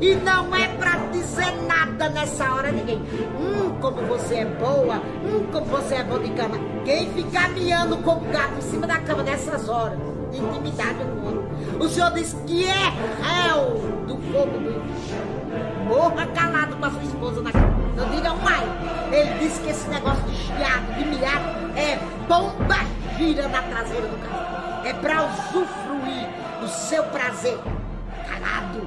E 0.00 0.14
não 0.16 0.54
é 0.54 0.68
pra 0.68 0.96
dizer 1.12 1.52
nada 1.66 2.08
nessa 2.08 2.52
hora 2.52 2.70
ninguém. 2.70 2.98
Hum, 2.98 3.76
como 3.80 4.02
você 4.02 4.36
é 4.36 4.44
boa. 4.44 4.96
Hum, 5.24 5.46
como 5.52 5.66
você 5.66 5.96
é 5.96 6.04
bom 6.04 6.18
de 6.18 6.30
cama. 6.30 6.58
Quem 6.84 7.10
ficar 7.12 7.50
miando 7.50 7.96
como 7.98 8.20
gato 8.30 8.58
em 8.58 8.62
cima 8.62 8.86
da 8.86 8.98
cama 8.98 9.22
nessas 9.22 9.68
horas, 9.68 9.98
de 10.30 10.38
intimidade 10.38 10.98
com 10.98 11.80
o. 11.80 11.84
O 11.84 11.88
Senhor 11.88 12.10
diz 12.12 12.34
que 12.46 12.64
é 12.64 12.92
réu 13.22 13.80
do 14.06 14.16
fogo 14.32 14.58
do 14.58 14.70
inferno. 14.70 15.36
Morra 15.86 16.26
calado 16.26 16.76
com 16.76 16.84
a 16.84 16.90
sua 16.90 17.02
esposa 17.02 17.42
na 17.42 17.52
cama. 17.52 17.76
Não 17.96 18.10
digam 18.10 18.36
mais. 18.38 18.68
Ele 19.12 19.38
disse 19.38 19.60
que 19.60 19.70
esse 19.70 19.88
negócio 19.88 20.22
de 20.24 20.36
chiado, 20.36 20.94
de 20.96 21.04
miado, 21.04 21.78
é 21.78 21.98
bomba 22.28 22.76
gira 23.16 23.48
na 23.48 23.62
traseira 23.62 24.06
do 24.06 24.16
carro. 24.28 24.86
É 24.86 24.92
pra 24.92 25.24
usufruir 25.24 26.28
do 26.60 26.68
seu 26.68 27.02
prazer. 27.04 27.58
Calado. 28.28 28.86